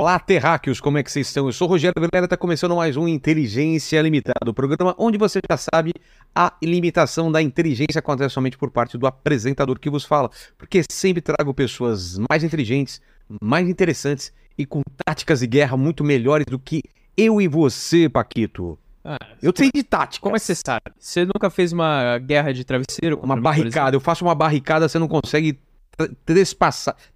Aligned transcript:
Olá, 0.00 0.18
terráqueos, 0.18 0.80
como 0.80 0.96
é 0.96 1.02
que 1.02 1.12
vocês 1.12 1.26
estão? 1.26 1.44
Eu 1.44 1.52
sou 1.52 1.68
o 1.68 1.70
Rogério 1.72 1.92
Vilera, 2.00 2.24
está 2.24 2.34
começando 2.34 2.74
mais 2.74 2.96
um 2.96 3.06
Inteligência 3.06 4.00
Limitada, 4.00 4.50
o 4.50 4.54
programa 4.54 4.94
onde 4.96 5.18
você 5.18 5.40
já 5.46 5.58
sabe 5.58 5.92
a 6.34 6.54
limitação 6.62 7.30
da 7.30 7.42
inteligência 7.42 7.98
acontece 7.98 8.32
somente 8.32 8.56
por 8.56 8.70
parte 8.70 8.96
do 8.96 9.06
apresentador 9.06 9.78
que 9.78 9.90
vos 9.90 10.02
fala, 10.02 10.30
porque 10.56 10.82
sempre 10.90 11.20
trago 11.20 11.52
pessoas 11.52 12.18
mais 12.30 12.42
inteligentes, 12.42 12.98
mais 13.42 13.68
interessantes 13.68 14.32
e 14.56 14.64
com 14.64 14.80
táticas 15.04 15.40
de 15.40 15.46
guerra 15.46 15.76
muito 15.76 16.02
melhores 16.02 16.46
do 16.46 16.58
que 16.58 16.82
eu 17.14 17.38
e 17.38 17.46
você, 17.46 18.08
Paquito. 18.08 18.78
Ah, 19.04 19.18
Eu 19.42 19.52
sei 19.54 19.68
de 19.70 19.82
tática. 19.82 20.22
como 20.22 20.34
é 20.34 20.38
que 20.38 20.46
você 20.46 20.54
sabe? 20.54 20.80
Você 20.98 21.26
nunca 21.26 21.50
fez 21.50 21.74
uma 21.74 22.16
guerra 22.16 22.54
de 22.54 22.64
travesseiro? 22.64 23.20
Uma 23.22 23.38
barricada, 23.38 23.96
eu 23.96 24.00
faço 24.00 24.24
uma 24.24 24.34
barricada, 24.34 24.88
você 24.88 24.98
não 24.98 25.08
consegue 25.08 25.60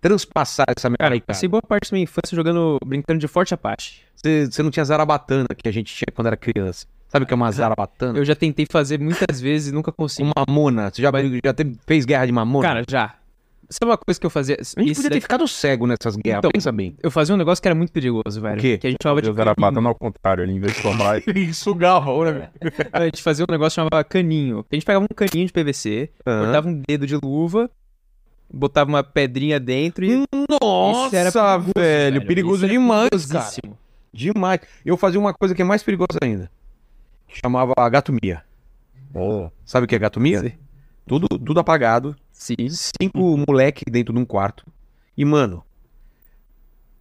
transpassar 0.01 0.67
essa 0.77 0.89
minha 0.89 0.99
Cara, 0.99 1.17
eu 1.17 1.21
passei 1.21 1.49
boa 1.49 1.63
parte 1.63 1.91
da 1.91 1.95
minha 1.95 2.05
infância 2.05 2.35
jogando, 2.35 2.79
brincando 2.85 3.19
de 3.21 3.29
Forte 3.29 3.55
Apache. 3.55 4.01
Você, 4.17 4.47
você 4.47 4.63
não 4.63 4.71
tinha 4.71 4.85
zarabatana 4.85 5.47
que 5.57 5.69
a 5.69 5.73
gente 5.73 5.95
tinha 5.95 6.07
quando 6.15 6.27
era 6.29 6.37
criança. 6.37 6.87
Sabe 7.09 7.25
o 7.25 7.27
que 7.29 7.33
é 7.33 7.37
uma 7.37 7.51
zarabatana? 7.53 8.19
Eu 8.19 8.25
já 8.25 8.35
tentei 8.35 8.67
fazer 8.69 8.99
muitas 8.99 9.41
vezes 9.41 9.71
e 9.71 9.75
nunca 9.75 9.93
consegui. 9.93 10.29
Com 10.35 10.41
mamona. 10.47 10.91
Você 10.93 11.01
já, 11.01 11.11
já 11.45 11.53
teve- 11.53 11.77
fez 11.87 12.05
guerra 12.05 12.27
de 12.27 12.33
mamona? 12.33 12.67
Cara, 12.67 12.83
já. 12.89 13.15
Sabe 13.71 13.91
uma 13.91 13.97
coisa 13.97 14.21
que 14.21 14.27
eu 14.27 14.31
fazia? 14.31 14.57
a 14.61 14.81
gente 14.81 14.91
Isso 14.91 15.01
podia 15.03 15.17
ter 15.17 15.21
ficado 15.21 15.47
cego 15.49 15.87
nessas 15.87 16.17
guerras, 16.17 16.39
Então, 16.41 16.51
pensa 16.51 16.71
bem. 16.71 16.97
Eu 17.03 17.11
fazia 17.11 17.35
um 17.35 17.39
negócio 17.39 17.63
que 17.63 17.69
era 17.69 17.75
muito 17.75 17.93
perigoso, 17.93 18.41
velho. 18.41 18.59
O 18.59 18.61
quê? 18.61 18.79
Que 18.79 18.87
a 18.87 18.91
gente 18.91 18.99
chamava 19.03 19.23
de 19.23 19.29
Deus 19.29 19.39
era 19.39 19.55
batendo 19.57 19.89
ao 19.89 19.95
contrário, 19.95 20.43
ele 20.45 20.53
em 20.53 20.61
vez 20.61 20.75
de 20.77 20.83
tomar. 20.83 21.23
Isso, 21.35 21.75
garro, 21.75 22.25
né? 22.25 22.51
A 22.93 23.05
gente 23.05 23.23
fazia 23.23 23.45
um 23.49 23.51
negócio 23.53 23.71
que 23.81 23.89
chamava 23.89 24.05
caninho. 24.05 24.65
A 24.71 24.75
gente 24.75 24.85
pegava 24.85 25.05
um 25.05 25.15
caninho 25.15 25.47
de 25.47 25.53
PVC, 25.53 26.11
cortava 26.25 26.69
um 26.69 26.83
dedo 26.87 27.07
de 27.07 27.17
luva, 27.17 27.71
botava 28.53 28.89
uma 28.89 29.03
pedrinha 29.03 29.59
dentro 29.59 30.05
e... 30.05 30.25
Nossa, 30.61 31.07
Isso 31.07 31.17
era 31.17 31.33
perigoso, 31.33 31.73
velho. 31.77 32.15
velho. 32.15 32.27
Perigoso 32.27 32.57
Isso 32.57 32.65
era 32.65 32.73
demais, 32.73 33.27
cara. 33.27 33.77
Demais. 34.13 34.61
Eu 34.85 34.97
fazia 34.97 35.19
uma 35.19 35.35
coisa 35.35 35.55
que 35.55 35.63
é 35.63 35.65
mais 35.65 35.83
perigosa 35.83 36.19
ainda. 36.23 36.51
Chamava 37.29 37.75
gatomia. 37.91 38.43
Oh. 39.13 39.49
Sabe 39.65 39.85
o 39.85 39.89
que 39.89 39.95
é 39.95 39.99
gatomia? 39.99 40.41
Sim. 40.41 40.53
Tudo, 41.07 41.27
tudo 41.29 41.61
apagado. 41.61 42.17
Sim. 42.33 42.69
Cinco 42.69 43.37
moleque 43.49 43.85
dentro 43.91 44.15
de 44.15 44.21
um 44.21 44.25
quarto. 44.25 44.65
E, 45.17 45.25
mano, 45.25 45.65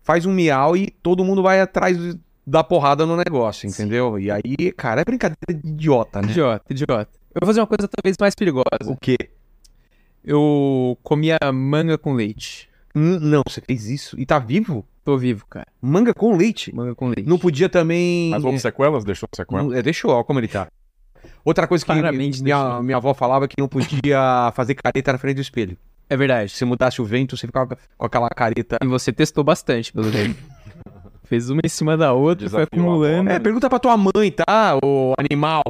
faz 0.02 0.25
um 0.25 0.33
miau 0.33 0.75
e 0.75 0.91
todo 1.02 1.23
mundo 1.23 1.41
vai 1.41 1.59
atrás 1.59 1.97
da 2.45 2.64
porrada 2.64 3.05
no 3.05 3.16
negócio, 3.16 3.67
entendeu? 3.67 4.19
E 4.19 4.30
aí, 4.30 4.71
cara, 4.75 5.02
é 5.02 5.05
brincadeira 5.05 5.53
de 5.53 5.69
idiota, 5.69 6.21
né? 6.21 6.30
Idiota, 6.30 6.66
idiota. 6.69 7.09
Eu 7.33 7.39
vou 7.41 7.47
fazer 7.47 7.61
uma 7.61 7.67
coisa 7.67 7.88
talvez 7.88 8.16
mais 8.19 8.36
perigosa. 8.36 8.66
O 8.86 8.97
quê? 8.97 9.17
Eu 10.23 10.97
comia 11.03 11.38
manga 11.53 11.97
com 11.97 12.13
leite. 12.13 12.69
Hum, 12.95 13.19
Não, 13.19 13.41
você 13.47 13.61
fez 13.61 13.89
isso 13.89 14.19
e 14.19 14.25
tá 14.25 14.39
vivo? 14.39 14.85
Tô 15.03 15.17
vivo, 15.17 15.45
cara. 15.49 15.67
Manga 15.81 16.13
com 16.13 16.35
leite. 16.35 16.73
Manga 16.73 16.95
com 16.95 17.07
leite. 17.07 17.27
Não 17.27 17.38
podia 17.38 17.67
também. 17.67 18.30
Mas 18.30 18.43
houve 18.43 18.59
sequelas? 18.59 19.03
Deixou 19.03 19.27
sequelas? 19.35 19.65
Não, 19.65 19.73
é, 19.73 19.81
Deixou, 19.81 20.11
ó, 20.11 20.23
como 20.23 20.39
ele 20.39 20.47
tá. 20.47 20.67
Outra 21.43 21.67
coisa 21.67 21.83
que 21.85 21.91
Claramente 21.91 22.41
minha, 22.41 22.81
minha 22.81 22.97
avó 22.97 23.13
falava 23.13 23.47
que 23.47 23.55
não 23.59 23.67
podia 23.67 24.52
fazer 24.55 24.75
careta 24.75 25.11
na 25.11 25.17
frente 25.17 25.35
do 25.35 25.41
espelho. 25.41 25.77
É 26.09 26.15
verdade. 26.15 26.52
Se 26.52 26.63
mudasse 26.63 27.02
o 27.02 27.05
vento, 27.05 27.35
você 27.35 27.47
ficava 27.47 27.77
com 27.97 28.05
aquela 28.05 28.30
careta. 28.30 28.77
E 28.81 28.87
você 28.87 29.11
testou 29.11 29.43
bastante, 29.43 29.91
pelo 29.91 30.09
jeito. 30.11 30.37
Fez 31.25 31.49
uma 31.49 31.61
em 31.65 31.69
cima 31.69 31.97
da 31.97 32.13
outra, 32.13 32.49
foi 32.49 32.59
Desafiou 32.59 32.85
acumulando. 32.85 33.30
É, 33.30 33.39
pergunta 33.39 33.69
pra 33.69 33.80
tua 33.80 33.97
mãe, 33.97 34.31
tá, 34.31 34.77
ô 34.83 35.13
animal? 35.17 35.63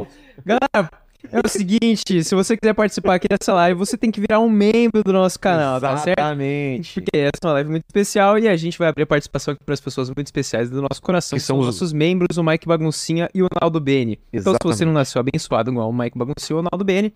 Galera, 0.45 0.91
é 1.31 1.39
o 1.43 1.49
seguinte, 1.49 2.23
se 2.23 2.35
você 2.35 2.55
quiser 2.57 2.73
participar 2.73 3.16
aqui 3.16 3.27
dessa 3.27 3.53
live, 3.53 3.77
você 3.77 3.97
tem 3.97 4.11
que 4.11 4.19
virar 4.21 4.39
um 4.39 4.49
membro 4.49 5.03
do 5.03 5.11
nosso 5.13 5.39
canal, 5.39 5.79
tá 5.79 5.97
certo? 5.97 6.19
Exatamente. 6.19 6.94
Porque 7.01 7.17
essa 7.17 7.31
é 7.44 7.47
uma 7.47 7.53
live 7.53 7.69
muito 7.72 7.84
especial 7.88 8.38
e 8.38 8.47
a 8.47 8.56
gente 8.56 8.78
vai 8.78 8.88
abrir 8.89 9.03
a 9.03 9.07
participação 9.07 9.53
aqui 9.53 9.63
para 9.63 9.73
as 9.73 9.81
pessoas 9.81 10.09
muito 10.09 10.28
especiais 10.28 10.69
do 10.69 10.81
nosso 10.81 11.01
coração, 11.01 11.38
Que 11.38 11.41
que 11.41 11.45
são 11.47 11.57
os 11.57 11.67
os- 11.67 11.75
nossos 11.75 11.94
membros, 11.94 12.38
o 12.38 12.44
Mike 12.44 12.67
Baguncinha 12.67 13.29
e 13.34 13.41
o 13.41 13.47
Naldo 13.61 13.79
Bene. 13.79 14.19
Então, 14.31 14.53
se 14.53 14.59
você 14.61 14.67
Exatamente. 14.67 14.85
não 14.85 14.94
nasceu 14.94 15.19
abençoado 15.22 15.72
igual 15.72 15.89
o 15.89 15.94
Mike 15.94 16.17
Baguncinha 16.17 16.57
ou 16.57 16.61
o 16.61 16.67
Naldo 16.72 16.84
Bene, 16.85 17.13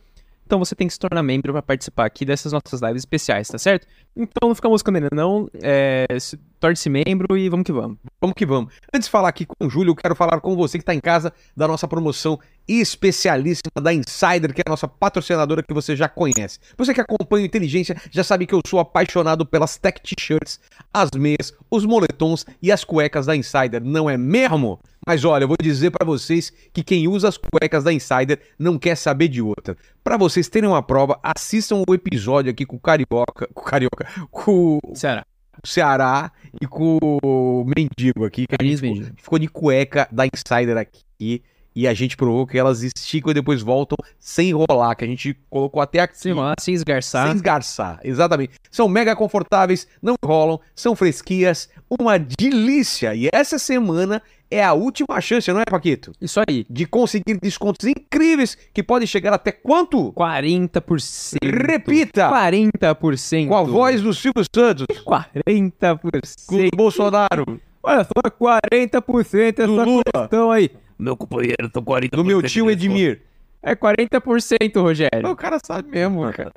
então 0.48 0.58
você 0.60 0.74
tem 0.74 0.88
que 0.88 0.94
se 0.94 1.00
tornar 1.00 1.22
membro 1.22 1.52
para 1.52 1.62
participar 1.62 2.06
aqui 2.06 2.24
dessas 2.24 2.54
nossas 2.54 2.82
lives 2.82 3.02
especiais, 3.02 3.50
tá 3.50 3.58
certo? 3.58 3.86
Então 4.16 4.48
não 4.48 4.56
fica 4.56 4.70
moscando 4.70 4.96
ainda 4.96 5.10
não, 5.12 5.50
é, 5.62 6.06
se- 6.20 6.40
torne-se 6.58 6.90
membro 6.90 7.38
e 7.38 7.50
vamos 7.50 7.66
que 7.66 7.74
vamos. 7.74 7.98
Vamos 8.22 8.34
que 8.34 8.46
vamos. 8.46 8.74
Antes 8.94 9.08
de 9.08 9.12
falar 9.12 9.28
aqui 9.28 9.46
com 9.46 9.68
o 9.68 9.70
Júlio, 9.70 9.92
eu 9.92 9.96
quero 9.96 10.16
falar 10.16 10.40
com 10.40 10.56
você 10.56 10.78
que 10.78 10.84
está 10.84 10.96
em 10.96 11.02
casa 11.02 11.34
da 11.56 11.68
nossa 11.68 11.86
promoção 11.88 12.40
especialíssima 12.66 13.82
da 13.82 13.94
Insider, 13.94 14.54
que 14.54 14.62
é 14.62 14.64
a 14.66 14.70
nossa 14.72 14.88
patrocinadora 14.88 15.62
que 15.62 15.74
você 15.74 15.96
já 15.96 16.08
conhece. 16.08 16.60
Você 16.78 16.94
que 16.94 17.02
acompanha 17.02 17.44
o 17.44 17.46
Inteligência 17.46 17.96
já 18.10 18.24
sabe 18.24 18.46
que 18.46 18.56
eu 18.56 18.62
sou 18.66 18.80
apaixonado 18.80 19.46
pelas 19.46 19.78
tech 19.78 20.02
t-shirts, 20.02 20.60
as 20.94 21.12
meias, 21.12 21.54
os 21.70 21.86
moletons 21.86 22.46
e 22.62 22.72
as 22.72 22.84
cuecas 22.84 23.26
da 23.26 23.36
Insider, 23.36 23.84
não 23.84 24.10
é 24.10 24.18
mesmo? 24.18 24.80
Mas 25.08 25.24
olha, 25.24 25.46
eu 25.46 25.48
vou 25.48 25.56
dizer 25.58 25.90
pra 25.90 26.06
vocês 26.06 26.52
que 26.74 26.84
quem 26.84 27.08
usa 27.08 27.30
as 27.30 27.38
cuecas 27.38 27.82
da 27.82 27.94
Insider 27.94 28.42
não 28.60 28.78
quer 28.78 28.98
saber 28.98 29.30
de 29.30 29.42
outra. 29.42 29.78
Pra 30.04 30.18
vocês 30.18 30.50
terem 30.50 30.68
uma 30.68 30.84
prova, 30.84 31.18
assistam 31.24 31.82
o 31.88 31.94
episódio 31.94 32.52
aqui 32.52 32.66
com 32.66 32.76
o 32.76 32.80
Carioca, 32.80 33.48
com 33.54 33.62
o 33.62 33.64
Carioca, 33.64 34.06
com 34.30 34.80
o 34.84 34.96
Será? 34.96 35.26
Ceará 35.64 36.30
e 36.62 36.68
com 36.68 37.00
o 37.24 37.64
Mendigo 37.66 38.26
aqui, 38.26 38.46
que 38.46 38.56
a 38.60 38.62
gente 38.62 38.76
Carlinhos 38.76 38.82
ficou, 38.82 38.96
Mendigo. 38.98 39.16
ficou 39.22 39.40
de 39.40 39.48
cueca 39.48 40.10
da 40.12 40.26
Insider 40.26 40.76
aqui. 40.76 41.42
E 41.80 41.88
a 41.88 41.94
gente 41.94 42.18
provou 42.18 42.48
que 42.48 42.58
elas 42.58 42.82
esticam 42.82 43.30
e 43.30 43.36
depois 43.36 43.62
voltam 43.62 43.96
sem 44.20 44.50
enrolar, 44.50 44.96
que 44.98 45.06
a 45.06 45.08
gente 45.08 45.38
colocou 45.48 45.80
até 45.80 46.00
aqui. 46.00 46.18
Sem 46.18 46.34
lá, 46.34 46.56
sem 46.60 46.74
esgarçar. 46.74 47.28
Sem 47.28 47.36
esgarçar, 47.36 48.00
exatamente. 48.04 48.54
São 48.72 48.90
mega 48.90 49.16
confortáveis, 49.16 49.88
não 50.02 50.16
enrolam, 50.24 50.60
são 50.76 50.96
fresquias, 50.96 51.70
uma 51.88 52.18
delícia. 52.18 53.14
E 53.14 53.30
essa 53.32 53.60
semana 53.60 54.24
é 54.50 54.64
a 54.64 54.74
última 54.74 55.20
chance, 55.22 55.52
não 55.52 55.60
é, 55.62 55.66
Paquito? 55.66 56.12
Isso 56.22 56.40
aí. 56.48 56.66
De 56.70 56.86
conseguir 56.86 57.38
descontos 57.42 57.88
incríveis 57.88 58.56
que 58.74 58.82
podem 58.82 59.08
chegar 59.08 59.34
até 59.34 59.52
quanto? 59.52 60.14
40%. 60.14 61.38
Repita! 61.44 62.30
40%. 62.30 63.48
Com 63.48 63.56
a 63.56 63.64
voz 63.64 64.02
do 64.02 64.14
Silvio 64.14 64.44
Santos, 64.54 64.86
40%. 65.06 66.46
com 66.48 66.56
o 66.56 66.70
Bolsonaro, 66.76 67.60
Olha 67.84 68.04
só, 68.04 68.30
40% 68.30 69.60
essa 69.60 69.68
Do 69.68 69.76
Lula. 69.76 70.04
questão 70.14 70.52
aí. 70.52 70.70
Meu 71.00 71.16
companheiro, 71.16 71.70
tô 71.72 71.82
40%. 71.82 72.10
do 72.12 72.26
meu 72.26 72.42
tio 72.42 72.70
Edmir. 72.70 73.22
É 73.64 73.76
40%, 73.76 74.82
Rogério. 74.82 75.30
O 75.30 75.36
cara 75.36 75.58
sabe 75.66 75.90
mesmo, 75.90 76.22
cara. 76.34 76.54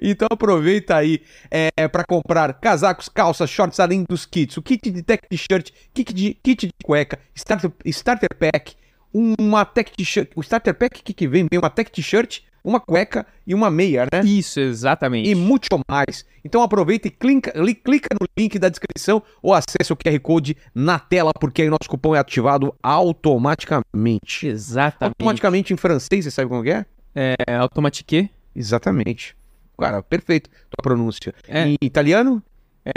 Então 0.00 0.28
aproveita 0.30 0.96
aí 0.96 1.20
é, 1.50 1.88
para 1.88 2.04
comprar 2.04 2.52
casacos, 2.54 3.08
calças, 3.08 3.50
shorts, 3.50 3.78
além 3.80 4.04
dos 4.08 4.24
kits. 4.26 4.56
O 4.56 4.62
kit 4.62 4.90
de 4.90 5.02
tech 5.02 5.22
t-shirt, 5.28 5.70
kit 5.94 6.12
de, 6.12 6.34
kit 6.42 6.66
de 6.66 6.72
cueca, 6.84 7.18
starter, 7.34 7.70
starter 7.86 8.28
pack, 8.38 8.74
uma 9.12 9.64
tech 9.64 9.90
t-shirt. 9.96 10.30
O 10.34 10.40
starter 10.40 10.74
pack 10.74 11.02
que, 11.02 11.12
que 11.12 11.26
vem, 11.28 11.46
vem 11.50 11.58
uma 11.58 11.70
tech 11.70 11.90
t-shirt, 11.90 12.40
uma 12.62 12.78
cueca 12.78 13.26
e 13.46 13.54
uma 13.54 13.70
meia, 13.70 14.06
né? 14.12 14.20
Isso, 14.22 14.60
exatamente. 14.60 15.28
E 15.30 15.34
muito 15.34 15.80
mais. 15.90 16.26
Então 16.44 16.62
aproveita 16.62 17.08
e 17.08 17.10
clica, 17.10 17.52
li- 17.58 17.74
clica 17.74 18.08
no 18.20 18.26
link 18.38 18.58
da 18.58 18.68
descrição 18.68 19.22
ou 19.42 19.54
acesse 19.54 19.90
o 19.92 19.96
QR 19.96 20.18
Code 20.20 20.56
na 20.74 20.98
tela, 20.98 21.32
porque 21.38 21.62
aí 21.62 21.70
nosso 21.70 21.88
cupom 21.88 22.14
é 22.14 22.18
ativado 22.18 22.74
automaticamente. 22.82 24.46
Exatamente. 24.46 25.14
Automaticamente 25.18 25.72
em 25.72 25.76
francês, 25.76 26.24
você 26.24 26.30
sabe 26.30 26.48
como 26.48 26.62
que 26.62 26.70
é? 26.70 26.86
É 27.14 27.54
automatique. 27.56 28.30
Exatamente. 28.54 29.34
Cara, 29.80 30.02
perfeito. 30.02 30.48
Tua 30.50 30.82
pronúncia. 30.82 31.34
É. 31.48 31.66
Em 31.68 31.76
italiano? 31.80 32.42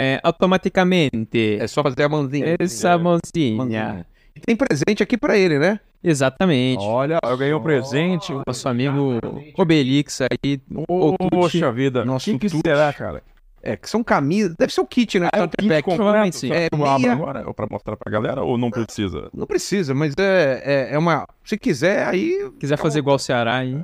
É 0.00 0.18
automaticamente. 0.22 1.58
É 1.60 1.66
só 1.66 1.82
fazer 1.82 2.02
a 2.04 2.08
mãozinha. 2.08 2.56
Essa 2.58 2.96
mãozinha. 2.98 3.56
Mãozinha. 3.56 4.06
E 4.34 4.40
tem 4.40 4.56
presente 4.56 5.02
aqui 5.02 5.16
pra 5.16 5.36
ele, 5.36 5.58
né? 5.58 5.78
Exatamente. 6.02 6.82
Olha, 6.84 7.18
eu 7.22 7.36
ganhei 7.36 7.54
um 7.54 7.62
presente. 7.62 8.32
Nosso 8.46 8.68
amigo 8.68 9.18
Obelix 9.56 10.20
aí. 10.20 10.60
Oh. 10.88 11.14
Poxa 11.30 11.70
vida. 11.72 12.04
Quem 12.20 12.38
que 12.38 12.48
Tucci. 12.48 12.60
será, 12.64 12.92
cara? 12.92 13.22
É, 13.62 13.76
que 13.76 13.88
são 13.88 14.04
camisas. 14.04 14.54
Deve 14.58 14.72
ser 14.74 14.82
o 14.82 14.86
kit, 14.86 15.18
né? 15.18 15.28
Ah, 15.32 15.38
é 15.38 15.42
o 15.44 15.48
kit 15.48 15.66
pack. 15.66 15.82
completo? 15.82 16.36
sim. 16.36 16.48
Será 16.48 16.60
É, 16.60 16.68
que 16.68 16.76
eu 16.76 16.84
abro 16.84 17.00
meia- 17.00 17.12
agora 17.14 17.54
pra 17.54 17.66
mostrar 17.70 17.96
pra 17.96 18.12
galera 18.12 18.42
ou 18.42 18.58
não 18.58 18.70
precisa? 18.70 19.30
Não 19.32 19.46
precisa, 19.46 19.94
mas 19.94 20.12
é, 20.18 20.62
é, 20.90 20.94
é 20.94 20.98
uma. 20.98 21.26
Se 21.42 21.56
quiser, 21.56 22.06
aí 22.06 22.50
Quiser 22.60 22.76
fazer 22.76 22.98
igual 22.98 23.16
o 23.16 23.18
Ceará 23.18 23.56
aí. 23.56 23.78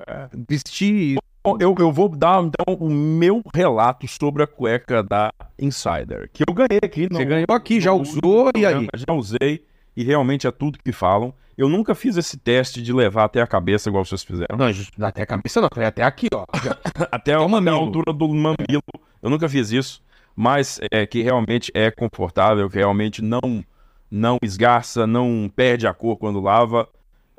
vestir. 0.48 1.16
Bom, 1.42 1.56
Eu, 1.58 1.74
eu 1.78 1.90
vou 1.90 2.06
dar 2.08 2.42
então 2.42 2.74
o 2.74 2.90
meu 2.90 3.42
relato 3.54 4.06
sobre 4.06 4.42
a 4.42 4.46
cueca 4.46 5.02
da 5.02 5.32
Insider, 5.58 6.28
que 6.30 6.44
eu 6.46 6.52
ganhei 6.52 6.80
aqui. 6.82 7.08
Você 7.10 7.24
ganhou 7.24 7.46
aqui, 7.50 7.80
já 7.80 7.92
usou 7.94 8.50
e 8.54 8.66
aí? 8.66 8.86
Já 8.94 9.14
usei 9.14 9.64
e 9.96 10.04
realmente 10.04 10.46
é 10.46 10.50
tudo 10.50 10.78
que 10.78 10.92
falam. 10.92 11.32
Eu 11.56 11.66
nunca 11.66 11.94
fiz 11.94 12.18
esse 12.18 12.36
teste 12.36 12.82
de 12.82 12.92
levar 12.92 13.24
até 13.24 13.40
a 13.40 13.46
cabeça 13.46 13.88
igual 13.88 14.04
vocês 14.04 14.22
fizeram. 14.22 14.56
Não, 14.56 14.66
não 14.98 15.08
até 15.08 15.22
a 15.22 15.26
cabeça, 15.26 15.62
não. 15.62 15.68
Foi 15.72 15.84
até 15.84 16.02
aqui, 16.02 16.28
ó. 16.32 16.44
Até 17.10 17.32
a, 17.32 17.48
mamilo. 17.48 17.76
a 17.76 17.78
altura 17.78 18.12
do 18.12 18.28
mamilo. 18.28 18.82
Eu 19.22 19.30
nunca 19.30 19.48
fiz 19.48 19.70
isso, 19.70 20.02
mas 20.36 20.78
é 20.90 21.06
que 21.06 21.22
realmente 21.22 21.70
é 21.74 21.90
confortável, 21.90 22.68
que 22.68 22.76
realmente 22.76 23.22
não 23.22 23.64
não 24.10 24.38
esgarça, 24.42 25.06
não 25.06 25.50
perde 25.54 25.86
a 25.86 25.94
cor 25.94 26.16
quando 26.16 26.40
lava. 26.40 26.88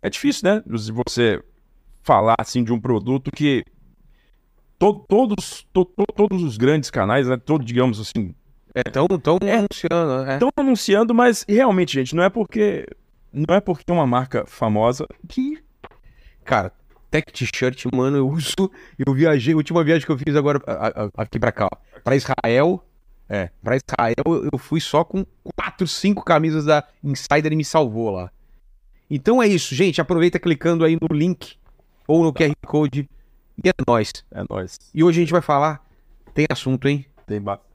É 0.01 0.09
difícil, 0.09 0.49
né? 0.49 0.63
Você 0.65 1.43
falar 2.01 2.35
assim 2.39 2.63
de 2.63 2.71
um 2.71 2.79
produto 2.79 3.29
que 3.31 3.63
to- 4.81 5.05
todos 5.07 5.65
to- 5.71 5.85
to- 5.85 6.05
todos 6.15 6.43
os 6.43 6.57
grandes 6.57 6.89
canais, 6.89 7.27
né, 7.27 7.37
todo, 7.37 7.63
digamos 7.63 7.99
assim, 7.99 8.33
É, 8.73 8.83
tão, 8.83 9.07
tão 9.07 9.37
anunciando, 9.41 10.29
é. 10.29 10.33
Estão 10.33 10.49
anunciando, 10.57 11.13
mas 11.13 11.45
realmente, 11.47 11.93
gente, 11.93 12.15
não 12.15 12.23
é 12.23 12.29
porque. 12.29 12.85
Não 13.33 13.55
é 13.55 13.59
porque 13.61 13.83
é 13.87 13.93
uma 13.93 14.07
marca 14.07 14.45
famosa 14.45 15.05
que. 15.27 15.61
Cara, 16.43 16.71
Tech 17.09 17.31
T-shirt, 17.31 17.85
mano, 17.93 18.17
eu 18.17 18.27
uso. 18.29 18.71
Eu 18.97 19.13
viajei, 19.13 19.53
a 19.53 19.57
última 19.57 19.83
viagem 19.83 20.05
que 20.05 20.11
eu 20.11 20.17
fiz 20.17 20.35
agora 20.35 20.61
a- 20.65 21.03
a- 21.05 21.09
aqui 21.23 21.37
pra 21.39 21.51
cá, 21.51 21.67
ó, 21.71 21.77
pra 22.03 22.15
Israel. 22.15 22.83
É, 23.29 23.49
pra 23.63 23.77
Israel 23.77 24.43
eu 24.51 24.57
fui 24.57 24.81
só 24.81 25.03
com 25.05 25.25
quatro, 25.55 25.87
cinco 25.87 26.23
camisas 26.23 26.65
da 26.65 26.83
Insider 27.03 27.53
e 27.53 27.55
me 27.55 27.63
salvou 27.63 28.09
lá. 28.09 28.29
Então 29.09 29.41
é 29.41 29.47
isso, 29.47 29.73
gente. 29.75 29.99
Aproveita 30.01 30.39
clicando 30.39 30.83
aí 30.85 30.97
no 31.01 31.13
link 31.15 31.55
ou 32.07 32.23
no 32.23 32.33
QR 32.33 32.53
Code. 32.65 33.09
E 33.63 33.69
é 33.69 33.73
nóis. 33.87 34.11
É 34.31 34.43
nóis. 34.49 34.77
E 34.93 35.03
hoje 35.03 35.19
a 35.19 35.21
gente 35.21 35.31
vai 35.31 35.41
falar. 35.41 35.83
Tem 36.33 36.45
assunto, 36.49 36.87
hein? 36.87 37.05
Tem 37.27 37.41
bastante. 37.41 37.71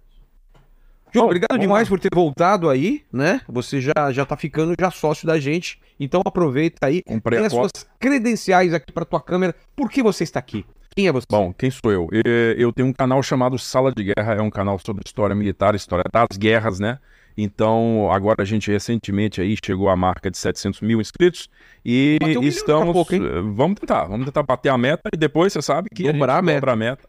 João, 1.13 1.27
obrigado 1.27 1.59
demais 1.59 1.89
lá. 1.89 1.91
por 1.91 2.01
ter 2.01 2.11
voltado 2.13 2.69
aí, 2.69 3.03
né? 3.13 3.41
Você 3.49 3.81
já, 3.81 4.13
já 4.13 4.27
tá 4.27 4.37
ficando 4.37 4.75
já 4.79 4.91
sócio 4.91 5.27
da 5.27 5.39
gente. 5.39 5.81
Então 5.99 6.21
aproveita 6.25 6.87
aí. 6.87 7.03
Comprei 7.03 7.39
Tem 7.39 7.45
a 7.45 7.47
as 7.47 7.53
suas 7.53 7.71
credenciais 7.99 8.75
aqui 8.75 8.93
pra 8.93 9.05
tua 9.05 9.21
câmera. 9.21 9.55
Por 9.75 9.91
que 9.91 10.03
você 10.03 10.25
está 10.25 10.39
aqui? 10.39 10.65
Quem 10.95 11.09
é 11.09 11.13
você? 11.13 11.27
Bom, 11.31 11.53
quem 11.53 11.71
sou 11.71 11.93
eu? 11.93 12.09
Eu 12.57 12.73
tenho 12.73 12.89
um 12.89 12.93
canal 12.93 13.23
chamado 13.23 13.59
Sala 13.59 13.93
de 13.93 14.03
Guerra, 14.03 14.35
é 14.35 14.41
um 14.41 14.51
canal 14.51 14.79
sobre 14.79 15.03
história 15.05 15.37
militar, 15.37 15.75
história 15.75 16.05
das 16.11 16.37
guerras, 16.39 16.81
né? 16.81 16.99
Então, 17.37 18.09
agora 18.11 18.43
a 18.43 18.45
gente 18.47 18.71
recentemente 18.71 19.41
aí 19.41 19.57
chegou 19.63 19.91
à 19.91 19.97
marca 19.97 20.31
de 20.31 20.39
700 20.39 20.81
mil 20.81 21.01
inscritos 21.01 21.51
e 21.85 22.19
um 22.23 22.43
estamos. 22.43 22.89
a 22.89 22.93
pouco, 22.93 23.15
eh, 23.15 23.19
Vamos 23.55 23.79
tentar, 23.79 24.05
vamos 24.07 24.25
tentar 24.25 24.43
bater 24.43 24.71
a 24.71 24.79
meta 24.79 25.11
e 25.13 25.17
depois 25.19 25.53
você 25.53 25.61
sabe 25.61 25.89
que 25.95 26.11
Dobrar 26.11 26.35
a 26.35 26.37
gente 26.37 26.47
meta. 26.47 26.61
dobra 26.61 26.73
a 26.73 26.77
meta. 26.77 27.09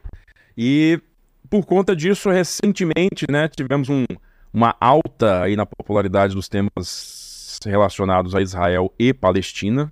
E 0.58 1.00
por 1.50 1.66
conta 1.66 1.96
disso, 1.96 2.30
recentemente, 2.30 3.26
né, 3.32 3.48
tivemos 3.48 3.88
um- 3.88 4.04
uma 4.54 4.76
alta 4.82 5.44
aí 5.44 5.56
na 5.56 5.66
popularidade 5.66 6.36
dos 6.36 6.50
temas 6.50 7.58
relacionados 7.66 8.36
a 8.36 8.42
Israel 8.42 8.94
e 9.00 9.14
Palestina, 9.14 9.92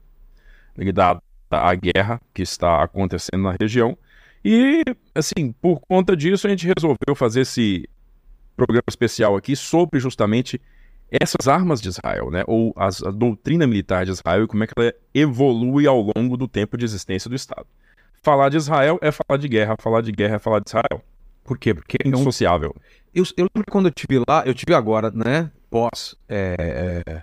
ligado 0.77 1.21
à 1.49 1.73
guerra 1.75 2.19
que 2.33 2.41
está 2.41 2.83
acontecendo 2.83 3.43
na 3.43 3.55
região. 3.59 3.97
E, 4.43 4.83
assim, 5.15 5.53
por 5.61 5.79
conta 5.87 6.15
disso, 6.15 6.45
a 6.45 6.49
gente 6.49 6.67
resolveu 6.67 7.15
fazer 7.15 7.41
esse 7.41 7.87
programa 8.55 8.83
especial 8.87 9.35
aqui 9.35 9.55
sobre 9.55 9.99
justamente 9.99 10.59
essas 11.11 11.47
armas 11.47 11.79
de 11.81 11.89
Israel, 11.89 12.31
né? 12.31 12.43
Ou 12.47 12.73
as- 12.75 13.03
a 13.03 13.11
doutrina 13.11 13.67
militar 13.67 14.05
de 14.05 14.11
Israel 14.11 14.43
e 14.43 14.47
como 14.47 14.63
é 14.63 14.67
que 14.67 14.73
ela 14.75 14.93
evolui 15.13 15.85
ao 15.87 16.01
longo 16.15 16.35
do 16.35 16.47
tempo 16.47 16.77
de 16.77 16.85
existência 16.85 17.29
do 17.29 17.35
Estado. 17.35 17.65
Falar 18.23 18.49
de 18.49 18.57
Israel 18.57 18.97
é 19.01 19.11
falar 19.11 19.37
de 19.37 19.47
guerra, 19.47 19.75
falar 19.79 20.01
de 20.01 20.11
guerra 20.11 20.35
é 20.35 20.39
falar 20.39 20.59
de 20.59 20.69
Israel. 20.69 21.01
Por 21.43 21.59
quê? 21.59 21.75
Porque 21.75 21.97
É 22.03 22.07
indissociável. 22.07 22.75
eu, 23.13 23.23
eu 23.37 23.47
lembro 23.55 23.71
quando 23.71 23.85
eu 23.87 23.91
tive 23.91 24.19
lá, 24.27 24.43
eu 24.47 24.53
tive 24.53 24.73
agora, 24.73 25.11
né? 25.11 25.51
Pós 25.69 26.15
é, 26.27 27.03
é, 27.05 27.21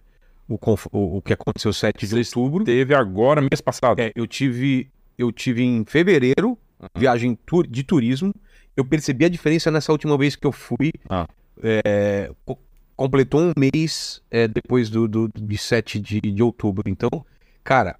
o, 0.48 0.54
o, 0.92 1.16
o 1.16 1.22
que 1.22 1.32
aconteceu 1.32 1.72
7 1.72 2.06
de 2.06 2.14
outubro. 2.14 2.62
Teve 2.64 2.94
agora, 2.94 3.40
mês 3.40 3.60
passado. 3.60 3.98
É, 3.98 4.12
eu 4.14 4.26
tive 4.26 4.88
eu 5.18 5.30
tive 5.30 5.62
em 5.62 5.84
fevereiro, 5.84 6.56
viagem 6.96 7.34
tur- 7.46 7.66
de 7.66 7.82
turismo. 7.82 8.34
Eu 8.76 8.84
percebi 8.84 9.24
a 9.24 9.28
diferença 9.28 9.70
nessa 9.70 9.92
última 9.92 10.16
vez 10.16 10.36
que 10.36 10.46
eu 10.46 10.52
fui. 10.52 10.92
Ah. 11.08 11.26
É, 11.62 12.30
co- 12.44 12.58
completou 12.96 13.40
um 13.40 13.52
mês 13.56 14.22
é, 14.30 14.46
depois 14.48 14.88
do, 14.90 15.06
do, 15.08 15.28
de 15.28 15.58
7 15.58 15.98
de, 16.00 16.20
de 16.20 16.42
outubro. 16.42 16.88
Então, 16.88 17.10
cara, 17.62 17.96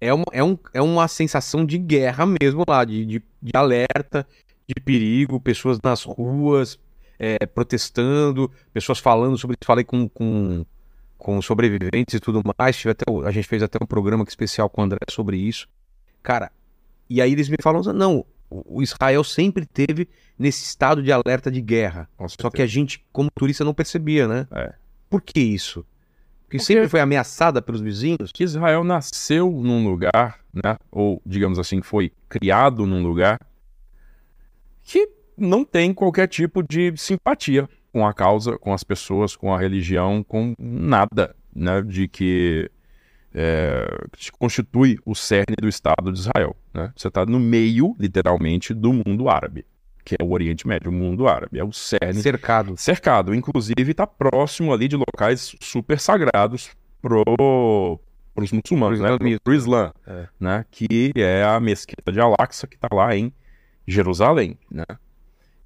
é 0.00 0.12
uma, 0.12 0.24
é, 0.32 0.42
um, 0.42 0.58
é 0.74 0.82
uma 0.82 1.08
sensação 1.08 1.64
de 1.64 1.78
guerra 1.78 2.26
mesmo 2.26 2.64
lá, 2.68 2.84
de, 2.84 3.04
de, 3.04 3.22
de 3.42 3.52
alerta, 3.54 4.26
de 4.66 4.74
perigo, 4.82 5.40
pessoas 5.40 5.78
nas 5.82 6.02
ruas 6.04 6.78
é, 7.18 7.46
protestando, 7.46 8.50
pessoas 8.72 8.98
falando 8.98 9.36
sobre 9.38 9.54
isso. 9.54 9.66
Falei 9.66 9.84
com, 9.84 10.08
com, 10.08 10.64
com 11.18 11.40
sobreviventes 11.42 12.14
e 12.14 12.20
tudo 12.20 12.42
mais. 12.58 12.76
Tive 12.76 12.90
até, 12.90 13.04
a 13.24 13.30
gente 13.30 13.46
fez 13.46 13.62
até 13.62 13.78
um 13.82 13.86
programa 13.86 14.24
especial 14.26 14.68
com 14.68 14.80
o 14.80 14.84
André 14.84 14.98
sobre 15.08 15.36
isso. 15.36 15.68
Cara, 16.22 16.50
e 17.16 17.22
aí 17.22 17.32
eles 17.32 17.48
me 17.48 17.56
falam, 17.60 17.82
não, 17.92 18.24
o 18.50 18.82
Israel 18.82 19.24
sempre 19.24 19.64
teve 19.66 20.08
nesse 20.38 20.64
estado 20.64 21.02
de 21.02 21.10
alerta 21.12 21.50
de 21.50 21.60
guerra. 21.60 22.08
Só 22.40 22.50
que 22.50 22.62
a 22.62 22.66
gente, 22.66 23.04
como 23.12 23.30
turista, 23.34 23.64
não 23.64 23.74
percebia, 23.74 24.28
né? 24.28 24.46
É. 24.52 24.74
Por 25.08 25.20
que 25.22 25.40
isso? 25.40 25.84
Porque, 26.44 26.58
Porque- 26.58 26.60
sempre 26.60 26.88
foi 26.88 27.00
ameaçada 27.00 27.62
pelos 27.62 27.80
vizinhos? 27.80 28.30
que 28.32 28.44
Israel 28.44 28.84
nasceu 28.84 29.50
num 29.50 29.88
lugar, 29.88 30.38
né, 30.52 30.76
ou 30.90 31.20
digamos 31.24 31.58
assim, 31.58 31.80
foi 31.80 32.12
criado 32.28 32.86
num 32.86 33.02
lugar 33.02 33.38
que 34.82 35.08
não 35.36 35.64
tem 35.64 35.94
qualquer 35.94 36.28
tipo 36.28 36.62
de 36.62 36.92
simpatia 36.96 37.68
com 37.92 38.06
a 38.06 38.12
causa, 38.12 38.58
com 38.58 38.72
as 38.72 38.84
pessoas, 38.84 39.34
com 39.36 39.52
a 39.54 39.58
religião, 39.58 40.22
com 40.22 40.54
nada, 40.58 41.34
né, 41.54 41.80
de 41.82 42.06
que 42.08 42.70
é, 43.34 43.86
que 44.16 44.30
constitui 44.32 44.98
o 45.04 45.14
cerne 45.14 45.56
do 45.60 45.68
Estado 45.68 46.12
de 46.12 46.18
Israel. 46.18 46.56
Né? 46.72 46.92
Você 46.96 47.08
está 47.08 47.24
no 47.26 47.40
meio, 47.40 47.94
literalmente, 47.98 48.72
do 48.74 48.92
mundo 48.92 49.28
árabe, 49.28 49.64
que 50.04 50.16
é 50.18 50.24
o 50.24 50.30
Oriente 50.32 50.66
Médio, 50.66 50.90
o 50.90 50.94
mundo 50.94 51.26
árabe, 51.28 51.58
é 51.58 51.64
o 51.64 51.72
cerne 51.72 52.20
Cercado. 52.20 52.74
cercado. 52.76 53.34
Inclusive, 53.34 53.90
está 53.90 54.06
próximo 54.06 54.72
ali 54.72 54.88
de 54.88 54.96
locais 54.96 55.54
super 55.60 55.98
sagrados 55.98 56.70
pro 57.00 57.98
os 58.34 58.50
muçulmanos, 58.50 58.98
Pro 58.98 59.10
né? 59.10 59.18
Pro, 59.18 59.40
pro 59.44 59.54
Islã, 59.54 59.92
É. 60.06 60.26
né? 60.40 60.64
Que 60.70 61.12
é 61.16 61.44
a 61.44 61.60
mesquita 61.60 62.10
de 62.10 62.18
Al-Aqsa, 62.18 62.66
que 62.66 62.76
está 62.76 62.88
lá 62.90 63.14
em 63.14 63.30
Jerusalém, 63.86 64.56
né? 64.70 64.86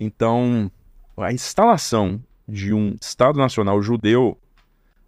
Então, 0.01 0.71
a 1.17 1.33
instalação 1.33 2.21
de 2.49 2.75
um 2.75 2.97
Estado 3.01 3.39
Nacional 3.39 3.81
judeu 3.83 4.39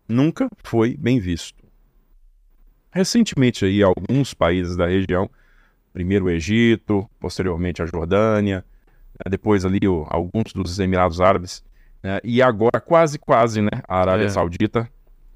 nunca 0.08 0.48
foi 0.62 0.96
bem 0.96 1.18
visto. 1.18 1.62
Recentemente 2.98 3.64
aí, 3.64 3.80
alguns 3.80 4.34
países 4.34 4.76
da 4.76 4.88
região, 4.88 5.30
primeiro 5.92 6.24
o 6.24 6.30
Egito, 6.30 7.08
posteriormente 7.20 7.80
a 7.80 7.86
Jordânia, 7.86 8.64
né, 9.14 9.30
depois 9.30 9.64
ali 9.64 9.86
o- 9.86 10.04
alguns 10.10 10.52
dos 10.52 10.80
Emirados 10.80 11.20
Árabes, 11.20 11.62
né, 12.02 12.18
e 12.24 12.42
agora 12.42 12.80
quase, 12.80 13.16
quase, 13.16 13.62
né, 13.62 13.70
a 13.86 14.00
Arábia 14.00 14.24
É. 14.24 14.28
Saudita, 14.28 14.90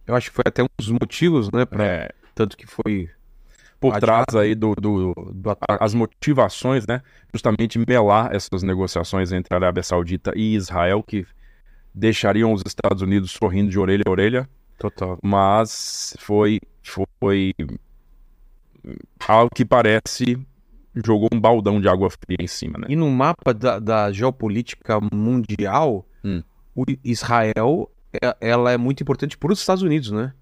Eu 0.05 0.17
acho 0.17 0.31
que 0.31 0.35
foi 0.35 0.43
até 0.45 0.65
um 0.65 0.67
dos 0.77 0.91
motivos, 0.91 1.49
né? 1.53 1.65
Pra, 1.65 1.85
é, 1.85 2.11
Tanto 2.35 2.57
que 2.57 2.67
foi 2.67 3.09
por 3.79 3.97
trás 4.01 4.25
aí 4.35 4.53
do, 4.57 4.75
do- 4.75 5.15
do 5.33 5.57
as 5.81 5.95
motivações, 5.95 6.85
né, 6.89 7.01
justamente 7.33 7.79
melar 7.79 8.35
essas 8.35 8.65
negociações 8.65 9.31
entre 9.31 9.55
a 9.55 9.59
Arábia 9.59 9.85
Saudita 9.85 10.33
e 10.35 10.57
Israel, 10.57 11.01
que 11.05 11.25
deixariam 11.95 12.53
os 12.53 12.63
Estados 12.67 13.01
Unidos 13.03 13.31
sorrindo 13.31 13.71
de 13.71 13.79
orelha 13.79 14.03
a 14.05 14.11
orelha, 14.11 14.49
Total. 14.77 15.17
mas 15.23 16.17
foi, 16.19 16.59
foi 16.91 17.53
ao 19.27 19.49
que 19.49 19.65
parece 19.65 20.39
jogou 21.05 21.29
um 21.33 21.41
baldão 21.41 21.81
de 21.81 21.89
água 21.89 22.11
fria 22.11 22.37
em 22.41 22.47
cima, 22.47 22.79
né? 22.79 22.87
E 22.91 22.97
no 22.97 23.11
mapa 23.11 23.55
da, 23.55 23.79
da 23.79 24.13
geopolítica 24.13 24.99
mundial, 25.13 26.07
Hum. 26.25 26.43
o 26.75 26.85
Israel 27.03 27.91
é- 28.13 28.37
ela 28.41 28.71
é 28.73 28.77
muito 28.77 29.03
importante 29.03 29.39
para 29.39 29.53
os 29.53 29.61
Estados 29.61 29.83
Unidos, 29.83 30.11
né? 30.11 30.33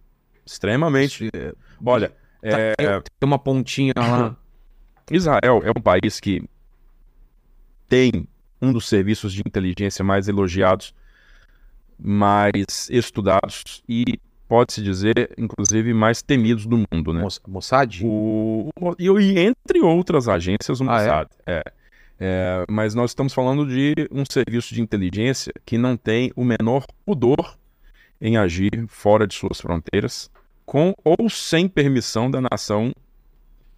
Extremamente. 0.44 1.28
É, 1.32 1.54
Olha, 1.84 2.12
é, 2.42 2.74
Tem 2.76 3.02
uma 3.26 3.38
pontinha 3.38 3.92
lá. 3.96 4.36
Israel 5.10 5.60
é 5.64 5.70
um 5.70 5.80
país 5.80 6.18
que 6.20 6.42
tem 7.88 8.26
um 8.60 8.72
dos 8.72 8.88
serviços 8.88 9.32
de 9.32 9.40
inteligência 9.46 10.04
mais 10.04 10.28
elogiados, 10.28 10.94
mais 11.98 12.88
estudados 12.90 13.82
e 13.88 14.18
pode-se 14.50 14.82
dizer, 14.82 15.30
inclusive, 15.38 15.94
mais 15.94 16.20
temidos 16.20 16.66
do 16.66 16.76
mundo, 16.92 17.12
né? 17.12 17.22
Moss- 17.22 17.40
Mossad? 17.46 18.00
O, 18.04 18.68
e, 18.98 19.38
entre 19.38 19.80
outras 19.80 20.26
agências, 20.28 20.80
o 20.80 20.90
Ah, 20.90 21.00
é? 21.00 21.04
Mossad. 21.06 21.28
é? 21.46 21.62
É, 22.22 22.64
mas 22.68 22.94
nós 22.94 23.12
estamos 23.12 23.32
falando 23.32 23.64
de 23.66 23.94
um 24.10 24.24
serviço 24.28 24.74
de 24.74 24.82
inteligência 24.82 25.52
que 25.64 25.78
não 25.78 25.96
tem 25.96 26.32
o 26.34 26.44
menor 26.44 26.84
pudor 27.06 27.56
em 28.20 28.36
agir 28.36 28.84
fora 28.88 29.24
de 29.26 29.34
suas 29.34 29.60
fronteiras, 29.60 30.28
com 30.66 30.92
ou 31.04 31.30
sem 31.30 31.66
permissão 31.68 32.28
da 32.30 32.40
nação, 32.40 32.92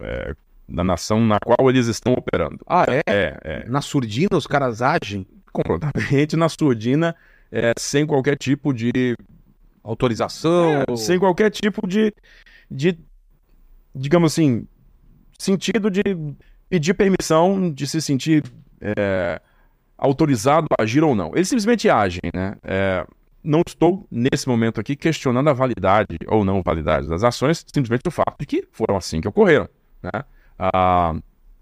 é, 0.00 0.34
da 0.68 0.82
nação 0.82 1.20
na 1.24 1.38
qual 1.38 1.68
eles 1.70 1.86
estão 1.86 2.14
operando. 2.14 2.58
Ah, 2.66 2.84
é? 2.88 3.02
É, 3.06 3.38
é 3.44 3.68
Na 3.68 3.80
surdina 3.82 4.36
os 4.36 4.46
caras 4.46 4.80
agem? 4.82 5.26
completamente 5.52 6.34
na 6.34 6.48
surdina, 6.48 7.14
é, 7.52 7.74
sem 7.78 8.06
qualquer 8.06 8.36
tipo 8.38 8.72
de 8.72 9.14
Autorização? 9.82 10.84
é, 10.88 10.96
sem 10.96 11.18
qualquer 11.18 11.50
tipo 11.50 11.86
de, 11.86 12.14
de, 12.70 12.98
digamos 13.94 14.32
assim, 14.32 14.66
sentido 15.38 15.90
de 15.90 16.02
pedir 16.68 16.94
permissão, 16.94 17.70
de 17.70 17.86
se 17.86 18.00
sentir 18.00 18.44
é, 18.80 19.40
autorizado 19.98 20.66
a 20.78 20.82
agir 20.82 21.02
ou 21.02 21.14
não. 21.14 21.32
Eles 21.34 21.48
simplesmente 21.48 21.88
agem, 21.88 22.22
né? 22.32 22.56
É, 22.62 23.06
não 23.44 23.62
estou, 23.66 24.06
nesse 24.10 24.48
momento 24.48 24.80
aqui, 24.80 24.94
questionando 24.94 25.48
a 25.50 25.52
validade 25.52 26.16
ou 26.28 26.44
não 26.44 26.62
validade 26.62 27.08
das 27.08 27.24
ações, 27.24 27.64
simplesmente 27.72 28.06
o 28.06 28.10
fato 28.10 28.36
de 28.38 28.46
que 28.46 28.68
foram 28.70 28.96
assim 28.96 29.20
que 29.20 29.28
ocorreram, 29.28 29.68
né? 30.02 30.24
A 30.58 31.14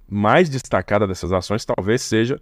mais 0.09 0.49
destacada 0.49 1.07
dessas 1.07 1.33
ações 1.33 1.65
talvez 1.65 2.03
seja 2.03 2.41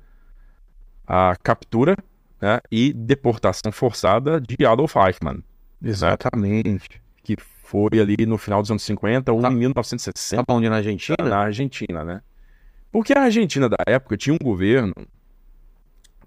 a 1.07 1.37
captura 1.43 1.97
né, 2.41 2.61
e 2.71 2.93
deportação 2.93 3.71
forçada 3.71 4.41
de 4.41 4.65
Adolf 4.65 4.97
Eichmann, 4.97 5.43
Exatamente. 5.83 7.01
que 7.23 7.37
foi 7.63 8.01
ali 8.01 8.25
no 8.27 8.39
final 8.39 8.63
dos 8.63 8.71
anos 8.71 8.83
50 8.83 9.31
ou 9.33 9.43
Tá. 9.43 9.51
em 9.51 9.55
1960 9.57 10.19
Sabe 10.19 10.47
onde 10.49 10.69
na 10.69 10.77
Argentina? 10.77 11.17
na 11.23 11.39
Argentina, 11.39 12.05
né? 12.05 12.23
Porque 12.91 13.13
a 13.13 13.23
Argentina 13.25 13.69
da 13.69 13.77
época 13.87 14.17
tinha 14.17 14.33
um 14.35 14.39
governo 14.43 14.95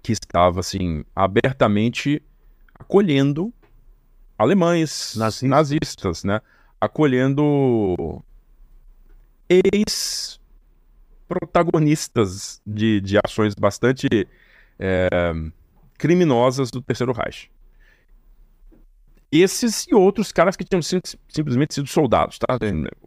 que 0.00 0.12
estava 0.12 0.60
assim 0.60 1.04
abertamente 1.14 2.22
acolhendo 2.74 3.52
alemães 4.38 5.14
Nazistas. 5.16 5.48
nazistas, 5.50 6.24
né? 6.24 6.40
Acolhendo 6.80 8.22
ex 9.48 10.40
protagonistas 11.28 12.60
de, 12.66 13.00
de 13.00 13.18
ações 13.24 13.54
bastante 13.54 14.06
é, 14.78 15.08
criminosas 15.98 16.70
do 16.70 16.80
Terceiro 16.80 17.12
Reich. 17.12 17.50
Esses 19.32 19.86
e 19.88 19.94
outros 19.94 20.30
caras 20.30 20.56
que 20.56 20.64
tinham 20.64 20.82
sim- 20.82 21.00
simplesmente 21.26 21.72
sido 21.74 21.88
soldados, 21.88 22.38
tá? 22.38 22.58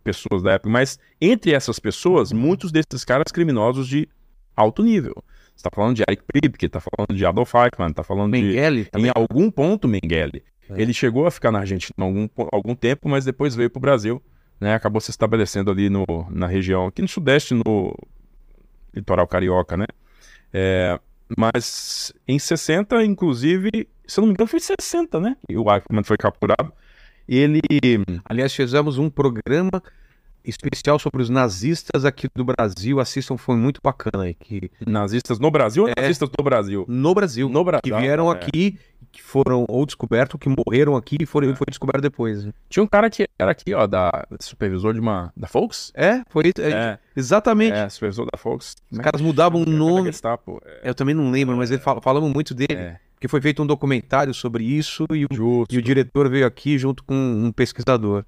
Pessoas 0.03 0.41
da 0.41 0.53
época. 0.53 0.69
Mas 0.69 0.97
entre 1.21 1.53
essas 1.53 1.77
pessoas, 1.77 2.31
muitos 2.31 2.71
desses 2.71 3.05
caras 3.05 3.31
criminosos 3.31 3.87
de 3.87 4.09
alto 4.55 4.81
nível. 4.83 5.23
Você 5.55 5.63
tá 5.63 5.69
falando 5.73 5.95
de 5.95 6.01
Eric 6.01 6.23
Pripke, 6.27 6.67
tá 6.67 6.79
falando 6.81 7.15
de 7.15 7.25
Adolf 7.25 7.53
Eichmann, 7.53 7.93
tá 7.93 8.03
falando 8.03 8.33
de 8.33 8.41
Mengele 8.41 8.81
em 8.81 8.85
também. 8.85 9.11
algum 9.13 9.49
ponto, 9.51 9.87
Mengele. 9.87 10.43
É. 10.69 10.81
Ele 10.81 10.93
chegou 10.93 11.27
a 11.27 11.31
ficar 11.31 11.51
na 11.51 11.59
Argentina 11.59 11.93
algum, 11.99 12.27
algum 12.51 12.73
tempo, 12.75 13.07
mas 13.07 13.23
depois 13.23 13.55
veio 13.55 13.69
para 13.69 13.77
o 13.77 13.81
Brasil, 13.81 14.21
né? 14.59 14.73
Acabou 14.73 14.99
se 14.99 15.11
estabelecendo 15.11 15.69
ali 15.69 15.89
no, 15.89 16.05
na 16.29 16.47
região, 16.47 16.87
aqui 16.87 17.01
no 17.03 17.07
Sudeste, 17.07 17.53
no 17.53 17.95
litoral 18.93 19.27
carioca, 19.27 19.77
né? 19.77 19.85
É, 20.51 20.99
mas 21.37 22.11
em 22.27 22.39
60, 22.39 23.03
inclusive, 23.03 23.87
se 24.07 24.19
eu 24.19 24.21
não 24.21 24.27
me 24.27 24.33
engano, 24.33 24.47
foi 24.47 24.57
em 24.57 24.61
60, 24.61 25.19
né? 25.19 25.35
E 25.49 25.57
o 25.57 25.65
Eichmann 25.71 26.03
foi 26.03 26.17
capturado. 26.17 26.71
Ele. 27.27 27.61
Aliás, 28.23 28.53
fizemos 28.53 28.97
um 28.97 29.09
programa 29.09 29.81
especial 30.43 30.99
sobre 30.99 31.21
os 31.23 31.29
nazistas 31.29 32.05
aqui 32.05 32.27
do 32.35 32.45
Brasil. 32.45 32.99
Assistam, 32.99 33.35
foi 33.37 33.55
muito 33.55 33.79
bacana 33.83 34.25
aí. 34.25 34.35
Que... 34.35 34.69
Nazistas 34.85 35.39
no 35.39 35.49
Brasil 35.49 35.83
ou 35.83 35.89
É. 35.89 35.93
nazistas 35.99 36.29
do 36.29 36.43
Brasil? 36.43 36.85
No 36.87 37.15
Brasil. 37.15 37.49
No 37.49 37.63
Brasil. 37.63 37.81
Que 37.83 37.91
vieram 37.91 38.31
é. 38.31 38.35
aqui, 38.35 38.77
que 39.11 39.23
foram 39.23 39.65
ou 39.67 39.83
descobertos, 39.87 40.39
que 40.39 40.47
morreram 40.47 40.95
aqui 40.95 41.17
e 41.19 41.25
foram, 41.25 41.55
foi 41.55 41.65
descoberto 41.67 42.01
depois. 42.03 42.45
né? 42.45 42.53
Tinha 42.69 42.83
um 42.83 42.87
cara 42.87 43.09
que 43.09 43.25
era 43.39 43.49
aqui, 43.51 43.73
ó, 43.73 43.87
da 43.87 44.11
supervisor 44.39 44.93
de 44.93 44.99
uma. 44.99 45.33
Da 45.35 45.47
Folks? 45.47 45.91
É, 45.95 46.21
foi 46.29 46.51
é, 46.59 46.69
É, 46.69 46.99
Exatamente. 47.15 47.75
é, 47.75 47.89
supervisor 47.89 48.27
da 48.31 48.37
Folks. 48.37 48.75
Os 48.91 48.99
caras 48.99 49.21
mudavam 49.21 49.63
o 49.63 49.65
Da 49.65 49.71
nome. 49.71 50.11
Gestapo. 50.11 50.61
É, 50.63 50.89
Eu 50.89 50.93
também 50.93 51.15
não 51.15 51.31
lembro, 51.31 51.57
mas 51.57 51.71
ele 51.71 51.81
falamos 51.81 52.31
muito 52.31 52.53
dele. 52.53 52.97
É, 53.15 53.25
Porque 53.25 53.27
foi 53.27 53.41
feito 53.41 53.63
um 53.63 53.65
documentário 53.65 54.33
sobre 54.33 54.63
isso 54.63 55.05
e 55.11 55.25
o, 55.25 55.65
e 55.69 55.77
o 55.77 55.81
diretor 55.81 56.29
veio 56.29 56.45
aqui 56.45 56.77
junto 56.77 57.03
com 57.03 57.15
um 57.15 57.51
pesquisador. 57.51 58.25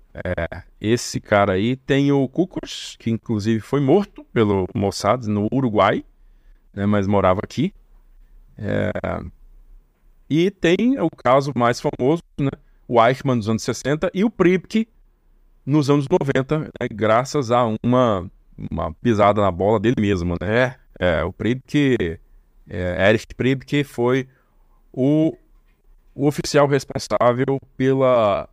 Esse 0.80 1.20
cara 1.20 1.54
aí 1.54 1.76
tem 1.76 2.12
o 2.12 2.28
Kukos, 2.28 2.96
que 3.00 3.12
inclusive 3.12 3.60
foi 3.60 3.82
morto 3.82 4.24
pelo 4.34 4.68
Mossad 4.74 5.28
no 5.28 5.48
Uruguai, 5.52 6.04
né, 6.74 6.86
mas 6.86 7.08
morava 7.08 7.42
aqui. 7.44 7.74
É, 8.58 8.92
E 10.30 10.52
tem 10.52 11.00
o 11.00 11.10
caso 11.10 11.52
mais 11.56 11.80
famoso, 11.80 12.24
né, 12.40 12.50
o 12.88 13.04
Eichmann 13.04 13.38
nos 13.38 13.50
anos 13.50 13.64
60 13.64 14.10
e 14.14 14.24
o 14.24 14.30
Pripke 14.30 14.88
nos 15.66 15.90
anos 15.90 16.08
90, 16.10 16.60
né, 16.60 16.70
graças 16.92 17.52
a 17.52 17.66
uma, 17.84 18.32
uma 18.72 18.94
pisada 18.94 19.42
na 19.42 19.52
bola 19.52 19.80
dele 19.80 19.96
mesmo. 20.00 20.36
Né? 20.40 20.76
É, 20.98 21.24
o 21.24 21.34
Pripke, 21.34 22.20
é, 22.70 23.10
Erich 23.10 23.28
Pripke 23.36 23.84
foi 23.84 24.28
o, 25.00 25.38
o 26.16 26.26
oficial 26.26 26.66
responsável 26.68 27.60
pela 27.78 28.50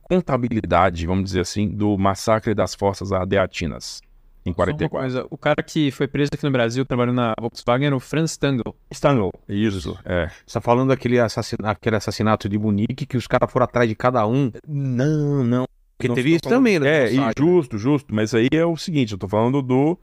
contabilidade, 0.00 1.06
vamos 1.06 1.24
dizer 1.24 1.40
assim, 1.40 1.68
do 1.68 1.96
massacre 1.98 2.54
das 2.54 2.74
forças 2.74 3.12
ardeatinas 3.12 4.00
em 4.44 4.50
Só 4.52 4.62
uma 4.62 4.66
44. 4.66 4.88
coisa, 4.98 5.26
o 5.30 5.38
cara 5.38 5.62
que 5.62 5.90
foi 5.92 6.08
preso 6.08 6.30
aqui 6.32 6.42
no 6.44 6.50
Brasil 6.50 6.84
trabalhando 6.84 7.14
na 7.16 7.34
Volkswagen 7.40 7.86
era 7.86 7.96
o 7.96 8.00
Franz 8.00 8.32
Stangl. 8.32 8.74
Stangl. 8.90 9.30
Isso, 9.48 9.96
é. 10.04 10.28
Você 10.46 10.54
tá 10.54 10.60
falando 10.60 10.88
daquele 10.88 11.20
assassinato, 11.20 11.70
aquele 11.78 11.96
assassinato 11.96 12.48
de 12.48 12.58
Munique 12.58 13.06
que 13.06 13.16
os 13.16 13.26
caras 13.28 13.52
foram 13.52 13.64
atrás 13.64 13.88
de 13.88 13.94
cada 13.94 14.26
um. 14.26 14.50
Não, 14.66 15.44
não. 15.44 15.64
Porque 15.96 16.08
Não 16.08 16.14
teve 16.16 16.30
estou 16.32 16.36
isso 16.36 16.42
falando- 16.48 16.58
também, 16.58 16.78
né? 16.80 17.04
É, 17.04 17.12
e 17.12 17.32
justo, 17.38 17.78
justo. 17.78 18.12
Mas 18.12 18.34
aí 18.34 18.48
é 18.52 18.66
o 18.66 18.76
seguinte, 18.76 19.12
eu 19.12 19.18
tô 19.18 19.28
falando 19.28 19.62
do. 19.62 19.96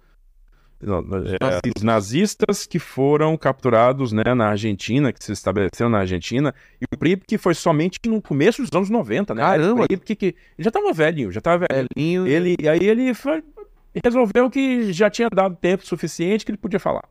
Não, 0.81 0.99
é, 0.99 1.37
nazistas. 1.41 1.73
os 1.75 1.83
nazistas 1.83 2.65
que 2.65 2.79
foram 2.79 3.35
capturados 3.37 4.11
né, 4.11 4.33
na 4.33 4.49
Argentina, 4.49 5.11
que 5.11 5.23
se 5.23 5.31
estabeleceram 5.31 5.89
na 5.89 5.99
Argentina, 5.99 6.53
e 6.79 6.85
o 6.85 6.97
Pripke 6.97 7.37
foi 7.37 7.53
somente 7.53 7.99
no 8.05 8.21
começo 8.21 8.61
dos 8.61 8.71
anos 8.73 8.89
90, 8.89 9.35
né? 9.35 9.41
Caramba! 9.41 9.83
O 9.83 9.87
Pripke 9.87 10.15
que 10.15 10.25
ele 10.27 10.35
já 10.59 10.71
tava 10.71 10.93
velhinho, 10.93 11.31
já 11.31 11.41
tava 11.41 11.65
velho. 11.69 11.87
Velhinho. 11.95 12.25
Ele, 12.27 12.55
e 12.59 12.67
aí 12.69 12.79
ele 12.81 13.13
foi- 13.13 13.43
resolveu 14.03 14.49
que 14.49 14.93
já 14.93 15.09
tinha 15.09 15.29
dado 15.29 15.55
tempo 15.55 15.85
suficiente 15.85 16.45
que 16.45 16.51
ele 16.51 16.57
podia 16.57 16.79
falar. 16.79 17.03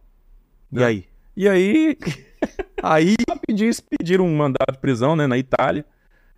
E 0.72 0.82
aí? 0.82 1.04
E 1.36 1.48
aí, 1.48 1.96
Aí. 2.82 3.16
pediram, 3.46 3.72
pediram 3.98 4.26
um 4.26 4.36
mandado 4.36 4.72
de 4.72 4.78
prisão 4.78 5.14
né, 5.14 5.26
na 5.26 5.36
Itália 5.38 5.84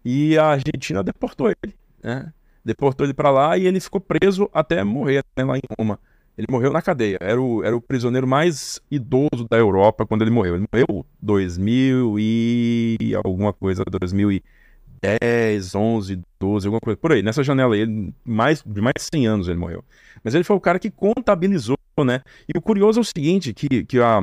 e 0.04 0.36
a 0.36 0.46
Argentina 0.46 1.02
deportou 1.02 1.48
ele. 1.48 1.74
Né? 2.02 2.32
Deportou 2.64 3.06
ele 3.06 3.14
para 3.14 3.30
lá 3.30 3.56
e 3.56 3.66
ele 3.66 3.80
ficou 3.80 4.00
preso 4.00 4.50
até 4.52 4.82
morrer 4.84 5.24
né, 5.36 5.44
lá 5.44 5.56
em 5.56 5.62
Roma. 5.78 5.98
Ele 6.36 6.46
morreu 6.50 6.72
na 6.72 6.80
cadeia. 6.80 7.18
Era 7.20 7.40
o, 7.40 7.62
era 7.64 7.76
o 7.76 7.80
prisioneiro 7.80 8.26
mais 8.26 8.80
idoso 8.90 9.46
da 9.48 9.56
Europa 9.56 10.06
quando 10.06 10.22
ele 10.22 10.30
morreu. 10.30 10.56
Ele 10.56 10.66
morreu 10.72 11.04
2000 11.20 12.18
e 12.18 13.14
alguma 13.22 13.52
coisa, 13.52 13.84
2010, 13.84 15.74
11, 15.74 16.20
12, 16.38 16.66
alguma 16.66 16.80
coisa. 16.80 16.96
Por 16.96 17.12
aí, 17.12 17.22
nessa 17.22 17.42
janela 17.42 17.74
aí. 17.74 17.82
Ele, 17.82 18.14
mais, 18.24 18.62
de 18.64 18.80
mais 18.80 18.94
de 18.96 19.02
100 19.14 19.26
anos 19.26 19.48
ele 19.48 19.58
morreu. 19.58 19.84
Mas 20.24 20.34
ele 20.34 20.44
foi 20.44 20.56
o 20.56 20.60
cara 20.60 20.78
que 20.78 20.90
contabilizou, 20.90 21.76
né? 22.04 22.22
E 22.48 22.56
o 22.56 22.62
curioso 22.62 23.00
é 23.00 23.02
o 23.02 23.04
seguinte, 23.04 23.52
que, 23.52 23.84
que 23.84 23.98
a, 24.00 24.22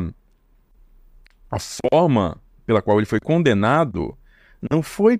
a 1.51 1.57
forma 1.59 2.41
pela 2.65 2.81
qual 2.81 2.97
ele 2.97 3.05
foi 3.05 3.19
condenado 3.19 4.17
não 4.69 4.81
foi 4.81 5.19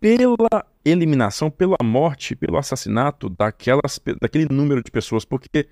pela 0.00 0.64
eliminação, 0.84 1.50
pela 1.50 1.76
morte, 1.82 2.34
pelo 2.34 2.56
assassinato 2.56 3.28
daquelas, 3.28 4.00
daquele 4.20 4.46
número 4.50 4.82
de 4.82 4.90
pessoas, 4.90 5.24
porque 5.24 5.68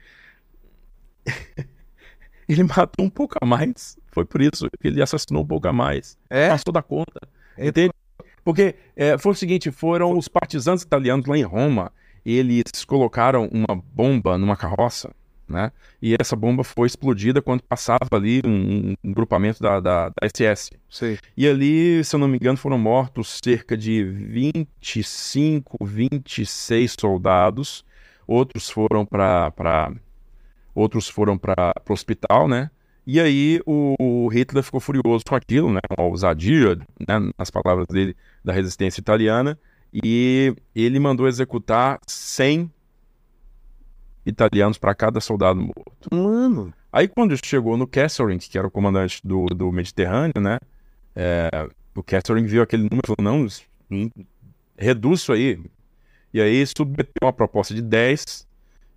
ele 2.48 2.64
matou 2.64 3.04
um 3.04 3.10
pouco 3.10 3.36
a 3.40 3.46
mais. 3.46 3.98
Foi 4.12 4.24
por 4.24 4.40
isso 4.40 4.68
que 4.80 4.88
ele 4.88 5.02
assassinou 5.02 5.42
um 5.42 5.46
pouco 5.46 5.68
a 5.68 5.72
mais. 5.72 6.16
É? 6.28 6.48
Passou 6.48 6.72
da 6.72 6.82
conta. 6.82 7.20
Entende? 7.56 7.92
Porque 8.44 8.76
é, 8.96 9.18
foi 9.18 9.32
o 9.32 9.34
seguinte, 9.34 9.70
foram 9.70 10.16
os 10.16 10.28
partisanos 10.28 10.82
italianos 10.82 11.26
lá 11.26 11.36
em 11.36 11.42
Roma, 11.42 11.92
eles 12.24 12.84
colocaram 12.86 13.48
uma 13.52 13.76
bomba 13.92 14.38
numa 14.38 14.56
carroça, 14.56 15.14
né? 15.46 15.72
E 16.00 16.14
essa 16.18 16.36
bomba 16.36 16.62
foi 16.62 16.86
explodida 16.86 17.42
quando 17.42 17.62
passava 17.62 18.08
ali 18.12 18.40
um, 18.44 18.94
um 19.02 19.12
grupamento 19.12 19.62
da, 19.62 19.80
da, 19.80 20.08
da 20.08 20.28
SS. 20.28 20.70
Sei. 20.88 21.18
E 21.36 21.48
ali, 21.48 22.02
se 22.04 22.14
eu 22.14 22.20
não 22.20 22.28
me 22.28 22.36
engano, 22.36 22.56
foram 22.56 22.78
mortos 22.78 23.38
cerca 23.42 23.76
de 23.76 24.04
25, 24.04 25.84
26 25.84 26.96
soldados. 26.98 27.84
Outros 28.26 28.68
foram 28.68 29.06
para 29.06 29.92
outros 30.78 31.08
foram 31.08 31.36
para 31.36 31.74
o 31.88 31.92
hospital, 31.92 32.48
né? 32.48 32.70
E 33.06 33.18
aí 33.20 33.60
o, 33.66 33.94
o 33.98 34.28
Hitler 34.28 34.62
ficou 34.62 34.80
furioso 34.80 35.24
com 35.26 35.34
aquilo, 35.34 35.72
né? 35.72 35.80
Com 35.88 36.02
a 36.02 36.04
ousadia, 36.04 36.76
né? 36.76 37.32
nas 37.38 37.50
palavras 37.50 37.86
dele, 37.86 38.16
da 38.44 38.52
resistência 38.52 39.00
italiana. 39.00 39.58
E 39.92 40.54
ele 40.74 40.98
mandou 40.98 41.26
executar 41.26 41.98
100 42.06 42.70
italianos 44.26 44.76
para 44.76 44.94
cada 44.94 45.20
soldado 45.20 45.60
morto. 45.60 46.14
Mano. 46.14 46.74
Aí 46.92 47.08
quando 47.08 47.34
chegou 47.42 47.76
no 47.76 47.86
Kesselring, 47.86 48.38
que 48.38 48.58
era 48.58 48.66
o 48.66 48.70
comandante 48.70 49.20
do, 49.24 49.46
do 49.46 49.72
Mediterrâneo, 49.72 50.40
né? 50.40 50.58
é, 51.18 51.68
o 51.96 52.02
Kesselring 52.02 52.46
viu 52.46 52.62
aquele 52.62 52.84
número 52.84 53.02
e 53.04 53.06
falou, 53.08 53.32
não, 53.32 53.46
hum, 53.90 54.08
reduz 54.76 55.20
isso 55.20 55.32
aí. 55.32 55.60
E 56.32 56.40
aí 56.40 56.64
submeteu 56.64 57.24
uma 57.24 57.32
proposta 57.32 57.74
de 57.74 57.82
10, 57.82 58.46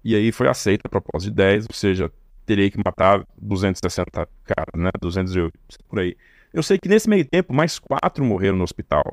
e 0.04 0.16
aí 0.16 0.32
foi 0.32 0.48
aceita 0.48 0.88
a 0.88 0.90
proposta 0.90 1.30
de 1.30 1.36
10, 1.36 1.66
ou 1.70 1.76
seja, 1.76 2.12
teria 2.46 2.70
que 2.72 2.78
matar 2.84 3.26
260 3.38 4.28
caras, 4.44 4.74
né? 4.82 4.90
208, 5.00 5.58
por 5.88 6.00
aí. 6.00 6.16
Eu 6.54 6.64
sei 6.64 6.78
que 6.78 6.90
nesse 6.90 7.10
meio 7.10 7.26
tempo, 7.26 7.54
mais 7.54 7.80
quatro 7.80 8.24
morreram 8.26 8.58
no 8.58 8.64
hospital. 8.64 9.04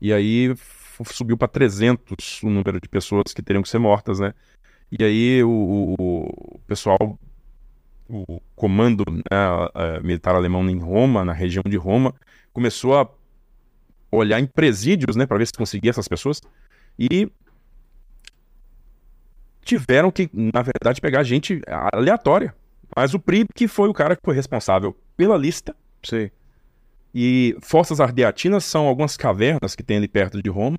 E 0.00 0.12
aí 0.12 0.54
subiu 1.04 1.36
para 1.36 1.48
300 1.48 2.42
o 2.42 2.50
número 2.50 2.80
de 2.80 2.88
pessoas 2.88 3.32
que 3.34 3.42
teriam 3.42 3.62
que 3.62 3.68
ser 3.68 3.78
mortas, 3.78 4.18
né? 4.20 4.34
E 4.90 5.04
aí 5.04 5.42
o, 5.44 5.50
o- 5.50 6.24
o 6.56 6.60
pessoal 6.66 7.18
o 8.08 8.40
comando 8.54 9.04
né, 9.10 10.00
militar 10.02 10.34
alemão 10.34 10.68
em 10.68 10.78
Roma, 10.78 11.24
na 11.24 11.32
região 11.32 11.62
de 11.66 11.76
Roma, 11.76 12.14
começou 12.52 12.96
a 12.98 13.08
olhar 14.10 14.40
em 14.40 14.46
presídios, 14.46 15.16
né, 15.16 15.26
para 15.26 15.38
ver 15.38 15.46
se 15.46 15.52
conseguia 15.52 15.90
essas 15.90 16.08
pessoas 16.08 16.40
e 16.98 17.30
tiveram 19.66 20.10
que, 20.10 20.30
na 20.32 20.62
verdade, 20.62 21.00
pegar 21.00 21.22
gente 21.22 21.60
aleatória. 21.92 22.54
Mas 22.96 23.12
o 23.12 23.18
Prip 23.18 23.48
que 23.54 23.68
foi 23.68 23.88
o 23.88 23.94
cara 23.94 24.16
que 24.16 24.22
foi 24.24 24.34
responsável 24.34 24.96
pela 25.16 25.36
lista 25.36 25.74
Sei. 26.06 26.30
E 27.12 27.56
Fossas 27.62 27.98
Ardeatinas 27.98 28.64
são 28.64 28.86
algumas 28.86 29.16
cavernas 29.16 29.74
que 29.74 29.82
tem 29.82 29.96
ali 29.96 30.06
perto 30.06 30.40
de 30.40 30.48
Roma. 30.48 30.78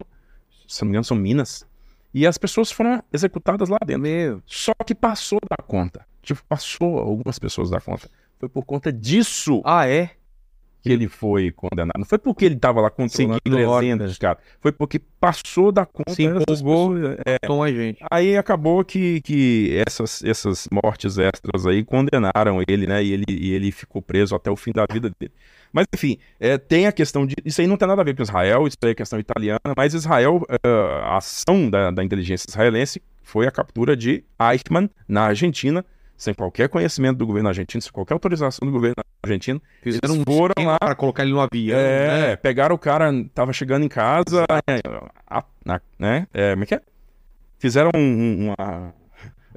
Se 0.68 0.82
não 0.82 0.88
me 0.88 0.92
engano, 0.92 1.04
são 1.04 1.18
minas. 1.18 1.66
E 2.14 2.26
as 2.26 2.38
pessoas 2.38 2.72
foram 2.72 3.04
executadas 3.12 3.68
lá 3.68 3.78
dentro. 3.86 4.04
Meu. 4.04 4.42
Só 4.46 4.74
que 4.86 4.96
passou 4.96 5.40
da 5.50 5.58
conta. 5.58 6.06
Tipo, 6.22 6.42
passou 6.48 6.98
algumas 6.98 7.38
pessoas 7.40 7.70
da 7.70 7.82
conta. 7.82 8.10
Foi 8.40 8.48
por 8.48 8.64
conta 8.64 8.92
disso 8.92 9.62
Ah, 9.66 9.88
é? 9.88 10.12
Que 10.88 10.94
ele 10.94 11.08
foi 11.08 11.52
condenado. 11.52 11.98
Não 11.98 12.06
foi 12.06 12.18
porque 12.18 12.46
ele 12.46 12.56
estava 12.56 12.82
lá 12.82 12.90
controlando 12.90 13.40
Seguindo 13.44 13.68
300, 13.70 14.18
cara. 14.18 14.38
Foi 14.60 14.72
porque 14.72 15.00
passou 15.20 15.72
da 15.72 15.86
conta. 15.86 16.14
Se 16.14 16.24
empolgou. 16.24 16.96
é. 17.26 17.38
A 17.64 17.72
gente. 17.72 18.00
Aí 18.10 18.38
acabou 18.38 18.84
que, 18.84 19.22
que 19.22 19.84
essas, 19.86 20.24
essas 20.24 20.68
mortes 20.72 21.18
extras 21.18 21.66
aí 21.66 21.84
condenaram 21.84 22.62
ele, 22.68 22.88
né? 22.88 23.04
E 23.04 23.12
ele, 23.12 23.26
e 23.30 23.54
ele 23.54 23.72
ficou 23.72 24.02
preso 24.02 24.36
até 24.36 24.50
o 24.50 24.56
fim 24.56 24.72
da 24.72 24.86
vida 24.92 25.12
dele. 25.20 25.32
Mas, 25.72 25.86
enfim, 25.94 26.18
é, 26.40 26.58
tem 26.58 26.88
a 26.88 26.92
questão 26.92 27.26
de. 27.26 27.36
Isso 27.44 27.62
aí 27.62 27.68
não 27.68 27.78
tem 27.78 27.88
nada 27.88 28.02
a 28.02 28.06
ver 28.06 28.16
com 28.16 28.24
Israel, 28.24 28.68
isso 28.68 28.78
aí 28.84 28.92
é 28.92 28.96
questão 28.96 29.20
italiana, 29.20 29.60
mas 29.76 29.94
Israel, 29.94 30.42
é, 30.50 30.70
a 31.04 31.18
ação 31.18 31.70
da, 31.70 31.92
da 31.92 32.04
inteligência 32.04 32.50
israelense 32.50 33.02
foi 33.22 33.46
a 33.46 33.52
captura 33.52 33.96
de 33.96 34.24
Eichmann 34.40 34.90
na 35.08 35.24
Argentina, 35.24 35.86
sem 36.18 36.34
qualquer 36.34 36.68
conhecimento 36.68 37.18
do 37.18 37.26
governo 37.28 37.48
argentino, 37.48 37.82
sem 37.82 37.92
qualquer 37.92 38.14
autorização 38.16 38.66
do 38.66 38.72
governo 38.72 38.96
argentino. 39.24 39.62
Fizeram 39.82 40.16
um 40.16 40.24
foram 40.26 40.66
lá. 40.66 40.78
para 40.80 40.96
colocar 40.96 41.24
ele 41.24 41.32
no 41.32 41.40
avião. 41.40 41.78
É, 41.78 42.28
né? 42.30 42.36
pegaram 42.36 42.76
o 42.76 42.80
cara, 42.80 43.12
tava 43.34 43.54
chegando 43.54 43.86
em 43.86 43.90
casa, 43.90 44.46
né? 46.00 46.28
É, 46.34 46.52
como 46.52 46.64
é 46.64 46.66
que 46.66 46.76
é? 46.76 46.82
Fizeram 47.60 47.92
um- 47.96 48.54
uma. 48.58 48.94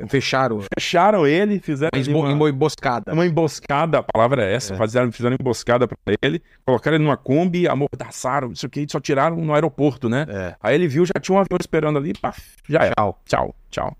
Fecharam. 0.08 0.60
Fecharam 0.78 1.26
ele, 1.26 1.58
fizeram 1.60 1.90
esbo- 2.00 2.20
uma, 2.20 2.32
uma 2.32 2.48
emboscada. 2.48 3.12
uma 3.12 3.26
emboscada, 3.26 3.98
a 3.98 4.02
palavra 4.02 4.42
é 4.44 4.54
essa, 4.54 4.72
É. 4.74 4.78
Fizeram, 4.78 5.12
fizeram 5.12 5.36
emboscada 5.38 5.86
pra 5.86 5.96
ele, 6.22 6.42
colocaram 6.64 6.96
ele 6.96 7.04
numa 7.04 7.18
Kombi, 7.18 7.68
amordaçaram, 7.68 8.48
não 8.48 8.54
sei 8.56 8.66
o 8.66 8.70
que, 8.70 8.86
só 8.88 8.98
tiraram 8.98 9.36
no 9.36 9.52
aeroporto, 9.52 10.08
né? 10.08 10.24
É. 10.26 10.56
Aí 10.62 10.74
ele 10.74 10.88
viu, 10.88 11.04
já 11.04 11.12
tinha 11.20 11.36
um 11.36 11.38
avião 11.38 11.58
esperando 11.60 11.98
ali, 11.98 12.14
pá, 12.18 12.32
já 12.66 12.78
era. 12.84 12.94
Tchau. 12.96 13.20
Tchau, 13.26 13.54
tchau. 13.70 13.96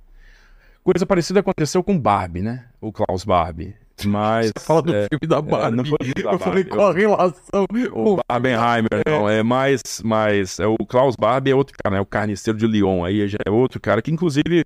Coisa 0.93 1.07
parecida 1.07 1.41
aconteceu 1.41 1.85
com 1.85 1.99
Barbie, 1.99 2.43
né? 2.43 2.67
O 2.81 2.93
Klaus 2.93 3.25
Barbie. 3.25 3.77
Mas. 4.05 4.51
Você 4.57 4.65
fala 4.65 4.83
do 4.83 4.95
é, 4.95 5.07
filme 5.09 5.27
da 5.29 5.37
é, 5.37 5.43
Barbie. 5.43 5.77
não 5.77 5.85
foi 5.85 5.99
da 5.99 6.33
eu 6.33 6.39
falei, 6.39 6.65
Barbie, 6.65 6.71
qual 6.71 6.89
a 6.89 6.93
relação? 6.93 7.67
O 7.93 8.21
Barbenheimer, 8.29 9.03
não, 9.07 9.29
é 9.29 9.43
mais, 9.43 9.83
mais 10.03 10.59
é, 10.59 10.67
o 10.67 10.77
Klaus 10.79 11.15
Barbie 11.17 11.51
é 11.51 11.55
outro 11.55 11.77
cara, 11.81 11.97
né? 11.97 12.01
O 12.01 12.07
carniceiro 12.07 12.59
de 12.59 12.67
Lyon, 12.67 13.05
aí 13.05 13.29
já 13.29 13.39
é 13.47 13.51
outro 13.51 13.81
cara 13.81 14.03
que 14.03 14.11
inclusive 14.11 14.65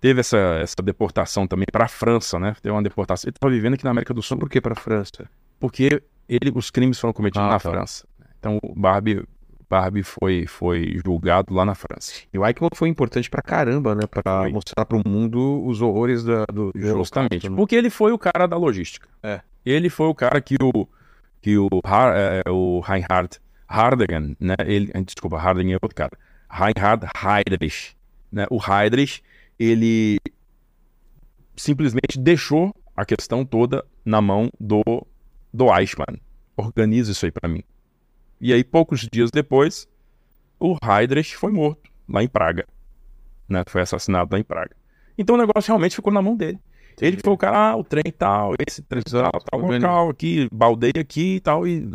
teve 0.00 0.20
essa, 0.20 0.38
essa 0.38 0.82
deportação 0.82 1.46
também 1.46 1.66
para 1.70 1.84
a 1.84 1.88
França, 1.88 2.38
né? 2.38 2.54
Teve 2.62 2.72
uma 2.72 2.82
deportação. 2.82 3.28
Ele 3.28 3.36
estava 3.36 3.52
vivendo 3.52 3.74
aqui 3.74 3.84
na 3.84 3.90
América 3.90 4.14
do 4.14 4.22
Sul 4.22 4.38
Por 4.38 4.48
que 4.48 4.60
pra 4.60 4.74
França? 4.74 5.28
porque 5.60 6.02
ele, 6.28 6.50
os 6.54 6.70
crimes 6.70 6.98
foram 6.98 7.12
cometidos 7.12 7.46
Ah, 7.46 7.52
na 7.52 7.60
tá. 7.60 7.70
França. 7.70 8.06
Então 8.38 8.58
o 8.62 8.74
Barbie, 8.74 9.22
Barbie 9.72 10.02
foi, 10.02 10.46
foi 10.46 11.00
julgado 11.02 11.54
lá 11.54 11.64
na 11.64 11.74
França. 11.74 12.12
E 12.30 12.38
o 12.38 12.44
Eichmann 12.46 12.68
foi 12.74 12.90
importante 12.90 13.30
pra 13.30 13.40
caramba, 13.40 13.94
né? 13.94 14.02
Pra 14.06 14.40
Foi. 14.42 14.52
mostrar 14.52 14.84
pro 14.84 15.00
mundo 15.08 15.64
os 15.64 15.80
horrores 15.80 16.22
da, 16.22 16.44
do 16.44 16.70
Justamente. 16.74 17.48
Né? 17.48 17.56
Porque 17.56 17.74
ele 17.74 17.88
foi 17.88 18.12
o 18.12 18.18
cara 18.18 18.46
da 18.46 18.54
logística. 18.58 19.08
É. 19.22 19.40
Ele 19.64 19.88
foi 19.88 20.08
o 20.08 20.14
cara 20.14 20.42
que 20.42 20.56
o, 20.62 20.86
que 21.40 21.56
o, 21.56 21.68
Har- 21.82 22.14
é, 22.14 22.42
o 22.50 22.80
Reinhard 22.80 23.40
Hardegan, 23.66 24.36
né? 24.38 24.56
Ele, 24.66 24.90
eh, 24.92 25.00
desculpa, 25.00 25.38
Hardegan 25.38 25.72
é 25.72 25.78
outro 25.80 25.94
cara. 25.94 26.12
Reinhard 26.50 27.06
Heydrich. 27.24 27.96
Né? 28.30 28.44
O 28.50 28.58
Heydrich, 28.60 29.22
ele 29.58 30.18
simplesmente 31.56 32.18
deixou 32.18 32.74
a 32.94 33.06
questão 33.06 33.42
toda 33.42 33.84
na 34.04 34.20
mão 34.20 34.50
do, 34.60 34.82
do 35.50 35.74
Eichmann. 35.74 36.20
Organiza 36.58 37.12
isso 37.12 37.24
aí 37.24 37.32
pra 37.32 37.48
mim. 37.48 37.62
E 38.42 38.52
aí, 38.52 38.64
poucos 38.64 39.08
dias 39.10 39.30
depois, 39.30 39.86
o 40.58 40.76
Heydrich 40.84 41.36
foi 41.36 41.52
morto 41.52 41.88
lá 42.08 42.24
em 42.24 42.28
Praga. 42.28 42.66
Né? 43.48 43.62
Foi 43.68 43.82
assassinado 43.82 44.30
lá 44.32 44.40
em 44.40 44.42
Praga. 44.42 44.74
Então 45.16 45.36
o 45.36 45.38
negócio 45.38 45.68
realmente 45.68 45.94
ficou 45.94 46.12
na 46.12 46.20
mão 46.20 46.36
dele. 46.36 46.58
Ele 47.00 47.18
foi 47.22 47.32
o 47.32 47.36
cara, 47.36 47.70
ah, 47.70 47.76
o 47.76 47.84
trem 47.84 48.02
tal, 48.18 48.54
esse 48.66 48.82
trem 48.82 49.02
tal, 49.02 49.30
tal 49.30 49.60
organiza. 49.60 49.86
local 49.86 50.10
aqui, 50.10 50.48
baldeia 50.52 51.00
aqui 51.00 51.36
e 51.36 51.40
tal, 51.40 51.66
e. 51.66 51.88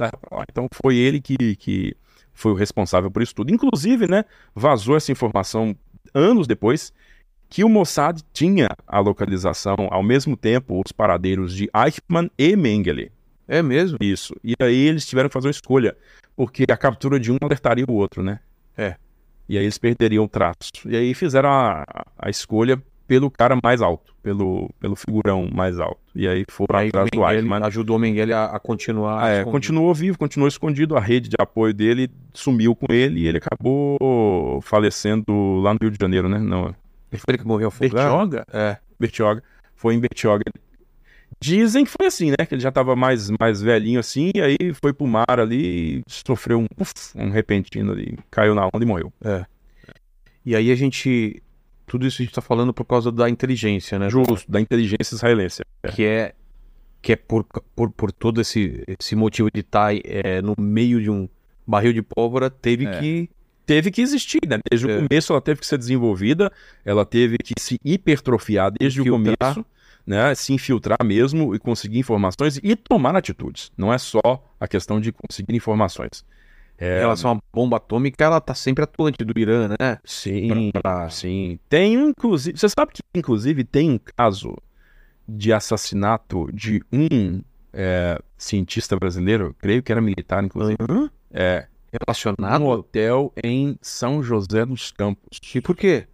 Então 0.50 0.70
foi 0.72 0.96
ele 0.96 1.20
que, 1.20 1.58
que 1.58 1.94
foi 2.34 2.54
o 2.54 2.56
responsável 2.56 3.12
por 3.12 3.22
isso 3.22 3.36
tudo. 3.36 3.54
Inclusive, 3.54 4.08
né, 4.08 4.24
vazou 4.56 4.96
essa 4.96 5.12
informação 5.12 5.76
anos 6.14 6.48
depois 6.48 6.94
que 7.50 7.64
o 7.64 7.70
Mossad 7.70 8.22
tinha 8.32 8.70
a 8.88 9.00
localização, 9.00 9.76
ao 9.92 10.02
mesmo 10.02 10.38
tempo, 10.38 10.82
os 10.84 10.94
paradeiros 10.94 11.54
de 11.54 11.70
Eichmann 11.74 12.32
e 12.38 12.56
Mengele. 12.56 13.12
É 13.48 13.62
mesmo? 13.62 13.98
Isso. 14.02 14.36
E 14.44 14.54
aí 14.60 14.88
eles 14.88 15.06
tiveram 15.06 15.30
que 15.30 15.34
fazer 15.34 15.48
uma 15.48 15.52
escolha, 15.52 15.96
porque 16.36 16.66
a 16.70 16.78
captura 16.78 17.20
de 17.20 17.32
um 17.32 17.38
alertaria 17.42 17.86
o 17.88 17.94
outro, 17.94 18.22
né? 18.22 18.40
É. 18.78 18.96
E 19.48 19.58
aí 19.58 19.64
eles 19.64 19.78
perderiam 19.78 20.26
o 20.26 20.28
traço. 20.28 20.72
E 20.86 20.96
aí 20.96 21.14
fizeram 21.14 21.50
a, 21.50 21.86
a 22.18 22.30
escolha 22.30 22.82
pelo 23.08 23.32
cara 23.32 23.58
mais 23.64 23.82
alto, 23.82 24.14
pelo, 24.22 24.70
pelo 24.80 24.96
figurão 24.96 25.50
mais 25.52 25.80
alto. 25.80 25.98
E 26.14 26.28
aí 26.28 26.44
foram 26.50 26.78
Aí 26.78 26.90
atrás 26.90 27.10
do 27.10 27.26
Eichmann. 27.26 27.64
ajudou 27.64 27.96
o 27.96 28.00
Mengele 28.00 28.34
a, 28.34 28.46
a 28.46 28.60
continuar. 28.60 29.24
Ah, 29.24 29.30
é, 29.30 29.44
continuou 29.46 29.94
vivo, 29.94 30.18
continuou 30.18 30.50
escondido, 30.50 30.98
a 30.98 31.00
rede 31.00 31.30
de 31.30 31.36
apoio 31.40 31.74
dele 31.74 32.12
sumiu 32.34 32.76
com 32.76 32.94
ele 32.94 33.22
e 33.22 33.28
ele 33.28 33.38
acabou 33.38 34.62
falecendo 34.62 35.62
lá 35.62 35.74
no 35.74 35.80
Rio 35.82 35.92
de 35.92 35.98
Janeiro, 36.00 36.28
né? 36.28 36.38
Não, 36.38 36.76
Foi 37.12 37.20
ele 37.30 37.38
que 37.38 37.48
morreu 37.48 37.70
afogado? 37.70 37.94
Bertioga? 37.96 38.46
É. 38.52 38.78
Bertioga. 39.00 39.44
Foi 39.76 39.96
em 39.96 40.00
Bertioga. 40.00 40.44
Dizem 41.40 41.86
que 41.86 41.92
foi 41.92 42.08
assim, 42.08 42.32
né? 42.32 42.46
Que 42.48 42.56
ele 42.56 42.62
já 42.62 42.72
tava 42.72 42.96
mais, 42.96 43.30
mais 43.40 43.62
velhinho 43.62 44.00
assim, 44.00 44.32
e 44.34 44.42
aí 44.42 44.58
foi 44.82 44.92
pro 44.92 45.06
mar 45.06 45.40
ali 45.40 46.00
e 46.00 46.04
sofreu 46.08 46.60
um, 46.60 46.66
puf, 46.68 46.92
um 47.16 47.30
repentino 47.30 47.92
ali, 47.92 48.18
caiu 48.32 48.56
na 48.56 48.66
onda 48.66 48.84
e 48.84 48.86
morreu. 48.86 49.14
E 50.46 50.56
aí 50.56 50.72
a 50.72 50.76
gente. 50.76 51.42
Tudo 51.86 52.06
isso 52.06 52.22
a 52.22 52.26
gente 52.26 52.34
tá 52.34 52.42
falando 52.42 52.74
por 52.74 52.84
causa 52.86 53.12
da 53.12 53.30
inteligência, 53.30 53.98
né? 53.98 54.10
Justo, 54.10 54.50
da 54.52 54.60
inteligência 54.60 55.16
israelense. 55.16 55.62
Que 55.94 56.04
é. 56.06 56.34
Que 57.02 57.14
é 57.14 57.16
por, 57.16 57.46
por, 57.76 57.92
por 57.92 58.12
todo 58.12 58.42
esse, 58.42 58.84
esse 59.00 59.16
motivo 59.16 59.50
de 59.54 59.62
estar 59.62 59.94
é, 60.04 60.42
no 60.42 60.54
meio 60.60 61.00
de 61.02 61.10
um 61.10 61.30
barril 61.66 61.94
de 61.94 62.02
pólvora, 62.02 62.50
teve 62.50 62.86
É. 62.86 63.00
que. 63.00 63.30
Teve 63.66 63.92
que 63.92 64.02
existir, 64.02 64.40
né? 64.48 64.60
Desde 64.70 64.90
É. 64.90 64.98
o 64.98 65.08
começo 65.08 65.34
ela 65.34 65.42
teve 65.42 65.60
que 65.60 65.68
ser 65.68 65.78
desenvolvida, 65.78 66.50
ela 66.86 67.06
teve 67.06 67.38
que 67.38 67.54
se 67.60 67.78
hipertrofiar 67.84 68.72
desde 68.72 69.02
o 69.02 69.04
Infiltrar. 69.04 69.54
começo, 69.56 69.66
né? 70.08 70.34
Se 70.34 70.54
infiltrar 70.54 71.04
mesmo 71.04 71.54
e 71.54 71.60
conseguir 71.60 72.00
informações 72.00 72.60
e 72.64 72.76
tomar 72.76 73.16
atitudes. 73.16 73.72
Não 73.78 73.94
é 73.94 73.98
só 73.98 74.22
a 74.60 74.68
questão 74.68 75.00
de 75.02 75.12
conseguir 75.12 75.54
informações. 75.56 76.26
Em 76.80 76.86
É, 76.86 77.00
relação 77.00 77.32
à 77.32 77.40
bomba 77.54 77.78
atômica, 77.78 78.24
ela 78.24 78.40
tá 78.40 78.54
sempre 78.54 78.84
atuante 78.84 79.24
do 79.26 79.38
Irã, 79.38 79.68
né? 79.80 79.98
Sim, 80.06 80.72
Pra- 80.72 80.82
pra- 80.82 81.10
sim. 81.10 81.60
Tem 81.68 81.94
inclusive. 81.96 82.58
Você 82.58 82.70
sabe 82.70 82.94
que, 82.94 83.02
inclusive, 83.16 83.64
tem 83.64 83.92
um 83.92 84.00
caso 84.16 84.56
de 85.28 85.52
assassinato 85.52 86.50
de 86.54 86.82
um 86.92 87.42
é, 87.74 88.18
cientista 88.38 88.96
brasileiro, 88.96 89.56
creio 89.60 89.84
que 89.84 89.92
era 89.92 90.00
militar, 90.02 90.44
inclusive. 90.44 90.78
Hã? 90.90 91.10
É. 91.32 91.68
Relacionado? 91.92 92.62
Um 92.64 92.68
hotel 92.68 93.34
em 93.44 93.78
São 93.82 94.22
José 94.24 94.66
dos 94.66 94.92
Campos. 94.92 95.40
E 95.56 95.62
por 95.62 95.76
quê? 95.76 96.06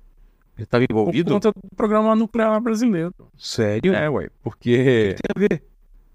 Ele 0.56 0.64
estava 0.66 0.86
Por 0.86 0.94
envolvido? 0.94 1.32
conta 1.34 1.52
do 1.52 1.76
programa 1.76 2.16
nuclear 2.16 2.60
brasileiro. 2.62 3.14
Sério? 3.38 3.94
É, 3.94 4.10
ué. 4.10 4.30
Porque 4.44 5.16
Tem 5.18 5.36
a 5.36 5.40
ver. 5.40 5.64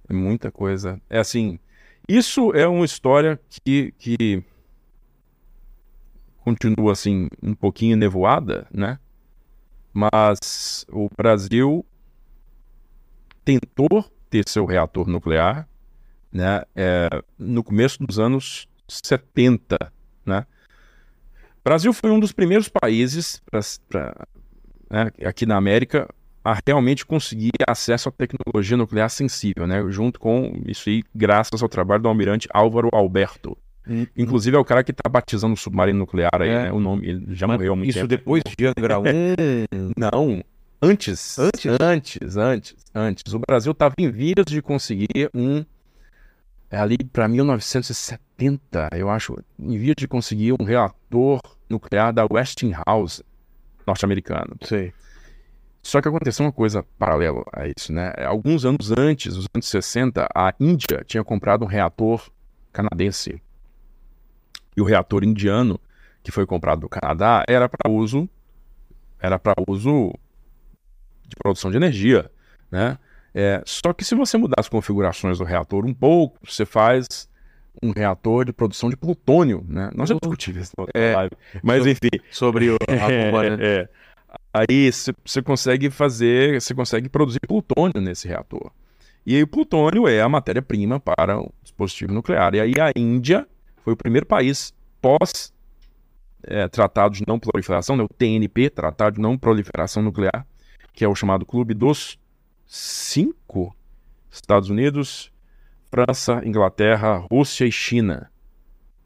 é 0.08 0.12
muita 0.12 0.50
coisa. 0.50 1.00
É 1.10 1.18
assim. 1.18 1.58
Isso 2.08 2.52
é 2.54 2.66
uma 2.66 2.84
história 2.84 3.38
que, 3.48 3.92
que 3.98 4.42
continua 6.38 6.92
assim 6.92 7.28
um 7.42 7.54
pouquinho 7.54 7.96
nevoada, 7.96 8.66
né? 8.72 8.98
Mas 9.92 10.86
o 10.90 11.08
Brasil 11.16 11.84
tentou 13.44 14.04
ter 14.30 14.48
seu 14.48 14.64
reator 14.64 15.08
nuclear, 15.08 15.68
né? 16.30 16.62
é, 16.76 17.08
no 17.38 17.64
começo 17.64 18.02
dos 18.04 18.18
anos 18.18 18.68
70, 18.86 19.76
né? 20.24 20.46
Brasil 21.68 21.92
foi 21.92 22.10
um 22.10 22.18
dos 22.20 22.32
primeiros 22.32 22.68
países 22.68 23.42
pra, 23.50 23.60
pra- 23.88 24.26
né, 24.90 25.10
aqui 25.24 25.44
na 25.44 25.56
América 25.56 26.08
a 26.44 26.58
realmente 26.66 27.04
conseguir 27.04 27.50
acesso 27.68 28.08
à 28.08 28.12
tecnologia 28.12 28.76
nuclear 28.76 29.10
sensível, 29.10 29.66
né? 29.66 29.84
Junto 29.90 30.18
com 30.18 30.52
isso 30.66 30.88
aí, 30.88 31.02
graças 31.14 31.62
ao 31.62 31.68
trabalho 31.68 32.02
do 32.02 32.08
almirante 32.08 32.48
Álvaro 32.52 32.88
Alberto. 32.92 33.56
Inclusive 34.16 34.54
é 34.56 34.60
o 34.60 34.64
cara 34.64 34.84
que 34.84 34.92
tá 34.92 35.08
batizando 35.08 35.54
o 35.54 35.56
submarino 35.56 35.98
nuclear 36.00 36.30
aí, 36.40 36.48
É. 36.48 36.62
né? 36.64 36.72
O 36.72 36.78
nome, 36.80 37.06
ele 37.08 37.34
já 37.34 37.46
Mas 37.46 37.56
morreu 37.56 37.72
há 37.72 37.76
muito 37.76 37.88
Isso 37.90 37.98
tempo. 38.00 38.08
depois 38.08 38.42
de 38.44 38.66
Angra 38.66 38.98
1. 39.00 39.04
Não, 39.96 40.42
antes. 40.80 41.38
Antes? 41.38 41.66
Antes, 41.80 42.36
antes, 42.36 42.76
antes. 42.94 43.32
O 43.34 43.38
Brasil 43.38 43.72
estava 43.72 43.94
em 43.98 44.10
vias 44.10 44.44
de 44.46 44.60
conseguir 44.62 45.30
um. 45.34 45.64
É 46.70 46.78
Ali 46.78 46.98
para 46.98 47.28
1970, 47.28 48.90
eu 48.92 49.08
acho, 49.08 49.36
em 49.58 49.78
vias 49.78 49.96
de 49.96 50.06
conseguir 50.06 50.52
um 50.52 50.64
reator 50.64 51.40
nuclear 51.68 52.12
da 52.12 52.26
Westinghouse 52.30 53.24
norte-americano. 53.86 54.56
Sei. 54.62 54.92
Só 55.82 56.02
que 56.02 56.08
aconteceu 56.08 56.44
uma 56.44 56.52
coisa 56.52 56.84
paralela 56.98 57.42
a 57.52 57.66
isso, 57.68 57.92
né? 57.92 58.12
Alguns 58.26 58.64
anos 58.64 58.92
antes, 58.92 59.36
os 59.36 59.46
anos 59.54 59.66
60, 59.66 60.28
a 60.34 60.54
Índia 60.60 61.02
tinha 61.06 61.24
comprado 61.24 61.64
um 61.64 61.68
reator 61.68 62.28
canadense. 62.72 63.40
E 64.76 64.80
o 64.80 64.84
reator 64.84 65.24
indiano, 65.24 65.80
que 66.22 66.30
foi 66.30 66.44
comprado 66.44 66.80
do 66.80 66.88
Canadá, 66.88 67.44
era 67.48 67.68
para 67.68 67.90
uso 67.90 68.28
era 69.20 69.38
para 69.38 69.54
uso 69.66 70.12
de 71.26 71.36
produção 71.36 71.70
de 71.70 71.76
energia, 71.76 72.30
né? 72.70 72.98
É, 73.40 73.62
só 73.64 73.92
que 73.92 74.04
se 74.04 74.16
você 74.16 74.36
mudar 74.36 74.56
as 74.58 74.68
configurações 74.68 75.38
do 75.38 75.44
reator 75.44 75.86
um 75.86 75.94
pouco, 75.94 76.38
você 76.44 76.66
faz 76.66 77.06
um 77.80 77.92
reator 77.92 78.44
de 78.44 78.52
produção 78.52 78.90
de 78.90 78.96
plutônio, 78.96 79.64
né? 79.68 79.90
Nós 79.94 80.08
já 80.08 80.16
Oh. 80.16 80.18
discutimos 80.18 80.62
isso 80.64 80.72
É. 80.92 81.14
live. 81.14 81.36
Mas 81.62 81.86
enfim, 81.86 82.10
Sobre 82.32 82.70
o, 82.70 82.76
a 82.88 83.08
bomba, 83.08 83.50
né? 83.50 83.56
é, 83.64 83.74
é. 83.82 83.88
Aí 84.52 84.90
você- 84.90 85.14
você 85.24 85.40
consegue 85.40 85.88
fazer, 85.88 86.60
você 86.60 86.74
consegue 86.74 87.08
produzir 87.08 87.38
plutônio 87.46 88.00
nesse 88.00 88.26
reator. 88.26 88.72
E 89.24 89.36
aí 89.36 89.42
o 89.44 89.46
plutônio 89.46 90.08
é 90.08 90.20
a 90.20 90.28
matéria-prima 90.28 90.98
para 90.98 91.38
o 91.38 91.52
dispositivo 91.62 92.12
nuclear. 92.12 92.54
E 92.56 92.60
aí 92.60 92.72
a 92.80 92.90
Índia 92.98 93.46
foi 93.84 93.92
o 93.92 93.96
primeiro 93.96 94.26
país 94.26 94.74
pós 95.00 95.52
é, 96.42 96.66
Tratado 96.66 97.14
de 97.14 97.22
Não 97.26 97.38
Proliferação, 97.38 97.96
né, 97.96 98.02
o 98.02 98.08
TNP, 98.08 98.70
Tratado 98.70 99.14
de 99.16 99.20
Não 99.22 99.38
Proliferação 99.38 100.02
Nuclear, 100.02 100.44
que 100.92 101.04
é 101.04 101.08
o 101.08 101.14
chamado 101.14 101.44
Clube 101.46 101.74
dos 101.74 102.18
Cinco, 102.68 103.74
Estados 104.30 104.68
Unidos, 104.68 105.32
França, 105.90 106.42
Inglaterra, 106.44 107.16
Rússia 107.30 107.64
e 107.64 107.72
China. 107.72 108.30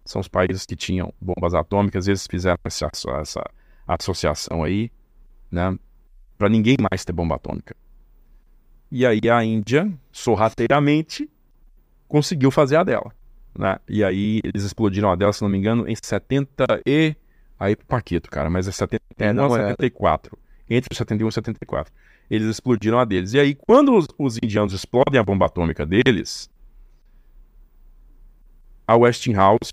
São 0.04 0.20
os 0.20 0.26
países 0.26 0.66
que 0.66 0.74
tinham 0.74 1.14
bombas 1.20 1.54
atômicas, 1.54 2.08
eles 2.08 2.26
fizeram 2.26 2.58
essa, 2.64 2.90
essa 3.20 3.50
associação 3.86 4.64
aí, 4.64 4.90
né, 5.48 5.78
para 6.36 6.48
ninguém 6.48 6.76
mais 6.90 7.04
ter 7.04 7.12
bomba 7.12 7.36
atômica. 7.36 7.76
E 8.90 9.06
aí 9.06 9.20
a 9.30 9.44
Índia, 9.44 9.90
sorrateiramente, 10.10 11.30
conseguiu 12.08 12.50
fazer 12.50 12.76
a 12.76 12.82
dela. 12.82 13.14
Né? 13.56 13.78
E 13.88 14.02
aí 14.02 14.40
eles 14.42 14.64
explodiram 14.64 15.10
a 15.10 15.16
dela, 15.16 15.32
se 15.32 15.40
não 15.40 15.48
me 15.48 15.56
engano, 15.56 15.88
em 15.88 15.94
70 15.94 16.66
e... 16.84 17.14
Aí 17.58 17.76
pro 17.76 17.86
Paquito, 17.86 18.28
cara, 18.28 18.50
mas 18.50 18.66
é 18.66 18.72
71 18.72 19.24
É, 19.24 19.32
não 19.32 19.48
ou 19.48 19.56
é. 19.56 19.68
74. 19.68 20.36
Entre 20.68 20.88
os 20.90 20.98
71 20.98 21.28
e 21.28 21.32
74. 21.32 21.92
Eles 22.32 22.48
explodiram 22.48 22.98
a 22.98 23.04
deles. 23.04 23.34
E 23.34 23.38
aí, 23.38 23.54
quando 23.54 23.94
os, 23.94 24.06
os 24.18 24.38
indianos 24.42 24.72
explodem 24.72 25.20
a 25.20 25.22
bomba 25.22 25.44
atômica 25.44 25.84
deles, 25.84 26.48
a 28.88 28.96
Westinghouse 28.96 29.70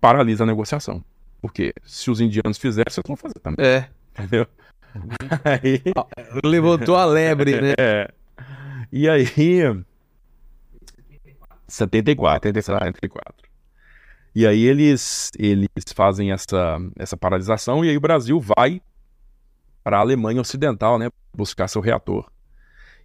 paralisa 0.00 0.44
a 0.44 0.46
negociação. 0.46 1.04
Porque 1.40 1.74
se 1.82 2.08
os 2.08 2.20
indianos 2.20 2.56
fizerem, 2.56 2.88
vocês 2.88 3.02
vão 3.04 3.16
fazer 3.16 3.40
também, 3.40 3.66
É. 3.66 3.88
entendeu? 4.12 4.46
Aí, 5.44 5.82
Levantou 6.44 6.94
a 6.94 7.04
lebre, 7.04 7.60
né? 7.60 7.74
é. 7.76 8.08
E 8.92 9.08
aí. 9.08 9.26
74. 11.66 12.52
74. 12.62 13.34
E 14.36 14.46
aí 14.46 14.64
eles, 14.64 15.32
eles 15.36 15.68
fazem 15.94 16.30
essa, 16.30 16.78
essa 16.96 17.16
paralisação 17.16 17.84
e 17.84 17.90
aí 17.90 17.96
o 17.96 18.00
Brasil 18.00 18.38
vai 18.38 18.80
para 19.82 19.98
a 19.98 20.00
Alemanha 20.00 20.40
Ocidental, 20.40 20.98
né? 20.98 21.08
Buscar 21.36 21.68
seu 21.68 21.82
reator. 21.82 22.26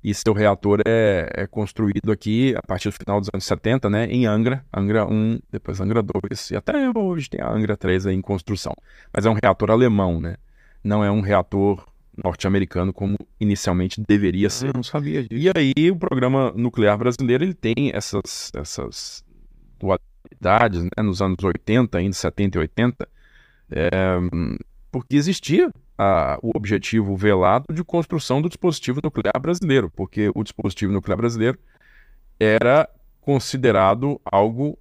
E 0.04 0.14
seu 0.16 0.34
reator 0.34 0.82
é, 0.86 1.30
é 1.32 1.48
construído 1.48 2.12
aqui 2.12 2.56
a 2.56 2.62
partir 2.64 2.90
do 2.90 2.94
final 2.94 3.20
dos 3.20 3.30
anos 3.32 3.46
70, 3.46 3.88
né? 3.90 4.06
Em 4.06 4.26
Angra, 4.26 4.66
Angra 4.74 5.06
1, 5.06 5.40
depois 5.52 5.80
Angra 5.80 6.02
2, 6.02 6.52
e 6.52 6.56
até 6.56 6.74
hoje 6.90 7.30
tem 7.30 7.42
a 7.42 7.52
Angra 7.52 7.78
3 7.78 8.08
aí 8.08 8.16
em 8.16 8.22
construção. 8.22 8.74
Mas 9.14 9.26
é 9.26 9.30
um 9.30 9.38
reator 9.42 9.70
alemão, 9.70 10.20
né? 10.20 10.38
Não 10.84 11.04
é 11.04 11.12
um 11.12 11.22
reator 11.22 11.86
norte-americano 12.24 12.92
como 12.92 13.18
inicialmente 13.40 14.02
deveria 14.02 14.50
ser. 14.50 14.70
Eu 14.70 14.74
não 14.74 14.84
sabia 14.84 15.24
disso. 15.24 15.34
E 15.34 15.52
aí 15.56 15.92
o 15.92 15.96
programa 15.96 16.52
nuclear 16.56 16.98
brasileiro 16.98 17.44
ele 17.44 17.54
tem 17.54 17.92
essas, 17.94 18.52
essas 18.56 19.24
dualidades, 19.80 20.84
né, 20.84 21.04
nos 21.04 21.22
anos 21.22 21.44
80, 21.44 21.98
ainda 21.98 22.14
70 22.14 22.58
e 22.58 22.62
80, 22.62 23.10
é, 23.72 24.18
porque 24.92 25.16
existia 25.16 25.72
a- 26.02 26.40
o 26.42 26.52
objetivo 26.56 27.16
velado 27.16 27.72
de 27.72 27.84
construção 27.84 28.42
do 28.42 28.50
dispositivo 28.50 29.00
nuclear 29.04 29.40
brasileiro, 29.40 29.88
porque 29.92 30.32
o 30.34 30.44
dispositivo 30.44 30.92
nuclear 30.92 31.16
brasileiro 31.16 31.60
era 32.40 32.90
considerado 33.22 34.20
algo, 34.26 34.80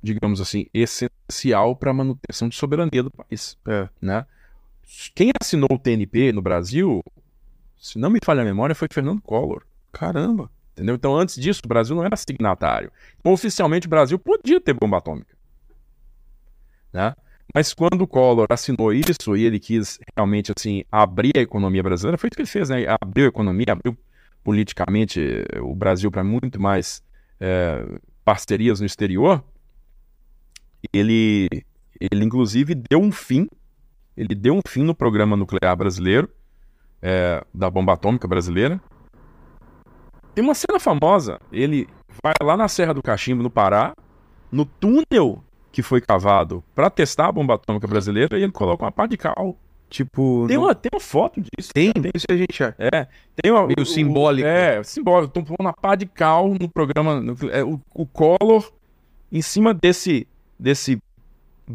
digamos 0.00 0.40
assim, 0.40 0.66
essencial 0.72 1.74
para 1.74 1.90
a 1.90 1.94
manutenção 1.94 2.48
de 2.48 2.54
soberania 2.54 3.02
do 3.02 3.10
país. 3.10 3.58
É. 3.66 3.88
Né? 4.00 4.24
Quem 5.12 5.32
assinou 5.40 5.70
o 5.72 5.78
TNP 5.78 6.30
no 6.30 6.40
Brasil, 6.40 7.02
se 7.76 7.98
não 7.98 8.08
me 8.08 8.20
falha 8.24 8.42
a 8.42 8.44
memória, 8.44 8.76
foi 8.76 8.86
Fernando 8.92 9.20
Collor. 9.22 9.64
Caramba. 9.90 10.48
Entendeu? 10.72 10.94
Então, 10.94 11.16
antes 11.16 11.34
disso, 11.34 11.62
o 11.64 11.68
Brasil 11.68 11.96
não 11.96 12.04
era 12.04 12.16
signatário. 12.16 12.92
Então, 13.18 13.32
oficialmente, 13.32 13.88
o 13.88 13.90
Brasil 13.90 14.18
podia 14.20 14.60
ter 14.60 14.72
bomba 14.72 14.98
atômica. 14.98 15.36
Né? 16.92 17.12
Mas 17.52 17.74
quando 17.74 18.02
o 18.02 18.06
Collor 18.06 18.46
assinou 18.50 18.92
isso 18.92 19.36
e 19.36 19.44
ele 19.44 19.60
quis 19.60 19.98
realmente 20.16 20.52
assim 20.56 20.84
abrir 20.90 21.32
a 21.36 21.40
economia 21.40 21.82
brasileira, 21.82 22.16
foi 22.16 22.28
isso 22.28 22.36
que 22.36 22.42
ele 22.42 22.48
fez, 22.48 22.68
né? 22.68 22.84
Abriu 23.00 23.26
a 23.26 23.28
economia, 23.28 23.66
abriu 23.70 23.96
politicamente 24.42 25.44
o 25.60 25.74
Brasil 25.74 26.10
para 26.10 26.22
muito 26.24 26.60
mais 26.60 27.02
eh, 27.40 27.98
parcerias 28.24 28.80
no 28.80 28.86
exterior. 28.86 29.42
Ele, 30.92 31.48
ele 32.00 32.24
inclusive 32.24 32.74
deu 32.74 33.00
um 33.00 33.10
fim, 33.10 33.48
ele 34.16 34.34
deu 34.34 34.54
um 34.54 34.60
fim 34.66 34.82
no 34.82 34.94
programa 34.94 35.36
nuclear 35.36 35.76
brasileiro, 35.76 36.28
eh, 37.00 37.44
da 37.52 37.70
bomba 37.70 37.94
atômica 37.94 38.28
brasileira. 38.28 38.80
Tem 40.34 40.44
uma 40.44 40.54
cena 40.54 40.80
famosa. 40.80 41.38
Ele 41.52 41.86
vai 42.22 42.34
lá 42.42 42.56
na 42.56 42.66
Serra 42.66 42.92
do 42.92 43.02
Cachimbo, 43.02 43.42
no 43.42 43.50
Pará, 43.50 43.94
no 44.50 44.64
túnel 44.64 45.42
que 45.74 45.82
foi 45.82 46.00
cavado 46.00 46.62
para 46.74 46.88
testar 46.88 47.26
a 47.26 47.32
bomba 47.32 47.54
atômica 47.54 47.86
brasileira, 47.88 48.38
e 48.38 48.42
ele 48.44 48.52
coloca 48.52 48.84
uma 48.84 48.92
pá 48.92 49.06
de 49.06 49.16
cal. 49.16 49.56
Tipo, 49.90 50.44
Tem 50.48 50.56
não- 50.56 50.64
uma, 50.64 50.74
tem 50.74 50.88
uma 50.92 51.00
foto 51.00 51.40
disso. 51.40 51.70
tem, 51.74 51.92
cara, 51.92 52.10
isso 52.14 52.26
a 52.30 52.36
gente 52.36 52.56
já. 52.56 52.74
É, 52.78 53.06
tem 53.36 53.52
uma, 53.52 53.66
Meio 53.66 53.80
o- 53.80 53.84
simbólico. 53.86 54.46
É, 54.48 54.82
simbólico. 54.84 55.28
Estão 55.28 55.44
pondo 55.44 55.56
uma 55.60 55.72
pá 55.72 55.94
de 55.94 56.06
cal 56.06 56.48
no 56.48 56.68
programa. 56.68 57.20
no- 57.20 57.36
é, 57.50 57.62
o, 57.64 57.80
o 57.94 58.06
Collor 58.06 58.72
em 59.32 59.42
cima 59.42 59.74
desse, 59.74 60.26
desse 60.58 60.98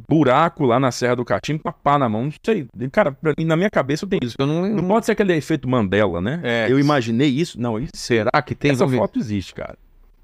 buraco 0.08 0.66
lá 0.66 0.80
na 0.80 0.92
Serra 0.92 1.16
do 1.16 1.26
Cachimbo 1.26 1.64
com 1.64 1.70
a 1.70 1.74
pá 1.74 1.98
na 1.98 2.08
mão. 2.10 2.26
Não 2.26 2.34
sei. 2.46 2.68
Cara, 2.92 3.16
na 3.46 3.56
minha 3.56 3.70
cabeça 3.70 4.06
eu 4.06 4.10
tenho 4.10 4.24
isso. 4.24 4.36
Eu 4.40 4.46
não, 4.48 4.68
Não 4.68 4.88
pode 4.88 5.06
ser 5.06 5.14
aquele 5.14 5.34
efeito 5.36 5.68
Mandela, 5.68 6.22
né? 6.22 6.40
É. 6.44 6.68
Eu 6.72 6.80
imaginei 6.80 7.30
isso. 7.30 7.60
Não, 7.60 7.80
isso 7.80 7.92
Será 7.96 8.42
que 8.42 8.56
tem? 8.56 8.72
essa 8.72 8.88
foto 8.88 9.20
existe, 9.20 9.54
cara. 9.54 9.78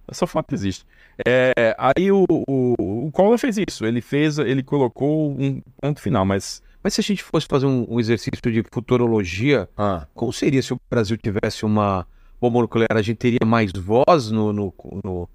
Essa 0.08 0.28
foto 0.28 0.54
existe. 0.54 0.86
É, 1.26 1.74
aí 1.80 2.12
o, 2.12 2.26
o, 2.30 2.76
o 3.08 3.12
Collor 3.12 3.38
fez 3.38 3.58
isso. 3.58 3.86
Ele 3.86 4.02
fez, 4.02 4.38
ele 4.40 4.64
colocou 4.64 5.32
um 5.32 5.62
ponto 5.82 6.02
final, 6.02 6.26
mas. 6.26 6.62
Mas 6.84 6.94
se 6.94 7.02
a 7.02 7.04
gente 7.04 7.24
fosse 7.24 7.48
fazer 7.50 7.66
um, 7.66 7.86
um 7.90 8.00
exercício 8.00 8.52
de 8.52 8.64
futurologia, 8.72 9.68
como 10.14 10.32
seria 10.32 10.62
se 10.62 10.72
o 10.74 10.80
Brasil 10.90 11.18
tivesse 11.18 11.66
uma 11.66 12.06
bomba 12.40 12.60
nuclear? 12.62 12.92
A 12.96 13.02
gente 13.02 13.18
teria 13.18 13.40
mais 13.46 13.72
voz 13.72 14.30
no, 14.30 14.54
no- 14.54 14.74
no- 15.04 15.30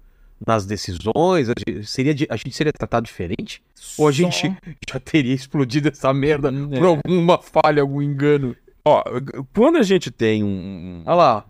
nas 0.47 0.65
decisões? 0.65 1.49
A 1.49 1.53
gente, 1.57 1.85
seria, 1.85 2.15
a 2.29 2.37
gente 2.37 2.51
seria 2.53 2.71
tratado 2.71 3.05
diferente? 3.05 3.61
Ou 3.97 4.07
a 4.07 4.11
gente 4.13 4.55
já 4.89 4.99
teria 4.99 5.33
explodido 5.33 5.89
essa 5.89 6.13
merda 6.13 6.49
É. 6.49 6.79
por 6.79 6.85
alguma 6.85 7.37
falha, 7.41 7.81
algum 7.81 8.01
engano? 8.01 8.55
Ó, 8.85 9.03
quando 9.53 9.77
a 9.77 9.83
gente 9.83 10.09
tem 10.09 10.43
um. 10.43 11.03
Olha 11.05 11.15
lá. 11.15 11.45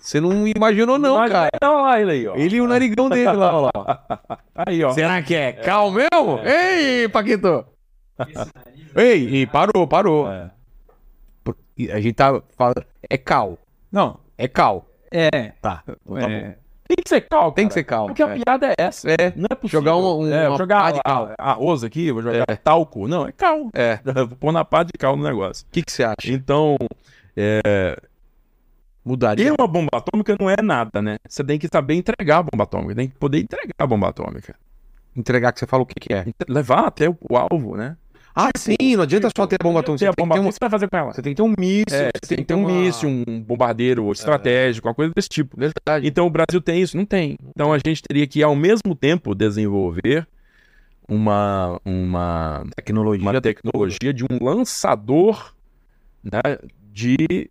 Você 0.00 0.18
não 0.20 0.46
imaginou, 0.48 0.98
não, 0.98 1.18
Mas- 1.18 1.30
cara. 1.30 1.50
Não, 1.62 1.82
lá 1.82 2.00
ele 2.00 2.10
aí, 2.12 2.26
ó. 2.26 2.34
Ele 2.34 2.56
e 2.56 2.60
o 2.60 2.66
narigão 2.66 3.08
dele 3.10 3.32
lá, 3.32 3.54
olha 3.60 3.70
lá. 3.76 4.04
Aí, 4.54 4.82
ó. 4.82 4.92
Será 4.92 5.20
que 5.22 5.34
é 5.34 5.52
cal 5.52 5.90
mesmo? 5.90 6.40
Ei, 6.44 7.08
Paquito! 7.08 7.66
Ei, 8.96 9.42
e 9.42 9.46
parou, 9.46 9.86
parou. 9.86 10.30
É. 10.30 10.50
A 11.92 12.00
gente 12.00 12.14
tá 12.14 12.40
falando. 12.56 12.84
É 13.08 13.16
cal. 13.16 13.58
Não, 13.90 14.18
É 14.36 14.46
cal. 14.48 14.86
é. 15.10 15.52
Tá. 15.62 15.82
é 16.16 16.54
Tem 16.86 16.96
que 17.02 17.08
ser 17.08 17.20
cal, 17.22 17.52
Tem 17.52 17.68
que 17.68 17.74
ser 17.74 17.84
cal. 17.84 18.06
Porque 18.06 18.22
a 18.22 18.28
É. 18.28 18.38
piada 18.38 18.66
é 18.68 18.74
essa. 18.78 19.08
É. 19.10 19.32
Não 19.36 19.46
é 19.50 19.54
possível. 19.54 19.80
Jogar 19.80 19.96
um- 19.96 20.20
um- 20.22 20.32
é, 20.32 20.48
uma 20.48 20.58
jogar 20.58 20.82
pá 20.82 20.90
de 20.92 20.98
a- 20.98 21.02
cal. 21.02 21.30
arroz 21.38 21.84
aqui, 21.84 22.10
vou 22.12 22.20
jogar 22.22 22.44
É. 22.48 22.56
talco. 22.56 23.06
Não, 23.08 23.26
é 23.26 23.32
cal. 23.32 23.70
É. 23.74 23.98
Vou 24.28 24.36
pôr 24.36 24.52
na 24.52 24.64
pá 24.64 24.82
de 24.82 24.92
cal 24.98 25.16
no 25.16 25.22
negócio. 25.22 25.64
O 25.66 25.70
que 25.70 25.82
que 25.82 25.92
você 25.92 26.02
acha? 26.04 26.16
Então, 26.32 26.76
ter 27.34 28.02
Mudaria? 29.04 29.54
uma 29.58 29.66
bomba 29.66 29.88
atômica 29.94 30.36
não 30.38 30.48
é 30.50 30.60
nada, 30.62 31.00
né? 31.00 31.16
Você 31.28 31.42
tem 31.42 31.58
que 31.58 31.68
saber 31.72 31.94
entregar 31.94 32.38
a 32.38 32.42
bomba 32.42 32.64
atômica. 32.64 32.94
Tem 32.94 33.08
que 33.08 33.16
poder 33.16 33.38
entregar 33.38 33.74
a 33.78 33.86
bomba 33.86 34.08
atômica. 34.08 34.54
Entregar 35.16 35.52
que 35.52 35.58
você 35.60 35.66
fala 35.66 35.82
o 35.82 35.86
que 35.86 35.94
que 35.98 36.12
é. 36.12 36.26
Levar 36.48 36.86
até 36.86 37.08
o, 37.08 37.16
o 37.28 37.36
alvo, 37.36 37.76
né? 37.76 37.96
Ah, 38.34 38.50
sim, 38.56 38.76
não 38.94 39.02
adianta 39.02 39.28
só 39.36 39.46
ter 39.46 39.56
a 39.60 39.64
bomba 39.64 39.80
atômica. 39.80 39.98
Você 40.06 40.12
tem, 40.12 40.24
bomba 40.24 40.34
que 40.36 40.40
ter 40.40 40.46
um, 40.46 40.52
você 40.52 40.58
vai 40.60 40.70
fazer 40.70 40.88
com 40.88 40.96
ela? 40.96 41.12
você 41.12 41.22
tem 41.22 41.32
que 41.32 41.36
ter 41.36 41.42
um 41.42 41.54
míssil. 41.58 41.84
É, 41.98 42.10
você 42.22 42.28
tem 42.36 42.38
que 42.38 42.44
ter 42.44 42.54
um 42.54 42.60
uma- 42.60 42.70
míssil, 42.70 43.08
um 43.08 43.40
bombardeiro 43.42 44.12
estratégico, 44.12 44.86
uma 44.86 44.94
coisa 44.94 45.12
desse 45.14 45.28
tipo. 45.28 45.56
Verdade. 45.58 46.06
Então 46.06 46.26
o 46.26 46.30
Brasil 46.30 46.60
tem 46.60 46.80
isso? 46.80 46.96
Não 46.96 47.04
tem. 47.04 47.36
Então 47.48 47.72
a 47.72 47.78
gente 47.84 48.02
teria 48.02 48.26
que, 48.26 48.42
ao 48.42 48.54
mesmo 48.54 48.94
tempo, 48.94 49.34
desenvolver 49.34 50.26
uma, 51.08 51.80
uma, 51.84 52.64
Tecnologia. 52.76 53.28
uma 53.28 53.40
tecnologia 53.40 54.14
de 54.14 54.24
um 54.24 54.44
lançador 54.44 55.52
né, 56.22 56.40
de. 56.92 57.50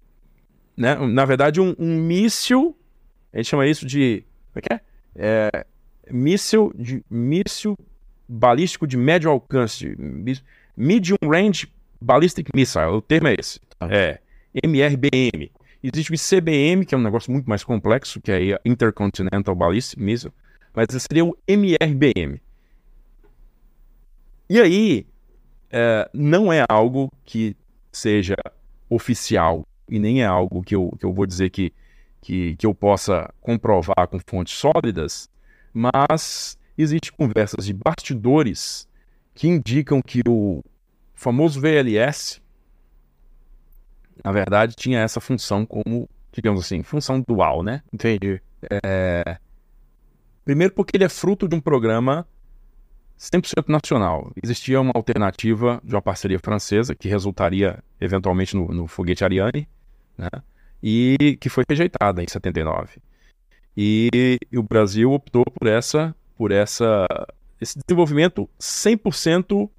Né, 0.80 0.96
na 0.96 1.26
verdade, 1.26 1.60
um, 1.60 1.76
um 1.78 2.02
míssil. 2.02 2.74
A 3.34 3.38
gente 3.38 3.50
chama 3.50 3.68
isso 3.68 3.86
de. 3.86 4.24
Como 4.54 4.56
é 4.56 4.62
que 4.62 4.74
é? 4.74 4.82
É, 5.14 5.66
míssil, 6.10 6.72
de, 6.74 7.04
míssil 7.10 7.78
balístico 8.26 8.88
de 8.88 8.96
médio 8.96 9.30
alcance. 9.30 9.94
Medium 10.78 11.18
Range 11.22 11.68
Ballistic 12.00 12.48
Missile. 12.56 12.86
O 12.86 13.02
termo 13.02 13.28
é 13.28 13.36
esse. 13.38 13.60
É 13.82 14.20
MRBM. 14.64 15.52
Existe 15.84 16.12
o 16.12 16.16
ICBM, 16.16 16.86
que 16.86 16.96
é 16.96 16.98
um 16.98 17.04
negócio 17.04 17.30
muito 17.30 17.50
mais 17.50 17.62
complexo, 17.62 18.22
que 18.22 18.32
é 18.32 18.54
a 18.54 18.62
Intercontinental 18.64 19.54
Ballistic 19.54 20.00
Missile. 20.00 20.32
Mas 20.74 20.88
seria 21.04 21.26
o 21.26 21.38
MRBM. 21.46 22.40
E 24.50 24.62
aí, 24.62 25.06
é, 25.70 26.10
não 26.14 26.54
é 26.54 26.64
algo 26.70 27.12
que 27.26 27.54
seja 27.92 28.38
oficial 28.90 29.66
e 29.90 30.00
nem 30.00 30.22
é 30.22 30.26
algo 30.26 30.62
que 30.64 30.76
eu, 30.76 30.96
que 31.00 31.06
eu 31.06 31.14
vou 31.14 31.26
dizer 31.26 31.50
que, 31.50 31.74
que, 32.22 32.56
que 32.56 32.66
eu 32.66 32.74
possa 32.74 33.34
comprovar 33.42 34.08
com 34.08 34.20
fontes 34.26 34.54
sólidas, 34.54 35.30
mas 35.74 36.58
existem 36.78 37.12
conversas 37.12 37.66
de 37.66 37.74
bastidores 37.74 38.88
que 39.34 39.48
indicam 39.48 40.02
que 40.02 40.22
o 40.28 40.64
famoso 41.14 41.60
VLS, 41.60 42.42
na 44.24 44.32
verdade, 44.32 44.76
tinha 44.76 45.00
essa 45.00 45.20
função 45.20 45.66
como, 45.66 46.10
digamos 46.32 46.62
assim, 46.62 46.84
função 46.84 47.22
dual, 47.22 47.64
né? 47.64 47.82
Entendi. 47.92 48.42
É... 48.84 49.38
Primeiro 50.44 50.74
porque 50.74 50.98
ele 50.98 51.04
é 51.04 51.10
fruto 51.10 51.48
de 51.48 51.56
um 51.56 51.62
programa 51.62 52.28
100% 53.20 53.68
nacional. 53.68 54.32
Existia 54.42 54.80
uma 54.80 54.94
alternativa 54.96 55.82
de 55.84 55.94
uma 55.94 56.02
parceria 56.02 56.40
francesa 56.40 56.96
que 56.96 57.10
resultaria 57.10 57.84
eventualmente 58.00 58.56
no, 58.56 58.68
no 58.70 58.88
foguete 58.88 59.24
Ariane, 59.24 59.68
né? 60.20 60.30
E 60.84 61.38
que 61.40 61.50
foi 61.50 61.64
rejeitada 61.68 62.22
em 62.22 62.28
79. 62.28 63.02
E, 63.76 64.38
e 64.52 64.58
o 64.58 64.64
Brasil 64.64 65.12
optou 65.12 65.46
por 65.46 65.68
essa, 65.68 66.14
por 66.38 66.52
essa, 66.52 67.08
esse 67.60 67.80
desenvolvimento 67.80 68.50
100% 68.60 69.70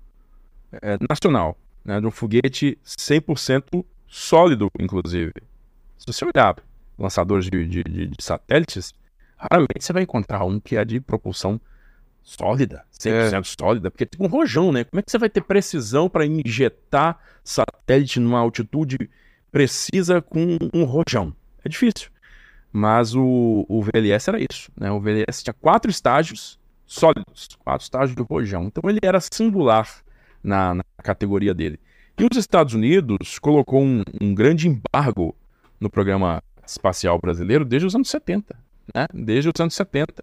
é, 0.72 0.96
nacional, 1.08 1.58
né? 1.84 2.00
De 2.00 2.06
um 2.06 2.10
foguete 2.10 2.78
100% 2.84 3.84
sólido, 4.06 4.70
inclusive. 4.78 5.32
Se 5.98 6.06
você 6.06 6.24
olhar 6.24 6.56
lançadores 6.98 7.44
de, 7.44 7.66
de, 7.66 7.84
de, 7.84 8.06
de 8.06 8.24
satélites, 8.24 8.94
raramente 9.36 9.84
você 9.84 9.92
vai 9.92 10.02
encontrar 10.02 10.44
um 10.44 10.58
que 10.58 10.76
é 10.76 10.84
de 10.84 11.00
propulsão 11.00 11.60
sólida, 12.22 12.84
100% 12.92 13.38
é. 13.38 13.42
sólida, 13.42 13.90
porque 13.90 14.04
é 14.04 14.06
tipo 14.06 14.24
um 14.24 14.28
rojão, 14.28 14.72
né? 14.72 14.84
Como 14.84 15.00
é 15.00 15.02
que 15.02 15.10
você 15.10 15.18
vai 15.18 15.28
ter 15.28 15.42
precisão 15.42 16.08
para 16.08 16.24
injetar 16.26 17.18
satélite 17.42 18.20
numa 18.20 18.38
altitude 18.38 18.96
precisa 19.50 20.20
com 20.20 20.58
um 20.72 20.84
rojão? 20.84 21.34
É 21.64 21.68
difícil. 21.68 22.10
Mas 22.72 23.14
o, 23.14 23.66
o 23.68 23.82
VLS 23.82 24.28
era 24.28 24.38
isso, 24.40 24.70
né? 24.78 24.90
O 24.90 25.00
VLS 25.00 25.42
tinha 25.42 25.54
quatro 25.54 25.90
estágios 25.90 26.58
sólidos, 26.86 27.48
quatro 27.58 27.84
estágios 27.84 28.14
de 28.14 28.22
rojão. 28.22 28.64
Então 28.64 28.88
ele 28.88 29.00
era 29.02 29.20
singular 29.20 29.88
na, 30.42 30.74
na 30.74 30.84
categoria 31.02 31.52
dele. 31.52 31.80
E 32.18 32.24
os 32.24 32.36
Estados 32.36 32.74
Unidos 32.74 33.38
colocou 33.38 33.82
um, 33.82 34.02
um 34.20 34.34
grande 34.34 34.68
embargo 34.68 35.34
no 35.80 35.90
programa 35.90 36.42
espacial 36.64 37.18
brasileiro 37.18 37.64
desde 37.64 37.86
os 37.86 37.94
anos 37.94 38.08
70, 38.08 38.56
né? 38.94 39.06
Desde 39.12 39.48
os 39.48 39.60
anos 39.60 39.74
70 39.74 40.22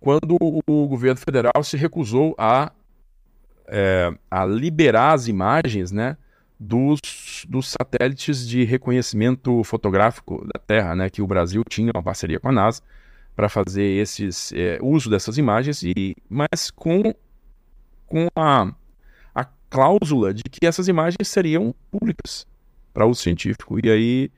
quando 0.00 0.36
o 0.40 0.88
governo 0.88 1.20
federal 1.20 1.62
se 1.62 1.76
recusou 1.76 2.34
a, 2.38 2.72
é, 3.68 4.10
a 4.30 4.46
liberar 4.46 5.12
as 5.12 5.28
imagens 5.28 5.92
né, 5.92 6.16
dos, 6.60 7.00
dos 7.48 7.68
satélites 7.68 8.46
de 8.46 8.64
reconhecimento 8.64 9.64
fotográfico 9.64 10.44
da 10.44 10.60
Terra, 10.60 10.94
né, 10.94 11.08
que 11.08 11.22
o 11.22 11.26
Brasil 11.26 11.64
tinha 11.66 11.90
uma 11.94 12.02
parceria 12.02 12.38
com 12.38 12.50
a 12.50 12.52
NASA 12.52 12.82
para 13.34 13.48
fazer 13.48 13.82
esses 13.82 14.52
é, 14.52 14.78
uso 14.82 15.08
dessas 15.08 15.38
imagens, 15.38 15.82
e, 15.82 16.14
mas 16.28 16.70
com, 16.70 17.14
com 18.06 18.28
a, 18.36 18.70
a 19.34 19.44
cláusula 19.70 20.34
de 20.34 20.42
que 20.42 20.66
essas 20.66 20.86
imagens 20.86 21.26
seriam 21.26 21.74
públicas 21.90 22.46
para 22.92 23.06
uso 23.06 23.22
científico. 23.22 23.78
E 23.82 23.90
aí 23.90 24.30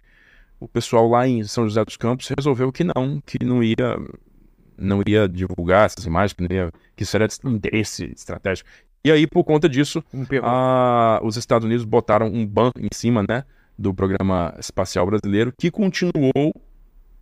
o 0.60 0.68
pessoal 0.68 1.08
lá 1.08 1.26
em 1.26 1.42
São 1.42 1.64
José 1.64 1.84
dos 1.84 1.96
Campos 1.96 2.28
resolveu 2.28 2.70
que 2.70 2.84
não, 2.84 3.20
que 3.26 3.44
não 3.44 3.64
ia 3.64 3.98
não 4.78 5.00
iria 5.00 5.28
divulgar 5.28 5.86
essas 5.86 6.06
imagens, 6.06 6.32
que, 6.32 6.42
ia, 6.52 6.72
que 6.96 7.02
isso 7.02 7.16
era 7.16 7.26
de 7.26 7.36
interesse 7.44 8.12
estratégico. 8.16 8.68
E 9.04 9.10
aí, 9.10 9.26
por 9.26 9.42
conta 9.42 9.68
disso, 9.68 10.02
a, 10.42 11.20
os 11.24 11.36
Estados 11.36 11.64
Unidos 11.64 11.84
botaram 11.84 12.26
um 12.26 12.46
ban 12.46 12.70
em 12.78 12.88
cima, 12.92 13.24
né, 13.28 13.44
do 13.76 13.92
programa 13.92 14.54
espacial 14.58 15.04
brasileiro, 15.06 15.52
que 15.56 15.70
continuou, 15.70 16.54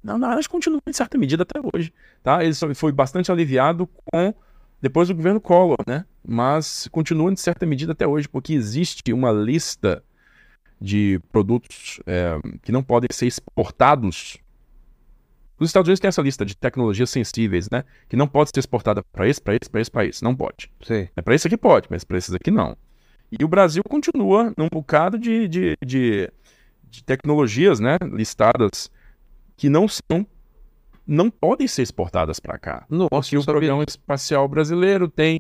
na 0.02 0.18
verdade, 0.18 0.48
continua 0.48 0.80
em 0.86 0.92
certa 0.92 1.16
medida 1.16 1.42
até 1.42 1.58
hoje, 1.72 1.92
tá? 2.22 2.44
Ele 2.44 2.54
foi 2.74 2.92
bastante 2.92 3.32
aliviado 3.32 3.86
com 3.86 4.34
depois 4.80 5.08
do 5.08 5.14
governo 5.14 5.40
Collor, 5.40 5.78
né? 5.86 6.04
Mas 6.26 6.88
continua 6.88 7.32
em 7.32 7.36
certa 7.36 7.66
medida 7.66 7.92
até 7.92 8.06
hoje, 8.06 8.28
porque 8.28 8.52
existe 8.52 9.12
uma 9.12 9.30
lista 9.30 10.02
de 10.80 11.20
produtos 11.30 12.00
é, 12.06 12.38
que 12.62 12.72
não 12.72 12.82
podem 12.82 13.08
ser 13.12 13.26
exportados 13.26 14.38
os 15.60 15.68
Estados 15.68 15.88
Unidos 15.88 16.00
têm 16.00 16.08
essa 16.08 16.22
lista 16.22 16.44
de 16.44 16.56
tecnologias 16.56 17.10
sensíveis, 17.10 17.68
né? 17.70 17.84
Que 18.08 18.16
não 18.16 18.26
pode 18.26 18.50
ser 18.52 18.60
exportada 18.60 19.02
para 19.12 19.28
esse, 19.28 19.40
para 19.40 19.54
esse, 19.54 19.70
para 19.70 19.80
esse 19.80 19.90
país. 19.90 20.22
Não 20.22 20.34
pode. 20.34 20.70
Sim. 20.82 21.08
É 21.14 21.22
para 21.22 21.34
esse 21.34 21.46
aqui 21.46 21.56
pode, 21.56 21.86
mas 21.90 22.02
para 22.02 22.16
esses 22.16 22.34
aqui 22.34 22.50
não. 22.50 22.76
E 23.30 23.44
o 23.44 23.48
Brasil 23.48 23.82
continua 23.88 24.52
num 24.56 24.68
bocado 24.68 25.18
de, 25.18 25.46
de, 25.46 25.76
de, 25.84 26.32
de 26.82 27.04
tecnologias, 27.04 27.78
né? 27.78 27.98
Listadas 28.02 28.90
que 29.56 29.68
não 29.68 29.86
são 29.86 30.26
não 31.06 31.28
podem 31.28 31.66
ser 31.66 31.82
exportadas 31.82 32.38
para 32.38 32.56
cá. 32.58 32.86
Nossa, 32.88 33.34
e 33.34 33.38
o 33.38 33.44
programa 33.44 33.84
espacial 33.86 34.46
brasileiro 34.46 35.08
tem 35.08 35.38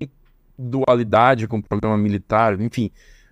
dualidade 0.58 1.46
com 1.46 1.58
o 1.58 1.62
programa 1.62 1.96
militar, 1.96 2.60
enfim. 2.60 2.90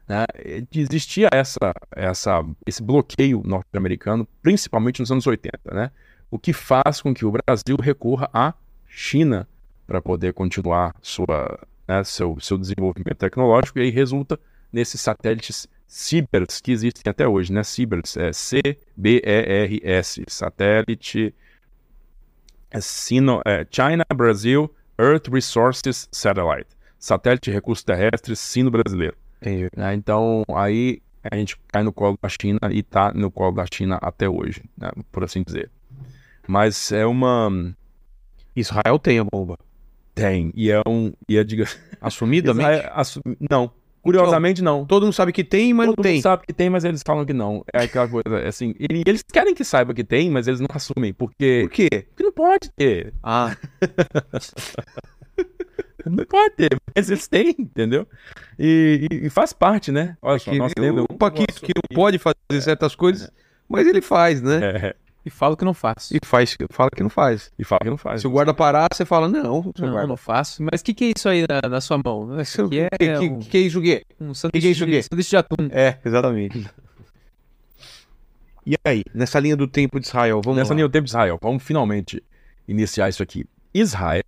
Né? 0.08 0.24
Existia 0.72 1.28
essa, 1.32 1.72
essa, 1.94 2.44
esse 2.64 2.82
bloqueio 2.82 3.42
norte-americano, 3.44 4.26
principalmente 4.40 5.00
nos 5.00 5.10
anos 5.10 5.26
80, 5.26 5.74
né? 5.74 5.90
O 6.30 6.38
que 6.38 6.52
faz 6.52 7.00
com 7.00 7.14
que 7.14 7.24
o 7.24 7.32
Brasil 7.32 7.76
recorra 7.80 8.28
à 8.32 8.54
China 8.86 9.48
para 9.86 10.02
poder 10.02 10.32
continuar 10.34 10.94
sua, 11.00 11.58
né, 11.86 12.04
seu, 12.04 12.38
seu 12.40 12.58
desenvolvimento 12.58 13.16
tecnológico, 13.16 13.78
e 13.78 13.82
aí 13.82 13.90
resulta 13.90 14.38
nesses 14.72 15.00
satélites 15.00 15.66
CIBERS 15.86 16.60
que 16.60 16.70
existem 16.70 17.10
até 17.10 17.26
hoje, 17.26 17.50
né? 17.50 17.62
CIBERS 17.62 18.16
é 18.18 18.32
C-B-E-R-S, 18.32 20.24
satélite 20.28 21.34
é 22.70 22.80
Sino, 22.80 23.40
é 23.46 23.66
China 23.70 24.04
Brasil 24.14 24.70
Earth 24.98 25.28
Resources 25.28 26.08
Satellite, 26.12 26.68
satélite 26.98 27.50
de 27.50 27.54
recursos 27.54 27.82
terrestres 27.82 28.38
sino-brasileiro. 28.38 29.16
Né? 29.74 29.94
Então, 29.94 30.44
aí 30.54 31.00
a 31.22 31.36
gente 31.36 31.56
cai 31.68 31.82
no 31.82 31.92
colo 31.92 32.18
da 32.20 32.28
China 32.28 32.60
e 32.70 32.80
está 32.80 33.12
no 33.14 33.30
colo 33.30 33.52
da 33.52 33.64
China 33.72 33.98
até 34.02 34.28
hoje, 34.28 34.62
né? 34.76 34.90
por 35.10 35.24
assim 35.24 35.42
dizer. 35.42 35.70
Mas 36.48 36.90
é 36.92 37.04
uma. 37.04 37.74
Israel 38.56 38.98
tem 38.98 39.18
a 39.18 39.24
bomba. 39.24 39.58
Tem. 40.14 40.50
E 40.56 40.70
é 40.70 40.80
um. 40.88 41.12
E 41.28 41.36
é, 41.36 41.44
diga... 41.44 41.68
Assumidamente? 42.00 42.66
Israel, 42.72 42.90
assum... 42.94 43.20
Não. 43.50 43.70
Curiosamente, 44.00 44.62
não. 44.62 44.86
Todo 44.86 45.02
mundo 45.02 45.12
sabe 45.12 45.30
que 45.30 45.44
tem, 45.44 45.74
mas 45.74 45.88
Todo 45.88 45.98
não 45.98 46.02
tem. 46.02 46.12
Todo 46.12 46.14
mundo 46.14 46.22
sabe 46.22 46.46
que 46.46 46.54
tem, 46.54 46.70
mas 46.70 46.84
eles 46.84 47.02
falam 47.06 47.26
que 47.26 47.34
não. 47.34 47.62
É 47.70 47.82
aquela 47.82 48.08
coisa, 48.08 48.38
é 48.38 48.48
assim. 48.48 48.74
E 48.80 49.02
eles 49.06 49.22
querem 49.30 49.54
que 49.54 49.62
saiba 49.62 49.92
que 49.92 50.02
tem, 50.02 50.30
mas 50.30 50.48
eles 50.48 50.58
não 50.58 50.68
assumem. 50.72 51.12
Porque. 51.12 51.64
Por 51.64 51.70
quê? 51.70 52.06
Porque 52.08 52.22
não 52.22 52.32
pode 52.32 52.70
ter. 52.70 53.12
Ah. 53.22 53.54
não 56.06 56.24
pode 56.24 56.54
ter, 56.54 56.80
mas 56.96 57.10
eles 57.10 57.28
têm, 57.28 57.54
entendeu? 57.58 58.08
E, 58.58 59.06
e, 59.10 59.28
faz 59.28 59.52
parte, 59.52 59.92
né? 59.92 60.16
Olha 60.22 60.38
só, 60.38 60.54
nós 60.54 60.72
temos. 60.72 61.04
O 61.10 61.14
Paquito 61.14 61.60
que 61.60 61.72
não 61.76 61.94
pode 61.94 62.18
fazer 62.18 62.62
certas 62.62 62.94
coisas, 62.94 63.30
mas 63.68 63.86
ele 63.86 64.00
faz, 64.00 64.40
né? 64.40 64.60
É. 64.62 64.96
E 65.28 65.30
fala 65.30 65.54
que 65.54 65.64
não 65.64 65.74
faço. 65.74 66.16
E 66.16 66.18
faz, 66.24 66.56
fala 66.70 66.90
que 66.90 67.02
não 67.02 67.10
faz. 67.10 67.52
E 67.58 67.64
fala 67.64 67.80
que 67.80 67.90
não 67.90 67.98
faz. 67.98 68.22
Se 68.22 68.26
o 68.26 68.30
guarda 68.30 68.54
parar, 68.54 68.88
você 68.90 69.04
fala, 69.04 69.28
não, 69.28 69.62
não, 69.78 69.90
guarda. 69.90 70.06
não 70.06 70.16
faço. 70.16 70.62
Mas 70.62 70.80
o 70.80 70.84
que, 70.84 70.94
que 70.94 71.04
é 71.04 71.12
isso 71.14 71.28
aí 71.28 71.44
na, 71.46 71.68
na 71.68 71.80
sua 71.82 72.00
mão? 72.02 72.40
Isso 72.40 72.62
aqui 72.64 72.80
é, 72.80 72.88
que, 72.88 73.28
um, 73.28 73.38
que, 73.38 73.48
que 73.50 73.56
é 73.58 73.60
isso 73.60 73.82
quê? 73.82 74.06
Um 74.18 74.32
sanduíche, 74.32 74.50
que 74.52 74.60
que 74.60 74.66
é 74.66 74.70
isso 74.70 74.86
de, 74.86 75.02
sanduíche 75.02 75.30
de 75.30 75.36
atum. 75.36 75.68
É, 75.70 75.98
exatamente. 76.02 76.66
e 78.64 78.74
aí, 78.82 79.04
nessa 79.12 79.38
linha 79.38 79.56
do 79.56 79.68
tempo 79.68 80.00
de 80.00 80.06
Israel, 80.06 80.40
vamos 80.42 80.58
Nessa 80.58 80.72
lá. 80.72 80.76
linha 80.76 80.88
do 80.88 80.92
tempo 80.92 81.04
de 81.04 81.10
Israel, 81.10 81.38
vamos 81.42 81.62
finalmente 81.62 82.24
iniciar 82.66 83.10
isso 83.10 83.22
aqui. 83.22 83.44
Israel 83.74 84.22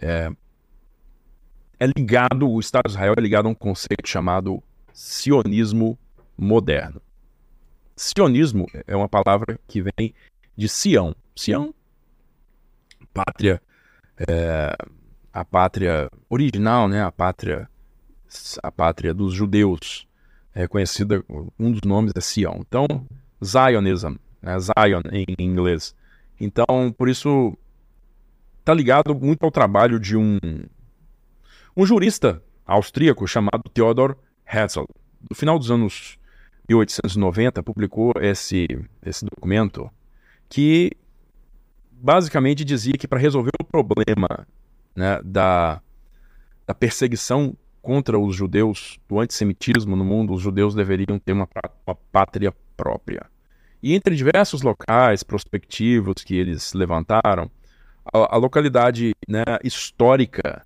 é, 0.00 0.30
é 1.78 1.86
ligado, 1.86 2.48
o 2.50 2.58
Estado 2.58 2.84
de 2.84 2.92
Israel 2.92 3.14
é 3.16 3.20
ligado 3.20 3.46
a 3.46 3.50
um 3.50 3.54
conceito 3.54 4.08
chamado 4.08 4.62
sionismo 4.92 5.98
moderno. 6.36 7.00
Sionismo 7.96 8.66
é 8.86 8.96
uma 8.96 9.08
palavra 9.08 9.58
que 9.68 9.82
vem 9.82 10.14
de 10.56 10.68
Sião. 10.68 11.14
Sião, 11.36 11.74
pátria, 13.12 13.60
é, 14.28 14.76
a 15.32 15.44
pátria 15.44 16.10
original, 16.28 16.88
né? 16.88 17.02
A 17.02 17.12
pátria, 17.12 17.68
a 18.62 18.72
pátria 18.72 19.14
dos 19.14 19.32
judeus, 19.32 20.06
é 20.54 20.66
conhecida, 20.66 21.24
um 21.58 21.70
dos 21.70 21.80
nomes 21.84 22.12
é 22.16 22.20
Sião. 22.20 22.60
Então, 22.60 22.86
Zionism, 23.44 24.16
né? 24.40 24.58
Zion 24.58 25.02
em 25.10 25.24
inglês. 25.38 25.94
Então, 26.40 26.92
por 26.96 27.08
isso, 27.08 27.56
está 28.60 28.74
ligado 28.74 29.14
muito 29.14 29.44
ao 29.44 29.50
trabalho 29.50 29.98
de 29.98 30.16
um, 30.16 30.38
um 31.76 31.86
jurista 31.86 32.42
austríaco 32.66 33.26
chamado 33.26 33.68
Theodor 33.72 34.16
Herzl. 34.46 34.84
No 35.28 35.34
final 35.34 35.58
dos 35.58 35.70
anos 35.70 36.18
1890, 36.68 37.62
publicou 37.62 38.12
esse, 38.20 38.66
esse 39.04 39.24
documento 39.24 39.90
que 40.48 40.92
basicamente 41.90 42.64
dizia 42.64 42.94
que 42.94 43.08
para 43.08 43.18
resolver 43.18 43.52
o 43.60 43.64
problema 43.64 44.46
né, 44.94 45.20
da, 45.24 45.80
da 46.66 46.74
perseguição 46.74 47.56
contra 47.82 48.18
os 48.18 48.34
judeus, 48.34 48.98
do 49.08 49.20
antissemitismo 49.20 49.94
no 49.94 50.04
mundo, 50.04 50.32
os 50.32 50.40
judeus 50.40 50.74
deveriam 50.74 51.18
ter 51.18 51.32
uma, 51.32 51.48
uma 51.86 51.94
pátria 52.10 52.52
própria. 52.76 53.26
E 53.82 53.94
entre 53.94 54.16
diversos 54.16 54.62
locais 54.62 55.22
prospectivos 55.22 56.24
que 56.24 56.34
eles 56.34 56.72
levantaram, 56.72 57.50
a, 58.12 58.34
a 58.34 58.38
localidade 58.38 59.12
né, 59.28 59.44
histórica 59.62 60.64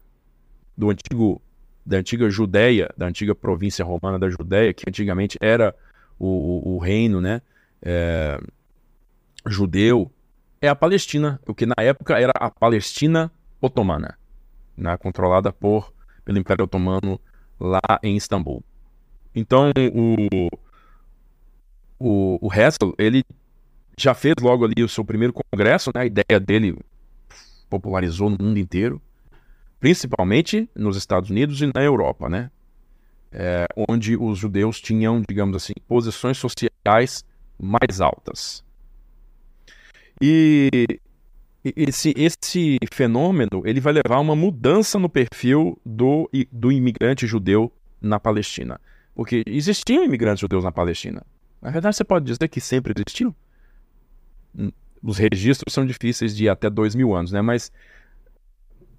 do 0.77 0.91
antigo 0.91 1.43
da 1.85 1.97
antiga 1.97 2.29
Judéia, 2.29 2.93
da 2.99 3.07
antiga 3.07 3.35
província 3.35 3.83
romana 3.83 4.19
da 4.19 4.29
Judéia, 4.29 4.75
que 4.75 4.85
antigamente 4.87 5.39
era 5.41 5.75
o, 6.19 6.75
o, 6.75 6.79
reino 6.79 7.21
né, 7.21 7.41
é, 7.83 8.41
judeu, 9.47 10.11
é 10.61 10.69
a 10.69 10.75
Palestina, 10.75 11.41
o 11.47 11.55
que 11.55 11.67
na 11.67 11.77
época 11.79 12.19
era 12.19 12.33
a 12.35 12.51
Palestina 12.51 13.31
otomana, 13.61 14.19
né, 14.77 14.97
controlada 14.97 15.53
por 15.53 15.93
pelo 16.25 16.39
Império 16.39 16.65
Otomano 16.65 17.19
lá 17.59 17.81
em 18.03 18.17
Istambul. 18.17 18.63
Então 19.35 19.71
o 19.95 20.49
o, 21.99 22.39
o 22.41 22.53
Hessel, 22.53 22.95
ele 22.99 23.25
já 23.97 24.15
fez 24.15 24.35
logo 24.41 24.65
ali 24.65 24.83
o 24.83 24.89
seu 24.89 25.05
primeiro 25.05 25.33
congresso, 25.33 25.91
né, 25.95 26.03
a 26.03 26.07
ideia 26.07 26.39
dele 26.39 26.79
popularizou 27.69 28.31
no 28.31 28.39
mundo 28.41 28.59
inteiro, 28.59 29.03
principalmente 29.81 30.71
nos 30.75 30.97
Estados 30.97 31.31
Unidos 31.31 31.61
e 31.61 31.67
na 31.75 31.83
Europa, 31.83 32.29
né? 32.29 32.51
É, 33.31 33.67
onde 33.89 34.17
os 34.17 34.39
judeus 34.39 34.81
tinham, 34.81 35.23
digamos 35.29 35.57
assim, 35.57 35.75
posições 35.87 36.39
sociais 36.39 37.25
mais 37.59 38.01
altas. 38.01 38.65
E 40.21 40.71
esse, 41.65 42.15
esse 42.17 42.79
fenômeno 42.93 43.63
ele 43.65 43.81
vai 43.81 43.93
levar 43.93 44.17
a 44.17 44.21
uma 44.21 44.35
mudança 44.35 44.99
no 44.99 45.09
perfil 45.09 45.79
do, 45.85 46.29
do 46.51 46.73
imigrante 46.73 47.27
judeu 47.27 47.73
na 48.01 48.19
Palestina. 48.19 48.81
Porque 49.15 49.43
existiam 49.47 50.05
imigrantes 50.05 50.41
judeus 50.41 50.65
na 50.65 50.73
Palestina. 50.73 51.25
Na 51.61 51.71
verdade, 51.71 51.97
você 51.97 52.05
pode 52.05 52.25
dizer 52.25 52.49
que 52.49 52.61
sempre 52.61 52.93
existiu. 52.97 53.35
Hum, 54.57 54.71
os 55.03 55.19
registros 55.19 55.75
são 55.75 55.85
difíceis 55.85 56.37
de 56.37 56.49
até 56.49 56.71
dois 56.71 56.95
mil 56.95 57.15
anos, 57.15 57.33
né? 57.33 57.43
Mas 57.43 57.73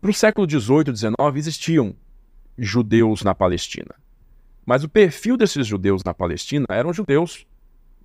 para 0.02 0.10
o 0.10 0.14
século 0.14 0.50
XVIII, 0.50 0.96
XIX 0.96 1.16
existiam 1.36 1.96
judeus 2.58 3.24
na 3.24 3.34
Palestina. 3.34 3.96
Mas 4.70 4.84
o 4.84 4.88
perfil 4.88 5.36
desses 5.36 5.66
judeus 5.66 6.04
na 6.04 6.14
Palestina 6.14 6.68
eram 6.70 6.94
judeus 6.94 7.48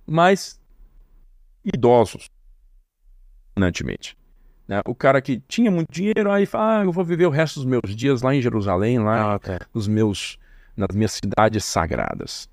mais 0.03 0.59
idosos, 1.63 2.27
dominantemente. 3.53 4.17
Né? 4.67 4.81
O 4.87 4.95
cara 4.95 5.21
que 5.21 5.39
tinha 5.47 5.69
muito 5.69 5.91
dinheiro, 5.91 6.31
aí 6.31 6.47
fala, 6.47 6.79
ah, 6.79 6.83
eu 6.83 6.91
vou 6.91 7.05
viver 7.05 7.27
o 7.27 7.29
resto 7.29 7.59
dos 7.59 7.65
meus 7.65 7.95
dias 7.95 8.23
lá 8.23 8.33
em 8.33 8.41
Jerusalém, 8.41 8.97
lá 8.97 9.33
ah, 9.33 9.35
okay. 9.35 9.59
nos 9.75 9.87
meus, 9.87 10.39
nas 10.75 10.87
minhas 10.95 11.11
cidades 11.11 11.63
sagradas. 11.63 12.49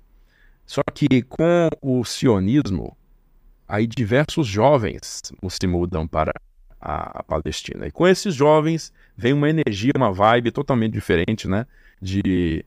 Só 0.63 0.83
que 0.93 1.23
com 1.23 1.69
o 1.81 2.05
sionismo, 2.05 2.95
aí 3.67 3.87
diversos 3.87 4.45
jovens 4.45 5.23
se 5.49 5.65
mudam 5.65 6.07
para 6.07 6.31
a, 6.79 7.21
a, 7.21 7.23
Palestina. 7.23 7.87
E 7.87 7.91
com 7.91 8.07
esses 8.07 8.35
jovens 8.35 8.93
vem 9.17 9.33
uma 9.33 9.49
energia, 9.49 9.93
uma 9.95 10.13
vibe 10.13 10.51
totalmente 10.51 10.93
diferente, 10.93 11.47
né? 11.47 11.65
De 11.99 12.63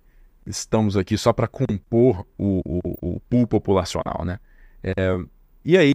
estamos 0.46 0.96
aqui 0.96 1.18
só 1.18 1.32
para 1.32 1.48
compor 1.48 2.26
o, 2.38 2.60
o, 2.64 3.14
o, 3.16 3.20
pool 3.28 3.46
populacional, 3.46 4.24
né? 4.24 4.38
É, 4.82 5.18
e 5.64 5.76
aí 5.76 5.92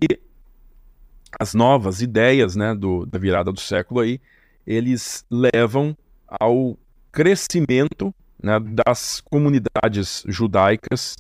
as 1.40 1.54
novas 1.54 2.02
ideias, 2.02 2.56
né, 2.56 2.76
do, 2.76 3.06
da 3.06 3.18
virada 3.18 3.52
do 3.52 3.60
século 3.60 4.02
aí, 4.02 4.20
eles 4.68 5.26
levam 5.30 5.98
ao 6.28 6.78
crescimento 7.12 8.14
né, 8.42 8.60
das 8.60 9.22
comunidades 9.22 10.24
judaicas 10.28 11.16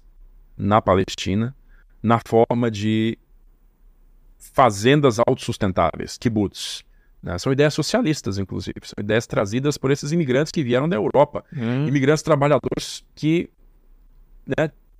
na 0.58 0.82
Palestina, 0.82 1.56
na 2.04 2.20
forma 2.28 2.70
de 2.70 3.17
fazendas 4.38 5.20
autossustentáveis, 5.20 6.17
kibbutz. 6.17 6.84
Né? 7.21 7.38
São 7.38 7.51
ideias 7.51 7.73
socialistas, 7.73 8.38
inclusive. 8.38 8.79
São 8.84 9.01
ideias 9.01 9.27
trazidas 9.27 9.77
por 9.77 9.91
esses 9.91 10.12
imigrantes 10.12 10.51
que 10.51 10.63
vieram 10.63 10.89
da 10.89 10.95
Europa. 10.95 11.43
Hum. 11.55 11.88
Imigrantes 11.88 12.23
trabalhadores 12.23 13.05
que 13.13 13.49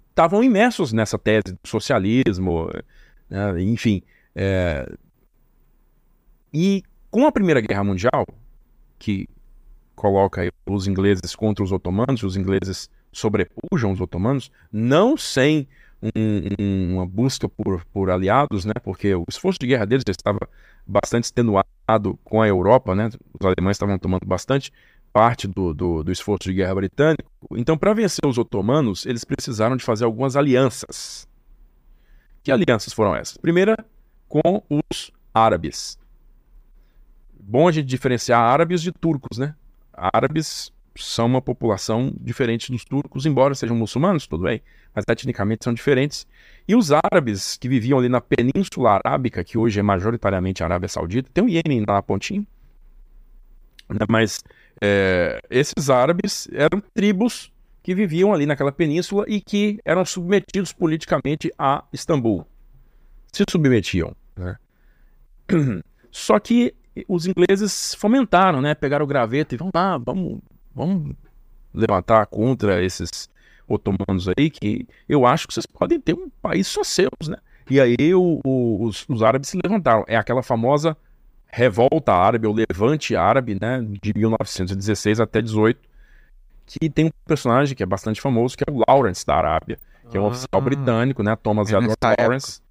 estavam 0.10 0.42
né, 0.42 0.46
imersos 0.46 0.94
nessa 0.94 1.18
tese 1.18 1.54
do 1.62 1.68
socialismo, 1.68 2.70
né? 3.30 3.62
enfim. 3.62 4.04
É... 4.36 4.92
E 6.54 6.84
com 7.10 7.26
a 7.26 7.32
Primeira 7.32 7.62
Guerra 7.62 7.84
Mundial, 7.84 8.28
que 9.00 9.28
coloca 9.96 10.52
os 10.66 10.88
ingleses 10.88 11.36
contra 11.36 11.64
os 11.64 11.72
otomanos, 11.72 12.24
os 12.24 12.36
ingleses 12.36 12.90
sobrepujam 13.12 13.92
os 13.92 14.00
otomanos, 14.00 14.52
não 14.72 15.18
sem 15.18 15.68
um, 16.02 16.10
um, 16.60 16.96
uma 16.96 17.06
busca 17.06 17.48
por, 17.48 17.86
por 17.86 18.10
aliados, 18.10 18.66
né? 18.66 18.74
Porque 18.84 19.14
o 19.14 19.26
esforço 19.30 19.60
de 19.60 19.68
guerra 19.68 19.86
deles 19.86 20.04
já 20.06 20.12
estava 20.12 20.40
bastante 20.86 21.26
extenuado 21.26 22.18
com 22.24 22.42
a 22.42 22.48
Europa, 22.48 22.96
né? 22.96 23.10
Os 23.40 23.46
alemães 23.46 23.76
estavam 23.76 23.98
tomando 23.98 24.26
bastante 24.26 24.72
parte 25.12 25.48
do, 25.48 25.74
do, 25.74 26.04
do 26.04 26.12
esforço 26.12 26.50
de 26.50 26.54
guerra 26.54 26.76
britânico. 26.76 27.30
Então, 27.52 27.78
para 27.78 27.94
vencer 27.94 28.26
os 28.26 28.38
otomanos, 28.38 29.06
eles 29.06 29.24
precisaram 29.24 29.76
de 29.76 29.84
fazer 29.84 30.06
algumas 30.06 30.36
alianças. 30.36 31.28
Que 32.44 32.52
alianças 32.52 32.94
foram 32.94 33.16
essas? 33.16 33.38
Primeira, 33.38 33.78
com 34.28 34.64
os 34.70 35.12
árabes. 35.34 35.98
Bom 37.40 37.68
a 37.68 37.72
gente 37.72 37.88
diferenciar 37.88 38.40
árabes 38.40 38.82
de 38.82 38.92
turcos, 38.92 39.38
né? 39.38 39.56
Árabes 39.94 40.72
são 40.96 41.26
uma 41.26 41.42
população 41.42 42.14
diferente 42.20 42.72
dos 42.72 42.84
turcos, 42.84 43.26
embora 43.26 43.56
sejam 43.56 43.76
muçulmanos, 43.76 44.28
tudo 44.28 44.44
bem, 44.44 44.62
mas 44.94 45.06
etnicamente 45.08 45.64
são 45.64 45.74
diferentes. 45.74 46.28
E 46.68 46.76
os 46.76 46.92
árabes 46.92 47.58
que 47.58 47.70
viviam 47.70 48.00
ali 48.00 48.10
na 48.10 48.22
Península 48.22 48.92
Arábica, 48.92 49.44
que 49.44 49.58
hoje 49.58 49.80
é 49.80 49.84
majoritariamente 49.84 50.64
a 50.64 50.66
Arábia 50.66 50.90
Saudita, 50.90 51.30
tem 51.34 51.44
o 51.44 51.50
Iêmen 51.50 51.86
lá 51.88 51.96
na 51.96 52.02
pontinha, 52.02 52.46
né, 53.90 54.06
mas 54.10 54.44
é, 54.82 55.42
esses 55.50 55.90
árabes 55.90 56.48
eram 56.52 56.82
tribos 56.94 57.52
que 57.84 57.96
viviam 57.96 58.34
ali 58.34 58.46
naquela 58.46 58.72
península 58.72 59.26
e 59.28 59.42
que 59.42 59.80
eram 59.84 60.06
submetidos 60.06 60.72
politicamente 60.72 61.52
a 61.58 61.84
Istambul. 61.92 62.46
Se 63.32 63.44
submetiam. 63.50 64.16
Né? 64.36 64.58
Só 66.12 66.40
que 66.40 66.76
os 67.08 67.26
ingleses 67.26 67.96
fomentaram, 67.96 68.62
né? 68.62 68.76
Pegaram 68.76 69.06
o 69.06 69.08
graveto 69.08 69.56
e 69.56 69.58
vamos 69.58 69.72
lá, 69.74 69.98
vamos 69.98 70.42
vamos 70.74 71.16
levantar 71.74 72.26
contra 72.26 72.84
esses 72.84 73.30
otomanos 73.68 74.28
aí, 74.28 74.50
que 74.50 74.88
eu 75.08 75.26
acho 75.26 75.48
que 75.48 75.54
vocês 75.54 75.66
podem 75.66 76.00
ter 76.00 76.14
um 76.14 76.30
país 76.42 76.68
só 76.68 76.84
seus, 76.84 77.28
né? 77.28 77.38
E 77.70 77.80
aí 77.80 78.14
o, 78.14 78.42
o, 78.44 78.86
os, 78.86 79.06
os, 79.08 79.24
árabes 79.24 79.50
se 79.50 79.60
levantaram. 79.64 80.04
É 80.08 80.18
aquela 80.18 80.44
famosa 80.44 80.98
revolta 81.48 82.14
árabe, 82.14 82.48
ou 82.48 82.54
levante 82.54 83.16
árabe, 83.16 83.58
né? 83.60 83.86
De 84.02 84.14
1916 84.14 85.20
até 85.20 85.42
18, 85.42 85.80
que 86.66 86.90
tem 86.90 87.06
um 87.06 87.12
personagem 87.26 87.76
que 87.76 87.84
é 87.84 87.86
bastante 87.86 88.20
famoso, 88.20 88.58
que 88.58 88.64
é 88.68 88.72
o 88.72 88.84
Lawrence 88.88 89.26
da 89.26 89.36
Arábia, 89.36 89.80
que 90.10 90.18
é 90.18 90.20
um 90.20 90.26
oficial 90.26 90.50
ah. 90.52 90.62
britânico, 90.62 91.24
né? 91.24 91.36
Thomas 91.36 91.72
é 91.72 91.78
Edward 91.78 91.98
Lawrence. 92.20 92.62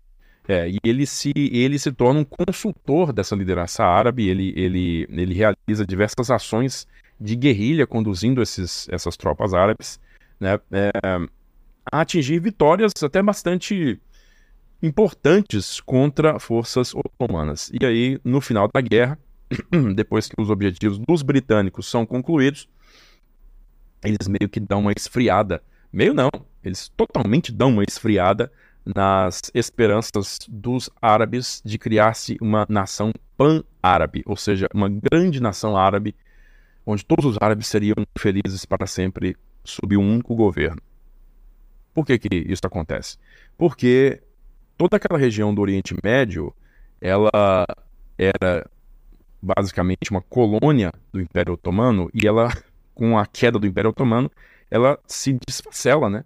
É, 0.48 0.68
e 0.68 0.78
ele 0.82 1.06
se, 1.06 1.32
ele 1.36 1.78
se 1.78 1.92
torna 1.92 2.20
um 2.20 2.24
consultor 2.24 3.12
dessa 3.12 3.36
liderança 3.36 3.84
árabe, 3.84 4.28
ele, 4.28 4.52
ele, 4.56 5.06
ele 5.10 5.34
realiza 5.34 5.86
diversas 5.86 6.30
ações 6.30 6.88
de 7.20 7.36
guerrilha 7.36 7.86
conduzindo 7.86 8.40
esses, 8.40 8.88
essas 8.90 9.16
tropas 9.16 9.52
árabes 9.52 10.00
né, 10.38 10.58
é, 10.72 10.90
a 11.92 12.00
atingir 12.00 12.40
vitórias 12.40 12.92
até 13.02 13.22
bastante 13.22 14.00
importantes 14.82 15.80
contra 15.80 16.38
forças 16.38 16.94
otomanas. 16.94 17.70
E 17.78 17.84
aí, 17.84 18.18
no 18.24 18.40
final 18.40 18.68
da 18.72 18.80
guerra, 18.80 19.18
depois 19.94 20.26
que 20.26 20.40
os 20.40 20.48
objetivos 20.48 20.98
dos 20.98 21.22
britânicos 21.22 21.86
são 21.86 22.06
concluídos, 22.06 22.68
eles 24.02 24.26
meio 24.26 24.48
que 24.48 24.60
dão 24.60 24.80
uma 24.80 24.92
esfriada. 24.92 25.62
Meio 25.92 26.14
não, 26.14 26.30
eles 26.64 26.88
totalmente 26.96 27.52
dão 27.52 27.68
uma 27.68 27.84
esfriada 27.84 28.50
nas 28.84 29.42
esperanças 29.52 30.38
dos 30.48 30.88
árabes 31.02 31.60
de 31.62 31.78
criar-se 31.78 32.38
uma 32.40 32.64
nação 32.68 33.12
pan-árabe, 33.36 34.22
ou 34.24 34.36
seja, 34.36 34.66
uma 34.72 34.88
grande 34.88 35.40
nação 35.40 35.76
árabe 35.76 36.14
onde 36.84 37.04
todos 37.04 37.24
os 37.24 37.36
árabes 37.40 37.66
seriam 37.66 37.96
felizes 38.18 38.64
para 38.64 38.86
sempre 38.86 39.36
sob 39.64 39.96
um 39.96 40.14
único 40.14 40.34
governo. 40.34 40.80
Por 41.92 42.06
que, 42.06 42.18
que 42.18 42.28
isso 42.30 42.62
acontece? 42.64 43.18
Porque 43.56 44.22
toda 44.76 44.96
aquela 44.96 45.18
região 45.18 45.54
do 45.54 45.60
Oriente 45.60 45.94
Médio, 46.02 46.54
ela 47.00 47.66
era 48.16 48.68
basicamente 49.42 50.10
uma 50.10 50.20
colônia 50.20 50.92
do 51.12 51.20
Império 51.20 51.54
Otomano 51.54 52.10
e 52.14 52.26
ela, 52.26 52.50
com 52.94 53.18
a 53.18 53.26
queda 53.26 53.58
do 53.58 53.66
Império 53.66 53.90
Otomano, 53.90 54.30
ela 54.70 54.98
se 55.06 55.38
desfacela, 55.46 56.08
né? 56.08 56.24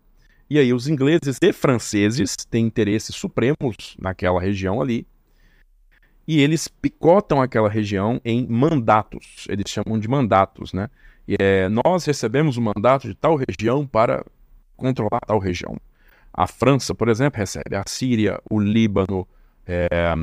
E 0.48 0.58
aí 0.58 0.72
os 0.72 0.86
ingleses 0.88 1.38
e 1.40 1.52
franceses 1.52 2.36
têm 2.36 2.66
interesses 2.66 3.14
supremos 3.16 3.96
naquela 3.98 4.40
região 4.40 4.80
ali. 4.80 5.06
E 6.26 6.40
eles 6.40 6.68
picotam 6.68 7.40
aquela 7.40 7.68
região 7.68 8.20
em 8.24 8.46
mandatos. 8.46 9.46
Eles 9.48 9.66
chamam 9.68 9.98
de 9.98 10.08
mandatos, 10.08 10.72
né? 10.72 10.88
E 11.28 11.36
é, 11.38 11.68
nós 11.68 12.04
recebemos 12.04 12.56
o 12.56 12.62
mandato 12.62 13.08
de 13.08 13.14
tal 13.14 13.36
região 13.36 13.86
para 13.86 14.24
controlar 14.76 15.20
tal 15.26 15.38
região. 15.38 15.76
A 16.32 16.46
França, 16.46 16.94
por 16.94 17.08
exemplo, 17.08 17.38
recebe 17.38 17.76
a 17.76 17.84
Síria, 17.86 18.40
o 18.50 18.58
Líbano, 18.58 19.26
é, 19.66 20.14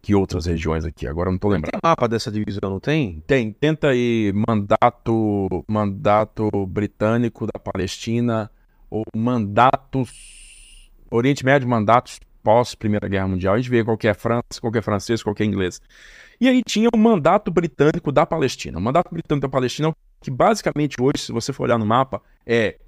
que 0.00 0.14
outras 0.14 0.46
regiões 0.46 0.84
aqui? 0.84 1.06
Agora 1.06 1.30
não 1.30 1.38
tô 1.38 1.48
lembrando. 1.48 1.72
Tem 1.72 1.80
mapa 1.82 2.06
dessa 2.06 2.30
divisão, 2.30 2.70
não 2.70 2.80
tem? 2.80 3.22
Tem, 3.26 3.52
tenta 3.52 3.88
aí 3.88 4.32
mandato, 4.34 5.64
mandato 5.66 6.48
britânico 6.66 7.46
da 7.46 7.58
Palestina 7.58 8.50
ou 8.88 9.04
mandatos 9.14 10.36
Oriente 11.10 11.44
Médio, 11.44 11.68
mandatos 11.68 12.18
pós 12.46 12.76
Primeira 12.76 13.08
Guerra 13.08 13.26
Mundial. 13.26 13.54
A 13.54 13.56
gente 13.56 13.68
vê 13.68 13.82
qual 13.82 13.98
é 14.04 14.14
França, 14.14 14.60
qual 14.60 14.72
é 14.72 14.80
francês, 14.80 15.20
qual 15.20 15.34
é 15.36 15.44
inglês. 15.44 15.80
E 16.40 16.48
aí 16.48 16.62
tinha 16.62 16.88
o 16.94 16.96
mandato 16.96 17.50
britânico 17.50 18.12
da 18.12 18.24
Palestina. 18.24 18.78
O 18.78 18.80
mandato 18.80 19.12
britânico 19.12 19.48
da 19.48 19.50
Palestina, 19.50 19.92
que 20.20 20.30
basicamente 20.30 20.94
hoje, 21.00 21.24
se 21.24 21.32
você 21.32 21.52
for 21.52 21.64
olhar 21.64 21.76
no 21.76 21.84
mapa, 21.84 22.22
é 22.46 22.78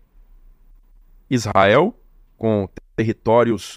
Israel 1.28 1.92
com 2.36 2.68
territórios 2.94 3.76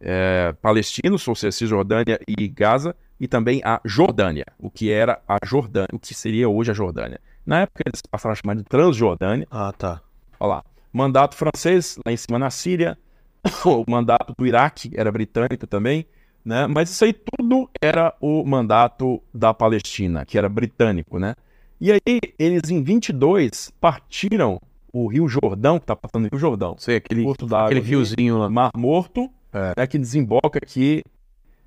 é, 0.00 0.52
palestinos, 0.60 1.28
ou 1.28 1.36
seja, 1.36 1.52
Cisjordânia 1.52 2.18
e 2.26 2.48
Gaza, 2.48 2.96
e 3.20 3.28
também 3.28 3.60
a 3.64 3.80
Jordânia, 3.84 4.46
o 4.58 4.68
que 4.68 4.90
era 4.90 5.22
a 5.28 5.36
Jordânia, 5.44 5.90
o 5.92 5.98
que 6.00 6.12
seria 6.12 6.48
hoje 6.48 6.72
a 6.72 6.74
Jordânia. 6.74 7.20
Na 7.46 7.60
época 7.60 7.84
eles 7.86 8.02
passaram 8.10 8.32
a 8.32 8.34
chamar 8.34 8.56
de 8.56 8.64
Transjordânia. 8.64 9.46
Ah, 9.48 9.72
tá. 9.72 10.00
Olha 10.40 10.54
lá. 10.54 10.64
Mandato 10.92 11.36
francês, 11.36 12.00
lá 12.04 12.10
em 12.10 12.16
cima 12.16 12.36
na 12.36 12.50
Síria. 12.50 12.98
o 13.64 13.84
mandato 13.88 14.34
do 14.36 14.46
Iraque 14.46 14.90
era 14.94 15.10
britânico 15.10 15.66
também. 15.66 16.06
Né? 16.44 16.66
Mas 16.66 16.90
isso 16.90 17.04
aí 17.04 17.12
tudo 17.12 17.68
era 17.82 18.14
o 18.20 18.42
mandato 18.44 19.22
da 19.32 19.52
Palestina, 19.52 20.24
que 20.24 20.38
era 20.38 20.48
britânico, 20.48 21.18
né? 21.18 21.34
E 21.78 21.92
aí 21.92 22.20
eles 22.38 22.70
em 22.70 22.82
22 22.82 23.70
partiram 23.80 24.60
o 24.92 25.06
Rio 25.06 25.28
Jordão, 25.28 25.78
que 25.78 25.86
tá 25.86 25.94
passando 25.94 26.24
o 26.24 26.28
Rio 26.30 26.38
Jordão. 26.38 26.76
Sei, 26.78 26.96
aquele, 26.96 27.22
Porto 27.22 27.46
da 27.46 27.66
aquele 27.66 27.80
riozinho 27.80 28.38
lá. 28.38 28.50
Mar 28.50 28.70
Morto, 28.76 29.30
É. 29.52 29.74
né, 29.76 29.86
que 29.86 29.98
desemboca 29.98 30.58
aqui 30.62 31.04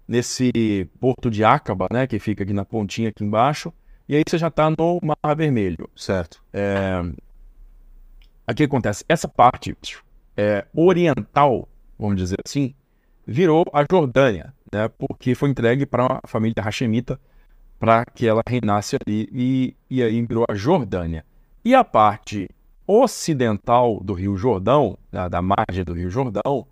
nesse 0.08 0.90
porto 1.00 1.30
de 1.32 1.44
Acaba, 1.44 1.88
né, 1.92 2.06
que 2.06 2.20
fica 2.20 2.44
aqui 2.44 2.54
na 2.54 2.66
pontinha 2.66 3.10
aqui 3.10 3.24
embaixo, 3.24 3.72
e 4.10 4.16
aí 4.16 4.24
você 4.28 4.38
já 4.38 4.48
está 4.48 4.70
no 4.70 5.00
Mar 5.02 5.36
Vermelho. 5.36 5.90
Certo. 5.96 6.44
Aqui 8.46 8.64
acontece, 8.64 9.06
essa 9.08 9.28
parte 9.28 9.76
é, 10.36 10.66
oriental, 10.74 11.68
vamos 11.98 12.18
dizer 12.18 12.38
assim, 12.46 12.74
virou 13.26 13.66
a 13.74 13.86
Jordânia, 13.90 14.54
né, 14.72 14.88
porque 14.88 15.36
foi 15.36 15.50
entregue 15.50 15.86
para 15.86 16.20
a 16.24 16.28
família 16.28 16.62
Hashemita 16.62 17.20
para 17.80 18.06
que 18.06 18.26
ela 18.26 18.42
reinasse 18.48 18.96
ali, 18.96 19.28
e, 19.32 19.76
e 19.90 20.02
aí 20.02 20.22
virou 20.26 20.46
a 20.50 20.56
Jordânia. 20.56 21.26
E 21.66 21.76
a 21.76 21.84
parte 21.84 22.50
ocidental 22.88 24.00
do 24.02 24.14
Rio 24.14 24.38
Jordão, 24.38 24.98
da, 25.12 25.28
da 25.28 25.42
margem 25.42 25.84
do 25.84 25.94
Rio 25.94 26.10
Jordão, 26.10 26.66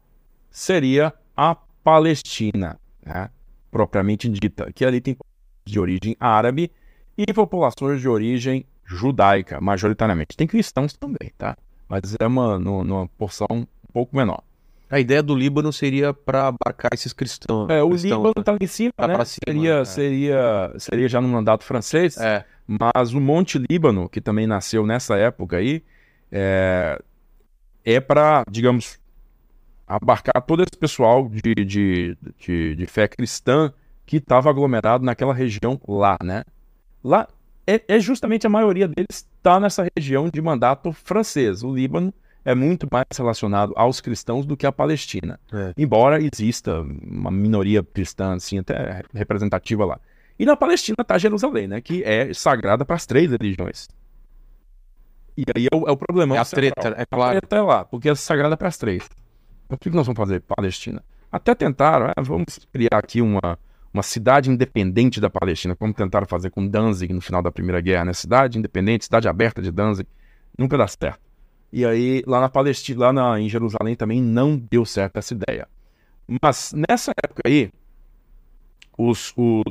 seria 0.49 1.13
a 1.35 1.55
Palestina, 1.83 2.79
né, 3.05 3.29
propriamente 3.69 4.29
dita, 4.29 4.71
que 4.71 4.85
ali 4.85 5.01
tem 5.01 5.17
de 5.65 5.79
origem 5.79 6.15
árabe 6.19 6.71
e 7.17 7.31
populações 7.33 8.01
de 8.01 8.07
origem 8.09 8.65
judaica, 8.85 9.61
majoritariamente. 9.61 10.35
Tem 10.35 10.47
cristãos 10.47 10.93
também, 10.93 11.31
tá? 11.37 11.57
Mas 11.91 12.15
é 12.17 12.25
uma 12.25 12.57
numa 12.57 13.05
porção 13.17 13.47
um 13.51 13.65
pouco 13.91 14.15
menor. 14.15 14.41
A 14.89 14.97
ideia 14.97 15.21
do 15.21 15.35
Líbano 15.35 15.73
seria 15.73 16.13
para 16.13 16.47
abarcar 16.47 16.91
esses 16.93 17.11
cristãos. 17.11 17.69
É, 17.69 17.83
o 17.83 17.89
cristãos, 17.89 18.03
Líbano 18.17 18.33
né? 18.37 18.43
tá 18.43 18.51
lá 18.53 18.57
em 18.61 18.67
cima, 18.67 18.93
Tá 18.95 19.07
né? 19.09 19.13
cima, 19.25 19.25
seria, 19.25 19.73
é. 19.79 19.85
seria, 19.85 20.73
seria 20.77 21.09
já 21.09 21.19
no 21.19 21.27
mandato 21.27 21.65
francês, 21.65 22.15
É. 22.17 22.45
mas 22.65 23.13
o 23.13 23.19
Monte 23.19 23.57
Líbano, 23.69 24.07
que 24.07 24.21
também 24.21 24.47
nasceu 24.47 24.85
nessa 24.85 25.17
época 25.17 25.57
aí, 25.57 25.83
é, 26.31 26.97
é 27.83 27.99
para, 27.99 28.43
digamos, 28.49 28.97
abarcar 29.85 30.41
todo 30.43 30.61
esse 30.61 30.77
pessoal 30.79 31.27
de, 31.27 31.53
de, 31.65 32.17
de, 32.37 32.75
de 32.75 32.85
fé 32.85 33.05
cristã 33.05 33.73
que 34.05 34.15
estava 34.17 34.49
aglomerado 34.49 35.03
naquela 35.03 35.33
região 35.33 35.79
lá, 35.85 36.17
né? 36.23 36.43
Lá 37.03 37.27
é, 37.65 37.81
é 37.87 37.99
justamente 37.99 38.47
a 38.47 38.49
maioria 38.49 38.87
deles 38.87 39.27
está 39.37 39.59
nessa 39.59 39.87
região 39.95 40.29
de 40.29 40.41
mandato 40.41 40.91
francês. 40.91 41.63
O 41.63 41.73
Líbano 41.73 42.13
é 42.43 42.55
muito 42.55 42.87
mais 42.91 43.05
relacionado 43.15 43.73
aos 43.75 44.01
cristãos 44.01 44.45
do 44.45 44.57
que 44.57 44.65
a 44.65 44.71
Palestina. 44.71 45.39
É. 45.53 45.73
Embora 45.77 46.19
exista 46.21 46.81
uma 46.81 47.31
minoria 47.31 47.83
cristã, 47.83 48.33
assim, 48.33 48.59
até 48.59 49.03
representativa 49.13 49.85
lá. 49.85 49.99
E 50.39 50.45
na 50.45 50.55
Palestina 50.55 50.97
está 50.99 51.17
Jerusalém, 51.17 51.67
né? 51.67 51.81
Que 51.81 52.03
é 52.03 52.33
sagrada 52.33 52.83
para 52.83 52.95
as 52.95 53.05
três 53.05 53.31
religiões. 53.31 53.87
E 55.37 55.43
aí 55.55 55.67
é 55.71 55.75
o, 55.75 55.87
é 55.87 55.91
o 55.91 55.97
problema. 55.97 56.35
É 56.35 56.39
a 56.39 56.45
treta, 56.45 56.95
é 56.97 57.05
claro. 57.05 57.37
Até 57.37 57.61
lá, 57.61 57.85
porque 57.85 58.09
é 58.09 58.15
sagrada 58.15 58.57
para 58.57 58.67
as 58.67 58.77
três. 58.77 59.07
Por 59.67 59.77
que 59.77 59.89
que 59.89 59.95
nós 59.95 60.05
vamos 60.05 60.17
fazer 60.17 60.41
Palestina? 60.41 61.03
Até 61.31 61.55
tentaram, 61.55 62.07
ah, 62.07 62.21
vamos 62.21 62.59
criar 62.73 62.97
aqui 62.97 63.21
uma, 63.21 63.57
uma 63.93 64.03
cidade 64.03 64.49
independente 64.49 65.19
da 65.19 65.29
Palestina, 65.29 65.75
como 65.75 65.93
tentaram 65.93 66.25
fazer 66.25 66.49
com 66.49 66.65
Danzig 66.65 67.13
no 67.13 67.21
final 67.21 67.41
da 67.41 67.51
Primeira 67.51 67.81
Guerra, 67.81 68.05
né? 68.05 68.13
Cidade 68.13 68.57
independente, 68.57 69.05
cidade 69.05 69.27
aberta 69.27 69.61
de 69.61 69.71
Danzig, 69.71 70.07
nunca 70.57 70.77
dá 70.77 70.87
certo. 70.87 71.19
E 71.73 71.85
aí, 71.85 72.23
lá 72.25 72.41
na 72.41 72.49
Palestina, 72.49 72.99
lá 72.99 73.13
na, 73.13 73.39
em 73.39 73.49
Jerusalém 73.49 73.95
também 73.95 74.21
não 74.21 74.57
deu 74.57 74.85
certo 74.85 75.17
essa 75.17 75.33
ideia. 75.33 75.67
Mas 76.41 76.73
nessa 76.73 77.11
época 77.23 77.41
aí, 77.45 77.71
os, 78.97 79.33
os, 79.35 79.63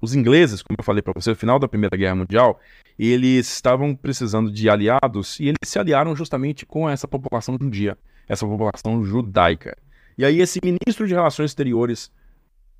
os 0.00 0.14
ingleses, 0.14 0.62
como 0.62 0.76
eu 0.78 0.84
falei 0.84 1.02
para 1.02 1.12
você, 1.14 1.30
no 1.30 1.36
final 1.36 1.58
da 1.58 1.68
Primeira 1.68 1.96
Guerra 1.96 2.14
Mundial, 2.16 2.60
eles 2.98 3.52
estavam 3.52 3.94
precisando 3.94 4.50
de 4.50 4.68
aliados 4.68 5.38
e 5.40 5.44
eles 5.44 5.58
se 5.64 5.78
aliaram 5.78 6.14
justamente 6.16 6.66
com 6.66 6.88
essa 6.88 7.06
população 7.06 7.56
judia, 7.60 7.96
essa 8.28 8.46
população 8.46 9.04
judaica. 9.04 9.76
E 10.18 10.24
aí 10.24 10.40
esse 10.40 10.60
ministro 10.62 11.06
de 11.06 11.14
Relações 11.14 11.50
Exteriores 11.50 12.10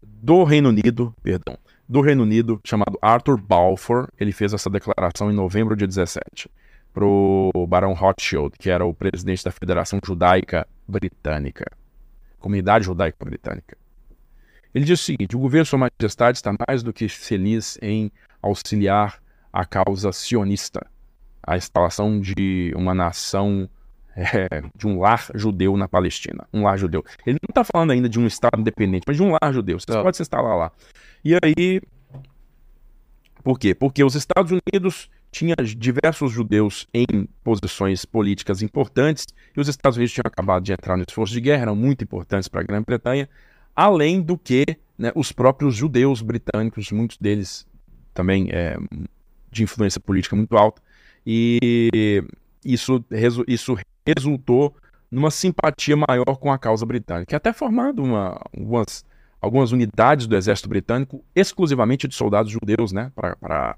do 0.02 0.44
Reino 0.44 0.68
Unido, 0.68 1.14
perdão, 1.22 1.56
do 1.88 2.00
Reino 2.00 2.22
Unido, 2.22 2.60
chamado 2.64 2.98
Arthur 3.02 3.36
Balfour, 3.36 4.08
ele 4.18 4.32
fez 4.32 4.52
essa 4.52 4.70
declaração 4.70 5.30
em 5.30 5.34
novembro 5.34 5.76
de 5.76 5.86
17 5.86 6.48
pro 6.92 7.50
Barão 7.68 7.92
Rothschild, 7.92 8.56
que 8.58 8.70
era 8.70 8.84
o 8.84 8.94
presidente 8.94 9.44
da 9.44 9.50
Federação 9.50 10.00
Judaica 10.04 10.66
Britânica, 10.86 11.66
Comunidade 12.38 12.84
Judaica 12.84 13.24
Britânica. 13.24 13.76
Ele 14.74 14.84
diz 14.84 15.00
o 15.00 15.04
seguinte: 15.04 15.36
o 15.36 15.40
governo 15.40 15.64
de 15.64 15.70
Sua 15.70 15.78
Majestade 15.78 16.38
está 16.38 16.54
mais 16.68 16.82
do 16.82 16.92
que 16.92 17.08
feliz 17.08 17.78
em 17.82 18.10
auxiliar 18.42 19.20
a 19.52 19.64
causa 19.64 20.12
sionista, 20.12 20.86
a 21.42 21.56
instalação 21.56 22.20
de 22.20 22.72
uma 22.76 22.94
nação, 22.94 23.68
é, 24.16 24.62
de 24.74 24.86
um 24.86 25.00
lar 25.00 25.26
judeu 25.34 25.76
na 25.76 25.88
Palestina. 25.88 26.46
Um 26.52 26.64
lar 26.64 26.78
judeu. 26.78 27.04
Ele 27.26 27.38
não 27.42 27.50
está 27.50 27.64
falando 27.64 27.90
ainda 27.92 28.08
de 28.08 28.18
um 28.18 28.26
Estado 28.26 28.60
independente, 28.60 29.04
mas 29.06 29.16
de 29.16 29.22
um 29.22 29.30
lar 29.30 29.52
judeu. 29.52 29.78
Você 29.78 29.86
Tá. 29.86 30.02
pode 30.02 30.16
se 30.16 30.22
instalar 30.22 30.56
lá. 30.56 30.72
E 31.24 31.34
aí. 31.34 31.80
Por 33.42 33.58
quê? 33.58 33.74
Porque 33.74 34.04
os 34.04 34.14
Estados 34.14 34.52
Unidos 34.52 35.08
tinha 35.32 35.54
diversos 35.56 36.32
judeus 36.32 36.86
em 36.92 37.06
posições 37.42 38.04
políticas 38.04 38.62
importantes 38.62 39.26
e 39.56 39.60
os 39.60 39.68
Estados 39.68 39.96
Unidos 39.96 40.12
tinham 40.12 40.24
acabado 40.26 40.62
de 40.62 40.72
entrar 40.72 40.96
no 40.96 41.04
esforço 41.08 41.32
de 41.32 41.40
guerra, 41.40 41.62
eram 41.62 41.76
muito 41.76 42.04
importantes 42.04 42.48
para 42.48 42.60
a 42.60 42.64
Grã-Bretanha, 42.64 43.28
além 43.74 44.20
do 44.20 44.36
que 44.36 44.64
né, 44.98 45.12
os 45.14 45.32
próprios 45.32 45.74
judeus 45.74 46.20
britânicos, 46.20 46.90
muitos 46.90 47.16
deles 47.16 47.66
também 48.12 48.48
é, 48.50 48.76
de 49.50 49.62
influência 49.62 50.00
política 50.00 50.34
muito 50.36 50.56
alta, 50.56 50.82
e 51.24 52.22
isso, 52.64 53.02
isso 53.46 53.76
resultou 54.06 54.74
numa 55.10 55.30
simpatia 55.30 55.96
maior 55.96 56.36
com 56.36 56.52
a 56.52 56.58
causa 56.58 56.86
britânica, 56.86 57.36
até 57.36 57.52
formando 57.52 58.02
uma, 58.02 58.40
algumas, 58.56 59.04
algumas 59.40 59.72
unidades 59.72 60.26
do 60.26 60.36
exército 60.36 60.68
britânico 60.68 61.24
exclusivamente 61.34 62.06
de 62.06 62.14
soldados 62.14 62.52
judeus, 62.52 62.92
né, 62.92 63.10
para 63.14 63.76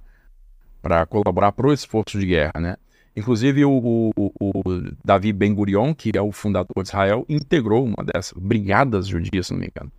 para 0.82 1.06
colaborar 1.06 1.52
para 1.52 1.68
o 1.68 1.72
esforço 1.72 2.18
de 2.18 2.26
guerra, 2.26 2.60
né? 2.60 2.76
Inclusive 3.14 3.64
o, 3.64 4.10
o, 4.16 4.32
o 4.40 4.62
Davi 5.04 5.32
Ben 5.32 5.54
Gurion, 5.54 5.94
que 5.94 6.10
é 6.14 6.20
o 6.20 6.32
fundador 6.32 6.82
de 6.82 6.88
Israel, 6.88 7.24
integrou 7.28 7.84
uma 7.84 8.04
dessas 8.04 8.32
brigadas 8.36 9.06
judias, 9.06 9.46
se 9.46 9.52
não 9.52 9.60
me 9.60 9.68
engano. 9.68 9.92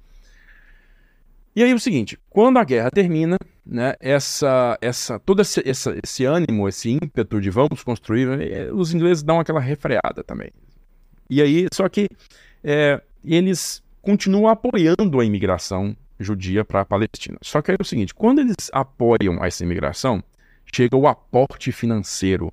E 1.56 1.64
aí 1.64 1.74
o 1.74 1.80
seguinte, 1.80 2.18
quando 2.30 2.58
a 2.58 2.64
guerra 2.64 2.90
termina, 2.90 3.38
né, 3.66 3.94
essa, 4.00 4.78
essa, 4.82 5.20
todo 5.20 5.42
esse, 5.42 5.68
essa, 5.68 5.96
esse 6.04 6.26
ânimo, 6.26 6.68
esse 6.68 6.90
ímpeto 6.90 7.40
de 7.40 7.50
vamos 7.50 7.84
construir, 7.84 8.28
eh, 8.42 8.72
os 8.74 8.94
ingleses 8.94 9.22
dão 9.22 9.40
aquela 9.40 9.60
refreada 9.60 10.24
também. 10.24 10.50
E 11.30 11.42
aí, 11.42 11.68
só 11.72 11.88
que 11.88 12.10
eh, 12.64 13.02
eles 13.24 13.84
continua 14.02 14.52
apoiando 14.54 15.20
a 15.20 15.26
imigração 15.26 15.96
judia 16.20 16.66
para 16.66 16.82
a 16.82 16.86
Palestina. 16.86 17.38
Só 17.42 17.62
que 17.62 17.72
é 17.72 17.76
o 17.80 17.86
seguinte, 17.86 18.14
quando 18.14 18.40
eles 18.40 18.70
apoiam 18.72 19.44
essa 19.44 19.64
imigração, 19.64 20.24
chega 20.74 20.96
o 20.96 21.08
aporte 21.08 21.72
financeiro 21.72 22.52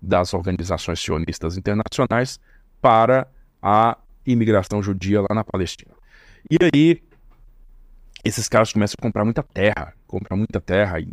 das 0.00 0.34
organizações 0.34 1.00
sionistas 1.00 1.56
internacionais 1.56 2.38
para 2.80 3.26
a 3.62 3.96
imigração 4.26 4.82
judia 4.82 5.22
lá 5.22 5.34
na 5.34 5.44
Palestina. 5.44 5.94
E 6.50 6.58
aí, 6.62 7.02
esses 8.24 8.48
caras 8.48 8.72
começam 8.72 8.96
a 8.98 9.02
comprar 9.02 9.24
muita 9.24 9.42
terra, 9.42 9.92
comprar 10.06 10.36
muita 10.36 10.60
terra 10.60 10.98
e 10.98 11.08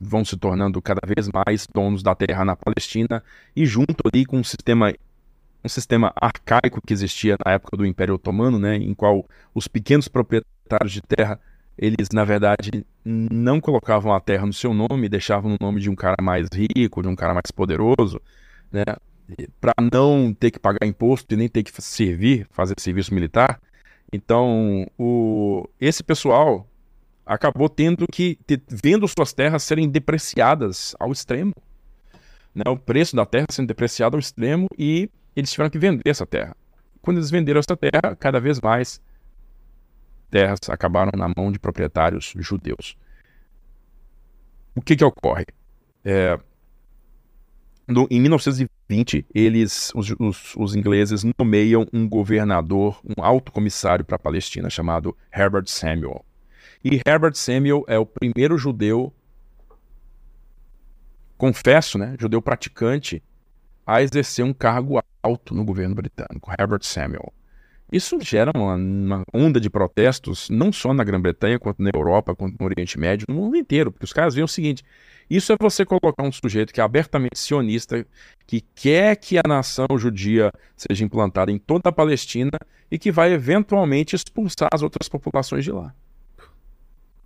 vão 0.00 0.24
se 0.24 0.36
tornando 0.36 0.80
cada 0.82 1.00
vez 1.06 1.28
mais 1.32 1.66
donos 1.66 2.02
da 2.02 2.14
terra 2.14 2.44
na 2.44 2.54
Palestina 2.54 3.22
e 3.56 3.64
junto 3.64 3.96
ali 4.06 4.24
com 4.24 4.38
um 4.38 4.44
sistema 4.44 4.92
um 5.64 5.68
sistema 5.68 6.12
arcaico 6.14 6.78
que 6.86 6.92
existia 6.92 7.38
na 7.44 7.52
época 7.52 7.74
do 7.74 7.86
Império 7.86 8.16
Otomano, 8.16 8.58
né, 8.58 8.76
em 8.76 8.92
qual 8.92 9.26
os 9.54 9.66
pequenos 9.66 10.08
proprietários 10.08 10.92
de 10.92 11.00
terra 11.00 11.40
eles 11.78 12.08
na 12.12 12.22
verdade 12.22 12.84
não 13.02 13.60
colocavam 13.60 14.12
a 14.12 14.20
terra 14.20 14.44
no 14.44 14.52
seu 14.52 14.74
nome, 14.74 15.08
deixavam 15.08 15.50
no 15.50 15.56
nome 15.58 15.80
de 15.80 15.88
um 15.88 15.94
cara 15.94 16.22
mais 16.22 16.48
rico, 16.52 17.00
de 17.02 17.08
um 17.08 17.16
cara 17.16 17.32
mais 17.32 17.50
poderoso, 17.50 18.20
né, 18.70 18.84
para 19.58 19.72
não 19.90 20.34
ter 20.38 20.50
que 20.50 20.58
pagar 20.58 20.86
imposto 20.86 21.32
e 21.32 21.36
nem 21.36 21.48
ter 21.48 21.62
que 21.62 21.72
servir, 21.82 22.46
fazer 22.50 22.74
serviço 22.78 23.14
militar. 23.14 23.58
Então, 24.14 24.86
o, 24.96 25.68
esse 25.80 26.00
pessoal 26.00 26.70
acabou 27.26 27.68
tendo 27.68 28.06
que 28.06 28.38
vendo 28.68 29.08
suas 29.08 29.32
terras 29.32 29.64
serem 29.64 29.88
depreciadas 29.88 30.94
ao 31.00 31.10
extremo, 31.10 31.52
né, 32.54 32.62
o 32.68 32.76
preço 32.76 33.16
da 33.16 33.26
terra 33.26 33.48
sendo 33.50 33.66
depreciado 33.66 34.14
ao 34.14 34.20
extremo 34.20 34.68
e 34.78 35.10
eles 35.34 35.50
tiveram 35.50 35.68
que 35.68 35.80
vender 35.80 36.08
essa 36.08 36.24
terra. 36.24 36.56
Quando 37.02 37.16
eles 37.16 37.28
venderam 37.28 37.58
essa 37.58 37.76
terra, 37.76 38.14
cada 38.16 38.38
vez 38.38 38.60
mais 38.60 39.00
terras 40.30 40.60
acabaram 40.68 41.10
na 41.16 41.28
mão 41.36 41.50
de 41.50 41.58
proprietários 41.58 42.34
judeus. 42.36 42.96
O 44.76 44.80
que 44.80 44.94
que 44.94 45.04
ocorre? 45.04 45.46
É, 46.04 46.38
no, 47.86 48.06
em 48.10 48.20
1920, 48.20 49.26
eles, 49.34 49.92
os, 49.94 50.14
os, 50.18 50.56
os, 50.56 50.74
ingleses 50.74 51.22
nomeiam 51.38 51.86
um 51.92 52.08
governador, 52.08 52.98
um 53.04 53.22
alto 53.22 53.52
comissário 53.52 54.04
para 54.04 54.16
a 54.16 54.18
Palestina, 54.18 54.70
chamado 54.70 55.16
Herbert 55.34 55.66
Samuel. 55.66 56.24
E 56.82 57.00
Herbert 57.06 57.34
Samuel 57.34 57.84
é 57.86 57.98
o 57.98 58.06
primeiro 58.06 58.56
judeu, 58.56 59.12
confesso, 61.36 61.98
né, 61.98 62.16
judeu 62.18 62.40
praticante, 62.40 63.22
a 63.86 64.02
exercer 64.02 64.44
um 64.44 64.54
cargo 64.54 65.02
alto 65.22 65.54
no 65.54 65.64
governo 65.64 65.94
britânico, 65.94 66.50
Herbert 66.58 66.82
Samuel. 66.82 67.32
Isso 67.92 68.18
gera 68.20 68.50
uma, 68.54 68.74
uma, 68.74 69.22
onda 69.32 69.60
de 69.60 69.68
protestos, 69.68 70.48
não 70.48 70.72
só 70.72 70.94
na 70.94 71.04
Grã-Bretanha, 71.04 71.58
quanto 71.58 71.82
na 71.82 71.90
Europa, 71.94 72.34
quanto 72.34 72.56
no 72.58 72.64
Oriente 72.64 72.98
Médio, 72.98 73.26
no 73.28 73.34
mundo 73.34 73.56
inteiro, 73.56 73.92
porque 73.92 74.04
os 74.04 74.12
caras 74.12 74.34
veem 74.34 74.44
o 74.44 74.48
seguinte: 74.48 74.82
isso 75.28 75.52
é 75.52 75.56
você 75.58 75.84
colocar 75.84 76.22
um 76.22 76.32
sujeito 76.32 76.72
que 76.72 76.80
é 76.80 76.84
abertamente 76.84 77.38
sionista, 77.38 78.06
que 78.46 78.60
quer 78.74 79.16
que 79.16 79.38
a 79.38 79.42
nação 79.46 79.86
judia 79.96 80.50
seja 80.76 81.04
implantada 81.04 81.50
em 81.50 81.58
toda 81.58 81.88
a 81.88 81.92
Palestina 81.92 82.58
e 82.90 82.98
que 82.98 83.10
vai 83.10 83.32
eventualmente 83.32 84.14
expulsar 84.14 84.68
as 84.72 84.82
outras 84.82 85.08
populações 85.08 85.64
de 85.64 85.72
lá. 85.72 85.94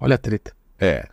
Olha 0.00 0.14
a 0.14 0.18
treta. 0.18 0.54
É. 0.78 1.08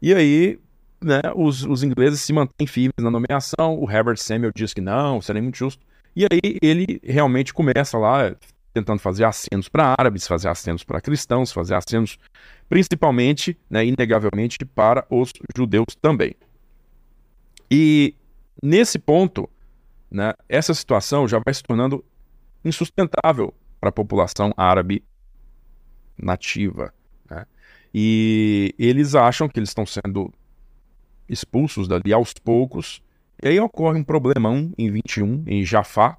E 0.00 0.12
aí, 0.12 0.60
né, 1.02 1.20
os, 1.34 1.64
os 1.64 1.82
ingleses 1.82 2.20
se 2.20 2.32
mantêm 2.32 2.66
firmes 2.66 2.92
na 2.98 3.10
nomeação, 3.10 3.78
o 3.78 3.90
Herbert 3.90 4.18
Samuel 4.18 4.52
diz 4.54 4.74
que 4.74 4.80
não, 4.80 5.20
seria 5.20 5.42
muito 5.42 5.56
justo. 5.56 5.82
E 6.14 6.24
aí 6.24 6.58
ele 6.62 7.00
realmente 7.02 7.52
começa 7.52 7.98
lá 7.98 8.36
tentando 8.74 8.98
fazer 8.98 9.24
acenos 9.24 9.68
para 9.68 9.94
árabes, 9.96 10.26
fazer 10.26 10.48
acenos 10.48 10.82
para 10.82 11.00
cristãos, 11.00 11.52
fazer 11.52 11.74
acenos 11.74 12.18
principalmente, 12.68 13.56
né, 13.70 13.86
inegavelmente, 13.86 14.58
para 14.64 15.06
os 15.08 15.32
judeus 15.56 15.94
também. 16.02 16.34
E 17.70 18.14
nesse 18.60 18.98
ponto, 18.98 19.48
né, 20.10 20.34
essa 20.48 20.74
situação 20.74 21.28
já 21.28 21.38
vai 21.38 21.54
se 21.54 21.62
tornando 21.62 22.04
insustentável 22.64 23.54
para 23.80 23.90
a 23.90 23.92
população 23.92 24.52
árabe 24.56 25.04
nativa. 26.18 26.92
Né? 27.30 27.46
E 27.92 28.74
eles 28.78 29.14
acham 29.14 29.48
que 29.48 29.58
eles 29.58 29.70
estão 29.70 29.86
sendo 29.86 30.32
expulsos 31.28 31.86
dali 31.86 32.12
aos 32.12 32.32
poucos. 32.32 33.02
E 33.42 33.48
aí 33.48 33.60
ocorre 33.60 33.98
um 33.98 34.04
problemão 34.04 34.72
em 34.76 34.90
21, 34.90 35.44
em 35.46 35.64
Jafá, 35.64 36.18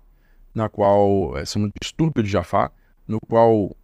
na 0.56 0.70
qual, 0.70 1.38
é 1.38 1.44
um 1.58 1.70
distúrbio 1.82 2.24
de 2.24 2.30
Jafá, 2.30 2.72
no 3.06 3.20
qual 3.20 3.76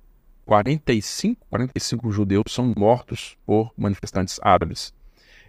45, 0.46 1.46
45 1.50 2.12
judeus 2.12 2.46
são 2.50 2.74
mortos 2.76 3.38
por 3.46 3.72
manifestantes 3.78 4.40
árabes. 4.42 4.94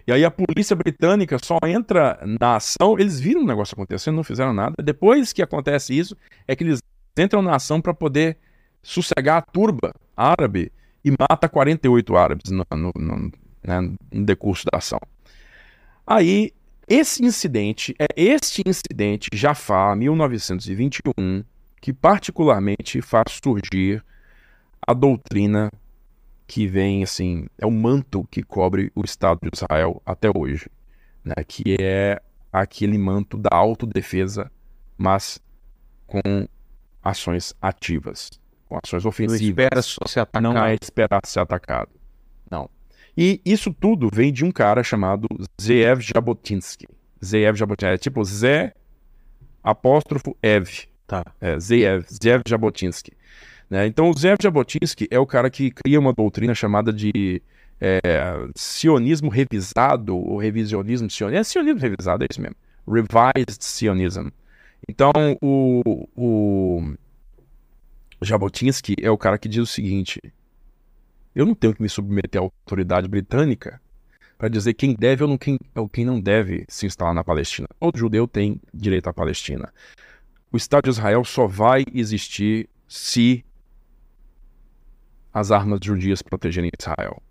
E 0.04 0.12
aí 0.12 0.24
a 0.24 0.30
polícia 0.30 0.74
britânica 0.74 1.38
só 1.42 1.58
entra 1.64 2.20
na 2.40 2.56
ação, 2.56 2.98
eles 2.98 3.20
viram 3.20 3.42
o 3.42 3.46
negócio 3.46 3.74
acontecendo, 3.74 4.16
não 4.16 4.24
fizeram 4.24 4.52
nada. 4.52 4.74
Depois 4.82 5.32
que 5.32 5.40
acontece 5.40 5.96
isso, 5.96 6.16
é 6.46 6.56
que 6.56 6.64
eles 6.64 6.80
entram 7.16 7.40
na 7.40 7.54
ação 7.54 7.80
para 7.80 7.94
poder 7.94 8.36
sossegar 8.82 9.38
a 9.38 9.42
turba 9.42 9.94
árabe 10.16 10.72
e 11.04 11.12
mata 11.12 11.48
48 11.48 12.16
árabes 12.16 12.50
no, 12.50 12.66
no, 12.72 12.92
no, 12.96 13.32
né, 13.62 13.80
no 14.12 14.24
decurso 14.24 14.64
da 14.70 14.78
ação. 14.78 14.98
Aí 16.04 16.52
esse 16.95 17.24
incidente, 17.24 17.95
é 17.99 18.07
este 18.14 18.62
incidente, 18.66 19.30
Jafar, 19.32 19.97
1921, 19.97 21.43
que 21.80 21.90
particularmente 21.90 23.01
faz 23.01 23.40
surgir 23.43 24.05
a 24.86 24.93
doutrina 24.93 25.70
que 26.47 26.66
vem, 26.66 27.03
assim, 27.03 27.47
é 27.57 27.64
o 27.64 27.70
manto 27.70 28.28
que 28.30 28.43
cobre 28.43 28.93
o 28.95 29.03
Estado 29.03 29.40
de 29.43 29.49
Israel 29.55 30.03
até 30.05 30.28
hoje, 30.36 30.68
né? 31.24 31.36
que 31.49 31.76
é 31.80 32.20
aquele 32.53 32.99
manto 32.99 33.38
da 33.38 33.49
autodefesa, 33.53 34.53
mas 34.99 35.40
com 36.07 36.47
ações 37.03 37.55
ativas, 37.62 38.30
com 38.68 38.78
ações 38.84 39.07
ofensivas. 39.07 39.40
Não 39.40 39.49
espera 39.49 39.82
ser 39.82 40.20
atacado. 40.20 40.43
Não 40.43 40.62
é 40.62 40.74
esperar 40.74 41.20
ser 41.24 41.40
atacado. 41.40 41.90
Não. 42.51 42.68
E 43.16 43.40
isso 43.44 43.72
tudo 43.72 44.08
vem 44.12 44.32
de 44.32 44.44
um 44.44 44.50
cara 44.50 44.82
chamado 44.82 45.28
Zeev 45.60 46.00
Jabotinsky. 46.00 46.86
Zeev 47.22 47.56
Jabotinsky. 47.56 47.94
É 47.94 47.98
tipo 47.98 48.24
Zé 48.24 48.74
apóstrofo 49.62 50.36
Ev. 50.42 50.68
Tá. 51.06 51.24
É, 51.40 51.58
Zeev, 51.58 52.04
Zeev 52.22 52.42
Jabotinsky. 52.46 53.12
Né? 53.68 53.86
Então, 53.86 54.10
o 54.10 54.18
Zeev 54.18 54.38
Jabotinsky 54.42 55.06
é 55.10 55.18
o 55.18 55.26
cara 55.26 55.50
que 55.50 55.70
cria 55.70 56.00
uma 56.00 56.12
doutrina 56.12 56.54
chamada 56.54 56.92
de 56.92 57.42
é, 57.80 58.00
sionismo 58.54 59.28
revisado, 59.28 60.16
ou 60.16 60.36
revisionismo 60.38 61.10
sionista. 61.10 61.40
É 61.40 61.44
sionismo 61.44 61.80
revisado, 61.80 62.24
é 62.24 62.26
isso 62.30 62.40
mesmo. 62.40 62.56
Revised 62.86 63.62
Sionism. 63.62 64.28
Então, 64.88 65.12
o, 65.40 66.08
o 66.16 66.94
Jabotinsky 68.20 68.96
é 69.00 69.10
o 69.10 69.18
cara 69.18 69.38
que 69.38 69.48
diz 69.48 69.62
o 69.62 69.66
seguinte: 69.66 70.20
eu 71.35 71.47
não 71.47 71.55
tenho 71.55 71.74
que 71.74 71.83
me 71.83 71.89
submeter 71.89 72.41
à 72.41 72.45
autoridade 72.45 73.09
britânica 73.09 73.80
para 74.37 74.49
dizer 74.49 74.74
quem 74.74 74.95
deve 74.95 75.22
ou 75.22 75.30
não, 75.30 75.39
quem, 75.39 75.59
ou 75.74 75.89
quem 75.89 76.05
não 76.05 76.20
deve 76.20 76.64
se 76.68 76.85
instalar 76.85 77.14
na 77.14 77.22
Palestina. 77.22 77.68
Todo 77.78 77.99
judeu 77.99 78.26
tem 78.26 78.61
direito 78.74 79.09
à 79.09 79.12
Palestina. 79.12 79.72
O 80.51 80.57
Estado 80.57 80.85
de 80.85 80.91
Israel 80.91 81.24
só 81.24 81.47
vai 81.47 81.85
existir 81.95 82.68
se 82.89 83.45
as 85.33 85.51
armas 85.51 85.80
judias 85.83 86.20
protegerem 86.20 86.70
Israel. 86.78 87.22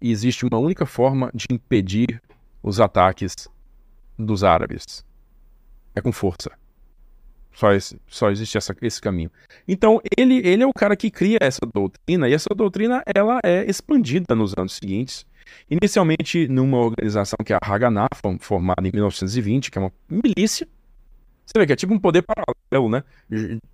E 0.00 0.10
existe 0.10 0.46
uma 0.46 0.58
única 0.58 0.86
forma 0.86 1.30
de 1.34 1.46
impedir 1.50 2.22
os 2.62 2.80
ataques 2.80 3.48
dos 4.18 4.44
árabes: 4.44 5.04
é 5.94 6.00
com 6.00 6.12
força. 6.12 6.50
Só, 7.54 7.68
só 8.08 8.30
existe 8.30 8.58
essa, 8.58 8.74
esse 8.82 9.00
caminho. 9.00 9.30
Então, 9.66 10.00
ele, 10.18 10.38
ele 10.46 10.62
é 10.62 10.66
o 10.66 10.72
cara 10.72 10.96
que 10.96 11.10
cria 11.10 11.38
essa 11.40 11.60
doutrina, 11.72 12.28
e 12.28 12.34
essa 12.34 12.48
doutrina 12.54 13.02
ela 13.06 13.38
é 13.44 13.64
expandida 13.68 14.34
nos 14.34 14.52
anos 14.58 14.74
seguintes. 14.74 15.24
Inicialmente 15.70 16.48
numa 16.48 16.78
organização 16.78 17.36
que 17.44 17.52
é 17.52 17.56
a 17.56 17.60
Haganah, 17.62 18.08
formada 18.40 18.86
em 18.86 18.90
1920, 18.92 19.70
que 19.70 19.78
é 19.78 19.80
uma 19.80 19.92
milícia. 20.08 20.66
Você 21.46 21.58
vê 21.58 21.66
que 21.66 21.72
é 21.72 21.76
tipo 21.76 21.94
um 21.94 21.98
poder 21.98 22.22
paralelo, 22.22 22.90
né? 22.90 23.04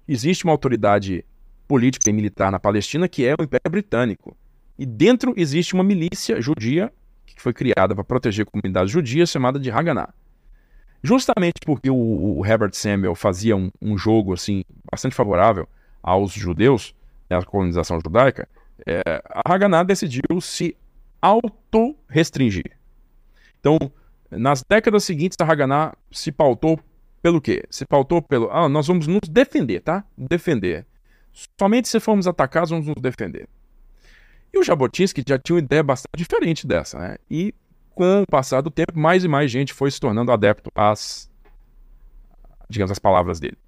Existe 0.06 0.44
uma 0.44 0.52
autoridade 0.52 1.24
política 1.66 2.10
e 2.10 2.12
militar 2.12 2.50
na 2.50 2.58
Palestina 2.58 3.08
que 3.08 3.24
é 3.24 3.34
o 3.38 3.42
Império 3.42 3.70
Britânico. 3.70 4.36
E 4.76 4.84
dentro 4.84 5.32
existe 5.36 5.72
uma 5.72 5.84
milícia 5.84 6.40
judia 6.40 6.92
que 7.24 7.40
foi 7.40 7.52
criada 7.52 7.94
para 7.94 8.02
proteger 8.02 8.44
comunidades 8.44 8.90
judias, 8.90 9.30
chamada 9.30 9.58
de 9.58 9.70
Haganah. 9.70 10.12
Justamente 11.02 11.60
porque 11.64 11.90
o, 11.90 12.38
o 12.38 12.44
Herbert 12.44 12.74
Samuel 12.74 13.14
fazia 13.14 13.56
um, 13.56 13.70
um, 13.80 13.96
jogo 13.96 14.34
assim 14.34 14.62
bastante 14.90 15.14
favorável 15.14 15.66
aos 16.02 16.32
judeus, 16.32 16.94
né, 17.28 17.36
à 17.36 17.42
colonização 17.42 17.98
judaica, 18.00 18.48
é, 18.86 19.22
a 19.28 19.52
Haganah 19.52 19.82
decidiu 19.82 20.40
se 20.40 20.76
auto-restringir. 21.20 22.78
Então, 23.58 23.78
nas 24.30 24.62
décadas 24.62 25.04
seguintes, 25.04 25.36
a 25.40 25.44
Haganah 25.44 25.94
se 26.10 26.30
pautou 26.30 26.78
pelo 27.22 27.40
quê? 27.40 27.64
Se 27.70 27.84
pautou 27.84 28.22
pelo. 28.22 28.50
Ah, 28.50 28.68
nós 28.68 28.86
vamos 28.86 29.06
nos 29.06 29.28
defender, 29.28 29.80
tá? 29.80 30.04
Defender. 30.16 30.86
Somente 31.58 31.88
se 31.88 32.00
formos 32.00 32.26
atacados, 32.26 32.70
vamos 32.70 32.86
nos 32.86 33.00
defender. 33.00 33.48
E 34.52 34.58
o 34.58 34.62
Jabotinsky 34.62 35.22
já 35.26 35.38
tinha 35.38 35.56
uma 35.56 35.62
ideia 35.62 35.82
bastante 35.82 36.16
diferente 36.16 36.66
dessa, 36.66 36.98
né? 36.98 37.16
E 37.30 37.54
com 37.94 38.22
o 38.22 38.26
passar 38.26 38.60
do 38.60 38.70
tempo, 38.70 38.98
mais 38.98 39.24
e 39.24 39.28
mais 39.28 39.50
gente 39.50 39.72
foi 39.72 39.90
se 39.90 40.00
tornando 40.00 40.32
adepto 40.32 40.70
às, 40.74 41.30
digamos, 42.68 42.90
às 42.90 42.98
palavras 42.98 43.40
dele. 43.40 43.58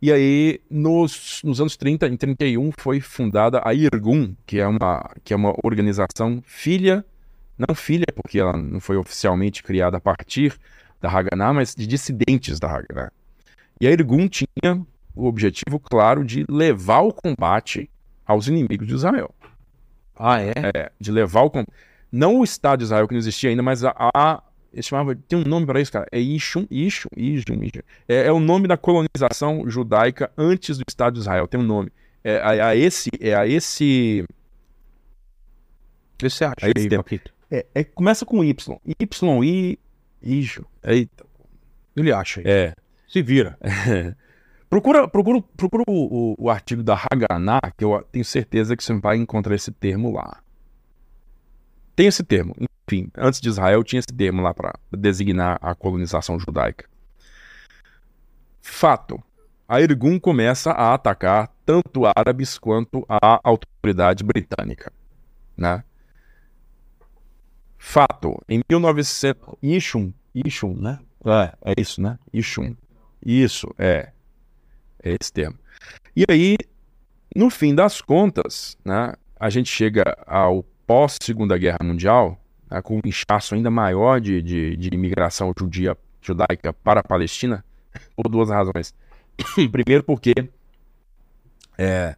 E 0.00 0.12
aí, 0.12 0.60
nos, 0.70 1.40
nos 1.42 1.60
anos 1.60 1.76
30, 1.76 2.06
em 2.06 2.16
31, 2.16 2.70
foi 2.78 3.00
fundada 3.00 3.60
a 3.64 3.74
Irgun, 3.74 4.34
que 4.46 4.60
é 4.60 4.66
uma, 4.66 5.10
que 5.24 5.32
é 5.32 5.36
uma 5.36 5.52
organização 5.64 6.40
filha, 6.46 7.04
não 7.58 7.74
filha, 7.74 8.06
porque 8.14 8.38
ela 8.38 8.56
não 8.56 8.78
foi 8.78 8.96
oficialmente 8.96 9.60
criada 9.60 9.96
a 9.96 10.00
partir 10.00 10.56
da 11.00 11.10
Haganah, 11.10 11.52
mas 11.52 11.74
de 11.74 11.86
dissidentes 11.86 12.60
da 12.60 12.68
Haganah. 12.68 13.10
E 13.80 13.88
a 13.88 13.90
Irgun 13.90 14.28
tinha 14.28 14.86
o 15.16 15.26
objetivo 15.26 15.80
claro 15.80 16.24
de 16.24 16.44
levar 16.48 17.00
o 17.00 17.12
combate 17.12 17.90
aos 18.24 18.46
inimigos 18.46 18.86
de 18.86 18.94
Israel. 18.94 19.34
Ah, 20.14 20.40
é? 20.40 20.52
É, 20.74 20.92
de 21.00 21.10
levar 21.10 21.42
o 21.42 21.50
combate. 21.50 21.72
Não 22.10 22.40
o 22.40 22.44
Estado 22.44 22.78
de 22.78 22.84
Israel, 22.84 23.06
que 23.06 23.14
não 23.14 23.18
existia 23.18 23.50
ainda, 23.50 23.62
mas 23.62 23.84
a. 23.84 23.94
a 24.14 24.42
chamava, 24.82 25.14
tem 25.14 25.38
um 25.38 25.44
nome 25.44 25.66
para 25.66 25.80
isso, 25.80 25.92
cara. 25.92 26.06
É 26.12 26.18
Ishum, 26.18 26.66
Ishum, 26.70 27.08
Ishum. 27.16 27.62
Ishum. 27.62 27.80
É, 28.08 28.26
é, 28.26 28.32
o 28.32 28.40
nome 28.40 28.68
da 28.68 28.76
colonização 28.76 29.68
judaica 29.68 30.30
antes 30.36 30.78
do 30.78 30.84
Estado 30.86 31.14
de 31.14 31.20
Israel. 31.20 31.48
Tem 31.48 31.60
um 31.60 31.64
nome. 31.64 31.90
É 32.22 32.38
a, 32.38 32.68
a 32.68 32.76
esse. 32.76 33.10
É 33.20 33.34
a 33.34 33.46
esse. 33.46 34.24
O 36.14 36.18
que 36.18 36.28
você 36.28 36.44
acha 36.44 36.66
aí 36.66 36.88
Paquito? 36.96 37.32
É, 37.50 37.66
é, 37.74 37.84
começa 37.84 38.26
com 38.26 38.44
Y. 38.44 38.78
Y, 38.84 39.44
I, 39.44 39.78
Ishum. 40.22 40.64
Eita. 40.84 41.24
Ele 41.96 42.12
acha 42.12 42.40
aí. 42.40 42.46
É. 42.46 42.74
Se 43.08 43.22
vira. 43.22 43.58
Procura, 44.68 45.08
procura, 45.08 45.42
procura 45.56 45.82
o, 45.88 46.32
o, 46.32 46.36
o, 46.38 46.50
artigo 46.50 46.82
da 46.82 46.94
Haganah, 46.94 47.72
que 47.74 47.82
eu 47.82 48.06
tenho 48.12 48.24
certeza 48.24 48.76
que 48.76 48.84
você 48.84 48.92
vai 48.92 49.16
encontrar 49.16 49.54
esse 49.54 49.72
termo 49.72 50.12
lá. 50.12 50.42
Tem 51.98 52.06
esse 52.06 52.22
termo. 52.22 52.54
Enfim, 52.88 53.10
antes 53.16 53.40
de 53.40 53.48
Israel 53.48 53.82
tinha 53.82 53.98
esse 53.98 54.16
termo 54.16 54.40
lá 54.40 54.54
para 54.54 54.72
designar 54.96 55.58
a 55.60 55.74
colonização 55.74 56.38
judaica. 56.38 56.88
Fato. 58.62 59.20
A 59.66 59.80
Irgun 59.80 60.20
começa 60.20 60.70
a 60.70 60.94
atacar 60.94 61.52
tanto 61.66 62.04
árabes 62.06 62.56
quanto 62.56 63.04
a 63.08 63.40
autoridade 63.42 64.22
britânica. 64.22 64.92
Né? 65.56 65.82
Fato. 67.76 68.40
Em 68.48 68.62
1900... 68.70 69.56
Ishum. 69.60 70.12
Ishum, 70.32 70.76
né? 70.76 71.00
É, 71.24 71.72
é 71.72 71.74
isso, 71.80 72.00
né? 72.00 72.16
Ishum. 72.32 72.76
Isso, 73.26 73.74
é. 73.76 74.12
É 75.02 75.16
esse 75.20 75.32
termo. 75.32 75.58
E 76.14 76.24
aí, 76.30 76.58
no 77.34 77.50
fim 77.50 77.74
das 77.74 78.00
contas, 78.00 78.78
né, 78.84 79.14
a 79.34 79.50
gente 79.50 79.68
chega 79.68 80.16
ao 80.24 80.64
pós-Segunda 80.88 81.58
Guerra 81.58 81.80
Mundial, 81.82 82.40
né, 82.70 82.80
com 82.80 82.96
um 82.96 83.00
inchaço 83.04 83.54
ainda 83.54 83.70
maior 83.70 84.18
de, 84.18 84.40
de, 84.40 84.74
de 84.74 84.88
imigração 84.88 85.52
judia, 85.56 85.94
judaica 86.22 86.72
para 86.72 87.00
a 87.00 87.04
Palestina, 87.04 87.62
por 88.16 88.26
duas 88.30 88.48
razões. 88.48 88.94
Primeiro, 89.70 90.02
porque 90.02 90.32
é, 91.76 92.16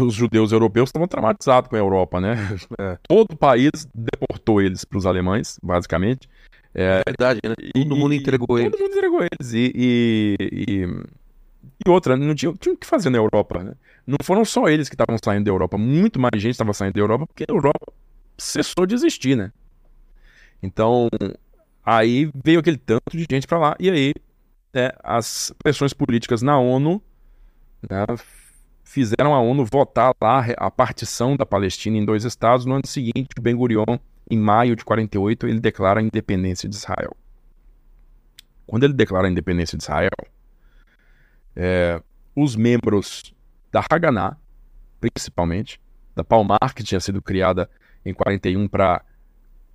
os 0.00 0.14
judeus 0.14 0.52
europeus 0.52 0.88
estavam 0.88 1.06
traumatizados 1.06 1.68
com 1.68 1.76
a 1.76 1.78
Europa, 1.78 2.18
né? 2.18 2.34
É, 2.80 2.98
todo 3.06 3.32
o 3.32 3.36
país 3.36 3.86
deportou 3.94 4.62
eles 4.62 4.82
para 4.82 4.96
os 4.96 5.04
alemães, 5.04 5.60
basicamente. 5.62 6.26
É, 6.74 7.02
verdade, 7.06 7.40
né? 7.44 7.54
Todo 7.74 7.94
e, 7.94 7.98
mundo 7.98 8.14
entregou 8.14 8.58
eles. 8.58 8.72
Todo 8.72 8.80
mundo 8.80 8.96
entregou 8.96 9.20
eles. 9.20 9.52
E, 9.52 9.70
e, 9.74 10.36
e, 10.40 10.86
e 11.86 11.90
outra, 11.90 12.16
não 12.16 12.34
tinha, 12.34 12.54
tinha 12.54 12.74
o 12.74 12.78
que 12.78 12.86
fazer 12.86 13.10
na 13.10 13.18
Europa, 13.18 13.62
né? 13.62 13.74
Não 14.06 14.18
foram 14.22 14.44
só 14.44 14.68
eles 14.68 14.88
que 14.88 14.94
estavam 14.94 15.16
saindo 15.22 15.44
da 15.44 15.50
Europa, 15.50 15.78
muito 15.78 16.20
mais 16.20 16.40
gente 16.40 16.52
estava 16.52 16.72
saindo 16.72 16.94
da 16.94 17.00
Europa, 17.00 17.26
porque 17.26 17.44
a 17.48 17.52
Europa 17.52 17.92
cessou 18.36 18.86
de 18.86 18.94
existir, 18.94 19.36
né? 19.36 19.52
Então, 20.62 21.08
aí 21.84 22.30
veio 22.44 22.60
aquele 22.60 22.78
tanto 22.78 23.16
de 23.16 23.26
gente 23.30 23.46
para 23.46 23.58
lá, 23.58 23.76
e 23.78 23.90
aí 23.90 24.14
é, 24.74 24.94
as 25.02 25.52
pressões 25.62 25.92
políticas 25.92 26.42
na 26.42 26.58
ONU 26.58 27.02
né, 27.88 28.04
fizeram 28.84 29.34
a 29.34 29.40
ONU 29.40 29.64
votar 29.64 30.12
lá 30.20 30.46
a 30.56 30.70
partição 30.70 31.36
da 31.36 31.44
Palestina 31.44 31.96
em 31.96 32.04
dois 32.04 32.24
estados. 32.24 32.64
No 32.64 32.74
ano 32.74 32.86
seguinte, 32.86 33.28
Ben 33.40 33.56
Gurion 33.56 33.98
em 34.30 34.38
maio 34.38 34.74
de 34.74 34.84
48, 34.84 35.46
ele 35.46 35.60
declara 35.60 36.00
a 36.00 36.02
independência 36.02 36.68
de 36.68 36.74
Israel. 36.74 37.14
Quando 38.66 38.84
ele 38.84 38.94
declara 38.94 39.26
a 39.26 39.30
independência 39.30 39.76
de 39.76 39.84
Israel, 39.84 40.10
é, 41.54 42.00
os 42.34 42.56
membros 42.56 43.34
da 43.72 43.84
Haganah, 43.88 44.36
principalmente, 45.00 45.80
da 46.14 46.22
Palmar, 46.22 46.74
que 46.74 46.84
tinha 46.84 47.00
sido 47.00 47.22
criada 47.22 47.68
em 48.04 48.12
41 48.12 48.68
para 48.68 49.04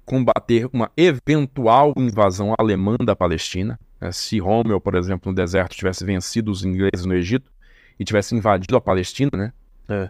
combater 0.05 0.69
uma 0.71 0.91
eventual 0.95 1.93
invasão 1.97 2.53
alemã 2.57 2.95
da 3.03 3.15
Palestina. 3.15 3.79
Né? 3.99 4.11
Se 4.11 4.39
Rommel, 4.39 4.79
por 4.79 4.95
exemplo, 4.95 5.31
no 5.31 5.35
deserto 5.35 5.75
tivesse 5.75 6.05
vencido 6.05 6.51
os 6.51 6.63
ingleses 6.63 7.05
no 7.05 7.13
Egito 7.13 7.51
e 7.99 8.05
tivesse 8.05 8.35
invadido 8.35 8.77
a 8.77 8.81
Palestina, 8.81 9.31
né? 9.33 9.53
É. 9.89 10.09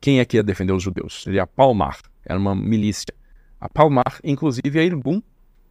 Quem 0.00 0.20
é 0.20 0.24
que 0.24 0.36
ia 0.36 0.42
defender 0.42 0.72
os 0.72 0.82
judeus? 0.82 1.22
Seria 1.22 1.44
a 1.44 1.46
Palmar 1.46 1.98
era 2.26 2.38
uma 2.38 2.54
milícia. 2.54 3.14
A 3.60 3.68
Palmar, 3.68 4.20
inclusive 4.22 4.78
a 4.78 4.82
Irgun, 4.82 5.22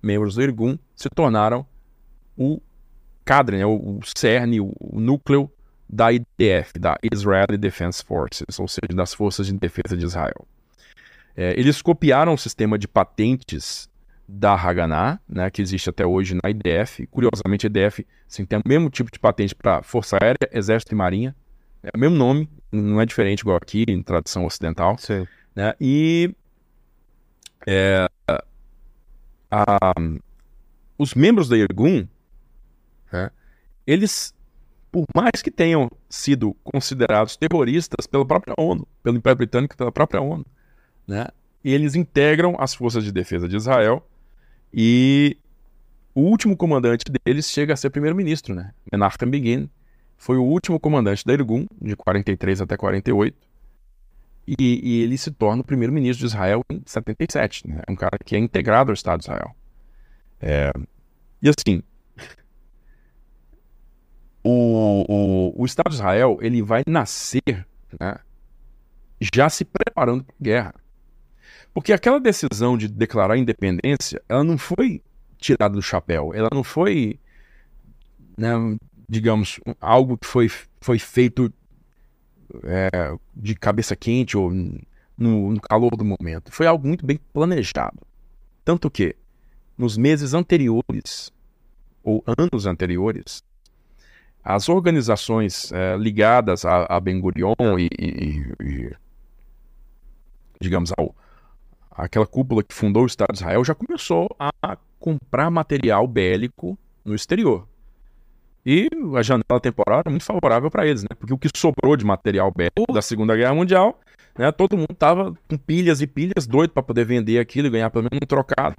membros 0.01 0.35
do 0.35 0.41
Irgun, 0.41 0.79
se 0.95 1.09
tornaram 1.09 1.65
o 2.37 2.61
cadre, 3.25 3.57
né, 3.57 3.65
o, 3.65 3.99
cerne, 4.15 4.61
o, 4.61 4.73
o 4.79 4.99
núcleo 4.99 5.51
da 5.87 6.11
IDF, 6.11 6.79
da 6.79 6.97
Israeli 7.11 7.57
Defense 7.57 8.03
Forces, 8.03 8.59
ou 8.59 8.67
seja, 8.67 8.95
das 8.95 9.13
Forças 9.13 9.47
de 9.47 9.53
Defesa 9.53 9.95
de 9.95 10.05
Israel. 10.05 10.47
É, 11.35 11.59
eles 11.59 11.81
copiaram 11.81 12.33
o 12.33 12.37
sistema 12.37 12.77
de 12.77 12.87
patentes 12.87 13.89
da 14.27 14.53
Haganah, 14.53 15.19
né, 15.27 15.49
que 15.49 15.61
existe 15.61 15.89
até 15.89 16.05
hoje 16.05 16.35
na 16.35 16.49
IDF. 16.49 17.05
Curiosamente, 17.07 17.67
a 17.67 17.69
IDF 17.69 18.05
assim, 18.27 18.45
tem 18.45 18.59
o 18.59 18.67
mesmo 18.67 18.89
tipo 18.89 19.11
de 19.11 19.19
patente 19.19 19.53
para 19.53 19.83
Força 19.83 20.17
Aérea, 20.21 20.49
Exército 20.51 20.93
e 20.93 20.95
Marinha. 20.95 21.35
É 21.83 21.95
o 21.95 21.99
mesmo 21.99 22.15
nome, 22.15 22.49
não 22.71 22.99
é 22.99 23.05
diferente 23.05 23.41
igual 23.41 23.57
aqui 23.57 23.85
em 23.87 24.01
tradição 24.01 24.45
ocidental. 24.45 24.97
Sim. 24.97 25.27
Né? 25.55 25.73
E 25.79 26.33
é, 27.67 28.07
a, 29.51 29.93
os 30.97 31.13
membros 31.13 31.47
da 31.47 31.57
Irgun, 31.57 32.07
né, 33.11 33.29
eles, 33.85 34.33
por 34.95 35.05
mais 35.13 35.41
que 35.41 35.51
tenham 35.51 35.91
sido 36.09 36.55
considerados 36.63 37.35
terroristas 37.35 38.07
pela 38.07 38.25
própria 38.25 38.53
ONU, 38.57 38.87
pelo 39.03 39.17
Império 39.17 39.35
Britânico 39.35 39.73
e 39.73 39.77
pela 39.77 39.91
própria 39.91 40.21
ONU, 40.21 40.45
né, 41.05 41.27
eles 41.61 41.95
integram 41.95 42.55
as 42.57 42.73
forças 42.73 43.03
de 43.03 43.11
defesa 43.11 43.45
de 43.45 43.57
Israel 43.57 44.07
e 44.73 45.35
o 46.13 46.21
último 46.21 46.55
comandante 46.55 47.03
deles 47.25 47.51
chega 47.51 47.73
a 47.73 47.75
ser 47.75 47.89
primeiro-ministro, 47.89 48.55
né? 48.55 48.71
Menachem 48.89 49.29
Begin 49.29 49.69
foi 50.15 50.37
o 50.37 50.43
último 50.43 50.79
comandante 50.79 51.25
da 51.25 51.33
Irgun, 51.33 51.65
de 51.81 51.93
43 51.97 52.61
até 52.61 52.77
48, 52.77 53.37
e, 54.47 54.55
e 54.57 55.01
ele 55.01 55.17
se 55.17 55.29
torna 55.29 55.61
o 55.61 55.65
primeiro-ministro 55.65 56.25
de 56.25 56.33
Israel 56.33 56.61
em 56.71 56.81
77. 56.85 57.67
Né? 57.67 57.81
É 57.85 57.91
um 57.91 57.97
cara 57.97 58.17
que 58.23 58.33
é 58.33 58.39
integrado 58.39 58.91
ao 58.91 58.93
Estado 58.93 59.19
de 59.19 59.25
Israel. 59.25 59.53
É, 60.39 60.71
e 61.41 61.49
assim, 61.49 61.83
o, 64.47 65.05
o, 65.09 65.61
o, 65.63 65.65
Estado 65.65 65.89
de 65.89 65.95
Israel 65.95 66.37
ele 66.39 66.61
vai 66.61 66.83
nascer 66.85 67.65
né, 67.99 68.15
já 69.19 69.49
se 69.49 69.65
preparando 69.65 70.23
para 70.23 70.35
a 70.39 70.43
guerra. 70.43 70.75
Porque 71.73 71.91
aquela 71.91 72.19
decisão 72.19 72.77
de 72.77 72.87
declarar 72.87 73.37
independência, 73.37 74.21
ela 74.29 74.43
não 74.43 74.55
foi 74.55 75.01
tirada 75.39 75.73
do 75.73 75.81
chapéu, 75.81 76.31
ela 76.31 76.49
não 76.53 76.63
foi, 76.63 77.19
né, 78.37 78.53
digamos, 79.09 79.59
algo 79.81 80.15
que 80.15 80.27
foi, 80.27 80.47
foi 80.79 80.99
feito 80.99 81.51
é, 82.63 83.17
de 83.35 83.55
cabeça 83.55 83.95
quente 83.95 84.37
ou 84.37 84.51
no, 84.53 85.51
no 85.51 85.59
calor 85.59 85.97
do 85.97 86.05
momento. 86.05 86.51
Foi 86.51 86.67
algo 86.67 86.87
muito 86.87 87.03
bem 87.03 87.19
planejado. 87.33 87.99
Tanto 88.63 88.91
que, 88.91 89.15
nos 89.75 89.97
meses 89.97 90.35
anteriores, 90.35 91.33
ou 92.03 92.23
anos 92.27 92.67
anteriores, 92.67 93.43
as 94.45 94.69
organizações 94.69 95.71
é, 95.71 95.97
ligadas 95.97 96.63
a, 96.65 96.85
a 96.87 96.99
Ben 96.99 97.19
Gurion 97.19 97.55
e, 97.79 97.89
e, 97.99 98.53
e, 98.61 98.95
digamos, 100.61 100.93
ao, 100.95 101.15
aquela 101.89 102.27
cúpula 102.27 102.61
que 102.61 102.75
fundou 102.75 103.03
o 103.03 103.07
Estado 103.07 103.33
de 103.33 103.39
Israel 103.39 103.65
já 103.65 103.73
começou 103.73 104.29
a 104.39 104.77
comprar 104.99 105.49
material 105.49 106.07
bélico 106.07 106.77
no 107.03 107.15
exterior. 107.15 107.67
E 108.63 108.87
a 109.15 109.21
janela 109.23 109.59
temporal 109.59 109.99
era 109.99 110.09
muito 110.11 110.25
favorável 110.25 110.69
para 110.69 110.85
eles, 110.85 111.01
né? 111.03 111.09
Porque 111.19 111.33
o 111.33 111.37
que 111.37 111.49
sobrou 111.55 111.97
de 111.97 112.05
material 112.05 112.51
bélico 112.55 112.93
da 112.93 113.01
Segunda 113.01 113.35
Guerra 113.35 113.53
Mundial, 113.53 113.99
né? 114.37 114.51
Todo 114.51 114.77
mundo 114.77 114.93
tava 114.97 115.33
com 115.47 115.57
pilhas 115.57 116.01
e 116.01 116.07
pilhas, 116.07 116.45
doido 116.45 116.71
para 116.71 116.83
poder 116.83 117.05
vender 117.05 117.39
aquilo 117.39 117.67
e 117.67 117.71
ganhar 117.71 117.89
pelo 117.89 118.03
menos 118.03 118.19
um 118.23 118.27
trocado. 118.27 118.75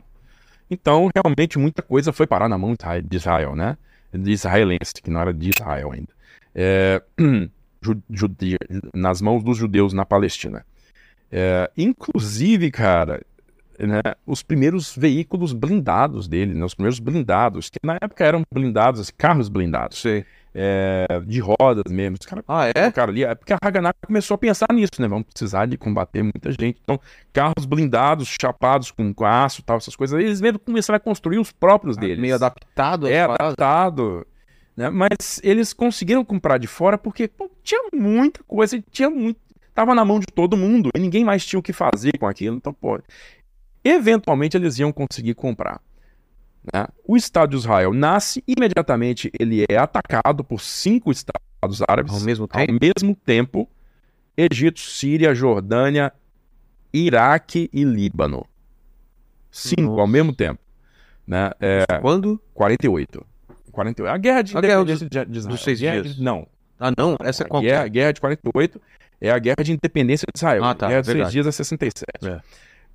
Então, 0.71 1.09
realmente, 1.15 1.59
muita 1.59 1.83
coisa 1.83 2.13
foi 2.13 2.27
parar 2.27 2.49
na 2.49 2.59
mão 2.59 2.75
de 3.05 3.17
Israel, 3.17 3.55
né? 3.55 3.77
Israelense, 4.27 4.95
que 5.03 5.11
não 5.11 5.21
era 5.21 5.33
de 5.33 5.51
Israel 5.51 5.93
ainda, 5.93 6.13
é, 6.55 7.03
nas 8.95 9.21
mãos 9.21 9.43
dos 9.43 9.57
judeus 9.57 9.93
na 9.93 10.05
Palestina. 10.05 10.65
É, 11.31 11.71
inclusive, 11.77 12.71
cara, 12.71 13.23
né, 13.79 14.01
os 14.27 14.43
primeiros 14.43 14.97
veículos 14.97 15.53
blindados 15.53 16.29
dele, 16.29 16.55
né, 16.55 16.65
os 16.65 16.75
primeiros 16.75 16.99
blindados, 16.99 17.69
que 17.69 17.79
na 17.83 17.99
época 18.01 18.25
eram 18.25 18.43
blindados, 18.53 19.01
assim, 19.01 19.13
carros 19.17 19.49
blindados, 19.49 19.99
Sei. 19.99 20.25
É, 20.59 21.21
de 21.27 21.39
rodas 21.39 21.93
mesmo. 21.93 22.17
Os 22.19 22.27
caras 22.27 22.45
Ah, 22.49 22.69
é? 22.75 22.91
cara 22.91 23.11
ali, 23.11 23.23
é 23.23 23.35
porque 23.35 23.53
a 23.53 23.59
Haganah 23.63 23.93
começou 24.07 24.35
a 24.35 24.39
pensar 24.39 24.67
nisso, 24.73 24.93
né? 24.99 25.07
Vamos 25.07 25.27
precisar 25.27 25.67
de 25.67 25.77
combater 25.77 26.23
muita 26.23 26.51
gente. 26.51 26.79
Então, 26.83 26.99
carros 27.33 27.67
blindados, 27.67 28.35
chapados 28.41 28.91
com, 28.91 29.13
com 29.13 29.25
aço 29.27 29.63
tal, 29.63 29.77
essas 29.77 29.95
coisas, 29.95 30.19
eles 30.19 30.41
mesmo 30.41 30.59
começaram 30.59 30.97
a 30.97 31.01
construir 31.01 31.39
os 31.39 31.53
próprios 31.53 31.97
deles. 31.99 32.19
Meio 32.19 32.35
adaptado. 32.35 33.07
É, 33.07 33.21
adaptado. 33.21 34.27
Né? 34.75 34.89
Mas 34.89 35.41
eles 35.45 35.75
conseguiram 35.75 36.25
comprar 36.25 36.59
de 36.59 36.67
fora 36.67 36.97
porque 36.97 37.29
pô, 37.29 37.51
tinha 37.63 37.83
muita 37.93 38.43
coisa, 38.45 38.83
tinha 38.91 39.11
muito. 39.11 39.39
Tava 39.75 39.95
na 39.95 40.07
mão 40.07 40.19
de 40.19 40.27
todo 40.27 40.57
mundo 40.57 40.89
e 40.97 40.99
ninguém 40.99 41.23
mais 41.23 41.45
tinha 41.45 41.61
o 41.61 41.63
que 41.63 41.73
fazer 41.73 42.17
com 42.19 42.27
aquilo. 42.27 42.57
Então, 42.57 42.73
pô, 42.73 42.99
eventualmente 43.85 44.57
eles 44.57 44.79
iam 44.79 44.91
conseguir 44.91 45.35
comprar. 45.35 45.81
Né? 46.73 46.87
O 47.07 47.17
Estado 47.17 47.51
de 47.51 47.57
Israel 47.57 47.93
nasce, 47.93 48.43
imediatamente 48.47 49.31
ele 49.39 49.65
é 49.69 49.77
atacado 49.77 50.43
por 50.43 50.61
cinco 50.61 51.11
estados 51.13 51.83
árabes 51.89 52.13
Ao 52.13 52.21
mesmo 52.21 52.49
ao 52.51 52.67
tempo. 52.67 52.79
mesmo 52.81 53.17
tempo: 53.17 53.69
Egito, 54.37 54.81
Síria, 54.81 55.35
Jordânia, 55.35 56.13
Iraque 56.93 57.71
e 57.73 57.85
Líbano. 57.85 58.47
Cinco 59.51 59.83
Nossa. 59.83 60.01
ao 60.03 60.07
mesmo 60.07 60.35
tempo. 60.35 60.61
Né? 61.27 61.51
É, 61.61 61.85
Quando? 62.01 62.41
48. 62.55 63.25
48. 63.73 64.13
A 64.15 64.19
guerra 64.19 64.43
de 64.43 64.57
A 64.57 64.61
guerra 64.61 64.85
de, 64.85 64.97
de 65.27 65.49
dos 65.49 65.63
seis 65.63 65.81
Guerra 65.81 66.03
dias. 66.03 66.19
Não. 66.19 66.47
Ah, 66.79 66.93
não. 66.97 67.17
Essa 67.21 67.43
é 67.43 67.47
a 67.47 67.49
qual? 67.49 67.63
que 67.63 67.69
guerra, 67.69 67.85
a 67.85 67.89
guerra 67.89 68.13
de 68.13 68.21
48 68.21 68.81
é 69.21 69.31
a 69.31 69.39
guerra 69.39 69.63
de 69.63 69.73
independência 69.73 70.27
de 70.33 70.39
Israel. 70.39 70.65
Ah, 70.65 70.75
tá, 70.75 70.87
A 70.87 70.89
guerra 70.91 71.03
dos 71.03 71.13
seis 71.13 71.31
dias 71.33 71.47
é 71.47 71.53
67. 71.53 72.03
É. 72.29 72.41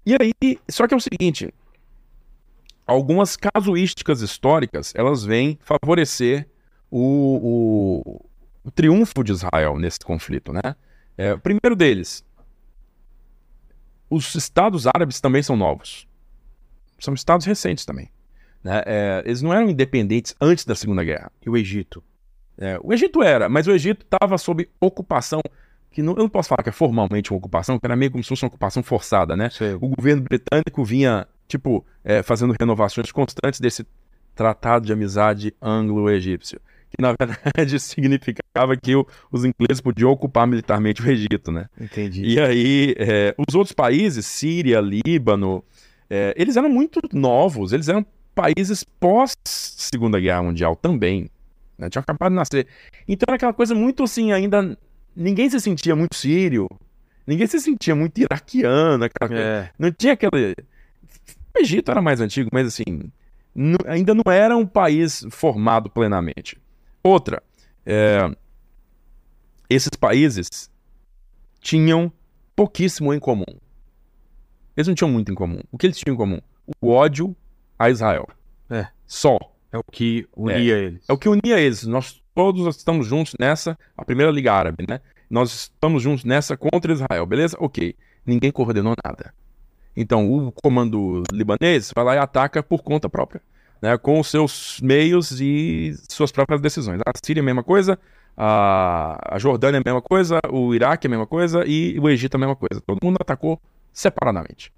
E 0.06 0.16
aí, 0.20 0.60
só 0.70 0.88
que 0.88 0.94
é 0.94 0.98
o 0.98 1.00
seguinte, 1.02 1.54
algumas 2.92 3.36
casuísticas 3.38 4.22
históricas, 4.22 4.94
elas 4.96 5.24
vêm 5.24 5.58
favorecer 5.62 6.48
o, 6.90 8.02
o- 8.04 8.26
o 8.64 8.72
triunfo 8.72 9.24
de 9.24 9.32
Israel 9.32 9.78
nesse 9.80 10.00
conflito, 10.00 10.52
né? 10.54 10.76
É, 11.18 11.34
o 11.34 11.40
primeiro 11.40 11.76
deles, 11.76 12.24
os 14.10 14.36
estados 14.36 14.86
árabes 14.88 15.20
também 15.22 15.42
são 15.42 15.56
novos. 15.56 16.08
São 17.00 17.14
estados 17.14 17.46
recentes 17.46 17.86
também. 17.86 18.10
né? 18.64 18.84
É, 18.86 19.24
eles 19.26 19.42
não 19.42 19.52
eram 19.54 19.70
independentes 19.70 20.36
antes 20.40 20.66
da 20.66 20.76
Segunda 20.76 21.04
Guerra. 21.04 21.32
E 21.44 21.50
o 21.50 21.58
Egito? 21.58 22.04
É, 22.58 22.78
o 22.84 22.94
Egito 22.94 23.24
era, 23.24 23.50
mas 23.50 23.66
o 23.68 23.72
Egito 23.72 24.04
estava 24.06 24.38
sob 24.38 24.70
ocupação, 24.80 25.42
que 25.90 26.04
não- 26.04 26.14
eu 26.14 26.20
não 26.20 26.30
posso 26.30 26.50
falar 26.50 26.62
que 26.62 26.70
é 26.70 26.72
formalmente 26.74 27.32
uma 27.32 27.38
ocupação, 27.38 27.80
que 27.80 27.86
era 27.88 27.96
meio 27.96 28.12
como 28.12 28.24
se 28.24 28.30
fosse 28.30 28.44
uma 28.44 28.50
ocupação 28.50 28.84
forçada, 28.84 29.36
né? 29.36 29.50
Sei. 29.50 29.74
O 29.74 29.80
governo 29.80 30.22
britânico 30.22 30.84
vinha, 30.86 31.28
tipo, 31.52 31.86
é, 32.04 32.24
fazendo 32.24 32.56
renovações 32.60 33.12
constantes 33.12 33.60
desse 33.60 33.86
tratado 34.34 34.86
de 34.86 34.94
amizade 34.94 35.54
anglo-egípcio, 35.62 36.60
que 36.90 37.02
na 37.02 37.14
verdade 37.20 37.80
significava 37.80 38.76
que 38.78 38.96
o- 38.96 39.06
os 39.32 39.44
ingleses 39.46 39.82
podiam 39.82 40.10
ocupar 40.12 40.48
militarmente 40.48 41.02
o 41.02 41.10
Egito, 41.12 41.52
né? 41.52 41.68
Entendi. 41.80 42.24
E 42.24 42.40
aí, 42.40 42.96
é, 42.98 43.36
os 43.38 43.54
outros 43.54 43.74
países, 43.74 44.26
Síria, 44.26 44.80
Líbano, 44.80 45.64
é, 46.10 46.34
eles 46.38 46.56
eram 46.58 46.70
muito 46.70 47.00
novos, 47.14 47.74
eles 47.74 47.88
eram 47.90 48.06
países 48.34 48.84
pós-Segunda 48.84 50.20
Guerra 50.20 50.44
Mundial 50.44 50.76
também. 50.76 51.30
Né? 51.78 51.90
Tinham 51.90 52.02
acabado 52.02 52.32
de 52.32 52.36
nascer. 52.38 52.68
Então 53.08 53.26
era 53.28 53.36
aquela 53.36 53.54
coisa 53.54 53.76
muito 53.76 54.04
assim, 54.04 54.32
ainda. 54.32 54.78
Ninguém 55.16 55.50
se 55.50 55.60
sentia 55.60 55.94
muito 55.96 56.16
sírio, 56.16 56.70
ninguém 57.28 57.46
se 57.48 57.60
sentia 57.60 57.94
muito 57.94 58.18
iraquiano. 58.20 59.04
É. 59.32 59.70
Não 59.78 59.92
tinha 59.92 60.14
aquele. 60.14 60.56
O 61.56 61.60
Egito 61.60 61.92
era 61.92 62.02
mais 62.02 62.22
antigo, 62.22 62.50
mas 62.52 62.68
assim, 62.68 63.12
ainda 63.86 64.14
não 64.14 64.32
era 64.32 64.56
um 64.56 64.66
país 64.66 65.26
formado 65.30 65.90
plenamente. 65.90 66.58
Outra, 67.04 67.42
é, 67.86 68.30
esses 69.70 69.92
países 70.00 70.70
tinham 71.60 72.12
pouquíssimo 72.56 73.14
em 73.14 73.20
comum. 73.20 73.46
Eles 74.76 74.88
não 74.88 74.96
tinham 74.96 75.12
muito 75.12 75.32
em 75.32 75.36
comum. 75.36 75.60
O 75.72 75.78
que 75.78 75.88
eles 75.88 75.98
tinham 75.98 76.14
em 76.14 76.18
comum? 76.18 76.40
O 76.80 76.90
ódio 76.90 77.36
a 77.78 77.90
Israel. 77.90 78.28
É. 78.70 78.88
Só. 79.06 79.38
É 79.72 79.78
o 79.78 79.84
que 79.84 80.28
unia 80.36 80.78
eles. 80.78 81.04
É 81.08 81.14
o 81.14 81.18
que 81.18 81.30
unia 81.30 81.60
eles. 81.60 81.84
Nós 81.84 82.22
todos 82.34 82.76
estamos 82.76 83.08
juntos 83.08 83.36
nessa, 83.40 83.78
a 83.98 84.06
primeira 84.06 84.32
Liga 84.32 84.54
Árabe, 84.54 84.86
né? 84.88 85.00
Nós 85.30 85.54
estamos 85.54 86.04
juntos 86.04 86.26
nessa 86.26 86.58
contra 86.58 86.92
Israel, 86.92 87.26
beleza? 87.26 87.58
Ok. 87.60 87.96
Ninguém 88.26 88.52
coordenou 88.52 88.94
nada. 89.04 89.34
Então, 89.96 90.32
o 90.32 90.52
comando 90.52 91.24
libanês 91.32 91.92
vai 91.94 92.04
lá 92.06 92.16
e 92.16 92.18
ataca 92.18 92.64
por 92.64 92.82
conta 92.82 93.10
própria, 93.10 93.42
né? 93.82 93.98
Com 93.98 94.20
os 94.20 94.30
seus 94.30 94.80
meios 94.82 95.40
e 95.42 95.94
suas 96.10 96.32
próprias 96.32 96.62
decisões. 96.62 97.00
A 97.06 97.12
Síria 97.24 97.42
é 97.42 97.44
a 97.44 97.46
mesma 97.46 97.64
coisa, 97.64 98.00
a, 98.38 99.38
Jordânia 99.38 99.78
é 99.78 99.82
a 99.82 99.84
mesma 99.86 100.02
coisa, 100.02 100.40
o 100.50 100.74
Iraque 100.74 101.06
é 101.06 101.10
a 101.10 101.12
mesma 101.12 101.28
coisa 101.28 101.66
e 101.66 102.00
o 102.00 102.10
Egito 102.10 102.36
é 102.36 102.38
a 102.38 102.40
mesma 102.40 102.56
coisa. 102.56 102.82
Todo 102.86 103.00
mundo 103.04 103.18
atacou 103.20 103.60
separadamente. 103.92 104.72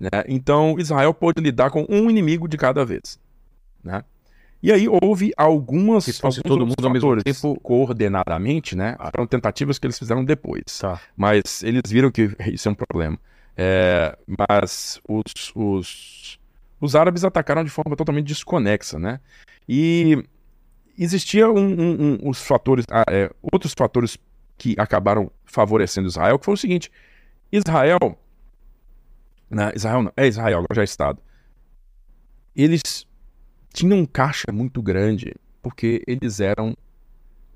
né? 0.00 0.08
Então, 0.28 0.76
Israel 0.78 1.12
pôde 1.12 1.40
lidar 1.42 1.70
com 1.70 1.84
um 1.88 2.08
inimigo 2.10 2.48
de 2.48 2.56
cada 2.56 2.84
vez. 2.84 3.18
Né? 3.84 4.02
E 4.62 4.72
aí 4.72 4.88
houve 4.88 5.32
algumas. 5.36 6.04
Se 6.04 6.14
fosse 6.14 6.40
todo 6.42 6.66
mundo 6.66 6.84
ao 6.84 6.90
mesmo 6.90 7.22
tempo- 7.22 7.60
coordenadamente, 7.60 8.74
né? 8.74 8.96
Foram 9.14 9.26
tentativas 9.26 9.78
que 9.78 9.86
eles 9.86 9.98
fizeram 9.98 10.24
depois. 10.24 10.64
Tá. 10.80 10.98
Mas 11.16 11.62
eles 11.62 11.82
viram 11.86 12.10
que 12.10 12.34
isso 12.50 12.66
é 12.68 12.72
um 12.72 12.74
problema. 12.74 13.18
É, 13.56 14.16
mas 14.26 15.00
os, 15.08 15.24
os, 15.54 16.38
os 16.80 16.94
árabes 16.94 17.24
atacaram 17.24 17.64
de 17.64 17.70
forma 17.70 17.96
totalmente 17.96 18.26
desconexa, 18.26 18.98
né? 18.98 19.20
E 19.68 20.22
existia 20.98 21.50
um, 21.50 21.58
um- 21.58 22.02
um- 22.24 22.28
os 22.28 22.40
fatores, 22.42 22.84
ah, 22.90 23.04
é, 23.10 23.30
outros 23.40 23.72
fatores 23.76 24.18
que 24.58 24.74
acabaram 24.78 25.30
favorecendo 25.44 26.08
Israel, 26.08 26.38
que 26.38 26.44
foi 26.44 26.54
o 26.54 26.58
seguinte: 26.58 26.90
Israel, 27.50 28.18
né, 29.50 29.72
Israel 29.74 30.02
não, 30.02 30.12
é 30.16 30.26
Israel, 30.26 30.58
agora 30.58 30.74
já 30.74 30.82
é 30.82 30.84
Estado. 30.84 31.20
Eles 32.54 33.06
tinham 33.72 33.98
um 33.98 34.06
caixa 34.06 34.50
muito 34.52 34.80
grande 34.82 35.34
porque 35.62 36.02
eles 36.06 36.40
eram 36.40 36.76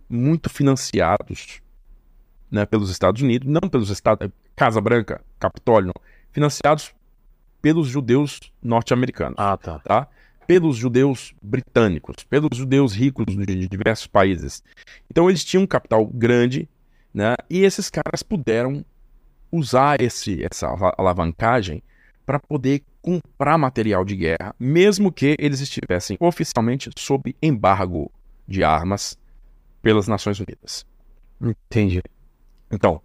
muito 0.08 0.50
financiados 0.50 1.62
né, 2.50 2.66
pelos 2.66 2.90
Estados 2.90 3.22
Unidos, 3.22 3.48
não 3.48 3.68
pelos 3.68 3.90
Estados 3.90 4.28
Casa 4.60 4.78
Branca, 4.78 5.24
Capitólio, 5.38 5.90
financiados 6.32 6.94
pelos 7.62 7.88
judeus 7.88 8.38
norte-americanos, 8.62 9.36
Ah, 9.38 9.56
tá. 9.56 9.78
tá? 9.78 10.06
Pelos 10.46 10.76
judeus 10.76 11.34
britânicos, 11.40 12.24
pelos 12.24 12.58
judeus 12.58 12.92
ricos 12.92 13.24
de 13.24 13.66
diversos 13.66 14.06
países. 14.06 14.62
Então 15.10 15.30
eles 15.30 15.42
tinham 15.44 15.62
um 15.62 15.66
capital 15.66 16.04
grande, 16.04 16.68
né? 17.14 17.36
E 17.48 17.60
esses 17.60 17.88
caras 17.88 18.22
puderam 18.22 18.84
usar 19.50 19.98
esse, 20.02 20.44
essa 20.44 20.66
ala- 20.66 20.94
alavancagem 20.98 21.82
para 22.26 22.38
poder 22.38 22.82
comprar 23.00 23.56
material 23.56 24.04
de 24.04 24.14
guerra, 24.14 24.54
mesmo 24.60 25.10
que 25.10 25.36
eles 25.38 25.60
estivessem 25.60 26.18
oficialmente 26.20 26.90
sob 26.98 27.34
embargo 27.40 28.12
de 28.46 28.62
armas 28.62 29.18
pelas 29.80 30.06
Nações 30.06 30.38
Unidas. 30.38 30.84
Entendi. 31.40 32.02
Então, 32.70 33.00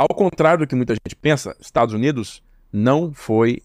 ao 0.00 0.08
contrário 0.08 0.60
do 0.60 0.66
que 0.66 0.74
muita 0.74 0.94
gente 0.94 1.14
pensa, 1.14 1.54
Estados 1.60 1.94
Unidos 1.94 2.42
não 2.72 3.12
foi 3.12 3.60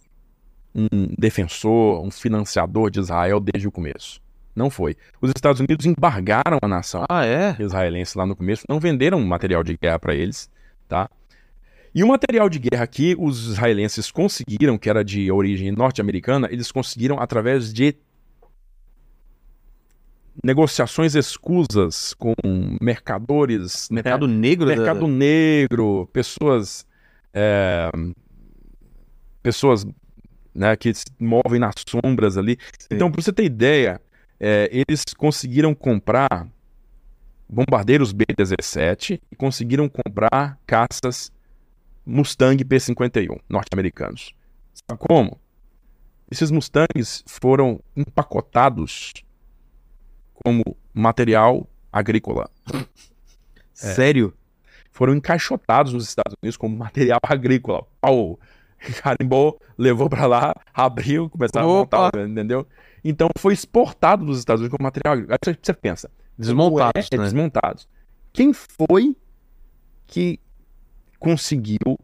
um 0.76 1.08
defensor, 1.18 2.06
um 2.06 2.12
financiador 2.12 2.92
de 2.92 3.00
Israel 3.00 3.40
desde 3.40 3.66
o 3.66 3.72
começo. 3.72 4.20
Não 4.54 4.70
foi. 4.70 4.98
Os 5.22 5.32
Estados 5.34 5.62
Unidos 5.62 5.86
embargaram 5.86 6.60
a 6.62 6.68
nação 6.68 7.06
Ah, 7.08 7.26
é? 7.26 7.56
israelense 7.58 8.18
lá 8.18 8.26
no 8.26 8.36
começo, 8.36 8.66
não 8.68 8.82
venderam 8.82 9.22
material 9.22 9.64
de 9.64 9.78
guerra 9.78 9.98
para 9.98 10.14
eles, 10.14 10.50
tá? 10.90 11.10
E 11.94 12.04
o 12.04 12.08
material 12.10 12.50
de 12.50 12.60
guerra 12.60 12.86
que 12.86 13.16
os 13.18 13.52
israelenses 13.52 14.12
conseguiram, 14.12 14.78
que 14.78 14.90
era 14.90 15.06
de 15.06 15.32
origem 15.32 15.72
norte-americana, 15.72 16.50
eles 16.52 16.70
conseguiram 16.70 17.18
através 17.18 17.74
de 17.74 17.96
negociações 20.44 21.16
escusas 21.16 22.14
com 22.14 22.34
mercadores, 22.82 23.90
né? 23.90 23.96
Mercado 23.96 24.28
negro. 24.28 24.66
da- 24.68 24.76
mercado 24.76 25.08
negro, 25.08 26.10
pessoas 26.12 26.86
é, 27.34 27.90
pessoas 29.42 29.86
né, 30.54 30.76
que 30.76 30.94
se 30.94 31.06
movem 31.20 31.60
nas 31.60 31.76
sombras 31.88 32.38
ali. 32.38 32.58
Então, 32.90 33.12
para 33.12 33.22
você 33.22 33.32
ter 33.34 33.44
ideia, 33.44 34.02
é, 34.40 34.70
eles 34.72 35.04
conseguiram 35.18 35.76
comprar 35.76 36.48
bombardeiros 37.48 38.12
B-17 38.12 39.20
e 39.32 39.36
conseguiram 39.36 39.88
comprar 39.88 40.58
caças 40.66 41.32
Mustang 42.06 42.64
P-51 42.64 43.38
norte-americanos. 43.50 44.34
Sabe 44.74 45.00
como? 45.00 45.40
Esses 46.32 46.50
Mustangs 46.50 47.24
foram 47.28 47.80
empacotados 47.96 49.14
como 50.44 50.64
material 50.94 51.68
agrícola. 51.92 52.50
Sério? 53.74 54.34
Foram 54.92 55.14
encaixotados 55.16 55.94
nos 55.94 56.08
Estados 56.08 56.36
Unidos 56.42 56.58
como 56.58 56.78
material 56.78 57.20
agrícola. 57.28 57.86
Pau! 58.00 58.40
Carimbou, 59.02 59.60
levou 59.78 60.10
pra 60.10 60.26
lá, 60.28 60.54
abriu, 60.74 61.30
começaram 61.30 61.68
Opa! 61.68 61.98
a 61.98 62.04
montar, 62.06 62.28
entendeu? 62.30 62.68
Então 63.04 63.28
foi 63.38 63.54
exportado 63.54 64.26
dos 64.26 64.38
Estados 64.40 64.62
Unidos 64.62 64.76
como 64.78 64.84
material 64.86 65.14
agrícola. 65.14 65.34
Aí 65.36 65.54
você- 65.54 65.60
você 65.62 65.74
pensa, 65.74 66.12
Desmontados, 66.38 67.08
é, 67.12 67.18
né? 67.18 67.24
desmontados. 67.24 67.88
Quem 68.34 68.52
foi 68.54 69.16
que 70.06 70.40
conseguiu 71.18 71.98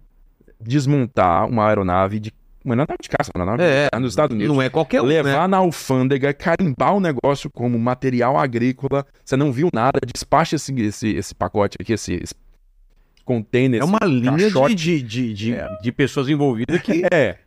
desmontar 0.59 1.45
uma 1.47 1.67
aeronave 1.67 2.19
de. 2.19 2.33
Uma 2.63 2.73
aeronave 2.75 2.97
de 3.01 3.09
caça, 3.09 3.31
aeronave 3.33 3.63
É, 3.63 3.79
militar 3.81 3.99
nos 3.99 4.11
Estados 4.11 4.35
Unidos? 4.35 4.53
Não 4.53 4.61
é 4.61 4.69
qualquer 4.69 5.01
um, 5.01 5.05
levar 5.05 5.41
né? 5.41 5.47
na 5.47 5.57
alfândega, 5.57 6.33
carimbar 6.33 6.95
o 6.95 6.99
negócio 6.99 7.49
como 7.49 7.77
material 7.79 8.37
agrícola. 8.37 9.05
Você 9.25 9.35
não 9.35 9.51
viu 9.51 9.69
nada, 9.73 9.99
despacha 10.13 10.55
esse, 10.55 10.73
esse, 10.81 11.09
esse 11.09 11.33
pacote 11.33 11.77
aqui, 11.79 11.93
esse, 11.93 12.13
esse 12.13 12.35
container. 13.25 13.81
É 13.81 13.83
uma 13.83 13.99
linha 14.05 14.31
de, 14.37 14.43
caixote. 14.43 14.75
de, 14.75 15.01
de, 15.01 15.33
de, 15.33 15.55
É. 15.55 15.67
de 15.81 15.91
pessoas 15.91 16.29
envolvidas 16.29 16.79
que... 16.81 17.03
É. 17.11 17.37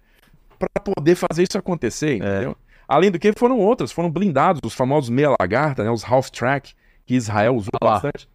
Pra 0.59 0.81
poder 0.81 1.15
fazer 1.15 1.43
isso 1.43 1.59
acontecer, 1.59 2.17
entendeu? 2.17 2.57
Além 2.87 3.11
do 3.11 3.19
que, 3.19 3.33
foram 3.37 3.59
outras, 3.59 3.91
foram 3.91 4.11
blindados, 4.11 4.61
os 4.65 4.75
famosos 4.75 5.11
meia 5.11 5.35
lagarta, 5.39 5.83
né, 5.83 5.91
os 5.91 6.05
half 6.05 6.31
track, 6.31 6.75
que 7.05 7.15
Israel 7.15 7.57
usou 7.57 7.73
Ah 7.81 7.87
bastante. 7.87 8.29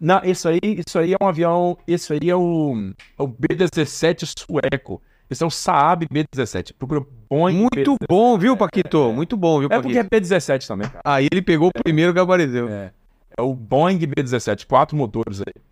Não, 0.00 0.20
isso 0.24 0.48
aí, 0.48 0.58
isso 0.64 0.98
aí 0.98 1.12
é 1.12 1.16
um 1.22 1.28
avião, 1.28 1.76
isso 1.86 2.12
aí 2.12 2.30
é 2.30 2.34
o, 2.34 2.92
é 3.18 3.22
o 3.22 3.26
B-17 3.26 4.26
sueco. 4.26 5.00
Esse 5.30 5.44
é 5.44 5.46
o 5.46 5.50
Saab 5.50 6.06
B-17. 6.10 6.74
Procura 6.76 7.00
Boeing 7.28 7.56
Muito 7.56 7.92
B-17. 7.94 8.06
bom, 8.08 8.36
viu, 8.36 8.56
Paquito? 8.56 9.12
Muito 9.12 9.36
bom, 9.36 9.60
viu, 9.60 9.68
É 9.70 9.80
porque 9.80 9.96
é 9.98 10.02
Paquito? 10.02 10.10
B-17 10.10 10.66
também, 10.66 10.88
cara. 10.88 11.02
Aí 11.04 11.28
ele 11.30 11.40
pegou 11.40 11.68
o 11.68 11.82
primeiro 11.82 12.12
gabariteu. 12.12 12.68
É. 12.68 12.92
É 13.38 13.42
o 13.42 13.54
Boeing 13.54 13.98
B-17, 13.98 14.66
quatro 14.66 14.96
motores 14.96 15.40
aí. 15.40 15.62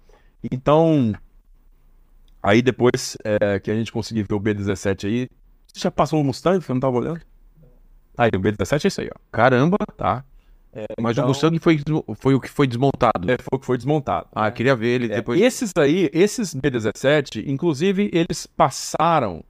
Então, 0.52 1.12
aí 2.42 2.62
depois 2.62 3.16
é, 3.24 3.58
que 3.58 3.70
a 3.70 3.74
gente 3.74 3.90
conseguir 3.92 4.22
ver 4.22 4.34
o 4.34 4.40
B-17 4.40 5.06
aí, 5.08 5.28
você 5.66 5.80
já 5.80 5.90
passou 5.90 6.20
o 6.20 6.24
Mustang, 6.24 6.64
você 6.64 6.72
não 6.72 6.80
tava 6.80 6.96
olhando? 6.96 7.20
Aí, 8.16 8.30
o 8.34 8.38
B-17 8.38 8.84
é 8.84 8.88
isso 8.88 9.00
aí, 9.00 9.08
ó, 9.14 9.18
Caramba, 9.30 9.76
tá? 9.96 10.24
mas 11.00 11.12
Então- 11.16 11.24
o 11.24 11.28
Mustang 11.28 11.58
foi, 11.58 11.80
foi 12.16 12.34
o 12.34 12.40
que 12.40 12.48
foi 12.48 12.66
desmontado. 12.68 13.28
É, 13.30 13.36
foi 13.38 13.56
o 13.56 13.58
que 13.58 13.66
foi 13.66 13.76
desmontado. 13.76 14.28
Ah, 14.32 14.48
queria 14.50 14.76
ver 14.76 14.88
ele 14.88 15.12
É, 15.12 15.16
depois. 15.16 15.40
Esses 15.40 15.72
aí, 15.76 16.08
esses 16.12 16.54
B-17, 16.54 17.44
inclusive, 17.48 18.08
eles 18.12 18.46
passaram, 18.46 19.42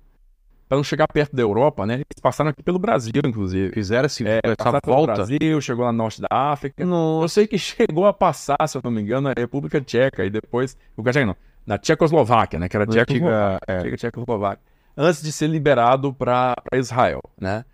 para 0.69 0.77
não 0.77 0.85
chegar 0.85 1.09
perto 1.09 1.35
da 1.35 1.43
Europa, 1.43 1.87
né? 1.87 1.95
Eles 1.95 2.21
passaram 2.21 2.51
aqui 2.51 2.63
pelo 2.63 2.79
Brasil, 2.79 3.13
inclusive. 3.25 3.73
Fizeram 3.73 4.07
esse, 4.07 4.27
É, 4.27 4.41
essa 4.45 4.57
passaram 4.57 4.81
pelo 4.81 4.97
volta. 4.97 5.15
Brasil, 5.15 5.61
chegou 5.61 5.85
lá 5.85 5.93
no 5.93 5.99
norte 5.99 6.21
da 6.21 6.29
África. 6.31 6.83
Eu 6.83 6.87
Nossa. 6.87 7.35
sei 7.35 7.47
que 7.47 7.57
chegou 7.59 8.07
a 8.07 8.13
passar, 8.13 8.59
se 8.69 8.77
eu 8.77 8.83
não 8.85 8.91
me 8.91 9.01
engano, 9.01 9.29
na 9.29 9.35
República 9.37 9.81
Tcheca 9.81 10.25
e 10.25 10.31
depois. 10.31 10.77
O 10.97 11.03
Tcheca 11.03 11.25
não, 11.27 11.37
na 11.67 11.79
Tchecoslováquia, 11.79 12.59
né? 12.59 12.69
Que 12.69 12.77
era 12.77 12.85
Na 12.87 12.93
Tcheca, 12.93 13.61
é. 13.67 13.79
Tcheca, 13.79 13.97
Tchecoslováquia. 13.97 14.63
Antes 14.97 15.23
de 15.23 15.33
ser 15.33 15.47
liberado 15.49 16.13
para 16.13 16.55
Israel, 16.75 17.21
né? 17.41 17.65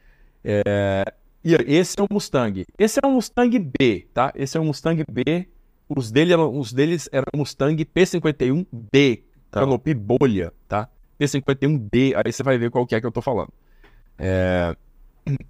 É, 0.45 1.05
e 1.43 1.55
esse 1.55 1.99
é 1.99 2.03
o 2.03 2.07
Mustang. 2.11 2.65
Esse 2.79 3.01
é 3.03 3.07
um 3.07 3.13
Mustang 3.15 3.59
B, 3.59 4.07
tá? 4.13 4.33
Esse 4.35 4.57
é 4.57 4.61
um 4.61 4.67
Mustang 4.67 5.03
B. 5.11 5.49
Os, 5.89 6.11
dele 6.13 6.33
eram, 6.33 6.59
os 6.59 6.73
deles 6.73 7.09
eram 7.13 7.27
Mustang 7.35 7.83
P51B, 7.85 9.23
Tá. 9.51 9.61
canopy 9.61 9.95
bolha, 9.95 10.53
tá? 10.67 10.89
P51B, 11.21 12.15
aí 12.17 12.33
você 12.33 12.43
vai 12.43 12.59
ver 12.59 12.71
qual 12.71 12.87
que 12.87 12.95
é 12.95 13.01
que 13.01 13.07
eu 13.07 13.13
tô 13.13 13.23
falando. 13.23 13.51
É, 14.19 14.77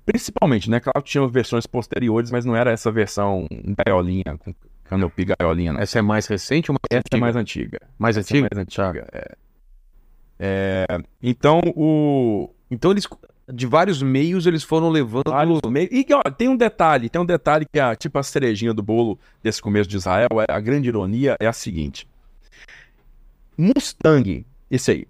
Principalmente, 0.07 0.71
né? 0.71 0.79
Claro 0.79 1.03
que 1.03 1.11
tinha 1.11 1.27
versões 1.27 1.67
posteriores, 1.67 2.31
mas 2.31 2.45
não 2.45 2.55
era 2.55 2.71
essa 2.71 2.93
versão 2.93 3.47
gaiolinha, 3.85 4.39
com 4.39 4.55
canopy 4.85 5.25
gaiolinha. 5.37 5.75
Essa 5.79 5.99
é 5.99 6.03
mais 6.03 6.27
recente 6.29 6.71
ou 6.71 6.75
mais 6.77 6.87
Essa 6.91 6.99
antiga? 7.01 7.17
é 7.17 7.21
mais 7.21 7.37
antiga. 7.37 7.81
mais 7.99 8.17
Essa 8.17 8.35
é 8.35 8.39
antiga? 8.39 8.49
mais 8.55 8.63
antiga. 8.63 9.09
é. 9.13 9.37
É, 10.39 10.87
Então, 11.23 11.61
o. 11.75 12.51
Então 12.71 12.91
eles, 12.93 13.07
de 13.53 13.67
vários 13.67 14.01
meios, 14.03 14.47
eles 14.47 14.63
foram 14.63 14.91
levando... 14.91 15.25
vários 15.31 15.61
meios- 15.69 15.91
E 15.93 16.07
ó, 16.13 16.23
tem 16.31 16.49
um 16.49 16.57
detalhe, 16.57 17.09
tem 17.09 17.21
um 17.21 17.27
detalhe 17.27 17.65
que 17.73 17.79
é 17.81 17.95
tipo 17.97 18.17
a 18.19 18.23
cerejinha 18.23 18.73
do 18.75 18.83
bolo 18.83 19.19
desse 19.43 19.61
começo 19.61 19.89
de 19.89 19.97
Israel. 19.97 20.29
É, 20.49 20.53
a 20.53 20.61
grande 20.61 20.89
ironia 20.89 21.37
é 21.41 21.47
a 21.49 21.53
seguinte: 21.53 22.07
Mustang, 23.57 24.45
esse 24.71 24.91
aí. 24.91 25.07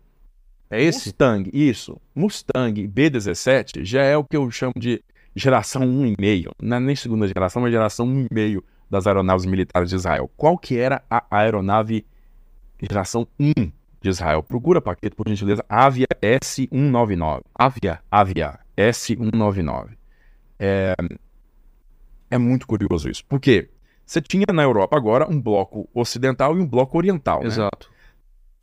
É 0.71 0.83
esse? 0.83 1.09
Mustang, 1.09 1.51
isso. 1.53 2.01
Mustang 2.15 2.89
B17 2.89 3.85
já 3.85 4.03
é 4.03 4.17
o 4.17 4.25
que 4.25 4.37
eu 4.37 4.51
chamo 4.51 4.75
de 4.77 5.03
geração 5.35 5.83
1,5. 5.83 6.51
Não 6.61 6.77
é 6.77 6.81
nem 6.81 6.97
segunda 6.97 7.27
geração, 7.27 7.63
mas 7.63 7.73
geração 7.73 8.07
1,5 8.07 8.63
das 8.91 9.07
aeronaves 9.07 9.45
militares 9.45 9.91
de 9.91 9.97
Israel. 9.97 10.31
Qual 10.37 10.57
que 10.59 10.77
era 10.79 11.03
a 11.11 11.25
aeronave 11.31 12.05
geração 12.81 13.27
1 13.39 13.53
de 14.01 14.09
Israel? 14.09 14.43
Procura, 14.43 14.81
Paquete, 14.81 15.15
por 15.15 15.29
gentileza. 15.29 15.65
Avia 15.69 16.07
S199. 16.23 17.43
Avia. 17.55 18.01
Avia 18.11 18.59
S199. 18.77 19.91
É, 20.59 20.95
é 22.31 22.39
muito 22.39 22.67
curioso 22.67 23.09
isso. 23.09 23.25
Por 23.27 23.41
quê? 23.41 23.69
Você 24.07 24.21
tinha 24.21 24.47
na 24.53 24.63
Europa 24.63 24.97
agora 24.97 25.29
um 25.31 25.41
bloco 25.41 25.89
ocidental 25.95 26.57
e 26.57 26.61
um 26.61 26.67
bloco 26.67 26.97
oriental. 26.99 27.41
né? 27.41 27.47
Exato. 27.47 27.91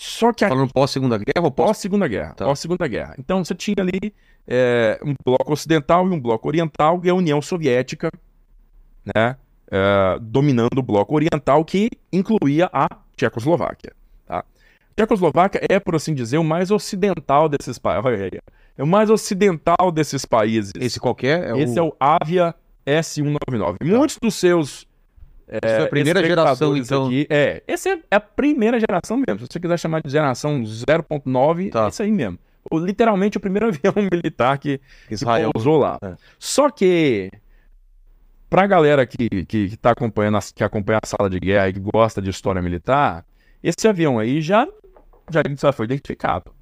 Só 0.02 0.34
que 0.34 0.43
a 0.43 0.49
Falando 0.49 0.74
pós-segunda 0.74 1.16
guerra 1.16 1.45
ou 1.45 1.52
pós... 1.52 1.68
Pós-segunda 1.68 2.08
guerra. 2.08 2.34
Tá. 2.34 2.45
Pós-segunda 2.45 2.88
guerra. 2.88 3.14
Então 3.20 3.45
você 3.45 3.54
tinha 3.54 3.76
ali 3.78 4.12
é, 4.47 4.99
um 5.06 5.14
bloco 5.24 5.54
ocidental 5.54 6.08
e 6.08 6.10
um 6.10 6.20
bloco 6.20 6.47
oriental 6.47 6.99
e 7.04 7.10
a 7.12 7.14
União 7.14 7.39
Soviética, 7.39 8.10
né, 9.06 9.38
é, 9.70 10.18
dominando 10.20 10.80
o 10.80 10.82
bloco 10.82 11.14
oriental 11.14 11.64
que 11.64 11.91
incluía 12.12 12.68
a 12.74 12.88
Tchecoslováquia. 13.16 13.93
Tá? 14.26 14.43
Tchecoslováquia 14.97 15.62
é, 15.70 15.80
por 15.80 15.95
assim 15.95 16.16
dizer, 16.16 16.39
o 16.39 16.43
mais 16.43 16.72
ocidental 16.72 17.47
desses 17.47 17.78
países. 17.78 18.39
É 18.76 18.84
o 18.84 18.88
mais 18.88 19.08
ocidental 19.12 19.91
desses 19.93 20.26
países. 20.26 20.72
Esse 20.80 20.99
qualquer? 20.99 21.56
É 21.56 21.60
Esse 21.60 21.78
é 21.78 21.84
o 21.84 21.95
Avia 21.99 22.56
S199. 22.88 23.78
Muitos 23.84 24.18
dos 24.20 24.34
seus 24.34 24.88
Essa 25.52 25.76
é 25.76 25.84
a 25.84 25.88
primeira 25.89 26.24
geração, 26.24 26.78
então. 26.78 27.08
aqui- 27.08 27.28
é, 27.30 27.62
essa 27.68 27.89
é 27.89 27.99
a 28.10 28.20
primeira 28.20 28.80
geração 28.80 29.18
mesmo. 29.18 29.39
Se 29.41 29.47
você 29.52 29.60
quiser 29.60 29.78
chamar 29.78 30.02
de 30.02 30.10
geração 30.10 30.64
0.9, 30.64 31.70
Tá. 31.72 31.86
é 31.86 31.89
isso 31.89 32.02
aí 32.04 32.12
mesmo. 32.12 32.39
O- 32.72 32.80
literalmente 32.80 33.38
o 33.38 33.39
primeiro 33.41 33.68
avião 33.91 33.93
militar 34.12 34.58
que, 34.58 34.80
que 35.08 35.14
Israel. 35.14 35.52
pousou 35.52 35.78
lá. 35.78 35.97
É. 36.02 36.16
Só 36.39 36.70
que, 36.70 37.30
pra 38.49 38.66
galera 38.68 39.06
que, 39.06 39.28
que, 39.45 39.70
que 39.70 39.78
tá 39.78 39.91
acompanhando, 39.91 40.38
a- 40.38 40.41
que 40.56 40.64
acompanha 40.64 40.99
a 41.04 41.08
sala 41.08 41.30
de 41.30 41.39
guerra 41.39 41.68
e 41.70 41.74
que 41.74 41.80
gosta 41.80 42.22
de 42.22 42.30
história 42.30 42.62
militar, 42.62 43.26
esse 43.62 43.88
avião 43.88 44.20
aí 44.20 44.41
já, 44.41 44.66
já, 45.30 45.41
já 45.58 45.72
foi 45.74 45.86
identificado. 45.86 46.54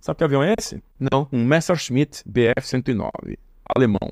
Sabe 0.00 0.18
que 0.18 0.24
avião 0.24 0.42
é 0.42 0.54
esse? 0.58 0.82
Não. 0.98 1.28
Um 1.32 1.44
Messerschmitt 1.44 2.22
Bf-109, 2.28 3.36
alemão. 3.74 4.10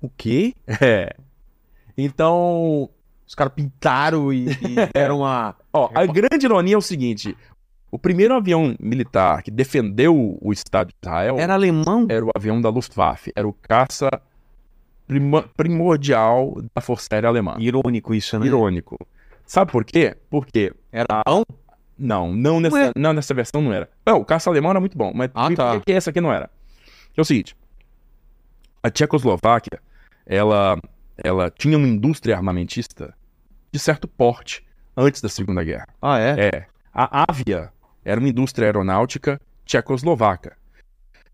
O 0.00 0.08
quê? 0.08 0.54
É. 0.80 1.14
Então, 1.96 2.88
Os 3.32 3.34
caras 3.34 3.54
pintaram 3.54 4.30
e, 4.30 4.44
e 4.50 4.52
deram 4.92 5.20
uma... 5.20 5.56
Ó, 5.72 5.88
a 5.94 6.04
grande 6.04 6.44
ironia 6.44 6.74
é 6.74 6.76
o 6.76 6.82
seguinte: 6.82 7.34
o 7.90 7.98
primeiro 7.98 8.34
avião 8.34 8.74
militar 8.78 9.42
que 9.42 9.50
defendeu 9.50 10.36
o 10.38 10.52
Estado 10.52 10.88
de 10.88 10.94
Israel 11.02 11.38
Era 11.38 11.54
alemão? 11.54 12.06
era 12.10 12.22
o 12.26 12.28
avião 12.36 12.60
da 12.60 12.68
Luftwaffe, 12.68 13.32
era 13.34 13.48
o 13.48 13.54
caça 13.54 14.10
prima- 15.08 15.48
primordial 15.56 16.60
da 16.74 16.82
Força 16.82 17.08
Aérea 17.12 17.30
Alemã. 17.30 17.56
Irônico 17.58 18.14
isso, 18.14 18.38
né? 18.38 18.44
Irônico. 18.44 18.98
Sabe 19.46 19.72
por 19.72 19.82
quê? 19.82 20.14
Porque 20.28 20.70
Era 20.92 21.22
alemão? 21.24 21.46
não, 21.98 22.34
não 22.34 22.60
nessa, 22.60 22.76
Ué? 22.76 22.92
não 22.94 23.14
nessa 23.14 23.32
versão 23.32 23.62
não 23.62 23.72
era. 23.72 23.88
Não, 24.04 24.18
o 24.20 24.26
caça 24.26 24.50
alemão 24.50 24.72
era 24.72 24.80
muito 24.80 24.98
bom, 24.98 25.10
mas 25.14 25.30
Ah, 25.34 25.48
por 25.48 25.56
tá. 25.56 25.80
que 25.80 25.90
essa 25.90 26.10
aqui 26.10 26.20
não 26.20 26.30
era? 26.30 26.50
É 27.16 27.20
o 27.22 27.24
seguinte: 27.24 27.56
a 28.82 28.90
Tchecoslováquia, 28.90 29.80
ela, 30.26 30.78
ela 31.16 31.50
tinha 31.50 31.78
uma 31.78 31.88
indústria 31.88 32.36
armamentista 32.36 33.14
de 33.72 33.78
certo 33.78 34.06
porte 34.06 34.62
antes 34.96 35.20
da 35.22 35.28
Segunda 35.28 35.64
Guerra. 35.64 35.88
Ah, 36.00 36.18
é? 36.18 36.50
É. 36.54 36.66
A 36.92 37.24
Avia 37.28 37.72
era 38.04 38.20
uma 38.20 38.28
indústria 38.28 38.66
aeronáutica 38.66 39.40
tchecoslovaca. 39.64 40.56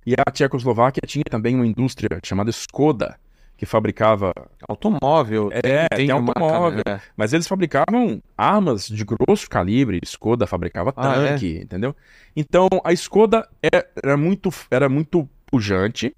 E 0.07 0.15
a 0.15 0.31
Tchecoslováquia 0.31 1.03
tinha 1.07 1.25
também 1.29 1.55
uma 1.55 1.67
indústria 1.67 2.09
chamada 2.25 2.49
Skoda, 2.51 3.19
que 3.59 3.67
fabricava. 3.67 4.33
Automóvel. 4.67 5.51
É, 5.53 5.87
tem 5.89 6.07
marca, 6.09 6.41
automóvel. 6.41 6.83
né? 6.87 7.01
Mas 7.17 7.33
eles 7.35 7.47
fabricavam 7.47 8.23
armas 8.37 8.87
de 8.87 9.05
grosso 9.05 9.51
calibre. 9.51 9.99
Skoda 10.05 10.47
fabricava 10.47 10.95
Ah, 10.97 11.17
é? 11.17 11.29
tanque, 11.33 11.59
entendeu? 11.63 11.95
Então 12.35 12.69
a 12.85 12.93
Skoda 12.93 13.47
é- 13.63 13.87
era 14.03 14.17
muito, 14.17 14.49
era 14.71 14.89
muito 14.89 15.29
pujante. 15.45 16.15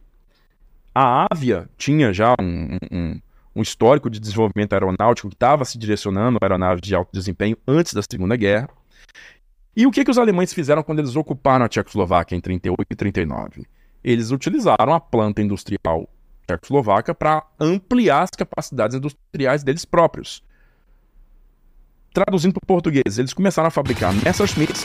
A 0.95 1.27
Avia 1.33 1.69
tinha 1.77 2.13
já 2.13 2.35
um, 2.41 2.77
um- 2.93 3.21
um 3.61 3.63
histórico 3.63 4.09
de 4.09 4.19
desenvolvimento 4.19 4.73
aeronáutico 4.73 5.29
que 5.29 5.35
estava 5.35 5.65
se 5.65 5.79
direcionando 5.79 6.39
a 6.41 6.45
aeronaves 6.45 6.81
de 6.81 6.95
alto 6.95 7.11
desempenho 7.13 7.57
antes 7.69 7.93
da 7.93 8.03
Segunda 8.03 8.35
Guerra. 8.35 8.69
E 9.77 9.87
o 9.87 9.91
que, 9.91 10.05
que 10.05 10.11
os 10.11 10.19
alemães 10.19 10.53
fizeram 10.53 10.83
quando 10.83 10.99
eles 10.99 11.15
ocuparam 11.15 11.65
a 11.65 11.69
Tchecoslováquia 11.69 12.37
em 12.37 12.41
38 12.41 12.87
e 12.91 12.97
39? 12.97 13.67
Eles 14.03 14.31
utilizaram 14.31 14.95
a 14.95 15.01
planta 15.01 15.43
industrial 15.43 16.09
Tchecoslováquia 16.47 17.15
para 17.15 17.47
ampliar 17.61 18.23
as 18.23 18.31
capacidades 18.31 18.97
industriais 18.97 19.63
deles 19.63 19.85
próprios. 19.85 20.43
Traduzindo 22.13 22.55
para 22.55 22.65
o 22.65 22.67
português, 22.67 23.19
eles 23.19 23.33
começaram 23.33 23.69
a 23.69 23.71
fabricar 23.71 24.13
Messerschmitts 24.13 24.85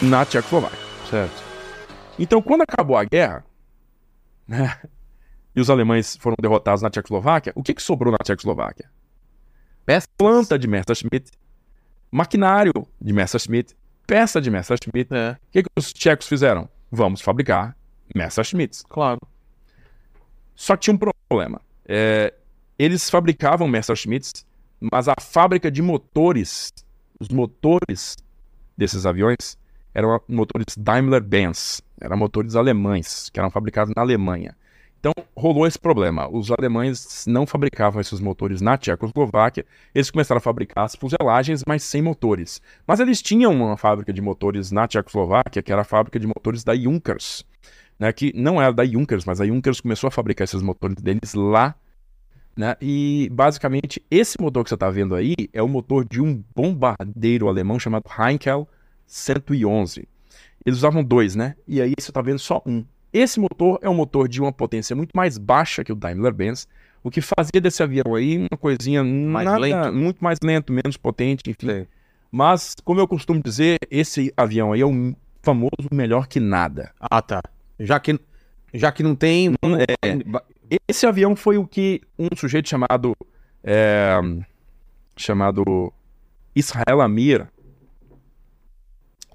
na 0.00 0.24
Tchecoslováquia. 0.24 0.78
Certo. 1.10 1.42
Então, 2.18 2.40
quando 2.40 2.62
acabou 2.62 2.96
a 2.96 3.04
guerra, 3.04 3.44
né, 4.46 4.74
e 5.54 5.60
os 5.60 5.68
alemães 5.70 6.16
foram 6.16 6.36
derrotados 6.40 6.82
na 6.82 6.90
Tchecoslováquia, 6.90 7.52
o 7.54 7.62
que, 7.62 7.74
que 7.74 7.82
sobrou 7.82 8.10
na 8.12 8.18
Tchecoslováquia? 8.18 8.90
Peça. 9.84 10.06
Planta 10.16 10.58
de 10.58 10.66
Messerschmitt, 10.68 11.30
maquinário 12.10 12.72
de 13.00 13.12
Messerschmitt, 13.12 13.76
peça 14.06 14.40
de 14.40 14.50
Messerschmitt. 14.50 15.12
É, 15.12 15.32
O 15.32 15.36
que, 15.50 15.62
que 15.62 15.68
os 15.76 15.92
tchecos 15.92 16.26
fizeram? 16.26 16.68
Vamos 16.90 17.20
fabricar 17.20 17.76
Messerschmitts. 18.14 18.84
claro. 18.88 19.20
Só 20.54 20.76
que 20.76 20.82
tinha 20.82 20.94
um 20.94 20.98
problema. 20.98 21.60
É, 21.86 22.32
eles 22.78 23.08
fabricavam 23.10 23.66
Messerschmitts, 23.66 24.46
mas 24.80 25.08
a 25.08 25.14
fábrica 25.20 25.70
de 25.70 25.82
motores, 25.82 26.72
os 27.18 27.28
motores 27.28 28.16
desses 28.76 29.06
aviões, 29.06 29.58
eram 29.94 30.20
motores 30.28 30.76
Daimler-Benz, 30.76 31.82
eram 32.00 32.16
motores 32.16 32.54
alemães, 32.54 33.30
que 33.30 33.40
eram 33.40 33.50
fabricados 33.50 33.92
na 33.96 34.02
Alemanha. 34.02 34.56
Então 35.02 35.12
rolou 35.36 35.66
esse 35.66 35.78
problema. 35.78 36.28
Os 36.30 36.48
alemães 36.52 37.24
não 37.26 37.44
fabricavam 37.44 38.00
esses 38.00 38.20
motores 38.20 38.60
na 38.60 38.78
Tchecoslováquia, 38.78 39.66
eles 39.92 40.12
começaram 40.12 40.38
a 40.38 40.40
fabricar 40.40 40.84
as 40.84 40.94
fuselagens, 40.94 41.64
mas 41.66 41.82
sem 41.82 42.00
motores. 42.00 42.62
Mas 42.86 43.00
eles 43.00 43.20
tinham 43.20 43.52
uma 43.52 43.76
fábrica 43.76 44.12
de 44.12 44.22
motores 44.22 44.70
na 44.70 44.86
Tchecoslováquia, 44.86 45.60
que 45.60 45.72
era 45.72 45.82
a 45.82 45.84
fábrica 45.84 46.20
de 46.20 46.26
motores 46.28 46.62
da 46.62 46.76
Junkers, 46.76 47.44
né, 47.98 48.12
que 48.12 48.32
não 48.32 48.62
era 48.62 48.72
da 48.72 48.84
Junkers, 48.84 49.24
mas 49.24 49.40
a 49.40 49.46
Junkers 49.46 49.80
começou 49.80 50.06
a 50.06 50.10
fabricar 50.12 50.44
esses 50.44 50.62
motores 50.62 51.02
deles 51.02 51.34
lá. 51.34 51.74
Né, 52.56 52.76
e 52.80 53.28
basicamente 53.32 54.00
esse 54.08 54.40
motor 54.40 54.62
que 54.62 54.68
você 54.68 54.74
está 54.74 54.88
vendo 54.88 55.16
aí 55.16 55.34
é 55.52 55.62
o 55.62 55.68
motor 55.68 56.04
de 56.04 56.20
um 56.20 56.44
bombardeiro 56.54 57.48
alemão 57.48 57.76
chamado 57.76 58.04
Heinkel 58.16 58.68
111. 59.04 60.06
Eles 60.64 60.78
usavam 60.78 61.02
dois, 61.02 61.34
né? 61.34 61.56
E 61.66 61.80
aí 61.80 61.92
você 61.98 62.12
está 62.12 62.22
vendo 62.22 62.38
só 62.38 62.62
um. 62.64 62.84
Esse 63.12 63.38
motor 63.38 63.78
é 63.82 63.88
um 63.88 63.94
motor 63.94 64.28
de 64.28 64.40
uma 64.40 64.52
potência 64.52 64.96
muito 64.96 65.10
mais 65.14 65.36
baixa 65.38 65.84
que 65.84 65.92
o 65.92 65.96
Daimler-Benz, 65.96 66.66
o 67.02 67.10
que 67.10 67.20
fazia 67.20 67.60
desse 67.60 67.82
avião 67.82 68.14
aí 68.14 68.38
uma 68.38 68.56
coisinha 68.58 69.02
Mais 69.04 69.44
nada- 69.44 69.58
lento. 69.58 69.92
muito 69.92 70.22
mais 70.24 70.38
lento, 70.42 70.72
menos 70.72 70.96
potente, 70.96 71.42
enfim. 71.50 71.86
Mas, 72.30 72.74
como 72.84 73.00
eu 73.00 73.06
costumo 73.08 73.42
dizer, 73.42 73.76
esse 73.90 74.32
avião 74.36 74.72
aí 74.72 74.80
é 74.80 74.86
o 74.86 75.14
famoso 75.42 75.88
melhor 75.92 76.26
que 76.26 76.40
nada. 76.40 76.90
Ah, 76.98 77.20
tá. 77.20 77.42
Já 77.78 78.00
que, 78.00 78.18
já 78.72 78.90
que 78.90 79.02
não 79.02 79.14
tem. 79.14 79.52
É. 80.02 80.78
Esse 80.88 81.04
avião 81.06 81.36
foi 81.36 81.58
o 81.58 81.66
que 81.66 82.00
um 82.18 82.28
sujeito 82.34 82.68
chamado 82.68 83.14
é, 83.62 84.18
chamado 85.16 85.92
Israel 86.56 87.02
Amir, 87.02 87.46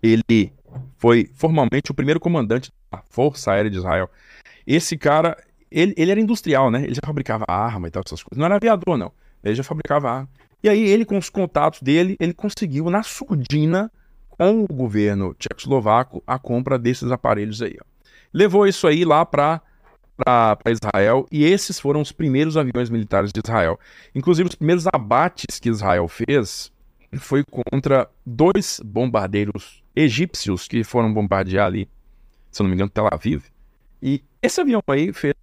ele 0.01 0.51
foi 0.97 1.30
formalmente 1.34 1.91
o 1.91 1.93
primeiro 1.93 2.19
comandante 2.19 2.71
da 2.91 3.01
Força 3.09 3.51
Aérea 3.51 3.69
de 3.69 3.77
Israel. 3.77 4.09
Esse 4.65 4.97
cara, 4.97 5.38
ele, 5.71 5.93
ele 5.97 6.11
era 6.11 6.19
industrial, 6.19 6.69
né? 6.71 6.83
Ele 6.83 6.93
já 6.93 7.01
fabricava 7.05 7.45
arma 7.47 7.88
e 7.88 7.91
tal, 7.91 8.03
essas 8.05 8.21
coisas. 8.23 8.38
Não 8.38 8.45
era 8.45 8.55
aviador, 8.55 8.97
não. 8.97 9.11
Ele 9.43 9.55
já 9.55 9.63
fabricava 9.63 10.09
arma. 10.09 10.29
E 10.63 10.69
aí 10.69 10.83
ele, 10.83 11.05
com 11.05 11.17
os 11.17 11.29
contatos 11.29 11.81
dele, 11.81 12.15
ele 12.19 12.33
conseguiu, 12.33 12.89
na 12.89 13.03
surdina, 13.03 13.91
com 14.29 14.63
o 14.63 14.67
governo 14.67 15.33
tchecoslovaco, 15.35 16.23
a 16.25 16.38
compra 16.38 16.77
desses 16.77 17.11
aparelhos 17.11 17.61
aí. 17.61 17.77
Ó. 17.79 17.85
Levou 18.33 18.67
isso 18.67 18.88
aí 18.88 19.05
lá 19.05 19.25
para 19.25 19.61
para 20.17 20.57
Israel 20.71 21.27
e 21.31 21.45
esses 21.45 21.79
foram 21.79 22.01
os 22.01 22.11
primeiros 22.11 22.57
aviões 22.57 22.89
militares 22.89 23.31
de 23.31 23.39
Israel. 23.43 23.79
Inclusive, 24.15 24.49
os 24.49 24.55
primeiros 24.55 24.85
abates 24.91 25.59
que 25.59 25.69
Israel 25.69 26.07
fez 26.07 26.71
foi 27.19 27.43
contra 27.43 28.09
dois 28.25 28.81
bombardeiros 28.83 29.83
egípcios 29.95 30.67
que 30.67 30.83
foram 30.83 31.13
bombardear 31.13 31.67
ali, 31.67 31.88
se 32.57 32.61
eu 32.61 32.65
não 32.65 32.69
me 32.69 32.75
engano, 32.75 32.89
Tel 32.89 33.07
Aviv. 33.11 33.43
E 34.01 34.23
esse 34.41 34.59
avião 34.59 34.81
aí 34.87 35.13
fez 35.13 35.33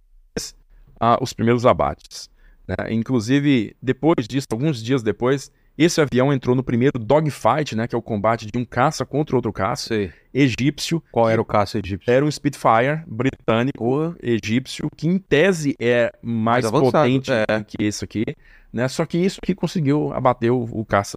ah, 0.99 1.17
os 1.21 1.33
primeiros 1.33 1.65
abates. 1.65 2.29
né? 2.67 2.75
Inclusive, 2.91 3.75
depois 3.81 4.27
disso, 4.27 4.47
alguns 4.51 4.81
dias 4.81 5.01
depois, 5.03 5.51
esse 5.77 5.99
avião 5.99 6.31
entrou 6.31 6.55
no 6.55 6.63
primeiro 6.63 6.97
dogfight, 6.97 7.75
né, 7.75 7.85
que 7.87 7.93
é 7.93 7.97
o 7.97 8.01
combate 8.01 8.45
de 8.45 8.57
um 8.57 8.63
caça 8.63 9.05
contra 9.05 9.35
outro 9.35 9.51
caça 9.51 9.89
Sei. 9.89 10.11
egípcio. 10.33 11.03
Qual 11.11 11.29
era 11.29 11.41
o 11.41 11.45
caça 11.45 11.79
egípcio? 11.79 12.11
Era 12.11 12.23
um 12.23 12.31
Spitfire 12.31 13.03
britânico 13.05 13.77
Porra. 13.79 14.15
egípcio, 14.21 14.89
que 14.95 15.07
em 15.07 15.17
tese 15.17 15.75
é 15.79 16.11
mais, 16.21 16.63
Mais 16.63 16.65
avançado, 16.65 16.91
potente 16.91 17.29
é. 17.31 17.45
que 17.67 17.83
esse 17.83 18.05
aqui, 18.05 18.23
né? 18.71 18.87
Só 18.87 19.05
que 19.05 19.17
isso 19.17 19.41
que 19.41 19.53
conseguiu 19.53 20.13
abater 20.13 20.51
o, 20.51 20.63
o 20.63 20.85
caça 20.85 21.15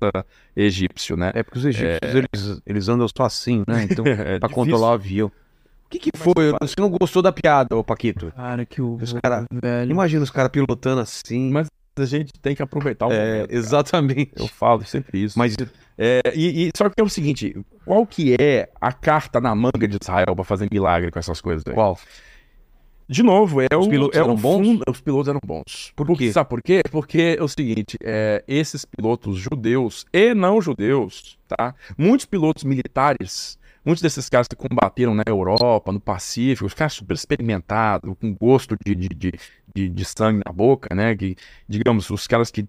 egípcio, 0.57 1.16
né? 1.16 1.30
É 1.34 1.42
porque 1.44 1.59
os 1.59 1.64
egípcios, 1.64 2.14
eles, 2.14 2.62
eles 2.66 2.88
andam 2.88 3.07
só 3.16 3.24
assim, 3.24 3.62
né? 3.66 3.86
Então, 3.88 4.05
É 4.07 4.38
difícil. 4.40 4.55
controlar 4.55 4.90
o 4.90 4.94
avião. 4.94 5.32
O 5.89 5.91
que 5.91 5.99
que 5.99 6.11
foi? 6.14 6.53
Você 6.61 6.74
não 6.78 6.91
gostou 6.91 7.22
da 7.22 7.32
piada, 7.32 7.74
ô 7.74 7.82
Paquito? 7.82 8.30
Cara, 8.36 8.66
que 8.66 8.82
o 8.82 8.97
Os 9.01 9.14
cara- 9.14 9.47
velho. 9.51 9.91
Imagina 9.91 10.22
os 10.22 10.30
caras 10.30 10.51
pilotando 10.51 11.01
assim. 11.01 11.51
Mas 11.51 11.66
a 11.99 12.05
gente 12.05 12.30
tem 12.43 12.55
que 12.55 12.62
aproveitar 12.62 13.07
o 13.07 13.12
é, 13.12 13.32
momento, 13.36 13.53
exatamente. 13.53 14.30
Eu 14.36 14.47
falo 14.49 14.84
sempre 14.84 15.24
isso. 15.24 15.39
Mas 15.39 15.57
É, 15.97 16.20
e, 16.34 16.68
e- 16.68 16.70
só 16.76 16.89
que 16.91 17.01
é 17.01 17.03
o 17.03 17.09
seguinte, 17.09 17.57
qual 17.86 18.07
que 18.07 18.36
é 18.39 18.68
a 18.80 18.93
carta 18.93 19.41
na 19.41 19.55
manga 19.55 19.89
de 19.89 19.97
Israel 20.01 20.34
pra 20.36 20.45
fazer 20.45 20.68
milagre 20.70 21.11
com 21.11 21.18
essas 21.18 21.41
coisas? 21.41 21.64
aí? 21.66 21.72
qual? 21.74 21.99
De 23.09 23.22
novo, 23.22 23.62
é 23.62 23.66
Os 23.74 23.86
o, 23.86 23.89
pilotos 23.91 24.16
é 24.16 24.20
eram 24.20 24.34
o 24.34 24.36
bons? 24.36 24.66
fundo- 24.66 24.84
os 24.86 25.01
pilotos 25.01 25.28
eram 25.28 25.41
bons. 25.45 25.93
Por 25.97 26.07
Porque- 26.07 26.26
quê? 26.26 26.32
Sabe 26.32 26.51
por 26.51 26.62
quê? 26.62 26.82
Porque 26.91 27.36
é 27.39 27.43
o 27.43 27.49
seguinte, 27.49 27.97
é, 28.03 28.45
esses 28.47 28.84
pilotos 28.84 29.39
judeus 29.39 30.05
e 30.12 30.34
não 30.34 30.61
judeus, 30.61 31.39
tá? 31.49 31.74
Muitos 31.97 32.26
pilotos 32.26 32.64
militares, 32.64 33.59
muitos 33.89 34.03
desses 34.03 34.28
caras 34.28 34.47
que 34.47 34.55
combateram 34.55 35.14
na 35.14 35.22
Europa, 35.26 35.91
no 35.91 35.99
Pacífico, 35.99 36.66
os 36.66 36.74
caras 36.74 36.93
super 36.93 37.14
experimentados, 37.14 38.14
com 38.20 38.34
gosto 38.34 38.76
de, 38.84 38.95
de, 38.95 39.09
de, 39.09 39.89
de- 39.89 40.05
sangue 40.05 40.43
na 40.45 40.53
boca, 40.53 40.95
né? 40.95 41.16
Que, 41.16 41.34
digamos, 41.66 42.11
os 42.11 42.26
caras 42.26 42.51
que 42.51 42.66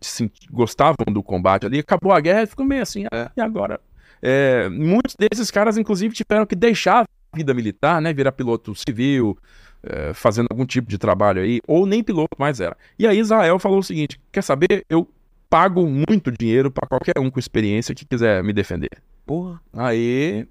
gostavam 0.49 0.95
do 1.11 1.22
combate 1.22 1.65
ali, 1.65 1.80
acabou 1.80 2.13
a 2.13 2.22
guerra 2.22 2.43
e 2.43 2.47
ficou 2.47 2.65
meio 2.65 2.82
assim, 2.82 3.05
ah, 3.11 3.30
e 3.36 3.41
agora? 3.41 3.82
É, 4.22 4.70
muitos 4.70 5.15
desses 5.17 5.51
caras, 5.51 5.78
inclusive, 5.78 6.15
tiveram 6.15 6.45
que 6.45 6.55
deixar 6.55 7.03
a 7.03 7.38
vida 7.38 7.53
militar, 7.53 8.01
né? 8.01 8.13
Virar 8.13 8.32
piloto 8.32 8.74
civil, 8.74 9.38
é, 9.84 10.13
fazendo 10.13 10.47
algum 10.49 10.65
tipo 10.65 10.89
de 10.89 10.97
trabalho 10.97 11.41
aí, 11.41 11.59
ou 11.67 11.86
nem 11.86 12.01
piloto 12.01 12.38
mais 12.39 12.61
era. 12.61 12.78
E 12.97 13.05
aí 13.05 13.20
Israel 13.20 13.59
falou 13.59 13.80
o 13.80 13.84
seguinte: 13.84 14.17
quer 14.32 14.41
saber? 14.41 14.86
Eu 14.89 15.05
pago 15.49 15.86
muito 15.86 16.32
dinheiro 16.32 16.72
pra 16.72 16.88
qualquer 16.88 17.20
um 17.20 17.30
com 17.30 17.39
experiência 17.39 17.93
que 17.93 18.05
quiser 18.05 18.41
me 18.41 18.53
defender. 18.53 19.01
Porra. 19.26 19.59
Aí 19.74 20.47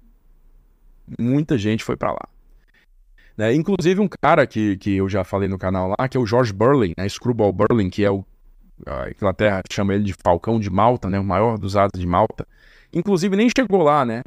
muita 1.17 1.57
gente 1.57 1.83
foi 1.83 1.95
pra 1.95 2.11
lá. 2.11 2.27
Né, 3.37 3.53
Inclusive 3.53 4.01
um 4.01 4.07
cara 4.07 4.45
que, 4.45 4.75
que 4.77 4.97
eu 4.97 5.07
já 5.07 5.23
falei 5.23 5.47
no 5.47 5.57
canal 5.57 5.95
lá, 5.97 6.07
que 6.09 6.17
é 6.17 6.19
o 6.19 6.25
George 6.25 6.51
Burling, 6.51 6.93
né? 6.97 7.07
Screwball 7.07 7.53
Burling, 7.53 7.89
que 7.89 8.03
é 8.03 8.11
o 8.11 8.25
a 8.85 9.09
Inglaterra 9.09 9.61
chama 9.69 9.93
ele 9.93 10.03
de 10.03 10.13
Falcão 10.13 10.59
de 10.59 10.69
Malta, 10.69 11.09
né? 11.09 11.19
O 11.19 11.23
maior 11.23 11.57
dos 11.57 11.75
ases 11.75 11.99
de 11.99 12.07
Malta. 12.07 12.47
Inclusive 12.93 13.35
nem 13.35 13.49
chegou 13.49 13.83
lá, 13.83 14.05
né? 14.05 14.23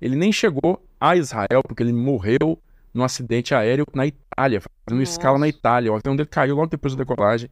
Ele 0.00 0.16
nem 0.16 0.32
chegou 0.32 0.82
a 1.00 1.16
Israel 1.16 1.62
porque 1.66 1.82
ele 1.82 1.92
morreu 1.92 2.58
num 2.92 3.04
acidente 3.04 3.54
aéreo 3.54 3.86
na 3.94 4.06
Itália, 4.06 4.60
fazendo 4.60 5.02
escala 5.02 5.38
na 5.38 5.48
Itália. 5.48 5.92
O 5.92 5.96
avião 5.96 6.16
dele 6.16 6.28
caiu 6.28 6.56
logo 6.56 6.68
depois 6.68 6.94
da 6.94 7.04
decolagem. 7.04 7.48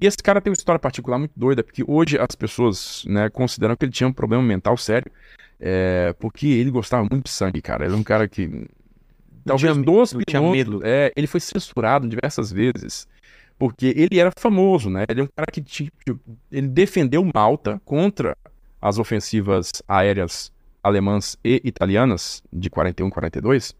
E 0.00 0.06
esse 0.06 0.18
cara 0.18 0.40
tem 0.40 0.50
uma 0.50 0.54
história 0.54 0.78
particular 0.78 1.18
muito 1.18 1.32
doida, 1.36 1.62
porque 1.62 1.84
hoje 1.86 2.18
as 2.18 2.34
pessoas 2.34 3.04
né, 3.06 3.28
consideram 3.28 3.76
que 3.76 3.84
ele 3.84 3.92
tinha 3.92 4.08
um 4.08 4.12
problema 4.12 4.42
mental 4.42 4.76
sério, 4.76 5.10
é, 5.60 6.14
porque 6.18 6.46
ele 6.46 6.70
gostava 6.70 7.06
muito 7.10 7.24
de 7.24 7.30
sangue, 7.30 7.62
cara. 7.62 7.84
Ele 7.84 7.94
é 7.94 7.96
um 7.96 8.02
cara 8.02 8.28
que. 8.28 8.66
Talvez 9.44 9.72
tinha- 9.72 9.84
dos 9.84 10.12
não 10.12 10.20
tinha 10.22 10.40
pilotos- 10.40 10.56
medo. 10.56 10.80
É, 10.84 11.12
ele 11.16 11.26
foi 11.26 11.40
censurado 11.40 12.08
diversas 12.08 12.50
vezes. 12.52 13.06
Porque 13.58 13.92
ele 13.96 14.18
era 14.18 14.32
famoso, 14.36 14.90
né? 14.90 15.04
Ele 15.08 15.20
é 15.20 15.24
um 15.24 15.28
cara 15.28 15.46
que 15.50 15.62
tipo, 15.62 15.96
ele 16.50 16.66
defendeu 16.66 17.24
Malta 17.32 17.80
contra 17.84 18.36
as 18.82 18.98
ofensivas 18.98 19.70
aéreas 19.86 20.52
alemãs 20.82 21.36
e 21.44 21.60
italianas 21.64 22.42
de 22.52 22.68
41 22.68 23.08
e 23.08 23.10
42. 23.12 23.74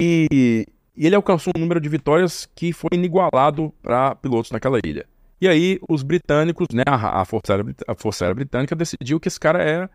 E, 0.00 0.66
e 0.96 1.06
ele 1.06 1.14
alcançou 1.16 1.52
um 1.56 1.60
número 1.60 1.80
de 1.80 1.88
vitórias 1.88 2.48
que 2.54 2.72
foi 2.72 2.90
inigualado 2.92 3.72
para 3.82 4.14
pilotos 4.14 4.50
naquela 4.50 4.78
ilha. 4.84 5.06
E 5.40 5.48
aí 5.48 5.78
os 5.88 6.02
britânicos, 6.02 6.68
né, 6.72 6.82
a, 6.86 7.20
a 7.20 7.24
Força 7.24 7.52
Aérea, 7.54 7.74
a 7.88 7.94
Força 7.94 8.24
Aérea 8.24 8.34
Britânica 8.34 8.74
decidiu 8.74 9.20
que 9.20 9.28
esse 9.28 9.38
cara 9.38 9.62
era 9.62 9.90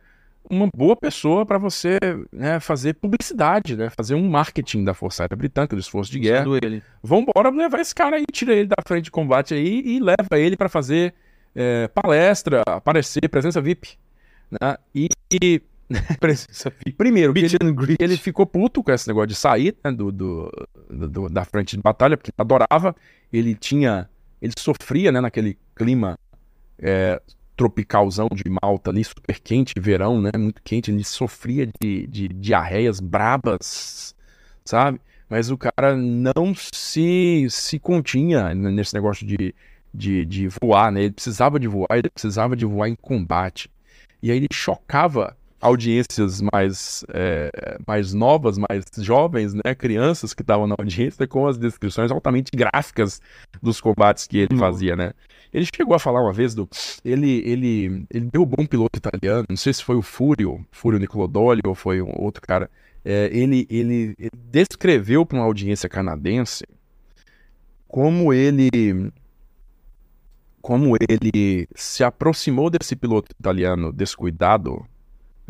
uma 0.49 0.67
boa 0.75 0.95
pessoa 0.95 1.45
para 1.45 1.57
você 1.57 1.99
né, 2.31 2.59
fazer 2.59 2.93
publicidade, 2.95 3.75
né, 3.75 3.89
fazer 3.89 4.15
um 4.15 4.27
marketing 4.29 4.83
da 4.83 4.93
Força 4.93 5.23
Aérea 5.23 5.35
Britânica, 5.37 5.75
do 5.75 5.79
esforço 5.79 6.11
de 6.11 6.19
guerra. 6.19 6.45
Ele. 6.61 6.83
Vambora 7.03 7.49
levar 7.49 7.79
esse 7.79 7.93
cara 7.93 8.15
aí, 8.17 8.25
tira 8.31 8.53
ele 8.53 8.67
da 8.67 8.75
frente 8.85 9.05
de 9.05 9.11
combate 9.11 9.53
aí 9.53 9.81
e 9.85 9.99
leva 9.99 10.37
ele 10.39 10.55
para 10.57 10.69
fazer 10.69 11.13
é, 11.55 11.87
palestra, 11.89 12.61
aparecer, 12.67 13.27
presença 13.29 13.61
VIP. 13.61 13.97
Né? 14.51 14.77
E, 14.95 15.09
e 15.31 15.61
Presença 16.19 16.71
Primeiro, 16.97 17.33
que 17.33 17.41
Meet 17.41 17.53
ele, 17.59 17.95
ele 17.99 18.17
ficou 18.17 18.45
puto 18.45 18.83
com 18.83 18.91
esse 18.91 19.07
negócio 19.07 19.27
de 19.27 19.35
sair 19.35 19.75
né, 19.83 19.91
do, 19.91 20.11
do- 20.11 20.51
do- 20.89 21.29
da 21.29 21.43
frente 21.45 21.75
de 21.75 21.81
batalha, 21.81 22.15
porque 22.15 22.29
ele 22.29 22.35
adorava. 22.37 22.95
Ele 23.33 23.55
tinha. 23.55 24.07
Ele 24.41 24.53
sofria 24.57 25.11
né, 25.11 25.19
naquele 25.19 25.57
clima 25.75 26.17
é, 26.77 27.21
tropicalzão 27.55 28.29
de 28.33 28.43
Malta 28.61 28.89
ali, 28.89 29.03
super 29.03 29.39
quente, 29.39 29.73
verão, 29.77 30.21
né? 30.21 30.31
Muito 30.37 30.61
quente. 30.63 30.91
Ele 30.91 31.03
sofria 31.03 31.67
de, 31.81 32.07
de 32.07 32.27
diarreias 32.29 33.01
brabas, 33.01 34.15
sabe? 34.63 35.01
Mas 35.29 35.51
o 35.51 35.57
cara 35.57 35.95
não 35.95 36.55
se, 36.55 37.47
se 37.49 37.77
continha 37.77 38.55
nesse 38.55 38.93
negócio 38.93 39.27
de, 39.27 39.53
de, 39.93 40.25
de 40.25 40.47
voar, 40.47 40.91
né? 40.91 41.03
Ele 41.03 41.11
precisava 41.11 41.59
de 41.59 41.67
voar, 41.67 41.97
ele 41.97 42.09
precisava 42.09 42.55
de 42.55 42.65
voar 42.65 42.87
em 42.87 42.95
combate. 42.95 43.69
E 44.23 44.31
aí 44.31 44.37
ele 44.37 44.47
chocava 44.51 45.35
audiências 45.61 46.41
mais, 46.41 47.03
é, 47.09 47.77
mais 47.85 48.13
novas, 48.13 48.57
mais 48.57 48.85
jovens, 48.97 49.53
né? 49.53 49.75
Crianças 49.75 50.33
que 50.33 50.41
estavam 50.41 50.67
na 50.67 50.75
audiência 50.77 51.27
com 51.27 51.47
as 51.47 51.57
descrições 51.57 52.11
altamente 52.11 52.51
gráficas 52.55 53.21
dos 53.61 53.81
combates 53.81 54.25
que 54.25 54.37
ele 54.37 54.57
fazia, 54.57 54.95
né? 54.95 55.11
Ele 55.51 55.65
chegou 55.75 55.95
a 55.95 55.99
falar 55.99 56.21
uma 56.21 56.31
vez 56.31 56.53
do. 56.53 56.69
Ele, 57.03 57.41
ele, 57.45 58.05
ele 58.09 58.29
derrubou 58.31 58.63
um 58.63 58.67
piloto 58.67 58.97
italiano, 58.97 59.45
não 59.49 59.57
sei 59.57 59.73
se 59.73 59.83
foi 59.83 59.95
o 59.95 60.01
Fúrio, 60.01 60.65
Fúrio 60.71 60.99
Nicolodoli 60.99 61.61
ou 61.65 61.75
foi 61.75 62.01
um 62.01 62.13
outro 62.17 62.41
cara. 62.41 62.69
É, 63.03 63.29
ele, 63.31 63.65
ele, 63.69 64.15
ele 64.19 64.31
descreveu 64.51 65.25
para 65.25 65.37
uma 65.37 65.45
audiência 65.45 65.89
canadense 65.89 66.65
como 67.87 68.31
ele 68.33 69.11
como 70.61 70.95
ele 71.09 71.67
se 71.73 72.03
aproximou 72.03 72.69
desse 72.69 72.95
piloto 72.95 73.31
italiano 73.39 73.91
descuidado 73.93 74.85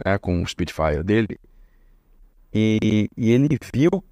né, 0.06 0.18
com 0.18 0.42
o 0.42 0.48
Spitfire 0.48 1.04
dele 1.04 1.40
e, 2.54 3.10
e 3.16 3.32
ele 3.32 3.58
viu 3.74 4.04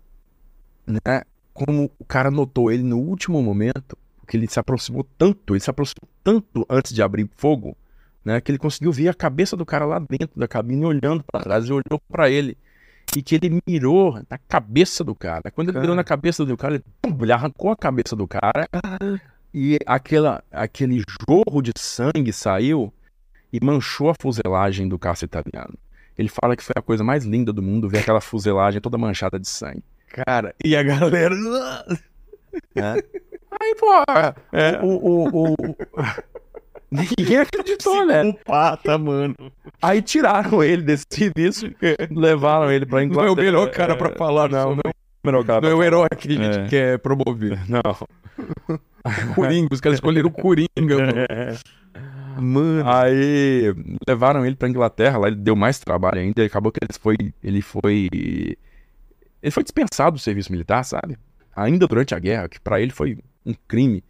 né, 0.86 1.24
como 1.54 1.92
o 1.98 2.06
cara 2.06 2.30
notou 2.30 2.72
ele 2.72 2.84
no 2.84 2.98
último 2.98 3.42
momento 3.42 3.98
porque 4.18 4.36
ele 4.36 4.48
se 4.48 4.60
aproximou 4.60 5.08
tanto, 5.18 5.54
ele 5.54 5.62
se 5.62 5.70
aproximou 5.70 6.08
tanto 6.22 6.66
antes 6.70 6.94
de 6.94 7.02
abrir 7.02 7.30
fogo, 7.38 7.78
né, 8.26 8.42
que 8.42 8.52
ele 8.52 8.58
conseguiu 8.58 8.92
ver 8.92 9.08
a 9.08 9.14
cabeça 9.14 9.56
do 9.56 9.66
cara 9.66 9.86
lá 9.86 10.00
dentro 10.00 10.38
da 10.38 10.48
cabine 10.48 10.86
olhando 10.86 11.24
para 11.24 11.44
trás 11.44 11.66
e 11.66 11.72
olhou 11.72 12.02
para 12.10 12.30
ele 12.30 12.58
e 13.16 13.22
que 13.22 13.36
ele 13.36 13.62
mirou 13.66 14.22
na 14.30 14.38
cabeça 14.38 15.02
do 15.02 15.16
cara. 15.16 15.50
Quando 15.50 15.70
ele 15.70 15.76
Cara. 15.76 15.82
mirou 15.82 15.96
na 15.96 16.04
cabeça 16.04 16.46
do 16.46 16.58
cara, 16.58 16.76
ele, 16.76 16.84
pum, 17.02 17.18
ele 17.22 17.32
arrancou 17.32 17.72
a 17.72 17.76
cabeça 17.76 18.18
do 18.18 18.28
cara 18.28 18.68
e 19.54 19.80
aquela, 19.86 20.44
aquele 20.52 21.02
jorro 21.28 21.62
de 21.62 21.72
sangue 21.78 22.34
saiu 22.34 22.94
e 23.52 23.64
manchou 23.64 24.10
a 24.10 24.14
fuselagem 24.20 24.88
do 24.88 24.98
caça 25.00 25.26
italiano. 25.26 25.74
Ele 26.18 26.30
fala 26.30 26.56
que 26.56 26.64
foi 26.64 26.74
a 26.76 26.82
coisa 26.82 27.04
mais 27.04 27.26
linda 27.26 27.54
do 27.54 27.62
mundo 27.62 27.88
ver 27.88 28.00
aquela 28.00 28.20
fuselagem 28.22 28.82
toda 28.82 28.98
manchada 28.98 29.40
de 29.40 29.48
sangue. 29.48 29.84
Cara, 30.08 30.56
e 30.64 30.76
a 30.76 30.82
galera. 30.84 31.36
Aí, 32.76 33.76
pô, 33.80 33.88
é, 34.52 34.80
o, 34.82 34.88
o, 34.88 35.54
o- 35.54 35.56
ninguém 36.92 37.38
acreditou, 37.38 38.06
né? 38.06 38.34
Pata, 38.46 38.98
mano. 38.98 39.36
Aí 39.82 40.02
tiraram 40.02 40.64
ele 40.64 40.82
desse 40.82 41.06
serviço, 41.10 41.70
levaram 42.12 42.72
ele 42.72 42.86
pra 42.86 42.98
Não 43.00 43.04
é 43.04 43.06
Inglaterra. 43.06 43.34
o 43.34 43.36
melhor 43.44 43.72
cara 43.72 43.96
pra 43.96 44.10
falar, 44.12 44.50
não. 44.50 44.76
Não, 44.76 44.82
o 44.88 45.28
melhor 45.28 45.46
cara 45.46 45.62
não 45.62 45.70
é 45.70 45.74
o 45.76 45.84
herói 45.84 46.08
que 46.18 46.28
a 46.30 46.32
gente 46.32 46.60
É. 46.60 46.68
quer 46.68 47.00
promover. 47.00 47.60
Não. 47.70 47.82
Coringa, 49.36 49.70
os 49.74 49.80
caras 49.82 49.98
escolheram 49.98 50.28
o 50.30 50.32
Coringa, 50.32 50.68
mano. 50.78 51.14
Mano. 52.42 52.90
Aí 52.90 53.74
levaram 54.08 54.46
ele 54.46 54.56
pra 54.56 54.70
Inglaterra, 54.70 55.18
lá 55.18 55.28
ele 55.28 55.36
deu 55.38 55.56
mais 55.56 55.80
trabalho 55.80 56.20
ainda, 56.20 56.42
e 56.44 56.46
acabou 56.46 56.72
que 56.72 56.80
ele 56.82 56.94
foi, 57.00 57.16
ele 57.44 57.62
foi, 57.62 58.10
ele 59.42 59.52
foi 59.52 59.64
dispensado 59.64 60.16
do 60.18 60.20
serviço 60.20 60.52
militar, 60.52 60.84
sabe? 60.84 61.18
Ainda 61.56 61.88
durante 61.88 62.14
a 62.14 62.20
guerra, 62.20 62.48
que 62.48 62.60
pra 62.60 62.80
ele 62.80 62.92
foi 62.92 63.18
um 63.46 63.54
crime. 63.68 64.04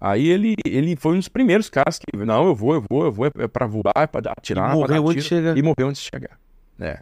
Aí 0.00 0.28
ele, 0.28 0.54
ele 0.64 0.94
foi 0.96 1.14
um 1.14 1.18
dos 1.18 1.28
primeiros 1.28 1.68
caras 1.68 1.98
que, 1.98 2.16
não, 2.16 2.46
eu 2.46 2.54
vou, 2.54 2.74
eu 2.74 2.84
vou, 2.88 3.04
eu 3.06 3.12
vou, 3.12 3.26
é 3.26 3.48
pra 3.48 3.66
voar, 3.66 3.92
é 3.96 4.06
pra 4.06 4.32
atirar, 4.32 4.66
E 4.66 4.68
dar 4.70 4.74
morreu 4.76 5.08
antes 5.08 5.22
de 5.24 5.28
tiro. 5.28 5.40
chegar. 5.42 5.58
E 5.58 5.62
morreu 5.62 5.88
antes 5.88 6.02
de 6.02 6.08
chegar. 6.08 6.38
É. 6.78 7.00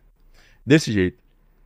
Desse 0.65 0.91
jeito. 0.93 1.19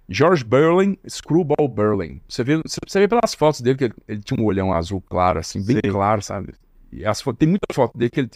George 0.09 0.43
Burling, 0.45 0.99
Screwball 1.09 1.69
Burling. 1.69 2.21
Você 2.29 2.43
vê, 2.43 2.61
você 2.67 2.99
vê 2.99 3.07
pelas 3.07 3.33
fotos 3.33 3.61
dele 3.61 3.79
que 3.79 3.85
ele, 3.85 3.95
ele 4.09 4.21
tinha 4.23 4.41
um 4.41 4.45
olhão 4.45 4.73
azul 4.73 5.01
claro, 5.01 5.39
assim, 5.39 5.65
bem 5.65 5.79
Sei. 5.81 5.91
claro, 5.93 6.21
sabe? 6.21 6.53
E 6.93 7.07
as 7.07 7.23
tem 7.39 7.49
muita 7.49 7.73
foto 7.73 7.97
dele 7.97 8.11
que 8.11 8.21
ele, 8.21 8.31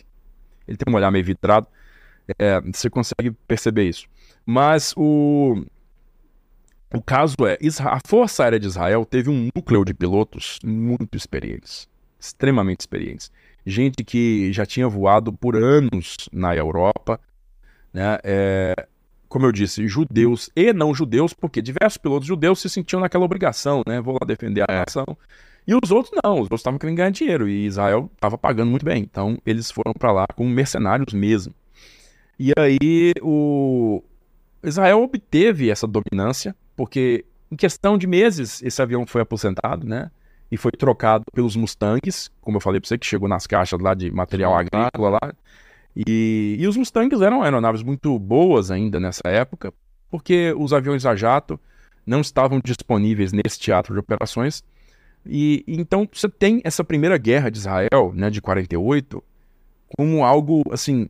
ele 0.67 0.77
tem 0.77 0.93
um 0.93 0.97
olhar 0.97 1.11
meio 1.11 1.25
vitrado. 1.25 1.67
É, 2.39 2.61
você 2.61 2.89
consegue 2.89 3.31
perceber 3.47 3.89
isso. 3.89 4.07
Mas 4.47 4.95
o, 4.97 5.65
o 6.95 7.03
caso 7.03 7.37
é, 7.47 7.59
a 7.81 7.99
Força 8.07 8.45
Aérea 8.45 8.61
de 8.61 8.67
Israel 8.67 9.05
teve 9.05 9.31
um 9.31 9.51
núcleo 9.55 9.85
de 9.85 9.95
pilotos 9.95 10.59
muito 10.65 11.17
experientes, 11.17 11.89
extremamente 12.19 12.81
experientes. 12.81 13.31
Gente 13.67 14.05
que 14.05 14.53
já 14.53 14.67
tinha 14.67 14.89
voado 14.89 15.33
por 15.33 15.57
anos 15.57 16.29
na 16.33 16.55
Europa, 16.55 17.19
né? 17.93 18.19
É, 18.23 18.87
como 19.29 19.47
eu 19.47 19.53
disse, 19.53 19.89
judeus 19.89 20.49
e 20.55 20.73
não 20.73 20.95
judeus, 20.95 21.33
porque 21.33 21.61
diversos 21.61 21.99
pilotos 21.99 22.29
judeus 22.29 22.61
se 22.61 22.69
sentiam 22.69 23.01
naquela 23.01 23.25
obrigação, 23.25 23.83
né? 23.85 24.01
Vou 24.01 24.15
lá 24.15 24.25
defender 24.25 24.63
a 24.63 24.85
nação. 24.85 25.05
E 25.67 25.75
os 25.75 25.91
outros 25.91 26.19
não, 26.23 26.35
os 26.35 26.43
outros 26.43 26.61
estavam 26.61 26.79
querendo 26.79 26.97
ganhar 26.97 27.11
dinheiro 27.11 27.49
e 27.49 27.67
Israel 27.67 28.11
estava 28.15 28.37
pagando 28.37 28.71
muito 28.71 28.85
bem. 28.85 29.03
Então 29.03 29.39
eles 29.47 29.71
foram 29.71 29.93
para 29.93 30.13
lá 30.13 30.27
como 30.35 30.51
mercenários 30.51 31.15
mesmo. 31.15 31.55
E 32.39 32.53
aí 32.59 33.13
o 33.23 34.03
Israel 34.63 35.03
obteve 35.03 35.71
essa 35.71 35.87
dominância, 35.87 36.55
porque 36.77 37.25
em 37.51 37.57
questão 37.57 37.97
de 37.97 38.07
meses 38.07 38.63
esse 38.63 38.83
avião 38.83 39.07
foi 39.07 39.23
aposentado, 39.23 39.87
né? 39.87 40.11
E 40.51 40.57
foi 40.57 40.73
trocado 40.73 41.25
pelos 41.33 41.57
Mustangs, 41.57 42.31
como 42.41 42.59
eu 42.59 42.61
falei 42.61 42.81
para 42.81 42.89
você, 42.89 42.99
que 42.99 43.07
chegou 43.07 43.29
nas 43.29 43.47
caixas 43.47 43.81
lá 43.81 43.95
de 43.95 44.11
material 44.11 44.55
agrícola 44.55 45.19
lá. 45.23 45.33
E, 45.97 46.57
e 46.59 46.67
os 46.67 46.77
Mustangs 46.77 47.21
eram 47.23 47.43
aeronaves 47.43 47.83
muito 47.83 48.19
boas 48.19 48.71
ainda 48.71 49.01
nessa 49.01 49.23
época, 49.27 49.73
porque 50.11 50.55
os 50.57 50.73
aviões 50.73 51.07
a 51.07 51.15
jato 51.15 51.59
não 52.07 52.21
estavam 52.21 52.61
disponíveis 52.63 53.33
nesse 53.33 53.59
teatro 53.59 53.95
de 53.95 54.01
operações. 54.01 54.63
E 55.27 55.65
então 55.67 56.09
você 56.13 56.29
tem 56.29 56.61
essa 56.65 56.85
primeira 56.85 57.17
guerra 57.19 57.51
de 57.51 57.59
Israel, 57.59 58.13
né, 58.15 58.29
de 58.31 58.41
48, 58.43 59.23
como 59.97 60.25
algo 60.25 60.63
assim 60.71 61.09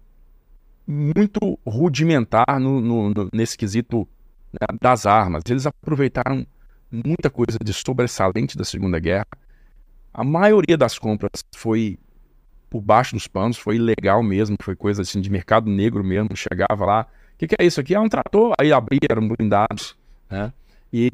muito 0.87 1.59
rudimentar 1.67 2.61
no, 2.61 2.81
no- 2.81 3.11
no- 3.11 3.29
nesse 3.33 3.57
quesito 3.57 4.07
né, 4.53 4.77
das 4.81 5.07
armas. 5.07 5.43
Eles 5.49 5.67
aproveitaram 5.67 6.47
muita 6.91 7.31
coisa 7.31 7.59
de 7.63 7.73
sobressalente 7.73 8.57
da 8.57 8.65
Segunda 8.65 8.99
Guerra. 8.99 9.27
A 10.13 10.23
maioria 10.23 10.77
das 10.77 10.99
compras 10.99 11.43
foi 11.57 11.99
por 12.71 12.81
baixo 12.81 13.15
dos 13.15 13.27
panos, 13.27 13.57
foi 13.57 13.77
ilegal 13.77 14.23
mesmo, 14.23 14.57
foi 14.61 14.77
coisa 14.77 15.03
assim 15.03 15.21
de 15.21 15.31
mercado 15.31 15.71
negro 15.71 16.05
mesmo. 16.05 16.37
Chegava 16.37 16.85
lá, 16.85 17.07
o 17.35 17.39
que, 17.39 17.49
que 17.49 17.57
é 17.59 17.65
isso 17.65 17.81
aqui? 17.81 17.95
É 17.95 18.01
um 18.01 18.09
trator. 18.09 18.55
Aí 18.61 18.73
abria, 18.73 19.01
eram 19.11 19.27
blindados, 19.27 19.97
né? 20.31 20.53
E 20.93 21.11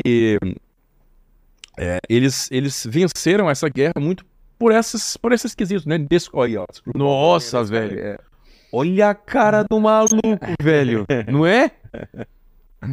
é, 1.80 1.98
eles, 2.10 2.46
eles 2.52 2.86
venceram 2.86 3.48
essa 3.48 3.66
guerra 3.66 3.94
muito 3.98 4.22
por 4.58 4.70
esses, 4.70 5.16
por 5.16 5.32
esses 5.32 5.54
quesitos, 5.54 5.86
né? 5.86 5.96
Desse, 5.96 6.28
olha, 6.34 6.60
ó, 6.60 6.66
Nossa, 6.94 7.64
velho. 7.64 7.98
é. 7.98 8.18
Olha 8.70 9.08
a 9.08 9.14
cara 9.14 9.64
do 9.64 9.80
maluco, 9.80 10.20
velho. 10.62 11.06
Não 11.26 11.46
é? 11.46 11.70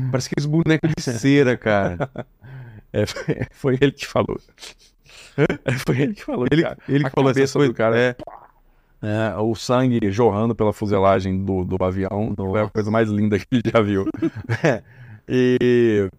Parece 0.10 0.30
aqueles 0.32 0.46
bonecos 0.46 0.90
de 0.96 1.04
cera, 1.04 1.58
cara. 1.58 2.10
É, 2.94 3.06
foi, 3.52 3.78
ele 3.82 3.92
que 3.92 4.08
falou. 4.08 4.40
É, 5.66 5.74
foi 5.74 6.02
ele 6.02 6.14
que 6.14 6.24
falou. 6.24 6.48
Ele, 6.50 6.64
cara. 6.64 6.78
ele 6.88 7.06
A 7.06 7.10
que 7.10 7.16
falou 7.16 7.32
essa 7.32 7.60
coisa. 7.60 7.74
do 7.74 7.76
cara. 7.76 8.00
É. 8.00 8.16
É, 9.00 9.36
o 9.38 9.54
sangue 9.54 10.12
jorrando 10.12 10.56
pela 10.56 10.72
fuselagem 10.74 11.44
do, 11.44 11.66
do 11.66 11.84
avião. 11.84 12.34
Foi 12.36 12.62
a 12.62 12.70
coisa 12.70 12.90
mais 12.90 13.10
linda 13.10 13.38
que 13.38 13.46
ele 13.52 13.64
já 13.70 13.82
viu. 13.82 14.06
É, 14.64 14.82
e, 15.28 16.10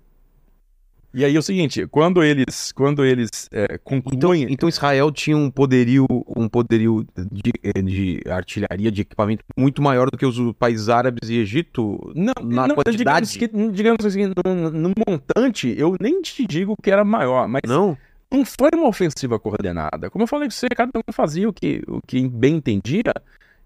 e 1.12 1.24
aí 1.24 1.34
é 1.34 1.38
o 1.38 1.42
seguinte, 1.42 1.86
quando 1.86 2.22
eles, 2.22 2.70
quando 2.72 3.04
eles 3.04 3.48
é, 3.50 3.64
Então, 3.64 3.78
concluem... 4.02 4.46
então 4.50 4.68
Israel 4.68 5.10
tinha 5.10 5.36
um 5.36 5.50
poderio, 5.50 6.06
um 6.36 6.48
poderio 6.48 7.06
de, 7.16 7.52
eh, 7.62 7.82
de 7.82 8.22
artilharia, 8.28 8.90
de 8.90 9.02
equipamento 9.02 9.42
muito 9.56 9.80
maior 9.80 10.10
do 10.10 10.18
que 10.18 10.26
os 10.26 10.36
países 10.58 10.88
árabes 10.88 11.30
e 11.30 11.38
Egito 11.38 12.12
Não, 12.14 12.34
na 12.44 12.68
não, 12.68 12.74
quantidade. 12.74 13.32
Digamos, 13.32 13.36
que, 13.36 13.72
digamos 13.72 14.04
assim, 14.04 14.26
no, 14.26 14.70
no 14.70 14.92
montante, 15.06 15.74
eu 15.76 15.96
nem 16.00 16.20
te 16.20 16.46
digo 16.46 16.74
que 16.82 16.90
era 16.90 17.04
maior, 17.04 17.48
mas 17.48 17.62
Não? 17.66 17.96
não 18.30 18.44
foi 18.44 18.70
uma 18.74 18.88
ofensiva 18.88 19.38
coordenada. 19.38 20.10
Como 20.10 20.24
eu 20.24 20.28
falei 20.28 20.48
com 20.48 20.52
você, 20.52 20.68
cada 20.68 20.90
um 20.98 21.12
fazia 21.12 21.48
o 21.48 21.52
que, 21.52 21.82
o 21.88 22.00
que 22.06 22.28
bem 22.28 22.56
entendia 22.56 23.14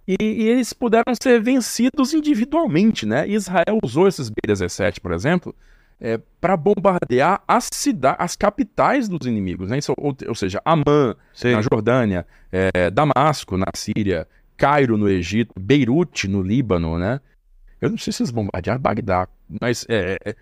e, 0.06 0.16
e 0.20 0.48
eles 0.48 0.72
puderam 0.72 1.12
ser 1.20 1.40
vencidos 1.40 2.12
individualmente, 2.12 3.06
né? 3.06 3.28
Israel 3.28 3.78
usou 3.82 4.08
esses 4.08 4.28
B-17, 4.28 5.00
por 5.00 5.12
exemplo, 5.12 5.54
para 6.40 6.56
bombardear 6.56 7.42
as 7.46 7.68
cidades, 7.72 8.18
as 8.20 8.36
capitais 8.36 9.08
dos 9.08 9.26
inimigos, 9.26 9.70
né? 9.70 9.78
Isso, 9.78 9.92
ou, 9.96 10.14
ou 10.28 10.34
seja, 10.34 10.60
Amã, 10.64 11.14
Sei. 11.32 11.52
na 11.54 11.62
Jordânia, 11.62 12.26
é, 12.50 12.90
Damasco, 12.90 13.56
na 13.56 13.66
Síria, 13.76 14.26
Cairo, 14.56 14.96
no 14.96 15.08
Egito, 15.08 15.52
Beirute, 15.58 16.26
no 16.28 16.42
Líbano, 16.42 16.98
né? 16.98 17.20
Eu 17.80 17.90
não 17.90 17.98
sei 17.98 18.12
se 18.12 18.22
eles 18.22 18.30
bombardearam 18.30 18.80
Bagdá, 18.80 19.28
mas 19.60 19.84
é, 19.88 20.16
é, 20.24 20.34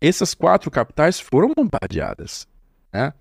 essas 0.00 0.34
quatro 0.34 0.70
capitais 0.70 1.18
foram 1.20 1.52
bombardeadas, 1.54 2.46
né? 2.92 3.12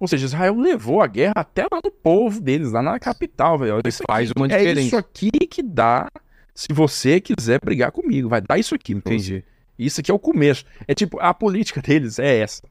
Ou 0.00 0.06
seja, 0.06 0.26
Israel 0.26 0.56
levou 0.56 1.02
a 1.02 1.06
guerra 1.06 1.32
até 1.36 1.62
lá 1.62 1.80
no 1.84 1.90
povo 1.90 2.40
deles, 2.40 2.70
lá 2.70 2.80
na 2.80 2.98
capital, 3.00 3.58
velho. 3.58 3.80
Isso 3.84 4.02
faz 4.06 4.30
uma 4.36 4.46
É 4.46 4.56
diferença. 4.58 4.80
isso 4.80 4.96
aqui 4.96 5.30
que 5.30 5.62
dá 5.62 6.08
se 6.54 6.68
você 6.72 7.20
quiser 7.20 7.60
brigar 7.60 7.90
comigo. 7.90 8.28
Vai 8.28 8.40
dar 8.40 8.58
isso 8.58 8.74
aqui. 8.74 8.94
pra 8.94 9.12
você. 9.12 9.42
Isso 9.78 10.00
aqui 10.00 10.10
é 10.10 10.14
o 10.14 10.18
começo. 10.18 10.64
É 10.86 10.94
tipo, 10.94 11.18
a 11.20 11.32
política 11.32 11.80
deles 11.80 12.18
é 12.18 12.38
essa, 12.40 12.62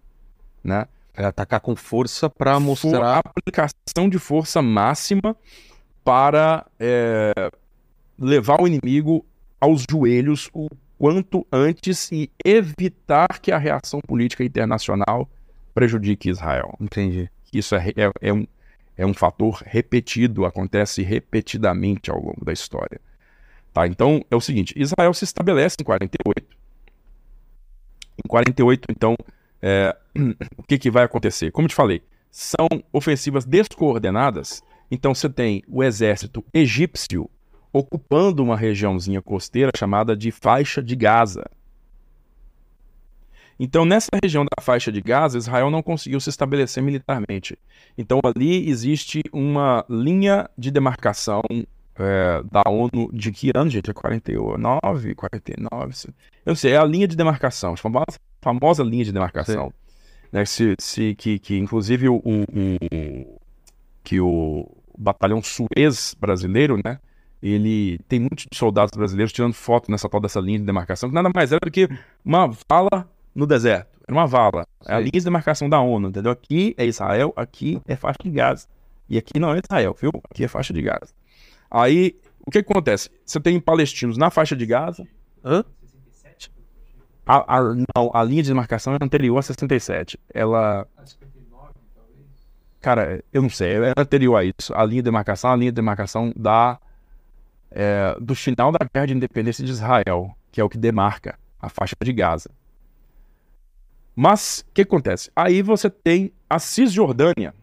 né? 0.64 0.86
É 1.14 1.26
atacar 1.26 1.60
com 1.60 1.76
força 1.76 2.30
For- 2.30 2.60
mostrar. 2.60 3.22
aplicação 3.26 4.08
de 4.10 4.20
força 4.20 4.62
máxima 4.62 5.36
para 6.04 6.66
é, 6.80 7.34
levar 8.20 8.62
o 8.62 8.68
inimigo 8.68 9.26
aos 9.60 9.84
joelhos 9.90 10.50
o 10.54 10.70
quanto 10.98 11.46
antes 11.52 12.12
e 12.12 12.30
evitar 12.44 13.40
que 13.40 13.52
a 13.52 13.58
reação 13.58 14.00
política 14.02 14.44
internacional 14.44 15.30
prejudique 15.74 16.30
Israel. 16.30 16.76
Entendi. 16.80 17.30
Isso 17.54 17.76
é, 17.76 17.90
é, 17.96 18.12
é 18.22 18.34
um, 18.34 18.48
é 18.96 19.06
um 19.06 19.14
fator 19.14 19.62
repetido, 19.66 20.46
acontece 20.46 21.04
repetidamente 21.04 22.10
ao 22.10 22.20
longo 22.20 22.44
da 22.44 22.52
história. 22.54 23.00
Tá? 23.74 23.86
Então, 23.88 24.24
é 24.30 24.36
o 24.36 24.42
seguinte, 24.42 24.74
Israel 24.76 25.14
se 25.14 25.24
estabelece 25.24 25.78
em 25.80 25.84
48. 25.84 26.58
Em 28.28 28.30
48, 28.30 28.88
então, 28.90 29.16
é, 29.62 29.96
o 30.58 30.64
que, 30.64 30.78
que 30.78 30.92
vai 30.92 31.06
acontecer? 31.06 31.50
Como 31.50 31.66
te 31.66 31.74
falei, 31.74 32.02
são 32.30 32.68
ofensivas 32.92 33.46
descoordenadas. 33.46 34.62
Então, 34.92 35.16
você 35.16 35.30
tem 35.30 35.64
o 35.66 35.82
exército 35.82 36.44
egípcio 36.54 37.30
ocupando 37.72 38.44
uma 38.44 38.58
regiãozinha 38.58 39.22
costeira 39.22 39.72
chamada 39.78 40.14
de 40.14 40.30
Faixa 40.30 40.84
de 40.84 40.94
Gaza. 40.94 41.46
Então, 43.58 43.86
nessa 43.86 44.10
região 44.22 44.44
da 44.44 44.62
faixa 44.62 44.92
de 44.92 45.02
Gaza, 45.02 45.38
Israel 45.38 45.72
não 45.72 45.82
conseguiu 45.82 46.20
se 46.20 46.30
estabelecer 46.30 46.84
militarmente. 46.84 47.58
Então, 47.98 48.20
ali 48.24 48.70
existe 48.70 49.24
uma 49.32 49.86
linha 49.90 50.50
de 50.58 50.70
demarcação 50.70 51.42
é, 52.00 52.42
da 52.52 52.64
ONU 52.70 53.10
de 53.14 53.32
que 53.32 53.52
ano, 53.56 53.70
gente? 53.70 53.90
É 53.90 53.94
49, 53.94 55.16
49? 55.16 55.94
se- 55.96 56.08
Eu 56.08 56.14
não 56.52 56.56
sei, 56.56 56.72
é 56.74 56.78
a 56.78 56.84
linha 56.86 57.08
de 57.08 57.16
demarcação, 57.16 57.74
a 57.74 57.78
famosa, 57.78 58.06
famosa 58.42 58.84
linha 58.84 59.04
de 59.06 59.12
demarcação. 59.12 59.74
Né, 60.32 60.44
se, 60.46 60.76
se- 60.80 61.16
que, 61.16 61.40
que, 61.40 61.58
inclusive, 61.58 62.10
o, 62.10 62.16
o- 62.18 62.46
o- 62.92 63.40
que 64.04 64.20
o 64.20 64.70
batalhão 64.98 65.42
Suez 65.44 66.16
brasileiro, 66.20 66.80
né? 66.84 67.00
Ele 67.42 68.00
tem 68.10 68.20
muitos 68.20 68.48
soldados 68.54 68.92
brasileiros 68.98 69.32
tirando 69.32 69.54
foto 69.54 69.92
nessa 69.92 70.10
tal 70.10 70.20
dessa 70.20 70.40
linha 70.40 70.58
de 70.60 70.66
demarcação, 70.66 71.08
que 71.10 71.16
nada 71.16 71.30
mais 71.34 71.52
era 71.52 71.60
do 71.64 71.70
que 71.72 71.88
uma 72.26 72.48
vala 72.70 73.08
no 73.36 73.46
deserto. 73.46 73.96
Era 74.08 74.18
uma 74.18 74.26
vala. 74.26 74.66
É 74.88 74.94
a 74.96 75.00
linha 75.00 75.12
de 75.12 75.24
demarcação 75.24 75.70
da 75.70 75.80
ONU, 75.80 76.10
entendeu? 76.10 76.32
Aqui 76.32 76.74
é 76.78 76.86
Israel, 76.86 77.32
aqui 77.36 77.80
é 77.88 77.96
faixa 77.96 78.18
de 78.24 78.32
Gaza. 78.32 78.68
E 79.08 79.18
aqui 79.18 79.40
não 79.40 79.54
é 79.54 79.60
Israel, 79.64 79.96
viu? 80.02 80.12
Aqui 80.32 80.44
é 80.46 80.48
faixa 80.48 80.74
de 80.74 80.82
Gaza. 80.82 81.14
Aí, 81.70 82.16
o 82.46 82.52
que, 82.52 82.64
que 82.64 82.72
acontece? 82.72 83.10
Você 83.26 83.40
tem 83.40 83.60
palestinos 83.60 84.18
na 84.18 84.30
faixa 84.30 84.56
de 84.56 84.66
Gaza. 84.66 85.06
Hã? 85.44 85.64
A, 87.26 87.58
a- 87.58 87.74
não, 87.76 88.10
a 88.14 88.24
linha 88.24 88.42
de 88.42 88.50
demarcação 88.50 88.94
é 88.94 88.98
anterior 89.02 89.38
a 89.38 89.42
67. 89.42 90.18
Ela. 90.34 90.88
Cara, 92.80 93.22
eu 93.34 93.42
não 93.42 93.50
sei, 93.50 93.74
é 93.74 93.94
anterior 93.98 94.36
a 94.38 94.46
isso. 94.46 94.74
A 94.74 94.86
linha 94.86 95.02
de 95.02 95.06
demarcação, 95.06 95.52
a 95.52 95.56
linha 95.56 95.72
de 95.72 95.76
demarcação 95.76 96.32
da, 96.38 96.80
é, 97.70 98.16
do 98.22 98.34
final 98.34 98.72
da 98.72 98.80
Guerra 98.94 99.08
de 99.08 99.14
Independência 99.14 99.64
de 99.66 99.72
Israel, 99.72 100.34
que 100.52 100.62
é 100.62 100.64
o 100.64 100.70
que 100.70 100.78
demarca 100.78 101.38
a 101.60 101.68
faixa 101.70 101.96
de 102.02 102.14
Gaza. 102.14 102.50
Mas, 104.16 104.66
o 104.70 104.74
que 104.74 104.82
acontece? 104.84 105.30
Aí 105.36 105.62
você 105.62 105.90
tem 105.90 106.32
a 106.50 106.60
Cisjordânia. 106.60 107.54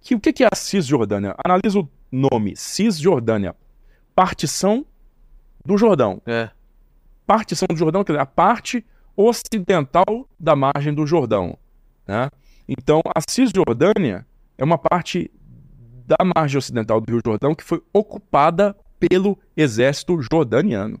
Que, 0.00 0.14
o 0.14 0.20
que 0.20 0.32
que 0.32 0.44
é 0.44 0.48
a 0.50 0.54
Cisjordânia? 0.56 1.34
Analisa 1.44 1.80
o 1.80 1.88
nome, 2.10 2.56
Cisjordânia. 2.56 3.54
Partição 4.14 4.84
do 5.64 5.76
Jordão 5.76 6.22
É. 6.26 6.50
partição 7.26 7.66
do 7.68 7.76
Jordão, 7.76 8.04
quer 8.04 8.12
dizer, 8.12 8.22
a 8.22 8.26
parte 8.26 8.84
ocidental 9.16 10.28
da 10.38 10.54
margem 10.54 10.94
do 10.94 11.06
Jordão. 11.06 11.58
Né? 12.06 12.30
Então, 12.68 13.00
a 13.04 13.20
Cisjordânia 13.28 14.26
é 14.56 14.64
uma 14.64 14.78
parte 14.78 15.30
da 16.06 16.16
margem 16.24 16.58
ocidental 16.58 17.00
do 17.00 17.10
Rio 17.10 17.20
Jordão 17.24 17.54
que 17.54 17.64
foi 17.64 17.82
ocupada 17.92 18.76
pelo 18.98 19.38
exército 19.56 20.20
jordaniano. 20.22 21.00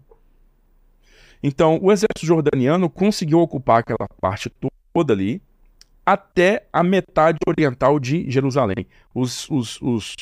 Então, 1.42 1.78
o 1.80 1.92
exército 1.92 2.26
jordaniano 2.26 2.90
conseguiu 2.90 3.38
ocupar 3.40 3.80
aquela 3.80 4.08
parte 4.20 4.50
toda 4.92 5.12
ali 5.12 5.40
até 6.04 6.66
a 6.72 6.82
metade 6.82 7.38
oriental 7.46 7.98
de 7.98 8.28
Jerusalém. 8.30 8.86
Os, 9.14 9.48
os, 9.50 9.80
os, 9.80 10.16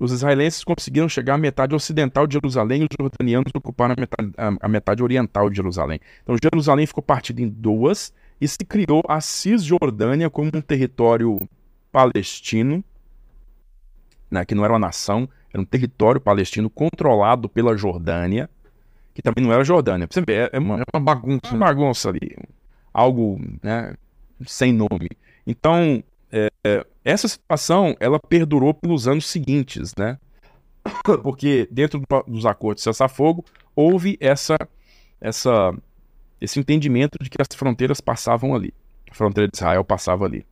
os 0.00 0.12
israelenses 0.12 0.64
conseguiram 0.64 1.08
chegar 1.08 1.34
à 1.34 1.38
metade 1.38 1.74
ocidental 1.74 2.26
de 2.26 2.32
Jerusalém 2.34 2.82
e 2.82 2.84
os 2.84 2.88
jordanianos 2.98 3.52
ocuparam 3.54 3.94
a 3.96 4.00
metade, 4.00 4.32
a- 4.36 4.66
a 4.66 4.68
metade 4.68 5.02
oriental 5.02 5.50
de 5.50 5.56
Jerusalém. 5.56 6.00
Então, 6.22 6.36
Jerusalém 6.42 6.86
ficou 6.86 7.02
partida 7.02 7.42
em 7.42 7.48
duas 7.48 8.12
e 8.40 8.48
se 8.48 8.58
criou 8.66 9.02
a 9.06 9.20
Cisjordânia 9.20 10.30
como 10.30 10.50
um 10.54 10.60
território 10.62 11.46
palestino, 11.92 12.82
né, 14.30 14.44
que 14.44 14.54
não 14.54 14.64
era 14.64 14.72
uma 14.72 14.78
nação, 14.78 15.28
era 15.52 15.60
um 15.60 15.64
território 15.66 16.20
palestino 16.20 16.70
controlado 16.70 17.48
pela 17.48 17.76
Jordânia, 17.76 18.48
que 19.12 19.20
também 19.20 19.44
não 19.44 19.52
era 19.52 19.64
Jordânia. 19.64 20.06
Pra 20.08 20.14
você 20.14 20.20
ver, 20.24 20.50
é- 20.52 20.56
é 20.56 20.58
uma, 20.58 20.80
É 20.80 20.84
uma 20.94 21.00
bagunça. 21.04 21.40
uma 21.54 21.66
bagunça 21.66 22.08
ali, 22.08 22.36
algo 22.94 23.38
né, 23.62 23.94
sem 24.46 24.72
nome. 24.72 25.10
Então, 25.46 26.02
é, 26.32 26.48
é, 26.64 26.86
essa 27.04 27.26
situação 27.28 27.96
ela 28.00 28.18
perdurou 28.18 28.74
pelos 28.74 29.06
anos 29.08 29.26
seguintes, 29.26 29.94
né? 29.96 30.18
Porque 31.22 31.68
dentro 31.70 32.00
do- 32.00 32.22
dos 32.26 32.46
acordos 32.46 32.82
de 32.82 32.84
cessar-fogo 32.84 33.44
houve 33.74 34.16
essa, 34.20 34.56
essa, 35.20 35.74
esse 36.40 36.58
entendimento 36.58 37.18
de 37.22 37.30
que 37.30 37.40
as 37.40 37.48
fronteiras 37.54 38.00
passavam 38.00 38.54
ali. 38.54 38.72
A 39.10 39.14
fronteira 39.14 39.48
de 39.48 39.56
Israel 39.56 39.84
passava 39.84 40.24
ali. 40.24 40.44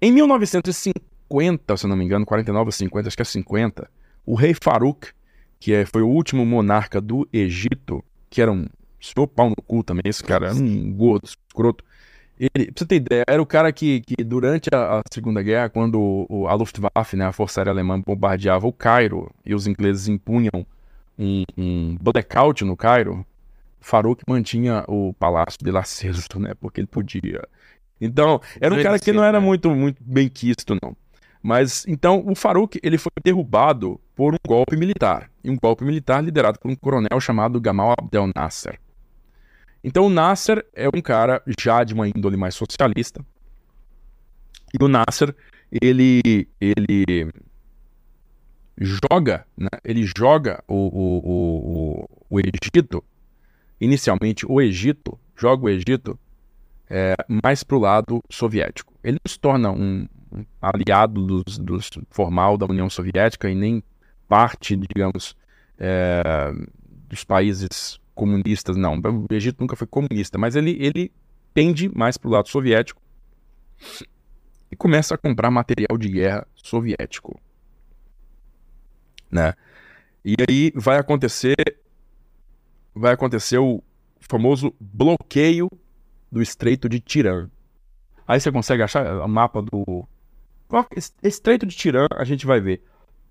Em 0.00 0.10
1950, 0.12 1.76
se 1.76 1.86
não 1.86 1.96
me 1.96 2.04
engano, 2.04 2.26
49 2.26 2.68
ou 2.68 2.72
50, 2.72 3.08
acho 3.08 3.16
que 3.16 3.22
é 3.22 3.24
50, 3.24 3.88
o 4.26 4.34
rei 4.34 4.54
Farouk, 4.54 5.08
que 5.60 5.72
é- 5.72 5.86
foi 5.86 6.02
o 6.02 6.08
último 6.08 6.44
monarca 6.44 7.00
do 7.00 7.28
Egito, 7.32 8.04
que 8.28 8.42
era 8.42 8.50
um 8.50 8.66
senhor 9.00 9.26
pau 9.28 9.48
no 9.48 9.56
cu 9.56 9.82
também, 9.82 10.02
esse 10.06 10.22
cara 10.24 10.46
era 10.48 10.54
um 10.56 10.92
gordo, 10.92 11.26
escroto. 11.26 11.84
Ele, 12.38 12.66
pra 12.66 12.74
você 12.76 12.86
ter 12.86 12.96
ideia, 12.96 13.24
era 13.28 13.40
o 13.42 13.46
cara 13.46 13.72
que, 13.72 14.00
que 14.00 14.24
durante 14.24 14.68
a, 14.74 14.98
a 14.98 15.02
Segunda 15.12 15.42
Guerra, 15.42 15.68
quando 15.68 16.26
o- 16.28 16.48
a 16.48 16.54
Luftwaffe, 16.54 17.16
né, 17.16 17.26
a 17.26 17.32
Força 17.32 17.60
Aérea 17.60 17.72
Alemã, 17.72 18.00
bombardeava 18.00 18.66
o 18.66 18.72
Cairo 18.72 19.30
e 19.44 19.54
os 19.54 19.66
ingleses 19.66 20.08
impunham 20.08 20.66
um, 21.18 21.44
um 21.56 21.96
blackout 22.00 22.64
no 22.64 22.76
Cairo, 22.76 23.24
Farouk 23.80 24.22
mantinha 24.28 24.84
o 24.88 25.12
palácio 25.14 25.58
dele 25.62 25.78
aceso, 25.78 26.26
né, 26.38 26.52
porque 26.60 26.80
ele 26.80 26.86
podia. 26.88 27.42
Então, 28.00 28.40
era 28.60 28.74
um 28.74 28.82
cara 28.82 28.98
que 28.98 29.12
não 29.12 29.22
era 29.22 29.38
né? 29.38 29.46
muito, 29.46 29.70
muito 29.70 30.02
bem 30.02 30.28
quisto, 30.28 30.76
não. 30.82 30.96
Mas, 31.40 31.84
então, 31.86 32.22
o 32.26 32.34
Farouk, 32.34 32.78
ele 32.82 32.98
foi 32.98 33.10
derrubado 33.22 34.00
por 34.14 34.34
um 34.34 34.38
golpe 34.46 34.76
militar. 34.76 35.28
E 35.42 35.50
um 35.50 35.56
golpe 35.56 35.84
militar 35.84 36.22
liderado 36.22 36.58
por 36.58 36.70
um 36.70 36.74
coronel 36.76 37.20
chamado 37.20 37.60
Gamal 37.60 37.94
Abdel 37.98 38.30
Nasser. 38.34 38.78
Então, 39.84 40.06
o 40.06 40.10
Nasser 40.10 40.64
é 40.74 40.88
um 40.88 41.00
cara 41.00 41.42
já 41.58 41.82
de 41.82 41.92
uma 41.92 42.08
índole 42.08 42.36
mais 42.36 42.54
socialista. 42.54 43.24
E 44.72 44.82
o 44.82 44.88
Nasser, 44.88 45.34
ele, 45.70 46.48
ele 46.60 47.32
joga, 48.78 49.46
né? 49.56 49.68
Ele 49.84 50.04
joga 50.04 50.62
o, 50.68 50.74
o, 50.74 51.18
o, 51.18 52.00
o, 52.00 52.08
o 52.30 52.40
Egito, 52.40 53.04
inicialmente 53.80 54.46
o 54.48 54.60
Egito, 54.60 55.18
joga 55.36 55.64
o 55.64 55.68
Egito 55.68 56.18
é, 56.88 57.14
mais 57.42 57.64
pro 57.64 57.78
lado 57.78 58.22
soviético. 58.30 58.94
Ele 59.02 59.18
não 59.24 59.30
se 59.30 59.38
torna 59.38 59.70
um, 59.70 60.06
um 60.30 60.44
aliado 60.60 61.26
dos, 61.26 61.58
dos 61.58 61.90
formal 62.10 62.56
da 62.56 62.66
União 62.66 62.88
Soviética 62.88 63.50
e 63.50 63.54
nem 63.54 63.82
parte, 64.28 64.76
digamos, 64.76 65.36
é, 65.78 66.52
dos 67.08 67.24
países 67.24 68.00
comunistas, 68.14 68.76
não. 68.76 68.98
O 68.98 69.34
Egito 69.34 69.60
nunca 69.60 69.76
foi 69.76 69.86
comunista, 69.86 70.38
mas 70.38 70.56
ele, 70.56 70.76
ele 70.80 71.12
pende 71.52 71.88
mais 71.94 72.16
pro 72.16 72.30
lado 72.30 72.48
soviético 72.48 73.00
e 74.70 74.76
começa 74.76 75.14
a 75.14 75.18
comprar 75.18 75.50
material 75.50 75.98
de 75.98 76.08
guerra 76.08 76.46
soviético. 76.54 77.40
Né? 79.30 79.54
E 80.24 80.34
aí 80.48 80.72
vai 80.74 80.98
acontecer 80.98 81.54
vai 82.94 83.12
acontecer 83.12 83.58
o 83.58 83.82
famoso 84.20 84.74
bloqueio 84.78 85.68
do 86.30 86.42
Estreito 86.42 86.88
de 86.88 87.00
Tirã. 87.00 87.48
Aí 88.26 88.40
você 88.40 88.52
consegue 88.52 88.82
achar 88.82 89.24
o 89.24 89.28
mapa 89.28 89.62
do 89.62 90.06
Estreito 91.22 91.66
de 91.66 91.76
Tirã, 91.76 92.06
a 92.14 92.24
gente 92.24 92.46
vai 92.46 92.60
ver. 92.60 92.82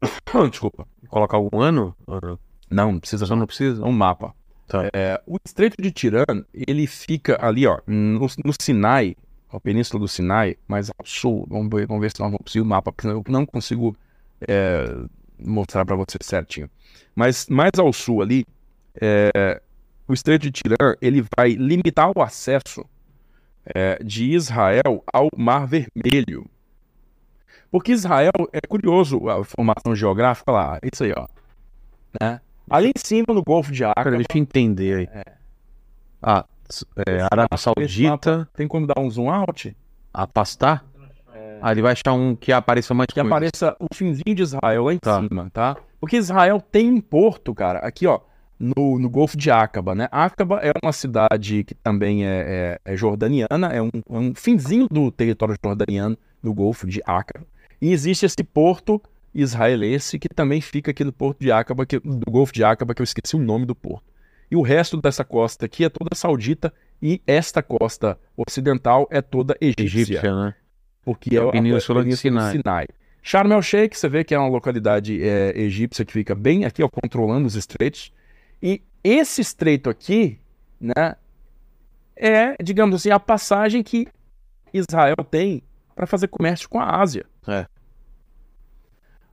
Desculpa. 0.50 0.88
Colocar 1.08 1.38
algum 1.38 1.60
ano? 1.60 1.96
Deixa 2.08 2.40
Não, 2.70 2.92
não 2.92 3.00
precisa 3.00 3.26
Só 3.26 3.36
não 3.36 3.46
precisa? 3.46 3.82
É 3.82 3.86
um 3.86 3.92
mapa. 3.92 4.36
Tá. 4.72 4.90
É, 4.94 5.22
o 5.28 5.38
Estreito 5.44 5.82
de 5.82 5.92
Tirã, 5.92 6.24
ele 6.54 6.88
fica 6.88 7.38
ali, 7.46 7.68
ó, 7.68 7.82
no, 7.86 8.22
no 8.22 8.54
Sinai, 8.58 9.18
a 9.50 9.60
península 9.60 10.00
do 10.00 10.08
Sinai, 10.08 10.56
mais 10.66 10.90
ao 10.98 11.06
sul. 11.06 11.46
Vamos 11.50 11.68
ver, 11.70 11.86
vamos 11.86 12.02
ver 12.02 12.10
se 12.10 12.22
nós 12.22 12.32
vamos 12.32 12.46
conseguir 12.46 12.62
o 12.62 12.66
mapa, 12.66 12.90
porque 12.90 13.06
eu 13.06 13.22
não 13.28 13.46
consigo 13.46 13.94
é, 14.48 14.86
mostrar 15.38 15.86
para 15.86 15.98
você 15.98 16.18
certinho. 16.22 16.70
Mas 17.14 17.48
mais 17.50 17.72
ao 17.78 17.92
sul 17.92 18.22
ali, 18.22 18.46
é, 18.96 19.62
o 20.08 20.14
Estreito 20.14 20.44
de 20.44 20.52
Tirã, 20.52 20.96
ele 21.02 21.22
vai 21.36 21.50
limitar 21.50 22.10
o 22.18 22.22
acesso 22.22 22.86
é, 23.66 24.02
de 24.02 24.32
Israel 24.32 25.04
ao 25.12 25.28
Mar 25.36 25.68
Vermelho. 25.68 26.50
Porque 27.70 27.92
Israel, 27.92 28.32
é 28.54 28.62
curioso 28.62 29.28
a 29.28 29.44
formação 29.44 29.94
geográfica 29.94 30.50
lá, 30.50 30.80
isso 30.82 31.04
aí, 31.04 31.12
ó. 31.14 31.28
Né? 32.22 32.40
Ali 32.72 32.90
em 32.90 33.00
cima, 33.00 33.26
no 33.30 33.44
Golfo 33.44 33.72
de 33.72 33.84
Acre, 33.84 34.12
deixa 34.12 34.26
eu 34.34 34.42
entender 34.42 35.10
aí. 35.14 35.24
Ah, 36.22 36.46
s- 36.70 36.86
é, 37.06 37.22
Arábia 37.32 37.58
Saudita, 37.58 38.48
tem 38.56 38.68
como 38.68 38.88
dar 38.88 39.00
um 39.00 39.10
zoom 39.10 39.30
out? 39.30 39.76
afastar? 40.14 40.86
Ah, 41.62 41.72
ele 41.72 41.82
vai 41.82 41.92
achar 41.94 42.14
um 42.14 42.36
que 42.36 42.52
apareça 42.52 42.94
mais 42.94 43.08
Que 43.08 43.20
apareça 43.20 43.76
o 43.80 43.86
finzinho 43.94 44.34
de 44.36 44.42
Israel 44.42 44.86
lá 44.86 44.94
em 44.94 44.98
Tá. 44.98 45.22
cima, 45.22 45.50
tá? 45.54 45.78
Porque 46.00 46.18
Israel 46.18 46.60
tem 46.60 46.90
um 46.90 47.00
porto, 47.00 47.54
cara, 47.54 47.80
aqui, 47.80 48.08
ó, 48.08 48.20
no, 48.60 48.98
no 49.00 49.10
Golfo 49.10 49.38
de 49.38 49.50
Acaba, 49.52 49.94
né? 49.96 50.08
Acaba 50.12 50.60
é 50.60 50.72
uma 50.84 50.92
cidade 50.92 51.64
que 51.64 51.74
também 51.76 52.26
é, 52.26 52.80
é- 52.86 52.94
é 52.94 52.98
jordaniana, 52.98 53.68
é 53.68 53.82
um, 53.82 53.90
é 54.10 54.18
um 54.18 54.34
finzinho 54.36 54.88
do 54.92 55.12
território 55.12 55.56
jordaniano, 55.64 56.18
do 56.44 56.54
Golfo 56.54 56.88
de 56.88 57.02
Acaba. 57.06 57.46
E 57.82 57.92
existe 57.92 58.26
esse 58.26 58.44
porto 58.44 59.02
israelense 59.34 60.20
que 60.20 60.30
também 60.30 60.62
fica 60.62 60.92
aqui 60.92 61.04
no 61.04 61.14
porto 61.14 61.40
de 61.40 61.52
Acaba, 61.52 61.86
que, 61.86 62.00
do 62.00 62.30
Golfo 62.30 62.54
de 62.54 62.64
Acaba, 62.64 62.94
que 62.94 63.02
eu 63.02 63.04
esqueci 63.04 63.36
o 63.36 63.40
nome 63.40 63.66
do 63.66 63.76
porto. 63.76 64.12
E 64.50 64.56
o 64.56 64.62
resto 64.62 65.02
dessa 65.02 65.24
costa 65.24 65.66
aqui 65.66 65.86
é 65.86 65.90
toda 65.90 66.14
saudita 66.14 66.74
e 67.02 67.22
esta 67.26 67.64
costa 67.64 68.18
ocidental 68.36 69.08
é 69.10 69.22
toda 69.22 69.56
egípcia 69.62 70.02
Egípcia, 70.02 70.36
né? 70.36 70.56
porque 71.04 71.36
é 71.36 71.40
a 71.40 71.46
a 71.46 71.52
Península 71.52 72.04
de 72.04 72.16
Sinai. 72.18 72.52
Sinai. 72.52 72.88
Sharm 73.24 73.52
el 73.52 73.62
Sheikh, 73.62 73.98
você 73.98 74.10
vê 74.10 74.24
que 74.24 74.34
é 74.34 74.40
uma 74.40 74.50
localidade 74.50 75.22
é, 75.24 75.58
egípcia 75.58 76.04
que 76.04 76.12
fica 76.12 76.34
bem 76.34 76.66
aqui, 76.66 76.84
ó, 76.84 76.90
controlando 76.90 77.48
os 77.48 77.56
estreitos. 77.56 78.12
E 78.62 78.82
esse 79.04 79.42
estreito 79.42 79.90
aqui, 79.90 80.40
né, 80.80 81.16
é, 82.16 82.56
digamos 82.62 82.96
assim, 82.96 83.12
a 83.12 83.20
passagem 83.20 83.84
que 83.84 84.08
Israel 84.74 85.18
tem 85.30 85.64
para 85.96 86.08
fazer 86.08 86.28
comércio 86.28 86.68
com 86.68 86.80
a 86.80 87.00
Ásia. 87.00 87.26
É. 87.48 87.66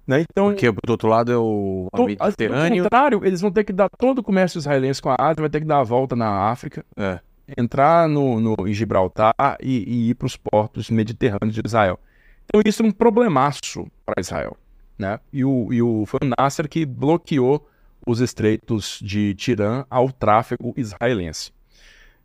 Né? 0.09 0.23
Então, 0.23 0.47
Porque 0.47 0.73
do 0.73 0.91
outro 0.91 1.07
lado 1.07 1.31
é 1.31 1.37
o 1.37 1.89
to- 1.95 2.07
Mediterrâneo. 2.07 2.79
ao 2.83 2.85
contrário, 2.85 3.21
eles 3.27 3.43
vão 3.43 3.51
ter 3.51 3.63
que 3.63 3.75
dar 3.75 3.91
todo 3.91 4.21
o 4.21 4.23
comércio 4.23 4.57
israelense 4.59 5.03
com 5.03 5.11
a 5.11 5.17
Ásia, 5.19 5.43
vai 5.43 5.51
ter 5.51 5.61
que 5.61 5.67
dar 5.67 5.81
a 5.81 5.85
volta 5.85 6.17
na 6.17 6.49
África, 6.51 6.83
É. 6.97 7.21
entrar 7.59 8.09
no, 8.09 8.41
no, 8.41 8.55
em 8.67 8.73
Gibraltar 8.73 9.35
e, 9.63 9.85
e 9.87 10.11
ir 10.11 10.15
para 10.15 10.25
os 10.27 10.35
portos 10.35 10.89
mediterrâneos 10.89 11.55
de 11.55 11.61
Israel. 11.63 12.01
Então 12.47 12.63
isso 12.65 12.83
é 12.83 12.87
um 12.87 12.91
problemaço 12.91 13.87
para 14.07 14.15
Israel. 14.19 14.57
Né? 14.99 15.21
E, 15.31 15.45
o, 15.45 15.71
e 15.73 15.83
o, 15.83 16.07
foi 16.07 16.21
o 16.23 16.35
Nasser 16.41 16.67
que 16.69 16.87
bloqueou 16.87 17.69
os 18.07 18.21
estreitos 18.21 18.99
de 19.03 19.35
Tirã 19.35 19.85
ao 19.91 20.11
tráfego 20.11 20.73
israelense. 20.75 21.53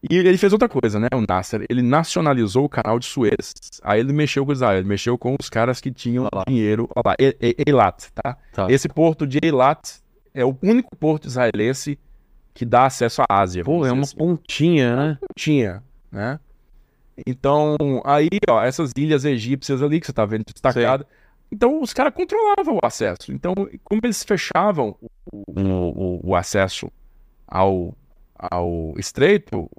E 0.09 0.17
ele 0.17 0.37
fez 0.37 0.51
outra 0.51 0.67
coisa, 0.67 0.99
né? 0.99 1.07
O 1.13 1.21
Nasser, 1.27 1.65
ele 1.69 1.81
nacionalizou 1.81 2.65
o 2.65 2.69
canal 2.69 2.99
de 2.99 3.05
Suez. 3.05 3.53
Aí 3.81 3.99
ele 4.01 4.11
mexeu 4.11 4.45
com 4.45 4.51
Israel, 4.51 4.79
ele 4.79 4.87
mexeu 4.87 5.17
com 5.17 5.35
os 5.39 5.49
caras 5.49 5.79
que 5.79 5.91
tinham 5.91 6.27
dinheiro. 6.47 6.89
Olha 6.95 7.03
lá, 7.05 7.15
Eilat, 7.65 8.11
tá? 8.13 8.37
Tá. 8.51 8.67
Esse 8.69 8.89
porto 8.89 9.25
de 9.25 9.39
Eilat 9.41 9.79
é 10.33 10.43
o 10.43 10.57
único 10.61 10.95
porto 10.97 11.27
israelense 11.27 11.97
que 12.53 12.65
dá 12.65 12.85
acesso 12.85 13.21
à 13.21 13.41
Ásia. 13.41 13.63
Pô, 13.63 13.85
é 13.85 13.91
uma 13.91 14.03
assim 14.03 14.15
pontinha, 14.17 14.95
né? 14.95 15.17
tinha, 15.35 15.81
né? 16.11 16.39
Então, 17.25 17.77
aí, 18.03 18.29
ó, 18.49 18.61
essas 18.61 18.91
ilhas 18.97 19.23
egípcias 19.23 19.81
ali 19.81 19.99
que 19.99 20.05
você 20.07 20.13
tá 20.13 20.25
vendo 20.25 20.45
destacada. 20.51 21.07
Então, 21.51 21.81
os 21.81 21.93
caras 21.93 22.13
controlavam 22.13 22.75
o 22.75 22.85
acesso. 22.85 23.31
Então, 23.31 23.53
como 23.83 24.01
eles 24.03 24.23
fechavam 24.23 24.95
o, 25.31 25.43
o- 25.47 26.19
o 26.31 26.35
acesso 26.35 26.91
ao, 27.47 27.95
ao 28.37 28.93
estreito, 28.97 29.69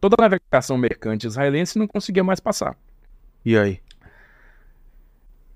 toda 0.00 0.16
a 0.18 0.22
navegação 0.28 0.76
mercante 0.76 1.26
israelense 1.26 1.78
não 1.78 1.86
conseguia 1.86 2.24
mais 2.24 2.40
passar. 2.40 2.76
E 3.44 3.56
aí? 3.56 3.80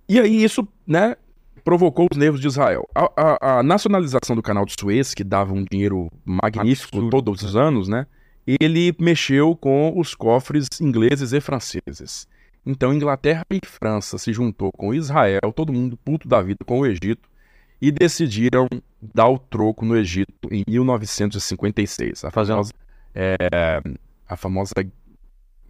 E 0.09 0.21
aí 0.21 0.43
isso, 0.45 0.67
né, 0.87 1.17
provocou 1.65 2.07
os 2.11 2.17
nervos 2.17 2.41
de 2.41 2.47
Israel. 2.47 2.89
A, 2.95 3.11
a- 3.17 3.59
a 3.59 3.63
nacionalização 3.63 4.37
do 4.37 4.43
canal 4.43 4.65
de 4.67 4.75
Suez, 4.79 5.15
que 5.15 5.25
dava 5.25 5.53
um 5.55 5.65
dinheiro 5.65 6.11
magnífico 6.25 6.97
Absurdo. 6.99 7.11
todos 7.11 7.43
os 7.43 7.57
anos, 7.57 7.89
né, 7.89 8.07
ele 8.47 8.95
mexeu 8.99 9.57
com 9.57 9.99
os 9.99 10.15
cofres 10.15 10.69
ingleses 10.81 11.33
e 11.33 11.41
franceses. 11.41 12.29
Então 12.67 12.93
Inglaterra 12.95 13.45
e 13.51 13.61
França 13.67 14.19
se 14.19 14.33
juntou 14.33 14.71
com 14.73 14.95
Israel, 14.95 15.53
todo 15.55 15.73
mundo 15.73 15.97
puto 15.97 16.29
da 16.29 16.41
vida 16.43 16.59
com 16.67 16.81
o 16.81 16.87
Egito, 16.87 17.29
e 17.85 17.93
decidiram 17.93 18.66
dar 18.98 19.28
o 19.28 19.39
troco 19.39 19.85
no 19.85 19.94
Egito 19.94 20.48
em 20.51 20.65
1956. 20.66 22.24
A 22.24 22.31
famosa, 22.31 22.73
é, 23.15 23.36
a 24.27 24.36
famosa 24.39 24.73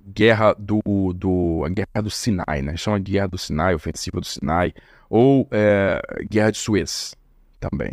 guerra 0.06 0.54
do, 0.54 0.80
do 1.12 1.64
a 1.64 1.68
guerra 1.68 2.00
do 2.00 2.10
Sinai, 2.10 2.62
né? 2.62 2.76
Chama 2.76 3.00
guerra 3.00 3.26
do 3.26 3.36
Sinai, 3.36 3.74
ofensiva 3.74 4.20
do 4.20 4.26
Sinai, 4.26 4.72
ou 5.10 5.48
é, 5.50 6.00
guerra 6.30 6.52
de 6.52 6.58
Suez 6.58 7.16
também. 7.58 7.92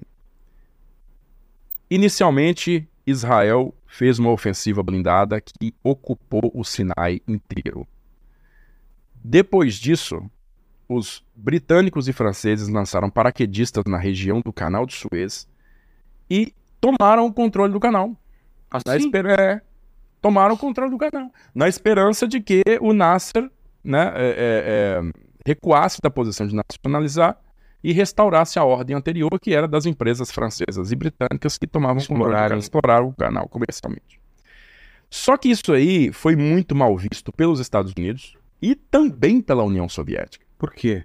Inicialmente, 1.89 2.87
Israel 3.07 3.73
fez 3.87 4.19
uma 4.19 4.29
ofensiva 4.29 4.83
blindada 4.83 5.41
que 5.41 5.73
ocupou 5.83 6.51
o 6.53 6.63
Sinai 6.63 7.21
inteiro. 7.27 7.87
Depois 9.15 9.73
disso, 9.73 10.29
os 10.93 11.23
britânicos 11.35 12.07
e 12.07 12.13
franceses 12.13 12.67
lançaram 12.67 13.09
paraquedistas 13.09 13.83
na 13.85 13.97
região 13.97 14.41
do 14.41 14.51
Canal 14.51 14.85
de 14.85 14.93
Suez 14.93 15.47
e 16.29 16.53
tomaram 16.81 17.25
o 17.25 17.33
controle 17.33 17.71
do 17.71 17.79
canal. 17.79 18.09
Na 18.85 18.93
Assim? 18.93 19.05
esper- 19.05 19.25
é, 19.25 19.61
tomaram 20.21 20.55
o 20.55 20.57
controle 20.57 20.91
do 20.91 20.97
canal. 20.97 21.31
Na 21.55 21.67
esperança 21.67 22.27
de 22.27 22.41
que 22.41 22.61
o 22.81 22.93
Nasser 22.93 23.49
né, 23.83 24.11
é, 24.15 24.27
é, 24.29 24.33
é, 24.37 25.01
recuasse 25.45 25.99
da 26.01 26.09
posição 26.09 26.45
de 26.47 26.55
nacionalizar 26.55 27.37
e 27.83 27.91
restaurasse 27.93 28.59
a 28.59 28.63
ordem 28.63 28.95
anterior, 28.95 29.39
que 29.39 29.53
era 29.53 29.67
das 29.67 29.85
empresas 29.85 30.29
francesas 30.29 30.91
e 30.91 30.95
britânicas 30.95 31.57
que 31.57 31.65
tomavam 31.65 31.97
exploraram 32.59 33.07
o 33.07 33.13
canal 33.13 33.47
comercialmente. 33.47 34.19
Só 35.09 35.35
que 35.35 35.49
isso 35.49 35.73
aí 35.73 36.11
foi 36.11 36.35
muito 36.35 36.75
mal 36.75 36.95
visto 36.97 37.31
pelos 37.31 37.59
Estados 37.59 37.93
Unidos 37.97 38.37
e 38.61 38.75
também 38.75 39.41
pela 39.41 39.63
União 39.63 39.89
Soviética 39.89 40.45
Por 40.61 40.71
quê? 40.75 41.03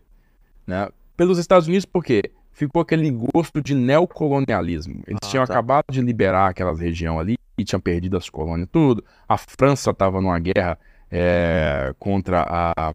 né? 0.67 0.87
Pelos 1.17 1.39
Estados 1.39 1.67
Unidos, 1.67 1.87
porque 1.87 2.31
ficou 2.53 2.83
aquele 2.83 3.11
gosto 3.11 3.63
de 3.63 3.75
neocolonialismo. 3.75 5.03
Eles 5.07 5.19
Ah, 5.23 5.27
tinham 5.29 5.47
tá. 5.47 5.53
acabado 5.55 5.87
de 5.91 6.03
liberar 6.03 6.51
aquela 6.51 6.77
região 6.77 7.19
ali 7.19 7.39
e 7.57 7.65
tinham 7.65 7.81
perdido 7.81 8.19
as 8.19 8.29
colônias 8.29 8.69
tudo. 8.71 9.03
A 9.27 9.39
França 9.39 9.93
estava 9.93 10.21
numa 10.21 10.39
guerra 10.39 10.79
é, 11.11 11.95
contra 11.99 12.43
a, 12.47 12.93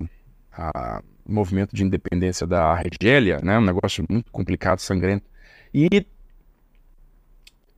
a 0.52 1.02
movimento 1.28 1.76
de 1.76 1.84
independência 1.84 2.46
da 2.46 2.64
Argélia, 2.64 3.40
né? 3.42 3.58
Um 3.58 3.66
negócio 3.66 4.06
muito 4.08 4.32
complicado, 4.32 4.78
sangrento. 4.80 5.26
E 5.74 6.06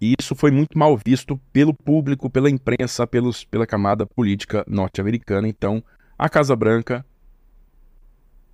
e 0.02 0.16
isso 0.20 0.36
foi 0.36 0.52
muito 0.52 0.78
mal 0.78 0.98
visto 0.98 1.40
pelo 1.54 1.74
público, 1.74 2.30
pela 2.30 2.50
imprensa, 2.50 3.08
pelos, 3.08 3.46
pela 3.46 3.66
camada 3.66 4.06
política 4.06 4.66
norte-americana. 4.68 5.48
Então, 5.48 5.82
a 6.18 6.28
Casa 6.28 6.54
Branca 6.58 7.06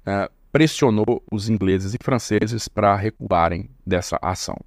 eh, 0.05 0.29
pressionou 0.51 1.23
os 1.31 1.49
ingleses 1.49 1.93
e 1.93 1.97
franceses 2.01 2.67
para 2.67 2.95
recuarem 2.95 3.69
dessa 3.85 4.17
ação. 4.21 4.57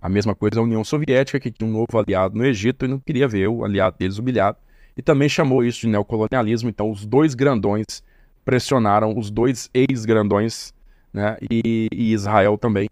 A 0.00 0.08
mesma 0.08 0.34
coisa 0.34 0.60
a 0.60 0.62
União 0.62 0.84
Soviética, 0.84 1.40
que 1.40 1.50
tinha 1.50 1.68
um 1.68 1.72
novo 1.72 1.98
aliado 1.98 2.36
no 2.36 2.44
Egito 2.44 2.84
e 2.84 2.88
não 2.88 2.98
queria 2.98 3.26
ver 3.26 3.48
o 3.48 3.64
aliado 3.64 3.96
deles 3.98 4.18
humilhado, 4.18 4.58
e 4.96 5.02
também 5.02 5.28
chamou 5.28 5.64
isso 5.64 5.80
de 5.80 5.88
neocolonialismo. 5.88 6.68
Então, 6.68 6.90
os 6.90 7.04
dois 7.04 7.34
grandões 7.34 8.02
pressionaram 8.44 9.16
os 9.16 9.30
dois 9.30 9.68
ex-grandões, 9.74 10.72
né, 11.12 11.36
e, 11.50 11.88
e 11.92 12.12
Israel 12.12 12.56
também. 12.56 12.88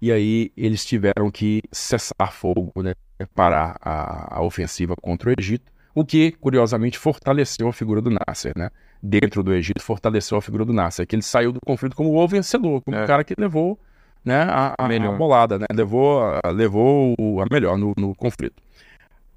E 0.00 0.10
aí 0.10 0.52
eles 0.56 0.84
tiveram 0.84 1.30
que 1.30 1.62
cessar 1.70 2.32
fogo, 2.32 2.72
né, 2.82 2.94
parar 3.34 3.76
a, 3.80 4.38
a 4.38 4.42
ofensiva 4.42 4.94
contra 5.00 5.30
o 5.30 5.34
Egito, 5.38 5.72
o 5.94 6.04
que, 6.04 6.32
curiosamente, 6.32 6.98
fortaleceu 6.98 7.68
a 7.68 7.72
figura 7.72 8.00
do 8.00 8.10
Nasser, 8.10 8.52
né? 8.56 8.70
Dentro 9.02 9.42
do 9.42 9.52
Egito, 9.52 9.82
fortaleceu 9.82 10.38
a 10.38 10.42
figura 10.42 10.64
do 10.64 10.72
Nasser, 10.72 11.06
que 11.06 11.16
ele 11.16 11.22
saiu 11.22 11.50
do 11.52 11.58
conflito 11.66 11.96
como 11.96 12.14
o 12.16 12.28
vencedor, 12.28 12.80
como 12.82 12.96
É. 12.96 13.02
o 13.02 13.06
cara 13.06 13.24
que 13.24 13.34
levou 13.36 13.78
né, 14.24 14.42
a, 14.42 14.74
a, 14.78 14.86
Melhor. 14.88 15.14
a 15.14 15.18
bolada, 15.18 15.58
né? 15.58 15.66
Levou, 15.74 16.22
a- 16.22 16.40
levou 16.52 17.14
a 17.42 17.46
melhor 17.50 17.76
no, 17.76 17.92
no 17.96 18.14
conflito. 18.14 18.62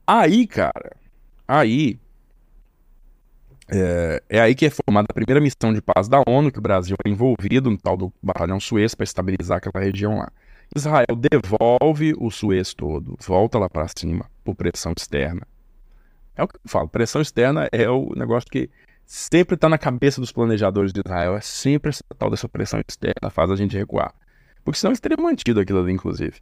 Aí, 0.05 0.45
cara, 0.45 0.91
aí 1.47 1.97
é, 3.67 4.21
é 4.29 4.39
aí 4.39 4.53
que 4.53 4.65
é 4.65 4.69
formada 4.69 5.07
a 5.09 5.13
primeira 5.13 5.41
missão 5.41 5.73
de 5.73 5.81
paz 5.81 6.07
da 6.07 6.21
ONU, 6.27 6.51
que 6.51 6.59
o 6.59 6.61
Brasil 6.61 6.95
é 7.03 7.09
envolvido 7.09 7.71
no 7.71 7.77
tal 7.77 7.97
do 7.97 8.13
Batalhão 8.21 8.59
Suez 8.59 8.93
para 8.93 9.03
estabilizar 9.03 9.57
aquela 9.57 9.83
região 9.83 10.19
lá. 10.19 10.31
Israel 10.75 11.07
devolve 11.17 12.13
o 12.19 12.29
Suez 12.29 12.73
todo, 12.73 13.17
volta 13.25 13.57
lá 13.57 13.69
para 13.69 13.87
cima 13.97 14.25
por 14.43 14.55
pressão 14.55 14.93
externa. 14.95 15.41
É 16.35 16.43
o 16.43 16.47
que 16.47 16.55
eu 16.57 16.61
falo, 16.69 16.87
pressão 16.87 17.21
externa 17.21 17.67
é 17.71 17.89
o 17.89 18.11
negócio 18.15 18.49
que 18.51 18.69
sempre 19.05 19.55
está 19.55 19.69
na 19.69 19.77
cabeça 19.77 20.19
dos 20.19 20.31
planejadores 20.31 20.91
de 20.91 21.01
Israel, 21.05 21.35
é 21.35 21.41
sempre 21.41 21.89
essa 21.89 22.03
tal 22.17 22.29
dessa 22.29 22.49
pressão 22.49 22.81
externa 22.87 23.29
faz 23.29 23.51
a 23.51 23.55
gente 23.55 23.77
recuar. 23.77 24.13
Porque 24.63 24.79
senão 24.79 24.91
eles 24.91 24.99
teriam 24.99 25.21
mantido 25.21 25.59
aquilo 25.59 25.79
ali, 25.79 25.93
inclusive. 25.93 26.41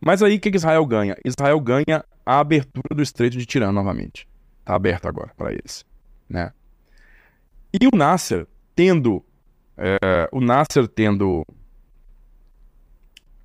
Mas 0.00 0.22
aí 0.22 0.36
o 0.36 0.40
que, 0.40 0.50
que 0.50 0.56
Israel 0.56 0.84
ganha? 0.84 1.16
Israel 1.24 1.58
ganha 1.60 2.04
a 2.26 2.38
abertura 2.38 2.94
do 2.94 3.02
Estreito 3.02 3.38
de 3.38 3.46
Tirã 3.46 3.72
novamente. 3.72 4.28
Está 4.60 4.74
aberto 4.74 5.06
agora 5.06 5.32
para 5.36 5.52
eles. 5.52 5.84
Né? 6.28 6.52
E 7.72 7.86
o 7.86 7.96
Nasser 7.96 8.46
tendo. 8.74 9.24
É, 9.76 10.28
o 10.30 10.40
Nasser 10.40 10.86
tendo 10.86 11.44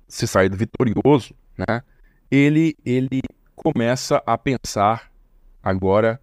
se 0.06 0.26
saído 0.26 0.56
vitorioso, 0.56 1.34
né? 1.56 1.82
Ele, 2.30 2.76
ele 2.84 3.20
começa 3.54 4.22
a 4.26 4.36
pensar 4.36 5.10
agora 5.62 6.20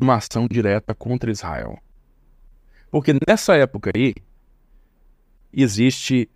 numa 0.00 0.16
ação 0.16 0.46
direta 0.46 0.94
contra 0.94 1.30
Israel. 1.30 1.78
Porque 2.90 3.12
nessa 3.26 3.56
época 3.56 3.90
aí 3.94 4.14
existe 5.52 6.28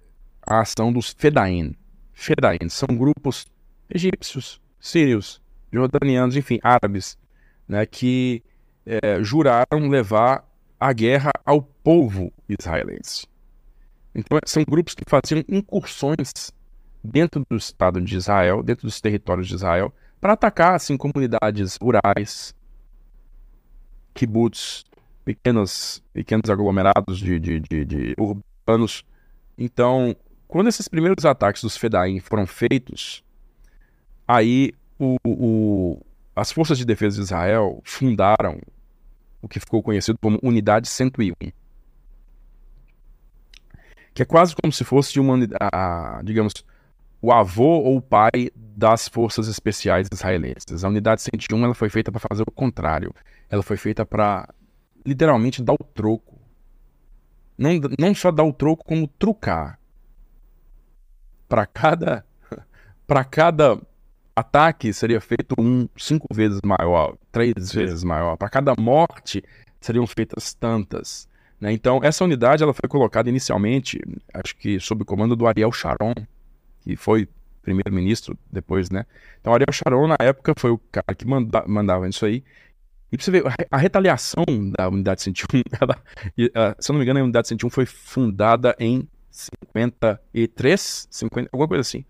a 0.46 0.60
ação 0.60 0.92
dos 0.92 1.10
Fedain. 1.10 1.74
Fedain 2.12 2.68
são 2.68 2.88
grupos 2.96 3.46
egípcios, 3.88 4.60
sírios, 4.78 5.40
jordanianos, 5.72 6.36
enfim, 6.36 6.58
árabes, 6.62 7.18
né, 7.68 7.86
que 7.86 8.42
é, 8.84 9.22
juraram 9.22 9.88
levar 9.88 10.44
a 10.78 10.92
guerra 10.92 11.30
ao 11.44 11.62
povo 11.62 12.32
israelense. 12.48 13.26
Então, 14.14 14.38
são 14.44 14.64
grupos 14.64 14.94
que 14.94 15.04
faziam 15.06 15.44
incursões 15.48 16.52
dentro 17.02 17.44
do 17.48 17.56
Estado 17.56 18.00
de 18.00 18.16
Israel, 18.16 18.62
dentro 18.62 18.86
dos 18.86 19.00
territórios 19.00 19.46
de 19.46 19.54
Israel, 19.54 19.94
para 20.20 20.32
atacar 20.32 20.74
assim, 20.74 20.96
comunidades 20.96 21.78
rurais, 21.80 22.54
kibbutz, 24.14 24.84
pequenos, 25.24 26.02
pequenos 26.12 26.48
aglomerados 26.50 27.18
de, 27.18 27.38
de, 27.38 27.60
de, 27.60 27.84
de 27.84 28.14
urbanos. 28.18 29.04
Então, 29.56 30.16
quando 30.48 30.68
esses 30.68 30.88
primeiros 30.88 31.24
ataques 31.24 31.62
dos 31.62 31.76
Fedaim 31.76 32.18
foram 32.20 32.46
feitos, 32.46 33.22
aí 34.26 34.72
o, 34.98 35.16
o, 35.24 36.00
as 36.34 36.50
forças 36.52 36.78
de 36.78 36.84
defesa 36.84 37.16
de 37.16 37.22
Israel 37.22 37.80
fundaram 37.84 38.60
o 39.42 39.48
que 39.48 39.60
ficou 39.60 39.82
conhecido 39.82 40.18
como 40.18 40.38
Unidade 40.42 40.88
101. 40.88 41.34
Que 44.12 44.22
é 44.22 44.24
quase 44.24 44.54
como 44.54 44.72
se 44.72 44.84
fosse 44.84 45.18
uma, 45.20 45.38
a, 45.72 46.20
digamos, 46.24 46.52
o 47.22 47.32
avô 47.32 47.78
ou 47.78 47.96
o 47.96 48.02
pai 48.02 48.50
das 48.54 49.08
forças 49.08 49.48
especiais 49.48 50.08
israelenses. 50.12 50.84
A 50.84 50.88
Unidade 50.88 51.22
101 51.22 51.64
ela 51.64 51.74
foi 51.74 51.88
feita 51.88 52.10
para 52.10 52.20
fazer 52.20 52.42
o 52.42 52.50
contrário. 52.50 53.14
Ela 53.51 53.62
foi 53.62 53.77
feita 53.77 54.06
para 54.06 54.48
literalmente 55.05 55.62
dar 55.62 55.74
o 55.74 55.85
troco. 55.85 56.39
Não, 57.59 57.70
não 57.98 58.14
só 58.14 58.31
dar 58.31 58.44
o 58.44 58.52
troco, 58.52 58.85
como 58.85 59.06
trucar. 59.06 59.78
Para 61.48 61.66
cada 61.66 62.24
para 63.06 63.24
cada 63.24 63.78
ataque 64.35 64.93
seria 64.93 65.20
feito 65.20 65.55
um 65.59 65.89
cinco 65.97 66.27
vezes 66.32 66.60
maior, 66.64 67.16
três 67.32 67.72
vezes 67.72 68.05
maior. 68.05 68.36
Para 68.36 68.48
cada 68.48 68.74
morte 68.78 69.43
seriam 69.81 70.06
feitas 70.06 70.55
tantas. 70.55 71.28
Né? 71.60 71.72
Então 71.72 72.01
essa 72.02 72.24
unidade 72.24 72.62
ela 72.62 72.72
foi 72.72 72.89
colocada 72.89 73.28
inicialmente, 73.28 74.01
acho 74.32 74.56
que 74.56 74.81
sob 74.81 75.02
o 75.02 75.06
comando 75.06 75.36
do 75.36 75.47
Ariel 75.47 75.72
Sharon, 75.72 76.14
que 76.81 76.97
foi 76.97 77.28
primeiro-ministro 77.62 78.39
depois, 78.51 78.90
né? 78.90 79.05
Então 79.40 79.52
Ariel 79.52 79.70
Sharon 79.70 80.06
na 80.06 80.16
época 80.18 80.55
foi 80.56 80.70
o 80.70 80.78
cara 80.90 81.14
que 81.14 81.27
manda, 81.27 81.62
mandava 81.66 82.09
isso 82.09 82.24
aí. 82.24 82.43
E 83.12 83.16
pra 83.16 83.24
você 83.24 83.30
ver, 83.30 83.42
a 83.70 83.76
retaliação 83.76 84.44
da 84.78 84.88
Unidade 84.88 85.22
101, 85.22 85.62
ela, 85.80 86.76
se 86.78 86.90
eu 86.90 86.92
não 86.92 86.98
me 86.98 87.04
engano, 87.04 87.20
a 87.20 87.24
Unidade 87.24 87.48
101 87.48 87.70
foi 87.70 87.86
fundada 87.86 88.74
em 88.78 89.08
53, 89.30 91.08
50, 91.10 91.48
alguma 91.52 91.68
coisa 91.68 91.80
assim. 91.80 92.04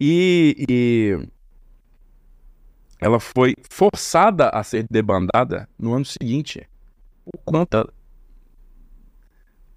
E, 0.00 0.66
e 0.68 1.28
ela 3.00 3.20
foi 3.20 3.54
forçada 3.68 4.48
a 4.48 4.62
ser 4.62 4.86
debandada 4.90 5.68
no 5.78 5.94
ano 5.94 6.04
seguinte 6.04 6.68
por 7.24 7.38
conta 7.44 7.92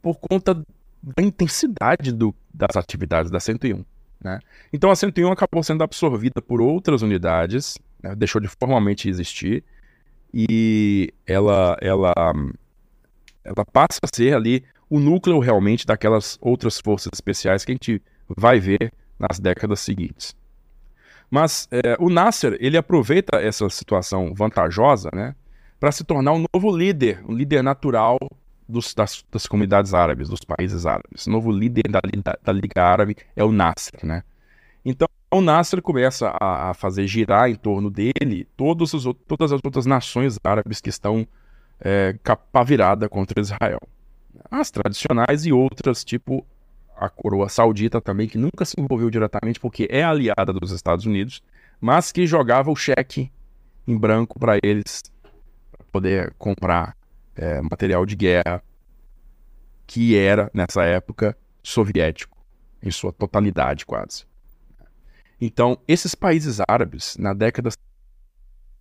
por 0.02 0.16
conta 0.16 0.56
da 0.56 1.24
intensidade 1.24 2.12
do, 2.12 2.34
das 2.52 2.76
atividades 2.76 3.30
da 3.30 3.40
101. 3.40 3.86
Né? 4.24 4.40
Então 4.74 4.90
a 4.90 4.96
101 4.96 5.32
acabou 5.32 5.62
sendo 5.64 5.84
absorvida 5.84 6.42
por 6.42 6.60
outras 6.60 7.02
unidades, 7.02 7.78
né? 8.02 8.16
deixou 8.16 8.42
de 8.42 8.48
formalmente 8.48 9.08
existir 9.08 9.64
e 10.34 11.14
ela, 11.26 11.78
ela, 11.82 12.14
ela 13.44 13.66
passa 13.72 14.00
a 14.04 14.16
ser 14.16 14.36
ali 14.36 14.64
o 14.90 15.00
núcleo 15.00 15.40
realmente 15.40 15.86
daquelas 15.86 16.38
outras 16.42 16.80
forças 16.80 17.12
especiais 17.14 17.64
que 17.64 17.72
a 17.72 17.76
gente 17.76 18.02
vai 18.28 18.60
ver 18.60 18.92
nas 19.18 19.40
décadas 19.40 19.80
seguintes. 19.80 20.36
Mas 21.30 21.68
é, 21.72 21.96
o 21.98 22.10
Nasser, 22.10 22.58
ele 22.60 22.76
aproveita 22.76 23.38
essa 23.38 23.70
situação 23.70 24.34
vantajosa, 24.34 25.10
né, 25.14 25.34
para 25.80 25.92
se 25.92 26.04
tornar 26.04 26.34
um 26.34 26.46
novo 26.54 26.76
líder, 26.76 27.24
um 27.28 27.34
líder 27.34 27.64
natural 27.64 28.20
dos, 28.68 28.94
das, 28.94 29.24
das, 29.32 29.48
comunidades 29.48 29.94
árabes, 29.94 30.30
dos 30.30 30.42
países 30.42 30.86
árabes. 30.86 31.26
O 31.26 31.32
novo 31.32 31.52
líder 31.52 31.90
da, 31.90 32.02
da, 32.24 32.38
da 32.44 32.52
Liga 32.52 32.84
Árabe 32.84 33.16
é 33.36 33.44
o 33.44 33.52
Nasser, 33.52 34.06
né? 34.06 34.24
Então, 34.84 35.08
o 35.32 35.40
Nasser 35.40 35.82
começa 35.82 36.30
a, 36.40 36.70
a, 36.70 36.74
fazer 36.74 37.08
girar 37.08 37.50
em 37.50 37.56
torno 37.56 37.90
dele 37.90 38.46
todos 38.58 38.94
os, 38.94 39.06
todas 39.26 39.54
as 39.54 39.62
outras 39.64 39.86
nações 39.86 40.38
árabes 40.44 40.82
que 40.82 40.90
estão 40.90 41.26
é, 41.80 42.18
capa 42.22 42.64
virada 42.64 43.08
contra 43.08 43.40
Israel. 43.40 43.80
As 44.50 44.70
tradicionais 44.70 45.46
e 45.46 45.54
outras, 45.54 46.04
tipo 46.04 46.46
a 46.98 47.10
coroa 47.10 47.50
saudita 47.50 48.00
também, 48.00 48.28
que 48.28 48.38
nunca 48.38 48.64
se 48.66 48.80
envolveu 48.80 49.10
diretamente 49.10 49.60
porque 49.60 49.88
é 49.90 50.04
aliada 50.04 50.54
dos 50.54 50.72
Estados 50.72 51.06
Unidos, 51.06 51.42
mas 51.80 52.12
que 52.12 52.28
jogava 52.28 52.70
o 52.70 52.76
cheque 52.76 53.32
em 53.88 53.98
branco 53.98 54.38
para 54.38 54.60
eles 54.62 55.02
poder 55.92 56.34
comprar 56.38 56.96
é, 57.36 57.60
material 57.62 58.06
de 58.06 58.16
guerra 58.16 58.62
que 59.88 60.16
era, 60.16 60.52
nessa 60.54 60.84
época, 60.84 61.36
soviético, 61.64 62.38
em 62.84 62.92
sua 62.92 63.12
totalidade 63.12 63.86
quase. 63.86 64.26
Então, 65.42 65.80
esses 65.88 66.14
países 66.14 66.60
árabes, 66.70 67.18
na 67.18 67.34
década, 67.34 67.72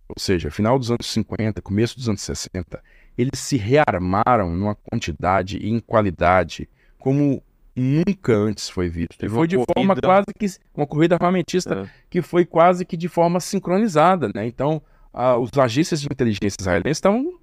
ou 0.07 0.15
seja, 0.19 0.51
final 0.51 0.77
dos 0.77 0.91
anos 0.91 1.07
50, 1.07 1.59
começo 1.59 1.97
dos 1.97 2.07
anos 2.07 2.21
60, 2.21 2.81
eles 3.17 3.39
se 3.39 3.57
rearmaram 3.57 4.55
numa 4.55 4.75
quantidade 4.75 5.57
e 5.57 5.69
em 5.69 5.79
qualidade 5.79 6.69
como 6.99 7.41
nunca 7.75 8.33
antes 8.33 8.69
foi 8.69 8.89
visto. 8.89 9.17
Teve 9.17 9.33
foi 9.33 9.47
de 9.47 9.55
corrida... 9.55 9.73
forma 9.73 9.95
quase 9.95 10.25
que 10.37 10.45
uma 10.75 10.85
corrida 10.85 11.15
armamentista 11.15 11.83
é. 11.83 11.89
que 12.09 12.21
foi 12.21 12.45
quase 12.45 12.85
que 12.85 12.95
de 12.95 13.07
forma 13.07 13.39
sincronizada, 13.39 14.29
né? 14.33 14.45
Então, 14.45 14.81
a, 15.11 15.37
os 15.37 15.49
agências 15.57 16.01
de 16.01 16.07
inteligência 16.11 16.57
israelenses 16.59 16.97
estavam 16.97 17.39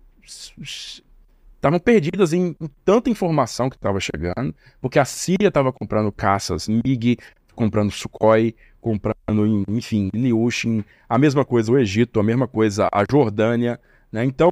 estavam 1.57 1.81
perdidas 1.81 2.33
em, 2.33 2.55
em, 2.61 2.71
tanta 2.85 3.11
informação 3.11 3.69
que 3.69 3.77
estava 3.77 3.99
chegando, 3.99 4.55
porque 4.81 4.99
a 4.99 5.05
Síria 5.05 5.49
estava 5.49 5.73
comprando 5.73 6.13
caças 6.13 6.69
MiG, 6.69 7.17
comprando 7.55 7.91
Sukhoi, 7.91 8.55
comprando, 8.89 9.65
enfim, 9.69 10.09
Liushin, 10.15 10.83
a 11.07 11.19
mesma 11.19 11.45
coisa 11.45 11.71
o 11.71 11.79
Egito, 11.79 12.19
a 12.19 12.23
mesma 12.23 12.49
coisa 12.49 12.89
a 12.91 13.05
Jordânia, 13.11 13.79
né? 14.11 14.25
Então, 14.25 14.51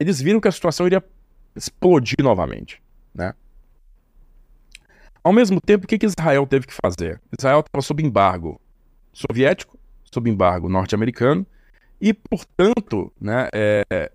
eles 0.00 0.22
viram 0.22 0.40
que 0.40 0.48
a 0.48 0.52
situação 0.52 0.86
iria 0.86 1.04
explodir 1.54 2.16
novamente, 2.22 2.82
né? 3.14 3.34
Ao 5.22 5.34
mesmo 5.34 5.60
tempo, 5.60 5.84
o 5.84 5.86
que, 5.86 5.98
que 5.98 6.06
Israel 6.06 6.46
teve 6.46 6.66
que 6.66 6.72
fazer? 6.72 7.20
Israel 7.38 7.60
estava 7.60 7.82
sob 7.82 8.02
embargo 8.02 8.58
soviético, 9.12 9.78
sob 10.10 10.30
embargo 10.30 10.68
norte-americano, 10.68 11.46
e, 12.00 12.14
portanto, 12.14 13.12
né, 13.20 13.48
é, 13.52 14.10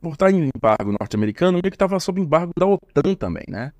por 0.00 0.12
estar 0.12 0.30
em 0.30 0.50
embargo 0.54 0.92
norte-americano, 1.00 1.52
meio 1.52 1.62
que 1.62 1.76
estava 1.76 1.98
sob 1.98 2.20
embargo 2.20 2.52
da 2.56 2.66
OTAN 2.66 3.14
também, 3.14 3.44
né? 3.48 3.72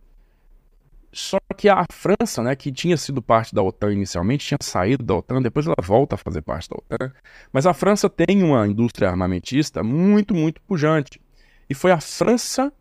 Só 1.12 1.38
que 1.56 1.68
a 1.68 1.84
França, 1.90 2.42
né, 2.42 2.54
que 2.54 2.70
tinha 2.70 2.96
sido 2.96 3.22
parte 3.22 3.54
da 3.54 3.62
OTAN 3.62 3.92
inicialmente, 3.92 4.46
tinha 4.46 4.58
saído 4.60 5.02
da 5.02 5.14
OTAN, 5.14 5.40
depois 5.40 5.66
ela 5.66 5.76
volta 5.82 6.14
a 6.14 6.18
fazer 6.18 6.42
parte 6.42 6.68
da 6.68 6.76
OTAN. 6.76 7.12
Mas 7.52 7.66
a 7.66 7.72
França 7.72 8.10
tem 8.10 8.42
uma 8.42 8.66
indústria 8.66 9.08
armamentista 9.08 9.82
muito, 9.82 10.34
muito 10.34 10.60
pujante. 10.62 11.20
E 11.68 11.74
foi 11.74 11.90
a 11.90 12.00
França 12.00 12.72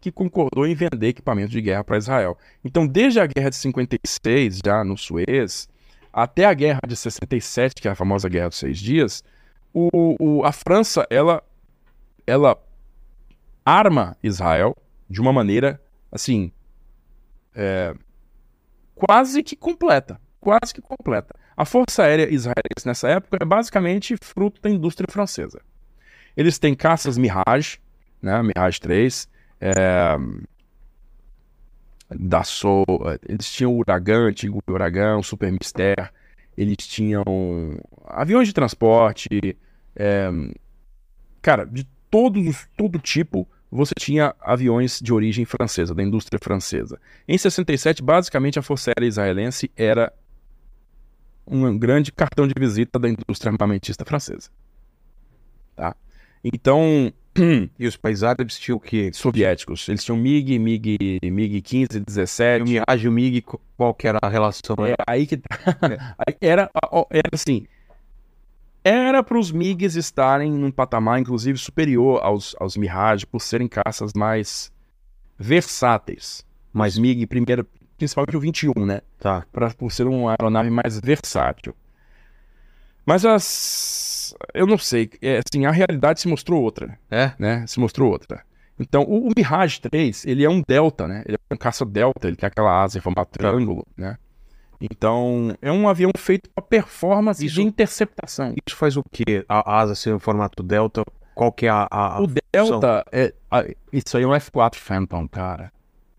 que 0.00 0.10
concordou 0.10 0.66
em 0.66 0.74
vender 0.74 1.08
equipamento 1.08 1.52
de 1.52 1.60
guerra 1.60 1.84
para 1.84 1.96
Israel. 1.96 2.36
Então, 2.64 2.86
desde 2.86 3.20
a 3.20 3.26
guerra 3.26 3.50
de 3.50 3.56
56, 3.56 4.60
já 4.64 4.82
no 4.82 4.98
Suez, 4.98 5.68
até 6.12 6.44
a 6.44 6.52
guerra 6.52 6.80
de 6.86 6.96
67, 6.96 7.80
que 7.80 7.86
é 7.86 7.92
a 7.92 7.94
famosa 7.94 8.28
Guerra 8.28 8.48
dos 8.48 8.58
Seis 8.58 8.78
Dias, 8.78 9.22
o, 9.72 10.16
o, 10.18 10.44
a 10.44 10.52
França 10.52 11.06
ela, 11.08 11.42
ela 12.26 12.58
arma 13.64 14.16
Israel 14.22 14.76
de 15.08 15.20
uma 15.20 15.32
maneira 15.32 15.80
assim 16.10 16.52
é, 17.54 17.94
quase 18.94 19.42
que 19.42 19.56
completa. 19.56 20.20
Quase 20.40 20.74
que 20.74 20.80
completa. 20.80 21.34
A 21.56 21.64
Força 21.64 22.02
Aérea 22.02 22.32
Israelense 22.32 22.86
nessa 22.86 23.08
época 23.08 23.38
é 23.40 23.44
basicamente 23.44 24.16
fruto 24.16 24.60
da 24.60 24.70
indústria 24.70 25.06
francesa. 25.10 25.60
Eles 26.36 26.58
têm 26.58 26.74
caças 26.74 27.18
Mirage, 27.18 27.78
né? 28.20 28.42
Mirage 28.42 28.80
3, 28.80 29.28
é, 29.60 30.16
da 32.10 32.42
Sol, 32.42 32.84
eles 33.28 33.50
tinham 33.50 33.72
o 33.72 33.78
Uragan, 33.78 34.28
antigo 34.28 34.62
Uragan, 34.68 35.18
o 35.18 35.22
Super 35.22 35.52
Mister, 35.52 36.12
eles 36.56 36.76
tinham 36.78 37.24
aviões 38.06 38.48
de 38.48 38.54
transporte, 38.54 39.28
é, 39.96 40.30
cara, 41.40 41.64
de 41.64 41.84
todos, 42.10 42.68
todo 42.76 42.98
tipo, 42.98 43.48
você 43.72 43.94
tinha 43.98 44.34
aviões 44.38 45.00
de 45.00 45.14
origem 45.14 45.46
francesa, 45.46 45.94
da 45.94 46.02
indústria 46.02 46.38
francesa. 46.38 47.00
Em 47.26 47.38
67, 47.38 48.02
basicamente, 48.02 48.58
a 48.58 48.62
Força 48.62 48.90
Aérea 48.90 49.08
Israelense 49.08 49.70
era 49.74 50.12
um 51.46 51.78
grande 51.78 52.12
cartão 52.12 52.46
de 52.46 52.52
visita 52.54 52.98
da 52.98 53.08
indústria 53.08 53.50
armamentista 53.50 54.04
francesa. 54.04 54.50
Tá? 55.74 55.96
Então. 56.44 57.12
E 57.78 57.86
os 57.86 57.96
países 57.96 58.22
árabes 58.22 58.58
tinham 58.58 58.76
o 58.76 58.80
quê? 58.80 59.10
Soviéticos. 59.14 59.88
Eles 59.88 60.04
tinham 60.04 60.18
MiG, 60.18 60.58
MiG, 60.58 61.18
MiG 61.22 61.62
15, 61.62 62.00
17. 62.00 62.60
E 62.60 62.62
o 62.62 62.68
Mirage 62.68 63.08
o 63.08 63.10
MiG, 63.10 63.42
qual 63.74 63.94
que 63.94 64.06
era 64.06 64.18
a 64.20 64.28
relação? 64.28 64.76
É, 64.84 64.94
aí 65.06 65.26
que 65.26 65.38
tá. 65.38 65.48
era, 66.42 66.70
era 67.10 67.30
assim. 67.32 67.66
Era 68.84 69.22
para 69.22 69.38
os 69.38 69.52
MiGs 69.52 69.96
estarem 69.96 70.50
num 70.50 70.70
patamar, 70.70 71.20
inclusive, 71.20 71.56
superior 71.58 72.20
aos, 72.22 72.56
aos 72.58 72.76
Mirage, 72.76 73.26
por 73.26 73.40
serem 73.40 73.68
caças 73.68 74.12
mais 74.14 74.72
versáteis. 75.38 76.44
Mas 76.72 76.98
MiG, 76.98 77.26
primeiro, 77.26 77.66
principalmente 77.96 78.36
o 78.36 78.40
21, 78.40 78.72
né? 78.84 79.00
Tá. 79.18 79.46
Pra, 79.52 79.70
por 79.70 79.92
ser 79.92 80.06
uma 80.06 80.32
aeronave 80.32 80.70
mais 80.70 80.98
versátil. 80.98 81.74
Mas 83.06 83.24
as. 83.24 84.34
Eu 84.54 84.66
não 84.66 84.78
sei. 84.78 85.10
É, 85.20 85.38
assim, 85.38 85.66
a 85.66 85.70
realidade 85.70 86.20
se 86.20 86.28
mostrou 86.28 86.62
outra. 86.62 86.98
É? 87.10 87.32
Né? 87.38 87.64
Se 87.66 87.78
mostrou 87.78 88.10
outra. 88.10 88.42
Então, 88.78 89.02
o, 89.02 89.28
o, 89.28 89.32
Mirage 89.36 89.80
3, 89.80 90.26
ele 90.26 90.44
é 90.44 90.50
um 90.50 90.62
Delta, 90.66 91.06
né? 91.06 91.22
Ele 91.26 91.36
é 91.36 91.54
um 91.54 91.56
caça 91.56 91.84
Delta, 91.84 92.26
ele 92.26 92.36
tem 92.36 92.46
aquela 92.46 92.82
asa 92.82 92.98
em 92.98 93.00
formato 93.00 93.30
triângulo, 93.30 93.86
né? 93.96 94.16
Então, 94.90 95.54
é 95.62 95.70
um 95.70 95.88
avião 95.88 96.10
feito 96.16 96.50
para 96.54 96.64
performance 96.64 97.44
Isso- 97.44 97.54
de 97.56 97.62
interceptação. 97.62 98.52
Isso 98.66 98.76
faz 98.76 98.96
o 98.96 99.02
quê? 99.10 99.44
A 99.48 99.78
asa 99.80 99.94
ser 99.94 100.14
em 100.14 100.18
formato 100.18 100.62
delta? 100.62 101.04
Qual 101.34 101.52
que 101.52 101.66
é 101.66 101.70
a... 101.70 101.86
a- 101.90 102.16
a 102.16 102.20
O? 102.20 102.26
Delta, 102.26 103.04
é, 103.12 103.32
a- 103.50 103.64
isso 103.92 104.16
aí 104.16 104.24
é 104.24 104.26
um 104.26 104.32
F4 104.32 104.74
Phantom, 104.76 105.26
cara. 105.28 105.70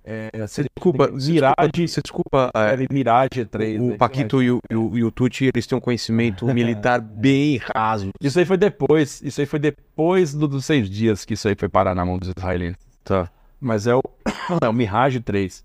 É, 0.06 0.30
você 0.45 0.65
Desculpa, 0.76 1.07
Mirage, 1.11 1.88
você 1.88 2.02
desculpa 2.02 2.52
é, 2.53 2.73
é, 2.84 2.88
Mirage 2.91 3.45
3. 3.45 3.80
o 3.80 3.88
né? 3.91 3.95
Paquito 3.98 4.44
e 4.44 4.52
o, 4.52 4.60
e 4.69 4.76
o, 4.76 4.98
e 4.98 5.03
o 5.03 5.10
Tucci, 5.11 5.45
eles 5.45 5.65
têm 5.65 5.77
um 5.77 5.81
conhecimento 5.81 6.45
militar 6.53 6.99
bem 6.99 7.57
raso. 7.73 8.10
Isso 8.19 8.38
aí 8.38 8.44
foi 8.45 8.57
depois, 8.57 9.22
isso 9.22 9.40
aí 9.40 9.48
foi 9.48 9.60
depois 9.60 10.34
do- 10.34 10.48
dos 10.48 10.65
seis 10.65 10.90
dias 10.90 11.23
que 11.23 11.35
isso 11.35 11.48
aí 11.48 11.56
foi 11.57 11.69
parar 11.69 11.95
na 11.95 12.03
mão 12.06 12.18
dos 12.18 12.30
israelenses. 12.35 12.77
Tá. 13.03 13.30
Mas 13.61 13.88
é 13.88 13.95
o, 13.95 14.02
é 14.61 14.68
o 14.68 14.73
Mirage 14.73 15.22
3. 15.22 15.64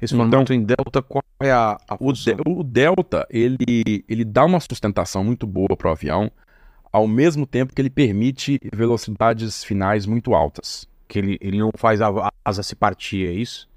Esse 0.00 0.14
Então- 0.14 0.28
formato 0.30 0.52
em 0.52 0.62
delta, 0.62 1.02
qual 1.02 1.24
é 1.42 1.50
a, 1.50 1.76
a 1.88 1.96
O, 1.98 2.12
de- 2.12 2.36
o 2.46 2.62
Delta, 2.62 3.26
ele, 3.30 4.04
ele 4.08 4.24
dá 4.24 4.44
uma 4.44 4.60
sustentação 4.60 5.24
muito 5.24 5.46
boa 5.46 5.76
para 5.76 5.88
o 5.88 5.92
avião, 5.92 6.30
ao 6.92 7.06
mesmo 7.08 7.46
tempo 7.46 7.74
que 7.74 7.80
ele 7.82 7.90
permite 7.90 8.58
velocidades 8.72 9.64
finais 9.64 10.06
muito 10.06 10.34
altas. 10.34 10.88
Que 11.08 11.18
ele, 11.18 11.38
ele 11.40 11.58
não 11.58 11.70
faz 11.76 12.00
a, 12.00 12.08
a 12.08 12.32
asa 12.44 12.62
se 12.62 12.76
partir, 12.76 13.26
é 13.26 13.32
isso? 13.32 13.68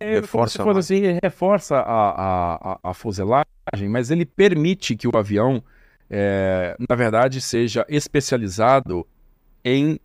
Reforça 0.00 0.58
Se 0.58 0.58
fosse 0.58 0.74
mais. 0.74 0.76
assim, 1.12 1.18
reforça 1.22 1.76
a, 1.78 2.10
a, 2.10 2.54
a, 2.74 2.78
a 2.90 2.94
fuselagem, 2.94 3.44
mas 3.88 4.10
ele 4.10 4.24
permite 4.24 4.94
que 4.96 5.08
o 5.08 5.16
avião, 5.16 5.62
é, 6.08 6.76
na 6.88 6.94
verdade, 6.94 7.40
seja 7.40 7.84
especializado 7.88 9.06
em, 9.64 9.98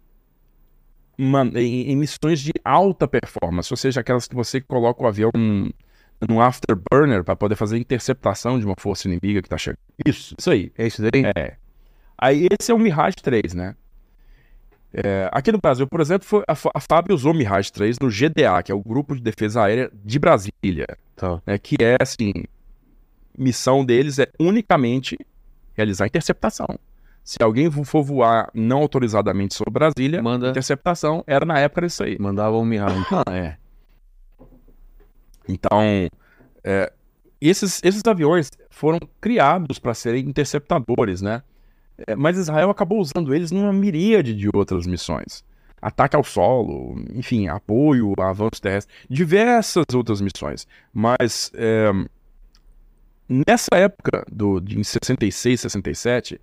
em, 1.17 1.91
em 1.91 1.95
missões 1.95 2.39
de 2.39 2.51
alta 2.63 3.07
performance, 3.07 3.71
ou 3.71 3.77
seja, 3.77 4.01
aquelas 4.01 4.27
que 4.27 4.35
você 4.35 4.59
coloca 4.61 5.03
o 5.03 5.07
avião 5.07 5.31
num, 5.35 5.69
num 6.27 6.41
afterburner 6.41 7.23
para 7.23 7.35
poder 7.35 7.55
fazer 7.55 7.77
interceptação 7.77 8.59
de 8.59 8.65
uma 8.65 8.75
força 8.77 9.07
inimiga 9.07 9.41
que 9.41 9.47
está 9.47 9.57
chegando. 9.57 9.79
Isso, 10.05 10.35
isso 10.37 10.49
aí. 10.51 10.71
É 10.77 10.87
isso 10.87 11.01
daí? 11.01 11.23
É. 11.35 11.55
Aí 12.17 12.47
esse 12.59 12.71
é 12.71 12.75
o 12.75 12.79
Mirage 12.79 13.17
3, 13.21 13.53
né? 13.53 13.75
É, 14.93 15.27
aqui 15.31 15.51
no 15.51 15.57
Brasil, 15.57 15.87
por 15.87 15.99
exemplo, 16.01 16.27
foi, 16.27 16.43
a, 16.47 16.53
a 16.75 16.79
FAB 16.79 17.11
usou 17.11 17.31
o 17.31 17.35
Mirage 17.35 17.71
3 17.71 17.97
no 17.99 18.09
GDA, 18.09 18.61
que 18.63 18.71
é 18.71 18.75
o 18.75 18.79
Grupo 18.81 19.15
de 19.15 19.21
Defesa 19.21 19.63
Aérea 19.63 19.91
de 19.93 20.19
Brasília, 20.19 20.85
Tá. 21.15 21.41
né? 21.47 21.57
Que 21.57 21.75
é, 21.79 21.97
assim, 21.99 22.31
missão 23.37 23.83
deles 23.83 24.19
é 24.19 24.27
unicamente 24.39 25.17
realizar 25.75 26.05
interceptação. 26.05 26.67
Se 27.23 27.37
alguém 27.41 27.71
for 27.71 28.03
voar 28.03 28.49
não 28.53 28.79
autorizadamente 28.79 29.53
sobre 29.53 29.71
Brasília, 29.71 30.21
Manda, 30.21 30.49
interceptação 30.49 31.23
era 31.25 31.45
na 31.45 31.57
época 31.57 31.85
isso 31.85 32.03
aí. 32.03 32.17
mandava 32.19 32.57
um 32.57 32.65
Mirage. 32.65 33.05
Ah, 33.11 33.35
é. 33.35 33.57
Então, 35.47 35.79
é, 36.63 36.91
esses, 37.39 37.81
esses 37.83 38.01
aviões 38.05 38.49
foram 38.69 38.99
criados 39.21 39.79
para 39.79 39.93
serem 39.93 40.25
interceptadores, 40.27 41.21
né? 41.21 41.43
É, 42.07 42.15
mas 42.15 42.37
Israel 42.37 42.69
acabou 42.69 42.99
usando 42.99 43.33
eles 43.33 43.51
numa 43.51 43.71
miríade 43.71 44.33
de 44.33 44.49
outras 44.53 44.85
missões. 44.85 45.43
Ataque 45.81 46.15
ao 46.15 46.23
solo, 46.23 46.95
enfim, 47.13 47.47
apoio 47.47 48.13
a 48.17 48.29
avanços 48.29 48.59
terrestres, 48.59 48.95
diversas 49.09 49.85
outras 49.93 50.21
missões. 50.21 50.65
Mas 50.93 51.51
é, 51.55 51.91
nessa 53.27 53.75
época, 53.75 54.25
do, 54.31 54.59
de 54.59 54.79
em 54.79 54.83
66, 54.83 55.61
67, 55.61 56.41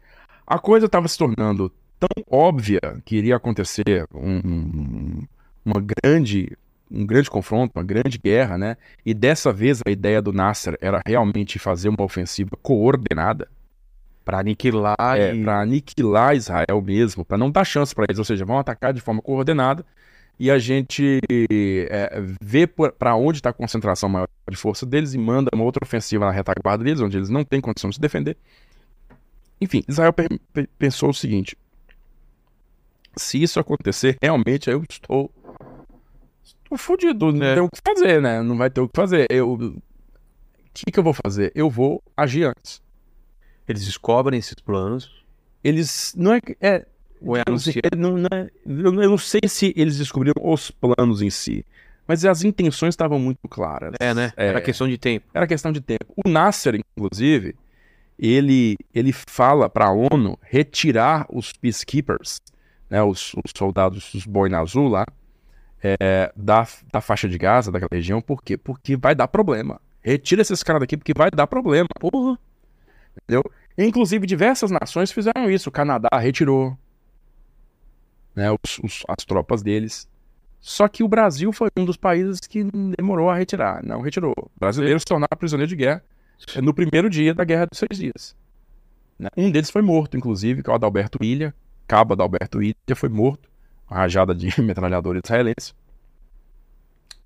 a 0.51 0.59
coisa 0.59 0.87
estava 0.87 1.07
se 1.09 1.17
tornando 1.17 1.73
tão 1.99 2.25
óbvia 2.31 2.81
que 3.05 3.17
iria 3.17 3.37
acontecer 3.37 4.05
um- 4.13 4.41
um- 4.45 5.27
uma 5.65 5.81
grande 6.03 6.57
um 6.93 7.07
grande 7.07 7.31
confronto, 7.31 7.73
uma 7.77 7.85
grande 7.85 8.19
guerra, 8.19 8.59
né? 8.59 8.77
E 9.07 9.15
dessa 9.15 9.53
vez 9.53 9.81
a 9.87 9.91
ideia 9.93 10.21
do 10.21 10.33
Nasser 10.33 10.77
era 10.81 11.01
realmente 11.07 11.57
fazer 11.57 11.89
uma 11.89 12.03
ofensiva 12.03 12.51
coordenada 12.61 13.47
Pra 14.25 14.41
aniquilar 14.41 14.97
é, 15.17 15.35
e... 15.35 15.43
para 15.43 15.61
aniquilar 15.61 16.37
Israel 16.37 16.83
mesmo, 16.83 17.25
para 17.25 17.39
não 17.39 17.51
dar 17.51 17.65
chance 17.65 17.95
para 17.95 18.05
eles, 18.09 18.19
ou 18.19 18.25
seja, 18.25 18.45
vão 18.45 18.59
atacar 18.59 18.93
de 18.93 19.01
forma 19.01 19.23
coordenada 19.23 19.85
e 20.39 20.51
a 20.51 20.59
gente 20.59 21.21
é, 21.89 22.23
vê 22.43 22.67
para 22.67 23.15
onde 23.15 23.39
está 23.39 23.51
a 23.51 23.53
concentração 23.53 24.09
maior 24.09 24.29
de 24.51 24.57
força 24.57 24.85
deles 24.85 25.15
e 25.15 25.19
manda 25.19 25.51
uma 25.55 25.65
outra 25.65 25.85
ofensiva 25.85 26.27
na 26.27 26.33
retaguarda 26.33 26.83
deles, 26.85 27.01
onde 27.01 27.17
eles 27.17 27.29
não 27.29 27.45
têm 27.45 27.61
condição 27.61 27.89
de 27.91 27.97
se 27.97 28.01
defender. 28.01 28.37
Enfim, 29.61 29.83
Israel 29.89 30.13
pe- 30.13 30.29
pe- 30.53 30.69
pensou 30.79 31.11
o 31.11 31.15
seguinte: 31.15 31.57
se 33.17 33.43
isso 33.43 33.59
acontecer, 33.61 34.17
realmente 34.23 34.71
eu 34.71 34.83
estou, 34.89 35.31
estou 36.43 36.79
fodido, 36.79 37.33
não 37.33 37.45
É. 37.45 37.55
tem 37.55 37.63
o 37.63 37.69
que 37.69 37.81
fazer, 37.85 38.21
né? 38.23 38.43
Não 38.43 38.57
vai 38.57 38.71
ter 38.71 38.81
o 38.81 38.89
que 38.89 38.97
fazer. 38.97 39.27
Eu, 39.31 39.53
o 39.53 39.83
que, 40.73 40.91
que 40.91 40.99
eu 40.99 41.03
vou 41.03 41.13
fazer? 41.13 41.53
Eu 41.55 41.69
vou 41.69 42.03
agir 42.17 42.45
antes. 42.45 42.81
Eles 43.69 43.85
descobrem 43.85 44.39
esses 44.39 44.55
planos. 44.55 45.19
eles 45.63 46.15
não 46.17 46.33
é 46.33 46.41
que- 46.41 46.57
é 46.59 46.87
Ou 47.21 47.37
é 47.37 47.41
assim, 47.47 47.51
anunciado? 47.51 47.89
é, 47.93 47.97
não, 47.97 48.17
não 48.17 48.29
eu 48.67 49.03
eu 49.03 49.11
não 49.11 49.19
sei 49.19 49.43
se 49.47 49.75
eles 49.77 49.99
descobriram 49.99 50.41
os 50.43 50.71
planos 50.71 51.21
em 51.21 51.29
si, 51.29 51.67
mas 52.09 52.25
as 52.25 52.43
intenções 52.45 52.95
estavam 52.95 53.19
muito 53.19 53.47
claras. 53.47 53.93
É, 54.01 54.15
né? 54.15 54.33
É. 54.39 54.47
Era 54.47 54.61
questão 54.63 54.89
de 54.89 54.97
tempo. 54.97 55.27
Era 55.35 55.47
questão 55.47 55.71
de 55.71 55.83
tempo. 55.83 56.07
O 56.17 56.27
Nasser, 56.31 56.77
inclusive, 56.97 57.55
ele 58.21 58.77
ele 58.95 59.13
fala 59.13 59.69
para 59.69 59.87
a 59.87 59.93
ONU 59.93 60.39
retirar 60.43 61.27
os 61.33 61.53
peacekeepers, 61.53 62.39
né, 62.89 63.03
os, 63.03 63.33
os 63.35 63.53
soldados 63.57 64.13
dos 64.13 64.27
boina 64.27 64.61
azul 64.61 64.89
lá, 64.89 65.07
é, 65.83 66.31
da, 66.37 66.67
da 66.93 67.01
faixa 67.01 67.29
de 67.29 67.39
Gaza, 67.39 67.73
daquela 67.73 67.89
região, 67.93 68.21
por 68.21 68.43
quê? 68.43 68.57
Porque 68.57 68.97
vai 68.97 69.15
dar 69.15 69.29
problema. 69.29 69.81
Retira 70.03 70.43
esses 70.43 70.63
caras 70.63 70.81
daqui 70.81 70.97
porque 70.97 71.13
vai 71.17 71.31
dar 71.31 71.47
problema. 71.47 71.89
Porra. 71.99 72.39
Entendeu? 73.23 73.43
Inclusive, 73.79 74.27
diversas 74.27 74.71
nações 74.71 75.11
fizeram 75.13 75.51
isso. 75.51 75.69
O 75.69 75.73
Canadá 75.73 76.09
retirou 76.19 76.77
né, 78.35 78.51
os- 78.53 78.79
os- 78.83 79.03
as 79.09 79.25
tropas 79.25 79.63
deles. 79.63 80.09
Só 80.61 80.87
que 80.89 81.03
o 81.03 81.09
Brasil 81.09 81.53
foi 81.53 81.69
um 81.77 81.85
dos 81.85 81.97
países 81.97 82.41
que 82.41 82.65
demorou 82.99 83.31
a 83.31 83.37
retirar. 83.37 83.83
Não 83.83 84.01
retirou. 84.03 84.35
Brasileiros 84.59 85.03
se 85.03 85.07
tornaram 85.07 85.37
prisioneiros 85.39 85.71
de 85.71 85.77
guerra 85.77 86.05
no 86.63 86.75
primeiro 86.75 87.09
dia 87.11 87.35
da 87.35 87.45
Guerra 87.45 87.67
dos 87.67 87.79
Seis 87.79 87.99
Dias. 87.99 88.37
né? 89.19 89.29
Um 89.37 89.51
deles 89.51 89.71
foi 89.71 89.83
morto, 89.83 90.17
inclusive, 90.17 90.63
que 90.63 90.71
é 90.71 90.73
o 90.73 90.77
Adalberto 90.77 91.23
Ilha. 91.23 91.55
Cabo 91.87 92.15
Adalberto 92.15 92.63
Ilha 92.63 92.75
foi 92.95 93.09
morto. 93.09 93.49
Uma 93.89 93.99
rajada 93.99 94.35
de 94.35 94.49
metralhadora 94.63 95.21
israelense. 95.23 95.75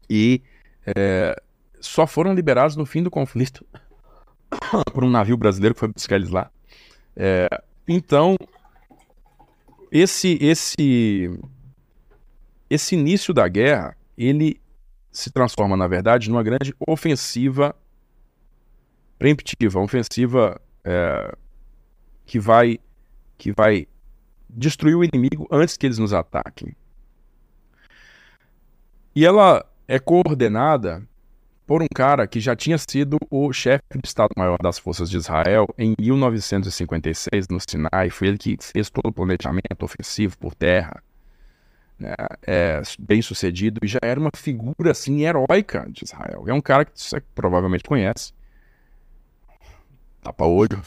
E 0.09 0.43
eh, 0.87 1.41
só 1.81 2.07
foram 2.07 2.35
liberados 2.35 2.77
no 2.77 2.85
fim 2.85 3.03
do 3.03 3.11
conflito 3.11 3.65
por 4.93 5.05
um 5.05 5.11
navio 5.11 5.37
brasileiro 5.37 5.75
que 5.75 5.81
foi 5.81 5.89
buscar 5.89 6.17
eles 6.17 6.31
lá. 6.31 6.51
É, 7.17 7.49
então, 7.87 8.37
esse, 9.91 10.39
esse, 10.41 11.31
esse 12.69 12.95
início 12.95 13.33
da 13.33 13.47
guerra, 13.47 13.97
ele 14.17 14.61
se 15.11 15.31
transforma, 15.31 15.77
na 15.77 15.87
verdade, 15.87 16.29
numa 16.29 16.43
grande 16.43 16.75
ofensiva 16.87 17.75
preemptiva, 19.25 19.79
uma 19.79 19.87
ofensiva 19.87 20.61
é, 20.85 21.35
que 22.27 22.39
vai 22.39 22.79
que 23.39 23.53
vai 23.53 23.89
destruir 24.51 24.95
o 24.95 25.03
inimigo 25.03 25.49
antes 25.51 25.79
que 25.79 25.87
eles 25.87 25.99
nos 25.99 26.13
ataquem. 26.13 26.77
E 29.17 29.25
ela 29.25 29.65
é 29.89 29.99
coordenada 29.99 31.03
por 31.67 31.83
um 31.83 31.87
cara 31.95 32.27
que 32.27 32.39
já 32.39 32.55
tinha 32.55 32.77
sido 32.77 33.17
o 33.31 33.51
chefe 33.51 33.83
do 33.95 34.05
Estado-Maior 34.05 34.59
das 34.63 34.79
Forças 34.79 35.09
de 35.09 35.17
Israel 35.17 35.67
em 35.79 35.95
1956 35.99 37.49
no 37.49 37.59
Sinai. 37.59 38.11
Foi 38.11 38.29
ele 38.29 38.37
que 38.37 38.59
fez 38.61 38.91
todo 38.91 39.07
o 39.07 39.13
planejamento 39.13 39.83
ofensivo 39.83 40.37
por 40.37 40.55
terra, 40.55 41.03
né? 41.99 42.15
é, 42.47 42.83
bem 42.99 43.23
sucedido 43.23 43.81
e 43.83 43.89
já 43.89 44.01
era 44.03 44.21
uma 44.21 44.31
figura 44.37 44.91
assim 44.91 45.23
heróica 45.23 45.87
de 45.91 46.05
Israel. 46.05 46.45
É 46.47 46.53
um 46.53 46.61
cara 46.61 46.85
que 46.85 46.93
você 46.95 47.23
provavelmente 47.35 47.85
conhece. 47.85 48.35
Tapa 50.25 50.45
olho. 50.47 50.81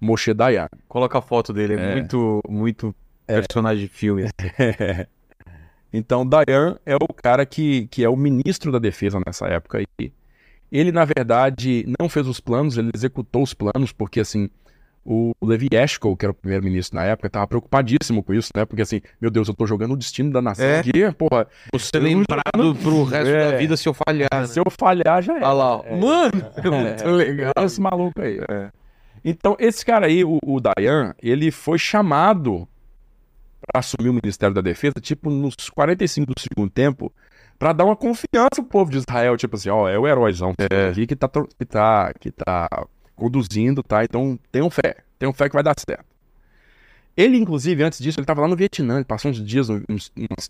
Moshe 0.00 0.32
Dayan. 0.32 0.68
Coloca 0.88 1.18
a 1.18 1.22
foto 1.22 1.52
dele, 1.52 1.74
é, 1.74 1.76
É. 1.76 1.94
muito, 1.94 2.40
muito 2.48 2.94
personagem 3.26 3.82
de 3.84 3.88
filme. 3.88 4.24
Então, 5.96 6.26
Dayan 6.26 6.76
é 6.84 6.96
o 6.96 7.06
cara 7.14 7.46
que, 7.46 7.86
que 7.86 8.02
é 8.02 8.08
o 8.08 8.16
ministro 8.16 8.72
da 8.72 8.80
defesa 8.80 9.20
nessa 9.24 9.46
época. 9.46 9.80
E 10.00 10.10
ele, 10.72 10.90
na 10.90 11.04
verdade, 11.04 11.84
não 12.00 12.08
fez 12.08 12.26
os 12.26 12.40
planos, 12.40 12.76
ele 12.76 12.90
executou 12.92 13.44
os 13.44 13.54
planos, 13.54 13.92
porque, 13.92 14.18
assim, 14.18 14.50
o 15.04 15.30
Levi 15.40 15.68
Eshkol, 15.70 16.16
que 16.16 16.24
era 16.26 16.32
o 16.32 16.34
primeiro-ministro 16.34 16.96
na 16.96 17.04
época, 17.04 17.28
estava 17.28 17.46
preocupadíssimo 17.46 18.24
com 18.24 18.34
isso, 18.34 18.50
né? 18.56 18.64
Porque, 18.64 18.82
assim, 18.82 19.00
meu 19.20 19.30
Deus, 19.30 19.46
eu 19.46 19.54
tô 19.54 19.66
jogando 19.68 19.92
o 19.92 19.96
destino 19.96 20.32
da 20.32 20.42
nação 20.42 20.66
É. 20.66 20.80
aqui, 20.80 21.12
porra. 21.16 21.46
Você 21.72 21.96
lembrado 22.00 22.74
pro 22.82 23.04
resto 23.04 23.28
É. 23.30 23.52
da 23.52 23.56
vida 23.56 23.76
se 23.76 23.88
eu 23.88 23.94
falhar. 23.94 24.28
né? 24.32 24.46
Se 24.48 24.58
eu 24.58 24.64
falhar, 24.76 25.22
já 25.22 25.34
é. 25.34 25.44
Olha 25.44 25.52
lá, 25.52 25.76
ó. 25.76 25.96
mano, 25.96 26.32
é 26.56 26.70
muito 26.70 27.08
legal. 27.08 27.52
Esse 27.64 27.80
maluco 27.80 28.20
aí. 28.20 28.40
Então, 29.24 29.56
esse 29.58 29.84
cara 29.84 30.06
aí, 30.06 30.22
o, 30.22 30.38
o 30.44 30.60
Dayan, 30.60 31.14
ele 31.22 31.50
foi 31.50 31.78
chamado 31.78 32.68
para 33.66 33.80
assumir 33.80 34.10
o 34.10 34.14
Ministério 34.14 34.54
da 34.54 34.60
Defesa, 34.60 34.94
tipo, 35.00 35.30
nos 35.30 35.54
45 35.70 36.34
do 36.34 36.40
segundo 36.40 36.70
tempo, 36.70 37.10
para 37.58 37.72
dar 37.72 37.84
uma 37.86 37.96
confiança 37.96 38.56
pro 38.56 38.64
povo 38.64 38.90
de 38.90 38.98
Israel, 38.98 39.36
tipo 39.38 39.56
assim, 39.56 39.70
ó, 39.70 39.88
é 39.88 39.98
o 39.98 40.06
heróizão 40.06 40.52
aqui 40.90 41.06
que 41.06 41.16
tá, 41.16 41.28
que 41.28 41.64
tá, 41.64 42.12
que 42.20 42.30
tá 42.30 42.68
conduzindo, 43.16 43.82
tá? 43.82 44.04
Então, 44.04 44.38
tenham 44.52 44.68
fé, 44.68 44.96
tenham 45.18 45.32
fé 45.32 45.48
que 45.48 45.54
vai 45.54 45.62
dar 45.62 45.74
certo. 45.78 46.04
Ele, 47.16 47.38
inclusive, 47.38 47.82
antes 47.82 48.00
disso, 48.00 48.18
ele 48.18 48.26
tava 48.26 48.42
lá 48.42 48.48
no 48.48 48.56
Vietnã, 48.56 48.96
ele 48.96 49.04
passou 49.04 49.30
uns 49.30 49.42
dias, 49.42 49.68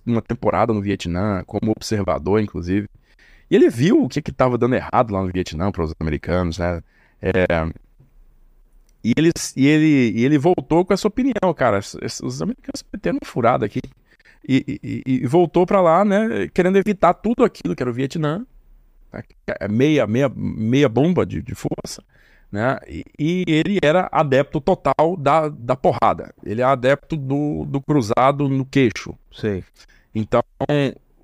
uma 0.04 0.22
temporada 0.22 0.72
no 0.72 0.80
Vietnã, 0.80 1.44
como 1.46 1.72
observador, 1.72 2.40
inclusive. 2.40 2.88
E 3.50 3.54
ele 3.54 3.68
viu 3.68 4.02
o 4.02 4.08
que 4.08 4.22
que 4.22 4.32
tava 4.32 4.56
dando 4.56 4.74
errado 4.74 5.12
lá 5.12 5.22
no 5.22 5.30
Vietnã 5.30 5.70
para 5.70 5.84
os 5.84 5.92
americanos, 6.00 6.58
né? 6.58 6.82
É, 7.20 7.44
E, 9.04 9.12
eles, 9.16 9.52
e, 9.56 9.66
ele, 9.66 10.12
e 10.18 10.24
ele 10.24 10.38
voltou 10.38 10.84
com 10.84 10.94
essa 10.94 11.06
opinião, 11.06 11.52
cara. 11.54 11.78
Os 11.78 12.40
americanos 12.42 12.82
meteram 12.92 13.18
uma 13.22 13.28
furada 13.30 13.66
aqui. 13.66 13.80
E, 14.48 14.80
e- 14.82 15.02
e- 15.06 15.26
voltou 15.26 15.66
pra 15.66 15.80
lá, 15.80 16.04
né? 16.04 16.48
Querendo 16.52 16.76
evitar 16.78 17.14
tudo 17.14 17.44
aquilo 17.44 17.74
que 17.76 17.82
era 17.82 17.90
o 17.90 17.94
Vietnã. 17.94 18.46
né, 19.12 19.22
é 19.60 19.68
Meia, 19.68 20.06
meia, 20.06 20.30
meia 20.34 20.88
bomba 20.88 21.24
de, 21.26 21.40
de 21.42 21.54
força. 21.54 22.02
Né? 22.52 22.78
E, 22.88 23.04
e 23.18 23.44
ele 23.48 23.78
era 23.82 24.08
adepto 24.12 24.60
total 24.60 25.16
da, 25.18 25.48
da 25.48 25.74
porrada. 25.76 26.32
Ele 26.44 26.60
é 26.60 26.64
adepto 26.64 27.16
do, 27.16 27.64
do 27.66 27.80
cruzado 27.80 28.48
no 28.48 28.64
queixo. 28.64 29.14
Sei. 29.32 29.64
Então, 30.14 30.42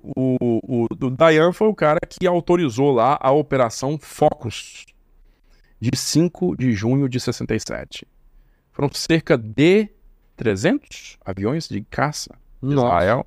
o, 0.03 0.35
o, 0.41 0.87
o 0.89 1.09
Dayan 1.09 1.53
foi 1.53 1.67
o 1.67 1.75
cara 1.75 1.99
que 2.07 2.27
autorizou 2.27 2.91
lá 2.91 3.17
a 3.21 3.31
Operação 3.31 3.97
Focus, 3.99 4.85
de 5.81 5.97
5 5.97 6.55
de 6.55 6.71
junho 6.73 7.09
de 7.09 7.19
67. 7.19 8.07
Foram 8.71 8.89
cerca 8.93 9.35
de 9.35 9.89
300 10.37 11.17
aviões 11.25 11.67
de 11.67 11.81
caça 11.81 12.35
de. 12.61 12.73
Israel. 12.73 13.25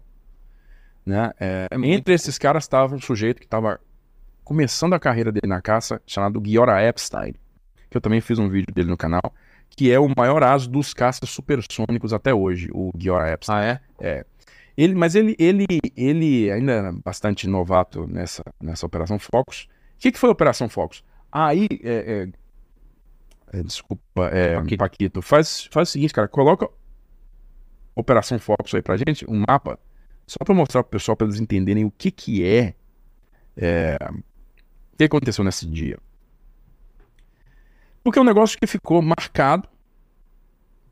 Né? 1.05 1.33
É, 1.39 1.69
É 1.71 1.77
entre 1.77 2.15
esses 2.15 2.39
caras 2.39 2.65
estava 2.65 2.95
um 2.95 3.01
sujeito 3.01 3.41
que 3.41 3.47
estava 3.47 3.81
começando 4.45 4.95
a 4.95 5.01
carreira 5.01 5.33
dele 5.33 5.49
na 5.49 5.61
caça, 5.61 6.01
chamado 6.07 6.41
Giora 6.45 6.83
Epstein, 6.83 7.35
que 7.91 7.97
eu 7.97 8.01
também 8.01 8.21
fiz 8.21 8.39
um 8.39 8.49
vídeo 8.49 8.73
dele 8.73 8.91
no 8.91 8.97
canal, 8.97 9.35
que 9.71 9.91
é 9.91 9.99
o 9.99 10.09
maior 10.17 10.43
aso 10.45 10.71
dos 10.71 10.95
caças 10.95 11.29
supersônicos 11.31 12.13
até 12.13 12.33
hoje, 12.33 12.71
o 12.73 12.93
Giora 12.97 13.33
Epstein. 13.33 13.57
Ah, 13.57 13.81
é? 14.01 14.25
Ele, 14.77 14.95
mas 14.95 15.15
ele, 15.15 15.37
ele, 15.39 15.67
ele 15.97 16.51
ainda 16.51 16.73
era 16.73 16.93
bastante 16.93 17.47
novato 17.47 18.07
nessa, 18.07 18.43
nessa 18.61 18.85
Operação 18.85 19.19
Focus. 19.19 19.69
O 19.97 20.01
que, 20.01 20.13
que 20.13 20.19
foi 20.19 20.29
a 20.29 20.33
Operação 20.33 20.69
Focus? 20.69 21.05
Aí, 21.31 21.67
é, 21.83 21.93
é, 21.93 22.23
é, 22.23 22.29
desculpa, 23.63 24.29
é, 24.29 24.57
Paquito. 24.57 24.79
Paquito, 24.79 25.23
faz, 25.23 25.69
faz 25.71 25.89
o 25.89 25.93
seguinte, 25.93 26.13
cara, 26.13 26.29
coloca 26.29 26.69
Operação 27.95 28.39
Focus 28.39 28.75
aí 28.75 28.83
pra 28.83 28.97
gente, 28.97 29.25
um 29.29 29.45
mapa, 29.47 29.79
só 30.27 30.39
pra 30.45 30.55
mostrar 30.55 30.83
pro 30.83 30.91
pessoal, 30.91 31.17
pra 31.17 31.27
eles 31.27 31.41
entenderem 31.41 31.85
o 31.85 31.91
que 31.91 32.11
que 32.11 32.45
é, 32.45 32.75
é, 33.57 33.97
o 34.93 34.97
que 34.97 35.05
aconteceu 35.05 35.45
nesse 35.45 35.67
dia. 35.67 35.99
Porque 38.03 38.19
é 38.19 38.23
um 38.23 38.27
negócio 38.27 38.59
que 38.59 38.67
ficou 38.67 39.01
marcado 39.01 39.69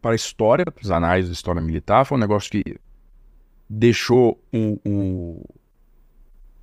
para 0.00 0.12
a 0.12 0.14
história, 0.16 0.64
para 0.64 0.82
os 0.82 0.90
anais 0.90 1.26
da 1.26 1.32
história 1.32 1.60
militar, 1.60 2.04
foi 2.04 2.16
um 2.16 2.20
negócio 2.20 2.50
que 2.50 2.78
deixou 3.68 4.42
o, 4.52 4.78
o, 4.84 5.44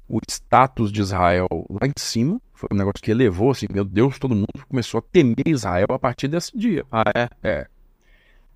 o 0.07 0.19
status 0.27 0.91
de 0.91 1.01
Israel 1.01 1.47
lá 1.69 1.87
em 1.87 1.93
cima. 1.97 2.41
Foi 2.59 2.67
um 2.73 2.75
negócio 2.75 3.01
que 3.01 3.09
elevou, 3.09 3.51
assim, 3.51 3.67
meu 3.71 3.85
Deus, 3.85 4.19
todo 4.19 4.35
mundo 4.35 4.49
começou 4.67 4.97
a 4.97 5.01
temer 5.01 5.47
Israel 5.47 5.87
a 5.91 5.97
partir 5.97 6.27
desse 6.27 6.57
dia. 6.57 6.85
Ah, 6.91 7.29
é? 7.41 7.67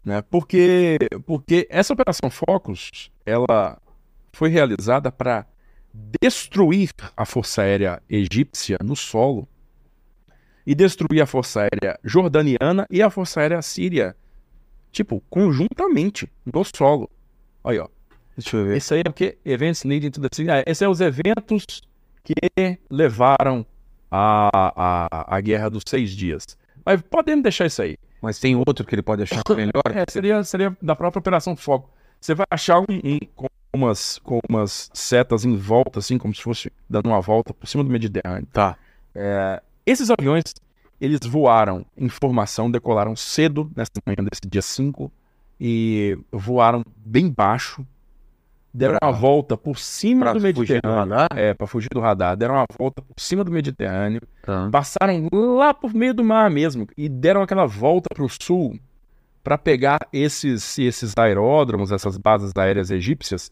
Né? 0.03 0.21
Porque, 0.23 0.97
porque 1.25 1.65
essa 1.69 1.93
Operação 1.93 2.29
Focus, 2.29 3.09
ela 3.25 3.81
foi 4.33 4.49
realizada 4.49 5.09
para 5.09 5.47
destruir 6.21 6.91
a 7.15 7.25
Força 7.25 7.61
Aérea 7.61 8.03
Egípcia 8.09 8.77
no 8.83 8.93
solo 8.93 9.47
e 10.67 10.75
destruir 10.75 11.21
a 11.21 11.25
Força 11.25 11.61
Aérea 11.61 11.97
Jordaniana 12.03 12.85
e 12.91 13.01
a 13.01 13.09
Força 13.09 13.39
Aérea 13.39 13.61
Síria, 13.61 14.17
tipo, 14.91 15.23
conjuntamente, 15.29 16.29
no 16.45 16.61
solo. 16.65 17.09
Aí, 17.63 17.79
ó. 17.79 17.87
Deixa 18.35 18.57
eu 18.57 18.65
ver. 18.65 18.75
Esse 18.75 18.95
aí 18.95 19.03
é 19.05 19.09
o 19.09 19.13
que? 19.13 19.37
Events 19.45 19.85
leading 19.85 20.11
to 20.11 20.19
the 20.19 20.27
Syria. 20.33 20.61
Esses 20.67 20.79
são 20.79 20.91
os 20.91 20.99
eventos 20.99 21.65
que 22.21 22.33
levaram 22.89 23.65
a, 24.15 24.49
a, 25.09 25.35
a 25.37 25.41
Guerra 25.41 25.69
dos 25.69 25.83
Seis 25.87 26.11
Dias. 26.11 26.45
Mas 26.85 27.01
podemos 27.01 27.41
deixar 27.43 27.65
isso 27.65 27.81
aí. 27.81 27.97
Mas 28.21 28.39
tem 28.39 28.55
outro 28.55 28.85
que 28.85 28.93
ele 28.93 29.01
pode 29.01 29.23
achar 29.23 29.41
melhor? 29.55 29.83
É, 29.93 30.05
seria, 30.09 30.43
seria 30.43 30.77
da 30.81 30.95
própria 30.95 31.19
Operação 31.19 31.55
Foco. 31.55 31.89
Você 32.21 32.33
vai 32.35 32.45
achar 32.49 32.79
um, 32.79 32.85
um- 32.89 33.19
com, 33.35 33.47
umas, 33.73 34.19
com 34.19 34.39
umas 34.47 34.89
setas 34.93 35.43
em 35.43 35.55
volta, 35.57 35.99
assim, 35.99 36.17
como 36.17 36.33
se 36.33 36.41
fosse 36.41 36.71
dando 36.89 37.07
uma 37.07 37.19
volta 37.19 37.53
por 37.53 37.67
cima 37.67 37.83
do 37.83 37.89
Mediterrâneo. 37.89 38.47
Tá. 38.53 38.77
É, 39.15 39.61
esses 39.85 40.09
aviões, 40.09 40.43
eles 41.01 41.19
voaram 41.25 41.85
em 41.97 42.07
formação, 42.07 42.69
decolaram 42.71 43.15
cedo 43.15 43.69
nessa 43.75 43.91
manhã 44.05 44.23
desse 44.29 44.41
dia 44.47 44.61
5 44.61 45.11
e 45.59 46.17
voaram 46.31 46.83
bem 46.95 47.29
baixo, 47.29 47.85
deram 48.73 48.97
Pra- 48.99 49.09
uma 49.09 49.17
volta 49.17 49.55
por 49.55 49.77
cima 49.77 50.33
do 50.33 50.39
fugir 50.39 50.53
do 50.53 50.59
Mediterrâneo. 50.59 50.95
radar? 51.15 51.27
É, 51.35 51.53
para 51.53 51.67
fugir 51.67 51.89
do 51.93 51.99
radar, 51.99 52.35
deram 52.35 52.55
uma 52.55 52.65
volta 52.77 53.01
por 53.01 53.19
cima 53.19 53.43
do 53.43 53.51
Mediterrâneo, 53.51 54.21
Tá. 54.41 54.69
passaram 54.71 55.29
lá 55.31 55.73
por 55.73 55.93
meio 55.93 56.13
do 56.13 56.23
mar 56.23 56.49
mesmo 56.49 56.87
e 56.97 57.07
deram 57.07 57.41
aquela 57.41 57.65
volta 57.65 58.09
para 58.13 58.23
o 58.23 58.29
sul 58.29 58.79
para 59.43 59.57
pegar 59.57 59.99
esses, 60.11 60.79
esses 60.79 61.13
aeródromos, 61.17 61.91
essas 61.91 62.17
bases 62.17 62.51
aéreas 62.55 62.89
egípcias, 62.89 63.51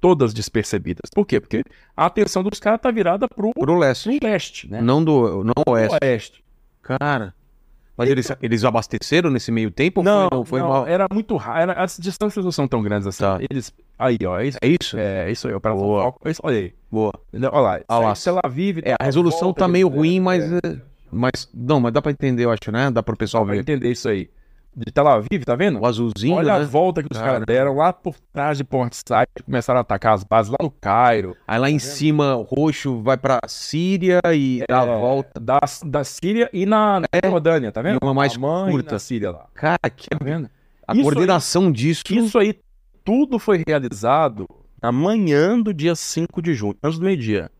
todas 0.00 0.34
despercebidas. 0.34 1.08
Por 1.14 1.24
quê? 1.24 1.40
Porque 1.40 1.62
a 1.96 2.06
atenção 2.06 2.42
dos 2.42 2.58
caras 2.58 2.80
tá 2.80 2.90
virada 2.90 3.28
pro, 3.28 3.52
Pro 3.52 3.78
leste. 3.78 4.18
leste, 4.22 4.68
né? 4.70 4.80
Não 4.82 5.02
do 5.02 5.44
não 5.44 5.54
oeste. 5.68 5.96
oeste. 6.02 6.44
Cara. 6.82 7.32
Mas 7.96 8.08
eles, 8.08 8.32
eles 8.40 8.64
abasteceram 8.64 9.28
nesse 9.30 9.52
meio 9.52 9.70
tempo? 9.70 10.02
Não, 10.02 10.28
foi, 10.28 10.38
não, 10.38 10.44
foi 10.46 10.60
não, 10.60 10.68
mal. 10.68 10.86
era 10.86 11.06
muito 11.12 11.36
raro. 11.36 11.72
As 11.76 11.98
distâncias 11.98 12.44
não 12.44 12.50
são 12.52 12.66
tão 12.66 12.82
grandes 12.82 13.06
assim. 13.06 13.22
Tá. 13.22 13.38
Eles. 13.50 13.72
Aí, 13.98 14.16
ó. 14.26 14.38
É 14.40 14.46
isso, 14.46 14.58
É 14.62 14.68
isso? 14.68 14.96
é, 14.98 15.30
isso 15.30 15.46
aí, 15.48 15.54
Operação 15.54 15.82
Boa. 15.84 16.02
Foco. 16.04 16.28
Isso, 16.28 16.40
olha 16.42 16.58
aí. 16.58 16.72
Boa. 16.90 17.12
Olha 17.34 17.50
lá. 17.50 17.80
Olha 17.88 18.06
lá. 18.08 18.14
Se 18.14 18.28
ela 18.28 18.40
vive. 18.50 18.82
É, 18.84 18.94
a 18.98 19.04
resolução 19.04 19.52
tá 19.52 19.68
meio 19.68 19.88
ruim, 19.88 20.20
mas. 20.20 20.50
é, 20.52 20.58
Mas. 21.10 21.48
Não, 21.52 21.78
mas 21.80 21.92
dá 21.92 22.00
pra 22.00 22.10
entender, 22.12 22.44
eu 22.44 22.50
acho, 22.50 22.72
né? 22.72 22.90
Dá 22.90 23.02
pro 23.02 23.16
pessoal 23.16 23.44
Pra 23.44 23.54
ver. 23.54 23.60
entender 23.60 23.90
isso 23.90 24.08
aí. 24.08 24.30
De 24.74 24.90
Tel 24.90 25.06
Aviv, 25.06 25.44
tá 25.44 25.54
vendo? 25.54 25.78
O 25.80 25.86
azulzinho, 25.86 26.34
Olha 26.36 26.54
a 26.54 26.58
né? 26.60 26.64
volta 26.64 27.02
que 27.02 27.08
os 27.12 27.18
Cara. 27.18 27.32
caras 27.32 27.46
deram 27.46 27.76
lá 27.76 27.92
por 27.92 28.14
trás 28.32 28.56
de 28.56 28.64
Port 28.64 28.94
Said, 29.06 29.28
começaram 29.44 29.78
a 29.78 29.82
atacar 29.82 30.14
as 30.14 30.24
bases 30.24 30.50
lá 30.50 30.56
no 30.62 30.70
Cairo. 30.70 31.36
Aí 31.46 31.58
lá 31.58 31.68
em 31.70 31.78
cima, 31.78 32.36
o 32.36 32.42
roxo 32.42 33.02
vai 33.02 33.18
pra 33.18 33.38
Síria 33.46 34.20
e 34.34 34.64
dá 34.66 34.80
a 34.80 34.86
É, 34.86 34.98
volta. 34.98 35.38
Da, 35.38 35.60
da 35.84 36.02
Síria 36.04 36.48
e 36.54 36.64
na, 36.64 37.00
na 37.00 37.06
Jordânia, 37.28 37.70
tá 37.70 37.82
vendo? 37.82 37.98
Uma 38.02 38.14
mais 38.14 38.34
A 38.34 38.38
curta. 38.70 38.98
Síria 38.98 39.30
lá. 39.30 39.46
Cara, 39.54 39.90
que 39.94 40.08
Tá 40.08 40.18
vendo? 40.22 40.48
a 40.88 40.94
Isso 40.94 41.02
coordenação 41.02 41.70
disso. 41.70 42.02
Isso 42.10 42.38
aí 42.38 42.58
tudo 43.04 43.38
foi 43.38 43.62
realizado 43.66 44.46
na 44.82 44.90
manhã 44.90 45.60
do 45.60 45.74
dia 45.74 45.94
5 45.94 46.40
de 46.40 46.54
junho, 46.54 46.76
antes 46.82 46.98
do 46.98 47.04
meio-dia. 47.04 47.50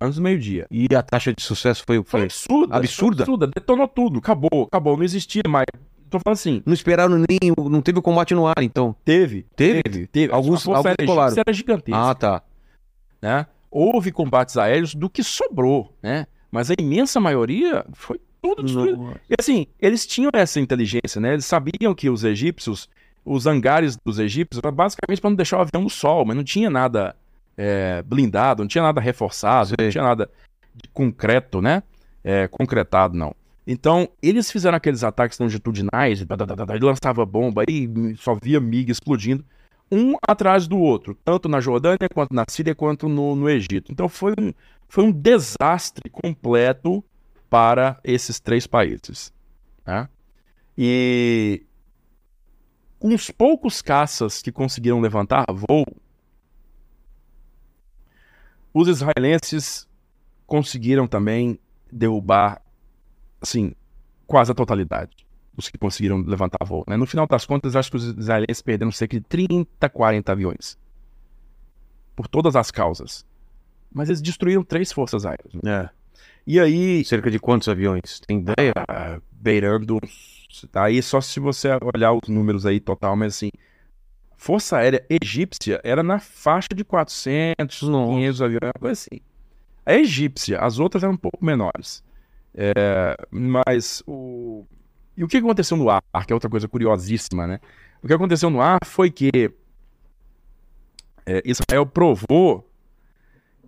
Antes 0.00 0.16
do 0.16 0.22
meio-dia. 0.22 0.66
E 0.70 0.86
a 0.94 1.02
taxa 1.02 1.32
de 1.32 1.42
sucesso 1.42 1.82
foi, 1.86 1.96
Foi 1.96 2.04
foi 2.04 2.22
absurda. 2.24 2.76
Absurda? 2.76 3.22
Absurda. 3.24 3.46
Detonou 3.48 3.88
tudo. 3.88 4.18
Acabou, 4.18 4.64
acabou. 4.70 4.96
Não 4.96 5.02
existia 5.02 5.42
mais. 5.48 5.66
Tô 6.10 6.18
falando 6.18 6.34
assim. 6.36 6.62
Não 6.66 6.72
esperaram 6.72 7.16
nem. 7.18 7.38
Não 7.70 7.80
teve 7.82 7.98
o 7.98 8.02
combate 8.02 8.34
no 8.34 8.46
ar, 8.46 8.62
então. 8.62 8.94
Teve. 9.04 9.46
Teve? 9.56 10.06
Teve. 10.06 10.32
Alguns- 10.32 10.62
A 10.62 10.64
força 10.64 10.70
alguns 10.78 10.86
aérea 10.86 11.06
colaram. 11.06 11.36
era 11.36 11.52
gigantesca. 11.52 12.00
Ah, 12.10 12.14
tá. 12.14 12.42
né? 13.20 13.46
Houve 13.70 14.10
combates 14.12 14.56
aéreos 14.56 14.94
do 14.94 15.10
que 15.10 15.22
sobrou, 15.22 15.92
né? 16.02 16.26
Mas 16.50 16.70
a 16.70 16.74
imensa 16.78 17.20
maioria 17.20 17.84
foi 17.92 18.18
tudo 18.40 18.62
destruído. 18.62 19.14
E 19.28 19.34
assim, 19.38 19.66
eles 19.78 20.06
tinham 20.06 20.30
essa 20.32 20.58
inteligência, 20.58 21.20
né? 21.20 21.34
Eles 21.34 21.44
sabiam 21.44 21.94
que 21.94 22.08
os 22.08 22.24
egípcios, 22.24 22.88
os 23.24 23.46
hangares 23.46 23.98
dos 24.02 24.18
egípcios, 24.18 24.60
era 24.64 24.72
basicamente 24.72 25.20
para 25.20 25.28
não 25.28 25.36
deixar 25.36 25.58
o 25.58 25.60
avião 25.60 25.82
no 25.82 25.90
sol, 25.90 26.24
mas 26.24 26.34
não 26.36 26.42
tinha 26.44 26.70
nada 26.70 27.14
é, 27.58 28.00
blindado, 28.02 28.62
não 28.62 28.68
tinha 28.68 28.82
nada 28.82 29.00
reforçado, 29.00 29.70
não 29.70 29.84
Sei. 29.84 29.90
tinha 29.90 30.04
nada 30.04 30.30
de 30.74 30.88
concreto, 30.94 31.60
né? 31.60 31.82
É, 32.24 32.48
concretado, 32.48 33.14
não. 33.16 33.34
Então, 33.70 34.08
eles 34.22 34.50
fizeram 34.50 34.78
aqueles 34.78 35.04
ataques 35.04 35.38
longitudinais, 35.38 36.22
e 36.22 36.78
lançava 36.80 37.26
bomba, 37.26 37.64
e 37.68 38.16
só 38.16 38.34
via 38.34 38.58
MiG 38.58 38.90
explodindo, 38.90 39.44
um 39.92 40.14
atrás 40.26 40.66
do 40.66 40.78
outro, 40.78 41.14
tanto 41.22 41.50
na 41.50 41.60
Jordânia, 41.60 42.08
quanto 42.14 42.34
na 42.34 42.46
Síria, 42.48 42.74
quanto 42.74 43.10
no, 43.10 43.36
no 43.36 43.46
Egito. 43.46 43.92
Então, 43.92 44.08
foi 44.08 44.32
um, 44.40 44.54
foi 44.88 45.04
um 45.04 45.12
desastre 45.12 46.08
completo 46.08 47.04
para 47.50 48.00
esses 48.02 48.40
três 48.40 48.66
países. 48.66 49.34
né? 49.86 50.08
E 50.76 51.62
com 52.98 53.14
os 53.14 53.30
poucos 53.30 53.82
caças 53.82 54.40
que 54.40 54.50
conseguiram 54.50 54.98
levantar 54.98 55.44
voo, 55.52 55.84
os 58.72 58.88
israelenses 58.88 59.86
conseguiram 60.46 61.06
também 61.06 61.58
derrubar, 61.92 62.62
assim, 63.40 63.72
quase 64.26 64.52
a 64.52 64.54
totalidade 64.54 65.26
dos 65.54 65.68
que 65.68 65.76
conseguiram 65.76 66.18
levantar 66.20 66.64
voo. 66.64 66.84
né? 66.86 66.96
No 66.96 67.06
final 67.06 67.26
das 67.26 67.44
contas, 67.44 67.74
acho 67.74 67.90
que 67.90 67.96
os 67.96 68.04
israelenses 68.16 68.62
perderam 68.62 68.92
cerca 68.92 69.18
de 69.18 69.26
30, 69.26 69.88
40 69.88 70.30
aviões. 70.30 70.78
Por 72.14 72.28
todas 72.28 72.54
as 72.54 72.70
causas. 72.70 73.26
Mas 73.92 74.08
eles 74.08 74.20
destruíram 74.20 74.62
três 74.62 74.92
forças 74.92 75.24
aéreas. 75.26 75.52
né? 75.54 75.84
É. 75.84 75.90
E 76.46 76.58
aí, 76.60 77.04
Cerca 77.04 77.30
de 77.30 77.38
quantos 77.38 77.68
aviões? 77.68 78.20
Tem 78.20 78.38
ideia? 78.38 78.72
ah, 78.88 79.20
beirando. 79.32 79.98
Aí 80.74 81.02
só 81.02 81.20
se 81.20 81.38
você 81.40 81.68
olhar 81.94 82.12
os 82.12 82.28
números 82.28 82.64
aí 82.64 82.80
total, 82.80 83.16
mas 83.16 83.34
assim. 83.34 83.50
Força 84.36 84.76
Aérea 84.78 85.04
Egípcia 85.10 85.80
era 85.82 86.00
na 86.02 86.20
faixa 86.20 86.68
de 86.72 86.84
400, 86.84 87.80
500 87.80 88.42
aviões, 88.42 88.62
uma 88.62 88.72
coisa 88.80 88.92
assim. 88.92 89.20
A 89.84 89.94
egípcia, 89.94 90.60
as 90.60 90.78
outras 90.78 91.02
eram 91.02 91.14
um 91.14 91.18
pouco 91.18 91.44
menores. 91.44 92.04
É, 92.60 93.16
mas 93.30 94.02
o. 94.04 94.66
E 95.16 95.22
o 95.22 95.28
que 95.28 95.36
aconteceu 95.36 95.76
no 95.76 95.88
ar, 95.88 96.02
que 96.26 96.32
é 96.32 96.34
outra 96.34 96.50
coisa 96.50 96.66
curiosíssima, 96.66 97.46
né? 97.46 97.60
O 98.02 98.08
que 98.08 98.12
aconteceu 98.12 98.50
no 98.50 98.60
ar 98.60 98.80
foi 98.84 99.10
que 99.10 99.30
é, 101.24 101.42
Israel 101.44 101.86
provou 101.86 102.68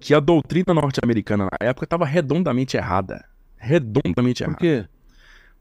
que 0.01 0.13
a 0.13 0.19
doutrina 0.19 0.75
norte-americana 0.75 1.45
na 1.45 1.69
época 1.69 1.85
estava 1.85 2.05
redondamente 2.05 2.77
errada. 2.77 3.25
Redondamente 3.57 4.43
errada. 4.43 4.57
Por 4.57 4.61
quê? 4.61 4.89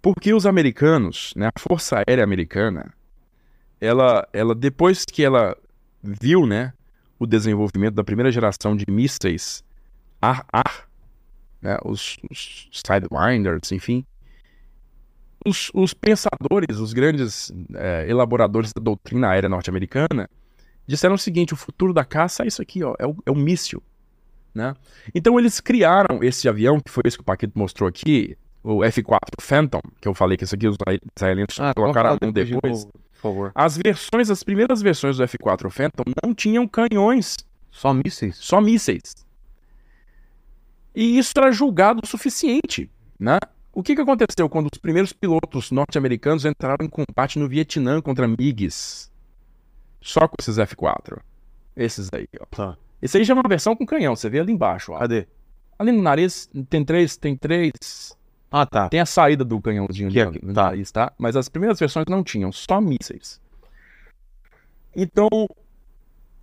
Porque 0.02 0.34
os 0.34 0.46
americanos, 0.48 1.34
né, 1.36 1.50
a 1.54 1.60
Força 1.60 2.02
Aérea 2.08 2.24
Americana, 2.24 2.94
ela, 3.80 4.28
ela 4.34 4.56
depois 4.56 5.06
que 5.06 5.24
ela 5.24 5.56
viu, 6.02 6.48
né, 6.48 6.74
o 7.20 7.28
desenvolvimento 7.28 7.96
da 7.96 8.04
primeira 8.04 8.32
geração 8.32 8.76
de 8.76 8.86
mísseis 8.90 9.64
ar-ar, 10.22 10.89
né, 11.62 11.78
os, 11.84 12.18
os 12.30 12.70
Sidewinders, 12.72 13.72
enfim, 13.72 14.06
os, 15.46 15.72
os 15.74 15.94
pensadores, 15.94 16.78
os 16.80 16.94
grandes 16.94 17.52
eh, 17.74 18.06
elaboradores 18.10 18.74
da 18.74 18.82
doutrina 18.82 19.30
aérea 19.30 19.48
norte-americana, 19.50 20.30
disseram 20.86 21.16
o 21.16 21.18
seguinte: 21.20 21.54
o 21.54 21.58
futuro 21.58 21.94
da 21.94 22.04
caça 22.04 22.44
é 22.44 22.48
isso 22.48 22.62
aqui, 22.62 22.84
ó, 22.84 22.94
é 23.00 23.08
o, 23.08 23.16
é 23.26 23.32
o 23.32 23.36
míssil. 23.36 23.82
Né? 24.54 24.74
Então 25.14 25.40
eles 25.40 25.60
criaram 25.60 26.24
esse 26.24 26.50
avião, 26.50 26.80
que 26.80 26.92
foi 26.92 27.04
esse 27.06 27.16
que 27.18 27.22
o 27.22 27.26
Paquito 27.26 27.58
mostrou 27.58 27.88
aqui, 27.88 28.36
o 28.64 28.84
F-4 28.84 29.20
Phantom, 29.40 29.80
que 30.02 30.08
eu 30.08 30.14
falei 30.14 30.36
que 30.36 30.44
esse 30.44 30.56
aqui 30.56 30.68
os 30.68 30.76
israelenses 31.16 31.60
Ah, 31.60 31.74
colocaram 31.74 32.18
mão 32.22 32.32
depois 32.32 32.80
de 32.86 32.92
novo. 33.24 33.52
As 33.54 33.78
versões, 33.78 34.30
as 34.30 34.44
primeiras 34.44 34.82
versões 34.82 35.18
do 35.18 35.24
F-4 35.24 35.70
Phantom 35.70 36.04
não 36.24 36.34
tinham 36.34 36.68
canhões, 36.68 37.38
Só 37.72 37.94
mísseis? 37.94 38.38
só 38.38 38.60
mísseis. 38.60 39.16
E 40.96 41.18
isso 41.18 41.34
era 41.38 41.52
julgado 41.52 42.02
o 42.04 42.08
suficiente, 42.08 42.90
né? 43.20 43.38
O 43.72 43.84
que, 43.84 43.96
que 43.96 44.02
aconteceu 44.02 44.50
quando 44.50 44.70
os 44.72 44.80
primeiros 44.80 45.14
pilotos 45.14 45.72
norte-americanos 45.72 46.44
entraram 46.46 46.86
em 46.86 46.90
combate 46.90 47.38
no 47.40 47.48
Vietnã 47.48 48.02
contra 48.02 48.28
MiGs? 48.28 49.10
Só 50.02 50.28
com 50.28 50.36
esses 50.40 50.58
F-4. 50.58 51.20
Esses 51.76 52.10
aí, 52.14 52.28
ó. 52.40 52.46
Tá. 52.46 52.78
Esse 53.02 53.18
aí 53.18 53.24
já 53.24 53.34
é 53.34 53.36
uma 53.38 53.48
versão 53.48 53.76
com 53.76 53.86
canhão, 53.86 54.16
você 54.16 54.30
vê 54.30 54.40
ali 54.40 54.52
embaixo, 54.52 54.92
ó. 54.92 55.00
Cadê? 55.00 55.28
Ali 55.78 55.92
no 55.92 56.02
nariz 56.02 56.50
tem 56.70 56.84
três, 56.84 57.16
tem 57.16 57.38
três. 57.38 57.72
Ah, 58.52 58.66
tá. 58.66 58.90
Tem 58.90 59.00
a 59.00 59.06
saída 59.06 59.46
do 59.46 59.62
canhãozinho 59.62 60.10
Que 60.12 60.20
ali 60.20 60.40
é- 60.44 60.46
no 60.46 60.54
tá. 60.54 60.64
nariz, 60.64 60.92
tá? 60.92 61.14
Mas 61.18 61.36
as 61.36 61.48
primeiras 61.48 61.80
versões 61.80 62.06
não 62.10 62.24
tinham, 62.24 62.52
só 62.52 62.82
mísseis. 62.82 63.40
Então, 64.96 65.30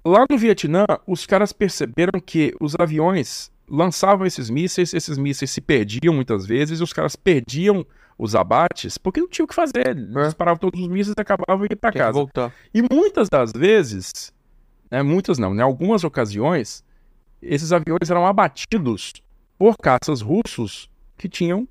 lá 0.05 0.25
no 0.31 0.39
Vietnã, 0.39 0.87
os 1.07 1.27
caras 1.27 1.53
perceberam 1.53 2.21
que 2.21 2.55
os 2.61 2.75
aviões 2.79 3.51
lançavam 3.69 4.27
esses 4.27 4.49
mísseis, 4.51 4.95
esses 4.95 5.19
mísseis 5.19 5.51
se 5.51 5.61
perdiam 5.61 6.15
muitas 6.15 6.47
vezes, 6.47 6.81
e 6.81 6.83
os 6.83 6.93
caras 6.93 7.17
perdiam 7.17 7.87
os 8.19 8.35
abates 8.35 8.97
porque 8.97 9.21
não 9.21 9.29
tinham 9.29 9.45
o 9.45 9.49
que 9.49 9.55
fazer. 9.55 9.89
Eles 9.89 10.27
disparavam 10.27 10.59
todos 10.59 10.81
os 10.81 10.89
mísseis 10.89 11.15
e 11.17 11.21
acabavam 11.21 11.65
indo 11.65 11.77
para 11.77 11.93
casa. 11.93 12.13
voltar. 12.13 12.53
E 12.73 12.83
muitas 12.83 13.29
das 13.29 13.53
vezes, 13.53 14.33
né, 14.91 15.03
muitas 15.03 15.39
não, 15.39 15.55
em 15.55 15.61
algumas 15.61 16.05
ocasiões, 16.05 16.85
esses 17.43 17.73
aviões 17.73 18.11
eram 18.11 18.27
abatidos 18.27 19.13
por 19.59 19.77
caças 19.77 20.21
russos 20.21 20.91
que 21.17 21.29
tinham 21.29 21.69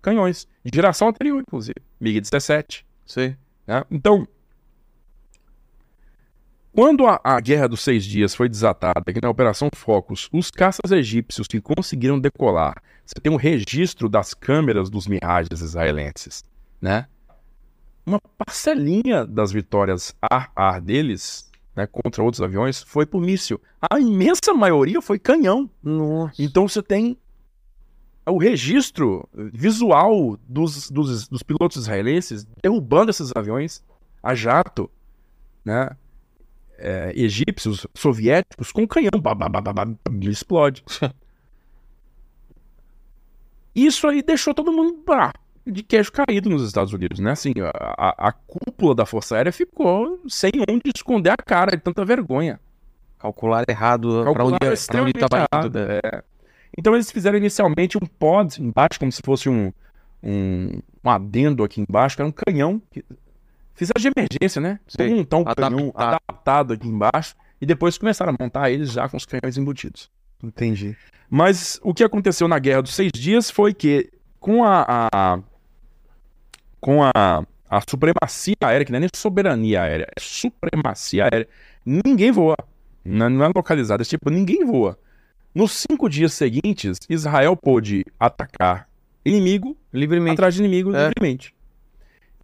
canhões, 0.00 0.46
de 0.64 0.70
geração 0.74 1.08
anterior, 1.08 1.40
inclusive, 1.40 1.76
MiG-17. 2.00 2.84
Sei. 3.04 3.36
né? 3.66 3.84
Então, 3.90 4.26
quando 6.72 7.06
a, 7.06 7.20
a 7.22 7.40
Guerra 7.40 7.68
dos 7.68 7.80
Seis 7.80 8.04
Dias 8.04 8.34
foi 8.34 8.48
desatada, 8.48 9.02
aqui 9.06 9.20
na 9.22 9.30
Operação 9.30 9.68
Focus, 9.74 10.28
os 10.32 10.50
caças 10.50 10.90
egípcios 10.92 11.46
que 11.46 11.60
conseguiram 11.60 12.18
decolar, 12.18 12.82
você 13.04 13.14
tem 13.22 13.32
um 13.32 13.36
registro 13.36 14.08
das 14.08 14.34
câmeras 14.34 14.90
dos 14.90 15.06
Mirages 15.06 15.60
israelenses, 15.60 16.44
né? 16.80 17.06
Uma 18.04 18.20
parcelinha 18.38 19.26
das 19.26 19.50
vitórias 19.52 20.14
ar-ar 20.20 20.80
deles, 20.80 21.50
né, 21.74 21.86
contra 21.86 22.22
outros 22.22 22.42
aviões, 22.42 22.82
foi 22.82 23.04
por 23.04 23.20
míssil. 23.20 23.60
A 23.80 23.98
imensa 24.00 24.54
maioria 24.54 25.00
foi 25.02 25.18
canhão. 25.18 25.70
Nossa. 25.82 26.34
Então 26.42 26.66
você 26.66 26.82
tem 26.82 27.18
o 28.26 28.38
registro 28.38 29.28
visual 29.34 30.38
dos, 30.46 30.90
dos, 30.90 31.28
dos 31.28 31.42
pilotos 31.42 31.78
israelenses 31.78 32.46
derrubando 32.62 33.10
esses 33.10 33.32
aviões 33.34 33.82
a 34.22 34.34
jato, 34.34 34.90
né? 35.64 35.96
É, 36.80 37.12
egípcios, 37.14 37.86
soviéticos, 37.94 38.70
com 38.70 38.86
canhão, 38.86 39.10
bah, 39.20 39.34
explode. 40.30 40.84
Isso 43.74 44.06
aí 44.08 44.22
deixou 44.22 44.54
todo 44.54 44.72
mundo 44.72 45.02
bah, 45.06 45.32
de 45.66 45.82
queixo 45.82 46.10
caído 46.12 46.48
nos 46.50 46.62
Estados 46.64 46.92
Unidos, 46.92 47.18
né? 47.20 47.32
Assim, 47.32 47.52
a, 47.62 48.28
a- 48.28 48.32
cúpula 48.32 48.94
da 48.94 49.06
Força 49.06 49.36
Aérea 49.36 49.52
ficou 49.52 50.20
sem 50.28 50.50
onde 50.68 50.90
esconder 50.94 51.30
a 51.30 51.36
cara 51.36 51.72
de 51.76 51.82
tanta 51.82 52.04
vergonha. 52.04 52.58
Calcular 53.18 53.64
errado 53.68 54.08
pra 54.08 54.16
onde, 54.18 54.24
Calcularam 54.24 54.58
pra 54.58 54.66
onde 54.68 54.74
extremamente 54.74 55.18
tava 55.18 55.46
errado, 55.52 55.66
indo. 55.66 55.78
né? 55.78 56.00
é. 56.04 56.22
Então 56.76 56.94
eles 56.94 57.10
fizeram 57.10 57.36
inicialmente 57.38 57.96
um 57.98 58.06
pod 58.06 58.62
embaixo, 58.62 58.98
como 59.00 59.10
se 59.10 59.20
fosse 59.24 59.48
um, 59.48 59.72
um, 60.22 60.80
um 61.04 61.10
adendo 61.10 61.64
aqui 61.64 61.80
embaixo, 61.80 62.14
que 62.16 62.22
era 62.22 62.28
um 62.28 62.32
canhão. 62.32 62.80
que- 62.90 63.04
Fizeram 63.78 64.00
de 64.00 64.08
emergência, 64.14 64.60
né? 64.60 64.80
Sei. 64.88 65.08
Montar 65.14 65.36
um 65.36 65.40
Adaptado. 65.42 65.74
canhão 65.76 65.92
adaptado 65.94 66.72
aqui 66.74 66.88
embaixo 66.88 67.34
e 67.60 67.64
depois 67.64 67.96
começaram 67.96 68.32
a 68.32 68.36
montar 68.42 68.70
eles 68.70 68.90
já 68.92 69.08
com 69.08 69.16
os 69.16 69.24
canhões 69.24 69.56
embutidos. 69.56 70.10
Entendi. 70.42 70.96
Mas 71.30 71.78
o 71.82 71.94
que 71.94 72.02
aconteceu 72.04 72.48
na 72.48 72.58
Guerra 72.58 72.82
dos 72.82 72.94
Seis 72.94 73.12
Dias 73.14 73.50
foi 73.50 73.72
que, 73.72 74.10
com 74.40 74.64
a, 74.64 74.84
a- 75.12 75.38
com 76.80 77.02
a, 77.02 77.10
a 77.68 77.80
supremacia 77.88 78.54
aérea, 78.62 78.84
que 78.84 78.92
não 78.92 78.96
é 78.96 79.00
nem 79.00 79.08
soberania 79.14 79.82
aérea, 79.82 80.06
é 80.16 80.20
supremacia 80.20 81.24
aérea, 81.24 81.48
ninguém 81.84 82.30
voa. 82.32 82.56
Não, 83.04 83.28
não 83.30 83.44
é 83.44 83.48
localizado, 83.54 84.02
é 84.02 84.04
tipo, 84.04 84.28
ninguém 84.30 84.64
voa. 84.64 84.98
Nos 85.54 85.72
cinco 85.72 86.08
dias 86.08 86.32
seguintes, 86.34 86.98
Israel 87.08 87.56
pôde 87.56 88.04
atacar 88.18 88.88
inimigo 89.24 89.76
Livremente. 89.92 90.34
atrás 90.34 90.54
de 90.54 90.60
inimigo 90.60 90.94
É. 90.94 91.08
livremente. 91.08 91.54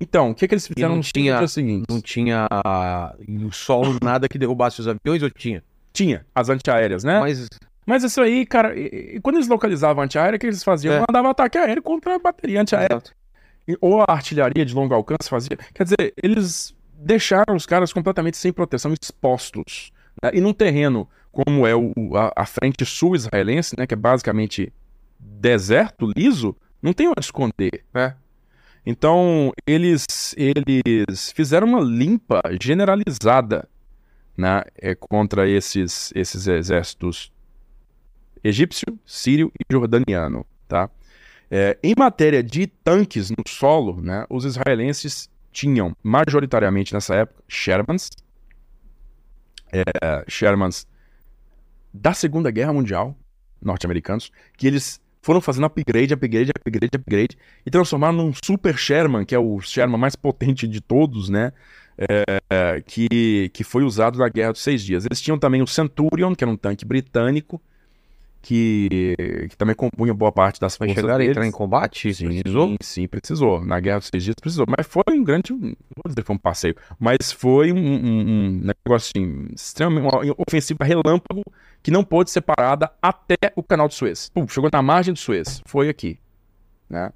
Então, 0.01 0.31
o 0.31 0.35
que, 0.35 0.47
que 0.49 0.55
eles 0.55 0.67
fizeram 0.67 0.97
não 0.97 1.01
tinha- 1.03 1.39
dias 1.39 1.53
seguintes? 1.53 1.87
Não 1.89 2.01
tinha 2.01 2.47
ah, 2.51 3.15
no 3.29 3.53
solo 3.53 3.97
nada 4.03 4.29
que 4.29 4.39
derrubasse 4.39 4.81
os 4.81 4.89
aviões 4.89 5.23
ou 5.23 5.31
tinha? 5.31 5.63
Tinha 5.93 6.27
as 6.35 6.49
antiaéreas, 6.49 7.05
né? 7.05 7.21
Mas 7.21 7.49
Mas 7.87 8.03
isso 8.03 8.21
aí, 8.21 8.45
cara, 8.45 8.77
e, 8.79 9.17
e 9.17 9.21
quando 9.21 9.37
eles 9.37 9.47
localizavam 9.49 10.03
a 10.03 10.05
antiaérea, 10.05 10.37
o 10.37 10.41
que 10.41 10.47
eles 10.47 10.65
faziam? 10.65 10.95
É. 10.95 11.01
Mandavam 11.09 11.31
ataque 11.31 11.57
aéreo 11.59 11.83
contra 11.83 12.17
a 12.17 12.19
bateria 12.19 12.61
antiaérea. 12.61 13.01
E- 13.69 13.77
Ou 13.81 14.01
a 14.01 14.07
artilharia 14.09 14.65
de 14.65 14.75
longo 14.75 14.93
alcance 14.95 15.29
fazia. 15.29 15.57
Quer 15.73 15.85
dizer, 15.85 16.15
eles 16.23 16.75
deixaram 16.97 17.55
os 17.55 17.65
caras 17.67 17.93
completamente 17.93 18.37
sem 18.37 18.53
proteção, 18.53 18.93
expostos. 19.01 19.93
né? 20.23 20.31
E 20.35 20.41
num 20.41 20.53
terreno 20.53 21.09
como 21.31 21.67
é 21.67 21.75
o, 21.75 21.93
a, 22.17 22.33
a 22.43 22.47
frente 22.47 22.85
sul 22.87 23.15
israelense, 23.17 23.75
né, 23.79 23.87
que 23.87 23.95
é 23.95 23.97
basicamente 23.97 24.73
deserto, 25.19 26.11
liso, 26.17 26.57
não 26.83 26.93
tem 26.93 27.09
onde 27.09 27.21
esconder. 27.21 27.85
É. 27.95 28.15
Então, 28.87 29.53
eles, 29.67 30.35
eles 30.37 31.33
fizeram 31.33 31.67
uma 31.67 31.81
limpa 31.81 32.43
generalizada 32.61 33.69
né, 34.37 34.63
é, 34.77 34.95
contra 34.95 35.49
esses, 35.49 36.13
esses 36.15 36.47
exércitos 36.47 37.33
egípcio, 38.43 38.99
sírio 39.07 39.51
e 39.59 39.73
jordaniano. 39.73 40.45
Tá? 40.69 40.91
É, 41.51 41.79
em 41.83 41.95
matéria 41.97 42.43
de 42.43 42.67
tanques 42.67 43.31
no 43.31 43.43
solo, 43.49 44.01
né, 44.03 44.27
os 44.29 44.45
israelenses 44.45 45.31
tinham 45.51 45.97
majoritariamente 46.03 46.93
nessa 46.93 47.15
época 47.15 47.43
Shermans, 47.49 48.11
é, 49.73 50.25
Shermans 50.29 50.87
da 51.93 52.13
Segunda 52.13 52.51
Guerra 52.51 52.73
Mundial, 52.73 53.17
norte-americanos, 53.63 54.31
que 54.59 54.67
eles 54.67 55.01
foram 55.25 55.41
fazendo 55.41 55.65
upgrade, 55.65 56.13
upgrade, 56.13 56.51
upgrade, 56.55 56.97
upgrade, 56.97 57.39
e 57.65 57.71
transformaram 57.71 58.13
num 58.13 58.33
Super 58.45 58.77
Sherman, 58.77 59.25
que 59.25 59.35
é 59.35 59.39
o 59.39 59.59
Sherman 59.59 59.99
mais 59.99 60.15
potente 60.15 60.69
de 60.69 60.83
todos, 60.83 61.31
né? 61.31 61.51
É, 61.97 62.83
que, 62.85 63.51
que 63.55 63.65
foi 63.65 63.85
usado 63.85 64.19
na 64.19 64.29
Guerra 64.29 64.53
dos 64.53 64.61
Seis 64.61 64.85
Dias. 64.85 65.07
Eles 65.07 65.23
tinham 65.23 65.39
também 65.39 65.63
o 65.63 65.67
Centurion, 65.67 66.35
que 66.35 66.45
era 66.45 66.51
um 66.51 66.57
tanque 66.57 66.85
britânico, 66.85 67.59
que, 68.45 69.17
que 69.51 69.57
também 69.57 69.75
compunha 69.75 70.13
boa 70.13 70.31
parte 70.31 70.61
das 70.61 70.77
forças 70.77 70.95
chegar 70.95 71.19
a 71.21 71.25
entrar 71.25 71.47
em 71.47 71.51
combate? 71.51 72.13
Sim, 72.15 72.29
Precisou? 72.29 72.69
Sim, 72.69 72.77
sim, 72.81 73.09
precisou. 73.09 73.65
Na 73.65 73.81
Guerra 73.81 73.99
dos 74.01 74.09
Seis 74.13 74.23
Dias 74.23 74.37
precisou. 74.41 74.67
Mas 74.69 74.87
foi 74.87 75.03
um 75.11 75.25
grande. 75.25 75.53
Não 75.53 75.61
vou 75.61 75.75
dizer 76.09 76.23
foi 76.25 76.37
um 76.37 76.39
passeio, 76.39 76.77
mas 77.01 77.33
foi 77.33 77.73
um, 77.73 77.77
um- 77.79 78.21
um 78.21 78.61
negócio 78.61 79.11
assim, 79.17 79.47
extremamente. 79.55 80.03
Uma 80.15 80.35
ofensiva 80.47 80.85
relâmpago 80.85 81.43
que 81.83 81.91
não 81.91 82.05
pôde 82.05 82.31
ser 82.31 82.43
parada 82.43 82.91
até 83.01 83.37
o 83.57 83.63
canal 83.63 83.89
de 83.89 83.95
Suez. 83.95 84.31
Pum, 84.33 84.47
chegou 84.47 84.69
na 84.73 84.83
margem 84.83 85.13
do 85.15 85.19
Suez. 85.19 85.61
Foi 85.67 85.89
aqui. 85.89 86.19
Né? 86.89 87.11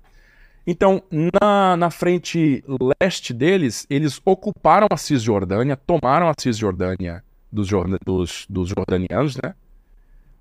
Então, 0.67 1.03
na, 1.41 1.77
na 1.77 1.91
frente 1.91 2.63
leste 3.01 3.33
deles, 3.33 3.87
eles 3.89 4.21
ocuparam 4.25 4.87
a 4.91 4.97
Cisjordânia, 4.97 5.77
tomaram 5.77 6.29
a 6.29 6.35
Cisjordânia 6.39 7.23
dos, 7.51 7.69
dos, 8.05 8.47
dos 8.51 8.69
jordanianos, 8.69 9.37
né? 9.43 9.55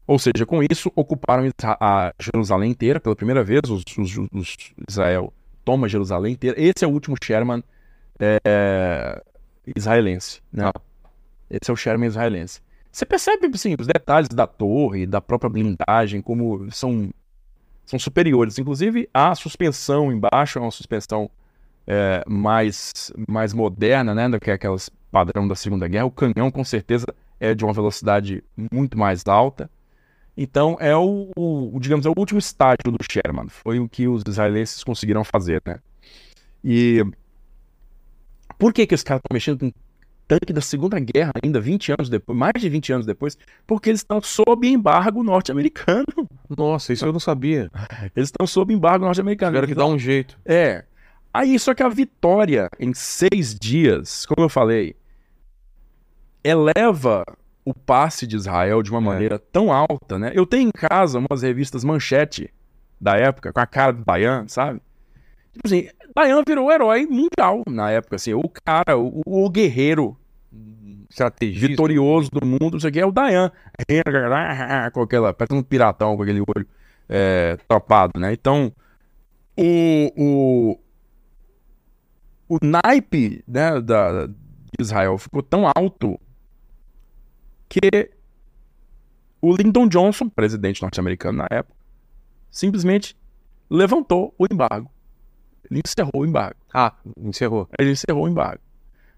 Ou 0.07 0.17
seja, 0.17 0.45
com 0.45 0.63
isso, 0.63 0.89
ocuparam 0.95 1.43
a 1.61 2.13
Jerusalém 2.19 2.71
inteira 2.71 2.99
pela 2.99 3.15
primeira 3.15 3.43
vez. 3.43 3.61
Os, 3.69 3.83
os- 3.97 4.17
os- 4.31 4.57
Israel 4.87 5.33
toma 5.65 5.89
Jerusalém 5.89 6.33
inteira. 6.33 6.55
Esse 6.59 6.85
é 6.85 6.87
o 6.87 6.91
último 6.91 7.17
Sherman 7.21 7.61
é, 8.19 9.21
israelense. 9.75 10.41
Né? 10.51 10.71
Esse 11.49 11.69
é 11.69 11.73
o 11.73 11.77
Sherman 11.77 12.07
israelense. 12.07 12.61
Você 12.91 13.05
percebe 13.05 13.47
assim, 13.53 13.75
os 13.77 13.85
detalhes 13.85 14.29
da 14.29 14.47
torre, 14.47 15.05
da 15.05 15.19
própria 15.21 15.49
blindagem, 15.49 16.21
como 16.21 16.71
são, 16.71 17.09
são 17.85 17.99
superiores. 17.99 18.57
Inclusive, 18.57 19.09
a 19.13 19.35
suspensão 19.35 20.11
embaixo 20.11 20.57
é 20.57 20.61
uma 20.61 20.71
suspensão 20.71 21.29
é, 21.85 22.23
mais, 22.27 23.11
mais 23.27 23.53
moderna 23.53 24.15
né, 24.15 24.29
do 24.29 24.39
que 24.39 24.49
aquelas 24.49 24.89
padrão 25.11 25.47
da 25.47 25.53
Segunda 25.55 25.87
Guerra. 25.87 26.05
O 26.05 26.11
canhão, 26.11 26.49
com 26.49 26.63
certeza, 26.63 27.05
é 27.39 27.53
de 27.53 27.63
uma 27.65 27.73
velocidade 27.73 28.43
muito 28.71 28.97
mais 28.97 29.21
alta. 29.27 29.69
Então 30.37 30.77
é 30.79 30.95
o, 30.95 31.31
o- 31.35 31.79
digamos, 31.79 32.05
é 32.05 32.09
o 32.09 32.13
último 32.17 32.39
estágio 32.39 32.77
do 32.91 32.97
Sherman. 33.11 33.49
Foi 33.49 33.79
o 33.79 33.89
que 33.89 34.07
os 34.07 34.23
israelenses 34.27 34.83
conseguiram 34.83 35.23
fazer, 35.23 35.61
né? 35.65 35.79
E 36.63 37.03
por 38.57 38.73
que 38.73 38.87
que 38.87 38.95
os 38.95 39.03
caras 39.03 39.21
estão 39.23 39.33
mexendo 39.35 39.59
com 39.59 39.71
tanque 40.27 40.51
da 40.51 40.61
Segunda 40.61 40.99
Guerra 40.99 41.31
ainda, 41.43 41.59
20 41.59 41.91
anos 41.91 42.09
depois, 42.09 42.37
mais 42.37 42.53
de 42.59 42.69
20 42.69 42.91
anos 42.93 43.05
depois? 43.05 43.37
Porque 43.65 43.89
eles 43.89 44.01
estão 44.01 44.21
sob 44.21 44.67
embargo 44.67 45.23
norte-americano. 45.23 46.05
Nossa, 46.57 46.93
isso 46.93 47.05
eu 47.05 47.13
não 47.13 47.19
sabia. 47.19 47.69
Eles 48.15 48.27
estão 48.29 48.45
sob 48.45 48.73
embargo 48.73 49.05
norte-americano. 49.05 49.51
Tiveram 49.51 49.67
que 49.67 49.75
dar 49.75 49.85
um 49.85 49.97
jeito. 49.99 50.37
É. 50.45 50.83
Aí, 51.33 51.57
só 51.59 51.73
que 51.73 51.83
a 51.83 51.89
vitória 51.89 52.69
em 52.79 52.93
seis 52.93 53.53
dias, 53.53 54.25
como 54.25 54.43
eu 54.45 54.49
falei, 54.49 54.95
eleva 56.43 57.23
o 57.67 57.73
passe 57.73 58.25
de 58.25 58.37
Israel 58.37 58.81
de 58.81 58.89
uma 58.89 59.01
maneira 59.01 59.37
tão 59.37 59.73
alta, 59.73 60.17
né? 60.17 60.31
Eu 60.33 60.45
tenho 60.45 60.69
em 60.69 60.71
casa 60.71 61.19
umas 61.19 61.41
revistas 61.41 61.83
manchete 61.83 62.49
da 62.99 63.17
época, 63.17 63.51
com 63.51 63.59
a 63.59 63.65
cara 63.65 63.91
do 63.91 64.05
Dayan, 64.05 64.47
sabe? 64.47 64.81
Tipo 65.51 65.67
assim, 65.67 65.89
Dayan 66.15 66.43
virou 66.47 66.71
herói 66.71 67.05
mundial 67.05 67.63
na 67.67 67.91
época, 67.91 68.15
assim, 68.15 68.33
o 68.33 68.47
cara, 68.63 68.97
o, 68.97 69.21
o 69.25 69.49
guerreiro 69.49 70.15
Estrategista. 71.09 71.67
vitorioso 71.67 72.29
do 72.31 72.45
mundo, 72.47 72.77
isso 72.77 72.87
aqui 72.87 73.01
é 73.01 73.05
o 73.05 73.11
Dayan. 73.11 73.51
Com 74.93 75.01
aquela, 75.01 75.33
parece 75.33 75.53
um 75.53 75.61
piratão 75.61 76.15
com 76.15 76.23
aquele 76.23 76.39
olho 76.39 76.65
é, 77.09 77.57
topado, 77.67 78.17
né? 78.17 78.31
Então, 78.31 78.71
o, 79.57 80.13
o, 80.15 80.79
o 82.47 82.57
naipe 82.61 83.43
né, 83.45 83.81
da, 83.81 84.27
de 84.27 84.33
Israel 84.79 85.17
ficou 85.17 85.43
tão 85.43 85.69
alto 85.75 86.17
que 87.67 88.11
o 89.41 89.55
Lyndon 89.55 89.87
Johnson, 89.87 90.29
presidente 90.29 90.81
norte-americano 90.81 91.39
na 91.39 91.47
época, 91.49 91.75
simplesmente 92.49 93.15
levantou 93.69 94.33
o 94.37 94.45
embargo. 94.51 94.89
Ele 95.69 95.81
encerrou 95.85 96.21
o 96.21 96.25
embargo. 96.25 96.55
Ah, 96.73 96.93
encerrou. 97.19 97.69
Ele 97.77 97.91
encerrou 97.91 98.25
o 98.25 98.29
embargo, 98.29 98.61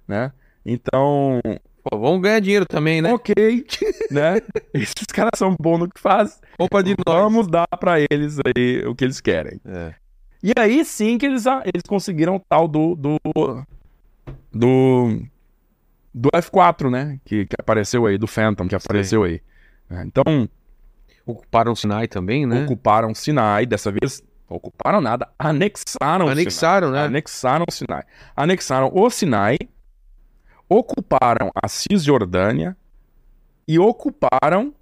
né? 0.08 0.32
Então, 0.66 1.40
Pô, 1.84 1.98
vamos 1.98 2.22
ganhar 2.22 2.40
dinheiro 2.40 2.66
também, 2.66 3.02
né? 3.02 3.14
ok, 3.14 3.34
né? 4.12 4.42
Esses 4.74 5.06
caras 5.08 5.32
são 5.38 5.56
bons 5.60 5.80
no 5.80 5.90
que 5.90 6.00
fazem. 6.00 6.38
Culpa 6.58 6.84
de 6.84 6.96
nós. 7.06 7.22
Vamos 7.22 7.48
dar 7.48 7.68
pra 7.80 8.00
eles 8.00 8.38
aí 8.46 8.84
o 8.86 8.96
que 8.96 9.06
eles 9.06 9.22
querem. 9.22 9.60
É. 9.66 9.94
E 10.42 10.54
aí 10.58 10.84
sim 10.86 11.18
que 11.18 11.26
eles, 11.26 11.46
eles 11.66 11.84
conseguiram 11.88 12.38
o 12.38 12.40
tal 12.40 12.68
do 12.68 12.96
do 12.96 13.18
do, 14.52 15.22
do 16.14 16.30
F4, 16.32 16.90
né? 16.90 17.20
Que, 17.26 17.46
que 17.46 17.56
apareceu 17.60 18.06
aí, 18.06 18.18
do 18.18 18.28
Phantom, 18.28 18.68
que 18.68 18.76
apareceu 18.76 19.24
aí. 19.24 19.42
É, 19.90 20.02
Então, 20.04 20.48
Ocuparam 21.26 21.74
o 21.74 21.76
Sinai 21.76 22.08
também, 22.08 22.48
né? 22.48 22.64
ocuparam 22.64 23.14
Sinai, 23.14 23.66
dessa 23.68 23.92
vez 23.92 24.24
ocuparam 24.48 25.00
nada, 25.00 25.30
anexaram 25.38 26.26
o 26.26 26.30
Sinai. 26.30 26.42
Anexaram, 26.42 26.92
né? 26.92 27.04
Anexaram 27.06 27.66
o 27.70 27.72
Sinai. 27.72 28.04
Anexaram 28.36 28.92
o 28.92 29.10
Sinai, 29.12 29.58
ocuparam 30.68 31.52
a 31.56 31.68
Cisjordânia 31.68 32.76
e 33.68 33.78
ocuparam 33.78 34.74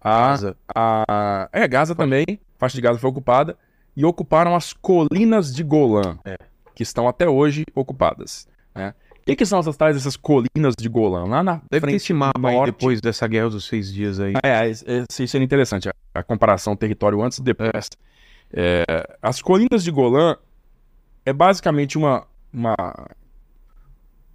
a, 0.00 0.28
Gaza. 0.28 0.56
a. 0.74 1.48
É, 1.52 1.66
Gaza 1.66 1.94
também. 1.94 2.24
A 2.30 2.58
faixa 2.58 2.76
de 2.76 2.80
Gaza 2.80 2.98
foi 2.98 3.10
ocupada. 3.10 3.56
E 3.96 4.04
ocuparam 4.04 4.54
as 4.54 4.72
colinas 4.72 5.52
de 5.54 5.62
Golã, 5.62 6.16
É. 6.24 6.36
que 6.74 6.82
estão 6.82 7.06
até 7.08 7.28
hoje 7.28 7.64
ocupadas. 7.74 8.48
Né? 8.74 8.94
O 9.22 9.24
que, 9.24 9.36
que 9.36 9.46
são 9.46 9.60
essas 9.60 9.76
tais 9.76 9.94
dessas 9.94 10.16
colinas 10.16 10.74
de 10.76 10.88
Golã? 10.88 11.24
Lá 11.24 11.42
na 11.44 11.54
Deve 11.54 11.68
ter 11.70 11.80
frente 11.80 11.96
esse 11.96 12.12
mapa 12.12 12.48
aí 12.48 12.56
norte. 12.56 12.72
depois 12.72 13.00
dessa 13.00 13.26
guerra 13.28 13.50
dos 13.50 13.64
seis 13.66 13.92
dias 13.92 14.18
aí. 14.18 14.34
É, 14.42 14.66
é, 14.66 14.70
isso 14.70 15.28
seria 15.28 15.44
interessante, 15.44 15.88
a, 15.88 15.94
a 16.12 16.22
comparação 16.24 16.74
território 16.74 17.22
antes 17.22 17.38
e 17.38 17.42
depois. 17.42 17.70
É, 18.52 18.84
as 19.22 19.40
colinas 19.40 19.84
de 19.84 19.90
Golã 19.92 20.36
é 21.24 21.32
basicamente 21.32 21.96
uma, 21.96 22.26
uma, 22.52 22.74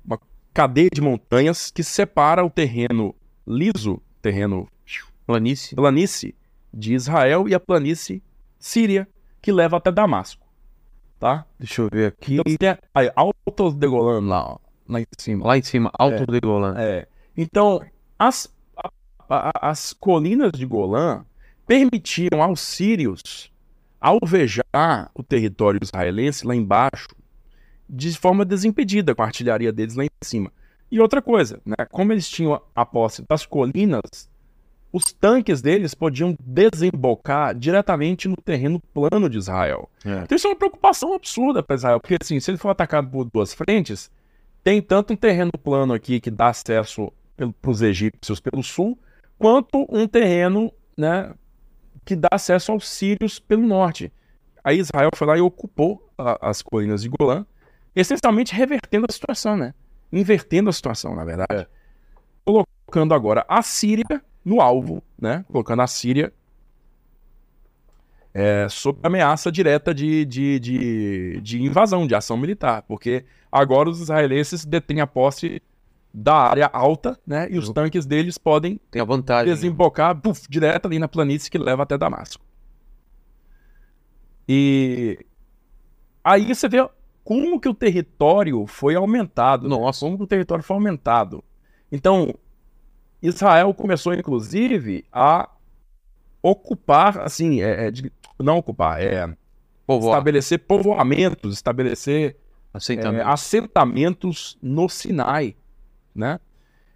uma 0.06 0.20
cadeia 0.54 0.90
de 0.92 1.02
montanhas 1.02 1.70
que 1.70 1.84
separa 1.84 2.46
o 2.46 2.50
terreno 2.50 3.14
liso, 3.46 4.02
terreno 4.22 4.70
Planície. 5.26 5.76
planície 5.76 6.36
de 6.74 6.94
Israel 6.94 7.50
e 7.50 7.54
a 7.54 7.60
planície 7.60 8.24
síria, 8.58 9.06
que 9.42 9.52
leva 9.52 9.76
até 9.76 9.92
Damasco. 9.92 10.48
Tá? 11.20 11.46
Deixa 11.60 11.82
eu 11.82 11.90
ver 11.92 12.14
aqui. 12.14 12.36
Então 12.36 12.56
tem 12.58 12.78
aí, 12.96 13.12
Alto 13.14 13.72
de 13.74 13.88
Golã 13.88 14.22
lá, 14.22 14.54
ó, 14.54 14.58
lá 14.88 15.00
em 15.02 15.06
cima. 15.18 15.46
Lá 15.48 15.58
em 15.58 15.62
cima, 15.64 15.92
Alto 15.98 16.26
de 16.32 16.40
Golã. 16.40 16.76
É. 16.78 17.08
Então, 17.36 17.82
as, 18.18 18.52
a- 18.76 18.90
a- 19.30 19.70
as 19.70 19.94
colinas 19.94 20.52
de 20.54 20.66
Golã 20.66 21.24
permitiram 21.66 22.42
aos 22.42 22.60
sírios 22.62 23.52
alvejar 24.00 25.10
o 25.14 25.24
território 25.24 25.80
israelense 25.82 26.46
lá 26.46 26.56
embaixo 26.56 27.08
de 27.90 28.18
forma 28.18 28.44
desimpedida, 28.46 29.16
com 29.16 29.22
a 29.22 29.26
artilharia 29.26 29.72
deles 29.72 29.96
lá 29.96 30.04
em 30.06 30.10
cima. 30.24 30.52
E 30.92 31.00
outra 31.00 31.22
coisa, 31.22 31.60
né? 31.66 31.76
como 31.92 32.12
eles 32.14 32.28
tinham 32.30 32.62
a 32.76 32.86
posse 32.86 33.24
das 33.28 33.46
colinas, 33.46 34.30
os 34.92 35.12
tanques 35.12 35.62
deles 35.62 35.94
podiam 35.94 36.36
desembocar 36.40 37.54
diretamente 37.54 38.28
no 38.28 38.38
terreno 38.38 38.80
plano 38.94 39.30
de 39.30 39.38
Israel. 39.38 39.90
É. 40.06 40.22
Então 40.24 40.36
isso 40.36 40.48
é 40.48 40.50
uma 40.50 40.56
preocupação 40.56 41.14
absurda 41.14 41.62
para 41.62 41.76
Israel, 41.76 42.00
porque 42.00 42.18
assim, 42.22 42.40
se 42.40 42.52
ele 42.52 42.58
for 42.58 42.70
atacado 42.70 43.10
por 43.10 43.26
duas 43.26 43.54
frentes, 43.54 44.10
tem 44.68 44.81
tanto 44.81 45.14
um 45.14 45.15
terreno 45.15 45.53
plano 45.64 45.94
aqui 45.94 46.19
que 46.19 46.30
dá 46.30 46.49
acesso 46.49 47.10
para 47.38 47.72
os 47.72 47.81
egípcios 47.81 48.41
pelo 48.41 48.61
sul, 48.61 48.99
quanto 49.39 49.88
um 49.89 50.06
terreno 50.06 50.73
né, 50.98 51.34
que 52.03 52.18
dá 52.18 52.27
acesso 52.34 52.73
aos 52.73 52.85
sírios 52.85 53.39
pelo 53.39 53.65
norte. 53.65 54.11
Aí 54.61 54.80
Israel 54.80 55.10
foi 55.15 55.26
lá 55.26 55.38
e 55.38 55.39
ocupou 55.39 56.11
a, 56.18 56.49
as 56.49 56.61
colinas 56.61 57.02
de 57.02 57.07
Golã, 57.07 57.45
essencialmente 57.95 58.53
revertendo 58.53 59.06
a 59.07 59.14
situação, 59.14 59.56
né? 59.56 59.73
Invertendo 60.11 60.69
a 60.69 60.73
situação, 60.73 61.15
na 61.15 61.23
verdade. 61.23 61.61
É. 61.61 61.68
Colocando 62.44 63.14
agora 63.14 63.45
a 63.48 63.61
Síria 63.61 64.22
no 64.44 64.60
alvo, 64.60 65.02
né? 65.18 65.45
Colocando 65.48 65.81
a 65.81 65.88
Síria 65.88 66.34
é, 68.34 68.68
sob 68.69 68.99
ameaça 69.02 69.52
direta 69.52 69.94
de, 69.94 70.23
de, 70.23 70.60
de, 70.60 71.41
de, 71.41 71.60
invasão, 71.60 72.06
de 72.06 72.14
ação 72.14 72.38
militar, 72.38 72.84
porque 72.84 73.26
agora 73.58 73.90
os 73.90 74.00
israelenses 74.02 74.66
detêm 74.66 75.02
a 75.02 75.08
posse 75.08 75.62
da 76.14 76.36
área 76.36 76.70
alta, 76.74 77.20
né? 77.28 77.48
E 77.52 77.58
os 77.58 77.70
tanques 77.70 78.06
deles 78.06 78.38
podem 78.38 78.80
Tem 78.90 79.02
a 79.02 79.06
vantagem. 79.06 79.54
desembocar 79.54 80.16
buf, 80.16 80.48
direto 80.50 80.86
ali 80.88 80.98
na 81.00 81.08
planície 81.08 81.52
que 81.52 81.58
leva 81.58 81.84
até 81.84 81.98
Damasco. 81.98 82.44
E 84.48 85.20
aí 86.24 86.54
você 86.54 86.68
vê 86.70 86.88
como 87.24 87.60
que 87.60 87.68
o 87.68 87.74
território 87.74 88.66
foi 88.66 88.96
aumentado. 88.96 89.68
Né? 89.68 89.76
Nossa, 89.76 90.00
como 90.06 90.18
que 90.18 90.24
o 90.24 90.28
território 90.28 90.64
foi 90.64 90.76
aumentado. 90.76 91.44
Então, 91.92 92.34
Israel 93.22 93.74
começou, 93.74 94.14
inclusive, 94.14 95.06
a 95.12 95.50
ocupar, 96.42 97.20
assim, 97.20 97.62
é, 97.62 97.88
é, 97.90 97.92
não 98.40 98.58
ocupar, 98.58 99.02
é 99.02 99.36
Povoar. 99.86 100.14
estabelecer 100.16 100.60
povoamentos, 100.60 101.54
estabelecer 101.54 102.38
é, 102.78 103.22
assentamentos 103.22 104.58
no 104.62 104.88
Sinai, 104.90 105.56
né? 106.14 106.40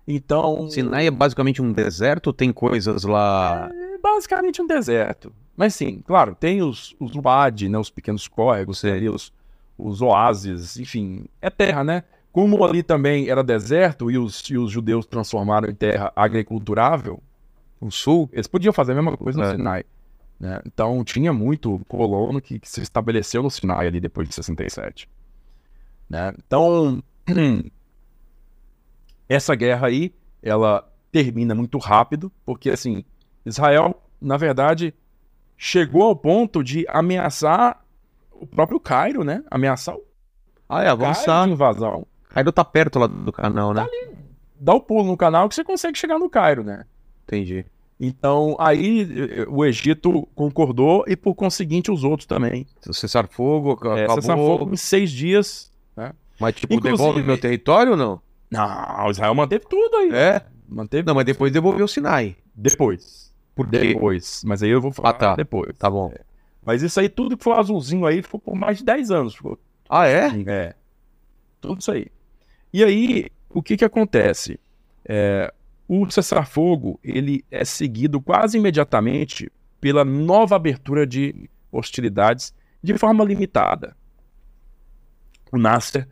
Então... 0.08 0.70
Sinai 0.70 1.08
é 1.08 1.12
basicamente 1.12 1.62
um 1.62 1.72
deserto, 1.72 2.34
tem 2.34 2.52
coisas 2.52 3.04
lá... 3.04 3.70
É 3.72 3.98
basicamente 3.98 4.62
um 4.62 4.68
deserto. 4.68 5.34
Mas 5.56 5.76
sim, 5.76 6.02
claro, 6.06 6.36
tem 6.36 6.62
os, 6.62 6.96
os 7.00 7.12
Wadi, 7.16 7.70
né, 7.70 7.78
os 7.78 7.90
pequenos 7.90 8.28
córregos, 8.28 8.84
ali, 8.84 9.10
os, 9.10 9.32
os 9.78 10.02
oásis, 10.02 10.78
enfim, 10.78 11.26
é 11.42 11.50
terra, 11.50 11.84
né? 11.84 12.04
Como 12.32 12.64
ali 12.64 12.82
também 12.82 13.30
era 13.30 13.44
deserto 13.44 14.10
e 14.10 14.18
os, 14.18 14.40
e 14.50 14.58
os 14.58 14.72
judeus 14.72 15.06
transformaram 15.06 15.70
em 15.70 15.76
terra 15.76 16.12
agriculturável, 16.16 17.22
o 17.80 17.92
sul, 17.92 18.30
eles 18.32 18.48
podiam 18.48 18.72
fazer 18.72 18.94
a 18.94 18.96
mesma 18.96 19.18
coisa 19.18 19.40
no 19.40 19.46
é. 19.46 19.52
Sinai. 19.52 19.84
Né? 20.40 20.62
Então 20.66 21.04
tinha 21.04 21.34
muito 21.34 21.82
colono 21.88 22.42
que, 22.42 22.60
que, 22.60 22.70
se 22.70 22.82
estabeleceu 22.82 23.44
no 23.44 23.52
Sinai 23.52 23.88
ali 23.88 24.00
depois 24.00 24.28
de 24.28 24.36
67. 24.36 25.10
Né? 26.12 26.34
Então, 26.46 27.02
essa 29.30 29.56
guerra 29.56 29.88
aí, 29.88 30.14
ela 30.44 30.86
termina 31.10 31.56
muito 31.56 31.78
rápido, 31.78 32.30
porque 32.46 32.70
assim, 32.70 33.06
Israel, 33.46 33.96
na 34.20 34.36
verdade, 34.36 34.94
chegou 35.58 36.04
ao 36.04 36.16
ponto 36.16 36.62
de 36.62 36.86
ameaçar 36.90 37.82
o 38.30 38.46
próprio 38.46 38.78
Cairo, 38.78 39.24
né? 39.24 39.42
Ameaçar 39.50 39.96
o 39.96 40.04
ah, 40.68 40.84
é, 40.84 40.90
avançar. 40.90 41.46
de 41.46 41.54
invasão. 41.54 42.06
Cairo 42.28 42.52
tá 42.52 42.66
perto 42.66 43.00
lá 43.00 43.08
do 43.08 43.32
canal, 43.32 43.74
né? 43.74 43.82
Tá 43.82 43.88
ali. 43.88 44.18
Dá 44.60 44.74
o 44.74 44.82
pulo 44.82 45.06
no 45.06 45.16
canal 45.16 45.48
que 45.48 45.56
você 45.56 45.64
consegue 45.64 45.98
chegar 45.98 46.20
no 46.20 46.30
Cairo, 46.30 46.62
né? 46.62 46.86
Entendi. 47.24 47.66
Então, 47.98 48.58
aí 48.60 49.08
o 49.48 49.64
Egito 49.64 50.28
concordou 50.36 51.06
e, 51.08 51.16
por 51.16 51.36
conseguinte, 51.36 51.90
os 51.90 52.04
outros 52.04 52.26
também. 52.26 52.68
Cessar 52.92 53.30
fogo, 53.30 53.80
é, 53.96 54.04
acabou... 54.04 54.22
Cessar 54.22 54.38
fogo 54.38 54.74
em 54.74 54.78
seis 54.78 55.10
dias. 55.10 55.71
Né? 55.96 56.14
Mas, 56.40 56.56
tipo, 56.56 56.74
Inclusive... 56.74 56.98
devolve 56.98 57.24
meu 57.24 57.38
território 57.38 57.92
ou 57.92 57.98
não? 57.98 58.22
Não, 58.50 59.10
Israel 59.10 59.34
manteve 59.34 59.66
tudo 59.68 59.96
aí. 59.98 60.12
É? 60.14 60.42
Manteve. 60.68 61.06
Não, 61.06 61.16
mas 61.16 61.26
depois 61.26 61.52
devolveu 61.52 61.86
o 61.86 61.88
Sinai. 61.88 62.36
Depois. 62.56 63.34
Por? 63.56 63.68
Depois. 63.68 64.44
Mas 64.46 64.62
aí 64.62 64.70
eu 64.70 64.82
vou 64.82 64.92
falar 64.92 65.10
ah, 65.10 65.14
tá. 65.14 65.36
depois. 65.36 65.74
Tá 65.78 65.90
bom. 65.90 66.12
É. 66.14 66.22
Mas 66.66 66.82
isso 66.82 67.00
aí, 67.00 67.10
tudo 67.10 67.38
que 67.38 67.44
foi 67.44 67.54
azulzinho 67.54 68.06
aí, 68.06 68.22
ficou 68.22 68.40
por 68.40 68.56
mais 68.56 68.80
de 68.80 68.86
10 68.86 69.12
anos. 69.12 69.36
Ficou... 69.36 69.58
Ah, 69.90 70.08
é? 70.08 70.28
É. 70.46 70.76
Tudo 71.60 71.80
isso 71.80 71.92
aí. 71.92 72.08
E 72.74 72.84
aí, 72.84 73.28
o 73.50 73.62
que 73.62 73.78
que 73.78 73.86
acontece? 73.86 74.60
É, 75.06 75.54
o 75.88 76.10
cessar-fogo 76.10 77.00
ele 77.04 77.44
é 77.52 77.66
seguido 77.66 78.22
quase 78.22 78.58
imediatamente 78.58 79.52
pela 79.80 80.06
nova 80.06 80.56
abertura 80.56 81.06
de 81.06 81.50
hostilidades 81.72 82.54
de 82.82 82.98
forma 82.98 83.24
limitada. 83.24 83.96
O 85.52 85.58
Nasser, 85.58 86.08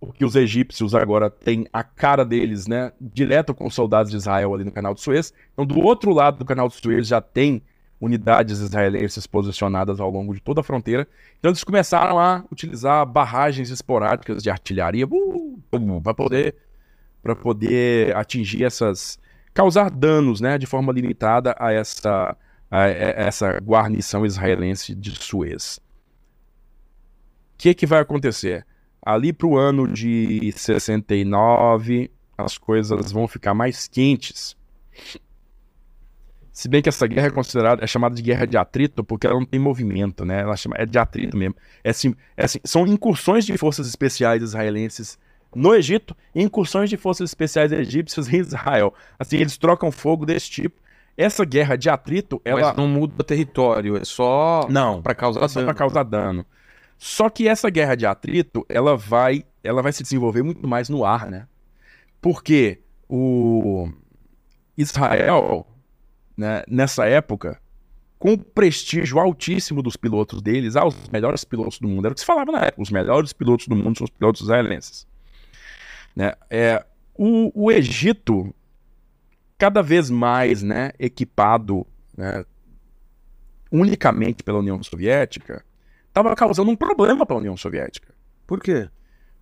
porque 0.00 0.24
os 0.24 0.34
egípcios 0.34 0.94
agora 0.94 1.30
têm 1.30 1.66
a 1.72 1.84
cara 1.84 2.24
deles, 2.24 2.66
né, 2.66 2.92
direto 3.00 3.54
com 3.54 3.66
os 3.66 3.74
soldados 3.74 4.10
de 4.10 4.16
Israel 4.16 4.52
ali 4.52 4.64
no 4.64 4.72
Canal 4.72 4.94
de 4.94 5.00
Suez. 5.00 5.32
Então, 5.52 5.64
do 5.64 5.78
outro 5.78 6.12
lado 6.12 6.38
do 6.38 6.44
Canal 6.44 6.68
de 6.68 6.74
Suez 6.74 7.06
já 7.06 7.20
tem 7.20 7.62
unidades 8.00 8.58
israelenses 8.58 9.28
posicionadas 9.28 10.00
ao 10.00 10.10
longo 10.10 10.34
de 10.34 10.40
toda 10.40 10.60
a 10.60 10.64
fronteira. 10.64 11.06
Então, 11.38 11.50
eles 11.50 11.62
começaram 11.62 12.18
a 12.18 12.44
utilizar 12.50 13.06
barragens 13.06 13.70
esporádicas 13.70 14.42
de 14.42 14.50
artilharia 14.50 15.06
para 16.02 16.14
poder 16.14 16.56
para 17.22 17.36
poder 17.36 18.16
atingir 18.16 18.64
essas. 18.64 19.18
causar 19.54 19.88
danos 19.88 20.40
né, 20.40 20.58
de 20.58 20.66
forma 20.66 20.92
limitada 20.92 21.54
a 21.58 21.72
essa, 21.72 22.36
a 22.68 22.88
essa 22.88 23.58
guarnição 23.60 24.26
israelense 24.26 24.94
de 24.94 25.12
Suez. 25.12 25.78
O 27.54 27.58
que, 27.58 27.72
que 27.72 27.86
vai 27.86 28.00
acontecer? 28.00 28.66
Ali 29.04 29.32
para 29.32 29.46
o 29.46 29.56
ano 29.56 29.88
de 29.88 30.52
69, 30.52 32.10
as 32.38 32.56
coisas 32.56 33.10
vão 33.10 33.26
ficar 33.26 33.52
mais 33.52 33.88
quentes. 33.88 34.56
Se 36.52 36.68
bem 36.68 36.82
que 36.82 36.88
essa 36.88 37.06
guerra 37.06 37.28
é 37.28 37.30
considerada, 37.30 37.82
é 37.82 37.86
chamada 37.86 38.14
de 38.14 38.22
guerra 38.22 38.46
de 38.46 38.56
atrito, 38.56 39.02
porque 39.02 39.26
ela 39.26 39.36
não 39.36 39.46
tem 39.46 39.58
movimento, 39.58 40.24
né? 40.24 40.42
Ela 40.42 40.54
chama, 40.54 40.76
é 40.78 40.84
de 40.84 40.98
atrito 40.98 41.36
mesmo. 41.36 41.56
É 41.82 41.90
assim, 41.90 42.14
é 42.36 42.44
assim, 42.44 42.60
são 42.62 42.86
incursões 42.86 43.46
de 43.46 43.56
forças 43.56 43.88
especiais 43.88 44.42
israelenses 44.42 45.18
no 45.54 45.74
Egito 45.74 46.16
e 46.34 46.42
incursões 46.42 46.90
de 46.90 46.96
forças 46.96 47.30
especiais 47.30 47.72
egípcias 47.72 48.32
em 48.32 48.36
Israel. 48.36 48.94
Assim, 49.18 49.38
eles 49.38 49.56
trocam 49.56 49.90
fogo 49.90 50.26
desse 50.26 50.50
tipo. 50.50 50.80
Essa 51.16 51.44
guerra 51.44 51.76
de 51.76 51.90
atrito, 51.90 52.40
ela 52.44 52.68
Mas 52.68 52.76
não 52.76 52.86
muda 52.86 53.24
território, 53.24 53.96
é 53.96 54.04
só 54.04 54.66
não 54.70 55.02
para 55.02 55.14
causar 55.14 55.48
só 55.48 55.62
para 55.62 55.74
causar 55.74 56.04
dano. 56.04 56.44
Só 57.04 57.28
que 57.28 57.48
essa 57.48 57.68
guerra 57.68 57.96
de 57.96 58.06
atrito, 58.06 58.64
ela 58.68 58.96
vai, 58.96 59.44
ela 59.64 59.82
vai 59.82 59.92
se 59.92 60.04
desenvolver 60.04 60.44
muito 60.44 60.68
mais 60.68 60.88
no 60.88 61.04
ar, 61.04 61.28
né? 61.28 61.48
Porque 62.20 62.78
o 63.08 63.90
Israel, 64.78 65.66
né, 66.36 66.62
nessa 66.68 67.04
época, 67.06 67.60
com 68.20 68.34
o 68.34 68.38
prestígio 68.38 69.18
altíssimo 69.18 69.82
dos 69.82 69.96
pilotos 69.96 70.40
deles, 70.40 70.76
ah, 70.76 70.86
os 70.86 71.08
melhores 71.08 71.42
pilotos 71.42 71.80
do 71.80 71.88
mundo, 71.88 72.06
era 72.06 72.12
o 72.12 72.14
que 72.14 72.20
se 72.20 72.26
falava 72.26 72.52
na 72.52 72.66
época, 72.66 72.82
os 72.82 72.90
melhores 72.92 73.32
pilotos 73.32 73.66
do 73.66 73.74
mundo 73.74 73.98
são 73.98 74.04
os 74.04 74.10
pilotos 74.10 74.42
israelenses. 74.42 75.04
Né? 76.14 76.34
É, 76.48 76.86
o, 77.16 77.64
o 77.64 77.72
Egito, 77.72 78.54
cada 79.58 79.82
vez 79.82 80.08
mais 80.08 80.62
né, 80.62 80.92
equipado 81.00 81.84
né, 82.16 82.44
unicamente 83.72 84.44
pela 84.44 84.60
União 84.60 84.80
Soviética, 84.84 85.64
estava 86.12 86.36
causando 86.36 86.70
um 86.70 86.76
problema 86.76 87.24
para 87.24 87.34
a 87.34 87.38
União 87.38 87.56
Soviética. 87.56 88.14
Por 88.46 88.60
quê? 88.60 88.88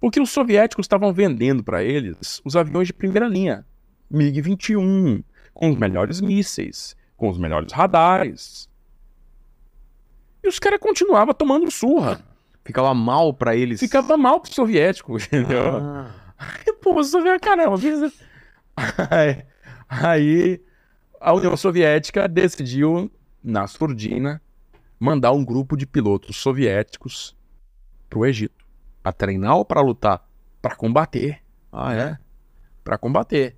Porque 0.00 0.20
os 0.20 0.30
soviéticos 0.30 0.84
estavam 0.84 1.12
vendendo 1.12 1.64
para 1.64 1.82
eles 1.82 2.40
os 2.44 2.54
aviões 2.54 2.86
de 2.86 2.94
primeira 2.94 3.26
linha, 3.26 3.66
MiG-21, 4.10 5.24
com 5.52 5.70
os 5.70 5.76
melhores 5.76 6.20
mísseis, 6.20 6.96
com 7.16 7.28
os 7.28 7.36
melhores 7.36 7.72
radares. 7.72 8.68
E 10.42 10.48
os 10.48 10.58
caras 10.58 10.78
continuavam 10.80 11.34
tomando 11.34 11.70
surra. 11.70 12.24
Ficava 12.64 12.94
mal 12.94 13.34
para 13.34 13.54
eles. 13.56 13.80
Ficava 13.80 14.16
mal 14.16 14.40
pro 14.40 14.54
soviético, 14.54 15.18
entendeu? 15.18 15.76
Ah. 15.76 16.14
Aí, 16.38 16.72
pô, 16.80 16.94
vê, 16.94 17.38
caramba, 17.38 17.76
aí, 19.10 19.44
aí 19.88 20.62
a 21.20 21.34
União 21.34 21.54
Soviética 21.56 22.26
decidiu, 22.26 23.10
na 23.44 23.66
surdina, 23.66 24.40
mandar 25.00 25.32
um 25.32 25.42
grupo 25.42 25.78
de 25.78 25.86
pilotos 25.86 26.36
soviéticos 26.36 27.34
pro 28.10 28.26
Egito. 28.26 28.66
Pra 29.02 29.12
treinar 29.12 29.56
ou 29.56 29.64
pra 29.64 29.80
lutar? 29.80 30.28
Pra 30.60 30.76
combater. 30.76 31.40
Ah, 31.72 31.94
é? 31.94 32.18
Pra 32.84 32.98
combater. 32.98 33.56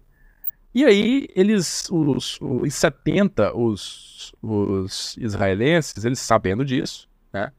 E 0.73 0.85
aí, 0.85 1.28
eles, 1.35 1.90
os, 1.90 2.39
os 2.40 2.74
70, 2.74 3.55
os, 3.56 4.32
os 4.40 5.16
israelenses, 5.19 6.05
eles 6.05 6.20
sabendo 6.20 6.64
disso, 6.64 7.10
né? 7.32 7.52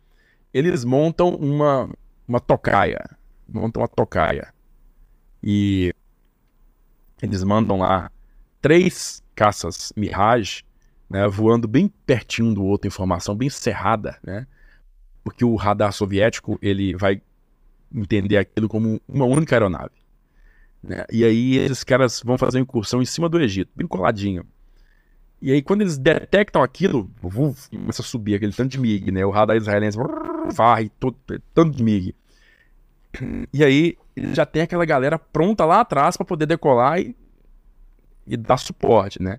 Eles 0.54 0.86
montam 0.86 1.36
uma, 1.36 1.90
uma 2.28 2.40
tocaia. 2.40 3.04
Montam 3.48 3.82
uma 3.82 3.88
tocaia. 3.88 4.54
E 5.44 5.94
eles 7.22 7.44
mandam 7.44 7.80
lá 7.80 8.10
três 8.62 9.22
caças 9.36 9.92
Mirage, 9.96 10.64
né, 11.10 11.28
voando 11.28 11.68
bem 11.68 11.88
pertinho 12.06 12.54
do 12.54 12.64
outro, 12.64 12.88
informação 12.88 13.36
bem 13.36 13.50
cerrada, 13.50 14.18
né? 14.24 14.48
Porque 15.24 15.46
o 15.46 15.56
radar 15.56 15.94
soviético 15.94 16.58
ele 16.62 16.96
vai 16.96 17.22
entender 17.94 18.38
aquilo 18.38 18.68
como 18.68 19.00
uma 19.08 19.26
única 19.26 19.56
aeronave. 19.56 19.92
Né? 20.82 21.06
E 21.12 21.24
aí 21.24 21.58
esses 21.58 21.84
caras 21.84 22.22
vão 22.24 22.38
fazer 22.38 22.58
uma 22.58 22.64
incursão 22.64 23.02
em 23.02 23.06
cima 23.06 23.30
do 23.30 23.40
Egito, 23.40 23.72
bem 23.76 23.88
coladinho. 23.88 24.46
E 25.42 25.52
aí, 25.52 25.62
quando 25.62 25.82
eles 25.82 25.98
detectam 25.98 26.64
aquilo, 26.64 27.12
vuf, 27.22 27.70
começa 27.70 28.02
a 28.02 28.06
subir 28.06 28.36
aquele 28.36 28.54
tanto 28.54 28.72
de 28.72 28.80
MiG, 28.80 29.12
né? 29.12 29.26
O 29.26 29.30
radar 29.30 29.58
israelense 29.58 29.98
varre 30.56 30.90
todo, 30.98 31.18
tanto 31.54 31.76
de 31.76 31.84
MiG. 31.84 32.16
E 33.52 33.62
aí, 33.62 33.98
já 34.16 34.46
tem 34.46 34.62
aquela 34.62 34.86
galera 34.86 35.20
pronta 35.20 35.66
lá 35.66 35.82
atrás 35.82 36.16
para 36.16 36.26
poder 36.26 36.46
decolar 36.46 37.00
e, 37.02 37.14
e 38.26 38.38
dar 38.38 38.56
suporte, 38.56 39.22
né? 39.22 39.38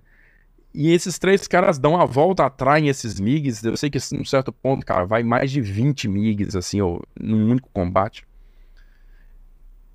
E 0.77 0.91
esses 0.91 1.17
três 1.17 1.47
caras 1.47 1.79
dão 1.79 1.99
a 1.99 2.05
volta, 2.05 2.45
atraem 2.45 2.89
esses 2.89 3.17
MiGs. 3.17 3.63
Eu 3.63 3.77
sei 3.77 3.89
que 3.89 3.97
assim, 3.97 4.17
num 4.17 4.25
certo 4.25 4.51
ponto, 4.51 4.85
cara, 4.85 5.05
vai 5.05 5.23
mais 5.23 5.49
de 5.49 5.61
20 5.61 6.09
MiGs, 6.09 6.53
assim, 6.57 6.81
ó, 6.81 6.99
num 7.17 7.49
único 7.49 7.69
combate. 7.71 8.27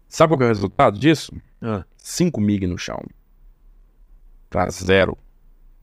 Sabe 0.08 0.34
qual 0.34 0.42
é 0.42 0.46
o 0.46 0.48
resultado 0.48 0.98
disso? 0.98 1.32
Ah. 1.60 1.84
5 1.98 2.40
MiG 2.40 2.66
no 2.66 2.78
chão. 2.78 2.98
Pra 4.48 4.70
zero 4.70 5.18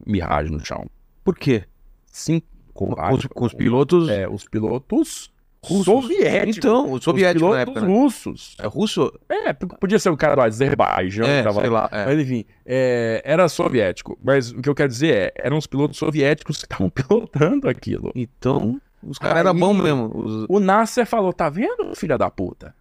Mirage 0.03 0.51
no 0.51 0.65
chão. 0.65 0.89
Por 1.23 1.37
quê? 1.37 1.65
Cinco 2.05 2.47
Com, 2.73 2.93
os, 3.13 3.25
com 3.27 3.45
os 3.45 3.53
pilotos. 3.53 4.09
É, 4.09 4.27
os 4.27 4.45
pilotos 4.45 5.31
russos. 5.63 5.85
soviéticos. 5.85 6.57
Então, 6.57 6.91
os 6.93 7.03
soviéticos 7.03 7.47
os 7.49 7.55
na 7.55 7.61
época. 7.61 7.81
Né? 7.81 7.87
russos. 7.87 8.55
É 8.59 8.67
russo? 8.67 9.11
É, 9.29 9.53
podia 9.53 9.99
ser 9.99 10.09
o 10.09 10.17
cara 10.17 10.35
do 10.35 10.41
Azerbaijão. 10.41 11.25
É, 11.27 11.43
tava 11.43 11.61
sei 11.61 11.69
lá. 11.69 11.89
é. 11.91 12.05
Mas 12.05 12.19
enfim, 12.19 12.45
é, 12.65 13.21
era 13.25 13.47
soviético. 13.49 14.17
Mas 14.23 14.51
o 14.51 14.61
que 14.61 14.69
eu 14.69 14.75
quero 14.75 14.89
dizer 14.89 15.13
é, 15.15 15.31
eram 15.35 15.57
os 15.57 15.67
pilotos 15.67 15.97
soviéticos 15.97 16.57
que 16.57 16.63
estavam 16.65 16.89
pilotando 16.91 17.67
aquilo. 17.67 18.11
Então, 18.15 18.79
os 19.03 19.17
caras 19.17 19.37
eram 19.39 19.53
bons 19.55 19.73
mesmo. 19.81 20.11
Os- 20.13 20.45
O 20.49 20.59
Nasser 20.59 21.05
falou, 21.05 21.33
tá 21.33 21.49
vendo, 21.49 21.95
filha 21.95 22.17
da 22.17 22.29
puta? 22.29 22.73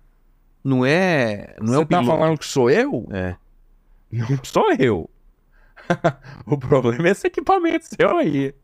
não 0.65 0.85
é. 0.85 1.55
Não 1.61 1.75
é 1.75 1.77
Você 1.77 1.83
o 1.83 1.87
tá 1.87 1.99
piloto. 2.01 2.19
falando 2.19 2.39
que 2.39 2.47
sou 2.47 2.69
eu? 2.69 3.07
É. 3.13 3.37
Não 4.13 4.39
sou 4.43 4.73
eu. 4.79 5.09
o 6.47 6.59
problema 6.59 7.09
é 7.09 7.13
esse 7.13 7.27
equipamento 7.27 7.87
seu 7.87 8.17
aí. 8.17 8.55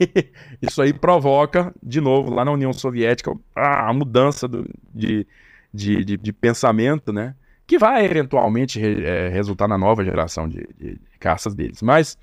Isso 0.60 0.80
aí 0.82 0.92
provoca, 0.92 1.74
de 1.82 2.00
novo, 2.00 2.30
lá 2.32 2.44
na 2.44 2.52
União 2.52 2.72
Soviética, 2.72 3.32
a 3.54 3.92
mudança 3.92 4.46
do- 4.48 4.68
de, 4.94 5.26
de, 5.72 6.04
de, 6.04 6.16
de 6.16 6.32
pensamento, 6.32 7.12
né? 7.12 7.34
Que 7.66 7.78
vai 7.78 8.04
eventualmente 8.04 8.80
eh, 8.82 9.28
resultar 9.28 9.68
na 9.68 9.76
nova 9.76 10.02
geração 10.04 10.48
de, 10.48 10.66
de 10.78 10.98
caças 11.18 11.54
deles. 11.54 11.82
Mas 11.82 12.16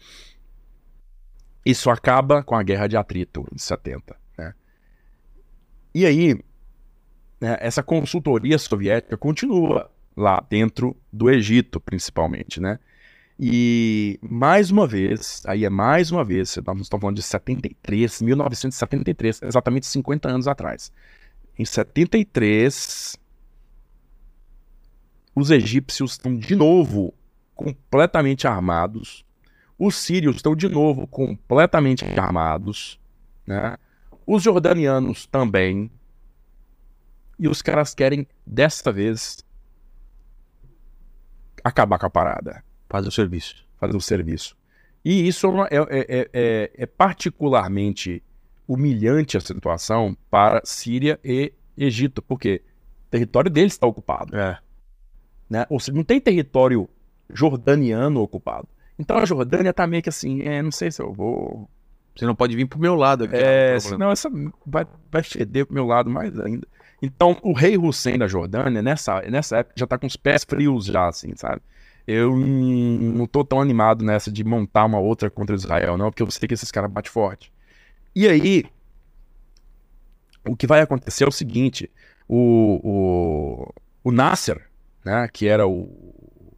isso 1.65 1.89
acaba 1.89 2.43
com 2.43 2.55
a 2.55 2.63
guerra 2.63 2.87
de 2.87 2.97
atrito 2.97 3.45
em 3.53 3.57
70. 3.57 4.15
Né? 4.37 4.53
E 5.93 6.05
aí, 6.05 6.35
né, 7.39 7.57
essa 7.59 7.83
consultoria 7.83 8.57
soviética 8.57 9.17
continua 9.17 9.89
lá 10.15 10.43
dentro 10.49 10.95
do 11.11 11.29
Egito, 11.29 11.79
principalmente, 11.79 12.59
né? 12.61 12.79
E 13.37 14.17
mais 14.21 14.71
uma 14.71 14.87
vez, 14.87 15.43
aí 15.45 15.65
é 15.65 15.69
mais 15.69 16.09
uma 16.09 16.23
vez, 16.23 16.55
nós 16.65 16.79
estamos 16.79 17.01
falando 17.01 17.17
de 17.17 17.21
73, 17.21 18.21
1973, 18.21 19.41
exatamente 19.43 19.85
50 19.87 20.29
anos 20.29 20.47
atrás. 20.47 20.91
Em 21.59 21.65
73, 21.65 23.17
os 25.35 25.51
egípcios 25.51 26.11
estão 26.11 26.37
de 26.37 26.55
novo 26.55 27.13
completamente 27.53 28.47
armados. 28.47 29.25
Os 29.77 29.97
sírios 29.97 30.37
estão 30.37 30.55
de 30.55 30.69
novo 30.69 31.05
completamente 31.05 32.05
armados, 32.05 32.97
né? 33.45 33.77
Os 34.25 34.43
jordanianos 34.43 35.25
também. 35.25 35.91
E 37.37 37.49
os 37.49 37.61
caras 37.61 37.93
querem, 37.93 38.25
desta 38.47 38.93
vez, 38.93 39.43
acabar 41.61 41.99
com 41.99 42.05
a 42.05 42.09
parada 42.09 42.63
Faz 42.89 43.05
o 43.07 43.11
serviço. 43.11 43.65
fazer 43.77 43.97
o 43.97 44.01
serviço. 44.01 44.55
E 45.03 45.27
isso 45.27 45.45
é, 45.45 45.49
uma- 45.49 45.67
é- 45.67 45.77
é- 45.89 46.29
é- 46.33 46.71
é 46.75 46.85
particularmente 46.85 48.23
humilhante 48.67 49.37
a 49.37 49.41
situação 49.41 50.17
para 50.31 50.61
Síria 50.63 51.19
e 51.23 51.51
Egito, 51.77 52.21
porque 52.21 52.61
o 53.07 53.11
território 53.11 53.51
deles 53.51 53.73
está 53.73 53.85
ocupado. 53.85 54.35
É. 54.35 54.57
Né? 55.49 55.65
Ou 55.69 55.79
seja, 55.79 55.95
não 55.95 56.03
tem 56.03 56.19
território 56.21 56.89
jordaniano 57.29 58.21
ocupado. 58.21 58.67
Então 58.97 59.17
a 59.17 59.25
Jordânia 59.25 59.73
tá 59.73 59.85
meio 59.85 60.01
que 60.01 60.09
assim, 60.09 60.41
é, 60.41 60.61
não 60.61 60.71
sei 60.71 60.89
se 60.89 61.01
eu 61.01 61.11
vou. 61.13 61.69
Você 62.15 62.25
não 62.25 62.33
pode 62.33 62.55
vir 62.55 62.65
pro 62.65 62.79
meu 62.79 62.95
lado 62.95 63.25
aqui. 63.25 63.35
É, 63.35 63.73
não, 63.73 63.79
senão 63.81 64.11
essa 64.11 64.29
vai, 64.65 64.87
vai 65.11 65.21
feder 65.21 65.65
pro 65.65 65.75
meu 65.75 65.85
lado 65.85 66.09
mais 66.09 66.39
ainda. 66.39 66.65
Então, 67.01 67.37
o 67.43 67.51
rei 67.51 67.77
Hussein 67.77 68.17
da 68.17 68.25
Jordânia, 68.27 68.81
nessa, 68.81 69.21
nessa 69.23 69.57
época, 69.57 69.75
já 69.77 69.85
tá 69.85 69.97
com 69.97 70.07
os 70.07 70.15
pés 70.15 70.45
frios 70.45 70.85
já, 70.85 71.07
assim, 71.09 71.35
sabe? 71.35 71.61
Eu 72.07 72.35
não 72.37 73.25
tô 73.25 73.43
tão 73.43 73.59
animado 73.59 74.05
nessa 74.05 74.31
de 74.31 74.43
montar 74.43 74.85
uma 74.85 74.99
outra 74.99 75.29
contra 75.29 75.55
Israel, 75.55 75.97
não, 75.97 76.11
porque 76.11 76.21
eu 76.21 76.29
sei 76.29 76.47
que 76.47 76.53
esses 76.53 76.71
caras 76.71 76.91
batem 76.91 77.11
forte. 77.11 77.51
E 78.15 78.27
aí, 78.27 78.65
o 80.47 80.55
que 80.55 80.67
vai 80.67 80.81
acontecer 80.81 81.23
é 81.23 81.27
o 81.27 81.31
seguinte, 81.31 81.89
o, 82.27 82.79
o, 82.83 83.73
o 84.03 84.11
Nasser, 84.11 84.69
né, 85.03 85.27
que 85.31 85.47
era 85.47 85.67
o, 85.67 86.53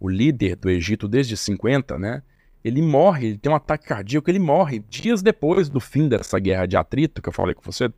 o 0.00 0.08
líder 0.08 0.56
do 0.56 0.70
Egito 0.70 1.06
desde 1.06 1.36
50, 1.36 1.98
né, 1.98 2.22
ele 2.64 2.82
morre, 2.82 3.28
ele 3.28 3.38
tem 3.38 3.52
um 3.52 3.54
ataque 3.54 3.86
cardíaco, 3.86 4.28
ele 4.28 4.38
morre 4.38 4.80
dias 4.88 5.22
depois 5.22 5.68
do 5.68 5.78
fim 5.78 6.08
dessa 6.08 6.38
guerra 6.38 6.66
de 6.66 6.76
atrito 6.76 7.22
que 7.22 7.28
eu 7.28 7.32
falei 7.32 7.54
com 7.54 7.62
você, 7.62 7.92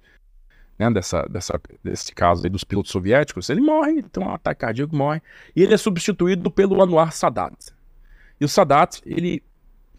né, 0.78 0.90
dessa, 0.90 1.22
dessa, 1.28 1.60
desse 1.82 2.14
caso 2.14 2.44
aí 2.44 2.50
dos 2.50 2.64
pilotos 2.64 2.92
soviéticos, 2.92 3.48
ele 3.50 3.60
morre, 3.60 3.92
ele 3.92 4.02
tem 4.02 4.22
um 4.22 4.30
ataque 4.32 4.60
cardíaco, 4.60 4.94
morre, 4.94 5.20
e 5.56 5.62
ele 5.62 5.74
é 5.74 5.76
substituído 5.76 6.50
pelo 6.50 6.80
Anwar 6.82 7.12
Sadat. 7.12 7.72
E 8.40 8.44
o 8.44 8.48
Sadat, 8.48 9.00
ele, 9.05 9.42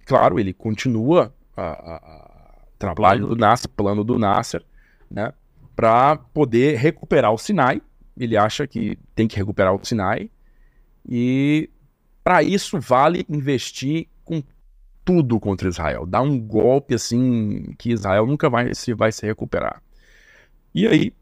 claro, 0.05 0.39
ele 0.39 0.53
continua 0.53 1.33
a, 1.55 1.61
a- 1.63 1.95
a- 1.97 2.61
trabalho 2.77 3.27
do 3.27 3.35
Nasser, 3.35 3.69
plano 3.69 4.03
do 4.03 4.17
Nasser, 4.17 4.63
né, 5.11 5.33
para 5.75 6.15
poder 6.15 6.77
recuperar 6.77 7.33
o 7.33 7.37
Sinai. 7.37 7.81
Ele 8.17 8.37
acha 8.37 8.65
que 8.67 8.97
tem 9.15 9.27
que 9.27 9.35
recuperar 9.37 9.73
o 9.73 9.83
Sinai, 9.83 10.29
e 11.07 11.69
para 12.23 12.43
isso 12.43 12.79
vale 12.79 13.25
investir 13.29 14.07
com 14.23 14.43
tudo 15.03 15.39
contra 15.39 15.67
Israel, 15.67 16.05
dar 16.05 16.21
um 16.21 16.39
golpe 16.39 16.93
assim 16.93 17.73
que 17.77 17.91
Israel 17.91 18.25
nunca 18.27 18.49
vai 18.49 18.73
se, 18.75 18.93
vai 18.93 19.11
se 19.11 19.25
recuperar. 19.25 19.81
E 20.73 20.87
aí, 20.87 21.13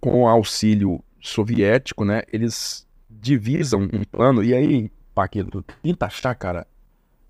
com 0.00 0.22
o 0.22 0.28
auxílio 0.28 1.02
soviético, 1.20 2.04
né, 2.04 2.22
eles 2.32 2.86
divisam 3.08 3.82
um 3.82 4.04
plano, 4.04 4.42
e 4.42 4.54
aí, 4.54 4.90
Paquito, 5.14 5.64
tenta 5.82 6.06
achar, 6.06 6.34
cara, 6.34 6.66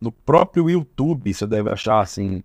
no 0.01 0.11
próprio 0.13 0.69
YouTube 0.69 1.33
você 1.33 1.47
deve 1.47 1.71
achar 1.71 2.01
assim, 2.01 2.43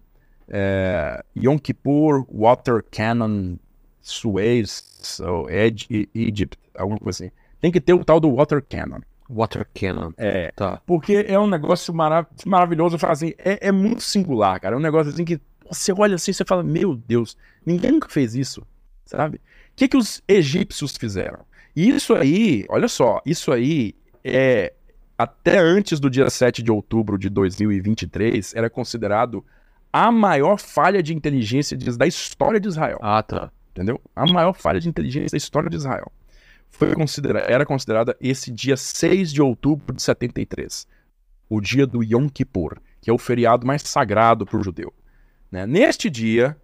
é, 0.48 1.24
Yom 1.36 1.58
Kippur 1.58 2.26
Water 2.30 2.84
Cannon 2.91 3.58
Suez, 4.02 5.20
ou 5.22 5.48
Egypt, 5.49 6.58
alguma 6.76 6.99
coisa 6.99 7.26
assim. 7.26 7.32
Tem 7.60 7.72
que 7.72 7.80
ter 7.82 7.94
o 7.94 8.03
tal 8.03 8.20
do 8.20 8.34
Water 8.34 8.64
Cannon. 8.68 9.02
Water 9.30 9.68
Cannon. 9.74 10.12
É, 10.18 10.52
Tá. 10.56 10.82
porque 10.86 11.26
é 11.28 11.40
um 11.40 11.48
negócio 11.48 11.94
marav 11.94 12.28
maravilhoso. 12.45 12.98
Assim, 13.06 13.34
é, 13.38 13.68
é 13.68 13.72
muito 13.72 14.02
singular, 14.02 14.60
cara. 14.60 14.76
É 14.76 14.78
um 14.78 14.82
negócio 14.82 15.14
assim 15.14 15.24
que 15.24 15.40
você 15.70 15.94
olha 15.94 16.16
assim 16.16 16.32
e 16.32 16.34
você 16.34 16.44
fala, 16.44 16.64
meu 16.64 16.95
Deus, 16.95 17.38
ninguém 17.66 17.91
nunca 17.91 18.10
fez 18.10 18.36
isso, 18.36 18.66
sabe? 19.11 19.38
O 19.38 19.41
que, 19.75 19.88
que 19.88 19.97
os 19.97 20.23
egípcios 20.27 20.95
fizeram? 20.95 21.39
E 21.75 21.89
isso 21.89 22.13
aí, 22.13 22.65
olha 22.69 22.88
só, 22.88 23.21
isso 23.25 23.51
aí 23.51 23.93
é 24.23 24.73
até 25.17 25.59
antes 25.59 25.99
do 25.99 26.09
dia 26.09 26.29
7 26.29 26.63
de 26.63 26.71
outubro 26.71 27.17
de 27.17 27.29
2023, 27.29 28.55
era 28.55 28.69
considerado 28.69 29.45
a 29.93 30.11
maior 30.11 30.57
falha 30.57 31.03
de 31.03 31.13
inteligência 31.13 31.77
da 31.97 32.07
história 32.07 32.59
de 32.59 32.67
Israel 32.67 32.97
Ah, 33.01 33.21
tá. 33.21 33.51
entendeu? 33.71 34.01
A 34.15 34.25
maior 34.25 34.53
falha 34.53 34.79
de 34.79 34.89
inteligência 34.89 35.31
da 35.31 35.38
história 35.38 35.69
de 35.69 35.75
Israel. 35.75 36.11
Foi 36.69 36.93
considera 36.95 37.39
era 37.39 37.65
considerada 37.65 38.15
esse 38.19 38.49
dia 38.49 38.77
6 38.77 39.31
de 39.31 39.41
outubro 39.41 39.93
de 39.93 40.01
73, 40.01 40.88
o 41.49 41.59
dia 41.59 41.85
do 41.85 42.01
Yom 42.01 42.29
Kippur, 42.29 42.77
que 43.01 43.09
é 43.09 43.13
o 43.13 43.17
feriado 43.17 43.67
mais 43.67 43.81
sagrado 43.83 44.45
para 44.45 44.57
o 44.57 44.63
judeu. 44.63 44.93
né? 45.51 45.67
Neste 45.67 46.09
dia, 46.09 46.57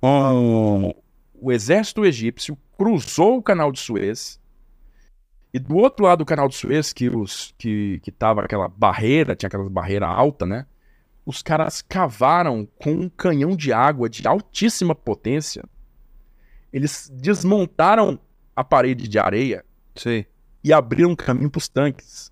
o, 0.00 0.94
o 1.34 1.52
exército 1.52 2.04
egípcio 2.04 2.56
cruzou 2.76 3.38
o 3.38 3.42
canal 3.42 3.72
de 3.72 3.80
Suez 3.80 4.40
e 5.52 5.58
do 5.58 5.76
outro 5.76 6.04
lado 6.04 6.18
do 6.18 6.26
canal 6.26 6.48
de 6.48 6.54
Suez, 6.54 6.92
que, 6.92 7.08
os, 7.08 7.54
que, 7.56 8.00
que 8.00 8.10
tava 8.10 8.42
aquela 8.42 8.68
barreira, 8.68 9.34
tinha 9.34 9.48
aquela 9.48 9.68
barreira 9.70 10.06
alta, 10.06 10.44
né? 10.44 10.66
os 11.26 11.42
caras 11.42 11.82
cavaram 11.82 12.68
com 12.78 12.92
um 12.92 13.08
canhão 13.08 13.56
de 13.56 13.72
água 13.72 14.08
de 14.08 14.26
altíssima 14.28 14.94
potência. 14.94 15.64
Eles 16.72 17.10
desmontaram 17.12 18.18
a 18.54 18.62
parede 18.62 19.08
de 19.08 19.18
areia 19.18 19.64
Sei. 19.96 20.24
e 20.62 20.72
abriram 20.72 21.16
caminho 21.16 21.50
para 21.50 21.58
os 21.58 21.68
tanques. 21.68 22.30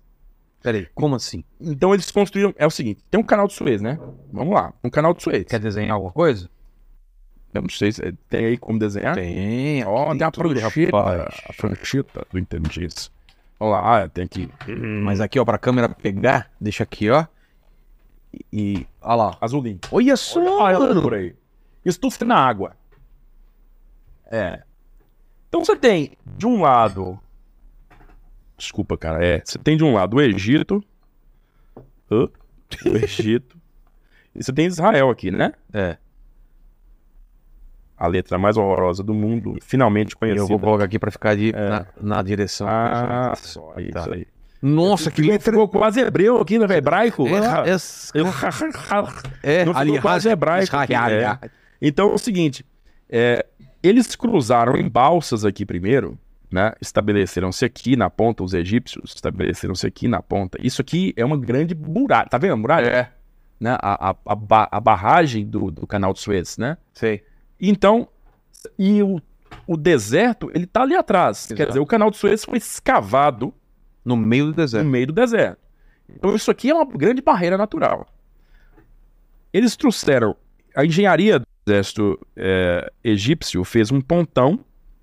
Peraí, 0.63 0.87
como 0.95 1.13
assim? 1.13 1.43
Então 1.59 1.93
eles 1.93 2.09
construíram. 2.09 2.53
É 2.57 2.65
o 2.65 2.71
seguinte: 2.71 3.03
tem 3.11 3.19
um 3.19 3.23
canal 3.23 3.47
de 3.47 3.53
Suez, 3.53 3.81
né? 3.81 3.99
Vamos 4.31 4.53
lá, 4.53 4.73
um 4.83 4.89
canal 4.89 5.13
de 5.13 5.21
Suez. 5.21 5.43
Quer 5.43 5.59
desenhar 5.59 5.91
alguma 5.95 6.13
coisa? 6.13 6.49
Eu 7.55 7.61
não 7.61 7.69
sei 7.69 7.91
se 7.91 8.11
tem 8.29 8.45
aí 8.45 8.57
como 8.57 8.77
desenhar. 8.77 9.15
Tem. 9.15 9.83
Ó, 9.85 10.13
tem 10.13 10.23
a 10.27 10.31
tudo, 10.31 10.49
prancheta, 10.49 10.97
rapaz. 10.97 11.41
a 11.47 11.53
prancheta 11.53 12.27
do 12.31 12.37
inteligência. 12.37 13.11
Vamos 13.57 13.73
lá, 13.73 14.03
ah, 14.03 14.09
tem 14.09 14.25
aqui. 14.25 14.49
Mas 15.01 15.21
aqui, 15.21 15.39
ó, 15.39 15.45
pra 15.45 15.57
câmera 15.57 15.87
pegar, 15.87 16.51
deixa 16.59 16.83
aqui, 16.83 17.09
ó. 17.09 17.25
E. 18.51 18.85
Olha 19.01 19.15
lá. 19.15 19.37
Azulinho. 19.39 19.79
Olha 19.91 20.17
só, 20.17 20.63
Olha 20.63 20.79
mano. 20.79 21.01
por 21.01 21.13
aí. 21.13 21.33
Estufa 21.85 22.25
na 22.25 22.35
água. 22.37 22.75
É. 24.25 24.63
Então 25.47 25.63
você 25.63 25.75
tem, 25.75 26.17
de 26.25 26.45
um 26.45 26.61
lado. 26.61 27.17
Desculpa, 28.57 28.97
cara. 28.97 29.25
É. 29.25 29.41
Você 29.45 29.57
tem 29.57 29.77
de 29.77 29.83
um 29.83 29.93
lado 29.93 30.17
o 30.17 30.21
Egito. 30.21 30.83
O 32.09 32.29
Egito. 32.97 33.57
E 34.37 34.43
você 34.43 34.51
tem 34.51 34.65
Israel 34.65 35.09
aqui, 35.09 35.31
né? 35.31 35.53
É. 35.71 35.97
A 37.97 38.07
letra 38.07 38.37
mais 38.37 38.57
horrorosa 38.57 39.01
do 39.01 39.13
mundo, 39.13 39.55
finalmente 39.61 40.15
conhecida. 40.15 40.43
Eu 40.43 40.47
vou 40.47 40.59
colocar 40.59 40.83
aqui 40.83 40.99
pra 40.99 41.11
ficar 41.11 41.35
de, 41.35 41.55
É. 41.55 41.69
na, 41.69 41.85
na 42.01 42.21
direção. 42.21 42.67
Ah, 42.69 43.33
só. 43.37 43.73
é 43.77 43.89
Tá. 43.91 44.01
Isso 44.01 44.13
aí. 44.13 44.27
Nossa, 44.61 45.11
que 45.11 45.21
letra. 45.21 45.51
Ficou 45.51 45.67
quase 45.67 45.99
hebreu 46.01 46.41
aqui, 46.41 46.57
né? 46.57 46.65
Hebraico. 46.75 47.27
É, 47.27 47.39
é, 49.43 49.65
Não 49.65 49.73
ficou 49.73 49.81
ali, 49.81 50.01
quase 50.01 50.27
hebraico 50.27 50.75
é. 50.75 51.49
Então 51.81 52.09
é 52.09 52.13
o 52.13 52.17
seguinte: 52.17 52.65
é, 53.09 53.45
eles 53.83 54.15
cruzaram 54.15 54.75
em 54.75 54.89
balsas 54.89 55.45
aqui 55.45 55.65
primeiro, 55.65 56.17
né? 56.51 56.73
Estabeleceram-se 56.81 57.63
aqui 57.63 57.95
na 57.95 58.09
ponta, 58.09 58.43
os 58.43 58.53
egípcios 58.53 59.13
estabeleceram-se 59.13 59.85
aqui 59.85 60.07
na 60.07 60.21
ponta. 60.21 60.57
Isso 60.61 60.81
aqui 60.81 61.13
é 61.15 61.23
uma 61.23 61.37
grande 61.37 61.75
muralha. 61.75 62.27
Tá 62.27 62.37
vendo 62.37 62.53
a 62.53 62.57
muralha? 62.57 62.87
É, 62.87 63.09
Né? 63.59 63.77
A, 63.79 64.11
a, 64.11 64.67
a 64.71 64.79
barragem 64.79 65.45
do, 65.45 65.69
do 65.69 65.85
canal 65.85 66.11
de 66.11 66.19
Suez, 66.19 66.57
né? 66.57 66.77
sei. 66.93 67.23
Então, 67.69 68.07
e 68.77 69.01
o, 69.03 69.21
o 69.67 69.77
deserto, 69.77 70.51
ele 70.53 70.65
tá 70.65 70.81
ali 70.81 70.95
atrás. 70.95 71.47
Quer 71.47 71.53
Exato. 71.53 71.69
dizer, 71.69 71.79
o 71.79 71.85
canal 71.85 72.09
de 72.11 72.17
Suez 72.17 72.43
foi 72.45 72.57
escavado 72.57 73.53
No 74.03 74.15
meio 74.17 74.45
do 74.45 74.49
no 74.51 74.55
deserto. 74.55 74.87
meio 74.87 75.07
do 75.07 75.13
deserto. 75.13 75.59
Então 76.09 76.35
isso 76.35 76.51
aqui 76.51 76.69
é 76.69 76.73
uma 76.73 76.85
grande 76.85 77.21
barreira 77.21 77.57
natural. 77.57 78.07
Eles 79.53 79.75
trouxeram 79.75 80.35
a 80.75 80.85
engenharia 80.85 81.39
do 81.39 81.45
exército 81.65 82.19
é, 82.35 82.91
egípcio 83.03 83.63
fez 83.63 83.91
um 83.91 84.01
pontão, 84.01 84.59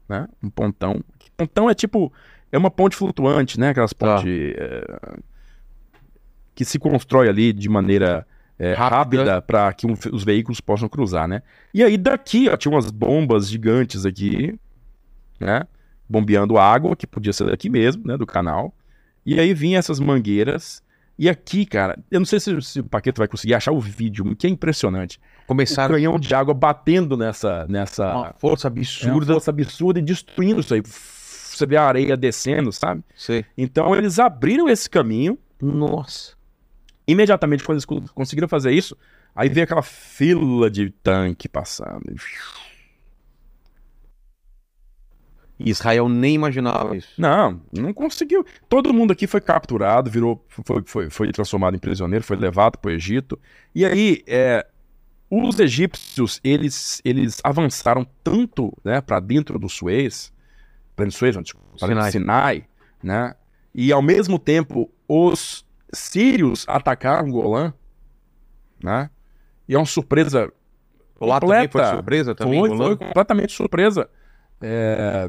né? 0.08 0.28
Um 0.42 0.50
pontão. 0.50 1.02
Pontão 1.36 1.68
é 1.70 1.74
tipo 1.74 2.12
é 2.52 2.58
uma 2.58 2.70
ponte 2.70 2.94
flutuante, 2.94 3.58
né? 3.58 3.70
Aquelas 3.70 3.92
Tá. 3.94 4.16
pontes 4.16 4.28
é, 4.56 5.18
que 6.54 6.64
se 6.64 6.78
constrói 6.78 7.28
ali 7.28 7.52
de 7.52 7.68
maneira 7.68 8.26
é, 8.64 8.74
Rápida. 8.74 8.96
rápida 9.24 9.42
para 9.42 9.72
que 9.72 9.86
um- 9.86 9.94
os 10.12 10.22
veículos 10.24 10.60
possam 10.60 10.88
cruzar, 10.88 11.26
né? 11.26 11.42
E 11.74 11.82
aí 11.82 11.96
daqui 11.96 12.48
ó, 12.48 12.56
tinha 12.56 12.72
umas 12.72 12.90
bombas 12.90 13.48
gigantes 13.48 14.06
aqui, 14.06 14.58
né? 15.40 15.64
Bombeando 16.08 16.58
água 16.58 16.94
que 16.94 17.06
podia 17.06 17.32
ser 17.32 17.46
daqui 17.46 17.68
mesmo, 17.68 18.06
né? 18.06 18.16
Do 18.16 18.26
canal. 18.26 18.74
E 19.24 19.38
aí 19.40 19.52
vinha 19.54 19.78
essas 19.78 19.98
mangueiras. 19.98 20.82
E 21.18 21.28
aqui, 21.28 21.66
cara, 21.66 21.98
eu 22.10 22.20
não 22.20 22.24
sei 22.26 22.40
se, 22.40 22.60
se 22.62 22.80
o 22.80 22.84
Paqueto 22.84 23.18
vai 23.18 23.28
conseguir 23.28 23.54
achar 23.54 23.70
o 23.72 23.80
vídeo, 23.80 24.34
que 24.36 24.46
é 24.46 24.50
impressionante. 24.50 25.18
O 25.44 25.48
Começaram 25.48 25.94
canhão 25.94 26.18
de 26.18 26.34
água 26.34 26.54
batendo 26.54 27.16
nessa. 27.16 27.66
nessa 27.68 28.14
uma 28.14 28.32
força 28.38 28.66
é 28.66 28.70
uma 28.70 28.78
absurda. 28.78 29.32
força 29.34 29.50
absurda 29.50 29.98
e 29.98 30.02
destruindo 30.02 30.60
isso 30.60 30.74
aí. 30.74 30.82
Você 30.84 31.66
vê 31.66 31.76
a 31.76 31.84
areia 31.84 32.16
descendo, 32.16 32.72
sabe? 32.72 33.02
Sei. 33.14 33.44
Então 33.58 33.94
eles 33.94 34.18
abriram 34.18 34.68
esse 34.68 34.88
caminho. 34.88 35.38
Nossa. 35.60 36.32
Imediatamente, 37.12 37.64
quando 37.64 37.76
eles 37.76 37.84
co- 37.84 38.02
conseguiram 38.14 38.48
fazer 38.48 38.72
isso, 38.72 38.96
aí 39.34 39.48
veio 39.48 39.64
aquela 39.64 39.82
fila 39.82 40.70
de 40.70 40.90
tanque 40.90 41.48
passando. 41.48 42.14
Israel 45.58 46.08
nem 46.08 46.34
imaginava 46.34 46.96
isso. 46.96 47.08
Não, 47.18 47.60
não 47.72 47.92
conseguiu. 47.92 48.44
Todo 48.68 48.92
mundo 48.92 49.12
aqui 49.12 49.26
foi 49.26 49.40
capturado, 49.40 50.10
virou, 50.10 50.44
foi, 50.48 50.82
foi, 50.84 51.10
foi 51.10 51.32
transformado 51.32 51.76
em 51.76 51.78
prisioneiro, 51.78 52.24
foi 52.24 52.36
levado 52.36 52.78
para 52.78 52.88
o 52.90 52.92
Egito. 52.92 53.38
E 53.74 53.84
aí, 53.84 54.22
é, 54.26 54.66
os 55.30 55.58
egípcios, 55.60 56.40
eles, 56.42 57.00
eles 57.04 57.40
avançaram 57.44 58.06
tanto 58.24 58.72
né, 58.84 59.00
para 59.00 59.20
dentro 59.20 59.58
do 59.58 59.68
Suez, 59.68 60.32
para 60.96 61.04
dentro 61.04 61.16
do 61.16 61.18
Suez, 61.18 61.36
não, 61.36 61.42
desculpa, 61.42 61.68
do 61.72 61.78
Sinai, 62.12 62.64
né? 63.02 63.34
E 63.74 63.92
ao 63.92 64.02
mesmo 64.02 64.38
tempo, 64.38 64.90
os 65.08 65.64
sírios 65.92 66.64
atacaram 66.68 67.30
Golã, 67.30 67.72
né? 68.82 69.10
E 69.68 69.74
é 69.74 69.78
uma 69.78 69.86
surpresa 69.86 70.52
Lá 71.20 71.38
também 71.38 71.56
foi 71.56 71.68
Completa. 71.68 71.90
surpresa 71.94 72.34
também. 72.34 72.58
foi, 72.66 72.76
foi 72.76 72.96
completamente 72.96 73.52
surpresa. 73.52 74.10
É, 74.60 75.28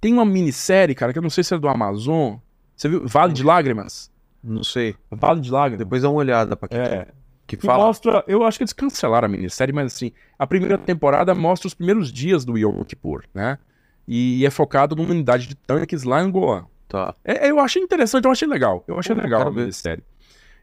Tem 0.00 0.12
uma 0.12 0.24
minissérie, 0.24 0.94
cara, 0.94 1.12
que 1.12 1.18
eu 1.18 1.22
não 1.22 1.30
sei 1.30 1.42
se 1.42 1.54
é 1.54 1.58
do 1.58 1.66
Amazon. 1.68 2.36
Você 2.76 2.88
viu? 2.90 3.06
Vale 3.08 3.32
de 3.32 3.42
Lágrimas? 3.42 4.10
Não 4.44 4.62
sei. 4.62 4.94
Vale 5.10 5.40
de 5.40 5.50
Lágrimas. 5.50 5.78
Depois 5.78 6.02
dá 6.02 6.10
uma 6.10 6.18
olhada 6.18 6.56
pra 6.56 6.68
É. 6.76 7.06
que 7.46 7.56
fala. 7.56 7.86
mostra. 7.86 8.22
Eu 8.26 8.44
acho 8.44 8.58
que 8.58 8.64
eles 8.64 8.72
cancelaram 8.74 9.26
a 9.26 9.28
minissérie, 9.30 9.72
mas 9.72 9.94
assim, 9.94 10.12
a 10.38 10.46
primeira 10.46 10.76
temporada 10.76 11.34
mostra 11.34 11.68
os 11.68 11.74
primeiros 11.74 12.12
dias 12.12 12.44
do 12.44 12.58
Yom 12.58 12.82
Kippur, 12.84 13.24
né? 13.32 13.58
E 14.06 14.44
é 14.44 14.50
focado 14.50 14.94
numa 14.96 15.10
unidade 15.10 15.46
de 15.46 15.54
tanques 15.54 16.02
lá 16.02 16.22
em 16.22 16.30
Goa. 16.30 16.66
Tá. 16.92 17.14
É, 17.24 17.48
eu 17.48 17.58
achei 17.58 17.82
interessante, 17.82 18.26
eu 18.26 18.30
achei 18.30 18.46
legal. 18.46 18.84
Eu 18.86 18.98
achei 18.98 19.14
Pô, 19.16 19.22
legal 19.22 19.48
a. 19.48 19.50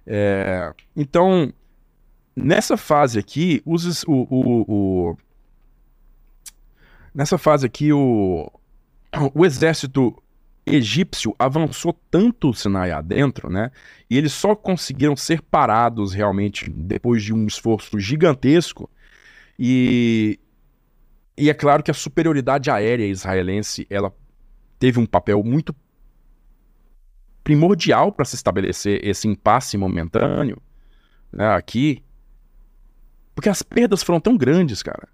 É, 0.06 0.72
então, 0.96 1.52
nessa 2.36 2.78
fase 2.78 3.18
aqui, 3.18 3.64
os, 3.66 4.04
o, 4.04 4.28
o- 4.30 4.66
o- 5.12 5.18
nessa 7.16 7.36
fase 7.40 7.66
aqui, 7.66 7.92
o, 7.92 8.48
o 9.34 9.44
exército 9.44 10.22
egípcio 10.68 11.36
avançou 11.40 12.00
tanto 12.12 12.52
o 12.52 12.54
Sinai 12.54 12.92
adentro, 12.92 13.50
né? 13.50 13.72
E 14.08 14.16
eles 14.16 14.32
só 14.32 14.56
conseguiram 14.56 15.16
ser 15.16 15.42
parados 15.42 16.14
realmente 16.14 16.70
depois 16.70 17.24
de 17.24 17.34
um 17.34 17.48
esforço 17.48 18.00
gigantesco. 18.00 18.88
E, 19.58 20.40
e 21.36 21.50
é 21.50 21.56
claro 21.56 21.82
que 21.82 21.90
a 21.90 21.94
superioridade 21.96 22.70
aérea 22.70 23.08
israelense, 23.08 23.88
ela 23.90 24.14
teve 24.78 25.00
um 25.00 25.08
papel 25.08 25.44
muito 25.44 25.76
primordial 27.44 28.12
para 28.12 28.26
se 28.26 28.36
estabelecer 28.36 29.06
esse 29.06 29.28
impasse 29.28 29.78
momentâneo 29.78 30.62
né, 31.32 31.48
aqui, 31.50 32.04
porque 33.34 33.50
as 33.50 33.62
perdas 33.62 34.04
foram 34.04 34.20
tão 34.20 34.36
grandes, 34.38 34.84
cara, 34.84 35.08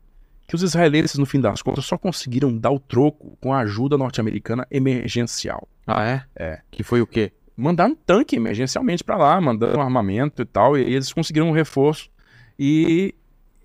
que 0.48 0.56
os 0.56 0.64
israelenses, 0.64 1.18
no 1.18 1.26
fim 1.26 1.40
das 1.40 1.62
contas, 1.62 1.86
só 1.86 1.98
conseguiram 1.98 2.56
dar 2.56 2.72
o 2.72 2.80
troco 2.80 3.38
com 3.42 3.54
a 3.54 3.60
ajuda 3.60 3.98
norte-americana 3.98 4.66
emergencial. 4.70 5.68
Ah, 5.86 6.04
é? 6.04 6.24
É. 6.36 6.62
Que 6.72 6.84
foi 6.84 7.02
o 7.02 7.08
quê? 7.08 7.32
Mandaram 7.56 7.92
um 7.94 7.96
tanque 7.96 8.36
emergencialmente 8.36 9.04
para 9.04 9.18
lá, 9.18 9.40
mandando 9.40 9.80
armamento 9.80 10.42
e 10.42 10.46
tal, 10.46 10.78
e 10.78 10.82
eles 10.82 11.14
conseguiram 11.14 11.50
um 11.50 11.54
reforço 11.54 12.10
e 12.58 13.16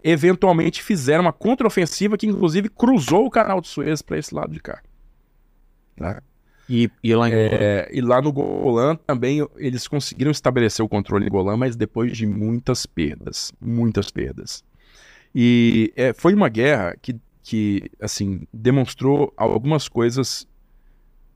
eventualmente 0.03 0.83
fizeram 0.83 1.23
uma 1.23 1.33
contraofensiva 1.33 2.17
que 2.17 2.27
inclusive 2.27 2.69
cruzou 2.69 3.27
o 3.27 3.31
canal 3.31 3.61
de 3.61 3.69
Suez 3.69 4.01
para 4.01 4.19
esse 4.19 4.35
lado 4.35 4.53
de 4.53 4.61
cá. 4.61 4.81
Tá? 5.97 6.23
E, 6.71 6.89
e 7.03 7.15
lá 7.15 7.29
É, 7.29 7.91
e 7.93 8.01
lá 8.01 8.23
no 8.23 8.33
Golã 8.33 8.95
também 8.95 9.45
eles 9.57 9.89
conseguiram 9.89 10.31
estabelecer 10.31 10.85
o 10.85 10.89
controle 10.89 11.27
em 11.27 11.29
Golã, 11.29 11.57
mas 11.57 11.75
depois 11.75 12.17
de 12.17 12.27
muitas 12.27 12.87
perdas, 12.87 13.53
muitas 13.61 14.11
perdas. 14.11 14.63
E 15.35 15.93
é, 15.97 16.13
foi 16.13 16.33
uma 16.33 16.49
guerra 16.49 16.97
que, 17.03 17.17
que, 17.43 17.91
assim, 18.01 18.47
demonstrou 18.53 19.35
algumas 19.37 19.89
coisas. 19.89 20.47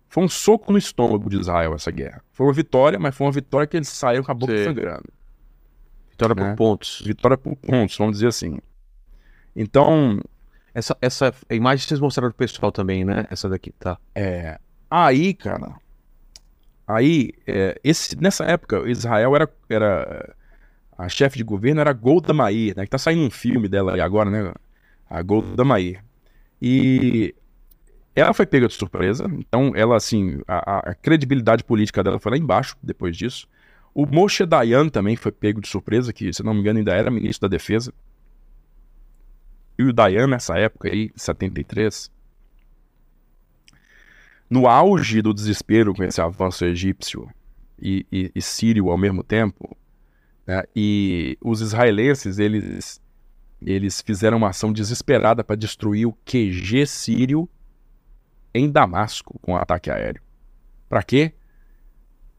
Foi 0.09 0.23
um 0.23 0.29
soco 0.29 0.71
no 0.71 0.79
estômago 0.79 1.29
de 1.29 1.41
Israel 1.41 1.75
essa 1.75 1.91
guerra. 1.91 2.23
Foi 2.33 2.47
uma 2.47 2.53
vitória, 2.53 2.99
mas 2.99 3.17
foi 3.17 3.27
uma 3.27 3.33
vitória 3.33 3.67
que 3.67 3.77
eles 3.77 3.89
saíram 3.89 4.23
com 4.23 4.31
a 4.31 4.35
boca 4.35 4.57
Sim. 4.57 4.65
sangrando. 4.65 5.13
Vitória 6.11 6.37
por 6.37 6.45
né? 6.45 6.55
pontos. 6.55 7.03
Vitória 7.05 7.37
por 7.37 7.57
pontos, 7.57 7.99
vamos 7.99 8.15
dizer 8.15 8.29
assim. 8.29 8.59
Então, 9.57 10.21
Essa, 10.73 10.97
essa 11.01 11.33
imagem 11.51 11.87
vocês 11.87 12.01
mostraram 12.01 12.31
pro 12.31 12.39
pessoal 12.39 12.73
também, 12.73 13.05
né? 13.05 13.27
Essa 13.31 13.49
daqui, 13.49 13.73
tá. 13.73 13.97
É, 14.15 14.59
aí, 14.91 15.35
cara, 15.35 15.75
aí, 16.87 17.33
é, 17.47 17.79
esse, 17.83 18.17
nessa 18.21 18.45
época, 18.45 18.89
Israel 18.89 19.35
era, 19.35 19.49
era 19.69 20.35
a 20.99 21.09
chefe 21.09 21.39
de 21.39 21.45
governo 21.45 21.81
era 21.83 21.93
Golda 21.93 22.35
Meir, 22.35 22.77
né? 22.77 22.85
Que 22.85 22.91
tá 22.91 22.99
saindo 22.99 23.23
um 23.25 23.31
filme 23.31 23.69
dela 23.69 23.95
aí 23.95 24.01
agora, 24.01 24.31
né? 24.31 24.53
A 25.11 25.23
Golda 25.23 25.65
Meir. 25.65 26.03
E 26.63 27.35
ela 28.15 28.35
foi 28.35 28.47
pega 28.47 28.69
de 28.69 28.75
surpresa, 28.75 29.27
então 29.39 29.73
ela, 29.77 29.97
assim, 29.97 30.41
a, 30.49 30.91
a- 30.91 30.95
credibilidade 30.97 31.65
política 31.65 32.03
dela 32.05 32.21
foi 32.21 32.33
lá 32.33 32.39
embaixo 32.39 32.77
depois 32.83 33.17
disso. 33.17 33.49
O 33.95 34.07
Moshe 34.07 34.47
Dayan 34.47 34.89
também 34.89 35.17
foi 35.17 35.33
pego 35.33 35.61
de 35.61 35.69
surpresa, 35.69 36.13
que, 36.13 36.33
se 36.33 36.43
não 36.45 36.55
me 36.55 36.61
engano, 36.61 36.79
ainda 36.81 36.95
era 36.95 37.11
ministro 37.11 37.49
da 37.49 37.53
Defesa. 37.57 37.93
E 39.79 39.83
o 39.85 39.93
Dayan, 39.93 40.27
nessa 40.29 40.57
época 40.59 40.89
aí, 40.89 41.11
73, 41.17 42.11
no 44.49 44.67
auge 44.69 45.21
do 45.23 45.33
desespero 45.35 45.95
com 45.95 46.05
esse 46.05 46.21
avanço 46.21 46.65
egípcio 46.65 47.29
e, 47.81 48.07
e- 48.13 48.31
e 48.35 48.43
sírio 48.43 48.91
ao 48.91 48.99
mesmo 48.99 49.23
tempo, 49.23 49.77
né, 50.47 50.63
e 50.77 51.37
os 51.43 51.61
israelenses 51.61 52.39
eles, 52.39 53.01
eles 53.61 54.01
fizeram 54.01 54.37
uma 54.37 54.51
ação 54.51 54.73
desesperada 54.73 55.43
para 55.43 55.57
destruir 55.57 56.07
o 56.07 56.13
QG 56.25 56.87
sírio 56.87 57.49
em 58.55 58.71
Damasco 58.71 59.39
com 59.41 59.53
um 59.53 59.57
ataque 59.57 59.91
aéreo. 59.91 60.23
Para 60.89 61.03
quê? 61.03 61.33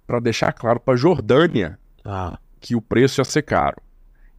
Para 0.07 0.19
deixar 0.19 0.53
claro 0.53 0.79
para 0.79 0.95
Jordânia 0.95 1.77
Ah, 2.05 2.39
que 2.59 2.75
o 2.75 2.81
preço 2.81 3.19
ia 3.19 3.25
ser 3.25 3.41
caro. 3.41 3.81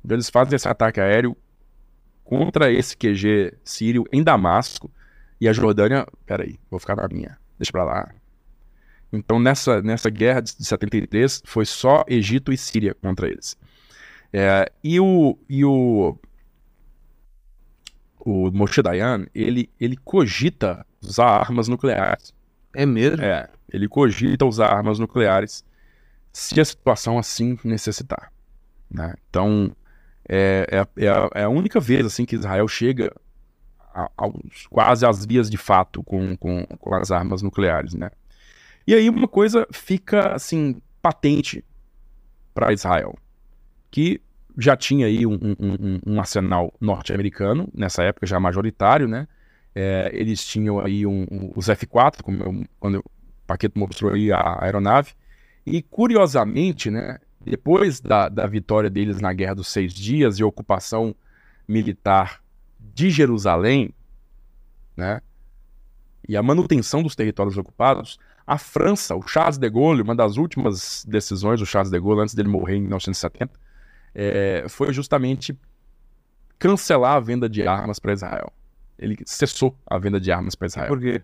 Então 0.04 0.14
eles 0.16 0.30
fazem 0.30 0.54
esse 0.56 0.68
ataque 0.68 1.00
aéreo 1.00 1.36
contra 2.24 2.70
esse 2.72 2.96
QG 2.96 3.54
sírio 3.64 4.04
em 4.12 4.22
Damasco 4.22 4.90
e 5.40 5.48
a 5.48 5.52
Jordânia, 5.52 6.06
peraí, 6.24 6.58
vou 6.70 6.78
ficar 6.80 6.96
na 6.96 7.06
minha, 7.08 7.36
deixa 7.58 7.72
pra 7.72 7.84
lá. 7.84 8.14
Então 9.12 9.38
nessa, 9.38 9.80
nessa 9.82 10.10
guerra 10.10 10.40
de 10.40 10.50
73 10.64 11.42
foi 11.44 11.64
só 11.64 12.04
Egito 12.08 12.52
e 12.52 12.56
Síria 12.56 12.94
contra 12.94 13.28
eles. 13.28 13.56
É, 14.32 14.70
e 14.82 15.00
o, 15.00 15.38
e 15.48 15.64
o, 15.64 16.18
o 18.18 18.50
Moshe 18.50 18.82
Dayan, 18.82 19.26
ele, 19.34 19.70
ele 19.80 19.96
cogita 19.96 20.84
usar 21.00 21.28
armas 21.28 21.68
nucleares. 21.68 22.34
É 22.74 22.84
mesmo? 22.84 23.22
É, 23.22 23.48
ele 23.72 23.88
cogita 23.88 24.44
usar 24.44 24.66
armas 24.66 24.98
nucleares 24.98 25.64
se 26.32 26.60
a 26.60 26.64
situação 26.64 27.18
assim 27.18 27.58
necessitar. 27.64 28.30
Né? 28.90 29.14
Então, 29.30 29.74
é, 30.28 30.66
é, 30.70 31.04
é, 31.04 31.08
a, 31.08 31.30
é, 31.34 31.42
a, 31.44 31.48
única 31.48 31.80
vez 31.80 32.04
assim 32.04 32.24
que 32.24 32.36
Israel 32.36 32.68
chega 32.68 33.12
a, 33.96 34.04
a, 34.04 34.30
quase 34.68 35.06
às 35.06 35.24
vias 35.24 35.48
de 35.50 35.56
fato 35.56 36.02
com, 36.02 36.36
com, 36.36 36.66
com 36.66 36.94
as 36.94 37.10
armas 37.10 37.40
nucleares. 37.40 37.94
Né? 37.94 38.10
E 38.86 38.94
aí 38.94 39.08
uma 39.08 39.26
coisa 39.26 39.66
fica 39.72 40.34
assim 40.34 40.80
patente 41.00 41.64
para 42.54 42.72
Israel, 42.72 43.16
que 43.90 44.20
já 44.58 44.76
tinha 44.76 45.06
aí 45.06 45.26
um, 45.26 45.34
um, 45.34 46.00
um 46.06 46.20
arsenal 46.20 46.72
norte-americano, 46.80 47.68
nessa 47.74 48.02
época 48.02 48.26
já 48.26 48.40
majoritário, 48.40 49.06
né? 49.06 49.28
É, 49.74 50.10
eles 50.14 50.42
tinham 50.46 50.80
aí 50.80 51.06
um, 51.06 51.26
os 51.54 51.68
F-4, 51.68 52.22
como 52.22 52.42
eu, 52.42 52.64
quando 52.80 52.98
o 53.00 53.04
Paqueto 53.46 53.78
mostrou 53.78 54.14
aí 54.14 54.32
a 54.32 54.64
aeronave, 54.64 55.12
e 55.66 55.82
curiosamente, 55.82 56.90
né, 56.90 57.18
depois 57.44 58.00
da, 58.00 58.30
da 58.30 58.46
vitória 58.46 58.88
deles 58.88 59.20
na 59.20 59.34
Guerra 59.34 59.56
dos 59.56 59.68
Seis 59.68 59.92
Dias 59.92 60.38
e 60.38 60.44
ocupação 60.44 61.14
militar 61.68 62.40
de 62.96 63.10
Jerusalém, 63.10 63.92
né, 64.96 65.20
e 66.26 66.34
a 66.34 66.42
manutenção 66.42 67.02
dos 67.02 67.14
territórios 67.14 67.58
ocupados, 67.58 68.18
a 68.46 68.56
França, 68.56 69.14
o 69.14 69.20
Charles 69.20 69.58
de 69.58 69.68
Gaulle, 69.68 70.00
uma 70.00 70.16
das 70.16 70.38
últimas 70.38 71.04
decisões 71.06 71.60
do 71.60 71.66
Charles 71.66 71.90
de 71.90 72.00
Gaulle 72.00 72.22
antes 72.22 72.34
dele 72.34 72.48
morrer 72.48 72.76
em 72.76 72.80
1970, 72.80 73.52
é, 74.14 74.64
foi 74.70 74.94
justamente 74.94 75.54
cancelar 76.58 77.16
a 77.16 77.20
venda 77.20 77.50
de 77.50 77.68
armas 77.68 77.98
para 77.98 78.14
Israel. 78.14 78.50
Ele 78.98 79.18
cessou 79.26 79.76
a 79.86 79.98
venda 79.98 80.18
de 80.18 80.32
armas 80.32 80.54
para 80.54 80.66
Israel. 80.66 80.88
Por 80.88 80.98
quê? 80.98 81.22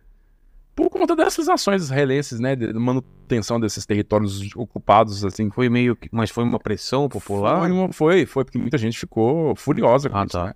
Por 0.76 0.90
conta 0.90 1.16
dessas 1.16 1.48
ações 1.48 1.84
israelenses, 1.84 2.38
né, 2.38 2.54
de 2.54 2.70
manutenção 2.74 3.58
desses 3.58 3.86
territórios 3.86 4.54
ocupados, 4.54 5.24
assim. 5.24 5.50
Foi 5.50 5.70
meio 5.70 5.96
que, 5.96 6.10
mas 6.12 6.28
foi 6.30 6.44
uma 6.44 6.58
pressão 6.58 7.08
popular? 7.08 7.60
Foi, 7.60 7.70
uma, 7.70 7.92
foi, 7.92 8.26
foi, 8.26 8.44
porque 8.44 8.58
muita 8.58 8.76
gente 8.76 8.98
ficou 8.98 9.56
furiosa 9.56 10.10
com 10.10 10.18
ah, 10.18 10.24
isso, 10.24 10.32
tá. 10.32 10.46
né? 10.46 10.54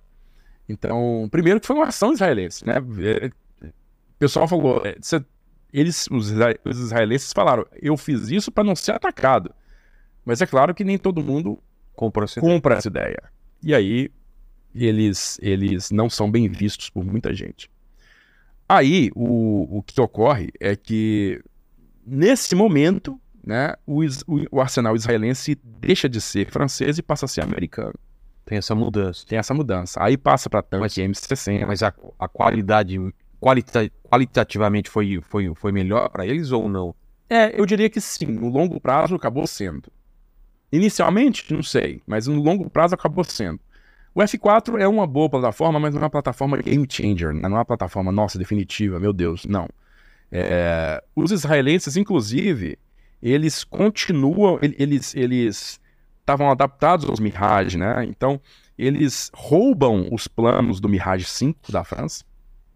Então, 0.67 1.27
primeiro 1.31 1.59
que 1.59 1.67
foi 1.67 1.75
uma 1.75 1.87
ação 1.87 2.11
israelense, 2.13 2.65
né? 2.65 2.75
É, 3.01 3.27
o 3.67 4.19
pessoal 4.19 4.47
falou, 4.47 4.81
é, 4.85 4.95
eles, 5.71 6.07
os, 6.11 6.31
israelenses 6.65 7.31
falaram, 7.33 7.65
eu 7.81 7.95
fiz 7.95 8.29
isso 8.29 8.51
para 8.51 8.63
não 8.63 8.75
ser 8.75 8.91
atacado. 8.91 9.53
Mas 10.25 10.41
é 10.41 10.45
claro 10.45 10.73
que 10.73 10.83
nem 10.83 10.97
todo 10.97 11.23
mundo 11.23 11.61
compra 11.95 12.25
essa, 12.25 12.41
compra 12.41 12.75
essa 12.75 12.87
ideia. 12.87 13.23
E 13.63 13.73
aí 13.73 14.09
eles, 14.75 15.39
eles 15.41 15.91
não 15.91 16.09
são 16.09 16.29
bem 16.29 16.49
vistos 16.49 16.89
por 16.89 17.03
muita 17.03 17.33
gente. 17.33 17.69
Aí 18.67 19.09
o, 19.15 19.77
o 19.77 19.83
que 19.83 19.99
ocorre 20.01 20.49
é 20.59 20.75
que 20.75 21.41
nesse 22.05 22.53
momento 22.55 23.19
né, 23.43 23.73
o, 23.85 24.03
o, 24.03 24.45
o 24.51 24.61
arsenal 24.61 24.95
israelense 24.95 25.57
deixa 25.63 26.09
de 26.09 26.19
ser 26.19 26.51
francês 26.51 26.97
e 26.97 27.01
passa 27.01 27.25
a 27.25 27.29
ser 27.29 27.41
americano. 27.41 27.93
Tem 28.47 28.57
essa 28.57 28.73
mudança. 28.73 29.25
Tem 29.27 29.37
essa 29.37 29.53
mudança. 29.53 30.01
Aí 30.01 30.17
passa 30.17 30.49
para 30.49 30.61
tanque 30.61 31.01
M60. 31.01 31.67
Mas 31.67 31.83
a, 31.83 31.93
a 32.17 32.27
qualidade 32.29 32.97
qualita, 33.41 33.91
qualitativamente 34.09 34.89
foi, 34.89 35.19
foi, 35.21 35.53
foi 35.53 35.71
melhor 35.73 36.09
para 36.09 36.25
eles 36.25 36.51
ou 36.51 36.69
não? 36.69 36.95
É, 37.29 37.59
eu 37.59 37.65
diria 37.65 37.89
que 37.89 37.99
sim. 37.99 38.25
No 38.25 38.47
longo 38.47 38.79
prazo 38.79 39.15
acabou 39.15 39.45
sendo. 39.45 39.91
Inicialmente, 40.71 41.53
não 41.53 41.61
sei, 41.61 42.01
mas 42.07 42.25
no 42.27 42.41
longo 42.41 42.69
prazo 42.69 42.95
acabou 42.95 43.23
sendo. 43.25 43.59
O 44.15 44.21
F4 44.21 44.79
é 44.79 44.87
uma 44.87 45.05
boa 45.05 45.29
plataforma, 45.29 45.79
mas 45.79 45.93
não 45.93 46.01
é 46.01 46.03
uma 46.05 46.09
plataforma 46.09 46.57
game 46.57 46.87
changer, 46.89 47.33
né? 47.33 47.41
não 47.43 47.57
é 47.57 47.59
uma 47.59 47.65
plataforma 47.65 48.11
nossa 48.11 48.39
definitiva, 48.39 48.99
meu 48.99 49.13
Deus, 49.13 49.45
não. 49.45 49.67
É, 50.31 51.03
os 51.15 51.31
israelenses, 51.31 51.95
inclusive, 51.95 52.79
eles 53.21 53.63
continuam, 53.63 54.57
eles 54.61 55.15
eles 55.15 55.79
estavam 56.27 56.51
adaptados 56.51 57.07
aos 57.07 57.21
Mirage, 57.21 57.77
né? 57.77 58.03
Então 58.03 58.39
eles 58.77 59.31
roubam 59.33 60.09
os 60.11 60.27
planos 60.27 60.81
do 60.81 60.89
Mirage 60.89 61.23
5 61.23 61.71
da 61.71 61.85
França, 61.85 62.25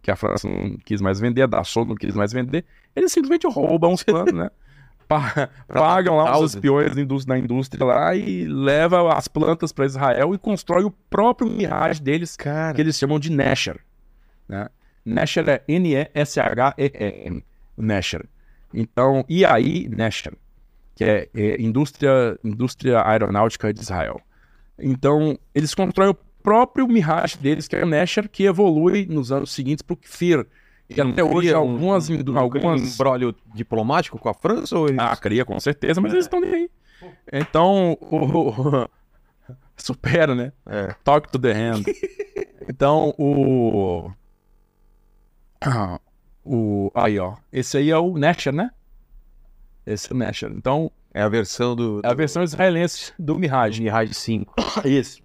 que 0.02 0.10
a 0.10 0.16
França 0.16 0.48
não 0.48 0.78
quis 0.78 1.02
mais 1.02 1.20
vender, 1.20 1.44
a 1.44 1.48
Dassault 1.48 1.90
não 1.90 1.96
quis 1.96 2.16
mais 2.16 2.32
vender. 2.32 2.66
Eles 2.96 3.12
simplesmente 3.12 3.46
roubam 3.48 3.94
os 3.94 4.04
planos, 4.04 4.34
né? 4.34 4.50
pagam 5.68 6.16
lá 6.16 6.40
os 6.40 6.56
espiões 6.56 6.96
da 7.26 7.38
indústria 7.38 7.86
lá 7.86 8.16
e 8.16 8.46
leva 8.46 9.14
as 9.14 9.28
plantas 9.28 9.74
para 9.74 9.86
Israel 9.86 10.34
e 10.34 10.38
constrói 10.38 10.86
o 10.86 10.92
próprio 11.10 11.50
Mirage 11.50 12.02
deles, 12.02 12.38
Cara. 12.38 12.74
que 12.74 12.80
eles 12.80 12.98
chamam 12.98 13.20
de 13.20 13.30
Nesher. 13.30 13.82
Né? 14.48 14.70
Nesher 15.06 15.50
é 15.50 15.62
N-E-S-H-E-E-N. 15.68 17.44
Nesher. 17.78 18.26
Então, 18.74 19.26
e 19.28 19.44
aí, 19.44 19.90
Nesher, 19.90 20.34
que 20.96 21.04
é, 21.04 21.30
é 21.34 21.62
indústria, 21.62 22.38
indústria 22.44 23.06
aeronáutica 23.08 23.74
de 23.74 23.82
Israel. 23.82 24.20
Então, 24.78 25.38
eles 25.54 25.74
constroem 25.74 26.12
o 26.12 26.18
próprio 26.44 26.88
Mirage 26.88 27.38
deles, 27.38 27.68
que 27.68 27.76
é 27.76 27.84
o 27.84 27.88
Nesher, 27.88 28.28
que 28.30 28.44
evolui 28.44 29.06
nos 29.06 29.32
anos 29.32 29.52
seguintes 29.52 29.82
para 29.82 29.94
o 29.94 29.98
Kfir, 29.98 30.48
e 30.96 31.02
até 31.02 31.24
hoje 31.24 31.54
algumas, 31.54 32.10
um, 32.10 32.38
algumas... 32.38 32.96
embrólio 32.96 33.34
diplomático 33.56 34.20
com 34.20 34.28
a 34.28 34.34
França? 34.34 34.78
Ou 34.78 34.88
eles... 34.88 35.00
Ah, 35.00 35.16
cria 35.16 35.46
com 35.46 35.58
certeza, 35.60 36.02
mas 36.02 36.12
é. 36.12 36.16
eles 36.16 36.26
estão 36.26 36.42
nem 36.42 36.54
aí. 36.54 36.70
Então, 37.32 37.98
o... 38.02 38.88
supera, 39.78 40.36
né? 40.36 40.52
É. 40.66 40.94
Talk 41.04 41.32
to 41.32 41.40
the 41.40 41.54
hand. 41.54 41.84
então, 42.68 43.14
o... 43.18 44.12
o... 46.44 46.92
Aí, 46.94 47.18
ó. 47.18 47.36
Esse 47.54 47.78
aí 47.78 47.90
é 47.90 47.98
o 47.98 48.18
Nasher, 48.18 48.54
né? 48.54 48.72
Esse 49.86 50.14
Nasher. 50.14 50.52
Então... 50.52 50.92
É 51.14 51.22
a 51.22 51.28
versão 51.28 51.76
do... 51.76 52.00
É 52.06 52.08
a 52.08 52.14
versão 52.14 52.42
israelense 52.42 53.12
do 53.20 53.38
Mirage. 53.38 53.82
Mirage 53.82 54.14
5. 54.14 54.56
Isso. 54.86 55.22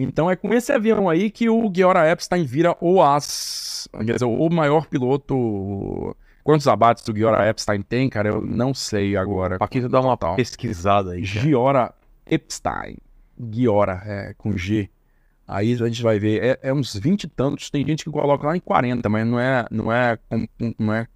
Então 0.00 0.30
é 0.30 0.36
com 0.36 0.54
esse 0.54 0.70
avião 0.70 1.08
aí 1.08 1.28
que 1.28 1.50
o 1.50 1.72
Giora 1.74 2.08
Epstein 2.08 2.44
vira 2.44 2.76
o 2.80 3.02
as, 3.02 3.88
quer 3.92 4.12
dizer, 4.12 4.26
o 4.26 4.48
maior 4.48 4.86
piloto. 4.86 6.16
Quantos 6.44 6.68
abates 6.68 7.06
o 7.08 7.16
Giora 7.16 7.48
Epstein 7.48 7.82
tem, 7.82 8.08
cara? 8.08 8.28
Eu 8.28 8.40
não 8.40 8.72
sei 8.72 9.16
agora. 9.16 9.56
Aqui 9.58 9.80
tu 9.80 9.88
dá 9.88 10.00
uma 10.00 10.16
tal. 10.16 10.36
pesquisada 10.36 11.12
aí. 11.12 11.24
Giora 11.24 11.92
Epstein. 12.24 12.96
Giora, 13.50 14.00
é, 14.04 14.34
com 14.38 14.56
G. 14.56 14.88
Aí 15.48 15.72
a 15.72 15.86
gente 15.88 16.02
vai 16.02 16.18
ver, 16.20 16.44
é, 16.44 16.68
é, 16.68 16.72
uns 16.72 16.94
20 16.94 17.24
e 17.24 17.28
tantos, 17.28 17.68
tem 17.68 17.84
gente 17.84 18.04
que 18.04 18.10
coloca 18.10 18.46
lá 18.46 18.56
em 18.56 18.60
40, 18.60 19.08
mas 19.08 19.26
não 19.26 19.40
é, 19.40 19.66
não 19.70 19.90
é, 19.90 20.18
não 20.78 20.94
é 20.94 21.08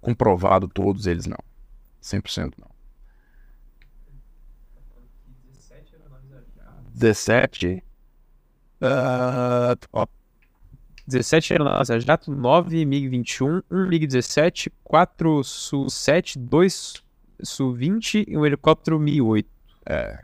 comprovado 0.00 0.68
todos 0.68 1.06
eles, 1.06 1.26
não. 1.26 1.38
100% 2.06 2.52
não. 2.58 2.76
17? 6.94 7.82
Uh, 8.80 10.06
17 11.06 11.52
aeronaves 11.52 11.90
a 11.90 11.98
jato, 11.98 12.32
9 12.32 12.84
MiG-21, 12.84 13.62
1 13.70 13.86
MiG-17, 13.88 14.72
4 14.82 15.44
Su-7, 15.44 16.38
2 16.38 17.04
Su-20 17.42 18.24
e 18.26 18.36
um 18.36 18.46
helicóptero 18.46 18.98
Mi-8. 18.98 19.44
É. 19.86 20.20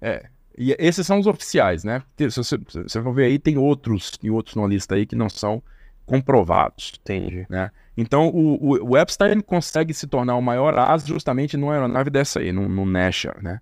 É. 0.00 0.28
E 0.56 0.76
esses 0.78 1.06
são 1.06 1.18
os 1.18 1.26
oficiais, 1.26 1.82
né? 1.82 2.02
Se 2.16 2.30
você, 2.30 2.58
você 2.58 3.02
for 3.02 3.12
ver 3.12 3.24
aí, 3.24 3.38
tem 3.38 3.58
outros, 3.58 4.12
e 4.22 4.30
outros 4.30 4.54
na 4.54 4.66
lista 4.66 4.94
aí 4.94 5.06
que 5.06 5.16
não 5.16 5.28
são 5.28 5.62
comprovados. 6.06 6.92
Entendi. 7.00 7.46
Né? 7.48 7.70
Então, 7.96 8.28
o, 8.28 8.74
o, 8.74 8.90
o 8.90 8.98
Epstein 8.98 9.40
consegue 9.40 9.94
se 9.94 10.06
tornar 10.06 10.36
o 10.36 10.42
maior 10.42 10.76
as 10.76 11.06
justamente 11.06 11.56
numa 11.56 11.74
aeronave 11.74 12.10
dessa 12.10 12.40
aí, 12.40 12.52
no, 12.52 12.68
no 12.68 12.84
Nasher, 12.84 13.42
né? 13.42 13.60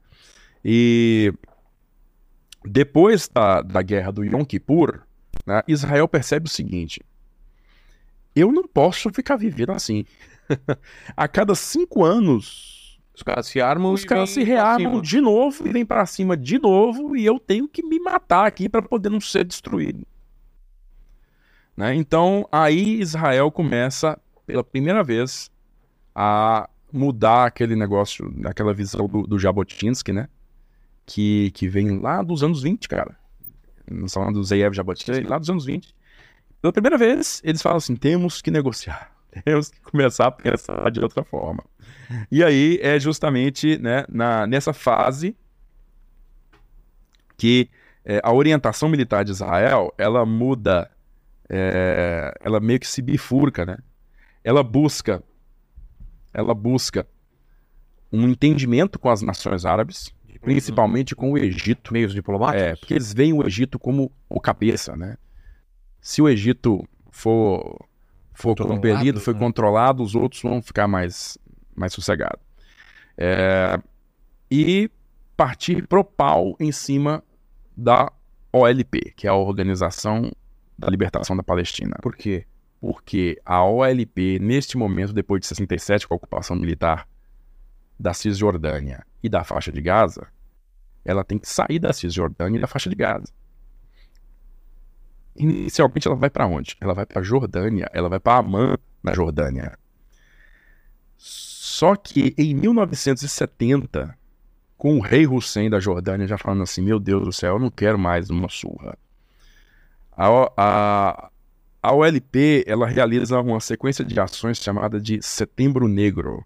E 0.64 1.32
depois 2.64 3.28
da, 3.28 3.60
da 3.60 3.82
guerra 3.82 4.12
do 4.12 4.24
Yom 4.24 4.44
Kippur, 4.44 5.02
né, 5.46 5.62
Israel 5.68 6.08
percebe 6.08 6.46
o 6.46 6.50
seguinte: 6.50 7.00
eu 8.34 8.50
não 8.50 8.66
posso 8.66 9.10
ficar 9.10 9.36
vivendo 9.36 9.72
assim. 9.72 10.04
a 11.16 11.28
cada 11.28 11.54
cinco 11.54 12.04
anos, 12.04 12.98
os 13.14 13.22
caras 13.22 13.46
se 13.46 13.60
armam, 13.60 13.92
os 13.92 14.04
caras 14.04 14.30
se 14.30 14.42
rearmam 14.42 15.00
de 15.00 15.20
novo 15.20 15.66
e 15.66 15.72
vêm 15.72 15.84
para 15.84 16.06
cima 16.06 16.36
de 16.36 16.58
novo 16.58 17.16
e 17.16 17.24
eu 17.24 17.38
tenho 17.38 17.68
que 17.68 17.82
me 17.82 17.98
matar 18.00 18.46
aqui 18.46 18.68
para 18.68 18.82
poder 18.82 19.10
não 19.10 19.20
ser 19.20 19.44
destruído. 19.44 20.06
Né? 21.76 21.94
Então 21.94 22.46
aí 22.50 23.00
Israel 23.00 23.50
começa 23.50 24.18
pela 24.46 24.62
primeira 24.62 25.02
vez 25.02 25.50
a 26.14 26.68
mudar 26.92 27.46
aquele 27.46 27.74
negócio, 27.74 28.32
aquela 28.44 28.74
visão 28.74 29.06
do, 29.06 29.26
do 29.26 29.38
Jabotinsky, 29.38 30.12
né? 30.12 30.28
que, 31.06 31.50
que 31.52 31.68
vem 31.68 31.98
lá 31.98 32.22
dos 32.22 32.42
anos 32.42 32.62
20, 32.62 32.88
cara. 32.88 33.16
Nós 33.90 34.12
falando 34.12 34.34
do 34.34 34.44
Zeyev 34.44 34.74
Jabotinsky, 34.74 35.26
lá 35.26 35.38
dos 35.38 35.50
anos 35.50 35.64
20. 35.64 35.94
Pela 36.60 36.72
primeira 36.72 36.96
vez, 36.96 37.40
eles 37.44 37.60
falam 37.60 37.78
assim: 37.78 37.96
temos 37.96 38.40
que 38.40 38.50
negociar, 38.50 39.12
temos 39.44 39.68
que 39.68 39.80
começar 39.80 40.28
a 40.28 40.30
pensar 40.30 40.90
de 40.90 41.00
outra 41.00 41.24
forma. 41.24 41.64
E 42.30 42.44
aí 42.44 42.78
é 42.80 42.98
justamente 43.00 43.78
né, 43.78 44.04
na, 44.08 44.46
nessa 44.46 44.72
fase 44.72 45.36
que 47.36 47.68
é, 48.04 48.20
a 48.22 48.32
orientação 48.32 48.88
militar 48.88 49.24
de 49.24 49.32
Israel 49.32 49.92
ela 49.98 50.24
muda, 50.24 50.90
é, 51.54 52.34
ela 52.40 52.58
meio 52.60 52.80
que 52.80 52.86
se 52.86 53.02
bifurca, 53.02 53.66
né? 53.66 53.76
Ela 54.42 54.62
busca, 54.62 55.22
ela 56.32 56.54
busca 56.54 57.06
um 58.10 58.26
entendimento 58.26 58.98
com 58.98 59.10
as 59.10 59.20
nações 59.20 59.66
árabes, 59.66 60.14
principalmente 60.40 61.14
com 61.14 61.32
o 61.32 61.38
Egito. 61.38 61.92
Meios 61.92 62.14
diplomáticos? 62.14 62.62
É, 62.62 62.74
porque 62.74 62.94
eles 62.94 63.12
veem 63.12 63.34
o 63.34 63.46
Egito 63.46 63.78
como 63.78 64.10
o 64.30 64.40
cabeça, 64.40 64.96
né? 64.96 65.18
Se 66.00 66.22
o 66.22 66.28
Egito 66.28 66.88
for, 67.10 67.86
for 68.32 68.56
compelido, 68.56 69.20
foi 69.20 69.34
né? 69.34 69.40
controlado, 69.40 70.02
os 70.02 70.14
outros 70.14 70.40
vão 70.40 70.62
ficar 70.62 70.88
mais, 70.88 71.36
mais 71.76 71.92
sossegados. 71.92 72.40
É, 73.16 73.78
e 74.50 74.90
partir 75.36 75.86
pro 75.86 76.02
pau 76.02 76.56
em 76.58 76.72
cima 76.72 77.22
da 77.76 78.10
OLP, 78.50 79.12
que 79.14 79.26
é 79.26 79.30
a 79.30 79.34
Organização 79.34 80.32
da 80.78 80.88
Libertação 80.88 81.36
da 81.36 81.42
Palestina. 81.42 81.96
Por 82.02 82.16
quê? 82.16 82.46
Porque 82.80 83.40
a 83.44 83.64
OLP, 83.64 84.38
neste 84.40 84.76
momento, 84.76 85.12
depois 85.12 85.40
de 85.40 85.46
67, 85.46 86.06
com 86.06 86.14
a 86.14 86.16
ocupação 86.16 86.56
militar 86.56 87.08
da 87.98 88.12
Cisjordânia 88.12 89.06
e 89.22 89.28
da 89.28 89.44
faixa 89.44 89.70
de 89.70 89.80
Gaza, 89.80 90.26
ela 91.04 91.24
tem 91.24 91.38
que 91.38 91.48
sair 91.48 91.78
da 91.78 91.92
Cisjordânia 91.92 92.58
e 92.58 92.60
da 92.60 92.66
faixa 92.66 92.90
de 92.90 92.96
Gaza. 92.96 93.32
Inicialmente 95.34 96.06
ela 96.06 96.16
vai 96.16 96.28
para 96.28 96.46
onde? 96.46 96.76
Ela 96.80 96.94
vai 96.94 97.06
para 97.06 97.22
Jordânia, 97.22 97.88
ela 97.92 98.08
vai 98.08 98.20
para 98.20 98.38
Amã, 98.38 98.76
na 99.02 99.14
Jordânia. 99.14 99.78
Só 101.16 101.96
que 101.96 102.34
em 102.36 102.54
1970, 102.54 104.16
com 104.76 104.98
o 104.98 105.00
rei 105.00 105.26
Hussein 105.26 105.70
da 105.70 105.80
Jordânia 105.80 106.26
já 106.26 106.36
falando 106.36 106.62
assim: 106.62 106.82
Meu 106.82 106.98
Deus 106.98 107.24
do 107.24 107.32
céu, 107.32 107.54
eu 107.54 107.58
não 107.60 107.70
quero 107.70 107.98
mais 107.98 108.30
uma 108.30 108.48
surra. 108.48 108.98
A, 110.16 110.28
a, 110.56 111.30
a 111.82 111.92
OLP 111.94 112.64
ela 112.66 112.86
realiza 112.86 113.40
uma 113.40 113.60
sequência 113.60 114.04
de 114.04 114.18
ações 114.20 114.58
chamada 114.58 115.00
de 115.00 115.22
Setembro 115.22 115.88
Negro. 115.88 116.44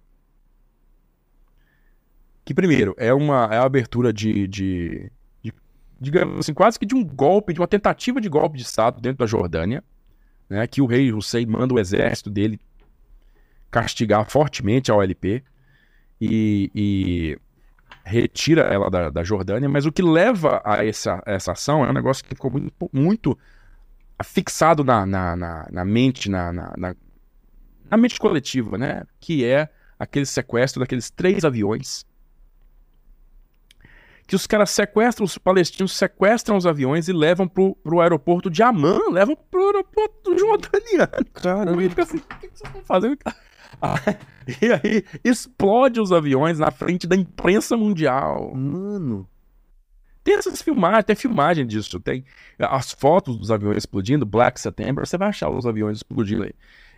Que, 2.44 2.54
primeiro, 2.54 2.94
é 2.96 3.12
uma 3.12 3.48
é 3.50 3.58
a 3.58 3.64
abertura 3.64 4.12
de, 4.12 4.46
de, 4.46 5.10
de- 5.42 5.52
digamos 6.00 6.38
assim, 6.38 6.54
quase 6.54 6.78
que 6.78 6.86
de 6.86 6.94
um 6.94 7.04
golpe, 7.04 7.52
de 7.52 7.60
uma 7.60 7.66
tentativa 7.66 8.20
de 8.20 8.28
golpe 8.28 8.56
de 8.56 8.62
Estado 8.62 9.00
dentro 9.00 9.18
da 9.18 9.26
Jordânia, 9.26 9.82
né, 10.48 10.64
que 10.66 10.80
o 10.80 10.86
rei 10.86 11.12
Hussein 11.12 11.46
manda 11.46 11.74
o 11.74 11.78
exército 11.78 12.30
dele 12.30 12.60
castigar 13.68 14.30
fortemente 14.30 14.92
a 14.92 14.94
OLP 14.94 15.42
e, 16.20 16.70
e 16.72 17.38
retira 18.04 18.62
ela 18.62 18.88
da, 18.88 19.10
da 19.10 19.24
Jordânia, 19.24 19.68
mas 19.68 19.84
o 19.84 19.90
que 19.92 20.00
leva 20.00 20.62
a 20.64 20.86
essa, 20.86 21.20
essa 21.26 21.50
ação 21.52 21.84
é 21.84 21.90
um 21.90 21.92
negócio 21.92 22.22
que 22.24 22.30
ficou 22.30 22.50
muito, 22.50 22.90
muito 22.92 23.38
fixado 24.24 24.82
na, 24.82 25.04
na, 25.04 25.36
na, 25.36 25.68
na 25.70 25.84
mente, 25.84 26.30
na, 26.30 26.52
na, 26.52 26.94
na, 27.90 27.96
mente 27.96 28.18
coletiva, 28.18 28.78
né? 28.78 29.04
Que 29.20 29.44
é 29.44 29.68
aquele 29.98 30.26
sequestro 30.26 30.80
daqueles 30.80 31.10
três 31.10 31.44
aviões. 31.44 32.04
Que 34.26 34.34
os 34.34 34.46
caras 34.46 34.70
sequestram, 34.70 35.24
os 35.24 35.38
palestinos 35.38 35.92
sequestram 35.92 36.56
os 36.56 36.66
aviões 36.66 37.08
e 37.08 37.12
levam 37.12 37.46
pro, 37.46 37.76
pro 37.76 38.00
aeroporto 38.00 38.50
de 38.50 38.62
Amman, 38.62 39.12
levam 39.12 39.36
pro 39.50 39.66
aeroporto 39.66 40.36
jordaniano. 40.36 41.24
Caramba. 41.32 41.80
Fica 41.82 42.02
assim, 42.02 42.16
o 42.16 42.20
que 42.20 42.48
que 42.48 42.58
vocês 42.58 42.68
estão 42.68 42.82
fazendo? 42.82 43.18
Ah, 43.80 43.96
E 44.62 44.72
aí 44.72 45.04
explode 45.24 46.00
os 46.00 46.12
aviões 46.12 46.58
na 46.58 46.70
frente 46.70 47.06
da 47.06 47.16
imprensa 47.16 47.76
mundial. 47.76 48.54
Mano. 48.54 49.28
Tem 50.26 50.34
essas 50.34 50.60
filmagens, 50.60 51.04
tem 51.04 51.14
filmagem 51.14 51.64
disso, 51.64 52.00
tem 52.00 52.24
as 52.58 52.90
fotos 52.90 53.36
dos 53.38 53.48
aviões 53.52 53.76
explodindo, 53.78 54.26
Black 54.26 54.60
September, 54.60 55.06
você 55.06 55.16
vai 55.16 55.28
achar 55.28 55.48
os 55.48 55.64
aviões 55.64 55.98
explodindo 55.98 56.42
aí. 56.42 56.52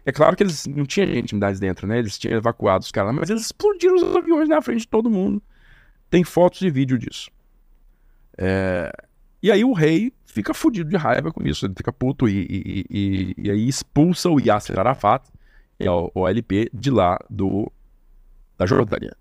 É 0.07 0.11
claro 0.11 0.35
que 0.35 0.43
eles 0.43 0.67
não 0.67 0.87
tinham 0.87 1.11
intimidades 1.15 1.61
dentro, 1.61 1.87
né? 1.87 1.99
Eles 1.99 2.19
tinham 2.19 2.39
evacuado 2.39 2.85
os 2.85 2.91
caras, 2.91 3.15
mas 3.15 3.29
eles 3.29 3.43
explodiram 3.43 3.97
os 3.97 4.17
aviões 4.17 4.49
na 4.49 4.63
frente 4.63 4.81
de 4.81 4.89
todo 4.89 5.11
mundo. 5.11 5.43
Tem 6.09 6.25
fotos 6.25 6.63
e 6.63 6.71
vídeo 6.71 6.97
disso. 6.99 7.31
É, 8.39 8.91
E 9.43 9.53
aí 9.53 9.63
o 9.63 9.73
rei 9.75 10.11
fica 10.25 10.55
fudido 10.55 10.89
de 10.91 10.97
raiva 10.97 11.31
com 11.31 11.47
isso, 11.47 11.67
ele 11.67 11.75
fica 11.77 11.93
puto 11.93 12.27
e, 12.29 12.47
e- 12.49 12.85
e- 12.91 13.35
e 13.37 13.51
aí 13.51 13.69
expulsa 13.69 14.31
o 14.31 14.41
Yasser 14.41 14.79
Arafat, 14.79 15.29
é 15.79 15.91
o, 15.91 16.11
o 16.15 16.27
LP, 16.27 16.71
de 16.73 16.91
lá 16.91 17.19
do, 17.31 17.71
da 18.57 18.65
Jordânia. 18.67 19.15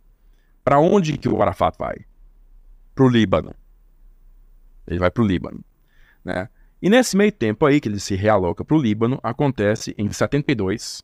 Pra 0.63 0.79
onde 0.79 1.17
que 1.17 1.27
o 1.29 1.41
Arafat 1.41 1.75
vai? 1.77 1.97
Pro 2.95 3.09
Líbano. 3.09 3.53
Ele 4.87 4.99
vai 4.99 5.11
pro 5.11 5.25
Líbano, 5.25 5.59
né? 6.23 6.49
E 6.81 6.89
nesse 6.89 7.17
meio 7.17 7.31
tempo 7.31 7.65
aí 7.65 7.81
que 7.81 7.89
ele 7.89 7.99
se 7.99 8.15
realoca 8.15 8.63
pro 8.63 8.77
Líbano, 8.79 9.19
acontece 9.23 9.95
em 9.97 10.11
72, 10.11 11.03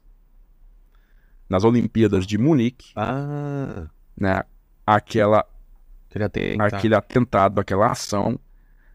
nas 1.49 1.63
Olimpíadas 1.63 2.25
de 2.25 2.37
Munique, 2.37 2.91
Ah. 2.95 3.87
né? 4.17 4.43
Aquela, 4.85 5.45
aquele 6.75 6.95
atentado, 6.95 7.59
aquela 7.59 7.91
ação, 7.91 8.39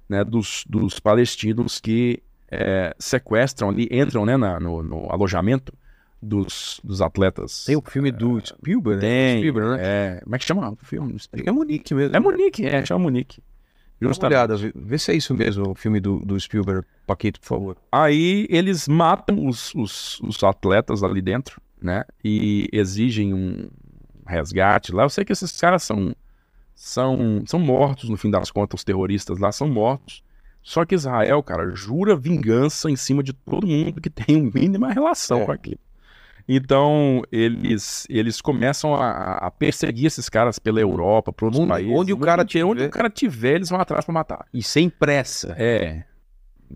né? 0.08 0.24
Dos, 0.24 0.64
dos 0.68 0.98
palestinos 1.00 1.80
que 1.80 2.22
é, 2.50 2.94
sequestram 2.98 3.70
ali, 3.70 3.88
entram, 3.90 4.24
né? 4.24 4.36
na- 4.36 4.58
no, 4.60 4.82
no 4.82 5.12
alojamento 5.12 5.72
dos, 6.22 6.80
dos 6.82 7.00
atletas. 7.02 7.64
Tem 7.64 7.76
o 7.76 7.82
filme 7.82 8.10
do 8.10 8.40
Spielberg, 8.44 9.02
né? 9.02 9.08
Tem, 9.08 9.38
Spielberg, 9.38 9.70
né? 9.76 9.78
é, 10.16 10.20
como 10.22 10.34
é 10.34 10.38
que 10.38 10.44
chama 10.44 10.70
o 10.70 10.76
filme? 10.76 11.16
É 11.44 11.50
Munique 11.52 11.94
mesmo. 11.94 12.16
É 12.16 12.20
Munique, 12.20 12.64
é, 12.66 12.84
chama 12.84 13.00
Munique. 13.04 13.42
Dá 14.00 14.06
uma 14.08 14.26
olhada, 14.26 14.56
vê, 14.74 14.98
se 14.98 15.10
é 15.10 15.16
isso 15.16 15.34
mesmo, 15.34 15.70
o 15.70 15.74
filme 15.74 15.98
do, 16.00 16.20
do 16.20 16.38
Spielberg. 16.38 16.86
Paquito, 17.06 17.40
por 17.40 17.46
favor. 17.46 17.76
Aí 17.90 18.46
eles 18.48 18.86
matam 18.86 19.46
os, 19.46 19.74
os, 19.74 20.20
os 20.20 20.42
atletas 20.44 21.02
ali 21.02 21.20
dentro, 21.20 21.60
né? 21.80 22.04
E 22.24 22.68
exigem 22.72 23.34
um 23.34 23.68
resgate 24.26 24.92
lá. 24.92 25.02
Eu 25.04 25.10
sei 25.10 25.24
que 25.24 25.32
esses 25.32 25.58
caras 25.60 25.82
são, 25.82 26.14
são, 26.74 27.42
são 27.46 27.58
mortos, 27.58 28.08
no 28.08 28.16
fim 28.16 28.30
das 28.30 28.50
contas, 28.50 28.80
os 28.80 28.84
terroristas 28.84 29.38
lá 29.38 29.50
são 29.50 29.68
mortos. 29.68 30.22
Só 30.62 30.84
que 30.84 30.94
Israel, 30.94 31.42
cara, 31.42 31.74
jura 31.74 32.14
vingança 32.14 32.90
em 32.90 32.96
cima 32.96 33.22
de 33.22 33.32
todo 33.32 33.66
mundo 33.66 34.00
que 34.00 34.10
tem 34.10 34.36
uma 34.42 34.50
mínima 34.52 34.92
relação 34.92 35.40
É. 35.40 35.46
com 35.46 35.52
aquilo. 35.52 35.80
Então, 36.48 37.22
eles, 37.30 38.06
eles 38.08 38.40
começam 38.40 38.94
a, 38.94 39.32
a 39.34 39.50
perseguir 39.50 40.06
esses 40.06 40.28
caras 40.30 40.58
pela 40.58 40.80
Europa, 40.80 41.30
para 41.32 41.44
outros 41.46 41.60
Onde- 41.62 41.68
países. 41.70 41.92
onde 41.94 42.12
o 42.12 42.18
cara 42.18 42.42
inteiro. 42.42 42.68
Onde 42.68 42.78
tiver. 42.78 42.88
o 42.88 42.92
cara 42.92 43.10
tiver, 43.10 43.54
eles 43.56 43.68
vão 43.68 43.78
atrás 43.80 44.04
para 44.04 44.14
matar. 44.14 44.46
E 44.54 44.62
sem 44.62 44.88
pressa. 44.88 45.54
É. 45.58 46.04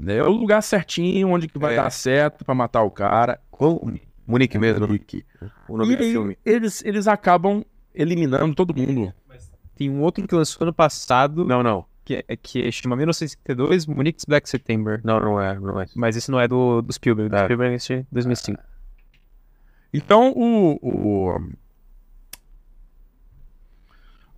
É 0.07 0.23
o 0.23 0.31
lugar 0.31 0.63
certinho, 0.63 1.29
onde 1.29 1.49
que 1.49 1.59
vai 1.59 1.73
É. 1.75 1.77
dar 1.77 1.91
certo 1.91 2.45
pra 2.45 2.55
matar 2.55 2.83
o 2.83 2.91
cara. 2.91 3.41
Qual- 3.51 3.81
Munique 4.27 4.59
mesmo, 4.59 4.87
Munique. 4.87 5.25
o 5.69 5.77
nome 5.77 5.95
E 5.95 5.97
do 5.97 6.05
filme. 6.05 6.39
eles, 6.45 6.85
eles 6.85 7.07
acabam 7.09 7.65
eliminando 7.95 8.55
todo 8.55 8.75
mundo. 8.75 9.13
Tem 9.75 9.91
um 9.91 10.01
outro 10.03 10.27
que 10.29 10.35
lançou 10.35 10.65
ano 10.65 10.73
passado, 10.73 11.45
Não, 11.45 11.63
não. 11.63 11.85
que, 12.05 12.25
é, 12.29 12.37
que 12.37 12.71
chama 12.71 12.95
1952, 12.97 13.85
Munich's 13.87 14.25
Black 14.27 14.49
September. 14.49 15.01
Não, 15.03 15.19
não 15.19 15.41
é, 15.41 15.59
não 15.59 15.81
é. 15.81 15.87
Mas 15.97 16.17
esse 16.17 16.31
não 16.31 16.39
é 16.41 16.47
do, 16.47 16.81
do 16.83 16.93
Spielberg. 16.93 17.31
Do 17.31 17.37
É. 17.37 17.45
Spielberg 17.45 17.73
é 17.73 17.77
esse 17.77 17.97
de 18.03 18.07
2005. 18.13 18.63
Então, 19.93 20.33
o, 20.33 20.79
o, 20.83 21.39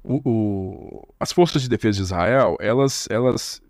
o- 0.02 0.20
o- 0.28 1.08
as 1.18 1.32
forças 1.32 1.62
de 1.62 1.68
defesa 1.68 1.96
de 1.96 2.02
Israel, 2.02 2.56
elas, 2.60 3.06
elas 3.10 3.62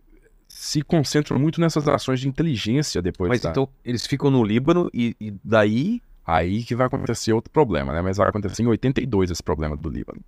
se 0.49 0.83
concentram 0.83 1.39
muito 1.39 1.61
nessas 1.61 1.87
ações 1.89 2.21
de 2.21 2.29
inteligência 2.29 3.03
depois 3.03 3.29
Mas 3.29 3.41
da... 3.41 3.51
então 3.51 3.69
eles 3.85 4.07
ficam 4.07 4.31
no 4.31 4.43
Líbano 4.45 4.91
e, 4.93 5.17
e 5.21 5.33
daí. 5.45 6.01
Aí 6.27 6.65
que 6.65 6.75
vai 6.75 6.87
acontecer 6.87 7.35
outro 7.35 7.51
problema, 7.51 7.93
né? 7.93 8.01
Mas 8.01 8.17
vai 8.17 8.27
acontecer 8.27 8.63
em 8.63 8.67
82 8.67 9.31
esse 9.31 9.43
problema 9.43 9.77
do 9.77 9.91
Líbano. 9.91 10.23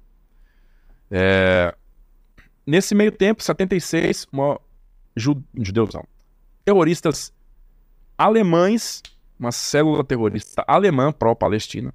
É, 1.10 1.74
Nesse 2.66 2.94
meio 2.94 3.12
tempo, 3.12 3.42
76, 3.42 4.26
uma... 4.32 4.60
Ju... 5.16 5.42
judeus 5.54 5.94
não. 5.94 6.04
Terroristas 6.66 7.32
alemães, 8.18 9.02
uma 9.38 9.52
célula 9.52 10.02
terrorista 10.04 10.64
alemã 10.66 11.12
pró-Palestina, 11.12 11.92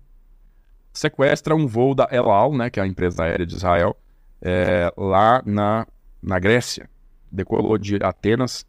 sequestra 0.94 1.56
um 1.56 1.68
voo 1.68 1.96
da 1.96 2.08
El 2.12 2.30
Al, 2.30 2.54
né, 2.56 2.70
que 2.70 2.80
é 2.80 2.84
a 2.84 2.88
empresa 2.88 3.24
aérea 3.24 3.46
de 3.46 3.56
Israel, 3.56 3.96
é, 4.42 4.92
lá 4.98 5.42
na, 5.46 5.88
na 6.22 6.40
Grécia. 6.40 6.90
Decolou 7.32 7.78
de 7.78 7.98
Atenas 8.04 8.66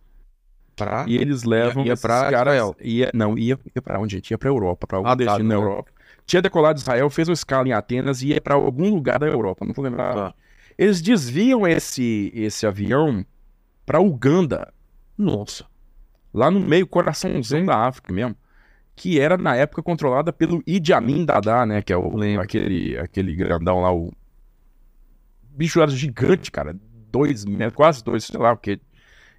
Pra... 0.77 1.05
e 1.09 1.16
eles 1.16 1.43
levam 1.43 1.82
Ia- 1.85 1.90
ia 1.93 1.97
pra 1.97 2.31
caras- 2.31 2.55
Israel. 2.55 2.77
Ia, 2.81 3.11
não, 3.12 3.36
ia, 3.36 3.59
ia 3.74 3.82
pra 3.82 4.01
onde? 4.01 4.23
Ia 4.31 4.39
pra 4.39 4.49
Europa, 4.49 4.86
pra 4.86 4.99
algum 4.99 5.09
Ah, 5.09 5.16
tá, 5.16 5.16
destino 5.24 5.49
na 5.49 5.55
tá. 5.57 5.61
Europa. 5.61 5.90
Tinha 6.24 6.40
decolado 6.40 6.74
de 6.77 6.81
Israel, 6.82 7.11
fez 7.11 7.28
uma 7.28 7.35
escala 7.35 7.66
em 7.69 7.73
Atenas 7.73 8.23
e 8.23 8.28
ia 8.28 8.40
pra 8.40 8.55
algum 8.55 8.89
lugar 8.94 9.19
da 9.19 9.27
Europa, 9.27 9.65
não 9.66 9.74
vou 9.74 9.85
lembrar. 9.85 10.15
Tá. 10.15 10.35
Eles 10.78 11.03
desviam 11.03 11.66
esse, 11.66 12.31
esse 12.35 12.65
avião 12.66 13.27
para 13.85 14.01
Uganda, 14.01 14.73
Nossa. 15.19 15.65
lá 16.32 16.51
no 16.51 16.61
meio 16.61 16.86
coraçãozinho 16.86 17.66
da 17.66 17.77
África 17.86 18.12
mesmo, 18.12 18.36
que 19.02 19.18
era 19.18 19.36
na 19.36 19.56
época 19.56 19.82
controlada 19.82 20.32
pelo 20.32 20.62
Idi 20.64 20.92
Amin 20.92 21.24
Dada, 21.24 21.66
né, 21.66 21.82
que 21.82 21.92
é 21.92 21.96
o, 21.96 22.12
aquele, 22.40 22.96
aquele 22.96 23.34
grandão 23.34 23.80
lá, 23.80 23.92
o 23.92 24.12
bicho 25.50 25.82
era 25.82 25.90
gigante, 25.90 26.52
cara, 26.52 26.76
dois 27.10 27.44
metros, 27.44 27.74
quase 27.74 28.04
dois, 28.04 28.22
sei 28.22 28.38
lá, 28.38 28.54
porque 28.54 28.78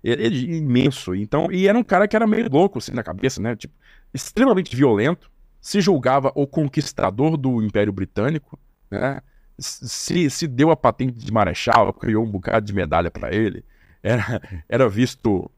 ele, 0.04 0.22
ele 0.22 0.58
imenso, 0.58 1.16
então, 1.16 1.50
e 1.50 1.66
era 1.66 1.78
um 1.78 1.84
cara 1.84 2.10
que 2.10 2.16
era 2.18 2.28
meio 2.28 2.52
louco, 2.52 2.80
assim, 2.80 2.92
na 2.92 3.04
cabeça, 3.04 3.42
né, 3.42 3.56
tipo, 3.56 3.74
extremamente 4.14 4.76
violento, 4.76 5.32
se 5.62 5.80
julgava 5.80 6.30
o 6.36 6.46
conquistador 6.46 7.38
do 7.38 7.64
Império 7.64 7.94
Britânico, 7.94 8.60
né, 8.92 9.22
se, 9.58 10.30
se 10.30 10.46
deu 10.46 10.72
a 10.72 10.76
patente 10.76 11.14
de 11.14 11.32
marechal, 11.32 11.94
criou 11.94 12.26
um 12.26 12.30
bocado 12.30 12.66
de 12.66 12.74
medalha 12.74 13.10
para 13.10 13.34
ele, 13.34 13.64
era, 14.04 14.42
era 14.68 14.90
visto 14.90 15.50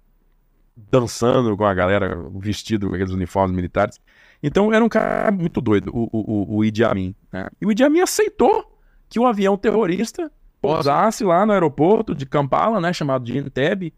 dançando 0.76 1.56
com 1.56 1.66
a 1.66 1.74
galera 1.74 2.18
vestido 2.36 2.90
com 2.90 2.96
aqueles 2.96 3.14
uniformes 3.14 3.56
militares. 3.56 4.00
Então 4.44 4.74
era 4.74 4.84
um 4.84 4.90
cara 4.90 5.32
muito 5.32 5.62
doido, 5.62 5.92
o, 5.94 6.10
o, 6.12 6.58
o 6.58 6.66
Idi 6.66 6.84
Amin. 6.84 7.16
Né? 7.32 7.48
E 7.60 7.66
o 7.66 7.72
Idi 7.72 7.84
Amin 7.84 8.02
aceitou 8.02 8.78
que 9.10 9.20
o 9.20 9.26
avião 9.26 9.58
terrorista 9.58 10.32
pousasse 10.62 11.24
lá 11.24 11.46
no 11.46 11.54
aeroporto 11.54 12.16
de 12.16 12.26
Kampala, 12.26 12.82
né, 12.82 12.92
chamado 12.92 13.24
de 13.24 13.38
Entebbe. 13.38 13.94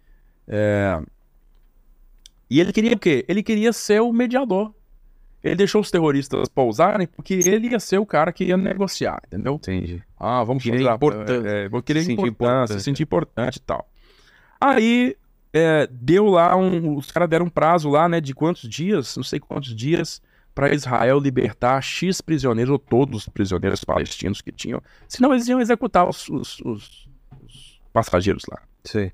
É... 0.48 1.02
E 2.50 2.60
ele 2.60 2.72
queria 2.72 2.94
o 2.94 3.00
quê? 3.00 3.26
Ele 3.28 3.42
queria 3.42 3.74
ser 3.74 4.02
o 4.02 4.12
mediador. 4.14 4.74
Ele 5.44 5.56
deixou 5.56 5.82
os 5.82 5.92
terroristas 5.92 6.50
pousarem 6.50 7.08
porque 7.08 7.36
ele 7.46 7.70
ia 7.70 7.80
ser 7.80 8.00
o 8.00 8.06
cara 8.06 8.32
que 8.32 8.46
ia 8.46 8.58
negociar, 8.58 9.22
entendeu? 9.28 9.56
Entendi. 9.56 10.04
Ah, 10.20 10.44
vamos 10.44 10.64
Queria 10.64 10.80
fazer 10.80 10.96
importância. 10.96 11.48
É, 11.48 11.70
vou 11.70 11.82
querer 11.82 12.02
Sentir 12.04 12.28
importância, 12.28 12.78
se 12.78 12.84
sentir 12.84 13.04
importante 13.04 13.58
e 13.58 13.62
tal. 13.62 13.88
Aí 14.60 15.16
é, 15.54 15.88
deu 15.92 16.26
lá 16.28 16.56
um. 16.56 16.96
Os 16.98 17.12
caras 17.12 17.30
deram 17.30 17.46
um 17.46 17.50
prazo 17.50 17.90
lá, 17.90 18.08
né? 18.10 18.20
De 18.22 18.34
quantos 18.34 18.68
dias? 18.70 19.16
Não 19.16 19.24
sei 19.24 19.40
quantos 19.40 19.76
dias. 19.76 20.22
Para 20.54 20.74
Israel 20.74 21.20
libertar 21.20 21.80
X 21.82 22.20
prisioneiros, 22.20 22.72
ou 22.72 22.80
todos 22.80 23.22
os 23.22 23.30
prisioneiros 23.30 23.84
palestinos 23.84 24.42
que 24.42 24.52
tinham. 24.52 24.82
Senão 25.08 25.32
eles 25.34 25.48
iam 25.48 25.62
executar 25.62 26.10
os, 26.10 26.28
os- 26.30 26.60
os- 26.62 27.10
os 27.46 27.80
passageiros 27.94 28.44
lá 28.50 28.60
Sei. 28.84 29.12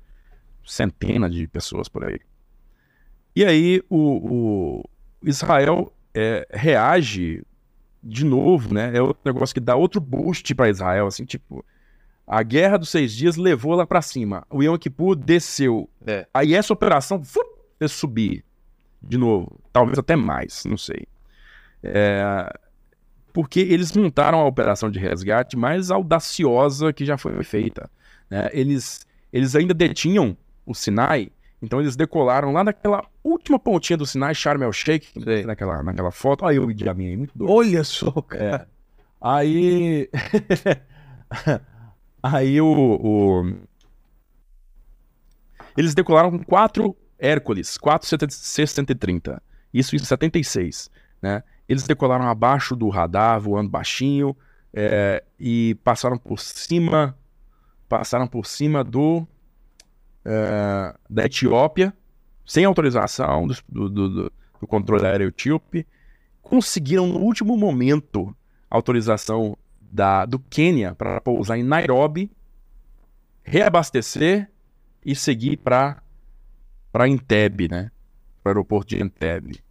centenas 0.64 1.34
de 1.34 1.46
pessoas 1.46 1.86
por 1.88 2.04
aí. 2.04 2.18
E 3.36 3.44
aí 3.44 3.82
o, 3.90 4.78
o 4.80 4.84
Israel 5.22 5.92
é, 6.14 6.46
reage 6.50 7.42
de 8.02 8.24
novo, 8.24 8.72
né? 8.72 8.96
É 8.96 9.02
outro 9.02 9.20
negócio 9.24 9.52
que 9.54 9.60
dá 9.60 9.76
outro 9.76 10.00
boost 10.00 10.54
para 10.54 10.70
Israel, 10.70 11.06
assim, 11.06 11.24
tipo, 11.26 11.62
a 12.26 12.42
guerra 12.42 12.78
dos 12.78 12.88
seis 12.88 13.12
dias 13.12 13.36
levou 13.36 13.74
lá 13.74 13.86
para 13.86 14.00
cima. 14.02 14.46
O 14.50 14.62
Yom 14.62 14.76
Kippur 14.78 15.14
desceu. 15.14 15.88
É. 16.06 16.26
Aí 16.32 16.54
essa 16.54 16.72
operação 16.72 17.22
fup, 17.22 17.48
fez 17.78 17.92
subir 17.92 18.44
de 19.02 19.18
novo, 19.18 19.60
talvez 19.72 19.98
até 19.98 20.16
mais, 20.16 20.64
não 20.64 20.76
sei. 20.76 21.06
É, 21.82 22.50
porque 23.32 23.60
eles 23.60 23.92
montaram 23.92 24.40
a 24.40 24.46
operação 24.46 24.90
de 24.90 24.98
resgate 24.98 25.56
mais 25.56 25.90
audaciosa 25.90 26.92
que 26.92 27.04
já 27.04 27.18
foi 27.18 27.42
feita. 27.44 27.90
né? 28.30 28.48
Eles, 28.52 29.06
eles 29.32 29.54
ainda 29.54 29.74
detinham 29.74 30.36
o 30.64 30.74
Sinai, 30.74 31.30
então 31.60 31.80
eles 31.80 31.96
decolaram 31.96 32.52
lá 32.52 32.64
naquela 32.64 33.04
última 33.22 33.58
pontinha 33.58 33.96
do 33.96 34.06
Sinai, 34.06 34.34
Sharm 34.34 34.62
el 34.62 34.72
Sheikh, 34.72 35.08
Sei. 35.22 35.44
naquela, 35.44 35.82
naquela 35.82 36.10
foto. 36.10 36.44
Olha 36.44 36.60
o 36.62 36.90
Amin 36.90 37.08
aí, 37.08 37.16
muito 37.16 37.36
doido. 37.36 37.52
Olha 37.52 37.84
só, 37.84 38.10
cara. 38.22 38.44
É. 38.44 38.66
Aí. 39.20 40.08
aí 42.32 42.60
o, 42.60 42.66
o- 42.66 43.56
Eles 45.76 45.94
decolaram 45.94 46.30
com 46.30 46.42
quatro 46.44 46.96
Hércules, 47.18 47.76
quatro 47.78 48.06
C-130. 48.08 49.40
Isso 49.72 49.94
em 49.96 49.98
76, 49.98 50.90
né? 51.20 51.42
Eles 51.68 51.84
decolaram 51.84 52.26
abaixo 52.28 52.76
do 52.76 52.88
radar, 52.88 53.40
voando 53.40 53.70
baixinho, 53.70 54.36
é, 54.72 55.22
e 55.38 55.74
passaram 55.82 56.18
por 56.18 56.38
cima. 56.38 57.16
Passaram 57.88 58.26
por 58.26 58.46
cima 58.46 58.82
do. 58.84 59.26
é, 60.24 60.94
da 61.08 61.24
Etiópia, 61.24 61.92
sem 62.46 62.64
autorização 62.64 63.46
do, 63.46 63.56
do- 63.68 63.88
do- 64.08 64.32
do 64.60 64.66
controle 64.66 65.06
aéreo 65.06 65.28
etíope. 65.28 65.86
Conseguiram 66.42 67.06
no 67.06 67.20
último 67.20 67.56
momento 67.56 68.34
autorização 68.70 69.56
da, 69.94 70.26
do 70.26 70.40
Quênia 70.40 70.92
para 70.94 71.20
pousar 71.20 71.56
em 71.56 71.62
Nairobi, 71.62 72.28
reabastecer 73.44 74.50
e 75.04 75.14
seguir 75.14 75.56
para 75.58 76.02
para 76.90 77.08
Entebbe, 77.08 77.68
né? 77.68 77.90
Para 78.42 78.50
o 78.50 78.52
aeroporto 78.52 78.88
de 78.94 79.02
Entebbe. 79.02 79.62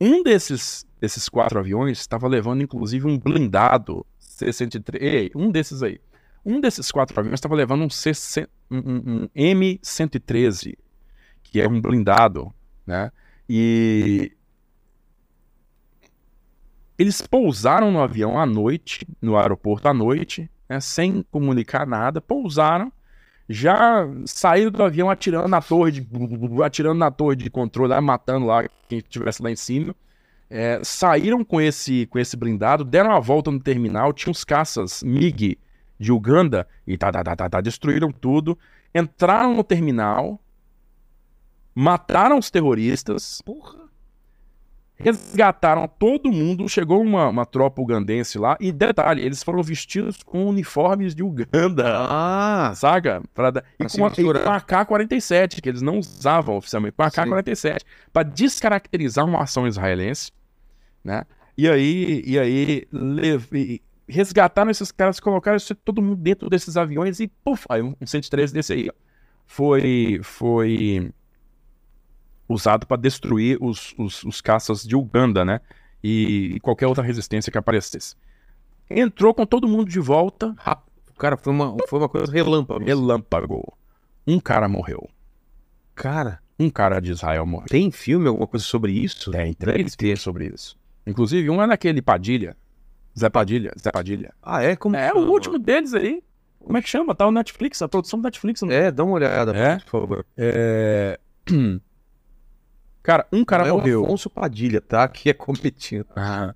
Um 0.00 0.22
desses 0.22 0.86
desses 1.00 1.28
quatro 1.28 1.58
aviões 1.58 1.98
estava 1.98 2.28
levando 2.28 2.62
inclusive 2.62 3.06
um 3.06 3.18
blindado 3.18 4.06
C-103. 4.18 5.00
Ei, 5.00 5.30
um 5.34 5.50
desses 5.50 5.82
aí. 5.82 6.00
Um 6.44 6.60
desses 6.60 6.90
quatro 6.90 7.18
aviões 7.18 7.34
estava 7.38 7.54
levando 7.54 7.84
um, 7.84 7.90
C 7.90 8.12
um, 8.70 8.78
um- 8.78 9.22
um 9.24 9.28
M113, 9.34 10.76
que 11.42 11.60
é 11.60 11.68
um 11.68 11.80
blindado, 11.80 12.52
né? 12.86 13.10
E 13.48 14.32
eles 17.02 17.20
pousaram 17.20 17.90
no 17.90 18.00
avião 18.00 18.38
à 18.38 18.46
noite, 18.46 19.06
no 19.20 19.36
aeroporto 19.36 19.88
à 19.88 19.92
noite, 19.92 20.48
né, 20.68 20.80
sem 20.80 21.24
comunicar 21.30 21.84
nada, 21.84 22.20
pousaram, 22.20 22.92
já 23.48 24.06
saíram 24.24 24.70
do 24.70 24.82
avião 24.82 25.10
atirando 25.10 25.48
na 25.48 25.60
torre 25.60 25.90
de 25.90 26.08
atirando 26.64 26.98
na 26.98 27.10
torre 27.10 27.34
de 27.34 27.50
controle, 27.50 28.00
matando 28.00 28.46
lá 28.46 28.64
quem 28.88 28.98
estivesse 28.98 29.42
lá 29.42 29.50
em 29.50 29.56
cima. 29.56 29.94
É, 30.48 30.80
saíram 30.84 31.44
com 31.44 31.60
esse 31.60 32.06
com 32.06 32.18
esse 32.18 32.36
blindado, 32.36 32.84
deram 32.84 33.10
a 33.10 33.18
volta 33.18 33.50
no 33.50 33.58
terminal, 33.58 34.12
tinha 34.12 34.30
uns 34.30 34.44
caças 34.44 35.02
MiG 35.02 35.58
de 35.98 36.12
Uganda 36.12 36.68
e 36.86 36.96
tá, 36.96 37.10
tá, 37.10 37.24
tá, 37.24 37.34
tá, 37.34 37.48
tá, 37.48 37.60
destruíram 37.60 38.12
tudo, 38.12 38.56
entraram 38.94 39.56
no 39.56 39.64
terminal, 39.64 40.40
mataram 41.74 42.38
os 42.38 42.50
terroristas, 42.50 43.42
Porra. 43.42 43.81
Resgataram 45.02 45.86
todo 45.88 46.30
mundo, 46.32 46.68
chegou 46.68 47.02
uma, 47.02 47.28
uma 47.28 47.44
tropa 47.46 47.80
ugandense 47.82 48.38
lá, 48.38 48.56
e 48.60 48.70
detalhe, 48.72 49.22
eles 49.22 49.42
foram 49.42 49.62
vestidos 49.62 50.22
com 50.22 50.46
uniformes 50.46 51.14
de 51.14 51.22
Uganda, 51.22 51.84
Ah, 52.08 52.72
saca? 52.74 53.22
Pra 53.34 53.48
e 53.78 53.84
com 53.86 54.04
a, 54.04 54.08
e 54.08 54.10
misturar. 54.10 54.44
com 54.44 54.50
a 54.50 54.60
K-47, 54.60 55.60
que 55.60 55.68
eles 55.68 55.82
não 55.82 55.98
usavam 55.98 56.56
oficialmente, 56.56 56.94
com 56.96 57.02
a 57.02 57.10
K-47, 57.10 57.80
para 58.12 58.22
descaracterizar 58.28 59.24
uma 59.24 59.42
ação 59.42 59.66
israelense, 59.66 60.30
né? 61.04 61.24
E 61.58 61.68
aí, 61.68 62.22
e 62.24 62.38
aí 62.38 62.86
lev- 62.92 63.52
e 63.54 63.82
resgataram 64.08 64.70
esses 64.70 64.90
caras, 64.90 65.20
colocaram 65.20 65.58
todo 65.84 66.00
mundo 66.02 66.16
dentro 66.16 66.48
desses 66.48 66.76
aviões 66.76 67.20
e, 67.20 67.28
puf, 67.44 67.64
aí 67.68 67.82
um 67.82 67.94
um 68.00 68.06
113 68.06 68.52
desse 68.54 68.72
aí, 68.72 68.88
ó, 68.88 68.92
foi, 69.46 70.20
foi 70.22 71.10
usado 72.52 72.86
para 72.86 72.96
destruir 73.00 73.58
os, 73.60 73.94
os, 73.98 74.22
os 74.24 74.40
caças 74.40 74.82
de 74.82 74.94
Uganda, 74.96 75.44
né? 75.44 75.60
E, 76.02 76.52
e 76.56 76.60
qualquer 76.60 76.86
outra 76.86 77.02
resistência 77.04 77.50
que 77.50 77.58
aparecesse. 77.58 78.14
Entrou 78.90 79.32
com 79.32 79.46
todo 79.46 79.68
mundo 79.68 79.88
de 79.88 80.00
volta, 80.00 80.54
ra- 80.58 80.82
cara, 81.18 81.36
foi 81.36 81.52
uma, 81.52 81.76
foi 81.88 81.98
uma 81.98 82.08
coisa 82.08 82.30
relâmpago. 82.32 82.84
relâmpago. 82.84 83.72
Um 84.26 84.38
cara 84.40 84.68
morreu. 84.68 85.08
Cara, 85.94 86.40
Um 86.58 86.68
cara 86.70 87.00
de 87.00 87.10
Israel 87.12 87.46
morreu. 87.46 87.68
tem 87.68 87.90
filme, 87.90 88.26
alguma 88.28 88.46
coisa 88.46 88.64
sobre 88.64 88.92
isso? 88.92 89.30
Tem 89.30 89.52
três 89.54 89.94
filmes 89.94 90.20
sobre 90.20 90.46
isso. 90.52 90.76
Inclusive, 91.06 91.48
um 91.50 91.60
é 91.62 91.66
naquele 91.66 92.00
Padilha. 92.02 92.56
Zé 93.18 93.28
Padilha. 93.28 93.72
Zé 93.78 93.90
Padilha. 93.90 94.32
Ah, 94.42 94.62
é? 94.62 94.74
Como 94.76 94.96
É, 94.96 95.08
chama? 95.08 95.20
o 95.20 95.30
último 95.30 95.58
deles 95.58 95.92
aí. 95.94 96.22
Como 96.60 96.78
é 96.78 96.82
que 96.82 96.88
chama? 96.88 97.14
Tá 97.14 97.26
o 97.26 97.32
Netflix, 97.32 97.82
a 97.82 97.88
produção 97.88 98.20
do 98.20 98.22
Netflix. 98.24 98.62
Não 98.62 98.70
É, 98.70 98.90
dá 98.90 99.02
uma 99.04 99.14
olhada, 99.14 99.54
É? 99.56 99.78
por 99.80 99.90
favor. 100.00 100.26
É... 100.36 101.18
Cara, 103.02 103.26
um 103.32 103.44
cara 103.44 103.64
Não 103.64 103.70
é 103.70 103.72
o 103.72 103.76
morreu. 103.78 104.04
Afonso 104.04 104.30
Padilha, 104.30 104.80
tá? 104.80 105.06
Que 105.08 105.30
é 105.30 105.34
competindo. 105.34 106.06
Ah. 106.14 106.54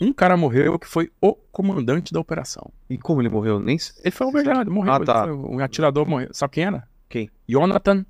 Um 0.00 0.12
cara 0.12 0.36
morreu 0.36 0.78
que 0.78 0.86
foi 0.86 1.12
o 1.20 1.34
comandante 1.34 2.12
da 2.12 2.18
operação. 2.20 2.72
E 2.88 2.96
como 2.98 3.20
ele 3.20 3.28
morreu? 3.28 3.60
Nem. 3.60 3.76
Ele 4.00 4.10
foi 4.10 4.26
alvejado, 4.26 4.70
morreu. 4.70 4.92
Ah, 4.92 4.96
Ele 4.96 5.04
tá. 5.04 5.24
foi- 5.24 5.32
Um 5.34 5.58
atirador 5.60 6.08
morreu. 6.08 6.28
Sabe 6.32 6.54
quem 6.54 6.64
era? 6.64 6.88
Quem? 7.08 7.30
Jonathan 7.48 8.04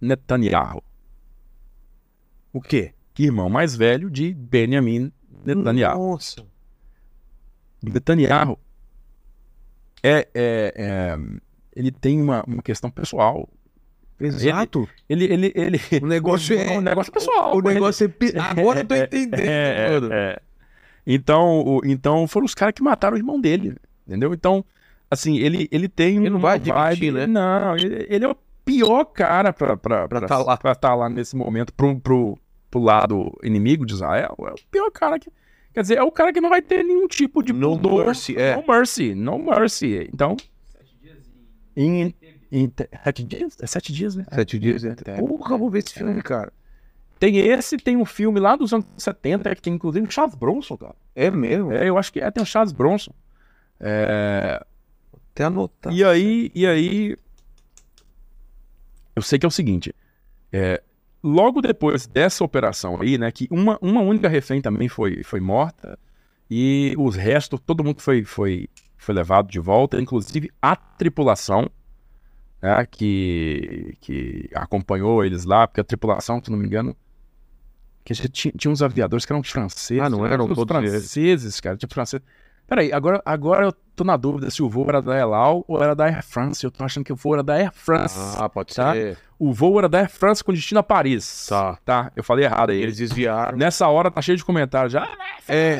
Netanyahu. 0.00 0.82
O 2.52 2.60
quê? 2.60 2.94
Irmão 3.18 3.50
mais 3.50 3.76
velho 3.76 4.08
de 4.10 4.32
Benjamin 4.32 5.12
Netanyahu. 5.44 6.12
Nossa. 6.12 6.44
Netanyahu 7.82 8.58
é, 10.02 10.26
é- 10.34 10.74
é- 10.74 11.18
ele 11.76 11.90
tem 11.92 12.20
uma, 12.20 12.42
uma 12.46 12.62
questão 12.62 12.90
pessoal. 12.90 13.46
Exato. 14.20 14.88
Ele, 15.08 15.24
ele, 15.24 15.52
ele, 15.54 15.80
O 16.02 16.06
negócio 16.06 16.56
é. 16.58 16.76
um 16.78 16.80
negócio 16.80 17.12
pessoal. 17.12 17.56
O 17.56 17.62
com 17.62 17.68
ele. 17.68 17.74
negócio 17.74 18.04
é. 18.04 18.08
pe- 18.08 18.34
Agora 18.38 18.80
eu 18.80 18.84
tô 18.86 18.94
É, 18.94 19.04
entendendo. 19.04 19.40
É, 19.40 19.96
é, 19.96 20.00
é. 20.12 20.42
Então, 21.06 21.60
o- 21.64 21.80
então 21.84 22.26
foram 22.28 22.44
os 22.46 22.54
caras 22.54 22.74
que 22.74 22.82
mataram 22.82 23.14
o 23.14 23.18
irmão 23.18 23.40
dele, 23.40 23.74
entendeu? 24.06 24.32
Então, 24.34 24.64
assim, 25.10 25.38
ele, 25.38 25.68
ele 25.72 25.88
tem 25.88 26.16
Ele 26.16 26.30
não 26.30 26.38
vai 26.38 26.56
admitir, 26.56 26.74
vibe- 26.78 27.12
né? 27.12 27.26
Não, 27.26 27.76
ele, 27.76 28.06
ele 28.08 28.24
é 28.24 28.28
o 28.28 28.36
pior 28.64 29.04
cara 29.06 29.52
pra, 29.52 29.76
pra, 29.76 30.06
Pra 30.06 30.18
pra, 30.20 30.28
tá 30.28 30.38
lá. 30.38 30.56
pra 30.56 30.74
tá 30.74 30.94
lá 30.94 31.08
nesse 31.08 31.34
momento 31.34 31.72
pro, 31.72 31.98
pro, 31.98 32.38
pro 32.70 32.80
lado 32.80 33.32
inimigo 33.42 33.84
de 33.86 33.94
Israel. 33.94 34.36
É 34.40 34.50
o 34.52 34.54
pior 34.70 34.90
cara 34.90 35.18
que. 35.18 35.30
Quer 35.72 35.82
dizer, 35.82 35.98
é 35.98 36.02
o 36.02 36.10
cara 36.12 36.32
que 36.32 36.40
não 36.40 36.50
vai 36.50 36.60
ter 36.60 36.82
nenhum 36.84 37.06
tipo 37.08 37.42
de 37.42 37.52
No 37.52 37.76
pudor. 37.76 38.04
mercy, 38.06 38.36
é. 38.36 38.56
No 38.56 38.64
mercy, 38.66 39.14
no 39.14 39.38
mercy. 39.38 40.08
Então. 40.12 40.36
Em, 41.76 42.12
em 42.50 42.68
te- 42.68 42.88
sete 43.04 43.22
dias? 43.24 43.56
É 43.60 43.66
sete 43.66 43.92
dias, 43.92 44.16
né? 44.16 44.24
Sete 44.32 44.58
dias, 44.58 44.84
é. 44.84 44.94
Porra, 45.20 45.56
vou 45.58 45.70
ver 45.70 45.80
esse 45.80 45.94
filme, 45.94 46.22
cara. 46.22 46.52
Tem 47.18 47.36
esse, 47.38 47.76
tem 47.76 47.96
um 47.96 48.04
filme 48.04 48.40
lá 48.40 48.56
dos 48.56 48.72
anos 48.72 48.86
70, 48.96 49.54
que 49.54 49.60
tem 49.62 49.74
inclusive 49.74 50.06
o 50.06 50.10
Charles 50.10 50.34
Bronson, 50.34 50.76
cara. 50.76 50.94
É 51.14 51.30
mesmo? 51.30 51.70
É, 51.72 51.88
eu 51.88 51.98
acho 51.98 52.12
que 52.12 52.18
é, 52.20 52.30
tem 52.30 52.42
o 52.42 52.46
Charles 52.46 52.72
Bronson. 52.72 53.12
É, 53.78 54.64
Até 55.32 55.44
anotar. 55.44 55.92
E 55.92 56.02
aí, 56.02 56.50
e 56.54 56.66
aí. 56.66 57.16
Eu 59.14 59.22
sei 59.22 59.38
que 59.38 59.44
é 59.46 59.48
o 59.48 59.50
seguinte. 59.50 59.94
é, 60.52 60.82
logo 61.22 61.60
depois 61.60 62.06
dessa 62.06 62.42
operação 62.42 63.00
aí, 63.00 63.18
né? 63.18 63.30
Que 63.30 63.46
uma, 63.50 63.78
uma 63.82 64.00
única 64.00 64.28
refém 64.28 64.60
também 64.62 64.88
foi, 64.88 65.22
foi 65.22 65.40
morta. 65.40 65.98
E 66.50 66.94
os 66.98 67.14
restos, 67.16 67.60
todo 67.64 67.84
mundo 67.84 68.00
foi, 68.00 68.24
foi, 68.24 68.68
foi 68.96 69.14
levado 69.14 69.48
de 69.50 69.60
volta, 69.60 70.00
inclusive 70.00 70.50
a 70.60 70.74
tripulação, 70.74 71.70
né, 72.62 72.86
que, 72.90 73.96
que 74.00 74.50
acompanhou 74.54 75.24
eles 75.24 75.44
lá, 75.44 75.66
porque 75.66 75.80
a 75.80 75.84
tripulação, 75.84 76.40
se 76.42 76.50
não 76.50 76.58
me 76.58 76.66
engano. 76.66 76.96
Que 78.04 78.14
tinha, 78.28 78.52
tinha 78.56 78.70
uns 78.72 78.82
aviadores 78.82 79.24
que 79.26 79.32
eram 79.32 79.42
franceses. 79.42 80.02
Ah, 80.02 80.08
não 80.08 80.26
eram 80.26 80.46
os 80.46 80.54
todos 80.54 80.76
eles. 80.78 80.90
franceses, 80.90 81.60
cara. 81.60 81.76
Tinha 81.76 81.88
franceses. 81.88 82.26
Peraí, 82.66 82.92
agora, 82.92 83.20
agora 83.24 83.66
eu 83.66 83.72
tô 83.96 84.04
na 84.04 84.16
dúvida 84.16 84.48
se 84.50 84.62
o 84.62 84.68
voo 84.70 84.88
era 84.88 85.02
da 85.02 85.16
El 85.16 85.34
Al 85.34 85.64
ou 85.68 85.82
era 85.82 85.94
da 85.94 86.04
Air 86.06 86.22
France. 86.24 86.64
Eu 86.64 86.70
tô 86.70 86.82
achando 86.84 87.04
que 87.04 87.12
o 87.12 87.16
voo 87.16 87.34
era 87.34 87.42
da 87.42 87.54
Air 87.54 87.72
France. 87.72 88.16
Ah, 88.38 88.48
pode 88.48 88.74
Tá. 88.74 88.92
ser. 88.92 89.18
O 89.38 89.52
voo 89.52 89.78
era 89.78 89.88
da 89.88 89.98
Air 89.98 90.10
France 90.10 90.42
com 90.42 90.52
destino 90.52 90.80
a 90.80 90.82
Paris. 90.82 91.46
Tá. 91.48 91.78
Tá, 91.84 92.12
eu 92.14 92.22
falei 92.24 92.44
errado 92.44 92.70
aí. 92.70 92.80
Eles 92.80 92.96
desviaram. 92.96 93.58
Nessa 93.58 93.88
hora 93.88 94.10
tá 94.10 94.22
cheio 94.22 94.38
de 94.38 94.44
comentários 94.44 94.92
já. 94.92 95.06
É, 95.48 95.76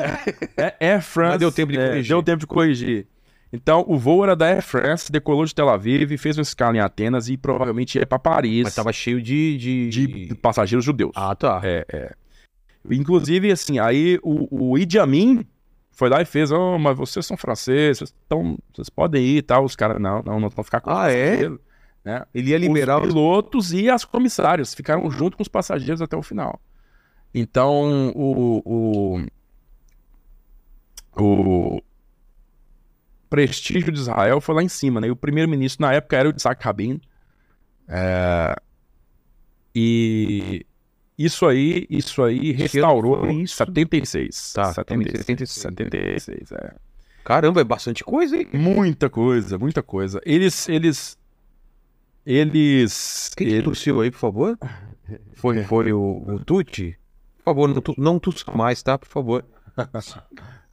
É 0.57 0.75
Air 0.91 1.01
France. 1.01 1.31
Mas 1.31 1.39
deu 1.39 1.51
tempo 1.51 1.71
de 1.71 1.79
é, 1.79 1.87
corrigir. 1.87 2.09
Deu 2.09 2.23
tempo 2.23 2.39
de 2.39 2.47
corrigir. 2.47 3.07
Então, 3.53 3.83
o 3.87 3.97
voo 3.97 4.23
era 4.23 4.35
da 4.35 4.45
Air 4.47 4.61
France, 4.63 5.11
decolou 5.11 5.45
de 5.45 5.53
Tel 5.53 5.67
Aviv, 5.69 6.17
fez 6.17 6.37
uma 6.37 6.41
escala 6.41 6.77
em 6.77 6.79
Atenas 6.79 7.27
e 7.27 7.35
provavelmente 7.35 7.97
ia 7.97 8.05
pra 8.05 8.17
Paris. 8.17 8.63
mas 8.63 8.75
tava 8.75 8.93
cheio 8.93 9.21
de... 9.21 9.57
De, 9.57 9.89
de 9.89 10.35
passageiros 10.35 10.85
judeus. 10.85 11.11
Ah, 11.15 11.35
tá. 11.35 11.59
É, 11.63 11.85
é. 11.91 12.13
Inclusive, 12.89 13.51
assim, 13.51 13.77
aí 13.77 14.17
o, 14.23 14.71
o 14.71 14.77
Idi 14.77 14.97
Amin 14.97 15.45
foi 15.91 16.09
lá 16.09 16.21
e 16.21 16.25
fez, 16.25 16.49
oh, 16.51 16.79
mas 16.79 16.97
vocês 16.97 17.25
são 17.25 17.35
franceses, 17.35 17.99
vocês, 17.99 18.15
tão, 18.27 18.57
vocês 18.73 18.89
podem 18.89 19.21
ir 19.23 19.37
e 19.37 19.41
tal. 19.41 19.65
Os 19.65 19.75
caras, 19.75 20.01
não, 20.01 20.23
não, 20.23 20.39
não 20.39 20.49
vão 20.49 20.63
ficar 20.63 20.79
com 20.79 20.89
Ah, 20.89 21.11
é? 21.11 21.25
passageiro", 21.31 21.61
Né? 22.05 22.25
Ele 22.33 22.51
ia 22.51 22.57
liberar 22.57 22.97
os 22.99 23.07
os... 23.07 23.13
pilotos 23.13 23.73
e 23.73 23.89
as 23.89 24.05
comissárias 24.05 24.73
ficaram 24.73 25.11
junto 25.11 25.35
com 25.35 25.43
os 25.43 25.49
passageiros 25.49 26.01
até 26.01 26.15
o 26.15 26.23
final. 26.23 26.59
Então, 27.33 28.11
o, 28.15 28.61
o, 28.65 29.25
o 31.21 31.81
prestígio 33.31 33.91
de 33.93 33.99
Israel 33.99 34.41
foi 34.41 34.53
lá 34.53 34.61
em 34.61 34.67
cima, 34.67 34.99
né? 34.99 35.07
E 35.07 35.11
o 35.11 35.15
primeiro-ministro 35.15 35.81
na 35.85 35.93
época 35.93 36.17
era 36.17 36.29
o 36.29 36.33
Isaac 36.35 36.63
Rabin. 36.63 36.99
É, 37.87 38.55
E 39.73 40.65
isso 41.17 41.45
aí, 41.45 41.87
isso 41.89 42.21
aí 42.21 42.51
restaurou 42.51 43.29
isso? 43.31 43.55
76. 43.55 44.53
Tá, 44.53 44.73
76. 44.73 45.25
76. 45.25 45.49
76, 45.51 46.51
é. 46.51 46.75
Caramba, 47.23 47.61
é 47.61 47.63
bastante 47.63 48.03
coisa, 48.03 48.35
hein? 48.35 48.47
Muita 48.51 49.09
coisa, 49.09 49.57
muita 49.57 49.81
coisa. 49.81 50.19
Eles, 50.25 50.67
eles, 50.67 51.17
eles, 52.25 53.31
Quem 53.35 53.47
que 53.47 53.53
eles 53.53 53.63
tossiu 53.63 54.01
aí, 54.01 54.11
por 54.11 54.19
favor? 54.19 54.57
Foi, 55.35 55.63
foi 55.65 55.93
o, 55.93 56.23
o 56.27 56.39
Tuti? 56.43 56.97
Por 57.37 57.43
favor, 57.45 57.69
não, 57.69 57.81
tu, 57.81 57.95
não 57.97 58.19
tussa 58.19 58.51
mais, 58.51 58.83
tá? 58.83 58.97
Por 58.97 59.07
favor. 59.07 59.45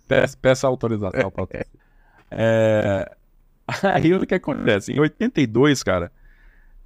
peça, 0.09 0.37
peça 0.41 0.67
autorização 0.67 1.31
pra 1.31 1.47
é... 2.31 3.11
Aí 3.83 4.15
o 4.15 4.27
que 4.27 4.35
acontece? 4.35 4.93
Em 4.93 4.99
82, 5.01 5.83
cara, 5.83 6.11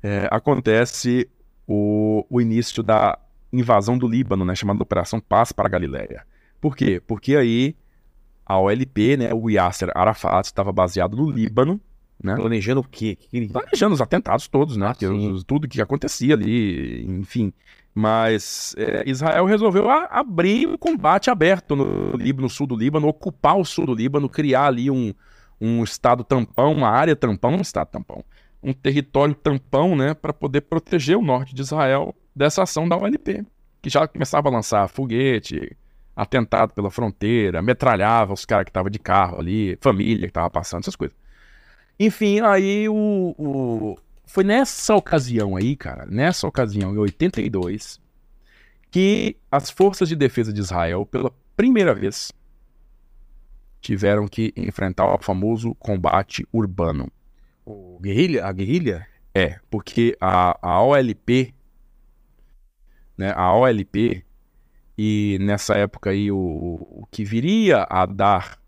é, 0.02 0.28
acontece 0.30 1.28
o, 1.66 2.26
o 2.28 2.40
início 2.40 2.82
da 2.82 3.18
invasão 3.52 3.96
do 3.96 4.08
Líbano, 4.08 4.44
né? 4.44 4.54
Chamada 4.54 4.82
Operação 4.82 5.20
Paz 5.20 5.52
para 5.52 5.66
a 5.66 5.70
Galileia. 5.70 6.24
Por 6.60 6.76
quê? 6.76 7.00
Porque 7.06 7.36
aí 7.36 7.76
a 8.44 8.58
OLP, 8.58 9.16
né? 9.16 9.32
O 9.32 9.48
Yasser 9.48 9.90
Arafat 9.94 10.46
estava 10.46 10.72
baseado 10.72 11.16
no 11.16 11.30
Líbano, 11.30 11.80
né? 12.22 12.34
Planejando 12.34 12.80
o 12.80 12.84
quê? 12.84 13.16
Planejando 13.52 13.94
os 13.94 14.00
atentados 14.00 14.48
todos, 14.48 14.76
né? 14.76 14.86
Ah, 14.86 15.12
os- 15.32 15.44
tudo 15.44 15.68
que 15.68 15.80
acontecia 15.80 16.34
ali, 16.34 17.04
enfim. 17.06 17.52
Mas 17.94 18.74
é, 18.78 19.04
Israel 19.08 19.44
resolveu 19.44 19.88
a- 19.90 20.06
abrir 20.10 20.66
um 20.66 20.76
combate 20.78 21.30
aberto 21.30 21.76
no 21.76 22.16
Líbano, 22.16 22.44
no 22.44 22.50
sul 22.50 22.66
do 22.66 22.74
Líbano, 22.74 23.06
ocupar 23.06 23.56
o 23.58 23.64
sul 23.64 23.86
do 23.86 23.94
Líbano, 23.94 24.28
criar 24.28 24.66
ali 24.66 24.90
um, 24.90 25.12
um 25.62 25.84
estado 25.84 26.24
tampão, 26.24 26.72
uma 26.72 26.88
área 26.90 27.16
tampão, 27.16 27.52
um 27.56 27.60
estado 27.60 27.88
tampão, 27.88 28.24
um 28.62 28.72
território 28.72 29.34
tampão, 29.34 29.96
né, 29.96 30.14
para 30.14 30.32
poder 30.32 30.62
proteger 30.62 31.16
o 31.16 31.22
norte 31.22 31.54
de 31.54 31.62
Israel 31.62 32.14
dessa 32.34 32.62
ação 32.62 32.88
da 32.88 32.96
OLP, 32.96 33.44
que 33.82 33.90
já 33.90 34.06
começava 34.08 34.48
a 34.48 34.52
lançar 34.52 34.88
foguete, 34.88 35.76
atentado 36.16 36.74
pela 36.74 36.90
fronteira, 36.90 37.62
metralhava 37.62 38.32
os 38.34 38.44
caras 38.44 38.64
que 38.64 38.70
estavam 38.70 38.90
de 38.90 38.98
carro 38.98 39.40
ali, 39.40 39.78
família 39.80 40.22
que 40.26 40.30
estava 40.30 40.50
passando, 40.50 40.82
essas 40.82 40.96
coisas. 40.96 41.16
Enfim, 41.98 42.40
aí 42.40 42.88
o, 42.88 43.34
o- 43.38 43.98
Foi 44.26 44.44
nessa 44.44 44.94
ocasião 44.94 45.56
aí, 45.56 45.76
cara, 45.76 46.06
nessa 46.06 46.46
ocasião, 46.46 46.94
em 46.94 46.98
82, 46.98 48.00
que 48.90 49.36
as 49.50 49.70
forças 49.70 50.08
de 50.08 50.16
defesa 50.16 50.52
de 50.52 50.60
Israel, 50.60 51.06
pela 51.06 51.32
primeira 51.56 51.94
vez, 51.94 52.32
tiveram 53.82 54.28
que 54.28 54.54
enfrentar 54.56 55.12
o 55.12 55.18
famoso 55.20 55.74
combate 55.74 56.46
urbano. 56.52 57.10
O 57.66 57.98
guerrilha? 58.00 58.46
A 58.46 58.52
guerrilha? 58.52 59.06
É, 59.34 59.58
porque 59.68 60.16
a, 60.20 60.56
a 60.62 60.82
OLP, 60.82 61.52
né, 63.18 63.32
a 63.34 63.52
OLP, 63.54 64.24
e 64.96 65.36
nessa 65.40 65.74
época 65.74 66.10
aí 66.10 66.30
o, 66.30 66.36
o 66.38 67.06
que 67.10 67.24
viria 67.24 67.86
a 67.90 68.06
dar 68.06 68.58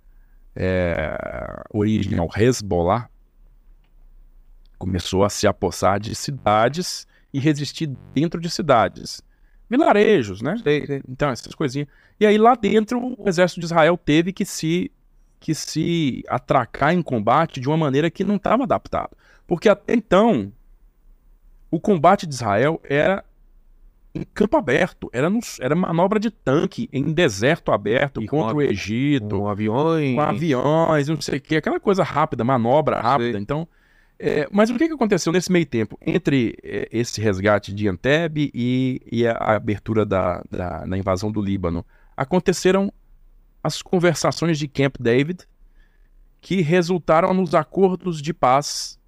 é, 0.57 1.17
origem 1.71 2.19
ao 2.19 2.29
Hezbollah, 2.35 3.09
começou 4.79 5.25
a 5.25 5.31
se 5.31 5.47
apossar 5.47 6.01
de 6.01 6.15
cidades 6.15 7.07
e 7.33 7.39
resistir 7.39 7.87
dentro 8.13 8.41
de 8.41 8.51
cidades. 8.51 9.23
Vilarejos, 9.69 10.43
né? 10.43 10.57
Então, 11.09 11.31
essas 11.31 11.55
coisinhas. 11.55 11.89
E 12.21 12.27
aí 12.27 12.39
lá 12.39 12.55
dentro 12.55 13.15
o 13.19 13.29
exército 13.29 13.61
de 13.61 13.67
Israel 13.67 13.97
teve 13.97 14.33
que 14.33 14.45
se 14.45 14.91
que 15.41 15.55
se 15.55 16.23
atracar 16.29 16.95
em 16.95 17.03
combate 17.03 17.61
de 17.61 17.69
uma 17.69 17.77
maneira 17.77 18.11
que 18.11 18.25
não 18.25 18.37
estava 18.37 18.63
adaptado. 18.65 19.11
Porque 19.47 19.69
até 19.69 19.95
então 19.95 20.53
o 21.71 21.79
combate 21.79 22.27
de 22.27 22.35
Israel 22.35 22.81
era 22.85 23.25
em 24.15 24.23
campo 24.23 24.57
aberto, 24.57 25.11
era, 25.13 25.29
no, 25.29 25.41
era 25.61 25.75
manobra 25.75 26.21
de 26.21 26.31
tanque 26.31 26.89
em 26.93 27.13
deserto 27.13 27.73
aberto 27.73 28.23
E 28.23 28.29
contra 28.29 28.55
o 28.55 28.63
Egito, 28.63 29.41
Com 29.41 29.49
aviões. 29.49 30.15
com 30.15 30.21
aviões, 30.21 31.09
não 31.09 31.21
sei 31.21 31.39
o 31.39 31.41
que, 31.41 31.57
aquela 31.57 31.81
coisa 31.81 32.05
rápida, 32.05 32.45
manobra 32.45 33.01
rápida. 33.01 33.33
Sei. 33.33 33.41
Então, 33.41 33.67
é, 34.17 34.47
mas 34.53 34.71
o 34.71 34.77
que, 34.77 34.87
que 34.87 34.95
aconteceu 34.95 35.33
nesse 35.33 35.51
meio 35.51 35.67
tempo 35.67 35.99
entre 36.01 36.57
é, 36.63 36.89
esse 36.93 37.21
resgate 37.21 37.75
de 37.75 37.89
Anteb 37.89 38.53
e, 38.55 39.01
e 39.11 39.27
a, 39.27 39.33
a 39.33 39.57
abertura 39.57 40.07
da, 40.07 40.43
da, 40.49 40.85
da 40.85 40.97
invasão 40.97 41.33
do 41.33 41.43
Líbano? 41.43 41.85
Aconteceram 42.17 42.93
as 43.65 43.81
conversações 43.81 44.59
de 44.59 44.69
Camp 44.69 44.97
David, 45.01 45.49
que 46.39 46.61
resultaram 46.61 47.33
nos 47.33 47.55
acordos 47.55 48.21
de 48.21 48.35
paz 48.35 49.01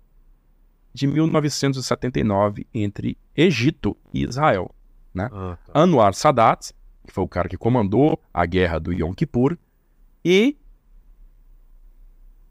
de 0.95 1.07
1979 1.07 2.67
entre 2.73 3.19
Egito 3.37 3.95
e 4.15 4.25
Israel. 4.25 4.75
Ah, 5.15 5.29
tá. 5.29 5.59
Anwar 5.75 6.15
Sadat, 6.15 6.73
que 7.07 7.13
foi 7.13 7.23
o 7.23 7.29
cara 7.29 7.51
que 7.51 7.59
comandou 7.59 8.19
a 8.33 8.47
guerra 8.47 8.81
do 8.81 8.95
Yom 8.95 9.13
Kippur, 9.13 9.59
e 10.25 10.57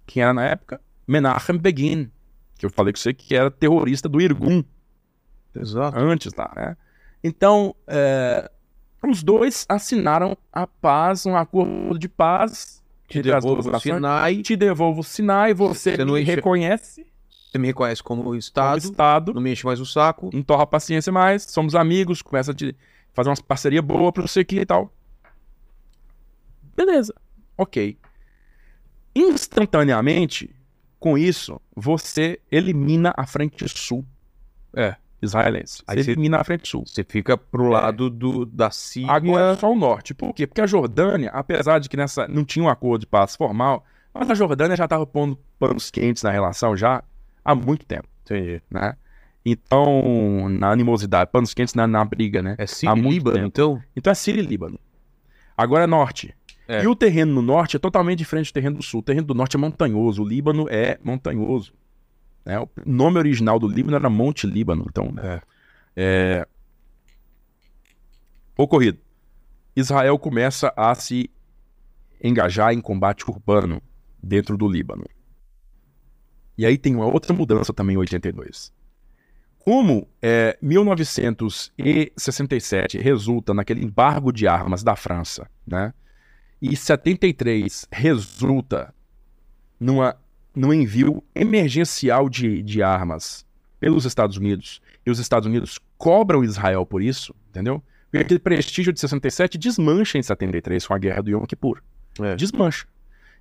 quem 0.05 0.21
era 0.21 0.33
na 0.33 0.45
época? 0.45 0.79
Menachem 1.07 1.57
Begin, 1.57 2.11
que 2.55 2.67
eu 2.67 2.69
falei 2.69 2.93
com 2.93 2.99
você 2.99 3.15
que 3.15 3.35
era 3.35 3.49
terrorista 3.49 4.07
do 4.07 4.21
Irgun 4.21 4.63
Exato. 5.55 5.97
antes 5.97 6.31
lá, 6.33 6.53
né? 6.55 6.77
Então, 7.23 7.75
é, 7.87 8.51
os 9.03 9.21
dois 9.23 9.65
assinaram 9.69 10.37
a 10.51 10.65
paz, 10.67 11.25
um 11.25 11.35
acordo 11.35 11.97
de 11.99 12.09
paz 12.09 12.83
Te 13.07 13.21
devolvo 13.21 13.69
o. 13.75 13.79
Sinai. 13.79 14.41
Te 14.41 14.55
devolvo 14.55 15.01
o 15.01 15.03
Sinai, 15.03 15.53
você, 15.53 15.95
Você 15.95 16.05
não 16.05 16.13
me 16.15 16.21
enche- 16.21 16.35
reconhece 16.35 17.05
Você 17.29 17.57
me 17.57 17.67
reconhece 17.67 18.01
como 18.03 18.23
como 18.23 18.35
Estado. 18.35 18.77
Estado, 18.79 19.33
Não 19.33 19.41
me 19.41 19.51
enche 19.51 19.65
mais 19.65 19.79
o 19.79 19.85
saco. 19.85 20.29
não 20.33 20.41
torra 20.43 20.63
a 20.63 20.67
paciência 20.67 21.11
mais, 21.11 21.43
somos 21.43 21.75
amigos, 21.75 22.21
começa 22.21 22.51
a 22.51 22.53
te 22.55 22.75
fazer 23.13 23.29
umas 23.29 23.41
parceria 23.41 23.81
boa 23.81 24.11
pra 24.11 24.23
você 24.23 24.41
aqui 24.41 24.59
e 24.59 24.65
tal. 24.65 24.91
Beleza, 26.75 27.13
ok. 27.57 27.97
Instantaneamente 29.15 30.53
Com 30.99 31.17
isso, 31.17 31.61
você 31.75 32.39
elimina 32.51 33.13
a 33.15 33.25
frente 33.27 33.67
sul 33.69 34.03
É. 34.75 34.95
israelense. 35.25 35.83
Aí 35.87 35.97
Você 35.97 36.03
você- 36.05 36.11
elimina 36.11 36.37
a 36.39 36.43
frente 36.43 36.67
sul. 36.67 36.83
Você 36.85 37.03
fica 37.03 37.37
pro 37.37 37.67
lado 37.67 38.09
do, 38.09 38.45
da 38.45 38.71
Síria. 38.71 39.11
Agora 39.11 39.51
é 39.53 39.55
só 39.55 39.71
o 39.71 39.75
norte. 39.75 40.13
Por 40.13 40.33
quê? 40.33 40.45
Porque 40.47 40.61
a 40.61 40.67
Jordânia, 40.67 41.29
apesar 41.33 41.79
de 41.79 41.89
que 41.89 41.97
nessa 41.97 42.27
não 42.27 42.43
tinha 42.45 42.63
um 42.63 42.69
acordo 42.69 43.01
de 43.01 43.07
paz 43.07 43.35
formal, 43.35 43.83
mas 44.13 44.29
a 44.29 44.33
Jordânia 44.33 44.75
já 44.77 44.85
estava 44.85 45.05
pondo 45.05 45.37
panos 45.59 45.91
quentes 45.91 46.23
na 46.23 46.31
relação 46.31 46.75
já 46.77 47.03
há 47.43 47.53
muito 47.55 47.85
tempo, 47.85 48.07
Entendi. 48.23 48.61
né? 48.71 48.95
Então, 49.45 50.49
na 50.49 50.71
animosidade, 50.71 51.29
panos 51.31 51.53
quentes 51.53 51.75
na, 51.75 51.85
na 51.85 52.03
briga, 52.03 52.41
né? 52.41 52.55
É 52.57 52.65
Síria 52.65 52.97
e 52.97 53.01
Líbano, 53.01 53.35
tempo. 53.35 53.47
então? 53.47 53.83
Então 53.95 54.11
é 54.11 54.15
Síria 54.15 54.41
e 54.41 54.45
Líbano. 54.45 54.79
Agora 55.55 55.83
é 55.83 55.87
norte. 55.87 56.33
É. 56.67 56.83
E 56.83 56.87
o 56.87 56.95
terreno 56.95 57.31
no 57.35 57.41
norte 57.43 57.75
é 57.75 57.79
totalmente 57.79 58.17
diferente 58.17 58.49
do 58.49 58.53
terreno 58.53 58.77
do 58.77 58.83
sul. 58.83 59.01
O 59.01 59.03
terreno 59.03 59.27
do 59.27 59.35
norte 59.35 59.55
é 59.55 59.59
montanhoso, 59.59 60.23
o 60.23 60.27
Líbano 60.27 60.65
é 60.69 60.97
montanhoso. 61.03 61.71
Né? 62.45 62.59
O 62.59 62.69
nome 62.85 63.17
original 63.17 63.57
do 63.57 63.67
Líbano 63.67 63.97
era 63.97 64.09
Monte 64.09 64.45
Líbano. 64.45 64.85
Então, 64.89 65.13
É. 65.17 65.41
é... 65.95 66.47
Ocorrido. 68.57 68.99
Israel 69.75 70.17
começa 70.17 70.73
a 70.77 70.95
se 70.95 71.29
engajar 72.23 72.71
em 72.73 72.79
combate 72.79 73.29
urbano 73.29 73.81
dentro 74.23 74.55
do 74.57 74.65
Líbano. 74.67 75.03
E 76.57 76.65
aí 76.65 76.77
tem 76.77 76.95
uma 76.95 77.05
outra 77.05 77.33
mudança 77.33 77.73
também 77.73 77.95
em 77.95 77.99
82. 77.99 78.73
Como 79.59 80.07
é, 80.21 80.57
1967 80.61 82.97
resulta 82.99 83.53
naquele 83.53 83.83
embargo 83.83 84.31
de 84.31 84.47
armas 84.47 84.81
da 84.83 84.95
França, 84.95 85.49
né? 85.67 85.93
E 86.61 86.77
73 86.77 87.87
resulta 87.91 88.93
numa, 89.79 90.15
num 90.55 90.73
envio 90.73 91.23
emergencial 91.33 92.29
de, 92.29 92.61
de 92.61 92.81
armas 92.81 93.45
pelos 93.79 94.05
Estados 94.05 94.37
Unidos. 94.37 94.81
E 95.05 95.11
os 95.11 95.19
Estados 95.19 95.47
Unidos 95.47 95.79
cobram 95.97 96.43
Israel 96.43 96.85
por 96.85 97.01
isso, 97.01 97.35
entendeu? 97.49 97.83
Porque 98.09 98.17
aquele 98.17 98.39
prestígio 98.39 98.93
de 98.93 98.99
67 98.99 99.57
desmancha 99.57 100.17
em 100.17 100.23
73 100.23 100.87
com 100.87 100.93
a 100.93 100.97
guerra 100.97 101.21
do 101.21 101.29
Yom 101.29 101.45
Kippur. 101.45 101.81
É. 102.19 102.35
Desmancha. 102.35 102.87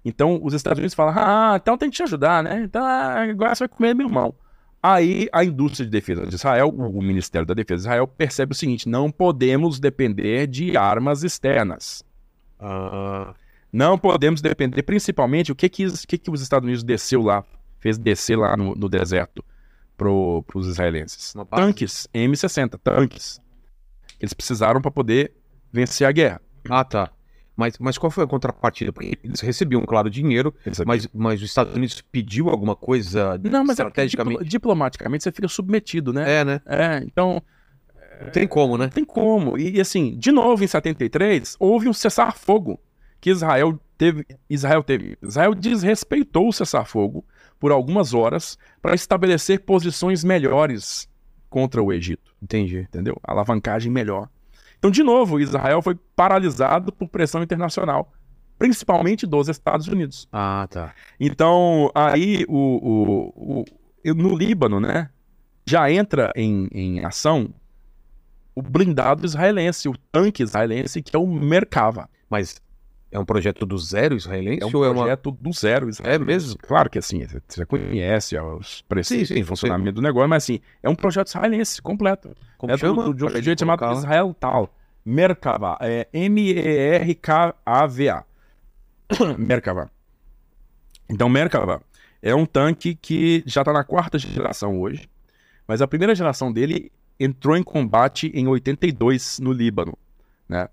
Então 0.04 0.40
os 0.42 0.52
Estados 0.52 0.78
Unidos 0.78 0.94
falam: 0.94 1.14
ah, 1.16 1.58
então 1.60 1.78
tem 1.78 1.88
que 1.88 1.96
te 1.96 2.02
ajudar, 2.02 2.42
né? 2.42 2.62
Então 2.64 2.84
ah, 2.84 3.22
agora 3.22 3.54
você 3.54 3.66
vai 3.66 3.68
comer 3.68 3.94
meu 3.94 4.06
irmão. 4.06 4.34
Aí 4.82 5.28
a 5.32 5.42
indústria 5.42 5.86
de 5.86 5.90
defesa 5.90 6.26
de 6.26 6.34
Israel, 6.34 6.68
o 6.68 7.00
Ministério 7.00 7.46
da 7.46 7.54
Defesa 7.54 7.76
de 7.76 7.86
Israel, 7.88 8.06
percebe 8.06 8.52
o 8.52 8.54
seguinte: 8.54 8.88
não 8.88 9.10
podemos 9.10 9.80
depender 9.80 10.46
de 10.46 10.76
armas 10.76 11.22
externas. 11.22 12.04
Ah, 12.60 13.32
Não 13.74 13.98
podemos 13.98 14.40
depender, 14.40 14.80
principalmente, 14.84 15.50
o 15.50 15.54
que 15.56 15.68
que, 15.68 15.84
que 16.06 16.16
que 16.16 16.30
os 16.30 16.40
Estados 16.40 16.64
Unidos 16.64 16.84
desceu 16.84 17.20
lá, 17.22 17.42
fez 17.80 17.98
descer 17.98 18.38
lá 18.38 18.56
no, 18.56 18.72
no 18.72 18.88
deserto 18.88 19.44
para 19.96 20.08
os 20.08 20.68
israelenses? 20.68 21.34
Tanques, 21.50 22.06
M60, 22.14 22.78
tanques. 22.82 23.40
Eles 24.20 24.32
precisaram 24.32 24.80
para 24.80 24.92
poder 24.92 25.32
vencer 25.72 26.06
a 26.06 26.12
guerra. 26.12 26.40
ah, 26.70 26.84
tá. 26.84 27.10
Mas, 27.56 27.76
mas 27.80 27.98
qual 27.98 28.10
foi 28.12 28.22
a 28.22 28.26
contrapartida? 28.28 28.92
Porque 28.92 29.18
eles 29.24 29.40
recebiam, 29.40 29.82
claro, 29.82 30.08
dinheiro, 30.08 30.54
mas, 30.86 31.08
mas 31.12 31.40
os 31.42 31.48
Estados 31.48 31.74
Unidos 31.74 32.00
pediu 32.00 32.48
alguma 32.50 32.76
coisa 32.76 33.40
não, 33.42 33.64
mas 33.64 33.78
é 33.78 33.82
estrategicamente? 33.82 34.38
diplo- 34.38 34.48
diplomaticamente 34.48 35.24
você 35.24 35.32
fica 35.32 35.48
submetido, 35.48 36.12
né? 36.12 36.40
É, 36.40 36.44
né? 36.44 36.60
É, 36.66 36.98
então 37.04 37.42
Não 38.20 38.30
tem 38.30 38.46
como, 38.46 38.78
né? 38.78 38.88
tem 38.88 39.04
como. 39.04 39.58
E, 39.58 39.76
e, 39.76 39.80
assim, 39.80 40.16
de 40.16 40.30
novo 40.30 40.62
em 40.62 40.66
73, 40.68 41.56
houve 41.58 41.88
um 41.88 41.92
cessar-fogo 41.92 42.78
que 43.24 43.30
Israel 43.30 43.80
teve, 43.96 44.26
Israel 44.50 44.82
teve. 44.82 45.16
Israel 45.22 45.54
desrespeitou 45.54 46.46
o 46.48 46.52
cessar-fogo 46.52 47.24
por 47.58 47.72
algumas 47.72 48.12
horas 48.12 48.58
para 48.82 48.94
estabelecer 48.94 49.60
posições 49.60 50.22
melhores 50.22 51.08
contra 51.48 51.82
o 51.82 51.90
Egito, 51.90 52.34
Entendi. 52.42 52.80
entendeu? 52.80 53.16
Alavancagem 53.22 53.90
melhor. 53.90 54.28
Então, 54.78 54.90
de 54.90 55.02
novo, 55.02 55.40
Israel 55.40 55.80
foi 55.80 55.94
paralisado 56.14 56.92
por 56.92 57.08
pressão 57.08 57.42
internacional, 57.42 58.12
principalmente 58.58 59.26
dos 59.26 59.48
Estados 59.48 59.88
Unidos. 59.88 60.28
Ah, 60.30 60.68
tá. 60.70 60.94
Então, 61.18 61.90
aí 61.94 62.44
o, 62.46 62.52
o, 62.52 63.64
o- 64.04 64.14
no 64.14 64.36
Líbano, 64.36 64.78
né, 64.80 65.08
já 65.64 65.90
entra 65.90 66.30
em, 66.36 66.68
em 66.72 67.02
ação 67.02 67.48
o 68.54 68.60
blindado 68.60 69.24
israelense, 69.24 69.88
o 69.88 69.96
tanque 70.12 70.42
israelense, 70.42 71.02
que 71.02 71.16
é 71.16 71.18
o 71.18 71.26
Merkava. 71.26 72.06
Mas 72.28 72.60
é 73.14 73.18
um 73.18 73.24
projeto 73.24 73.64
do 73.64 73.78
zero 73.78 74.16
israelense 74.16 74.60
É 74.60 74.66
um 74.66 74.70
ou 74.74 74.84
é 74.84 74.88
uma... 74.88 75.02
projeto 75.02 75.30
do 75.30 75.52
zero 75.52 75.88
israelense. 75.88 76.20
É 76.20 76.26
mesmo? 76.26 76.58
Claro 76.58 76.90
que 76.90 76.98
assim, 76.98 77.24
você- 77.48 77.64
conhece 77.64 78.36
os 78.36 78.82
preceitos 78.82 79.28
sim, 79.28 79.36
de 79.36 79.44
funcionamento 79.44 79.92
do 79.92 80.02
negócio, 80.02 80.28
mas 80.28 80.42
assim, 80.42 80.58
é 80.82 80.90
um 80.90 80.96
projeto 80.96 81.28
israelense 81.28 81.80
completo. 81.80 82.36
Como 82.58 82.72
é 82.72 82.76
chama? 82.76 83.04
do, 83.04 83.14
do, 83.14 83.28
gente 83.30 83.44
jeito 83.44 83.60
chamado. 83.60 83.88
Israel 83.92 84.34
Tal. 84.34 84.74
Merkava. 85.04 85.78
É 85.80 86.08
M-E-R-K-A-V-A. 86.12 87.04
Merkava. 89.38 89.88
Então, 91.08 91.28
Merkava 91.28 91.80
é 92.20 92.34
um 92.34 92.44
tanque 92.44 92.96
que 92.96 93.44
já 93.46 93.60
está 93.60 93.72
na 93.72 93.84
quarta 93.84 94.18
geração 94.18 94.80
hoje, 94.80 95.08
mas 95.68 95.80
a 95.80 95.86
primeira 95.86 96.16
geração 96.16 96.52
dele 96.52 96.90
entrou 97.20 97.56
em 97.56 97.62
combate 97.62 98.32
em 98.34 98.48
82 98.48 99.38
no 99.38 99.52
Líbano, 99.52 99.96
né? 100.48 100.68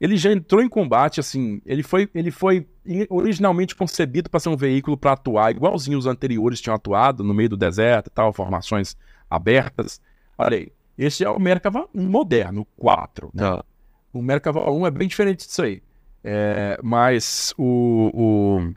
Ele 0.00 0.16
já 0.16 0.32
entrou 0.32 0.62
em 0.62 0.68
combate, 0.68 1.18
assim, 1.18 1.60
ele 1.66 1.82
foi, 1.82 2.08
ele 2.14 2.30
foi 2.30 2.66
originalmente 3.08 3.74
concebido 3.74 4.30
para 4.30 4.38
ser 4.38 4.48
um 4.48 4.56
veículo 4.56 4.96
para 4.96 5.12
atuar 5.12 5.50
igualzinho 5.50 5.98
os 5.98 6.06
anteriores 6.06 6.60
tinham 6.60 6.76
atuado, 6.76 7.24
no 7.24 7.34
meio 7.34 7.48
do 7.48 7.56
deserto 7.56 8.06
e 8.06 8.10
tal, 8.10 8.32
formações 8.32 8.96
abertas. 9.28 10.00
Olha 10.36 10.56
aí, 10.56 10.72
esse 10.96 11.24
é 11.24 11.30
o 11.30 11.38
Merkava 11.38 11.88
moderno, 11.92 12.66
4. 12.76 13.30
Né? 13.34 13.42
Tá. 13.42 13.64
O 14.12 14.22
Merkava 14.22 14.70
1 14.70 14.86
é 14.86 14.90
bem 14.90 15.08
diferente 15.08 15.46
disso 15.46 15.62
aí. 15.62 15.82
É, 16.22 16.78
mas 16.82 17.54
o. 17.56 18.72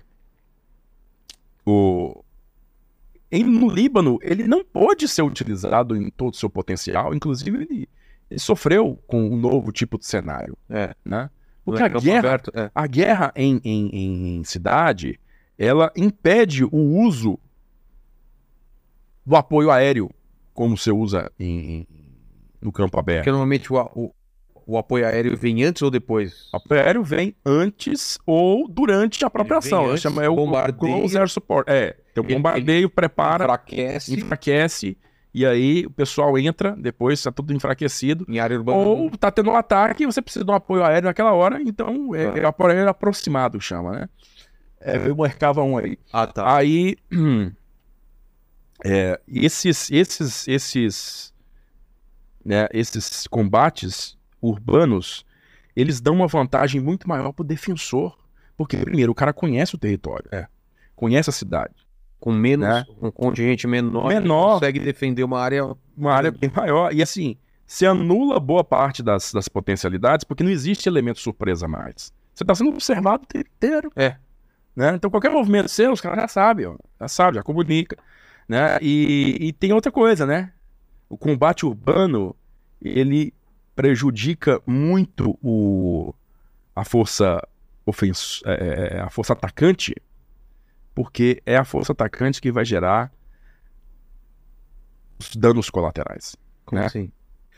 o, 1.66 1.72
o 1.72 2.24
em, 3.32 3.43
no 3.43 3.69
Líbano, 3.69 4.19
ele 4.22 4.45
não 4.45 4.64
pode 4.64 5.08
ser 5.08 5.22
utilizado 5.22 5.95
em 5.95 6.09
todo 6.09 6.33
o 6.33 6.38
seu 6.38 6.50
potencial. 6.50 7.14
Inclusive, 7.14 7.64
ele, 7.64 7.90
ele 8.32 8.40
sofreu 8.40 8.98
com 9.08 9.22
um 9.30 9.35
novo 9.35 9.72
tipo 9.72 9.98
de 10.00 10.06
cenário. 10.06 10.58
É. 10.69 10.95
Né? 11.06 11.30
Porque 11.64 11.84
é 11.84 11.85
a 11.85 11.90
guerra, 11.90 12.19
aberto, 12.19 12.51
é. 12.56 12.72
a 12.74 12.88
guerra 12.88 13.32
em, 13.35 13.61
em, 13.64 14.38
em- 14.40 14.43
cidade, 14.43 15.19
ela 15.58 15.92
impede 15.95 16.64
o 16.64 16.72
uso 16.77 17.38
do 19.26 19.35
apoio 19.35 19.69
aéreo, 19.69 20.10
como 20.53 20.76
você 20.77 20.92
usa 20.92 21.32
em- 21.40 21.88
no 22.61 22.72
campo 22.72 22.98
aberto. 23.00 23.19
Porque 23.19 23.32
normalmente 23.32 23.72
o, 23.72 23.77
o, 23.95 24.11
o 24.66 24.77
apoio 24.77 25.06
aéreo 25.06 25.38
vem 25.38 25.64
antes 25.64 25.82
ou 25.82 25.92
depois? 25.92 26.50
O 26.51 26.58
apoio 26.58 26.82
aéreo 26.82 27.03
vem 27.03 27.35
antes 27.45 28.18
ou 28.26 28.68
durante 28.68 29.24
a 29.24 29.30
própria 29.30 29.56
Ele 29.56 29.60
ação. 29.60 29.90
antes, 29.90 30.01
Chama, 30.01 30.24
é 30.24 30.30
o 30.30 30.35
bombardeia. 30.35 30.95
Close 30.95 31.18
Air 31.18 31.30
Support. 31.30 31.68
É, 31.69 31.95
o 32.18 32.22
Ele- 32.22 32.34
bombardeio, 32.35 32.90
prepara, 32.90 33.43
Enfraquece 33.43 34.14
enfraquece, 34.19 34.98
e 35.34 35.45
aí 35.45 35.85
o 35.85 35.92
pessoal 35.92 36.38
entra, 36.38 36.76
depois 36.77 37.22
tá 37.24 37.32
tudo 37.32 37.53
enfraquecido. 37.53 38.26
em 38.27 38.40
área 38.40 38.58
urbana. 38.58 38.77
Ou 38.80 39.10
tá 39.11 39.32
tendo 39.32 39.50
um 39.51 39.56
ataque 39.56 40.03
e 40.03 40.06
você 40.06 40.22
precisa 40.22 40.43
de 40.45 40.51
um 40.51 40.56
apoio 40.56 40.84
aéreo 40.84 41.08
naquela 41.08 41.32
hora, 41.34 41.61
então 41.61 42.14
é, 42.16 42.32
Tá. 42.32 42.38
é 42.40 42.43
o 42.43 42.48
apoio 42.48 42.72
aéreo 42.72 42.90
aproximado, 42.90 43.60
chama, 43.61 43.92
né? 43.92 44.10
É, 44.80 44.98
eu 45.08 45.16
marcava 45.16 45.61
um 45.64 45.77
aí. 45.77 45.98
Ah, 46.11 46.26
tá. 46.27 46.56
Aí, 46.58 46.98
é, 48.84 49.19
esses, 49.27 49.92
esses, 49.92 50.48
esses, 50.48 51.34
né, 52.43 52.68
esses 52.74 53.27
combates 53.27 54.18
urbanos, 54.42 55.26
eles 55.76 56.01
dão 56.01 56.16
uma 56.16 56.27
vantagem 56.27 56.82
muito 56.82 57.08
maior 57.08 57.32
pro 57.32 57.43
defensor, 57.45 58.18
porque 58.58 58.77
primeiro 58.77 59.11
o 59.11 59.16
cara 59.16 59.32
conhece 59.34 59.76
o 59.76 59.77
território, 59.77 60.27
É. 60.32 60.48
conhece 60.95 61.30
a 61.30 61.34
cidade, 61.34 61.76
Com 62.22 62.32
menos, 62.32 62.67
né? 62.67 62.85
com 63.00 63.08
um 63.08 63.11
contingente 63.11 63.67
menor, 63.67 64.08
Menor. 64.08 64.53
consegue 64.53 64.80
defender 64.80 65.24
uma 65.24 65.41
área. 65.41 65.75
uma 65.98 66.14
área 66.14 66.32
bem 66.32 66.50
maior 66.56 66.93
e 66.93 67.01
assim 67.01 67.35
se 67.66 67.85
anula 67.85 68.40
boa 68.40 68.64
parte 68.64 69.01
das, 69.01 69.33
das 69.33 69.50
potencialidades 69.50 70.24
porque 70.24 70.43
não 70.43 70.51
existe 70.51 70.88
elemento 70.88 71.19
surpresa 71.19 71.67
mais. 71.67 72.14
Você 72.33 72.43
está 72.43 72.53
sendo 72.53 72.69
observado 72.69 73.24
o 73.24 73.25
tempo 73.25 73.50
inteiro. 73.58 73.91
É. 73.95 74.17
Né? 74.75 74.93
Então 74.95 75.09
qualquer 75.09 75.32
movimento 75.32 75.67
seu, 75.67 75.91
os 75.91 76.00
caras 76.00 76.19
já 76.19 76.27
sabem, 76.27 76.67
ó, 76.67 76.75
já 77.00 77.08
sabem, 77.08 77.35
já 77.35 77.43
comunica. 77.43 77.98
Né? 78.48 78.77
E, 78.82 79.38
e 79.40 79.53
tem 79.53 79.74
outra 79.74 79.91
coisa, 79.91 80.25
né? 80.25 80.51
O 81.09 81.17
combate 81.17 81.66
urbano, 81.66 82.35
ele 82.82 83.33
prejudica 83.75 84.61
muito 84.67 85.38
o, 85.41 86.14
a 86.75 86.83
força 86.83 87.41
ofens, 87.85 88.41
é, 88.45 88.98
é, 88.98 89.00
a 89.00 89.09
força 89.09 89.33
atacante, 89.33 89.95
porque 90.94 91.42
é 91.45 91.56
a 91.58 91.64
força 91.64 91.92
atacante 91.94 92.42
que 92.42 92.52
vai 92.52 92.66
gerar 92.66 93.11
os 95.20 95.36
danos 95.36 95.70
colaterais, 95.70 96.36
Como 96.66 96.80
né? 96.82 96.88
assim? 96.88 97.11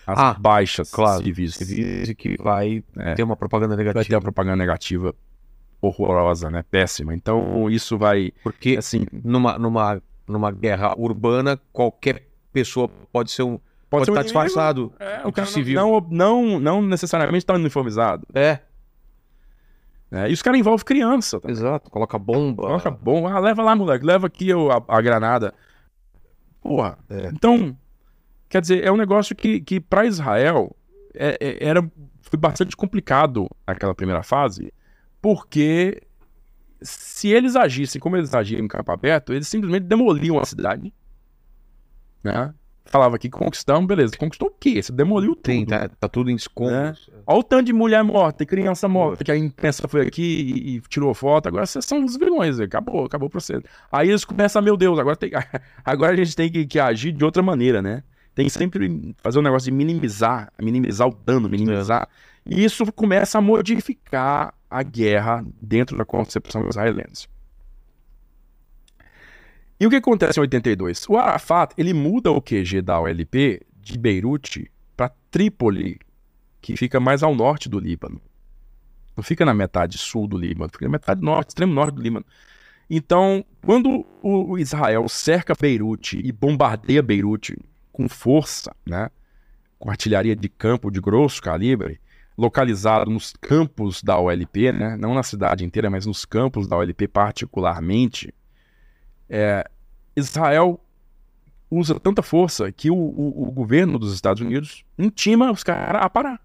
as 0.06 0.20
Ah, 0.20 0.34
baixas 0.38 0.92
claro. 0.92 1.24
civis. 1.24 1.58
Diz 1.58 2.14
que 2.14 2.36
vai 2.42 2.84
É. 2.98 3.14
ter 3.16 3.24
uma 3.24 3.36
propaganda 3.38 3.76
Vai 3.76 3.86
ter 3.86 3.90
negativa. 3.90 4.18
a 4.18 4.22
propaganda 4.22 4.58
negativa 4.58 5.16
horrorosa, 5.82 6.50
né? 6.50 6.64
Péssima. 6.70 7.14
Então 7.14 7.70
isso 7.70 7.98
vai, 7.98 8.32
Porque 8.44 8.76
assim, 8.78 9.06
numa, 9.12 9.58
numa, 9.58 10.02
numa 10.28 10.52
guerra 10.52 10.94
urbana, 10.98 11.58
qualquer 11.72 12.28
pessoa 12.52 12.90
pode 13.12 13.32
ser 13.32 13.44
um. 13.44 13.60
Pode, 13.90 14.06
ser 14.06 14.12
um 14.12 14.16
estar 14.16 14.26
inimigo. 14.26 14.44
disfarçado. 14.46 14.94
É, 15.00 15.26
o 15.26 15.32
cara 15.32 15.46
não- 15.46 15.54
civil. 15.54 15.76
não, 15.76 16.02
não, 16.10 16.60
não 16.60 16.82
necessariamente 16.82 17.44
está 17.44 17.54
uniformizado. 17.54 18.26
É, 18.34 18.60
Né? 20.14 20.30
E 20.30 20.34
os 20.34 20.44
caras 20.44 20.60
envolvem 20.60 20.86
criança. 20.86 21.42
Tá? 21.42 21.50
exato. 21.50 21.90
Coloca 21.90 22.20
bomba. 22.20 22.62
Coloca 22.62 22.92
bom, 22.92 23.28
ah, 23.28 23.40
leva 23.40 23.64
lá, 23.64 23.76
moleque, 23.76 24.06
leva 24.06 24.28
aqui 24.28 24.52
a, 24.52 24.56
a 24.88 25.02
granada. 25.02 25.56
Porra. 26.62 27.00
É. 27.10 27.32
Então, 27.34 27.76
quer 28.48 28.62
dizer, 28.62 28.84
é 28.84 28.92
um 28.92 28.96
negócio 28.96 29.36
que, 29.36 29.60
que 29.60 29.80
para 29.80 30.06
Israel 30.06 30.76
é- 31.16 31.36
é- 31.42 31.68
era, 31.68 31.82
foi 32.22 32.38
bastante 32.38 32.78
complicado 32.78 33.50
aquela 33.66 33.96
primeira 33.96 34.22
fase, 34.22 34.72
porque 35.20 36.04
se 36.80 37.30
eles 37.30 37.56
agissem 37.56 38.00
como 38.00 38.16
eles 38.16 38.36
agiam 38.36 38.62
em 38.64 38.68
campo 38.68 38.92
aberto, 38.92 39.34
eles 39.34 39.48
simplesmente 39.48 39.86
demoliam 39.86 40.38
a 40.38 40.46
cidade. 40.46 40.94
Né? 42.24 42.54
Falava 42.86 43.18
que 43.18 43.30
conquistamos, 43.30 43.88
beleza. 43.88 44.18
Conquistou 44.18 44.50
o 44.50 44.52
quê? 44.52 44.82
Você 44.82 44.92
demoliu 44.92 45.36
tudo. 45.36 45.44
Tem, 45.44 45.66
tá, 45.66 45.90
tá 45.90 46.08
tudo 46.08 46.30
em 46.30 46.36
escombros. 46.36 47.10
Olha 47.26 47.40
o 47.40 47.44
tanto 47.44 47.66
de 47.66 47.74
mulher 47.74 48.04
morta 48.04 48.44
e 48.44 48.46
criança 48.46 48.88
morta, 48.88 49.24
que 49.24 49.32
a 49.32 49.38
imprensa 49.38 49.88
foi 49.88 50.02
aqui 50.02 50.22
e, 50.22 50.76
e 50.76 50.82
tirou 50.82 51.14
foto. 51.14 51.48
Agora 51.48 51.66
vocês 51.66 51.86
são 51.86 52.04
os 52.04 52.18
vilões, 52.18 52.60
acabou, 52.60 53.06
acabou 53.06 53.28
o 53.28 53.32
processo. 53.32 53.64
Aí 53.92 54.10
eles 54.10 54.26
começam, 54.26 54.62
meu 54.62 54.76
Deus, 54.76 55.00
agora, 55.00 55.16
tem, 55.16 55.32
agora 55.84 56.14
a 56.14 56.16
gente 56.16 56.36
tem 56.36 56.52
que, 56.52 56.66
que 56.66 56.80
agir 56.80 57.14
de 57.14 57.24
outra 57.24 57.42
maneira, 57.42 57.82
né? 57.82 58.04
Tem 58.36 58.46
que 58.46 58.52
sempre 58.52 59.16
fazer 59.24 59.40
um 59.40 59.44
negócio 59.44 59.72
de 59.72 59.72
minimizar, 59.72 60.52
minimizar 60.62 61.08
o 61.08 61.14
dano, 61.14 61.48
minimizar. 61.48 62.08
E 62.46 62.64
isso 62.64 62.92
começa 62.92 63.38
a 63.38 63.42
modificar 63.42 64.54
a 64.70 64.84
guerra 64.84 65.46
dentro 65.62 65.98
da 65.98 66.04
concepção 66.04 66.68
israelense. 66.68 67.28
E 69.84 69.86
o 69.86 69.90
que 69.90 69.98
acontece 69.98 70.40
em 70.40 70.44
82? 70.44 71.10
O 71.10 71.18
Arafat, 71.18 71.74
ele 71.78 71.94
muda 71.94 72.32
o 72.32 72.42
QG 72.42 72.82
da 72.82 73.02
OLP 73.02 73.60
de 73.82 74.00
Beirute 74.00 74.72
para 74.96 75.12
Trípoli, 75.30 76.00
que 76.62 76.78
fica 76.78 77.02
mais 77.02 77.22
ao 77.22 77.36
norte 77.36 77.68
do 77.68 77.80
Líbano. 77.80 78.22
Não 79.14 79.22
fica 79.22 79.44
na 79.44 79.54
metade 79.54 79.98
sul 79.98 80.26
do 80.26 80.38
Líbano, 80.38 80.72
fica 80.72 80.86
na 80.86 80.92
metade 80.94 81.22
norte, 81.22 81.50
extremo 81.50 81.74
norte 81.74 81.96
do 81.96 82.02
Líbano. 82.02 82.26
Então, 82.90 83.44
quando 83.66 84.06
o 84.22 84.58
Israel 84.58 85.10
cerca 85.10 85.54
Beirute 85.54 86.18
e 86.18 86.32
bombardeia 86.32 87.04
Beirute 87.04 87.58
com 87.92 88.08
força, 88.08 88.74
né, 88.88 89.10
com 89.78 89.90
artilharia 89.90 90.34
de 90.34 90.48
campo 90.48 90.90
de 90.90 91.02
grosso 91.02 91.42
calibre, 91.42 92.00
localizado 92.38 93.12
nos 93.12 93.34
campos 93.34 94.02
da 94.02 94.18
OLP, 94.18 94.72
né, 94.72 94.96
não 94.96 95.14
na 95.14 95.24
cidade 95.24 95.66
inteira, 95.66 95.90
mas 95.90 96.06
nos 96.06 96.24
campos 96.24 96.70
da 96.70 96.78
OLP 96.78 97.06
particularmente, 97.06 98.34
é, 99.30 99.70
Israel 100.16 100.80
usa 101.70 102.00
tanta 102.00 102.22
força 102.22 102.72
que 102.72 102.92
o, 102.92 102.96
o- 102.96 103.48
o 103.48 103.52
governo 103.52 103.98
dos 103.98 104.14
Estados 104.14 104.42
Unidos 104.42 104.86
intima 104.98 105.52
os 105.52 105.64
caras 105.64 106.02
a 106.04 106.10
parar. 106.10 106.40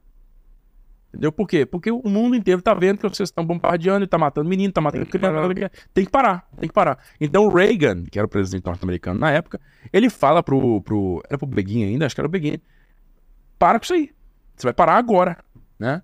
Entendeu? 1.11 1.33
Por 1.33 1.47
quê? 1.49 1.65
Porque 1.65 1.91
o 1.91 2.03
mundo 2.07 2.37
inteiro 2.37 2.61
tá 2.61 2.75
vendo 2.75 2.99
que 2.99 3.09
vocês 3.09 3.29
estão 3.31 3.45
bombardeando 3.45 4.05
e 4.05 4.07
tá 4.07 4.19
matando 4.19 4.49
menino, 4.49 4.73
tá 4.73 4.81
matando 4.81 5.07
criança. 5.07 5.73
Tem 5.95 6.05
que 6.05 6.11
parar, 6.11 6.47
tem 6.59 6.69
que 6.69 6.75
parar. 6.75 6.99
Então 7.19 7.45
o 7.47 7.49
Reagan, 7.49 8.05
que 8.05 8.19
era 8.19 8.27
o 8.27 8.29
presidente 8.29 8.67
norte-americano 8.67 9.19
na 9.19 9.31
época, 9.31 9.59
ele 9.93 10.11
fala 10.11 10.43
pro, 10.43 10.83
pro. 10.83 11.23
Era 11.29 11.39
pro 11.39 11.47
Begin 11.47 11.85
ainda, 11.85 12.05
acho 12.05 12.15
que 12.15 12.21
era 12.21 12.29
o 12.29 12.31
Begin. 12.31 12.59
Para 13.59 13.79
com 13.79 13.85
isso 13.85 13.95
aí. 13.95 14.11
Você 14.55 14.67
vai 14.67 14.75
parar 14.75 14.97
agora, 14.97 15.39
né? 15.79 16.03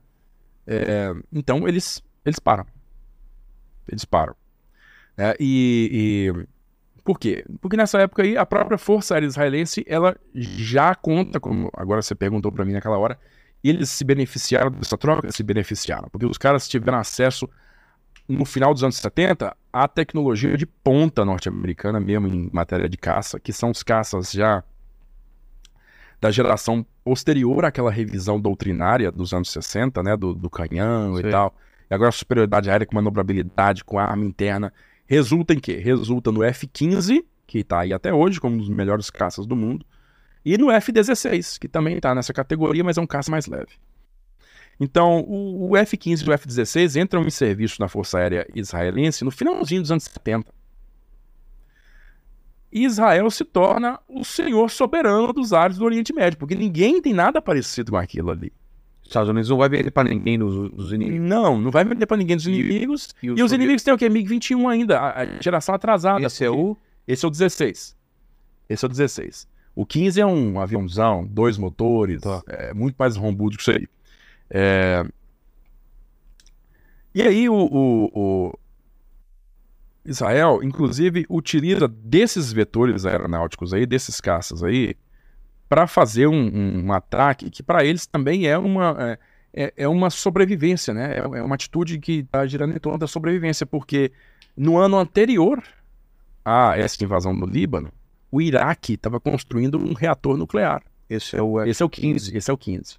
É, 0.66 1.12
então 1.30 1.68
eles, 1.68 2.02
eles 2.24 2.38
param. 2.38 2.64
Eles 3.86 4.04
param. 4.06 4.34
É, 5.18 5.36
e, 5.38 6.32
e 6.32 6.46
por 7.04 7.18
quê? 7.18 7.44
Porque 7.60 7.76
nessa 7.76 7.98
época 8.00 8.22
aí, 8.22 8.36
a 8.36 8.46
própria 8.46 8.78
Força 8.78 9.14
Aérea 9.14 9.26
Israelense, 9.26 9.84
ela 9.86 10.16
já 10.34 10.94
conta, 10.94 11.38
como 11.38 11.70
agora 11.74 12.00
você 12.00 12.14
perguntou 12.14 12.50
pra 12.50 12.64
mim 12.64 12.72
naquela 12.72 12.96
hora, 12.96 13.18
eles 13.62 13.90
se 13.90 14.02
beneficiaram 14.04 14.70
dessa 14.70 14.96
troca? 14.96 15.30
Se 15.30 15.42
beneficiaram, 15.42 16.08
porque 16.10 16.24
os 16.24 16.38
caras 16.38 16.66
tiveram 16.66 16.98
acesso, 16.98 17.48
no 18.26 18.46
final 18.46 18.72
dos 18.72 18.82
anos 18.82 18.96
70, 18.96 19.54
à 19.70 19.86
tecnologia 19.86 20.56
de 20.56 20.64
ponta 20.64 21.26
norte-americana 21.26 22.00
mesmo 22.00 22.26
em 22.26 22.48
matéria 22.50 22.88
de 22.88 22.96
caça, 22.96 23.38
que 23.38 23.52
são 23.52 23.70
os 23.70 23.82
caças 23.82 24.32
já 24.32 24.64
da 26.18 26.30
geração 26.30 26.86
posterior 27.04 27.66
àquela 27.66 27.90
revisão 27.90 28.40
doutrinária 28.40 29.12
dos 29.12 29.34
anos 29.34 29.50
60, 29.50 30.02
né, 30.02 30.16
do, 30.16 30.32
do 30.32 30.48
canhão 30.48 31.16
Sim. 31.16 31.26
e 31.26 31.30
tal. 31.30 31.54
E 31.90 31.94
agora 31.94 32.08
a 32.08 32.12
superioridade 32.12 32.70
aérea 32.70 32.86
com 32.86 32.94
manobrabilidade, 32.94 33.84
com 33.84 33.98
arma 33.98 34.24
interna, 34.24 34.72
resulta 35.06 35.54
em 35.54 35.58
quê? 35.58 35.76
Resulta 35.76 36.30
no 36.32 36.42
F-15, 36.42 37.24
que 37.46 37.58
está 37.58 37.80
aí 37.80 37.92
até 37.92 38.12
hoje 38.12 38.40
como 38.40 38.56
um 38.56 38.58
dos 38.58 38.68
melhores 38.68 39.10
caças 39.10 39.46
do 39.46 39.56
mundo, 39.56 39.84
e 40.44 40.58
no 40.58 40.70
F-16, 40.70 41.58
que 41.58 41.68
também 41.68 41.96
está 41.96 42.14
nessa 42.14 42.32
categoria, 42.32 42.84
mas 42.84 42.98
é 42.98 43.00
um 43.00 43.06
caça 43.06 43.30
mais 43.30 43.46
leve. 43.46 43.72
Então, 44.78 45.20
o, 45.20 45.70
o 45.70 45.76
F-15 45.76 46.26
e 46.26 46.28
o 46.28 46.32
F-16 46.32 47.00
entram 47.00 47.22
em 47.22 47.30
serviço 47.30 47.80
na 47.80 47.88
Força 47.88 48.18
Aérea 48.18 48.46
Israelense 48.54 49.24
no 49.24 49.30
finalzinho 49.30 49.82
dos 49.82 49.90
anos 49.90 50.04
70. 50.04 50.52
E 52.72 52.84
Israel 52.84 53.30
se 53.30 53.44
torna 53.44 54.00
o 54.08 54.24
senhor 54.24 54.68
soberano 54.68 55.32
dos 55.32 55.52
ares 55.52 55.78
do 55.78 55.84
Oriente 55.84 56.12
Médio, 56.12 56.38
porque 56.38 56.56
ninguém 56.56 57.00
tem 57.00 57.14
nada 57.14 57.40
parecido 57.40 57.92
com 57.92 57.96
aquilo 57.96 58.30
ali. 58.30 58.52
Os 59.04 59.08
Estados 59.10 59.28
Unidos 59.28 59.48
não 59.50 59.58
vai 59.58 59.68
vender 59.68 59.90
pra 59.90 60.02
ninguém 60.02 60.38
dos, 60.38 60.70
dos 60.72 60.92
inimigos. 60.92 61.28
Não, 61.28 61.60
não 61.60 61.70
vai 61.70 61.84
vender 61.84 62.06
para 62.06 62.16
ninguém 62.16 62.36
dos 62.36 62.46
inimigos. 62.46 63.14
E 63.22 63.30
os 63.42 63.52
inimigos 63.52 63.82
têm 63.82 63.92
o 63.94 63.98
quê? 63.98 64.08
MiG-21 64.08 64.66
ainda, 64.68 64.98
a, 64.98 65.22
a 65.22 65.26
geração 65.42 65.74
atrasada. 65.74 66.24
Esse 66.26 66.44
é 66.44 66.50
o. 66.50 66.76
Esse 67.06 67.24
é 67.24 67.28
o 67.28 67.30
16. 67.30 67.94
Esse 68.68 68.84
é 68.84 68.86
o 68.86 68.88
16. 68.88 69.46
O 69.76 69.84
15 69.84 70.20
é 70.20 70.24
um 70.26 70.58
aviãozão, 70.58 71.26
dois 71.26 71.58
motores, 71.58 72.22
Tá. 72.22 72.42
é 72.48 72.72
muito 72.72 72.96
mais 72.98 73.14
rombudo 73.16 73.56
que 73.56 73.62
isso 73.62 73.72
aí. 73.72 73.86
É, 74.48 75.04
E 77.14 77.22
aí 77.22 77.48
o, 77.48 77.54
o- 77.54 78.10
o 78.14 78.58
Israel, 80.04 80.60
inclusive, 80.62 81.24
utiliza 81.28 81.86
desses 81.88 82.52
vetores 82.52 83.04
aeronáuticos 83.06 83.72
aí, 83.74 83.84
desses 83.86 84.20
caças 84.20 84.62
aí, 84.62 84.94
para 85.68 85.86
fazer 85.86 86.26
um, 86.26 86.34
um- 86.34 86.84
um 86.86 86.92
ataque 86.92 87.50
que 87.50 87.62
para 87.62 87.84
eles 87.84 88.06
também 88.06 88.46
é 88.46 88.56
uma, 88.58 88.96
é, 88.98 89.18
é- 89.66 89.72
é 89.78 89.88
uma 89.88 90.10
sobrevivência, 90.10 90.92
né? 90.94 91.14
É, 91.16 91.18
é 91.18 91.42
uma 91.42 91.54
atitude 91.54 91.98
que 91.98 92.20
está 92.20 92.46
girando 92.46 92.74
em 92.74 92.78
torno 92.78 92.98
da 92.98 93.06
sobrevivência, 93.06 93.64
porque 93.66 94.12
no 94.56 94.76
ano 94.78 94.96
anterior 94.98 95.62
a 96.44 96.76
essa 96.78 97.02
invasão 97.02 97.32
no 97.32 97.46
Líbano, 97.46 97.90
o 98.30 98.40
Iraque 98.42 98.94
estava 98.94 99.18
construindo 99.18 99.78
um 99.78 99.94
reator 99.94 100.36
nuclear. 100.36 100.82
Esse 101.08 101.36
é 101.36 101.42
o. 101.42 101.62
Esse 101.62 101.82
é 101.82 101.86
o 101.86 101.88
15, 101.88 102.36
esse 102.36 102.50
é 102.50 102.54
o 102.54 102.58
15. 102.58 102.96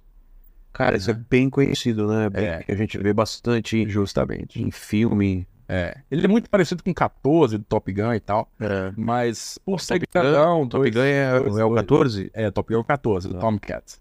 Cara, 0.72 0.96
isso 0.96 1.10
é 1.10 1.14
bem 1.14 1.48
conhecido, 1.48 2.06
né? 2.06 2.28
Bem- 2.28 2.44
É. 2.44 2.64
A 2.68 2.74
gente 2.74 2.98
vê 2.98 3.12
bastante 3.12 3.88
Justamente. 3.88 4.60
em 4.62 4.70
filme. 4.70 5.46
É. 5.68 5.96
Ele 6.10 6.24
é 6.24 6.28
muito 6.28 6.48
parecido 6.48 6.82
com 6.82 6.90
o 6.90 6.94
14 6.94 7.58
do 7.58 7.64
Top 7.64 7.92
Gun 7.92 8.14
e 8.14 8.20
tal, 8.20 8.48
mas 8.96 9.58
por 9.64 9.80
ser 9.80 9.98
Top 10.00 10.06
Gun- 10.14 10.22
grandão, 10.22 10.68
Top 10.68 10.90
dois- 10.90 10.94
Gun 10.94 11.00
é, 11.02 11.40
dois- 11.40 11.56
é 11.58 11.64
o 11.64 11.68
dois- 11.68 11.80
14? 11.80 12.30
É, 12.34 12.50
Top 12.50 12.72
Gun 12.74 12.84
14, 12.84 13.28
do. 13.28 13.38
Tomcat. 13.38 13.98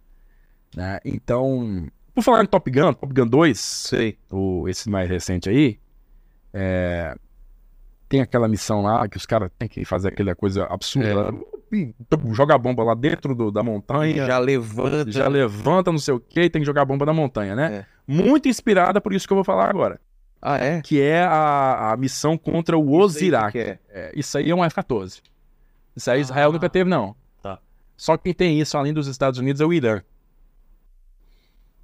Né? 0.76 1.00
Então, 1.04 1.88
por 2.14 2.24
falar 2.24 2.44
em 2.44 2.48
Top 2.48 2.70
Gun, 2.70 2.94
Top 2.94 3.14
Gun 3.14 3.28
2, 3.28 3.60
Sei. 3.60 4.18
o, 4.32 4.68
esse 4.70 4.90
mais 4.90 5.10
recente 5.10 5.50
aí, 5.50 5.80
é, 6.54 7.16
tem 8.08 8.22
aquela 8.22 8.48
missão 8.48 8.82
lá 8.84 9.08
que 9.08 9.18
os 9.18 9.26
caras 9.26 9.50
têm 9.58 9.68
que 9.68 9.84
fazer 9.86 10.10
aquela 10.10 10.36
coisa 10.36 10.66
absurda. 10.66 11.34
Ih, 11.74 11.96
Joga 12.32 12.54
a 12.54 12.58
bomba 12.60 12.84
lá 12.84 12.94
dentro 12.94 13.34
do- 13.34 13.50
da 13.52 13.64
montanha. 13.64 14.26
Já 14.28 14.38
levanta. 14.38 15.12
já 15.12 15.28
levanta 15.28 15.92
não 15.92 15.98
sei 15.98 16.14
o 16.14 16.20
que 16.20 16.48
tem 16.50 16.62
que 16.62 16.66
jogar 16.66 16.84
a 16.84 16.86
bomba 16.86 17.06
na 17.08 17.14
montanha, 17.14 17.56
né? 17.56 17.78
É. 17.78 17.86
Muito 18.08 18.48
inspirada 18.48 19.02
por 19.02 19.12
isso 19.14 19.26
que 19.28 19.34
eu 19.34 19.36
vou 19.38 19.44
falar 19.44 19.68
agora. 19.70 20.00
Ah, 20.42 20.58
é? 20.58 20.82
Que 20.82 21.02
é 21.02 21.24
a, 21.24 21.92
a 21.94 21.98
missão 21.98 22.38
contra 22.38 22.78
o 22.78 22.92
Osirak. 22.94 23.58
é. 23.58 23.80
É, 23.90 24.12
isso 24.16 24.38
aí 24.38 24.50
é 24.52 24.56
um 24.56 24.64
F-14. 24.64 25.22
Isso 25.96 26.12
aí 26.12 26.22
Israel 26.22 26.50
Ah. 26.50 26.54
nunca 26.54 26.70
teve, 26.70 26.90
não. 26.90 27.16
Tá. 27.42 27.60
Só 27.98 28.16
quem 28.18 28.34
tem 28.34 28.60
isso, 28.60 28.78
além 28.78 28.94
dos 28.94 29.08
Estados 29.08 29.40
Unidos, 29.40 29.62
é 29.62 29.66
o 29.66 29.74
Irã. 29.74 30.02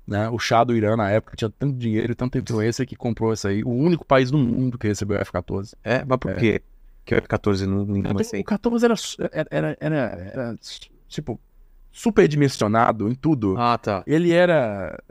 Né? 0.06 0.30
O 0.30 0.38
chá 0.40 0.64
do 0.64 0.76
Irã, 0.76 0.96
na 0.96 1.10
época, 1.10 1.36
tinha 1.38 1.50
tanto 1.50 1.78
dinheiro 1.78 2.12
e 2.12 2.16
tanta 2.16 2.38
influência 2.38 2.86
que 2.86 2.96
comprou 2.96 3.32
isso 3.34 3.48
aí. 3.48 3.64
O 3.64 3.70
único 3.70 4.06
país 4.06 4.30
do 4.30 4.38
mundo 4.38 4.78
que 4.78 4.88
recebeu 4.88 5.18
o 5.18 5.22
F-14. 5.22 5.74
É, 5.84 6.04
mas 6.06 6.18
por 6.20 6.32
É. 6.32 6.36
quê? 6.36 6.62
Que 7.06 7.16
o 7.16 7.18
F-14 7.18 7.66
não, 7.66 7.86
ninguém 7.86 8.14
mais 8.14 8.30
tem. 8.30 8.42
O 8.42 8.44
14 8.44 8.84
era, 8.86 8.96
su- 8.96 9.18
era, 9.32 9.48
era, 9.50 9.78
era, 9.80 9.96
era, 10.34 10.56
tipo, 11.08 11.40
superdimensionado 11.92 13.10
em 13.10 13.16
tudo. 13.16 13.56
Ah, 13.58 13.78
tá. 13.78 14.04
Ele 14.06 14.32
era 14.32 15.02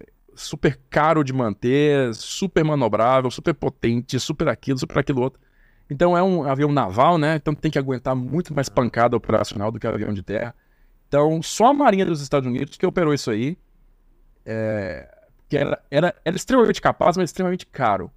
super 0.40 0.78
caro 0.88 1.22
de 1.22 1.32
manter, 1.32 2.14
super 2.14 2.64
manobrável, 2.64 3.30
super 3.30 3.54
potente, 3.54 4.18
super 4.18 4.48
aquilo, 4.48 4.78
super 4.78 4.98
aquilo 4.98 5.20
outro. 5.22 5.40
Então 5.88 6.16
é 6.16 6.22
um 6.22 6.44
avião 6.44 6.72
naval, 6.72 7.18
né? 7.18 7.36
Então 7.36 7.54
tem 7.54 7.70
que 7.70 7.78
aguentar 7.78 8.14
muito 8.14 8.54
mais 8.54 8.68
pancada 8.68 9.16
operacional 9.16 9.70
do 9.70 9.78
que 9.78 9.86
avião 9.86 10.12
de 10.12 10.22
terra. 10.22 10.54
Então 11.08 11.42
só 11.42 11.66
a 11.66 11.74
Marinha 11.74 12.06
dos 12.06 12.20
Estados 12.20 12.48
Unidos 12.48 12.76
que 12.76 12.86
operou 12.86 13.12
isso 13.12 13.30
aí, 13.30 13.58
é, 14.46 15.08
que 15.48 15.56
era, 15.56 15.82
era, 15.90 16.14
era 16.24 16.36
extremamente 16.36 16.80
capaz, 16.80 17.16
mas 17.16 17.30
extremamente 17.30 17.66
caro. 17.66 18.10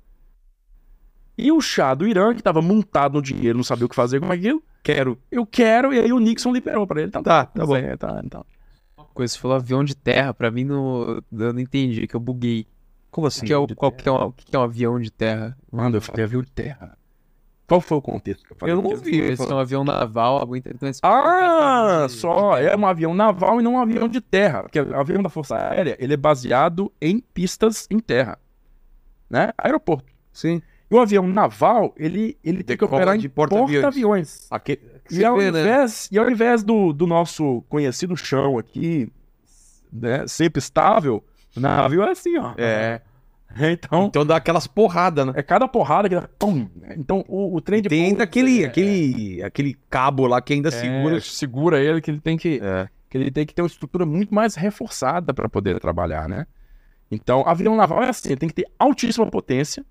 E 1.38 1.52
o 1.52 1.60
chá 1.60 1.94
do 1.96 2.08
Irã, 2.08 2.32
que 2.34 2.42
estava 2.42 2.62
montado 2.62 3.16
no 3.16 3.22
dinheiro, 3.22 3.58
não 3.58 3.64
sabia 3.64 3.86
o 3.86 3.90
que 3.90 3.96
fazer 3.96 4.20
com 4.20 4.32
aquilo. 4.32 4.62
Quero. 4.84 5.18
Eu 5.32 5.46
quero, 5.46 5.92
e 5.92 6.00
aí 6.00 6.14
o 6.14 6.20
Nixon 6.20 6.54
liberou 6.54 6.86
pra 6.86 7.00
ele. 7.00 7.10
Então, 7.10 7.24
Tá, 7.24 7.46
tá 7.46 7.66
bom. 7.66 7.74
tá, 7.98 8.22
então. 8.24 8.46
Coisa, 9.14 9.34
você 9.34 9.40
falou 9.40 9.58
avião 9.58 9.84
de 9.84 9.96
terra, 9.96 10.34
pra 10.34 10.50
mim 10.50 10.64
não, 10.64 11.22
eu 11.32 11.54
não 11.54 11.60
entendi, 11.60 12.08
que 12.08 12.16
eu 12.16 12.20
buguei. 12.20 12.66
Como 13.12 13.26
O 13.26 13.28
assim? 13.28 13.46
que 13.46 13.54
é 13.54 13.58
o, 13.58 13.68
qual 13.76 13.92
que 13.92 14.10
é, 14.10 14.12
um, 14.12 14.16
o 14.16 14.32
que 14.34 14.56
é 14.56 14.60
um 14.60 14.64
avião 14.64 15.00
de 15.00 15.12
terra? 15.12 15.56
Mano, 15.72 15.98
eu 15.98 16.02
falei 16.02 16.26
avião 16.26 16.42
de 16.42 16.52
terra. 16.52 16.98
Qual 17.68 17.80
foi 17.80 17.98
o 17.98 18.02
contexto 18.02 18.44
que 18.46 18.52
eu 18.52 18.58
falei? 18.58 18.74
Eu 18.74 18.82
não 18.82 18.90
ouvi. 18.90 19.20
Esse 19.20 19.50
é 19.50 19.54
um 19.54 19.58
avião 19.58 19.84
naval, 19.84 20.38
algo 20.38 20.56
interessante. 20.56 21.00
Ah, 21.02 22.08
só 22.10 22.58
é 22.58 22.76
um 22.76 22.86
avião 22.86 23.14
naval 23.14 23.60
e 23.60 23.64
não 23.64 23.76
um 23.76 23.80
avião 23.80 24.08
de 24.08 24.20
terra. 24.20 24.64
Porque 24.64 24.82
o 24.82 24.96
avião 24.96 25.24
da 25.24 25.30
Força 25.30 25.56
Aérea, 25.56 25.96
ele 26.00 26.14
é 26.14 26.18
baseado 26.18 26.92
em 27.02 27.20
pistas 27.20 27.88
em 27.90 28.00
terra. 28.00 28.38
Né? 29.30 29.52
Aeroporto. 29.58 30.12
Sim. 30.32 30.62
E 30.92 30.96
o 30.96 31.00
avião 31.00 31.26
naval, 31.26 31.94
ele, 31.98 32.38
ele 32.44 32.64
tem 32.64 32.76
que 32.78 32.84
operar 32.84 33.18
de 33.18 33.28
em 33.28 33.30
porta-aviões. 33.30 33.82
porta-aviões. 33.82 34.48
Aquele... 34.52 34.82
E, 35.12 35.24
ao 35.24 35.38
vê, 35.38 35.52
né? 35.52 35.62
invés, 35.62 36.10
e 36.12 36.18
ao 36.18 36.30
invés 36.30 36.64
do, 36.64 36.94
do 36.94 37.06
nosso 37.08 37.64
conhecido 37.70 38.16
chão 38.16 38.58
aqui, 38.58 39.12
né, 39.92 40.26
sempre 40.28 40.60
estável, 40.60 41.24
o 41.56 41.60
navio 41.60 42.02
é 42.04 42.12
assim, 42.12 42.38
ó. 42.38 42.54
É. 42.58 43.02
Então, 43.72 44.06
Então 44.06 44.26
dá 44.26 44.38
aquelas 44.38 44.66
porradas, 44.66 45.28
né? 45.28 45.34
é 45.36 45.44
cada 45.44 45.68
porrada 45.68 46.10
que 46.10 46.16
dá. 46.16 46.28
Pum, 46.40 46.68
então, 46.98 47.24
o, 47.28 47.56
o 47.56 47.62
trem 47.62 47.84
de 47.84 47.90
Tem 47.90 48.06
ainda 48.06 48.24
aquele, 48.24 48.64
é- 48.64 48.66
aquele, 48.66 49.44
aquele 49.44 49.78
cabo 49.92 50.26
lá 50.26 50.42
que 50.42 50.54
ainda 50.54 50.70
é, 50.70 50.72
segura. 50.72 51.22
segura 51.22 51.80
ele, 51.80 52.02
que 52.02 52.10
ele 52.10 52.20
tem 52.20 52.36
que, 52.36 52.60
É. 52.64 52.90
que 53.10 53.18
ele 53.18 53.30
tem 53.30 53.46
que 53.46 53.54
ter 53.54 53.62
uma 53.62 53.68
estrutura 53.68 54.08
muito 54.08 54.34
mais 54.34 54.56
reforçada 54.56 55.32
para 55.36 55.48
poder 55.48 55.80
trabalhar, 55.80 56.28
né? 56.28 56.48
Então, 57.12 57.44
avião 57.46 57.76
naval 57.76 58.02
é 58.02 58.10
assim, 58.10 58.30
ele 58.30 58.38
tem 58.40 58.50
que 58.50 58.56
ter 58.56 58.66
altíssima 58.80 59.28
potência, 59.30 59.86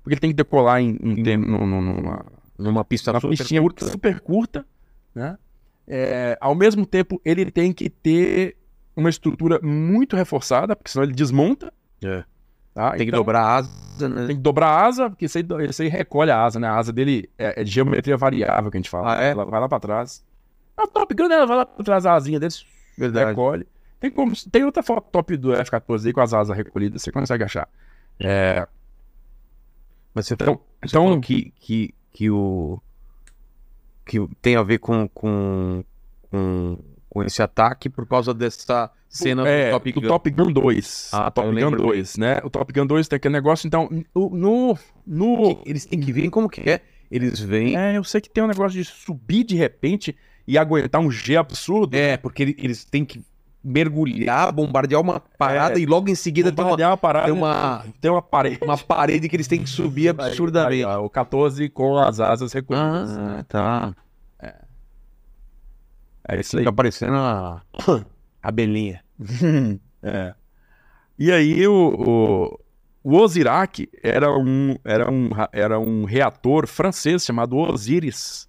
porque 0.00 0.14
ele 0.14 0.20
tem 0.20 0.30
que 0.30 0.36
decolar 0.36 0.80
em, 0.80 0.96
em 1.02 1.36
num- 1.38 1.66
num- 1.66 1.80
numa, 1.82 2.24
Numa 2.62 2.84
pista 2.84 3.10
uma 3.10 3.20
super 3.20 3.36
pistinha 3.36 3.62
super 3.78 4.20
curta, 4.20 4.64
né? 5.14 5.38
É, 5.86 6.38
ao 6.40 6.54
mesmo 6.54 6.86
tempo, 6.86 7.20
ele 7.24 7.50
tem 7.50 7.72
que 7.72 7.90
ter 7.90 8.56
uma 8.96 9.10
estrutura 9.10 9.58
muito 9.62 10.16
reforçada, 10.16 10.76
porque 10.76 10.90
senão 10.90 11.04
ele 11.04 11.12
desmonta. 11.14 11.72
É. 12.02 12.24
tá? 12.74 12.90
Tem 12.90 13.00
que 13.00 13.04
Então, 13.04 13.20
dobrar 13.20 13.42
a 13.42 13.56
asa, 13.56 14.08
né? 14.08 14.26
Tem 14.26 14.36
que 14.36 14.42
dobrar 14.42 14.68
a 14.68 14.86
asa, 14.86 15.10
porque 15.10 15.24
isso 15.26 15.38
aí, 15.38 15.44
isso 15.68 15.82
aí 15.82 15.88
recolhe 15.88 16.30
a 16.30 16.42
asa, 16.42 16.60
né? 16.60 16.68
A 16.68 16.76
asa 16.76 16.92
dele 16.92 17.28
é, 17.38 17.60
é 17.60 17.64
de 17.64 17.70
geometria 17.70 18.16
variável 18.16 18.70
que 18.70 18.76
a 18.76 18.80
gente 18.80 18.90
fala. 18.90 19.16
Ah, 19.18 19.22
é? 19.22 19.30
Ela 19.30 19.44
vai 19.44 19.60
lá 19.60 19.68
pra 19.68 19.80
trás. 19.80 20.24
A 20.76 20.86
Top 20.86 21.14
Gun, 21.14 21.30
ela 21.30 21.46
vai 21.46 21.56
lá 21.58 21.66
pra 21.66 21.84
trás, 21.84 22.06
a 22.06 22.14
asinha 22.14 22.38
dele, 22.40 22.54
Verdade. 22.96 23.30
recolhe. 23.30 23.66
Tem, 24.00 24.10
como, 24.10 24.32
tem 24.50 24.64
outra 24.64 24.82
foto 24.82 25.08
top 25.12 25.36
do 25.36 25.54
F-14 25.54 26.06
aí 26.06 26.12
com 26.12 26.20
as 26.20 26.32
asas 26.34 26.56
recolhidas, 26.56 27.02
você 27.02 27.12
consegue 27.12 27.44
achar. 27.44 27.68
É, 28.18 28.66
Mas 30.14 30.26
você 30.26 30.34
então, 30.34 30.60
Então 30.84 31.04
então 31.06 31.20
que, 31.20 31.52
que, 31.60 31.94
que 32.12 32.30
o. 32.30 32.80
Que 34.04 34.18
tem 34.40 34.56
a 34.56 34.62
ver 34.62 34.78
com, 34.78 35.08
com, 35.08 35.84
com, 36.30 36.78
com 37.08 37.22
esse 37.22 37.40
ataque 37.42 37.88
por 37.88 38.06
causa 38.06 38.34
dessa 38.34 38.90
cena 39.08 39.46
é, 39.48 39.70
do 39.70 39.72
Top 39.72 39.92
do 39.92 40.00
Gun. 40.00 40.08
Top 40.08 40.30
Gun 40.30 40.52
2. 40.52 41.10
Ah, 41.12 41.18
tá, 41.24 41.30
Top 41.30 41.46
eu 41.46 41.52
Gun 41.52 41.56
lembro 41.60 41.82
2, 41.84 42.16
né? 42.16 42.40
O 42.42 42.50
Top 42.50 42.72
Gun 42.72 42.86
2 42.86 43.06
tem 43.08 43.16
aquele 43.16 43.32
negócio, 43.34 43.66
então, 43.66 43.88
no. 44.14 44.76
no, 45.06 45.62
Eles 45.64 45.86
têm 45.86 46.00
que 46.00 46.12
ver 46.12 46.28
como 46.30 46.48
que 46.48 46.68
é. 46.68 46.80
Eles 47.10 47.38
vêm. 47.40 47.76
é, 47.76 47.96
eu 47.96 48.02
sei 48.04 48.20
que 48.20 48.30
tem 48.30 48.42
um 48.42 48.46
negócio 48.48 48.76
de 48.76 48.84
subir 48.84 49.44
de 49.44 49.54
repente 49.54 50.16
e 50.46 50.56
aguentar 50.58 51.00
um 51.00 51.10
G 51.10 51.36
absurdo. 51.36 51.94
É, 51.94 52.16
porque 52.16 52.42
ele- 52.42 52.56
eles 52.58 52.84
têm 52.84 53.04
que 53.04 53.22
mergulhar, 53.64 54.50
bombardear 54.52 55.00
uma 55.00 55.20
parada 55.20 55.78
e 55.78 55.86
logo 55.86 56.08
em 56.10 56.14
seguida 56.14 56.50
tem 56.50 56.64
uma, 56.64 56.74
uma 56.76 56.96
parada. 56.96 57.26
tem 57.26 57.34
uma, 57.34 57.84
Tem 58.00 58.10
uma 58.10 58.22
parede. 58.22 58.58
uma 58.62 58.76
parede 58.76 59.28
que 59.28 59.36
eles 59.36 59.46
têm 59.46 59.62
que 59.62 59.68
subir 59.70 60.08
absurdamente. 60.08 60.84
Aí, 60.84 60.96
o 60.96 61.08
14 61.08 61.68
com 61.68 61.96
as 61.98 62.18
asas 62.20 62.52
recolhidas. 62.52 63.16
Ah, 63.16 63.44
tá. 63.48 63.94
é 66.28 66.40
isso 66.40 66.56
aí. 66.56 66.62
Fica 66.62 66.72
parecendo 66.72 67.14
a 67.16 67.62
abelhinha. 68.42 69.00
É. 70.04 70.34
E 71.16 71.30
aí 71.30 71.64
o, 71.68 71.72
o, 71.74 72.60
o 73.04 73.16
Osirak 73.16 73.88
era 74.02 74.36
um, 74.36 74.76
era, 74.84 75.08
um, 75.08 75.28
ra- 75.28 75.48
era 75.52 75.78
um 75.78 76.04
reator 76.04 76.66
francês 76.66 77.24
chamado 77.24 77.56
Osiris, 77.56 78.48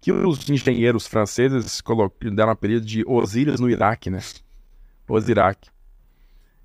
que 0.00 0.10
os 0.10 0.48
engenheiros 0.48 1.06
franceses 1.06 1.82
deram 2.32 2.48
o 2.48 2.52
apelido 2.52 2.86
de 2.86 3.04
Osiris 3.06 3.60
no 3.60 3.68
Iraque, 3.68 4.08
né? 4.08 4.20
Osirak. 5.14 5.68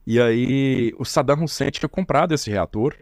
E 0.06 0.20
aí 0.20 0.94
o 0.98 1.06
Saddam 1.06 1.44
Hussein 1.44 1.70
tinha 1.70 1.88
comprado 1.88 2.34
esse 2.34 2.50
reator 2.50 2.96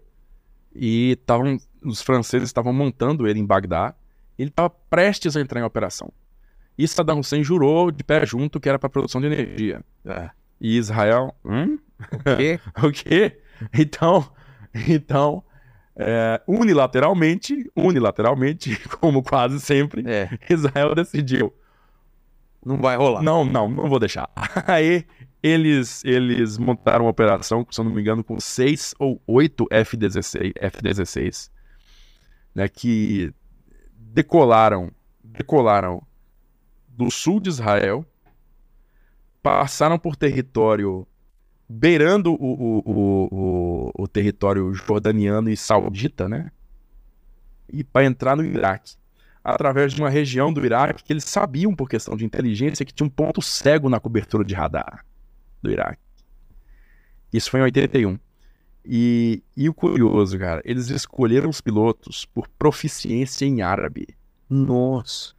e 0.75 1.17
tavam, 1.25 1.57
os 1.83 2.01
franceses 2.01 2.49
estavam 2.49 2.73
montando 2.73 3.27
ele 3.27 3.39
em 3.39 3.45
Bagdá. 3.45 3.95
E 4.37 4.43
ele 4.43 4.49
estava 4.49 4.69
prestes 4.69 5.35
a 5.35 5.41
entrar 5.41 5.59
em 5.59 5.63
operação. 5.63 6.11
E 6.77 6.87
Saddam 6.87 7.19
Hussein 7.19 7.43
jurou 7.43 7.91
de 7.91 8.03
pé 8.03 8.25
junto 8.25 8.59
que 8.59 8.69
era 8.69 8.79
para 8.79 8.89
produção 8.89 9.19
de 9.19 9.27
energia. 9.27 9.83
É. 10.05 10.29
E 10.61 10.77
Israel, 10.77 11.35
hum? 11.43 11.77
quê? 12.37 12.59
o 12.81 12.91
quê? 12.91 13.39
Então, 13.73 14.29
então 14.87 15.43
é, 16.01 16.41
unilateralmente, 16.47 17.69
unilateralmente, 17.75 18.79
como 18.99 19.21
quase 19.21 19.59
sempre, 19.59 20.09
É, 20.09 20.29
Israel 20.49 20.95
decidiu, 20.95 21.53
não 22.65 22.77
vai 22.77 22.95
rolar. 22.95 23.21
não, 23.21 23.43
não, 23.43 23.67
não 23.67 23.89
vou 23.89 23.99
deixar. 23.99 24.29
Aí 24.65 25.05
eles, 25.41 26.03
eles 26.03 26.57
montaram 26.57 27.05
uma 27.05 27.11
operação, 27.11 27.65
se 27.69 27.79
eu 27.79 27.85
não 27.85 27.93
me 27.93 28.01
engano, 28.01 28.23
com 28.23 28.39
seis 28.39 28.93
ou 28.99 29.21
oito 29.25 29.65
F-16, 29.71 30.51
F-16, 30.55 31.49
né, 32.53 32.67
que 32.67 33.33
decolaram, 33.95 34.91
decolaram 35.23 36.03
do 36.89 37.09
sul 37.09 37.39
de 37.39 37.49
Israel, 37.49 38.05
passaram 39.41 39.97
por 39.97 40.17
território 40.17 41.07
beirando 41.67 42.33
o, 42.33 42.35
o, 42.35 42.83
o, 42.85 43.91
o, 44.03 44.07
território 44.07 44.73
jordaniano 44.73 45.49
e 45.49 45.55
saudita, 45.55 46.27
né? 46.27 46.51
E 47.71 47.83
para 47.83 48.05
entrar 48.05 48.35
no 48.35 48.43
Iraque. 48.43 48.95
Através 49.43 49.93
de 49.93 50.01
uma 50.01 50.09
região 50.09 50.51
do 50.51 50.65
Iraque 50.65 51.03
que 51.03 51.13
eles 51.13 51.23
sabiam, 51.23 51.75
por 51.75 51.87
questão 51.87 52.17
de 52.17 52.25
inteligência, 52.25 52.83
que 52.83 52.91
tinha 52.91 53.05
um 53.05 53.09
ponto 53.09 53.41
cego 53.41 53.87
na 53.87 53.99
cobertura 53.99 54.43
de 54.43 54.55
radar 54.55 55.05
do 55.61 55.71
Iraque. 55.71 56.01
Isso 57.31 57.49
foi 57.51 57.59
em 57.59 57.63
81. 57.63 58.19
E, 58.85 59.43
e 59.55 59.69
o 59.69 59.73
curioso, 59.73 60.37
cara, 60.39 60.61
eles 60.65 60.89
escolheram 60.89 61.49
os 61.49 61.61
pilotos 61.61 62.25
por 62.25 62.47
proficiência 62.47 63.45
em 63.45 63.61
árabe. 63.61 64.07
Nossa. 64.49 65.33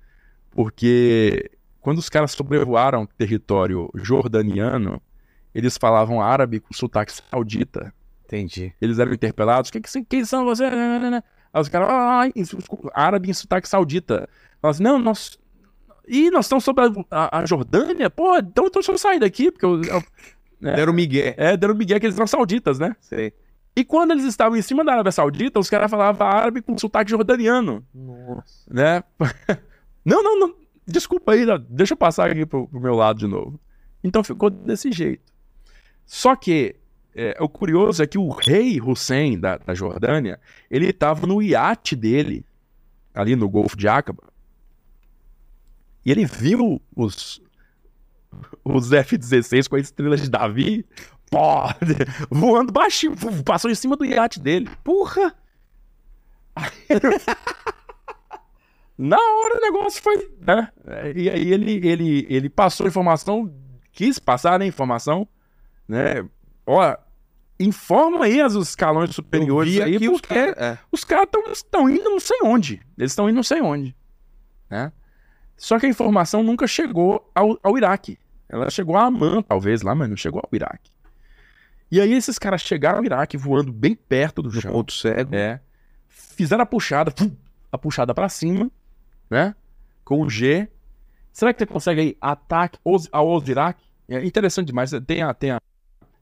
Porque 0.50 1.50
quando 1.80 1.98
os 1.98 2.08
caras 2.08 2.32
sobrevoaram 2.32 3.02
o 3.02 3.06
território 3.06 3.90
jordaniano, 3.94 5.02
eles 5.54 5.76
falavam 5.76 6.22
árabe 6.22 6.60
com 6.60 6.72
sotaque 6.72 7.12
saudita. 7.12 7.92
Entendi. 8.24 8.72
Eles 8.80 8.98
eram 8.98 9.12
interpelados. 9.12 9.70
Que, 9.70 9.80
que, 9.80 10.04
quem 10.04 10.24
são 10.24 10.44
vocês? 10.44 10.72
Aí 11.52 11.60
os 11.60 11.68
caras, 11.68 11.88
ah, 11.90 12.22
árabe 12.94 13.30
em 13.30 13.32
sotaque 13.32 13.68
saudita. 13.68 14.28
Falaram 14.60 14.74
assim, 14.76 14.82
não, 14.82 14.98
nós. 14.98 15.38
Ih, 16.08 16.30
nós 16.30 16.46
estamos 16.46 16.64
sobre 16.64 16.84
a, 16.84 16.90
a- 17.10 17.38
a 17.40 17.46
Jordânia? 17.46 18.10
Pô, 18.10 18.36
então, 18.36 18.66
então 18.66 18.80
deixa 18.80 18.92
eu 18.92 18.98
sair 18.98 19.18
daqui, 19.20 19.50
porque 19.50 19.64
eu. 19.66 19.80
eu- 19.82 20.02
É. 20.62 20.74
Deram 20.76 20.92
migué. 20.92 21.34
é, 21.38 21.56
deram 21.56 21.74
migué 21.74 21.98
que 21.98 22.06
eles 22.06 22.16
eram 22.16 22.26
sauditas, 22.26 22.78
né? 22.78 22.94
Sei. 23.00 23.32
E 23.76 23.84
quando 23.84 24.10
eles 24.10 24.24
estavam 24.24 24.58
em 24.58 24.62
cima 24.62 24.84
da 24.84 24.92
Arábia 24.92 25.12
Saudita, 25.12 25.58
os 25.60 25.70
caras 25.70 25.90
falavam 25.90 26.26
árabe 26.26 26.60
com 26.60 26.76
sotaque 26.76 27.10
jordaniano, 27.10 27.84
Nossa. 27.94 28.68
né? 28.68 29.02
não, 30.04 30.22
não, 30.22 30.38
não. 30.38 30.54
Desculpa 30.86 31.32
aí, 31.32 31.46
deixa 31.68 31.92
eu 31.94 31.96
passar 31.96 32.30
aqui 32.30 32.44
pro, 32.44 32.66
pro 32.66 32.80
meu 32.80 32.94
lado 32.94 33.20
de 33.20 33.26
novo. 33.28 33.58
Então 34.02 34.24
ficou 34.24 34.50
desse 34.50 34.90
jeito. 34.90 35.22
Só 36.04 36.34
que 36.34 36.74
é, 37.14 37.36
o 37.40 37.48
curioso 37.48 38.02
é 38.02 38.06
que 38.06 38.18
o 38.18 38.28
rei 38.28 38.80
Hussein 38.80 39.38
da, 39.38 39.56
da 39.56 39.72
Jordânia, 39.72 40.40
ele 40.68 40.86
estava 40.90 41.26
no 41.26 41.40
iate 41.40 41.94
dele, 41.94 42.44
ali 43.14 43.36
no 43.36 43.48
Golfo 43.48 43.76
de 43.76 43.86
Aqaba, 43.88 44.24
e 46.04 46.10
ele 46.10 46.24
viu 46.24 46.80
os, 46.96 47.42
os 48.64 48.92
F-16 48.92 49.68
com 49.68 49.76
a 49.76 49.80
estrela 49.80 50.16
de 50.16 50.30
Davi, 50.30 50.84
pô, 51.30 51.38
voando 52.30 52.72
baixinho, 52.72 53.14
passou 53.44 53.70
em 53.70 53.74
cima 53.74 53.96
do 53.96 54.04
iate 54.04 54.40
dele. 54.40 54.68
Porra! 54.82 55.34
Na 58.96 59.16
hora 59.16 59.56
o 59.56 59.60
negócio 59.60 60.02
foi, 60.02 60.30
né? 60.40 60.70
E 61.16 61.30
aí 61.30 61.52
ele, 61.52 61.88
ele, 61.88 62.26
ele 62.28 62.50
passou 62.50 62.86
informação, 62.86 63.50
quis 63.92 64.18
passar, 64.18 64.58
né, 64.58 64.66
informação, 64.66 65.26
né? 65.88 66.22
Ó, 66.66 66.96
informa 67.58 68.26
aí 68.26 68.42
as 68.42 68.54
os 68.54 68.68
escalões 68.68 69.14
superiores 69.14 69.80
aí, 69.80 69.96
os 69.96 70.20
porque 70.20 70.34
caras. 70.34 70.56
É. 70.58 70.78
os 70.92 71.02
caras 71.04 71.28
estão 71.52 71.88
indo 71.88 72.10
não 72.10 72.20
sei 72.20 72.38
onde. 72.42 72.82
Eles 72.98 73.12
estão 73.12 73.28
indo 73.28 73.36
não 73.36 73.42
sei 73.42 73.62
onde. 73.62 73.96
Né? 74.68 74.92
Só 75.60 75.78
que 75.78 75.84
a 75.84 75.88
informação 75.90 76.42
nunca 76.42 76.66
chegou 76.66 77.30
ao, 77.34 77.58
ao 77.62 77.76
Iraque. 77.76 78.18
Ela 78.48 78.70
chegou 78.70 78.96
a 78.96 79.04
Amman, 79.04 79.42
talvez, 79.42 79.82
lá, 79.82 79.94
mas 79.94 80.08
não 80.08 80.16
chegou 80.16 80.40
ao 80.42 80.48
Iraque. 80.56 80.90
E 81.90 82.00
aí 82.00 82.14
esses 82.14 82.38
caras 82.38 82.62
chegaram 82.62 83.00
ao 83.00 83.04
Iraque 83.04 83.36
voando 83.36 83.70
bem 83.70 83.94
perto 83.94 84.40
do 84.40 84.50
chão. 84.50 84.72
ponto 84.72 84.90
cego. 84.90 85.34
É. 85.34 85.60
fizeram 86.08 86.62
a 86.62 86.66
puxada, 86.66 87.12
a 87.70 87.76
puxada 87.76 88.14
pra 88.14 88.26
cima, 88.30 88.70
né? 89.28 89.54
Com 90.02 90.22
o 90.22 90.30
G. 90.30 90.66
Será 91.30 91.52
que 91.52 91.58
você 91.58 91.66
consegue 91.66 92.00
aí 92.00 92.16
ataque 92.18 92.78
ao 93.12 93.28
Osirak? 93.28 93.82
É 94.08 94.24
interessante 94.24 94.68
demais. 94.68 94.90
Tem 95.06 95.20
a, 95.22 95.34
tem 95.34 95.50
a. 95.50 95.60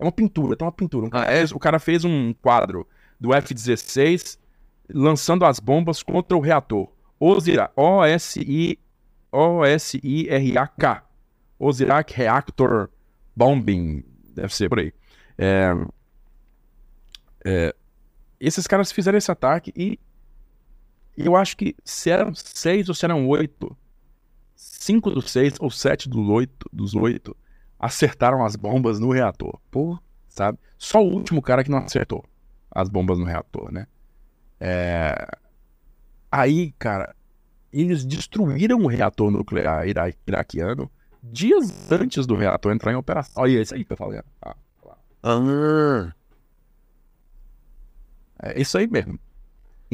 É 0.01 0.05
uma 0.05 0.11
pintura, 0.11 0.57
tem 0.57 0.67
uma 0.67 0.73
pintura. 0.73 1.07
Um 1.07 1.11
cara 1.11 1.29
Ah, 1.31 1.33
é? 1.33 1.45
o 1.45 1.61
cara 1.61 1.79
fez 1.79 2.05
um 2.05 2.35
quadro 2.43 2.89
do 3.21 3.33
F-16 3.33 4.37
lançando 4.93 5.45
as 5.45 5.61
bombas 5.61 6.03
contra 6.03 6.37
o 6.37 6.41
reator. 6.41 6.91
Osirak. 7.21 7.73
O-S-I. 9.33 9.99
O-S-I-R-A-K. 10.01 11.05
Osirak 11.59 12.15
Reactor 12.15 12.91
Bombing. 13.35 14.05
Deve 14.35 14.55
ser 14.55 14.69
por 14.69 14.79
aí. 14.79 14.93
É, 15.37 15.73
é, 17.45 17.75
esses 18.41 18.67
caras 18.67 18.93
fizeram 18.93 19.19
esse 19.19 19.31
ataque 19.31 19.73
e 19.77 19.99
eu 21.17 21.35
acho 21.35 21.57
que 21.57 21.75
se 21.85 22.11
eram 22.11 22.35
seis 22.35 22.89
ou 22.89 22.95
se 22.95 23.05
eram 23.05 23.27
oito, 23.29 23.77
cinco 24.55 25.11
dos 25.11 25.31
seis 25.31 25.55
ou 25.59 25.71
sete 25.71 26.09
dos 26.09 26.29
oito, 26.29 26.69
dos 26.73 26.95
oito 26.95 27.37
acertaram 27.79 28.45
as 28.45 28.57
bombas 28.57 28.99
no 28.99 29.11
reator. 29.11 29.59
Pô, 29.71 29.99
sabe? 30.29 30.59
Só 30.77 31.03
o 31.03 31.13
último 31.13 31.43
cara 31.43 31.65
que 31.65 31.71
não 31.71 31.79
acertou 31.79 32.25
as 32.71 32.89
bombas 32.89 33.19
no 33.19 33.25
reator, 33.25 33.73
né? 33.73 33.87
É... 34.61 35.29
Aí, 36.31 36.73
cara, 36.79 37.15
eles 37.73 38.05
destruíram 38.05 38.79
o 38.81 38.87
reator 38.87 39.31
nuclear 39.31 39.87
ira- 39.87 40.13
iraquiano 40.27 40.91
dias 41.23 41.91
antes 41.91 42.27
do 42.27 42.35
reator 42.35 42.73
entrar 42.73 42.93
em 42.93 42.97
operação. 42.97 43.43
Olha 43.43 43.61
isso 43.61 43.75
aí 43.75 43.85
que 43.85 43.93
eu 43.93 43.97
falei. 43.97 44.21
Ah, 44.43 44.57
Ah, 45.23 46.21
é 48.43 48.61
isso 48.61 48.79
aí 48.79 48.87
mesmo. 48.87 49.15
é 49.15 49.19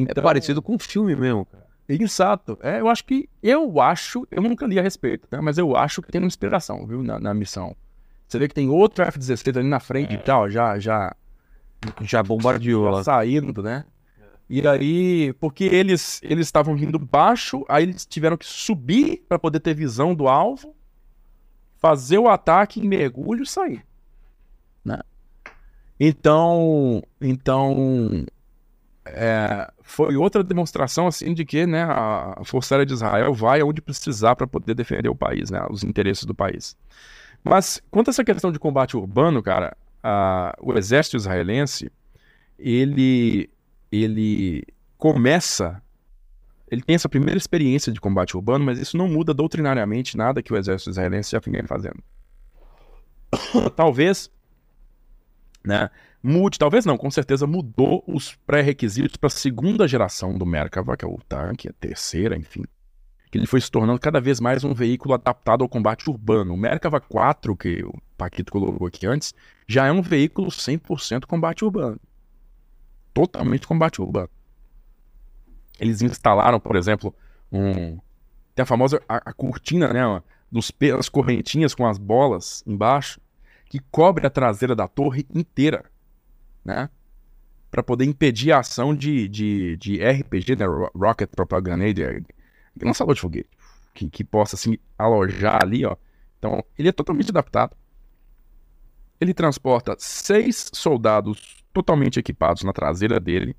Então, 0.03 0.23
parecido 0.23 0.61
com 0.62 0.75
um 0.75 0.78
filme 0.78 1.17
mesmo, 1.17 1.47
cara. 1.47 1.65
Exato. 1.89 2.59
É, 2.62 2.81
eu 2.81 2.89
acho 2.89 3.05
que. 3.05 3.28
Eu 3.43 3.81
acho. 3.81 4.27
Eu 4.31 4.43
nunca 4.43 4.67
li 4.67 4.78
a 4.78 4.83
respeito, 4.83 5.28
né? 5.31 5.41
Mas 5.41 5.59
eu 5.59 5.77
acho 5.77 6.01
que 6.01 6.11
tem 6.11 6.20
uma 6.20 6.27
inspiração, 6.27 6.86
viu? 6.86 7.03
Na, 7.03 7.19
na 7.20 7.35
missão. 7.35 7.77
Você 8.27 8.39
vê 8.39 8.49
que 8.49 8.55
tem 8.55 8.69
outro 8.70 9.05
F-16 9.05 9.59
ali 9.59 9.69
na 9.69 9.78
frente 9.81 10.15
e 10.15 10.19
tal, 10.19 10.49
já, 10.49 10.78
já, 10.78 11.15
Já 12.01 12.23
bombardeou 12.23 12.85
já 12.86 12.91
lá. 12.91 13.05
saindo, 13.05 13.62
né? 13.62 13.85
E 14.49 14.67
aí, 14.67 15.33
porque 15.41 15.65
eles 15.65 16.21
eles 16.23 16.47
estavam 16.47 16.77
vindo 16.77 16.99
baixo, 16.99 17.65
aí 17.69 17.85
eles 17.85 18.05
tiveram 18.05 18.37
que 18.37 18.47
subir 18.47 19.25
para 19.29 19.39
poder 19.39 19.61
ter 19.61 19.75
visão 19.75 20.15
do 20.15 20.29
alvo, 20.29 20.75
fazer 21.79 22.19
o 22.19 22.29
ataque 22.29 22.81
em 22.81 22.89
mergulho 22.89 23.43
e 23.43 23.47
sair, 23.47 23.85
né? 24.85 25.01
Então, 25.99 27.03
então 27.21 28.27
é, 29.07 29.71
foi 29.83 30.17
outra 30.17 30.43
demonstração 30.43 31.07
assim 31.07 31.33
de 31.35 31.45
que, 31.45 31.67
né, 31.67 31.83
a 31.85 32.41
Força 32.45 32.75
Aérea 32.75 32.87
de 32.87 32.93
Israel 32.95 33.33
vai 33.33 33.61
aonde 33.61 33.81
precisar 33.81 34.35
para 34.35 34.47
poder 34.47 34.75
defender 34.75 35.09
o 35.09 35.15
país, 35.15 35.51
né, 35.51 35.65
os 35.71 35.85
interesses 35.85 36.25
do 36.25 36.35
país. 36.35 36.77
Mas 37.43 37.83
quanto 37.91 38.09
a 38.09 38.11
essa 38.11 38.25
questão 38.25 38.51
de 38.51 38.59
combate 38.59 38.97
urbano, 38.97 39.43
cara, 39.43 39.77
a- 40.03 40.55
o 40.61 40.77
exército 40.77 41.17
israelense 41.17 41.91
ele 42.59 43.51
ele 44.03 44.65
começa 44.97 45.83
ele 46.75 46.83
tem 46.83 46.97
essa 46.97 47.09
primeira 47.09 47.39
experiência 47.39 47.93
de 47.93 48.01
combate 48.01 48.37
urbano, 48.37 48.65
mas 48.65 48.79
isso 48.79 48.97
não 48.97 49.07
muda 49.07 49.33
doutrinariamente 49.33 50.17
nada 50.17 50.43
que 50.43 50.53
o 50.53 50.57
exército 50.57 50.91
israelense 50.91 51.31
já 51.31 51.39
vinha 51.39 51.65
fazendo. 51.67 52.03
talvez, 53.77 54.31
né, 55.65 55.91
mude, 56.23 56.59
talvez 56.59 56.85
não, 56.85 56.97
com 56.97 57.11
certeza 57.11 57.47
mudou 57.47 58.03
os 58.07 58.35
pré-requisitos 58.47 59.17
para 59.17 59.29
a 59.29 59.31
segunda 59.31 59.87
geração 59.87 60.37
do 60.37 60.47
Merkava, 60.47 60.97
que 60.97 61.05
é 61.05 61.09
o 61.09 61.19
tanque, 61.29 61.69
a 61.69 61.73
terceira, 61.73 62.37
enfim. 62.37 62.65
Que 63.31 63.39
ele 63.39 63.47
foi 63.47 63.61
se 63.61 63.71
tornando 63.71 64.01
cada 64.01 64.21
vez 64.21 64.41
mais 64.41 64.65
um 64.65 64.73
veículo 64.73 65.15
adaptado 65.15 65.63
ao 65.63 65.69
combate 65.69 66.09
urbano. 66.09 66.55
O 66.55 66.57
Merkava 66.57 67.01
4, 67.01 67.57
que 67.57 67.85
o 67.85 67.93
Paquito 68.17 68.53
colocou 68.53 68.87
aqui 68.87 69.07
antes, 69.07 69.35
já 69.69 69.87
é 69.87 69.93
um 69.93 70.03
veículo 70.03 70.49
100% 70.49 71.27
combate 71.27 71.65
urbano. 71.65 72.01
Totalmente 73.15 73.67
combate 73.67 74.02
urbano. 74.02 74.28
Eles 75.78 76.02
instalaram, 76.02 76.60
por 76.60 76.76
exemplo, 76.76 77.15
um. 77.51 77.99
Tem 78.55 78.62
a 78.62 78.67
famosa 78.67 79.02
a, 79.09 79.17
a 79.31 79.33
cortina, 79.33 79.93
né? 79.93 80.23
Dos, 80.51 80.73
as 80.99 81.09
correntinhas 81.09 81.75
com 81.75 81.86
as 81.86 81.99
bolas 81.99 82.62
embaixo, 82.67 83.20
que 83.67 83.81
cobre 83.91 84.26
a 84.26 84.31
traseira 84.31 84.75
da 84.76 84.86
torre 84.86 85.26
inteira, 85.34 85.84
né? 86.65 86.89
Para 87.70 87.83
poder 87.83 88.05
impedir 88.05 88.52
a 88.52 88.60
ação 88.60 88.94
de, 88.94 89.28
de, 89.28 89.76
de 89.78 90.02
RPG, 90.05 90.57
né? 90.57 90.67
Ro- 90.67 90.91
Rocket 90.94 91.31
Propaganda, 91.31 91.84
lançador 92.83 93.15
de 93.15 93.20
foguete, 93.20 93.51
que, 93.94 94.09
que 94.10 94.25
possa 94.25 94.57
assim 94.57 94.78
alojar 94.99 95.62
ali, 95.62 95.84
ó. 95.84 95.97
Então, 96.39 96.65
ele 96.78 96.89
é 96.89 96.93
totalmente 96.93 97.31
adaptado. 97.31 97.76
Ele 99.20 99.33
transporta 99.34 99.97
seis 99.99 100.70
soldados 100.73 101.64
totalmente 101.75 102.19
equipados 102.19 102.62
na 102.62 102.73
traseira 102.73 103.20
dele. 103.20 103.55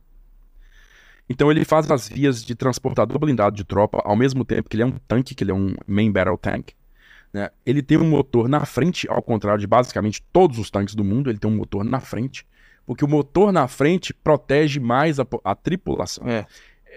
Então 1.29 1.51
ele 1.51 1.65
faz 1.65 1.89
as 1.91 2.07
vias 2.07 2.43
de 2.43 2.55
transportador 2.55 3.19
blindado 3.19 3.55
de 3.55 3.63
tropa 3.63 4.01
ao 4.03 4.15
mesmo 4.15 4.45
tempo 4.45 4.69
que 4.69 4.75
ele 4.75 4.83
é 4.83 4.85
um 4.85 4.97
tanque, 5.07 5.35
que 5.35 5.43
ele 5.43 5.51
é 5.51 5.55
um 5.55 5.75
main 5.85 6.11
battle 6.11 6.37
tank. 6.37 6.71
né? 7.33 7.49
Ele 7.65 7.81
tem 7.81 7.97
um 7.97 8.09
motor 8.09 8.47
na 8.47 8.65
frente, 8.65 9.07
ao 9.09 9.21
contrário 9.21 9.59
de 9.59 9.67
basicamente 9.67 10.23
todos 10.31 10.57
os 10.57 10.71
tanques 10.71 10.95
do 10.95 11.03
mundo, 11.03 11.29
ele 11.29 11.37
tem 11.39 11.49
um 11.51 11.55
motor 11.55 11.83
na 11.83 11.99
frente, 11.99 12.45
porque 12.85 13.03
o 13.03 13.07
motor 13.07 13.51
na 13.51 13.67
frente 13.67 14.13
protege 14.13 14.79
mais 14.79 15.19
a, 15.19 15.27
a 15.43 15.55
tripulação. 15.55 16.27
É. 16.27 16.45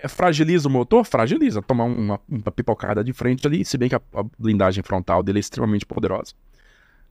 É, 0.03 0.07
Fragiliza 0.07 0.69
o 0.69 0.71
motor? 0.71 1.05
Fragiliza. 1.05 1.61
Tomar 1.63 1.85
uma, 1.85 2.21
uma 2.29 2.53
pipocada 2.53 3.03
de 3.03 3.13
frente 3.13 3.47
ali, 3.47 3.65
se 3.65 3.77
bem 3.77 3.89
que 3.89 3.95
a, 3.95 4.01
a 4.15 4.23
blindagem 4.39 4.83
frontal 4.85 5.23
dele 5.23 5.39
é 5.39 5.41
extremamente 5.41 5.85
poderosa. 5.87 6.35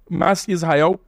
Mas 0.09 0.47
Israel 0.47 0.99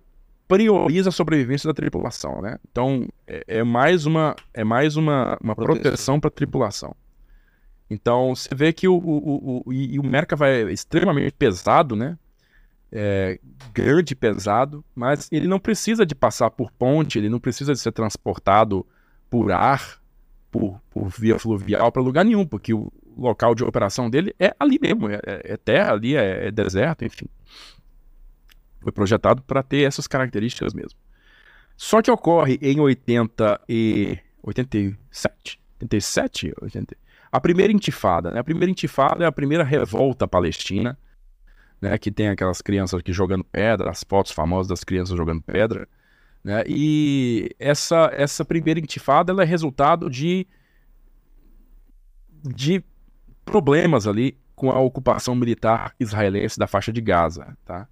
prioriza 0.49 1.07
a 1.09 1.11
sobrevivência 1.13 1.67
da 1.67 1.73
tripulação, 1.73 2.41
né? 2.41 2.57
Então 2.69 3.07
é, 3.25 3.43
é 3.47 3.63
mais 3.63 4.05
uma 4.05 4.35
é 4.53 4.63
mais 4.65 4.97
uma, 4.97 5.37
uma 5.41 5.55
Proteção. 5.55 6.19
para 6.19 6.27
a 6.27 6.31
tripulação. 6.31 6.93
Então 7.89 8.35
você 8.35 8.49
vê 8.53 8.73
que 8.73 8.87
o, 8.87 8.95
o, 8.95 9.17
o, 9.17 9.63
o- 9.65 9.73
e, 9.73 9.97
o 9.99 10.03
Merkava 10.03 10.47
é 10.49 10.71
extremamente 10.71 11.31
pesado, 11.33 11.95
né? 11.95 12.17
É, 12.91 13.39
grande 13.71 14.13
e 14.13 14.15
pesado, 14.15 14.83
mas 14.95 15.29
ele 15.31 15.47
não 15.47 15.59
precisa 15.59 16.03
de 16.03 16.15
passar 16.15 16.49
por 16.49 16.71
ponte, 16.71 17.19
ele 17.19 17.29
não 17.29 17.39
precisa 17.39 17.71
de 17.71 17.79
ser 17.79 17.91
transportado 17.91 18.83
por 19.29 19.51
ar, 19.51 20.01
por, 20.49 20.81
por 20.89 21.07
via 21.07 21.37
fluvial 21.37 21.91
para 21.91 22.01
lugar 22.01 22.25
nenhum, 22.25 22.47
porque 22.47 22.73
o 22.73 22.91
local 23.15 23.53
de 23.53 23.63
operação 23.63 24.09
dele 24.09 24.33
é 24.39 24.55
ali 24.59 24.79
mesmo, 24.81 25.07
é, 25.07 25.19
é- 25.23 25.53
é 25.53 25.57
terra 25.57 25.91
ali, 25.93 26.15
é, 26.15 26.47
é 26.47 26.51
deserto, 26.51 27.05
enfim. 27.05 27.27
Foi 28.81 28.91
projetado 28.91 29.41
para 29.41 29.61
ter 29.61 29.83
essas 29.83 30.07
características 30.07 30.73
mesmo. 30.73 30.97
Só 31.75 32.01
que 32.01 32.11
ocorre 32.11 32.59
em 32.61 32.79
80 32.79 33.61
e 33.67 34.17
87, 34.43 35.59
87, 35.81 36.53
80, 36.61 36.97
a 37.31 37.39
primeira 37.39 37.71
intifada, 37.71 38.31
né? 38.31 38.39
A 38.39 38.43
primeira 38.43 38.71
intifada 38.71 39.23
é 39.23 39.27
a 39.27 39.31
primeira 39.31 39.63
revolta 39.63 40.27
palestina, 40.27 40.97
né? 41.81 41.97
Que 41.97 42.11
tem 42.11 42.29
aquelas 42.29 42.61
crianças 42.61 42.99
aqui 42.99 43.13
jogando 43.13 43.43
pedra, 43.43 43.89
as 43.89 44.03
fotos 44.03 44.31
famosas 44.31 44.67
das 44.67 44.83
crianças 44.83 45.15
jogando 45.15 45.41
pedra, 45.41 45.87
né? 46.43 46.63
E 46.67 47.55
essa 47.59 48.09
essa 48.13 48.43
primeira 48.43 48.79
intifada 48.79 49.31
ela 49.31 49.43
é 49.43 49.45
resultado 49.45 50.09
de 50.09 50.47
de 52.43 52.83
problemas 53.45 54.07
ali 54.07 54.37
com 54.55 54.71
a 54.71 54.79
ocupação 54.79 55.35
militar 55.35 55.93
israelense 55.99 56.57
da 56.57 56.67
faixa 56.67 56.91
de 56.91 57.01
Gaza, 57.01 57.57
tá? 57.65 57.87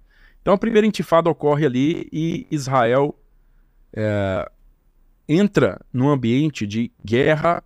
Então 0.48 0.54
a 0.54 0.58
primeira 0.58 0.86
intifada 0.86 1.28
ocorre 1.28 1.66
ali 1.66 2.08
e 2.10 2.46
Israel 2.50 3.14
é, 3.92 4.50
entra 5.28 5.78
num 5.92 6.08
ambiente 6.08 6.66
de 6.66 6.90
guerra 7.04 7.62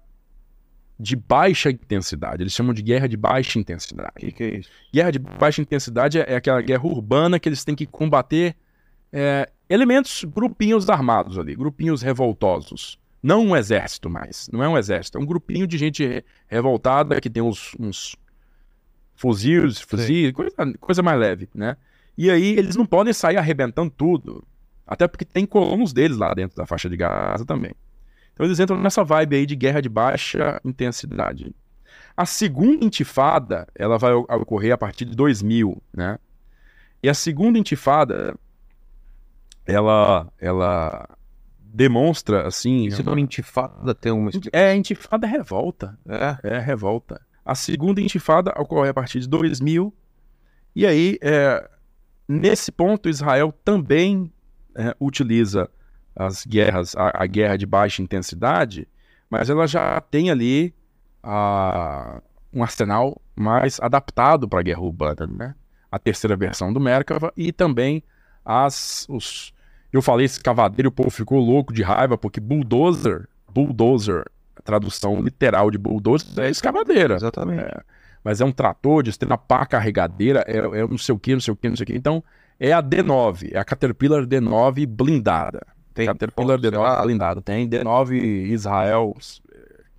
de 0.99 1.15
baixa 1.15 1.71
intensidade. 1.71 2.43
Eles 2.43 2.53
chamam 2.53 2.75
de 2.75 2.83
guerra 2.83 3.09
de 3.09 3.17
baixa 3.17 3.57
intensidade. 3.57 4.11
O 4.17 4.19
que, 4.19 4.33
que 4.33 4.43
é 4.43 4.59
isso? 4.59 4.69
Guerra 4.93 5.13
de 5.13 5.21
baixa 5.21 5.63
intensidade 5.63 6.19
é 6.19 6.33
é 6.33 6.35
aquela 6.35 6.61
guerra 6.61 6.85
urbana 6.85 7.39
que 7.39 7.49
eles 7.49 7.65
têm 7.65 7.77
que 7.77 7.87
combater 7.87 8.57
é, 9.13 9.49
elementos, 9.71 10.25
grupinhos 10.25 10.91
armados 10.91 11.39
ali, 11.39 11.55
grupinhos 11.55 12.03
revoltosos. 12.03 12.99
Não 13.23 13.47
um 13.47 13.55
exército 13.55 14.11
mais, 14.11 14.49
não 14.53 14.61
é 14.61 14.69
um 14.69 14.77
exército, 14.77 15.19
é 15.19 15.21
um 15.21 15.25
grupinho 15.25 15.69
de 15.69 15.79
gente 15.79 16.05
re- 16.05 16.25
revoltada 16.49 17.21
que 17.21 17.31
tem 17.31 17.45
uns, 17.45 17.77
uns 17.79 18.17
fuzis, 19.15 19.81
fuzis 19.81 20.33
coisa, 20.33 20.57
coisa 20.81 21.01
mais 21.01 21.21
leve, 21.21 21.49
né? 21.55 21.77
E 22.17 22.31
aí 22.31 22.57
eles 22.59 22.77
não 22.77 22.87
podem 22.87 23.13
sair 23.13 23.37
arrebentando 23.37 23.91
tudo, 23.91 24.45
até 24.87 25.09
porque 25.09 25.25
tem 25.25 25.47
colonos 25.47 25.93
deles 25.93 26.17
lá 26.17 26.35
dentro 26.35 26.57
da 26.57 26.67
faixa 26.67 26.89
de 26.89 26.97
Gaza 26.97 27.45
também. 27.45 27.73
Então 28.33 28.47
eles 28.47 28.59
entram 28.59 28.79
nessa 28.79 29.05
vibe 29.05 29.37
aí 29.37 29.47
de 29.47 29.57
guerra 29.57 29.81
de 29.81 29.89
baixa 29.89 30.61
intensidade. 30.65 31.55
A 32.17 32.27
segunda 32.27 32.85
intifada, 32.85 33.67
ela 33.75 33.99
vai 33.99 34.13
ocorrer 34.13 34.73
a 34.73 34.79
partir 34.79 35.05
de 35.05 35.17
2000, 35.17 35.83
né? 35.95 36.19
E 37.03 37.09
a 37.09 37.15
segunda 37.15 37.59
intifada, 37.59 38.39
ela, 39.67 40.31
ela 40.39 41.09
demonstra, 41.59 42.47
assim... 42.47 42.87
Esse 42.87 43.03
nome 43.03 43.23
intifada 43.23 43.95
tem 43.95 44.13
uma 44.13 44.29
explicação. 44.29 44.67
É, 44.67 44.75
intifada 44.75 45.27
é 45.27 45.31
revolta. 45.31 45.99
É. 46.07 46.57
É 46.57 46.59
revolta. 46.59 47.21
A 47.45 47.55
segunda 47.55 48.01
intifada 48.01 48.53
ocorre 48.57 48.91
a 48.91 48.95
partir 48.95 49.21
de 49.21 49.29
2000. 49.29 49.93
E 50.77 50.87
aí, 50.87 51.19
é, 51.21 51.69
nesse 52.29 52.71
ponto, 52.73 53.09
Israel 53.09 53.53
também 53.65 54.33
é, 54.75 54.95
utiliza 55.01 55.69
as 56.15 56.45
guerras, 56.45 56.95
a, 56.97 57.23
a 57.23 57.27
guerra 57.27 57.57
de 57.57 57.67
baixa 57.67 58.03
intensidade, 58.03 58.87
mas 59.31 59.49
ela 59.49 59.67
já 59.67 60.01
tem 60.01 60.31
ali 60.31 60.75
a, 61.23 62.21
um 62.53 62.63
arsenal 62.63 63.21
mais 63.35 63.81
adaptado 63.81 64.49
para 64.49 64.61
a 64.61 64.63
guerra 64.63 64.81
urbana, 64.81 65.27
né? 65.27 65.55
A 65.91 65.99
terceira 65.99 66.37
versão 66.37 66.73
do 66.73 66.81
Merkava 66.81 67.33
e 67.37 67.53
também 67.53 68.03
as 68.45 69.07
os 69.09 69.53
eu 69.93 70.01
falei 70.01 70.25
escavadeiro, 70.25 70.89
o 70.89 70.93
povo 70.93 71.11
ficou 71.11 71.39
louco 71.39 71.73
de 71.73 71.83
raiva 71.83 72.17
porque 72.17 72.41
bulldozer, 72.41 73.29
bulldozer, 73.53 74.25
a 74.57 74.63
tradução 74.63 75.21
literal 75.21 75.71
de 75.71 75.77
bulldozer 75.77 76.45
é 76.45 76.51
escavadeira. 76.51 77.17
Exatamente. 77.17 77.63
É, 77.63 77.83
mas 78.25 78.41
é 78.41 78.45
um 78.45 78.53
trator 78.53 79.03
de 79.03 79.11
extrema 79.11 79.37
pá 79.39 79.65
carregadeira, 79.67 80.45
é, 80.47 80.59
é 80.59 80.87
não 80.87 80.99
sei 80.99 81.15
o 81.15 81.19
que, 81.19 81.33
não 81.35 81.41
sei 81.41 81.53
o 81.53 81.57
que, 81.57 81.69
não 81.69 81.77
sei 81.77 81.85
o 81.85 81.87
que. 81.87 81.97
Então, 81.97 82.23
é 82.61 82.73
a 82.73 82.83
D9, 82.83 83.51
é 83.53 83.59
a 83.59 83.65
Caterpillar 83.65 84.25
D9 84.27 84.87
blindada. 84.87 85.67
Tem. 85.95 86.07
Caterpillar 86.07 86.57
Pô, 86.59 86.63
sei 86.63 86.71
D9 86.71 86.83
lá. 86.83 87.03
blindada. 87.03 87.43
Tem 87.43 87.69
D9 87.69 88.13
Israel, 88.51 89.15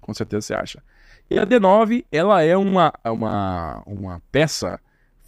com 0.02 0.14
certeza 0.14 0.42
você 0.48 0.54
acha. 0.54 0.84
E 1.30 1.38
a 1.38 1.46
D9, 1.46 2.06
ela 2.12 2.42
é 2.44 2.56
uma, 2.58 2.92
uma, 3.06 3.84
uma 3.86 4.22
peça 4.32 4.80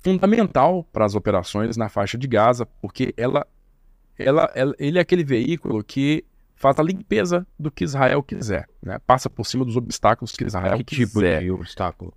fundamental 0.03 0.83
para 0.93 1.05
as 1.05 1.15
operações 1.15 1.77
na 1.77 1.89
faixa 1.89 2.17
de 2.17 2.27
Gaza, 2.27 2.65
porque 2.81 3.13
ela, 3.17 3.45
ela, 4.17 4.51
ela- 4.53 4.75
ele 4.77 4.97
é 4.97 5.01
aquele 5.01 5.23
veículo 5.23 5.83
que 5.83 6.23
faz 6.55 6.79
a 6.79 6.83
limpeza 6.83 7.45
do 7.59 7.69
que 7.71 7.83
Israel 7.83 8.21
quiser, 8.23 8.67
né? 8.81 8.97
Passa 9.05 9.29
por 9.29 9.45
cima 9.45 9.65
dos 9.65 9.75
obstáculos 9.75 10.31
que 10.31 10.43
Israel 10.45 10.77
Que 10.77 10.83
tipo 10.83 11.13
quiser. 11.19 11.41
de 11.41 11.51
obstáculo? 11.51 12.13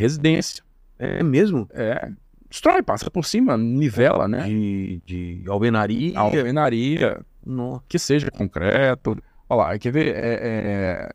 Residência, 0.00 0.62
É 0.98 1.22
mesmo? 1.22 1.68
é, 1.72 2.10
destrói, 2.48 2.82
passa 2.82 3.10
por 3.10 3.24
cima, 3.24 3.56
nivela, 3.56 4.26
né? 4.26 4.44
De, 4.48 5.02
de 5.04 5.42
alvenaria. 5.46 6.18
Alvenaria, 6.18 7.20
Nossa. 7.44 7.82
que 7.88 7.98
seja 7.98 8.30
concreto. 8.30 9.16
Olha 9.48 9.58
lá, 9.62 9.78
quer 9.78 9.92
ver? 9.92 10.14
É, 10.14 10.38
é- 10.42 11.10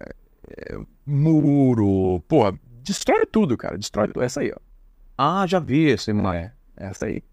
é 0.74 0.78
muro, 1.06 2.22
porra, 2.28 2.58
destrói 2.84 3.26
tudo, 3.26 3.58
cara, 3.58 3.78
destrói 3.78 4.08
tudo. 4.08 4.22
Essa 4.22 4.42
aí, 4.42 4.52
ó. 4.56 4.60
Ah, 5.18 5.46
já 5.48 5.60
vi 5.60 5.92
essa 5.92 6.12
imagem. 6.12 6.52
É, 6.78 6.88
essa 6.88 7.06
aí. 7.08 7.24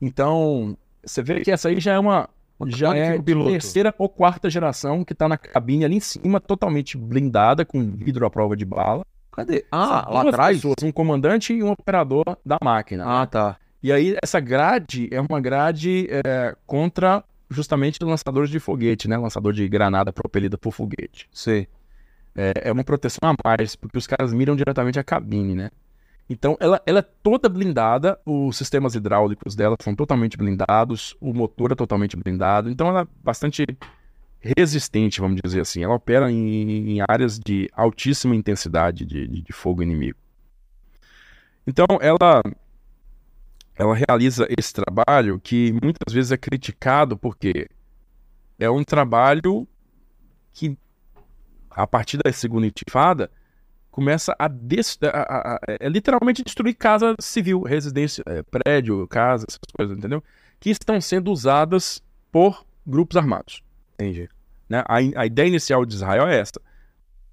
Então, 0.00 0.76
você 1.04 1.22
vê 1.22 1.40
que 1.40 1.50
essa 1.50 1.68
aí 1.68 1.80
já 1.80 1.92
é 1.94 1.98
uma. 1.98 2.28
Já 2.66 2.94
é 2.96 3.18
terceira 3.20 3.92
ou 3.98 4.08
quarta 4.08 4.48
geração 4.48 5.04
que 5.04 5.14
tá 5.14 5.28
na 5.28 5.36
cabine 5.36 5.84
ali 5.84 5.96
em 5.96 6.00
cima, 6.00 6.38
totalmente 6.40 6.96
blindada, 6.96 7.64
com 7.64 7.80
vidro 7.96 8.24
à 8.24 8.30
prova 8.30 8.56
de 8.56 8.64
bala. 8.64 9.04
Cadê? 9.32 9.64
Ah, 9.72 10.06
lá 10.10 10.22
atrás? 10.28 10.58
pessoas, 10.58 10.76
um 10.82 10.92
comandante 10.92 11.52
e 11.54 11.62
um 11.62 11.70
operador 11.70 12.24
da 12.44 12.58
máquina. 12.62 13.04
Ah, 13.06 13.26
tá. 13.26 13.56
E 13.82 13.90
aí, 13.90 14.16
essa 14.22 14.38
grade 14.38 15.08
é 15.10 15.20
uma 15.20 15.40
grade 15.40 16.06
é, 16.10 16.54
contra 16.66 17.24
justamente 17.50 17.98
lançadores 18.02 18.50
de 18.50 18.60
foguete, 18.60 19.08
né? 19.08 19.16
Lançador 19.16 19.52
de 19.52 19.66
granada 19.68 20.12
propelida 20.12 20.56
por 20.56 20.72
foguete. 20.72 21.28
Sei. 21.32 21.66
É, 22.34 22.52
é 22.68 22.72
uma 22.72 22.84
proteção 22.84 23.20
a 23.30 23.34
mais, 23.44 23.74
porque 23.74 23.98
os 23.98 24.06
caras 24.06 24.32
miram 24.32 24.54
diretamente 24.54 24.98
a 24.98 25.04
cabine, 25.04 25.54
né? 25.54 25.70
Então, 26.28 26.56
ela, 26.60 26.80
ela 26.86 27.00
é 27.00 27.04
toda 27.22 27.48
blindada, 27.48 28.18
os 28.24 28.56
sistemas 28.56 28.94
hidráulicos 28.94 29.54
dela 29.54 29.76
são 29.82 29.94
totalmente 29.94 30.36
blindados, 30.36 31.16
o 31.20 31.34
motor 31.34 31.72
é 31.72 31.74
totalmente 31.74 32.16
blindado, 32.16 32.70
então 32.70 32.88
ela 32.88 33.02
é 33.02 33.06
bastante 33.22 33.66
resistente, 34.42 35.20
vamos 35.20 35.40
dizer 35.42 35.60
assim. 35.60 35.82
Ela 35.84 35.94
opera 35.94 36.30
em, 36.30 36.96
em 36.96 37.00
áreas 37.08 37.38
de 37.38 37.68
altíssima 37.72 38.34
intensidade 38.34 39.04
de, 39.04 39.26
de- 39.26 39.42
de 39.42 39.52
fogo 39.52 39.82
inimigo. 39.82 40.18
Então, 41.66 41.86
ela, 42.00 42.42
ela 43.76 43.94
realiza 43.94 44.46
esse 44.58 44.72
trabalho 44.72 45.40
que 45.40 45.72
muitas 45.82 46.12
vezes 46.12 46.32
é 46.32 46.36
criticado 46.36 47.16
porque 47.16 47.68
é 48.58 48.68
um 48.68 48.82
trabalho 48.84 49.66
que, 50.52 50.76
a 51.70 51.86
partir 51.86 52.18
da 52.18 52.32
segunda 52.32 52.66
intifada, 52.66 53.30
começa 53.90 54.34
a, 54.38 54.46
a- 54.46 54.48
a- 55.10 55.54
a- 55.54 55.60
é 55.80 55.88
literalmente 55.88 56.42
destruir 56.42 56.74
casa 56.74 57.14
civil, 57.20 57.62
residência, 57.62 58.22
é, 58.26 58.42
prédio, 58.42 59.06
casa, 59.08 59.46
essas 59.48 59.60
coisas, 59.76 59.96
entendeu? 59.96 60.22
Que 60.58 60.70
estão 60.70 61.00
sendo 61.00 61.30
usadas 61.30 62.02
por 62.30 62.64
grupos 62.86 63.16
armados. 63.16 63.62
Entendi. 64.02 64.28
né? 64.68 64.82
A, 64.86 64.96
a 65.22 65.26
ideia 65.26 65.48
inicial 65.48 65.84
de 65.84 65.94
Israel 65.94 66.26
é 66.26 66.38
essa. 66.38 66.60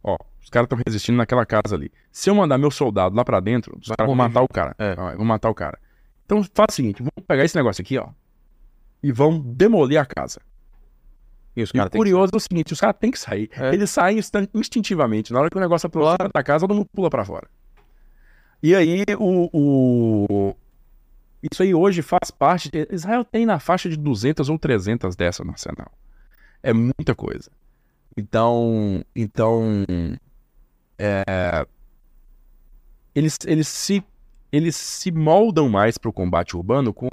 Ó, 0.03 0.17
os 0.41 0.49
caras 0.49 0.65
estão 0.65 0.79
resistindo 0.85 1.17
naquela 1.17 1.45
casa 1.45 1.75
ali. 1.75 1.91
Se 2.11 2.29
eu 2.29 2.35
mandar 2.35 2.57
meu 2.57 2.71
soldado 2.71 3.15
lá 3.15 3.23
pra 3.25 3.39
dentro, 3.39 3.77
os 3.79 3.87
caras 3.87 4.05
vão 4.07 4.15
matar 4.15 4.41
o 4.41 4.47
cara. 4.47 4.75
É. 4.77 4.95
Vão 5.15 5.25
matar 5.25 5.49
o 5.49 5.53
cara. 5.55 5.77
Então 6.25 6.43
faz 6.53 6.67
o 6.71 6.75
seguinte, 6.75 6.99
vamos 6.99 7.25
pegar 7.27 7.43
esse 7.43 7.55
negócio 7.55 7.81
aqui, 7.81 7.97
ó, 7.97 8.07
e 9.01 9.11
vão 9.11 9.39
demolir 9.39 9.99
a 9.99 10.05
casa. 10.05 10.39
E 11.55 11.63
os 11.63 11.71
E 11.73 11.79
o 11.79 11.89
curioso 11.97 12.31
é 12.33 12.37
o 12.37 12.39
seguinte, 12.39 12.71
os 12.71 12.79
caras 12.79 12.95
têm 12.99 13.09
que 13.11 13.19
sair. 13.19 13.49
É. 13.53 13.73
Eles 13.73 13.89
saem 13.89 14.19
instintivamente. 14.53 15.33
Na 15.33 15.39
hora 15.39 15.49
que 15.49 15.57
o 15.57 15.59
negócio 15.59 15.87
aproxima 15.87 16.29
da 16.33 16.43
casa, 16.43 16.67
todo 16.67 16.75
mundo 16.77 16.87
pula 16.93 17.09
pra 17.09 17.25
fora. 17.25 17.47
E 18.61 18.75
aí, 18.75 19.03
o, 19.17 19.49
o- 19.51 20.55
Isso 21.51 21.63
aí 21.63 21.73
hoje 21.73 22.01
faz 22.01 22.29
parte... 22.29 22.69
Israel 22.91 23.25
tem 23.25 23.45
na 23.45 23.59
faixa 23.59 23.89
de 23.89 23.97
200 23.97 24.47
ou 24.49 24.59
300 24.59 25.15
dessa 25.15 25.43
no 25.43 25.51
arsenal. 25.51 25.91
É 26.63 26.73
muita 26.73 27.15
coisa. 27.15 27.49
Então... 28.17 29.03
Então... 29.15 29.85
é, 30.97 31.65
Eles, 33.15 33.37
eles, 33.45 33.67
se, 33.67 34.03
eles 34.51 34.75
se 34.75 35.11
moldam 35.11 35.67
mais 35.69 35.97
para 35.97 36.09
o 36.09 36.13
combate 36.13 36.55
urbano 36.55 36.93
com 36.93 37.07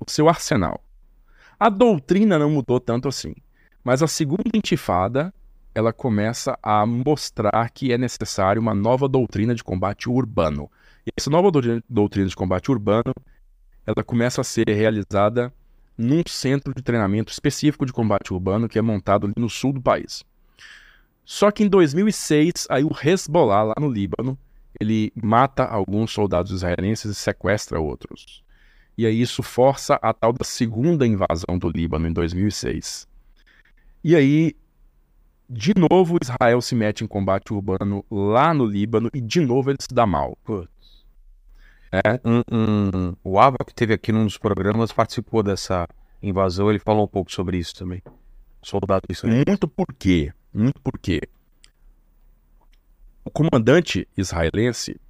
o 0.00 0.10
seu 0.10 0.28
arsenal. 0.28 0.82
A 1.58 1.68
doutrina 1.68 2.38
não 2.38 2.50
mudou 2.50 2.78
tanto 2.80 3.08
assim, 3.08 3.34
mas 3.82 4.02
a 4.02 4.06
segunda 4.06 4.50
intifada 4.54 5.32
ela 5.74 5.92
começa 5.92 6.56
a 6.62 6.86
mostrar 6.86 7.68
que 7.70 7.92
é 7.92 7.98
necessário 7.98 8.62
uma 8.62 8.74
nova 8.74 9.08
doutrina 9.08 9.54
de 9.54 9.64
combate 9.64 10.08
urbano. 10.08 10.70
E 11.06 11.10
essa 11.16 11.30
nova 11.30 11.50
doutrina- 11.50 12.28
de 12.28 12.36
combate 12.36 12.70
urbano 12.70 13.12
ela 13.86 14.04
começa 14.04 14.40
a 14.40 14.44
ser 14.44 14.68
realizada 14.68 15.52
num 15.96 16.22
centro 16.26 16.74
de 16.74 16.82
treinamento 16.82 17.32
específico 17.32 17.86
de 17.86 17.92
combate 17.92 18.32
urbano 18.32 18.68
que 18.68 18.78
é 18.78 18.82
montado 18.82 19.32
no 19.36 19.48
sul 19.48 19.72
do 19.72 19.80
país. 19.80 20.24
Só 21.24 21.50
que 21.50 21.64
em 21.64 21.68
2006, 21.68 22.66
aí 22.68 22.84
o 22.84 22.90
Hezbollah 22.90 23.62
lá 23.62 23.74
no 23.80 23.88
Líbano, 23.88 24.38
ele 24.78 25.12
mata 25.14 25.64
alguns 25.64 26.12
soldados 26.12 26.52
israelenses 26.52 27.10
e 27.10 27.14
sequestra 27.14 27.80
outros. 27.80 28.42
E 28.96 29.06
aí 29.06 29.20
isso 29.20 29.42
força 29.42 29.94
a 30.02 30.12
tal 30.12 30.32
da 30.32 30.44
segunda 30.44 31.06
invasão 31.06 31.58
do 31.58 31.68
Líbano 31.68 32.06
em 32.06 32.12
2006. 32.12 33.08
E 34.02 34.14
aí, 34.14 34.54
de 35.48 35.72
novo, 35.74 36.18
Israel 36.22 36.60
se 36.60 36.74
mete 36.74 37.02
em 37.02 37.06
combate 37.06 37.52
urbano 37.52 38.04
lá 38.10 38.52
no 38.52 38.66
Líbano 38.66 39.10
e 39.14 39.20
de 39.20 39.40
novo 39.40 39.70
ele 39.70 39.78
se 39.80 39.92
dá 39.94 40.06
mal. 40.06 40.36
É, 41.94 42.20
Um, 42.24 42.42
um- 42.50 43.16
o 43.22 43.38
Ava, 43.38 43.58
que 43.64 43.72
teve 43.74 43.94
aqui 43.94 44.10
num 44.10 44.24
dos 44.24 44.36
programas, 44.36 44.90
participou 44.92 45.42
dessa 45.42 45.86
invasão. 46.22 46.68
Ele 46.70 46.78
falou 46.80 47.04
um 47.04 47.08
pouco 47.08 47.30
sobre 47.30 47.56
isso 47.56 47.74
também. 47.76 48.02
Soldado 48.62 49.02
isso. 49.08 49.26
Muito 49.28 49.68
por 49.68 49.86
quê? 49.96 50.32
Muito 50.52 50.80
por 50.80 50.98
quê? 50.98 51.20
O 53.24 53.30
comandante 53.30 54.08
israelense 54.16 55.00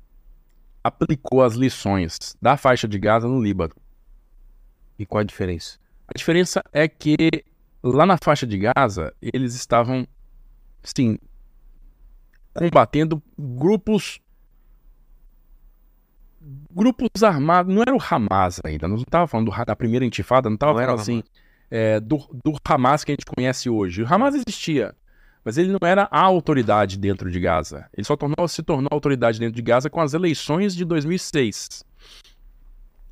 aplicou 0.83 1.43
as 1.43 1.55
lições 1.55 2.37
da 2.41 2.57
faixa 2.57 2.87
de 2.87 2.99
Gaza 2.99 3.27
no 3.27 3.43
Líbano. 3.43 3.75
E 4.99 5.07
qual 5.07 5.21
a 5.21 5.25
diferença? 5.25 5.79
A 6.07 6.13
diferença 6.17 6.63
é 6.73 6.87
que 6.87 7.17
lá 7.83 8.05
na 8.05 8.19
faixa 8.23 8.47
de 8.47 8.59
Gaza, 8.59 9.15
eles 9.23 9.55
estavam, 9.55 10.07
sim, 10.83 11.19
combatendo 12.53 13.23
grupos. 13.39 14.21
Grupos 16.75 17.23
armados. 17.23 17.73
Não 17.75 17.83
era 17.83 17.95
o 17.95 17.99
Hamas 17.99 18.61
ainda. 18.65 18.89
Não 18.89 18.97
estava 18.97 19.27
falando 19.27 19.51
do 19.51 19.65
da 19.65 19.77
primeira 19.77 20.05
intifada, 20.05 20.49
não 20.49 20.55
estava 20.55 20.75
falando 20.75 21.01
assim. 21.01 21.23
é, 21.71 22.01
do, 22.01 22.19
do 22.45 22.55
Hamas 22.69 23.05
que 23.05 23.13
a 23.13 23.15
gente 23.15 23.27
conhece 23.27 23.71
hoje. 23.71 24.03
O 24.03 24.13
Hamas 24.13 24.35
existia, 24.35 24.95
mas 25.45 25.57
ele 25.57 25.71
não 25.71 25.87
era 25.87 26.09
a 26.11 26.21
autoridade 26.21 26.99
dentro 26.99 27.31
de 27.31 27.39
Gaza. 27.39 27.87
Ele 27.97 28.05
só 28.05 28.17
tornou, 28.17 28.49
se 28.49 28.63
tornou 28.63 28.89
autoridade 28.91 29.39
dentro 29.39 29.55
de 29.55 29.63
Gaza 29.63 29.89
com 29.89 30.01
as 30.01 30.15
eleições 30.15 30.75
de 30.75 30.85
2006. 30.85 31.85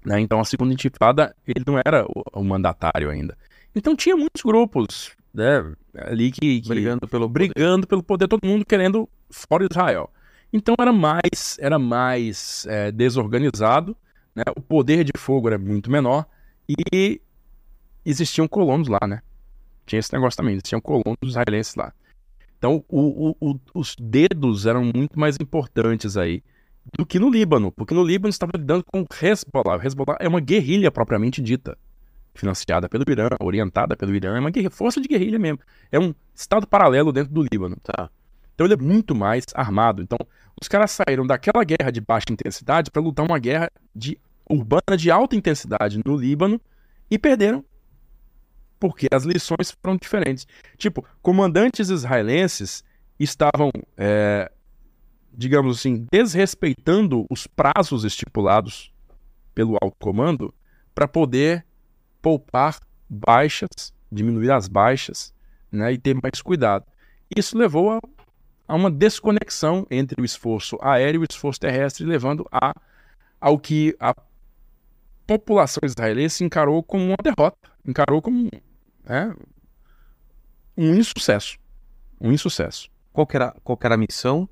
né? 0.04 0.20
Então 0.20 0.40
a 0.40 0.44
segunda 0.44 0.72
intifada 0.72 1.34
ele 1.46 1.64
não 1.66 1.78
era 1.84 2.04
o, 2.06 2.40
o 2.40 2.44
mandatário 2.44 3.10
ainda. 3.10 3.36
Então 3.74 3.94
tinha 3.94 4.16
muitos 4.16 4.42
grupos 4.42 5.14
né, 5.32 5.72
ali 5.96 6.30
que, 6.30 6.60
que 6.60 6.68
Brigando 6.68 7.08
pelo 7.08 7.28
brigando 7.28 7.86
pelo 7.86 8.02
poder, 8.02 8.28
todo 8.28 8.46
mundo 8.46 8.64
querendo 8.64 9.08
fora 9.30 9.66
Israel. 9.70 10.10
Então 10.52 10.74
era 10.78 10.92
mais 10.92 11.56
era 11.58 11.78
mais 11.78 12.66
é, 12.68 12.92
desorganizado, 12.92 13.96
né? 14.34 14.44
o 14.56 14.60
poder 14.60 15.04
de 15.04 15.12
fogo 15.16 15.48
era 15.48 15.58
muito 15.58 15.90
menor 15.90 16.26
e 16.68 17.20
existiam 18.04 18.46
colonos 18.46 18.88
lá, 18.88 19.00
né? 19.06 19.22
tinha 19.86 20.00
esse 20.00 20.12
negócio 20.12 20.36
também, 20.36 20.54
eles 20.54 20.62
tinham 20.62 20.80
colonos 20.80 21.18
israelenses 21.22 21.74
lá. 21.74 21.92
Então, 22.58 22.84
o, 22.88 23.30
o, 23.30 23.36
o, 23.50 23.60
os 23.74 23.96
dedos 23.98 24.66
eram 24.66 24.84
muito 24.84 25.18
mais 25.18 25.36
importantes 25.40 26.16
aí 26.16 26.42
do 26.96 27.04
que 27.04 27.18
no 27.18 27.28
Líbano, 27.28 27.72
porque 27.72 27.94
no 27.94 28.04
Líbano 28.04 28.30
estava 28.30 28.52
lidando 28.54 28.84
com 28.84 29.02
o 29.02 29.06
Hezbollah. 29.20 29.78
O 29.78 29.82
Hezbollah 29.82 30.16
é 30.20 30.28
uma 30.28 30.40
guerrilha 30.40 30.90
propriamente 30.90 31.42
dita, 31.42 31.76
financiada 32.34 32.88
pelo 32.88 33.04
Irã, 33.08 33.28
orientada 33.40 33.96
pelo 33.96 34.14
Irã, 34.14 34.36
é 34.36 34.40
uma 34.40 34.50
guerrilha, 34.50 34.70
força 34.70 35.00
de 35.00 35.08
guerrilha 35.08 35.38
mesmo. 35.38 35.60
É 35.90 35.98
um 35.98 36.14
estado 36.34 36.66
paralelo 36.66 37.12
dentro 37.12 37.32
do 37.32 37.42
Líbano. 37.42 37.76
Tá. 37.82 38.08
Então 38.54 38.66
ele 38.66 38.74
é 38.74 38.76
muito 38.76 39.14
mais 39.14 39.44
armado. 39.54 40.02
Então, 40.02 40.18
os 40.62 40.68
caras 40.68 40.92
saíram 40.92 41.26
daquela 41.26 41.64
guerra 41.64 41.90
de 41.90 42.00
baixa 42.00 42.26
intensidade 42.30 42.88
para 42.88 43.02
lutar 43.02 43.26
uma 43.26 43.38
guerra 43.38 43.68
de, 43.92 44.16
urbana 44.48 44.96
de 44.96 45.10
alta 45.10 45.34
intensidade 45.34 46.00
no 46.06 46.16
Líbano 46.16 46.60
e 47.10 47.18
perderam 47.18 47.64
porque 48.78 49.08
as 49.12 49.24
lições 49.24 49.72
foram 49.72 49.96
diferentes. 49.96 50.46
Tipo, 50.76 51.04
comandantes 51.20 51.88
israelenses 51.88 52.84
estavam, 53.18 53.72
é, 53.96 54.50
digamos 55.32 55.78
assim, 55.78 56.06
desrespeitando 56.12 57.26
os 57.28 57.48
prazos 57.48 58.04
estipulados 58.04 58.92
pelo 59.54 59.76
alto 59.82 59.96
comando 59.98 60.54
para 60.94 61.08
poder 61.08 61.66
poupar 62.20 62.78
baixas, 63.08 63.92
diminuir 64.10 64.52
as 64.52 64.68
baixas, 64.68 65.34
né, 65.72 65.92
e 65.92 65.98
ter 65.98 66.14
mais 66.14 66.40
cuidado. 66.40 66.84
Isso 67.36 67.58
levou 67.58 67.90
a, 67.90 68.00
a 68.72 68.74
uma 68.74 68.90
desconexão 68.90 69.86
entre 69.90 70.18
o 70.18 70.24
esforço 70.24 70.78
aéreo 70.80 71.20
e 71.20 71.24
o 71.24 71.26
esforço 71.30 71.60
terrestre, 71.60 72.06
levando 72.06 72.48
a, 72.50 72.72
ao 73.38 73.58
que 73.58 73.94
a 74.00 74.14
população 75.26 75.82
israelense 75.84 76.42
encarou 76.42 76.82
como 76.82 77.04
uma 77.04 77.18
derrota, 77.22 77.68
encarou 77.86 78.22
como 78.22 78.48
é 79.04 79.30
um 80.74 80.94
insucesso. 80.94 81.58
Um 82.18 82.32
insucesso. 82.32 82.88
Qual 83.12 83.26
que 83.26 83.36
era, 83.36 83.54
qual 83.62 83.78
era 83.82 83.94
a 83.94 83.98
missão? 83.98 84.48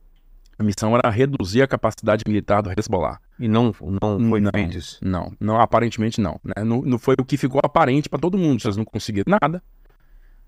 A 0.58 0.62
missão 0.62 0.94
era 0.94 1.08
reduzir 1.08 1.62
a 1.62 1.66
capacidade 1.66 2.22
militar 2.26 2.60
do 2.60 2.70
Hezbollah. 2.70 3.18
E 3.38 3.48
não, 3.48 3.74
não 3.80 4.28
foi 4.28 4.40
não, 4.42 4.50
feito 4.52 4.76
isso? 4.76 4.98
Não, 5.00 5.32
não, 5.40 5.58
aparentemente 5.58 6.20
não. 6.20 6.38
Né? 6.44 6.62
Não, 6.62 6.82
não 6.82 6.98
foi 6.98 7.14
o 7.18 7.24
que 7.24 7.38
ficou 7.38 7.58
aparente 7.64 8.06
para 8.06 8.18
todo 8.18 8.36
mundo. 8.36 8.60
Vocês 8.60 8.76
não 8.76 8.84
conseguiram 8.84 9.34
nada. 9.40 9.62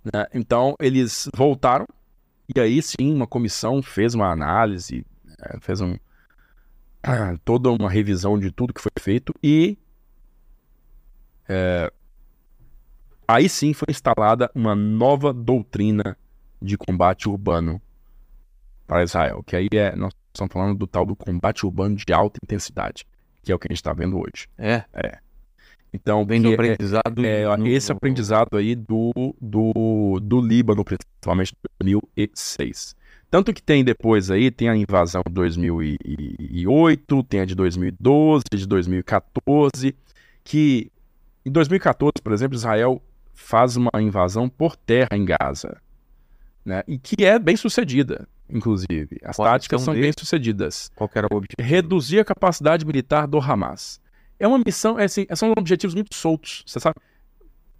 Né? 0.04 0.26
Então, 0.34 0.76
eles 0.78 1.30
voltaram. 1.34 1.86
E 2.54 2.60
aí 2.60 2.82
sim, 2.82 3.14
uma 3.14 3.26
comissão 3.26 3.82
fez 3.82 4.14
uma 4.14 4.30
análise, 4.30 5.04
né? 5.24 5.58
fez 5.60 5.80
um, 5.80 5.96
toda 7.44 7.70
uma 7.70 7.90
revisão 7.90 8.38
de 8.38 8.50
tudo 8.50 8.74
que 8.74 8.80
foi 8.80 8.92
feito 8.98 9.34
e 9.42 9.78
é, 11.48 11.92
Aí 13.26 13.48
sim 13.48 13.72
foi 13.72 13.86
instalada 13.88 14.50
uma 14.54 14.74
nova 14.74 15.32
doutrina 15.32 16.16
de 16.60 16.76
combate 16.76 17.28
urbano 17.28 17.80
para 18.86 19.02
Israel, 19.02 19.42
que 19.42 19.56
aí 19.56 19.68
é, 19.72 19.96
nós 19.96 20.12
estamos 20.34 20.52
falando 20.52 20.76
do 20.76 20.86
tal 20.86 21.06
do 21.06 21.16
combate 21.16 21.64
urbano 21.64 21.96
de 21.96 22.12
alta 22.12 22.38
intensidade, 22.42 23.06
que 23.42 23.50
é 23.50 23.54
o 23.54 23.58
que 23.58 23.68
a 23.68 23.72
gente 23.72 23.78
está 23.78 23.94
vendo 23.94 24.18
hoje. 24.18 24.48
É. 24.58 24.84
É. 24.92 25.18
Então, 25.92 26.24
Vem 26.24 26.40
do 26.40 26.50
é- 26.50 26.54
aprendizado. 26.54 27.24
é, 27.24 27.56
no- 27.56 27.66
esse 27.66 27.92
aprendizado 27.92 28.56
aí 28.56 28.74
do, 28.74 29.12
do, 29.40 30.18
do 30.22 30.40
Líbano, 30.40 30.84
principalmente 30.84 31.52
em 31.52 31.92
2006. 32.24 32.96
Tanto 33.30 33.52
que 33.52 33.62
tem 33.62 33.82
depois 33.84 34.30
aí, 34.30 34.50
tem 34.50 34.68
a 34.68 34.76
invasão 34.76 35.22
de 35.26 35.32
2008, 35.32 37.22
tem 37.24 37.40
a 37.40 37.44
de 37.44 37.54
2012, 37.54 38.44
de 38.54 38.66
2014, 38.66 39.94
que 40.44 40.90
em 41.44 41.50
2014, 41.50 42.12
por 42.22 42.32
exemplo, 42.32 42.56
Israel 42.56 43.02
faz 43.34 43.76
uma 43.76 43.90
invasão 44.00 44.48
por 44.48 44.76
terra 44.76 45.08
em 45.12 45.24
Gaza, 45.24 45.76
né? 46.64 46.82
E 46.86 46.98
que 46.98 47.24
é 47.24 47.38
bem 47.38 47.56
sucedida, 47.56 48.28
inclusive. 48.48 49.18
As 49.24 49.36
Qual 49.36 49.48
táticas 49.48 49.80
são 49.82 49.94
bem 49.94 50.02
deles? 50.02 50.16
sucedidas 50.18 50.90
Qual 50.94 51.08
que 51.08 51.18
era 51.18 51.26
o 51.30 51.36
objetivo? 51.36 51.66
reduzir 51.66 52.20
a 52.20 52.24
capacidade 52.24 52.84
militar 52.86 53.26
do 53.26 53.38
Hamas. 53.38 54.00
É 54.42 54.46
uma 54.48 54.58
missão, 54.58 54.98
é 54.98 55.04
assim, 55.04 55.24
são 55.36 55.52
objetivos 55.56 55.94
muito 55.94 56.16
soltos, 56.16 56.64
você 56.66 56.80
sabe? 56.80 56.96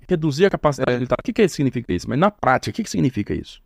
Reduzir 0.09 0.47
a 0.47 0.51
capacidade 0.51 0.93
É. 0.93 0.95
militar. 0.95 1.17
O 1.19 1.23
que, 1.25 1.33
que 1.33 1.49
significa 1.49 1.93
isso? 1.93 2.09
Mas 2.09 2.17
na 2.17 2.31
prática, 2.31 2.71
o 2.71 2.73
que, 2.73 2.85
que 2.85 2.91
significa 2.91 3.35
isso? 3.35 3.61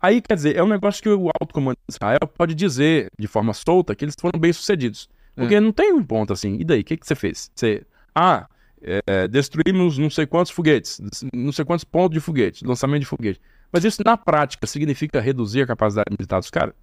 Aí, 0.00 0.20
quer 0.20 0.36
dizer, 0.36 0.54
é 0.54 0.62
um 0.62 0.68
negócio 0.68 1.02
que 1.02 1.08
o 1.08 1.28
alto 1.40 1.52
comando 1.52 1.76
de 1.88 1.96
Israel 1.96 2.20
pode 2.38 2.54
dizer 2.54 3.08
de 3.18 3.26
forma 3.26 3.52
solta 3.52 3.96
que 3.96 4.04
eles 4.04 4.14
foram 4.20 4.38
bem 4.38 4.52
sucedidos. 4.52 5.08
Porque 5.34 5.58
não 5.58 5.72
tem 5.72 5.92
um 5.92 6.04
ponto 6.04 6.32
assim. 6.32 6.56
E 6.60 6.64
daí, 6.64 6.82
o 6.82 6.84
que, 6.84 6.96
que 6.96 7.04
você 7.04 7.16
fez? 7.16 7.50
Você, 7.52 7.84
ah, 8.14 8.46
é, 8.80 9.26
destruímos 9.26 9.98
não 9.98 10.08
sei 10.08 10.24
quantos 10.24 10.52
foguetes, 10.52 11.00
não 11.34 11.50
sei 11.50 11.64
quantos 11.64 11.82
pontos 11.84 12.14
de 12.14 12.20
foguete, 12.20 12.64
lançamento 12.64 13.00
de 13.00 13.06
foguete. 13.06 13.40
Mas 13.72 13.84
isso 13.84 14.02
na 14.04 14.16
prática 14.16 14.68
significa 14.68 15.20
reduzir 15.20 15.62
a 15.62 15.66
capacidade 15.66 16.06
militar 16.16 16.38
dos 16.38 16.50
caras? 16.50 16.74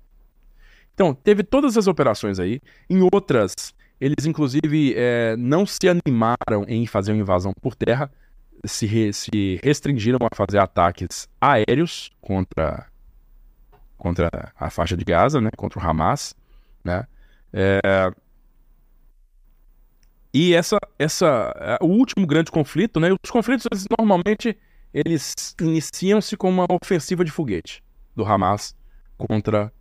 Então, 0.93 1.14
teve 1.14 1.42
todas 1.42 1.77
as 1.77 1.88
operações 1.88 2.38
aí. 2.38 2.59
Em 2.90 3.01
outras, 3.01 3.56
eles 3.99 4.25
inclusive 4.25 4.93
é, 4.95 5.35
não 5.38 5.65
se 5.65 5.88
animaram 5.88 6.65
em 6.67 6.85
fazer 6.85 7.11
uma 7.11 7.22
invasão 7.22 7.53
por 7.61 7.75
terra, 7.75 8.11
se, 8.65 8.85
re- 8.85 9.13
se 9.13 9.59
restringiram 9.63 10.19
a 10.22 10.35
fazer 10.35 10.59
ataques 10.59 11.27
aéreos 11.39 12.11
contra, 12.22 12.88
contra 13.97 14.30
a 14.57 14.69
faixa 14.69 14.95
de 14.95 15.03
Gaza, 15.03 15.41
né, 15.41 15.49
contra 15.55 15.80
o 15.80 15.83
Hamas, 15.83 16.35
né. 16.83 17.07
É, 17.51 18.11
e 20.33 20.53
essa, 20.53 20.80
essa, 20.97 21.53
é, 21.57 21.77
o 21.83 21.88
último 21.88 22.25
grande 22.25 22.51
conflito, 22.51 22.99
né, 22.99 23.09
os 23.23 23.30
conflitos 23.30 23.67
eles, 23.72 23.85
normalmente 23.97 24.57
eles 24.93 25.33
iniciam-se 25.61 26.35
com 26.35 26.49
uma 26.49 26.65
ofensiva 26.69 27.23
de 27.23 27.31
foguete 27.31 27.83
do 28.15 28.25
Hamas 28.25 28.75
contra 29.17 29.72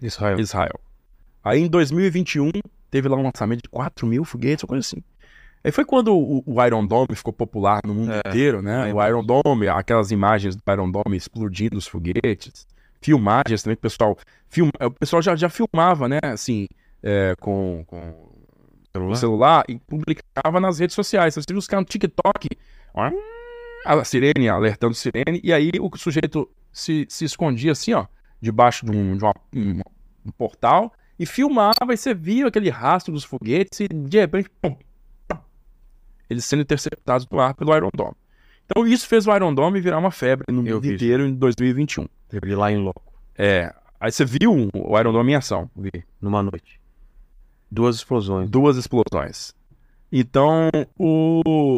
Israel. 0.00 0.38
Israel. 0.38 0.80
Aí 1.42 1.60
em 1.60 1.68
2021 1.68 2.50
teve 2.96 3.08
lá 3.08 3.16
um 3.16 3.22
lançamento 3.22 3.62
de 3.62 3.68
4 3.68 4.06
mil 4.06 4.24
foguetes, 4.24 4.64
uma 4.64 4.68
coisa 4.68 4.86
assim. 4.86 5.02
Aí 5.62 5.70
foi 5.72 5.84
quando 5.84 6.16
o, 6.16 6.42
o 6.46 6.64
Iron 6.64 6.86
Dome 6.86 7.14
ficou 7.14 7.32
popular 7.32 7.80
no 7.84 7.92
mundo 7.94 8.12
É, 8.12 8.20
inteiro, 8.28 8.62
né? 8.62 8.84
lembro 8.84 8.98
O 9.02 9.06
Iron 9.06 9.24
Dome, 9.24 9.68
aquelas 9.68 10.10
imagens 10.10 10.54
do 10.56 10.62
Iron 10.72 10.90
Dome 10.90 11.16
explodindo 11.16 11.76
os 11.76 11.86
foguetes, 11.86 12.66
filmagens 13.02 13.62
também, 13.62 13.76
que 13.76 13.80
o 13.80 13.82
pessoal, 13.82 14.16
film, 14.48 14.68
o 14.80 14.90
pessoal 14.92 15.20
já, 15.20 15.34
já 15.36 15.48
filmava, 15.48 16.08
né? 16.08 16.18
Assim, 16.22 16.66
é, 17.02 17.34
com, 17.40 17.84
com 17.86 17.98
o 18.94 19.14
celular 19.16 19.64
e 19.68 19.78
publicava 19.78 20.58
nas 20.60 20.78
redes 20.78 20.94
sociais. 20.94 21.34
Você 21.34 21.44
viu 21.48 21.58
os 21.58 21.66
caras 21.66 21.82
no 21.82 21.88
TikTok, 21.88 22.48
ó, 22.94 23.10
a 23.84 24.04
sirene, 24.04 24.48
alertando 24.48 24.94
sirene, 24.94 25.40
e 25.44 25.52
aí 25.52 25.70
o 25.80 25.90
sujeito 25.96 26.48
se, 26.72 27.06
se 27.08 27.24
escondia 27.24 27.72
assim, 27.72 27.92
ó, 27.92 28.06
debaixo 28.40 28.86
de 28.86 28.92
um, 28.96 29.16
de 29.16 29.24
uma- 29.24 29.34
um- 29.54 29.80
um 30.26 30.30
portal 30.38 30.92
e 31.18 31.24
filmava 31.24 31.92
e 31.92 31.96
você 31.96 32.14
via 32.14 32.46
aquele 32.46 32.68
rastro 32.70 33.12
dos 33.12 33.24
foguetes 33.24 33.80
e 33.80 33.88
de 33.88 34.18
repente, 34.18 34.50
pum, 34.60 34.76
pum, 35.28 35.38
eles 36.28 36.44
sendo 36.44 36.62
interceptados 36.62 37.26
no 37.30 37.40
ar 37.40 37.54
pelo 37.54 37.74
Iron 37.74 37.90
Dome. 37.94 38.14
Então 38.64 38.86
isso 38.86 39.06
fez 39.06 39.26
o 39.26 39.34
Iron 39.34 39.54
Dome 39.54 39.80
virar 39.80 39.98
uma 39.98 40.10
febre 40.10 40.52
no 40.52 40.66
Eu 40.66 40.74
mundo 40.74 40.80
vi. 40.82 40.94
inteiro 40.94 41.26
em 41.26 41.34
2021. 41.34 42.06
Teve 42.28 42.54
lá 42.54 42.70
em 42.70 42.78
loco. 42.78 43.02
É, 43.36 43.72
aí 44.00 44.10
você 44.10 44.24
viu 44.24 44.68
o 44.74 44.98
Iron 44.98 45.12
Dome 45.12 45.32
em 45.32 45.36
ação. 45.36 45.70
Vi, 45.76 46.04
numa 46.20 46.42
noite. 46.42 46.80
Duas 47.70 47.96
explosões. 47.96 48.50
duas 48.50 48.76
explosões. 48.76 49.54
Então, 50.10 50.70
o 50.98 51.76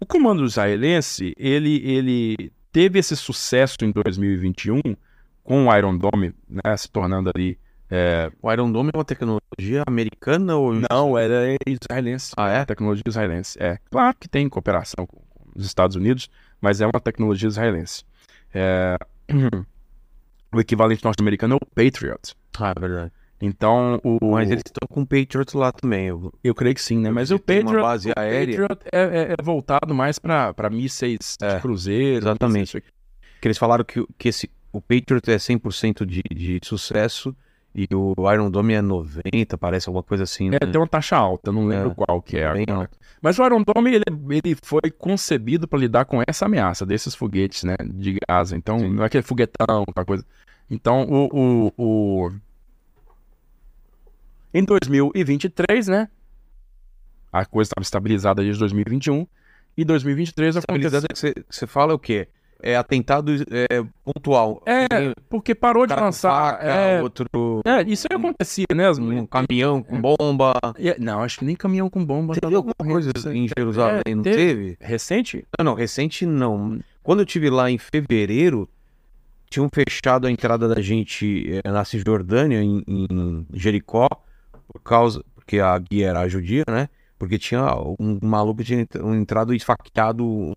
o 0.00 0.06
comando 0.06 0.44
israelense, 0.44 1.34
ele 1.36 1.82
ele 1.84 2.52
teve 2.72 2.98
esse 2.98 3.16
sucesso 3.16 3.76
em 3.82 3.90
2021 3.90 4.80
com 5.48 5.66
o 5.66 5.74
Iron 5.76 5.96
Dome, 5.96 6.34
né, 6.48 6.76
se 6.76 6.90
tornando 6.90 7.30
ali 7.34 7.58
é, 7.90 8.30
O 8.42 8.52
Iron 8.52 8.70
Dome 8.70 8.90
é 8.92 8.98
uma 8.98 9.04
tecnologia 9.04 9.82
americana 9.86 10.56
ou. 10.56 10.74
não 10.90 11.16
era 11.16 11.56
israelense, 11.66 12.32
Ah, 12.36 12.50
é? 12.50 12.64
tecnologia 12.66 13.02
israelense. 13.06 13.56
É, 13.58 13.78
claro 13.90 14.14
que 14.20 14.28
tem 14.28 14.46
cooperação 14.46 15.06
com 15.06 15.22
os 15.56 15.64
Estados 15.64 15.96
Unidos, 15.96 16.28
mas 16.60 16.82
é 16.82 16.86
uma 16.86 17.00
tecnologia 17.00 17.48
israelense. 17.48 18.04
É, 18.52 18.98
o 20.52 20.60
equivalente 20.60 21.02
norte-americano 21.04 21.54
é 21.54 21.56
o 21.56 21.66
Patriot. 21.66 22.34
Ah, 22.58 22.74
é 22.76 22.80
verdade. 22.80 23.12
Então, 23.40 24.00
o 24.02 24.32
Mas 24.32 24.50
eles 24.50 24.64
estão 24.66 24.86
com 24.88 25.04
Patriots 25.06 25.54
lá 25.54 25.70
também. 25.70 26.06
Eu... 26.08 26.32
Eu 26.42 26.54
creio 26.54 26.74
que 26.74 26.82
sim, 26.82 26.98
né? 26.98 27.10
Mas 27.10 27.30
o 27.30 27.38
Tem 27.38 27.60
uma 27.60 27.66
Patriot, 27.66 27.82
base 27.82 28.08
o 28.10 28.12
aérea. 28.16 28.58
Patriot 28.68 28.84
é, 28.92 29.00
é- 29.00 29.32
é 29.38 29.42
voltado 29.42 29.94
mais 29.94 30.18
para 30.18 30.68
mísseis 30.70 31.36
É, 31.40 31.54
de 31.54 31.62
cruzeiro. 31.62 32.18
exatamente. 32.18 32.82
Que 33.40 33.46
eles 33.48 33.56
falaram 33.56 33.84
que, 33.84 34.00
o- 34.00 34.08
que 34.18 34.28
esse, 34.28 34.50
o 34.72 34.80
Patriot 34.80 35.30
é 35.30 35.36
100% 35.36 36.04
de, 36.04 36.22
de 36.22 36.60
sucesso 36.62 37.34
e 37.74 37.86
o 37.94 38.14
Iron 38.32 38.50
Dome 38.50 38.74
é 38.74 38.82
90%, 38.82 39.56
parece 39.56 39.88
alguma 39.88 40.02
coisa 40.02 40.24
assim. 40.24 40.48
É, 40.48 40.52
né? 40.52 40.58
tem 40.58 40.80
uma 40.80 40.86
taxa 40.86 41.16
alta, 41.16 41.52
não 41.52 41.66
lembro 41.66 41.90
É, 41.90 41.94
qual 41.94 42.20
que 42.20 42.36
é 42.36 42.46
agora. 42.46 42.90
Mas 43.20 43.38
o 43.38 43.44
Iron 43.44 43.62
Dome, 43.62 43.94
ele, 43.94 44.04
ele 44.30 44.56
foi 44.62 44.90
concebido 44.90 45.68
para 45.68 45.78
lidar 45.78 46.04
com 46.04 46.22
essa 46.26 46.46
ameaça 46.46 46.86
desses 46.86 47.14
foguetes, 47.14 47.64
né? 47.64 47.76
De 47.84 48.18
Gaza. 48.28 48.56
Então, 48.56 48.78
Sim. 48.78 48.94
não 48.94 49.02
é 49.02 49.06
aquele 49.06 49.22
foguetão, 49.22 49.84
aquela 49.88 50.06
coisa. 50.06 50.24
Então, 50.70 51.02
o... 51.04 51.28
o, 51.32 51.72
o... 51.76 52.32
Em 54.52 54.64
2023, 54.64 55.88
né? 55.88 56.08
A 57.32 57.44
coisa 57.44 57.68
estava 57.68 57.82
estabilizada 57.82 58.42
desde 58.42 58.58
2021. 58.60 59.26
e 59.76 59.84
2023 59.84 60.56
aconteceu. 60.56 61.02
Você, 61.48 61.66
fala 61.66 61.92
é 61.92 61.94
o 61.94 61.98
quê? 61.98 62.28
É 62.60 62.76
atentado 62.76 63.32
é, 63.50 63.84
pontual. 64.04 64.60
É, 64.66 64.88
Tem 64.88 65.12
porque 65.28 65.54
parou 65.54 65.86
de 65.86 65.94
lançar. 65.94 66.28
faca, 66.54 66.64
é, 66.66 67.00
outro 67.00 67.26
é, 67.64 67.82
isso 67.82 68.06
aí 68.10 68.16
acontecia, 68.18 68.66
né? 68.74 68.88
As- 68.88 68.98
um 68.98 69.24
caminhão 69.26 69.80
com 69.82 70.00
bomba. 70.00 70.54
É, 70.76 70.98
Não, 70.98 71.22
acho 71.22 71.38
que 71.38 71.44
nem 71.44 71.54
caminhão 71.54 71.88
com 71.88 72.04
bomba. 72.04 72.34
Teve 72.34 72.54
alguma 72.56 72.74
coisa 72.74 73.12
em 73.32 73.46
Jerusalém, 73.56 74.02
É, 74.04 74.14
não 74.14 74.22
teve. 74.24 74.36
teve? 74.36 74.76
Recente? 74.80 75.46
Não, 75.58 75.64
não, 75.66 75.74
recente 75.74 76.26
não. 76.26 76.80
Quando 77.02 77.20
eu 77.20 77.26
tive 77.26 77.48
lá 77.48 77.70
em 77.70 77.78
fevereiro, 77.78 78.68
tinham 79.48 79.68
fechado 79.72 80.26
a 80.26 80.30
entrada 80.30 80.66
da 80.68 80.80
gente 80.82 81.60
eh, 81.64 81.70
na 81.70 81.84
Cisjordânia, 81.84 82.60
em, 82.60 82.82
em 82.88 83.46
Jericó, 83.54 84.08
por 84.66 84.80
causa. 84.82 85.24
Porque 85.34 85.60
a 85.60 85.78
guia 85.78 86.08
era 86.08 86.28
judia, 86.28 86.64
né? 86.68 86.88
Porque 87.18 87.38
tinha 87.38 87.64
um 87.98 88.18
maluco 88.22 88.58
que 88.58 88.64
tinha 88.64 88.80
entr- 88.80 89.00
entrado 89.14 89.54
esfaqueado. 89.54 90.52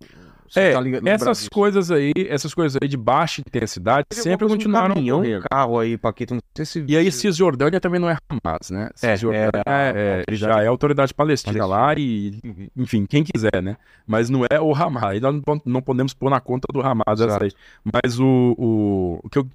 Você 0.51 0.59
É, 0.59 0.73
tá 0.73 0.81
essas 1.09 1.23
Brasil. 1.23 1.49
coisas 1.51 1.91
aí, 1.91 2.11
essas 2.27 2.53
coisas 2.53 2.77
aí 2.81 2.87
de 2.87 2.97
baixa 2.97 3.39
intensidade 3.41 4.05
Teve 4.09 4.21
sempre 4.21 4.47
continuaram 4.49 4.91
Um 4.91 4.95
caminhão, 4.95 5.21
um 5.21 5.41
carro 5.49 5.79
aí, 5.79 5.97
Paquito. 5.97 6.33
Não 6.33 6.41
sei 6.55 6.65
se. 6.65 6.85
E 6.87 6.97
aí 6.97 7.09
Cisjordânia 7.09 7.79
também 7.79 8.01
não 8.01 8.09
é 8.09 8.17
Hamas, 8.29 8.69
né? 8.69 8.89
É, 9.01 9.15
Cisjordânia 9.15 9.63
é 9.65 10.23
é, 10.27 10.35
já 10.35 10.61
é 10.61 10.67
autoridade 10.67 11.13
palestina, 11.13 11.53
Palestina. 11.57 11.65
lá 11.65 11.93
e, 11.97 12.37
enfim, 12.75 13.05
quem 13.05 13.23
quiser, 13.23 13.61
né? 13.63 13.77
Mas 14.05 14.29
não 14.29 14.41
é 14.49 14.59
o 14.59 14.73
Hamas. 14.75 15.03
Aí 15.03 15.19
nós 15.21 15.33
não 15.33 15.41
po- 15.41 15.61
não 15.65 15.81
podemos 15.81 16.13
pôr 16.13 16.29
na 16.29 16.41
conta 16.41 16.67
do 16.73 16.81
Hamas 16.81 17.21
essa 17.21 17.43
aí. 17.43 17.51
Mas 17.83 18.19
o, 18.19 18.53
o, 18.57 19.19
o, 19.23 19.29
que 19.29 19.37
eu, 19.39 19.47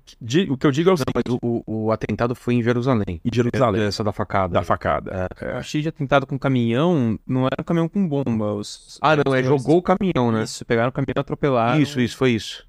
o 0.51 0.57
que 0.57 0.67
eu 0.67 0.71
digo 0.71 0.89
é 0.89 0.93
o 0.93 0.97
Não, 0.97 0.97
seguinte, 0.97 1.13
mas 1.15 1.39
o, 1.43 1.63
o- 1.67 1.93
atentado 1.93 2.35
foi 2.35 2.55
em 2.55 2.63
Jerusalém. 2.63 3.21
em 3.23 3.31
Jerusalém, 3.35 3.83
Essa 3.83 4.03
da 4.03 4.13
facada. 4.13 4.55
da 4.55 4.63
facada. 4.63 5.27
Eu 5.43 5.57
achei 5.59 5.83
de 5.83 5.89
atentado 5.89 6.27
com 6.27 6.39
caminhão, 6.39 7.19
não 7.27 7.43
era 7.47 7.57
um 7.61 7.65
caminhão 7.65 7.89
com 7.89 8.09
bomba. 8.09 8.55
Os, 8.55 8.99
Ah, 9.03 9.15
não, 9.17 9.35
é 9.35 9.43
jogou 9.43 9.77
o 9.79 9.83
caminhão, 9.83 10.33
né? 10.33 10.45
Isso, 10.45 10.65
pegaram 10.65 10.86
o 10.89 10.93
caminhão 10.93 11.15
e 11.17 11.21
atropelaram. 11.21 11.81
Isso, 11.81 12.01
isso, 12.01 12.17
foi 12.17 12.33
isso. 12.33 12.67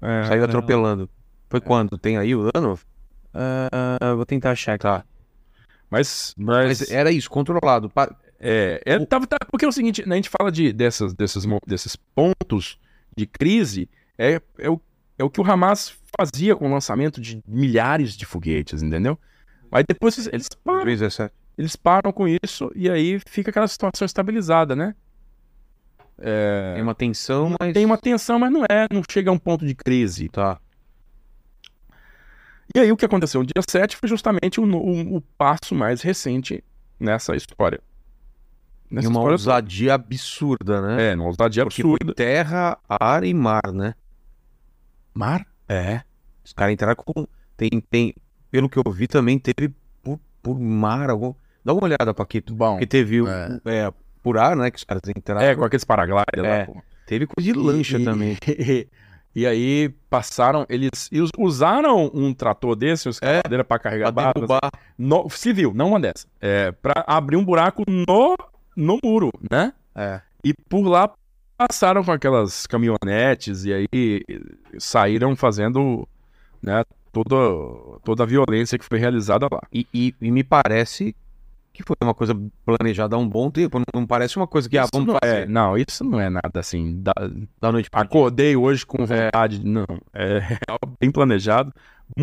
É, 0.00 0.24
Saiu 0.24 0.42
é. 0.42 0.44
atropelando. 0.44 1.08
Foi 1.50 1.60
quando? 1.60 1.96
Tem 1.98 2.16
aí 2.18 2.34
o 2.34 2.50
ano? 2.54 2.78
Ah, 3.32 4.14
vou 4.14 4.26
tentar 4.26 4.52
achar 4.52 4.74
aqui. 4.74 4.82
Tá. 4.82 5.04
Mas, 5.90 6.34
Mas 6.36 6.80
mas 6.80 6.90
era 6.90 7.10
isso, 7.10 7.30
controlado. 7.30 7.88
Pa- 7.88 8.14
É, 8.40 8.80
é, 8.86 9.04
tava- 9.04 9.26
tá- 9.26 9.38
porque 9.50 9.64
é 9.64 9.68
o 9.68 9.72
seguinte, 9.72 10.06
né, 10.06 10.14
a 10.14 10.16
gente 10.16 10.28
fala 10.28 10.52
de, 10.52 10.72
dessas, 10.72 11.12
desses, 11.12 11.44
mo- 11.44 11.58
desses 11.66 11.96
pontos 11.96 12.78
de 13.16 13.26
crise, 13.26 13.88
é, 14.16 14.40
é, 14.58 14.70
o, 14.70 14.80
é 15.18 15.24
o 15.24 15.30
que 15.30 15.40
o 15.40 15.44
Hamas 15.50 15.92
fazia 16.16 16.54
com 16.54 16.68
o 16.68 16.72
lançamento 16.72 17.20
de 17.20 17.42
milhares 17.48 18.16
de 18.16 18.24
foguetes, 18.24 18.80
entendeu? 18.82 19.18
Mas 19.70 19.84
depois 19.88 20.26
eles 20.28 20.46
param, 20.62 20.84
2017. 20.84 21.34
eles 21.58 21.74
param 21.74 22.12
com 22.12 22.28
isso 22.28 22.70
e 22.76 22.88
aí 22.88 23.18
fica 23.26 23.50
aquela 23.50 23.66
situação 23.66 24.06
estabilizada, 24.06 24.76
né? 24.76 24.94
É, 26.20 26.72
Tem 26.74 26.82
uma 26.82 26.94
tensão, 26.94 27.54
mas. 27.60 27.72
tem 27.72 27.84
uma 27.84 27.96
tensão, 27.98 28.38
mas 28.38 28.50
não 28.52 28.64
é, 28.64 28.86
não 28.92 29.02
chega 29.10 29.30
a 29.30 29.32
um 29.32 29.38
ponto 29.38 29.64
de 29.66 29.74
crise. 29.74 30.28
Tá. 30.28 30.58
E 32.74 32.78
aí 32.80 32.92
o 32.92 32.96
que 32.96 33.04
aconteceu 33.04 33.40
no 33.40 33.46
dia 33.46 33.62
7 33.68 33.96
foi 33.96 34.08
justamente 34.08 34.60
o, 34.60 34.64
o- 34.64 35.16
o 35.16 35.20
passo 35.38 35.74
mais 35.74 36.02
recente 36.02 36.62
nessa 37.00 37.34
história. 37.34 37.80
E 38.90 38.94
Nessa 38.94 39.08
uma 39.08 39.14
história 39.20 39.32
ousadia 39.32 39.94
absurda, 39.94 40.80
né? 40.82 41.12
É, 41.12 41.14
uma 41.14 41.26
ousadia 41.26 41.64
Porque 41.64 41.82
absurda. 41.82 42.14
terra, 42.14 42.78
ar 42.88 43.24
e 43.24 43.32
mar, 43.32 43.72
né? 43.72 43.94
Mar? 45.14 45.46
É. 45.68 46.02
Os 46.44 46.52
caras 46.52 46.72
entraram 46.72 46.96
com. 46.96 47.26
Tem, 47.56 47.68
tem. 47.90 48.14
Pelo 48.50 48.68
que 48.68 48.78
eu 48.78 48.92
vi, 48.92 49.06
também 49.06 49.38
teve 49.38 49.74
por, 50.02 50.18
por 50.42 50.58
mar. 50.58 51.10
Algum... 51.10 51.34
Dá 51.64 51.72
uma 51.74 51.84
olhada, 51.84 52.14
Paquito. 52.14 52.54
Bom. 52.54 52.72
Porque 52.72 52.86
teve 52.86 53.20
o- 53.20 53.28
É. 53.28 53.60
é, 53.66 53.92
por 54.22 54.38
ar, 54.38 54.54
né? 54.56 54.70
Que 54.70 54.76
os 54.78 54.84
caras 54.84 55.02
entraram. 55.08 55.40
É, 55.42 55.54
com 55.54 55.64
aqueles 55.64 55.84
paragliders 55.84 56.44
É. 56.44 56.58
lá, 56.60 56.66
pô. 56.66 56.82
Teve 57.06 57.26
coisa 57.26 57.52
de 57.52 57.58
lancha 57.58 57.98
E- 57.98 58.04
também. 58.04 58.36
E, 58.46 58.86
e 59.34 59.46
aí 59.46 59.88
passaram, 60.10 60.66
eles 60.68 61.08
us- 61.12 61.30
usaram 61.38 62.10
um 62.12 62.34
trator 62.34 62.76
desse, 62.76 63.08
uma 63.08 63.12
escavadeira 63.12 63.64
pra 63.64 63.78
carregar 63.78 64.12
Pra 64.12 64.32
barras, 64.34 64.70
no, 64.98 65.28
civil, 65.30 65.72
não 65.74 65.88
uma 65.88 66.00
dessa. 66.00 66.26
É, 66.40 66.70
pra 66.72 67.04
abrir 67.06 67.36
um 67.36 67.44
buraco 67.44 67.82
no, 67.88 68.36
no 68.76 68.98
muro, 69.02 69.30
né? 69.50 69.72
É. 69.94 70.20
E 70.44 70.52
por 70.68 70.82
lá 70.86 71.10
passaram 71.56 72.04
com 72.04 72.12
aquelas 72.12 72.66
caminhonetes 72.66 73.64
e 73.64 73.72
aí 73.72 74.22
saíram 74.78 75.34
fazendo, 75.34 76.06
né, 76.62 76.84
toda, 77.12 77.98
toda 78.04 78.22
a 78.22 78.26
violência 78.26 78.78
que 78.78 78.84
foi 78.84 78.98
realizada 78.98 79.48
lá. 79.50 79.60
E, 79.72 79.86
e- 79.92 80.14
e 80.20 80.30
me 80.30 80.44
parece 80.44 81.16
que 81.78 81.84
foi 81.86 81.96
uma 82.02 82.14
coisa 82.14 82.34
planejada 82.64 83.16
há 83.16 83.18
um 83.18 83.28
bom 83.28 83.50
tempo. 83.50 83.80
Não, 83.94 84.06
parece 84.06 84.36
uma 84.36 84.46
coisa 84.46 84.68
que, 84.68 84.76
ah, 84.76 84.82
Isso 84.82 84.90
vamos 84.92 85.08
não, 85.08 85.18
fazer 85.22 85.42
é, 85.42 85.46
não, 85.46 85.76
isso 85.78 86.04
não 86.04 86.20
é 86.20 86.28
nada 86.28 86.58
assim, 86.60 87.00
da, 87.00 87.12
da 87.60 87.72
noite 87.72 87.88
pra 87.88 88.00
dia. 88.00 88.06
acordei 88.08 88.56
hoje 88.56 88.84
com 88.84 89.06
vontade. 89.06 89.64
Não, 89.64 89.84
é 90.12 90.58
algo 90.68 90.96
bem 91.00 91.10
planejado, 91.10 91.72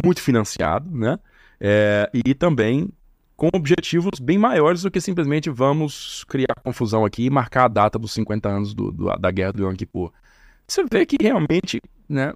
muito 0.04 0.22
financiado, 0.22 0.90
né? 0.90 1.18
É, 1.60 2.10
e 2.14 2.34
também 2.34 2.90
com 3.38 3.50
objetivos 3.54 4.20
bem 4.20 4.38
maiores 4.38 4.82
do 4.84 4.92
que 4.92 5.02
simplesmente 5.02 5.50
vamos 5.50 6.24
criar 6.26 6.56
confusão 6.64 7.04
aqui 7.06 7.26
e 7.26 7.30
marcar 7.30 7.66
a 7.66 7.68
data 7.70 7.98
dos 8.00 8.14
50 8.14 8.48
anos 8.50 8.74
do- 8.74 8.92
do- 8.92 9.16
da 9.18 9.32
guerra 9.32 9.54
do 9.54 9.64
Yom 9.64 9.74
Kippur. 9.76 10.12
Você 10.68 10.84
vê 10.90 11.06
que 11.06 11.18
realmente, 11.22 11.82
né, 12.08 12.34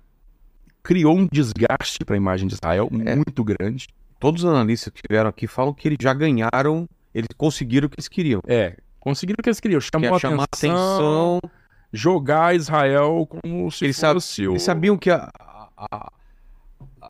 criou 0.83 1.17
um 1.17 1.27
desgaste 1.31 2.03
para 2.05 2.15
a 2.15 2.17
imagem 2.17 2.47
de 2.47 2.53
Israel 2.55 2.89
É. 3.05 3.15
muito 3.15 3.43
grande. 3.43 3.87
Todos 4.19 4.43
os 4.43 4.49
analistas 4.49 4.91
que 4.93 5.01
vieram 5.09 5.29
aqui 5.29 5.47
falam 5.47 5.73
que 5.73 5.87
eles 5.87 5.97
já 6.01 6.13
ganharam, 6.13 6.87
eles 7.13 7.29
conseguiram 7.37 7.87
o 7.87 7.89
que 7.89 7.95
eles 7.95 8.07
queriam. 8.07 8.41
É, 8.47 8.77
conseguiram 8.99 9.37
o 9.39 9.43
que 9.43 9.49
eles 9.49 9.59
queriam, 9.59 9.79
Que 9.79 9.89
chamou 9.93 10.15
é 10.15 10.19
chamar 10.19 10.43
atenção, 10.43 11.37
atenção. 11.37 11.51
jogar 11.91 12.55
Israel 12.55 13.25
como 13.27 13.71
se 13.71 13.85
Eles 13.85 13.99
fosse 13.99 14.47
o... 14.47 14.51
Eles 14.53 14.63
sabiam 14.63 14.97
que 14.97 15.09
a, 15.09 15.29
a- 15.39 15.69
a- 15.77 16.11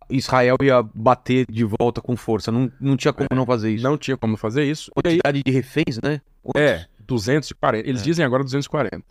Israel 0.10 0.56
ia 0.62 0.82
bater 0.82 1.46
de 1.52 1.64
volta 1.64 2.02
com 2.02 2.16
força. 2.18 2.52
Não, 2.52 2.72
não 2.80 2.98
tinha 2.98 3.14
como 3.14 3.28
não 3.36 3.46
fazer 3.46 3.72
isso. 3.72 3.84
Não 3.84 3.98
tinha 3.98 4.18
como 4.18 4.36
fazer 4.38 4.64
isso. 4.64 4.92
E 4.96 5.08
aí, 5.08 5.18
Quantidade 5.18 5.44
de 5.44 5.52
reféns, 5.52 6.00
né? 6.04 6.22
É, 6.56 6.86
240. 7.06 7.88
Eles 7.88 8.02
É. 8.02 8.04
dizem 8.04 8.26
agora 8.26 8.44
240. 8.44 9.04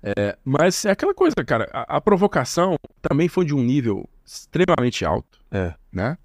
É, 0.00 0.38
mas 0.44 0.84
é 0.84 0.92
aquela 0.92 1.12
coisa, 1.12 1.34
cara. 1.44 1.68
A, 1.72 1.96
a 1.96 2.00
provocação 2.00 2.76
também 3.02 3.26
foi 3.28 3.44
de 3.44 3.52
um 3.54 3.62
nível 3.62 4.08
extremamente 4.24 5.04
alto, 5.04 5.40
É. 5.50 5.74
né? 5.92 6.16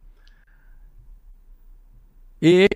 E 2.41 2.67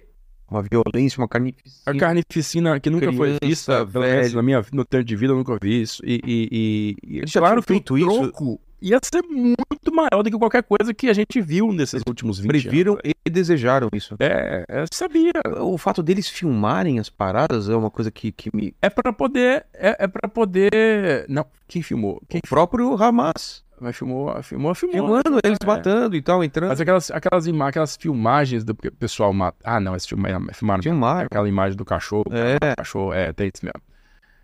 Uma 0.50 0.64
violência, 0.64 1.20
uma 1.20 1.26
a 1.26 1.30
carnificina. 1.30 1.98
carnificina 2.00 2.80
que 2.80 2.90
nunca 2.90 3.12
foi 3.12 3.38
Criança, 3.38 3.46
vista, 3.46 3.86
pelo 3.86 4.06
menos 4.06 4.28
velho. 4.28 4.36
na 4.38 4.42
minha 4.42 4.66
no 4.72 4.86
tempo 4.86 5.04
de 5.04 5.16
vida, 5.16 5.34
eu 5.34 5.38
nunca 5.38 5.58
vi 5.62 5.82
isso. 5.82 6.02
E, 6.06 6.22
e, 6.26 6.96
e, 7.04 7.20
e 7.20 7.32
claro 7.32 7.56
que 7.56 7.60
o 7.60 7.64
feito 7.64 7.98
isso. 7.98 8.60
Ia 8.82 9.00
ser 9.04 9.22
muito 9.24 9.92
maior 9.94 10.22
do 10.24 10.30
que 10.32 10.38
qualquer 10.38 10.64
coisa 10.64 10.94
que 10.94 11.10
a 11.10 11.14
gente 11.14 11.40
viu 11.42 11.72
nesses 11.72 12.02
últimos 12.08 12.40
20 12.40 12.48
Previram 12.50 12.94
anos. 12.94 13.02
e 13.26 13.30
desejaram 13.30 13.90
isso. 13.94 14.16
É, 14.20 14.64
é, 14.68 14.86
sabia. 14.94 15.32
O 15.60 15.78
fato 15.78 16.02
deles 16.04 16.30
filmarem 16.30 17.00
as 17.00 17.10
paradas 17.10 17.70
é 17.70 17.76
uma 17.76 17.90
coisa 17.90 18.12
que, 18.12 18.32
que 18.32 18.50
me. 18.56 18.76
É 18.82 18.90
pra 18.90 19.12
poder. 19.12 19.66
É, 19.74 20.06
é 20.06 20.08
para 20.08 20.28
poder. 20.30 21.26
Não, 21.28 21.46
quem 21.68 21.82
filmou? 21.82 22.22
Quem 22.30 22.40
O 22.46 22.48
próprio 22.48 22.94
Hamas 23.02 23.64
Mas 23.80 23.96
filmou, 23.98 24.28
filmou, 24.44 24.74
filmou. 24.76 24.98
filmando 25.22 25.40
eles 25.44 25.58
É. 25.62 25.66
matando 25.66 26.16
e 26.16 26.22
tal, 26.22 26.44
entrando. 26.44 26.70
Mas 26.70 26.82
aquelas, 26.82 27.12
aquelas, 27.12 27.48
ima- 27.48 27.68
aquelas 27.70 27.96
filmagens 27.96 28.64
do 28.64 28.74
pessoal 28.76 29.32
mata. 29.34 29.58
Ah, 29.64 29.80
não, 29.80 29.96
esse 29.96 30.08
filme 30.08 30.24
filmaram 30.54 30.82
Filmaram. 30.84 31.26
aquela 31.26 31.48
imagem 31.50 31.78
do 31.78 31.86
cachorro. 31.86 32.26
É. 32.32 32.76
Cachorro, 32.76 33.14
é, 33.14 33.32
tem 33.34 33.52
isso 33.54 33.64
mesmo. 33.66 33.82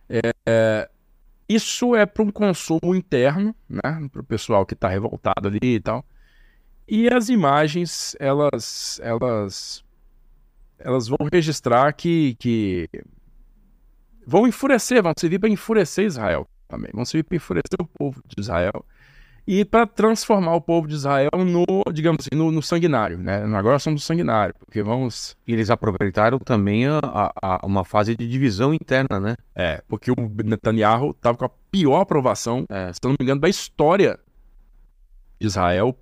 É, 0.09 0.19
é, 0.45 0.89
isso 1.53 1.95
é 1.95 2.05
para 2.05 2.23
um 2.23 2.31
consumo 2.31 2.95
interno, 2.95 3.55
né? 3.69 4.07
Para 4.11 4.21
o 4.21 4.25
pessoal 4.25 4.65
que 4.65 4.75
tá 4.75 4.87
revoltado 4.87 5.47
ali 5.47 5.75
e 5.75 5.79
tal. 5.79 6.05
E 6.87 7.07
as 7.07 7.29
imagens, 7.29 8.15
elas, 8.19 8.99
elas, 9.01 9.83
elas 10.77 11.07
vão 11.07 11.27
registrar 11.31 11.93
que, 11.93 12.35
que 12.35 12.89
vão 14.25 14.47
enfurecer, 14.47 15.01
vão 15.01 15.13
servir 15.17 15.39
para 15.39 15.49
enfurecer 15.49 16.05
Israel 16.05 16.47
também. 16.67 16.91
Vão 16.93 17.05
servir 17.05 17.23
para 17.23 17.35
enfurecer 17.37 17.79
o 17.79 17.87
povo 17.87 18.21
de 18.27 18.41
Israel 18.41 18.85
e 19.45 19.65
para 19.65 19.85
transformar 19.85 20.55
o 20.55 20.61
povo 20.61 20.87
de 20.87 20.93
Israel 20.93 21.29
no, 21.37 21.65
digamos 21.91 22.19
assim, 22.25 22.37
no, 22.39 22.51
no 22.51 22.61
sanguinário, 22.61 23.17
né? 23.17 23.43
Agora 23.55 23.77
somos 23.79 24.03
sanguinário, 24.03 24.55
porque 24.57 24.81
vamos 24.81 25.35
E 25.45 25.51
eles 25.53 25.69
aproveitaram 25.69 26.39
também 26.39 26.87
a, 26.87 26.99
a- 27.03 27.33
a- 27.41 27.65
uma 27.65 27.83
fase 27.83 28.15
de 28.15 28.27
divisão 28.27 28.73
interna, 28.73 29.19
né? 29.19 29.35
É, 29.53 29.83
porque 29.87 30.11
o 30.11 30.15
Netanyahu 30.43 31.11
estava 31.11 31.37
com 31.37 31.45
a 31.45 31.49
pior 31.69 32.01
aprovação, 32.01 32.65
É. 32.69 32.91
se 32.93 32.99
eu 33.03 33.09
não 33.09 33.15
me 33.19 33.23
engano, 33.25 33.41
da 33.41 33.49
história 33.49 34.17
de 35.39 35.47
Israel. 35.47 35.97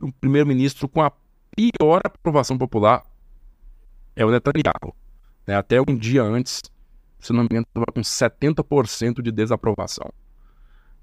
O 0.00 0.12
primeiro-ministro 0.12 0.88
com 0.88 1.00
a 1.00 1.12
pior 1.56 2.00
aprovação 2.04 2.58
popular 2.58 3.04
é 4.16 4.24
o 4.24 4.30
Netanyahu. 4.30 4.92
né? 5.46 5.54
Até 5.56 5.80
um 5.80 5.96
dia 5.96 6.22
antes, 6.22 6.60
se 7.20 7.32
não 7.32 7.40
me 7.42 7.48
engano, 7.52 7.66
estava 7.68 7.86
com 7.94 8.00
70% 8.02 9.22
de 9.22 9.30
desaprovação. 9.30 10.10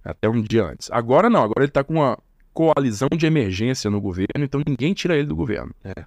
Até 0.04 0.28
um 0.28 0.42
dia 0.42 0.66
antes. 0.66 0.90
Agora 0.92 1.30
não, 1.30 1.44
agora 1.44 1.62
ele 1.62 1.70
está 1.70 1.84
com 1.84 1.94
uma 1.94 2.18
coalizão 2.54 3.10
de 3.16 3.26
emergência 3.26 3.90
no 3.90 4.02
governo, 4.02 4.44
então 4.44 4.62
ninguém 4.66 4.94
tira 4.94 5.16
ele 5.16 5.28
do 5.28 5.36
governo. 5.36 5.74
É. 5.84 6.06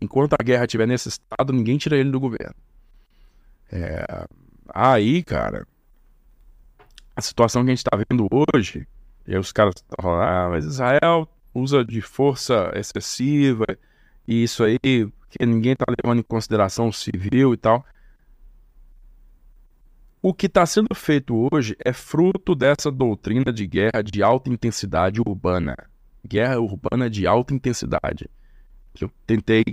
Enquanto 0.00 0.34
a 0.34 0.42
guerra 0.42 0.64
estiver 0.64 0.86
nesse 0.86 1.08
estado, 1.08 1.52
ninguém 1.52 1.78
tira 1.78 1.96
ele 1.96 2.10
do 2.10 2.20
governo. 2.20 2.54
É, 3.70 4.26
Aí, 4.74 5.22
cara, 5.22 5.66
a 7.14 7.20
situação 7.20 7.62
que 7.62 7.70
a 7.70 7.74
gente 7.74 7.84
está 7.84 7.96
vendo 7.96 8.26
hoje, 8.30 8.86
e 9.26 9.36
os 9.36 9.52
caras 9.52 9.74
estão 9.76 9.96
falando, 10.00 10.22
ah, 10.22 10.48
mas 10.50 10.64
Israel 10.64 11.28
usa 11.54 11.84
de 11.84 12.00
força 12.00 12.72
excessiva, 12.74 13.66
e 14.26 14.42
isso 14.42 14.64
aí, 14.64 14.78
que 14.78 15.44
ninguém 15.44 15.72
está 15.72 15.84
levando 15.88 16.20
em 16.20 16.22
consideração 16.22 16.88
o 16.88 16.92
civil 16.92 17.52
e 17.52 17.56
tal. 17.56 17.84
O 20.24 20.32
que 20.32 20.46
está 20.46 20.64
sendo 20.64 20.94
feito 20.94 21.48
hoje 21.52 21.76
é 21.84 21.92
fruto 21.92 22.54
dessa 22.54 22.92
doutrina 22.92 23.52
de 23.52 23.66
guerra 23.66 24.02
de 24.04 24.22
alta 24.22 24.48
intensidade 24.48 25.20
urbana. 25.20 25.74
Guerra 26.24 26.60
urbana 26.60 27.10
de 27.10 27.26
alta 27.26 27.52
intensidade. 27.52 28.30
Eu 29.00 29.10
tentei 29.26 29.64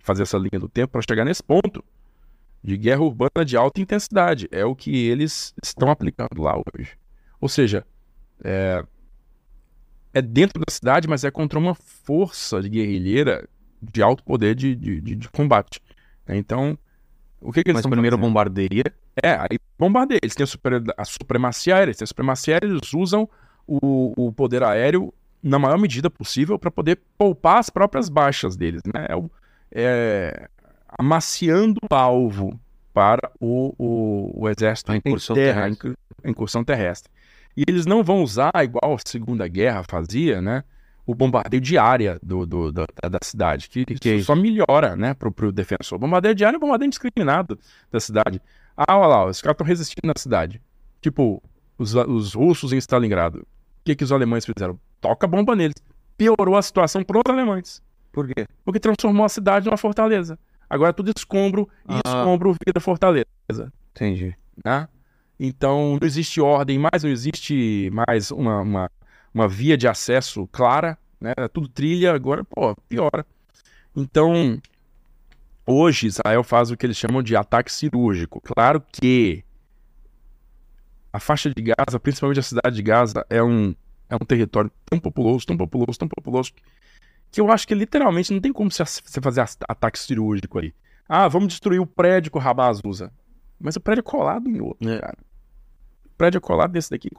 fazer 0.00 0.24
essa 0.24 0.36
linha 0.36 0.60
do 0.60 0.68
tempo 0.68 0.92
para 0.92 1.00
chegar 1.00 1.24
nesse 1.24 1.42
ponto 1.42 1.82
de 2.62 2.76
guerra 2.76 3.00
urbana 3.00 3.46
de 3.46 3.56
alta 3.56 3.80
intensidade. 3.80 4.46
É 4.52 4.62
o 4.62 4.76
que 4.76 4.94
eles 4.94 5.54
estão 5.62 5.90
aplicando 5.90 6.42
lá 6.42 6.54
hoje. 6.54 6.98
Ou 7.40 7.48
seja, 7.48 7.86
é, 8.44 8.84
é 10.12 10.20
dentro 10.20 10.60
da 10.60 10.70
cidade, 10.70 11.08
mas 11.08 11.24
é 11.24 11.30
contra 11.30 11.58
uma 11.58 11.74
força 11.74 12.60
de 12.60 12.68
guerrilheira 12.68 13.48
de 13.80 14.02
alto 14.02 14.22
poder 14.22 14.54
de, 14.54 14.76
de, 14.76 15.00
de, 15.00 15.16
de 15.16 15.30
combate. 15.30 15.80
Então, 16.28 16.76
o 17.44 17.52
que, 17.52 17.62
que 17.62 17.70
eles 17.70 17.74
mas 17.74 17.80
estão 17.80 17.90
primeiro 17.90 18.16
fazendo? 18.16 18.28
bombardeia. 18.28 18.84
É, 19.22 19.32
aí 19.32 19.58
bombardeia. 19.78 20.20
Eles 20.22 20.34
têm 20.34 20.44
a, 20.44 20.46
super, 20.46 20.82
a 20.96 21.04
supremacia 21.04 21.76
aérea. 21.76 21.90
Eles 21.90 21.98
têm 21.98 22.04
a 22.04 22.08
supremacia 22.08 22.54
aérea, 22.54 22.66
eles 22.66 22.92
usam 22.94 23.28
o, 23.66 24.26
o 24.28 24.32
poder 24.32 24.62
aéreo 24.62 25.12
na 25.42 25.58
maior 25.58 25.78
medida 25.78 26.08
possível 26.08 26.58
para 26.58 26.70
poder 26.70 27.00
poupar 27.18 27.58
as 27.58 27.68
próprias 27.68 28.08
baixas 28.08 28.56
deles, 28.56 28.80
né? 28.86 29.06
É, 29.08 29.16
é, 29.72 30.48
amaciando 30.98 31.80
o 31.90 31.94
alvo 31.94 32.58
para 32.94 33.30
o, 33.38 33.74
o, 33.78 34.42
o 34.44 34.48
exército 34.48 34.90
A 34.90 34.94
em 34.94 34.98
incursão 34.98 35.36
terra, 35.36 35.62
terrestre. 35.62 35.94
incursão 36.24 36.64
terrestre. 36.64 37.12
E 37.56 37.64
eles 37.68 37.84
não 37.84 38.02
vão 38.02 38.22
usar, 38.22 38.52
igual 38.62 38.94
a 38.94 38.98
Segunda 39.04 39.46
Guerra 39.46 39.84
fazia, 39.88 40.40
né? 40.40 40.64
O 41.06 41.14
bombardeio 41.14 41.60
de 41.60 41.76
área 41.76 42.18
do, 42.22 42.46
do- 42.46 42.72
da, 42.72 42.86
da 43.10 43.18
cidade, 43.22 43.68
que, 43.68 43.84
que 43.84 44.14
isso 44.14 44.26
só 44.26 44.34
melhora, 44.34 44.96
né, 44.96 45.12
pro, 45.14 45.30
pro 45.30 45.52
defensor. 45.52 45.98
Bombardeio 45.98 46.34
de 46.34 46.44
área 46.44 46.56
é 46.56 46.58
um 46.58 46.60
bombardeio 46.60 46.86
indiscriminado 46.86 47.58
da 47.92 48.00
cidade. 48.00 48.40
Ah, 48.76 48.96
olha 48.96 49.06
lá, 49.08 49.26
os 49.26 49.40
caras 49.42 49.54
estão 49.54 49.66
resistindo 49.66 50.06
na 50.06 50.14
cidade. 50.16 50.62
Tipo, 51.02 51.42
os, 51.78 51.94
os 51.94 52.32
russos 52.34 52.72
em 52.72 52.78
Stalingrado. 52.78 53.40
O 53.40 53.46
que, 53.84 53.94
que 53.94 54.02
os 54.04 54.12
alemães 54.12 54.46
fizeram? 54.46 54.78
Toca 55.00 55.26
bomba 55.26 55.54
neles. 55.54 55.74
Piorou 56.16 56.56
a 56.56 56.62
situação 56.62 57.02
para 57.04 57.18
os 57.18 57.22
alemães. 57.28 57.82
Por 58.10 58.26
quê? 58.26 58.46
Porque 58.64 58.80
transformou 58.80 59.26
a 59.26 59.28
cidade 59.28 59.66
numa 59.66 59.76
fortaleza. 59.76 60.38
Agora 60.70 60.90
é 60.90 60.92
tudo 60.94 61.12
escombro 61.14 61.68
e 61.86 61.94
Ah. 61.96 62.00
escombro 62.06 62.56
vira 62.64 62.80
fortaleza. 62.80 63.26
Entendi. 63.90 64.34
Né? 64.64 64.88
Então 65.38 65.98
não 66.00 66.06
existe 66.06 66.40
ordem 66.40 66.78
mais, 66.78 67.02
não 67.02 67.10
existe 67.10 67.90
mais 67.92 68.30
uma, 68.30 68.60
uma, 68.62 68.90
uma 69.34 69.48
via 69.48 69.76
de 69.76 69.88
acesso 69.88 70.46
clara. 70.52 70.96
Né? 71.20 71.32
Tudo 71.52 71.68
trilha, 71.68 72.14
agora, 72.14 72.44
pô, 72.44 72.76
piora. 72.88 73.26
Então, 73.96 74.60
hoje 75.66 76.06
Israel 76.06 76.44
faz 76.44 76.70
o 76.70 76.76
que 76.76 76.86
eles 76.86 76.96
chamam 76.96 77.22
de 77.22 77.34
ataque 77.36 77.72
cirúrgico. 77.72 78.40
Claro 78.40 78.82
que 78.92 79.44
a 81.12 81.18
faixa 81.20 81.50
de 81.50 81.62
Gaza, 81.62 81.98
principalmente 82.00 82.40
a 82.40 82.42
cidade 82.42 82.76
de 82.76 82.82
Gaza, 82.82 83.24
é 83.30 83.42
um, 83.42 83.74
é 84.08 84.16
um 84.16 84.24
território 84.26 84.70
tão 84.84 84.98
populoso, 84.98 85.46
tão 85.46 85.56
populoso, 85.56 85.98
tão 85.98 86.08
populoso, 86.08 86.52
que 87.30 87.40
eu 87.40 87.50
acho 87.50 87.66
que 87.66 87.74
literalmente 87.74 88.32
não 88.32 88.40
tem 88.40 88.52
como 88.52 88.70
você 88.70 88.84
fazer 89.20 89.44
ataque 89.68 89.98
cirúrgico 89.98 90.58
aí. 90.58 90.74
Ah, 91.08 91.28
vamos 91.28 91.48
destruir 91.48 91.80
o 91.80 91.86
prédio 91.86 92.30
que 92.32 92.38
o 92.38 92.40
Hamas 92.40 92.80
usa. 92.84 93.12
Mas 93.60 93.76
o 93.76 93.80
prédio 93.80 94.00
é 94.00 94.02
colado 94.02 94.48
em 94.48 94.60
outro, 94.60 94.88
É. 94.88 94.98
cara. 94.98 95.18
O 96.06 96.16
prédio 96.16 96.38
é 96.38 96.40
colado 96.40 96.72
desse 96.72 96.90
daqui. 96.90 97.10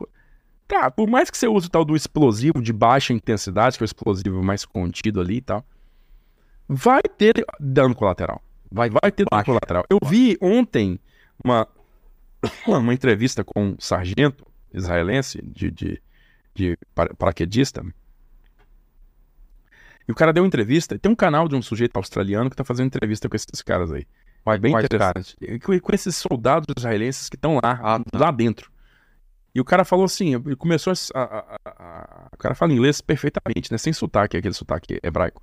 Cara, 0.68 0.90
por 0.90 1.08
mais 1.08 1.30
que 1.30 1.38
você 1.38 1.48
use 1.48 1.68
o 1.68 1.70
tal 1.70 1.86
do 1.86 1.96
explosivo 1.96 2.62
de 2.62 2.74
baixa 2.74 3.14
intensidade, 3.14 3.78
que 3.78 3.84
é 3.84 3.86
o 3.86 3.86
explosivo 3.86 4.44
mais 4.44 4.66
contido 4.66 5.22
ali 5.22 5.38
e 5.38 5.42
tal, 5.42 5.64
vai 6.68 7.02
ter 7.04 7.46
dano 7.60 7.94
colateral. 7.96 8.42
Vai, 8.72 8.90
vai 8.90 9.12
ter 9.12 9.26
dano 9.30 9.44
colateral. 9.46 9.86
Eu 9.90 10.00
vi 10.04 10.38
ontem 10.42 11.00
uma, 11.44 11.68
uma 12.68 12.94
entrevista 12.94 13.44
com 13.44 13.70
um 13.70 13.76
sargento 13.80 14.46
israelense 14.74 15.40
de, 15.44 15.70
de, 15.72 16.02
de 16.56 16.78
para- 16.96 17.14
paraquedista. 17.14 17.86
E 20.08 20.12
o 20.12 20.16
cara 20.16 20.34
deu 20.34 20.46
entrevista. 20.46 20.98
Tem 21.00 21.12
um 21.12 21.16
canal 21.16 21.48
de 21.48 21.56
um 21.56 21.62
sujeito 21.62 21.96
australiano 21.98 22.50
que 22.50 22.56
tá 22.56 22.64
fazendo 22.64 22.88
entrevista 22.88 23.30
com 23.30 23.36
esses 23.36 23.62
caras 23.64 23.92
aí. 23.92 24.06
Vai 24.44 24.60
Bem 24.60 24.74
interessante. 24.76 25.36
Com, 25.64 25.80
com 25.80 25.96
esses 25.96 26.16
soldados 26.16 26.68
israelenses 26.78 27.30
que 27.30 27.36
estão 27.36 27.56
lá, 27.56 27.80
Ah, 27.84 28.00
tá. 28.00 28.20
lá 28.20 28.32
dentro. 28.32 28.72
E 29.56 29.62
o 29.62 29.64
cara 29.66 29.86
falou 29.86 30.04
assim, 30.04 30.36
ele 30.36 30.56
começou 30.58 30.92
a, 31.16 31.24
a- 31.24 31.60
a- 31.66 32.30
O 32.34 32.38
cara 32.38 32.54
fala 32.54 32.74
inglês 32.74 33.00
perfeitamente, 33.00 33.72
né? 33.72 33.78
Sem 33.78 33.94
sotaque, 33.94 34.36
aquele 34.36 34.54
sotaque 34.54 35.00
hebraico. 35.02 35.42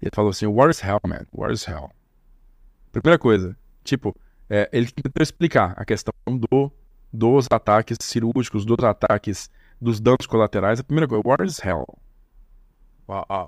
E 0.00 0.06
ele 0.06 0.10
falou 0.14 0.30
assim, 0.30 0.46
what 0.46 0.70
is 0.70 0.82
hell, 0.82 0.98
man? 1.06 1.26
What 1.32 1.52
is 1.52 1.68
hell? 1.68 1.90
Primeira 2.90 3.18
coisa, 3.18 3.54
tipo, 3.84 4.16
é, 4.48 4.68
ele 4.72 4.90
tentou 4.90 5.22
explicar 5.22 5.74
a 5.76 5.84
questão 5.84 6.12
do, 6.26 6.72
dos 7.12 7.46
ataques 7.50 7.98
cirúrgicos, 8.00 8.64
dos 8.64 8.82
ataques, 8.82 9.50
dos 9.78 10.00
danos 10.00 10.26
colaterais. 10.26 10.80
A 10.80 10.84
primeira 10.84 11.06
coisa, 11.06 11.22
what 11.26 11.44
is 11.44 11.58
hell? 11.62 11.84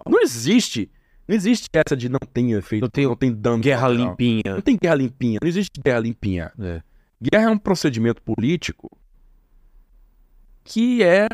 Não 0.06 0.20
existe, 0.20 0.90
não 1.26 1.34
existe 1.34 1.68
essa 1.72 1.96
de 1.96 2.08
não 2.08 2.18
tem 2.32 2.52
efeito, 2.52 2.82
Não 2.82 2.90
tem- 2.90 3.06
não 3.06 3.16
tem 3.16 3.32
dano 3.32 3.62
Guerra 3.62 3.88
limpinha. 3.88 4.54
Não 4.54 4.60
tem 4.60 4.76
guerra 4.76 4.94
limpinha, 4.96 5.38
não 5.40 5.48
existe 5.48 5.80
guerra 5.82 6.00
limpinha. 6.00 6.52
É. 6.58 6.82
Guerra 7.22 7.44
é 7.44 7.50
um 7.50 7.58
procedimento 7.58 8.20
político 8.22 8.90
que 10.70 11.02
é, 11.02 11.26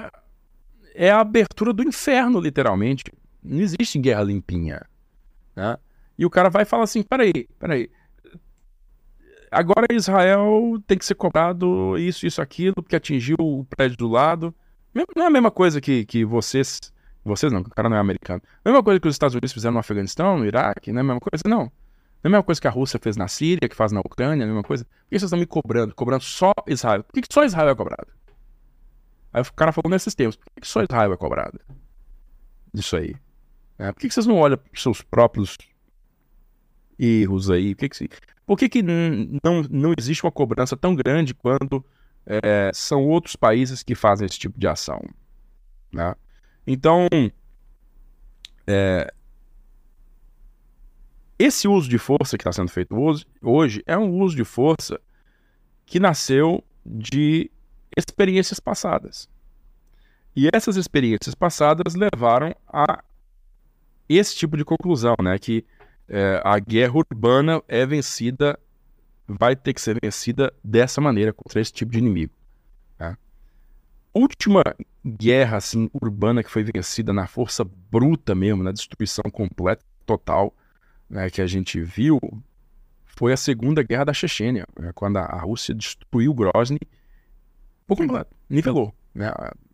é 0.95 1.11
a 1.11 1.21
abertura 1.21 1.71
do 1.71 1.83
inferno, 1.83 2.41
literalmente. 2.41 3.05
Não 3.43 3.61
existe 3.61 3.99
guerra 3.99 4.23
limpinha. 4.23 4.81
Né? 5.55 5.77
E 6.19 6.25
o 6.25 6.31
cara 6.31 6.49
vai 6.49 6.63
e 6.63 6.67
fala 6.67 6.85
assim: 6.85 7.03
peraí, 7.03 7.47
peraí. 7.59 7.91
Agora 9.51 9.87
Israel 9.93 10.83
tem 10.87 10.97
que 10.97 11.05
ser 11.05 11.15
cobrado 11.15 11.97
isso, 11.99 12.27
isso, 12.27 12.41
aquilo, 12.41 12.77
porque 12.77 12.97
atingiu 12.97 13.37
o 13.39 13.65
prédio 13.65 13.99
do 13.99 14.09
lado. 14.09 14.55
Não 14.95 15.25
é 15.25 15.27
a 15.27 15.31
mesma 15.31 15.51
coisa 15.51 15.81
que, 15.81 16.07
que 16.07 16.25
vocês. 16.25 16.93
Vocês 17.23 17.53
não, 17.53 17.61
o 17.61 17.71
cara 17.71 17.89
não 17.89 17.97
é 17.97 18.01
americano. 18.01 18.41
Não 18.65 18.71
é 18.71 18.73
a 18.73 18.73
mesma 18.73 18.85
coisa 18.85 19.01
que 19.01 19.09
os 19.09 19.15
Estados 19.15 19.35
Unidos 19.35 19.53
fizeram 19.53 19.75
no 19.75 19.81
Afeganistão, 19.81 20.39
no 20.39 20.47
Iraque, 20.47 20.93
não 20.93 21.01
é 21.01 21.03
a 21.03 21.05
mesma 21.05 21.21
coisa, 21.21 21.43
não. 21.47 21.65
Não 21.65 21.69
é 22.25 22.27
a 22.29 22.31
mesma 22.31 22.43
coisa 22.43 22.61
que 22.61 22.69
a 22.69 22.71
Rússia 22.71 22.99
fez 23.03 23.17
na 23.17 23.29
Síria, 23.29 23.69
que 23.69 23.75
faz 23.75 23.93
na 23.93 24.01
Ucrânia, 24.01 24.45
é 24.45 24.45
a 24.45 24.47
mesma 24.47 24.63
coisa. 24.63 24.85
Por 24.85 24.91
que 25.11 25.19
vocês 25.19 25.25
estão 25.25 25.39
me 25.39 25.47
cobrando? 25.47 25.95
Cobrando 25.95 26.23
só 26.23 26.55
Israel? 26.69 27.03
Por 27.03 27.21
que 27.21 27.27
só 27.31 27.45
Israel 27.45 27.69
é 27.69 27.75
cobrado? 27.75 28.07
Aí 29.37 29.43
o 29.43 29.53
cara 29.53 29.71
falou 29.71 29.91
nesses 29.91 30.15
termos. 30.15 30.37
Por 30.37 30.63
que, 30.63 30.67
só 30.67 30.83
Israel 30.83 31.13
é 31.13 31.17
cobrado? 31.19 31.61
Disso 32.73 32.97
aí. 32.97 33.15
É, 33.79 33.93
por 33.93 34.01
que, 34.01 34.09
que 34.09 34.15
vocês 34.15 34.27
não 34.27 34.37
olham 34.37 34.57
para 34.57 34.71
seus 34.75 35.03
próprios 35.03 35.59
erros 36.99 37.51
aí? 37.51 37.75
Por 37.75 37.81
que, 37.81 37.89
que, 37.91 38.09
por 38.47 38.59
que, 38.59 38.69
que 38.71 38.83
não, 38.83 39.63
não 39.71 39.95
existe 39.99 40.25
uma 40.25 40.33
cobrança 40.33 40.75
tão 40.75 40.95
grande 40.95 41.35
quando 41.35 41.85
é, 42.25 42.71
são 42.73 43.05
outros 43.05 43.37
países 43.37 43.83
que 43.83 43.95
fazem 43.95 44.25
esse 44.25 44.39
tipo 44.39 44.59
de 44.59 44.67
ação? 44.67 45.03
né? 45.93 46.15
Então, 46.67 47.07
é, 48.67 49.13
esse 51.39 51.69
uso 51.69 51.91
de 51.91 51.99
força 51.99 52.39
que 52.39 52.43
está 52.43 52.53
sendo 52.53 52.71
feito 52.71 52.97
hoje, 52.97 53.27
hoje 53.43 53.83
é 53.87 53.99
um 53.99 54.19
uso 54.19 54.35
de 54.35 54.45
força 54.45 54.99
que 55.85 56.01
nasceu 56.01 56.65
de 56.85 57.51
experiências 57.97 58.61
passadas. 58.61 59.29
E 60.35 60.49
essas 60.53 60.77
experiências 60.77 61.35
passadas 61.35 61.95
levaram 61.95 62.55
a 62.69 63.03
esse 64.09 64.37
tipo 64.37 64.57
de 64.57 64.65
conclusão, 64.65 65.17
né? 65.23 65.39
Que 65.39 65.65
é, 66.09 66.41
a 66.45 66.59
guerra 66.59 66.99
urbana 66.99 67.63
é 67.67 67.85
vencida, 67.87 68.59
vai 69.27 69.57
ter 69.57 69.73
que 69.73 69.81
ser 69.81 69.99
vencida 70.01 70.53
dessa 70.63 71.01
maneira, 71.01 71.33
contra 71.33 71.61
esse 71.61 71.73
tipo 71.73 71.91
de 71.91 71.99
inimigo. 71.99 72.33
Né? 72.99 73.17
Última 74.15 74.63
guerra 75.05 75.57
assim, 75.57 75.91
urbana 75.93 76.43
que 76.43 76.51
foi 76.51 76.65
vencida 76.65 77.13
na 77.13 77.27
força 77.27 77.65
bruta 77.91 78.35
mesmo, 78.35 78.63
na 78.63 78.73
destruição 78.73 79.25
completa, 79.31 79.85
total, 80.05 80.55
né, 81.09 81.31
que 81.31 81.41
a 81.41 81.47
gente 81.47 81.81
viu, 81.81 82.21
foi 83.05 83.33
a 83.33 83.37
Segunda 83.37 83.83
Guerra 83.83 84.05
da 84.05 84.13
Chechênia, 84.13 84.67
né, 84.79 84.93
quando 84.95 85.17
a 85.17 85.41
Rússia 85.41 85.75
destruiu 85.75 86.35
Grozny 86.35 86.81
por 87.87 87.97
completo, 87.97 88.35
nivelou. 88.49 88.95
Né? 89.15 89.29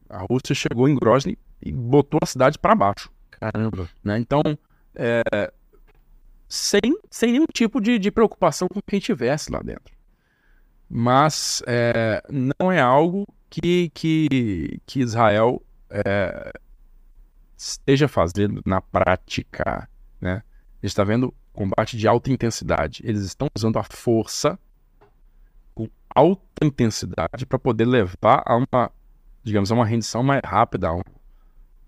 A, 0.08 0.26
Rússia 0.28 0.54
chegou 0.54 0.88
em 0.88 0.94
Grozny 0.94 1.38
e 1.60 1.72
botou 1.72 2.20
a 2.22 2.26
cidade 2.26 2.58
para 2.58 2.74
baixo. 2.74 3.10
Caramba. 3.30 3.88
Né? 4.04 4.18
Então, 4.18 4.42
é, 4.94 5.52
sem, 6.48 6.80
sem 7.10 7.32
nenhum 7.32 7.46
tipo 7.52 7.80
de, 7.80 7.98
de 7.98 8.10
preocupação 8.10 8.68
com 8.68 8.80
quem 8.82 9.00
tivesse 9.00 9.50
lá 9.50 9.60
dentro. 9.60 9.94
Mas 10.88 11.62
é, 11.66 12.22
não 12.30 12.70
é 12.70 12.80
algo 12.80 13.26
que, 13.48 13.90
que, 13.94 14.80
que 14.84 15.00
Israel 15.00 15.62
é, 15.88 16.52
esteja 17.56 18.06
fazendo 18.06 18.62
na 18.66 18.80
prática. 18.80 19.88
Né? 20.20 20.34
A 20.34 20.86
gente 20.86 20.90
está 20.90 21.04
vendo 21.04 21.34
combate 21.52 21.96
de 21.96 22.06
alta 22.06 22.30
intensidade. 22.30 23.02
Eles 23.04 23.22
estão 23.22 23.48
usando 23.56 23.78
a 23.78 23.82
força 23.84 24.58
alta 26.14 26.42
intensidade 26.64 27.46
para 27.46 27.58
poder 27.58 27.84
levar 27.86 28.42
a 28.46 28.56
uma, 28.56 28.90
digamos, 29.42 29.70
a 29.70 29.74
uma 29.74 29.84
rendição 29.84 30.22
mais 30.22 30.40
rápida, 30.44 30.88
a 30.88 30.94
um, 30.94 31.02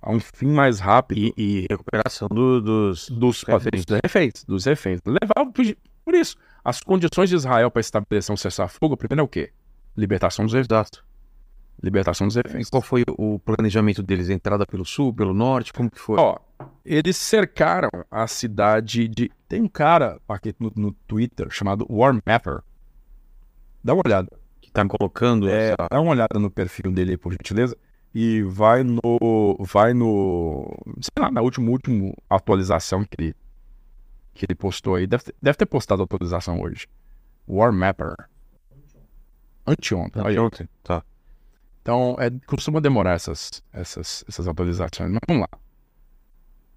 a 0.03 0.11
um 0.12 0.20
fim 0.20 0.47
mais 0.47 0.81
rápido. 0.81 1.19
E, 1.19 1.35
e 1.36 1.67
recuperação 1.70 2.28
do- 2.28 2.61
dos, 2.61 3.09
dos 3.09 3.43
reféns. 3.43 3.85
dos 3.85 4.01
reféns, 4.03 4.44
dos 4.44 4.65
reféns. 4.65 5.01
Levar 5.07 5.47
por, 5.53 6.15
isso. 6.15 6.36
As 6.65 6.81
condições 6.81 7.28
de 7.28 7.36
Israel 7.36 7.70
para 7.70 7.81
estabelecer 7.81 8.33
um 8.33 8.36
cessar-fogo, 8.36 8.97
primeiro 8.97 9.20
é 9.20 9.25
o 9.25 9.28
quê? 9.28 9.53
Libertação 9.97 10.44
dos 10.44 10.55
reféns. 10.55 10.91
Libertação 11.83 12.27
dos 12.27 12.36
reféns. 12.36 12.70
qual 12.70 12.81
foi 12.81 13.05
o 13.19 13.39
planejamento 13.39 14.03
deles? 14.03 14.31
Entrada 14.31 14.65
pelo 14.65 14.85
sul, 14.85 15.12
pelo 15.12 15.35
norte? 15.35 15.73
Como 15.73 15.91
que 15.91 15.99
foi? 16.01 16.17
Ó, 16.19 16.39
eles 16.85 17.17
cercaram 17.17 17.91
a 18.11 18.27
cidade 18.27 19.07
de. 19.09 19.31
Tem 19.49 19.61
um 19.61 19.69
cara 19.69 20.19
aqui 20.28 20.55
no, 20.59 20.73
no 20.75 20.93
Twitter 21.07 21.49
chamado 21.51 21.86
War 21.91 22.15
Mapper. 22.27 22.62
Dá 23.85 23.93
uma 23.93 24.03
olhada. 24.05 24.29
que 24.63 24.73
tá 24.73 24.87
colocando 24.89 25.49
É, 25.49 25.69
essa... 25.73 25.89
dá 25.91 26.01
uma 26.01 26.11
olhada 26.13 26.39
no 26.39 26.51
perfil 26.51 26.91
dele 26.91 27.13
aí, 27.13 27.17
por 27.19 27.33
gentileza. 27.33 27.77
E 28.15 28.43
vai 28.43 28.83
no. 28.83 29.57
Vai 29.61 29.93
no. 29.93 30.75
Sei 31.01 31.23
lá, 31.23 31.31
na 31.31 31.43
última, 31.43 31.71
última 31.71 32.15
atualização 32.31 33.05
que 33.05 33.17
ele, 33.19 33.37
que 34.33 34.47
ele 34.47 34.55
postou 34.55 34.95
aí. 34.95 35.07
Deve 35.07 35.25
ter, 35.25 35.35
deve 35.43 35.59
ter 35.59 35.67
postado 35.67 36.01
a 36.01 36.05
atualização 36.05 36.61
hoje. 36.63 36.87
War 37.47 37.73
Mapper. 37.73 38.15
Anteontem. 39.67 40.23
aí. 40.25 40.39
ontem. 40.39 40.69
Tá. 40.83 41.03
Então, 41.83 42.17
é, 42.19 42.31
costuma 42.47 42.81
demorar 42.81 43.15
essas, 43.15 43.63
essas, 43.73 44.25
essas 44.29 44.49
atualizações. 44.49 45.11
Mas 45.11 45.21
vamos 45.29 45.43
lá. 45.43 45.59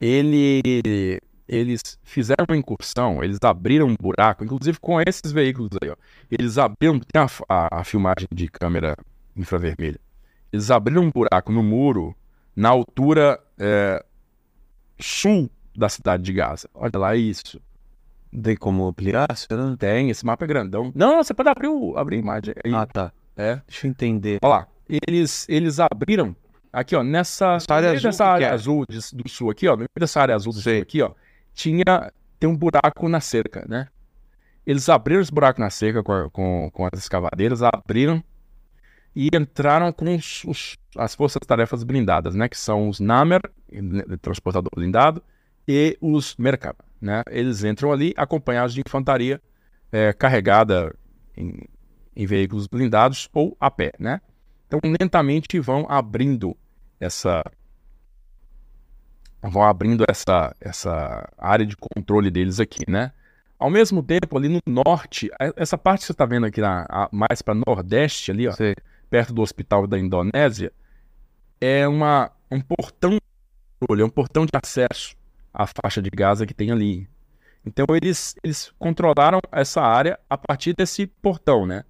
Ele, 0.01 1.19
eles 1.47 1.81
fizeram 2.03 2.45
uma 2.49 2.57
incursão, 2.57 3.23
eles 3.23 3.37
abriram 3.41 3.87
um 3.87 3.95
buraco, 3.99 4.43
inclusive 4.43 4.79
com 4.79 4.99
esses 5.01 5.31
veículos 5.31 5.69
aí, 5.81 5.89
ó. 5.89 5.95
Eles 6.29 6.57
abriram, 6.57 6.99
tem 6.99 7.21
a, 7.21 7.27
a- 7.49 7.79
a 7.79 7.83
filmagem 7.83 8.27
de 8.31 8.47
câmera 8.47 8.95
infravermelha. 9.35 9.99
Eles 10.51 10.69
abriram 10.71 11.03
um 11.03 11.11
buraco 11.11 11.51
no 11.51 11.61
muro 11.63 12.15
na 12.55 12.69
altura 12.69 13.39
é, 13.59 14.03
sul 14.99 15.49
da 15.75 15.89
cidade 15.89 16.23
de 16.23 16.33
Gaza. 16.33 16.69
Olha 16.73 16.91
lá 16.97 17.15
isso. 17.15 17.61
Tem 18.43 18.55
como 18.55 18.85
ampliar? 18.87 19.27
Será? 19.35 19.75
Tem, 19.77 20.09
esse 20.09 20.25
mapa 20.25 20.43
é 20.45 20.47
grandão. 20.47 20.91
Não, 20.95 21.23
você 21.23 21.33
pode 21.33 21.49
abrir, 21.49 21.67
o, 21.67 21.97
abrir 21.97 22.17
a 22.17 22.19
imagem 22.19 22.53
aí. 22.63 22.73
Ah, 22.73 22.85
tá. 22.85 23.11
É. 23.35 23.61
Deixa 23.67 23.85
eu 23.87 23.91
entender. 23.91 24.39
Olha 24.41 24.49
lá, 24.49 24.67
eles, 25.07 25.47
eles 25.47 25.79
abriram 25.79 26.35
aqui, 26.73 26.95
ó, 26.95 27.03
nessa 27.03 27.55
Essa 27.55 27.73
área 27.75 27.91
azul, 27.91 28.01
dessa 28.03 28.25
área 28.25 28.45
é? 28.47 28.51
azul 28.51 28.85
de- 28.87 29.15
do 29.15 29.29
sul 29.29 29.49
aqui, 29.51 29.67
ó, 29.67 29.71
no 29.73 29.77
meio 29.79 29.89
dessa 29.97 30.19
área 30.21 30.35
azul 30.35 30.51
do 30.53 30.59
Sei. 30.59 30.75
sul 30.77 30.81
aqui, 30.83 31.01
ó, 31.01 31.11
tinha 31.57 32.13
tem 32.39 32.47
um 32.47 32.55
buraco 32.55 33.09
na 33.09 33.19
cerca, 33.19 33.65
né? 33.67 33.87
Eles 34.65 34.87
abriram 34.89 35.21
esse 35.21 35.31
buraco 35.31 35.59
na 35.59 35.69
cerca 35.71 36.03
com, 36.03 36.29
com, 36.29 36.69
com 36.71 36.85
as 36.85 36.99
escavadeiras, 36.99 37.63
abriram 37.63 38.23
e 39.15 39.29
entraram 39.33 39.91
com 39.91 40.15
os, 40.15 40.43
os- 40.45 40.77
as 40.95 41.15
forças-tarefas 41.15 41.83
blindadas, 41.83 42.35
né? 42.35 42.47
Que 42.47 42.57
são 42.57 42.87
os 42.89 42.99
Namer, 42.99 43.41
né, 43.71 44.03
transportador 44.21 44.69
blindado, 44.75 45.23
e 45.67 45.97
os 45.99 46.35
Merkava, 46.37 46.77
né? 47.01 47.23
Eles 47.29 47.63
entram 47.63 47.91
ali 47.91 48.13
acompanhados 48.15 48.73
de 48.75 48.81
infantaria 48.85 49.41
é, 49.91 50.13
carregada 50.13 50.95
em, 51.35 51.59
em 52.15 52.25
veículos 52.27 52.67
blindados 52.67 53.27
ou 53.33 53.57
a 53.59 53.71
pé, 53.71 53.93
né? 53.97 54.21
Então, 54.67 54.79
lentamente 54.83 55.59
vão 55.59 55.87
abrindo 55.89 56.55
essa 56.99 57.43
vão 59.41 59.63
abrindo 59.63 60.03
essa, 60.09 60.55
essa 60.59 61.29
área 61.37 61.65
de 61.65 61.75
controle 61.77 62.29
deles 62.31 62.59
aqui, 62.59 62.89
né? 62.89 63.11
Ao 63.59 63.69
mesmo 63.69 64.03
tempo, 64.03 64.37
ali 64.37 64.49
no 64.49 64.61
norte, 64.67 65.29
a- 65.39 65.53
essa 65.55 65.77
parte 65.77 66.01
que 66.01 66.05
você 66.07 66.11
está 66.11 66.25
vendo 66.25 66.45
aqui 66.45 66.61
na, 66.61 66.85
a- 66.89 67.09
mais 67.11 67.41
para 67.41 67.55
nordeste 67.55 68.31
ali, 68.31 68.47
ó, 68.47 68.53
perto 69.09 69.33
do 69.33 69.41
hospital 69.41 69.87
da 69.87 69.97
Indonésia, 69.97 70.71
é 71.59 71.87
uma, 71.87 72.31
um 72.51 72.59
portão 72.61 73.11
de 73.11 73.21
controle, 73.79 74.01
é 74.01 74.05
um 74.05 74.09
portão 74.09 74.45
de 74.45 74.51
acesso 74.53 75.15
à 75.53 75.65
faixa 75.67 76.01
de 76.01 76.09
Gaza 76.09 76.45
que 76.45 76.53
tem 76.53 76.71
ali. 76.71 77.07
Então 77.65 77.85
eles, 77.95 78.35
eles 78.43 78.71
controlaram 78.79 79.39
essa 79.51 79.81
área 79.81 80.19
a 80.29 80.37
partir 80.37 80.73
desse 80.75 81.07
portão, 81.07 81.65
né? 81.65 81.83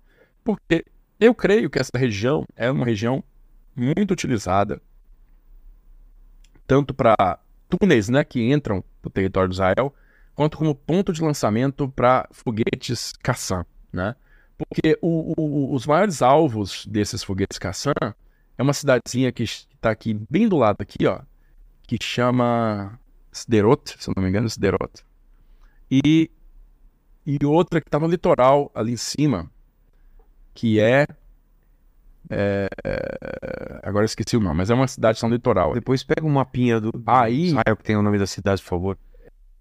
Porque 0.43 0.85
eu 1.19 1.35
creio 1.35 1.69
que 1.69 1.79
essa 1.79 1.97
região 1.97 2.45
é 2.55 2.71
uma 2.71 2.85
região 2.85 3.23
muito 3.75 4.11
utilizada 4.11 4.81
tanto 6.67 6.93
para 6.93 7.39
túneis, 7.69 8.09
né, 8.09 8.23
que 8.23 8.51
entram 8.51 8.83
no 9.03 9.09
território 9.09 9.49
de 9.49 9.55
Israel, 9.55 9.93
quanto 10.35 10.57
como 10.57 10.75
ponto 10.75 11.11
de 11.13 11.21
lançamento 11.21 11.87
para 11.89 12.27
foguetes 12.31 13.13
Qassam, 13.23 13.65
né? 13.91 14.15
Porque 14.57 14.97
o- 15.01 15.33
o- 15.41 15.73
os 15.73 15.85
maiores 15.85 16.21
alvos 16.21 16.85
desses 16.85 17.23
foguetes 17.23 17.57
Qassam 17.57 17.93
é 18.57 18.61
uma 18.63 18.73
cidadezinha 18.73 19.31
que 19.31 19.43
está 19.43 19.91
aqui 19.91 20.13
bem 20.29 20.47
do 20.47 20.57
lado 20.57 20.77
aqui, 20.81 21.05
ó, 21.07 21.21
que 21.83 21.97
chama 22.01 22.99
Sderot, 23.33 23.95
se 23.97 24.09
eu 24.09 24.13
não 24.15 24.23
me 24.23 24.29
engano, 24.29 24.47
Sderot. 24.49 25.03
E 25.89 26.29
e 27.25 27.45
outra 27.45 27.81
que 27.81 27.87
está 27.89 27.99
no 27.99 28.07
litoral 28.07 28.71
ali 28.73 28.93
em 28.93 28.97
cima, 28.97 29.51
que 30.53 30.79
é, 30.79 31.05
é, 32.29 32.67
é, 32.83 33.79
agora 33.83 34.03
eu 34.03 34.07
esqueci 34.07 34.35
o 34.37 34.39
nome, 34.39 34.57
mas 34.57 34.69
é 34.69 34.73
uma 34.73 34.87
cidade 34.87 35.21
no 35.23 35.29
litoral. 35.29 35.73
Depois 35.73 36.03
pega 36.03 36.25
um 36.25 36.29
mapinha 36.29 36.79
do 36.79 36.91
Aí- 37.05 37.47
Israel 37.47 37.75
que 37.77 37.83
tem 37.83 37.95
o 37.95 38.01
nome 38.01 38.17
da 38.17 38.27
cidade, 38.27 38.61
por 38.61 38.67
favor. 38.69 38.97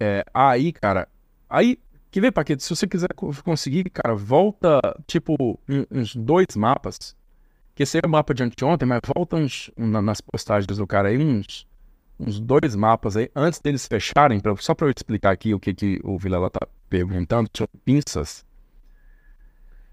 É, 0.01 0.25
aí, 0.33 0.73
cara, 0.73 1.09
aí, 1.49 1.79
que 2.11 2.21
ver, 2.21 2.33
Paquete, 2.33 2.63
se 2.63 2.71
você 2.75 2.87
quiser 2.87 3.13
co- 3.15 3.31
conseguir, 3.45 3.85
cara, 3.91 4.15
volta, 4.15 4.81
tipo, 5.07 5.59
uns 5.91 6.15
dois 6.17 6.55
mapas, 6.57 7.15
que 7.75 7.83
esse 7.83 7.99
é 7.99 8.07
o 8.07 8.09
mapa 8.09 8.33
de 8.33 8.43
anteontem, 8.43 8.89
mas 8.89 9.01
volta 9.15 9.37
uns, 9.37 9.71
na- 9.77 10.01
nas 10.03 10.21
postagens 10.21 10.79
do 10.79 10.87
cara 10.87 11.09
aí, 11.09 11.19
uns, 11.19 11.67
uns 12.19 12.41
dois 12.41 12.75
mapas 12.75 13.17
aí, 13.19 13.31
antes 13.37 13.61
deles 13.61 13.87
fecharem, 13.87 14.41
pra, 14.41 14.57
só 14.57 14.75
pra 14.75 14.87
eu 14.87 14.93
explicar 14.97 15.31
aqui 15.33 15.53
o 15.53 15.61
que, 15.61 15.75
que 15.75 16.01
o 16.03 16.19
Vilela 16.19 16.49
tá 16.49 16.67
perguntando 16.89 17.51
sobre 17.55 17.77
pinças. 17.85 18.46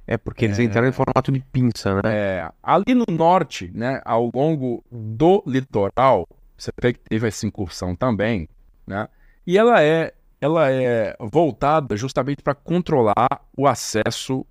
É 0.06 0.18
porque 0.18 0.46
eles 0.46 0.60
entraram 0.60 0.88
em 0.88 0.92
formato 0.92 1.32
de 1.32 1.40
pinça, 1.40 1.96
né? 1.96 2.02
É, 2.06 2.52
ali 2.62 2.94
no 2.94 3.06
norte, 3.10 3.72
né, 3.74 4.02
ao 4.04 4.30
longo 4.34 4.84
do 4.92 5.42
litoral, 5.48 6.28
você 6.58 6.72
vê 6.82 6.94
que 6.94 7.00
teve 7.00 7.28
essa 7.28 7.46
incursão 7.46 7.96
também, 7.96 8.50
né? 8.86 9.08
E 9.48 9.58
ela 9.58 9.82
é, 9.82 10.14
ela 10.42 10.70
é 10.70 11.16
voltada 11.20 11.96
justamente 11.96 12.42
para 12.42 12.54
controlar 12.54 13.42
o 13.56 13.66
acesso 13.66 14.46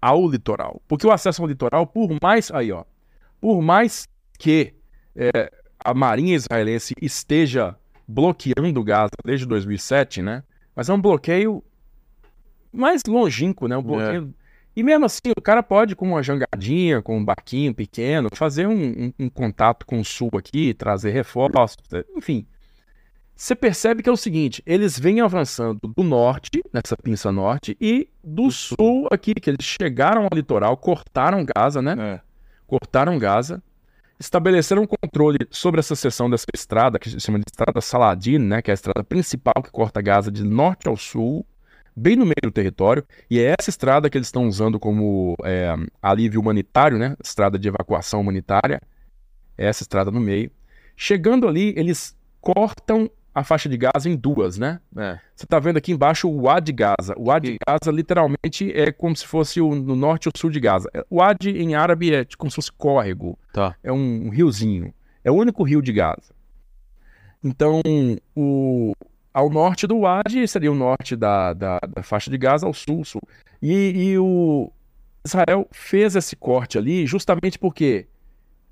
ao 0.00 0.28
litoral. 0.28 0.82
Porque 0.86 1.06
o 1.06 1.10
acesso 1.10 1.42
ao 1.42 1.48
litoral, 1.48 1.86
por 1.86 2.10
mais 2.22 2.50
aí, 2.50 2.70
ó, 2.70 2.84
por 3.40 3.62
mais 3.62 4.06
que 4.38 4.74
é, 5.16 5.50
a 5.82 5.94
Marinha 5.94 6.34
israelense 6.34 6.94
esteja 7.00 7.74
bloqueando 8.06 8.84
Gaza 8.84 9.10
desde 9.24 9.46
2007, 9.46 10.22
né? 10.22 10.42
Mas 10.74 10.88
é 10.88 10.92
um 10.92 11.00
bloqueio 11.00 11.62
mais 12.72 13.02
longínquo, 13.06 13.66
né? 13.66 13.76
Um 13.76 13.82
bloqueio 13.82 14.34
e 14.78 14.82
mesmo 14.84 15.06
assim, 15.06 15.32
o 15.36 15.40
cara 15.42 15.62
pode, 15.62 15.96
com 15.96 16.06
uma 16.06 16.22
jangadinha, 16.22 17.02
com 17.02 17.18
um 17.18 17.24
barquinho 17.24 17.74
pequeno, 17.74 18.28
fazer 18.32 18.66
um, 18.68 18.72
um- 19.06 19.12
um 19.18 19.28
contato 19.28 19.84
com 19.84 19.98
o 20.00 20.04
sul 20.04 20.30
aqui, 20.38 20.72
trazer 20.72 21.10
reforços, 21.10 21.76
enfim. 22.16 22.46
Você 23.34 23.54
percebe 23.54 24.02
que 24.02 24.08
é 24.08 24.12
o 24.12 24.16
seguinte: 24.16 24.62
eles 24.66 24.98
vêm 24.98 25.20
avançando 25.20 25.80
do 25.96 26.02
norte, 26.02 26.62
nessa 26.72 26.96
pinça 26.96 27.30
norte, 27.32 27.76
e 27.80 28.08
do 28.22 28.50
sul 28.50 29.08
aqui, 29.12 29.34
que 29.34 29.50
eles 29.50 29.64
chegaram 29.64 30.22
ao 30.24 30.30
litoral, 30.32 30.76
cortaram 30.76 31.44
Gaza, 31.56 31.80
né? 31.80 31.96
É. 31.98 32.20
Cortaram 32.66 33.18
Gaza, 33.18 33.62
estabeleceram 34.18 34.86
controle 34.86 35.38
sobre 35.50 35.78
essa 35.80 35.94
seção 35.94 36.28
dessa 36.28 36.46
estrada, 36.54 36.98
que 36.98 37.08
se 37.10 37.20
chama 37.20 37.38
de 37.38 37.44
Estrada 37.50 37.80
Saladin, 37.80 38.38
né? 38.38 38.60
Que 38.60 38.70
é 38.70 38.72
a 38.72 38.74
estrada 38.74 39.04
principal 39.04 39.62
que 39.62 39.70
corta 39.70 40.02
Gaza 40.02 40.30
de 40.30 40.42
norte 40.44 40.88
ao 40.88 40.96
sul, 40.96 41.46
bem 41.98 42.16
no 42.16 42.24
meio 42.24 42.36
do 42.42 42.50
território. 42.50 43.04
E 43.30 43.38
é 43.40 43.54
essa 43.58 43.70
estrada 43.70 44.08
que 44.08 44.16
eles 44.16 44.28
estão 44.28 44.46
usando 44.46 44.78
como 44.78 45.36
é, 45.44 45.74
alívio 46.00 46.40
humanitário, 46.40 46.98
né? 46.98 47.16
Estrada 47.22 47.58
de 47.58 47.68
evacuação 47.68 48.20
humanitária. 48.20 48.80
É 49.56 49.66
essa 49.66 49.82
estrada 49.82 50.10
no 50.10 50.20
meio. 50.20 50.50
Chegando 50.96 51.48
ali, 51.48 51.74
eles 51.76 52.16
cortam 52.40 53.10
a 53.34 53.44
faixa 53.44 53.68
de 53.68 53.76
Gaza 53.76 54.08
em 54.08 54.16
duas, 54.16 54.58
né? 54.58 54.80
É. 54.96 55.18
Você 55.34 55.46
tá 55.46 55.58
vendo 55.58 55.76
aqui 55.76 55.92
embaixo 55.92 56.28
o 56.28 56.42
Wad 56.42 56.64
de 56.64 56.72
Gaza. 56.72 57.14
O 57.16 57.26
Wad 57.26 57.48
de 57.48 57.56
Gaza 57.66 57.92
literalmente 57.92 58.72
é 58.72 58.90
como 58.90 59.16
se 59.16 59.26
fosse 59.26 59.60
o, 59.60 59.74
no 59.74 59.94
norte 59.94 60.26
e 60.26 60.28
o 60.28 60.32
sul 60.36 60.50
de 60.50 60.58
Gaza. 60.58 60.88
O 61.08 61.16
Wad 61.16 61.48
em 61.48 61.74
árabe 61.74 62.14
é 62.14 62.26
como 62.36 62.50
se 62.50 62.56
fosse 62.56 62.72
córrego. 62.72 63.38
Tá. 63.52 63.76
É 63.82 63.92
um, 63.92 64.26
um 64.26 64.28
riozinho. 64.30 64.92
É 65.22 65.30
o 65.30 65.34
único 65.34 65.62
rio 65.62 65.80
de 65.80 65.92
Gaza. 65.92 66.34
Então, 67.42 67.80
o, 68.34 68.92
ao 69.38 69.48
norte 69.48 69.86
do 69.86 70.00
Wadi 70.00 70.48
seria 70.48 70.72
o 70.72 70.74
norte 70.74 71.14
da, 71.14 71.52
da, 71.52 71.78
da 71.78 72.02
faixa 72.02 72.28
de 72.28 72.36
Gaza, 72.36 72.66
ao 72.66 72.74
sul, 72.74 73.04
sul. 73.04 73.22
E, 73.62 73.72
e 73.72 74.18
o 74.18 74.72
Israel 75.24 75.68
fez 75.70 76.16
esse 76.16 76.34
corte 76.34 76.76
ali 76.76 77.06
justamente 77.06 77.56
porque 77.56 78.08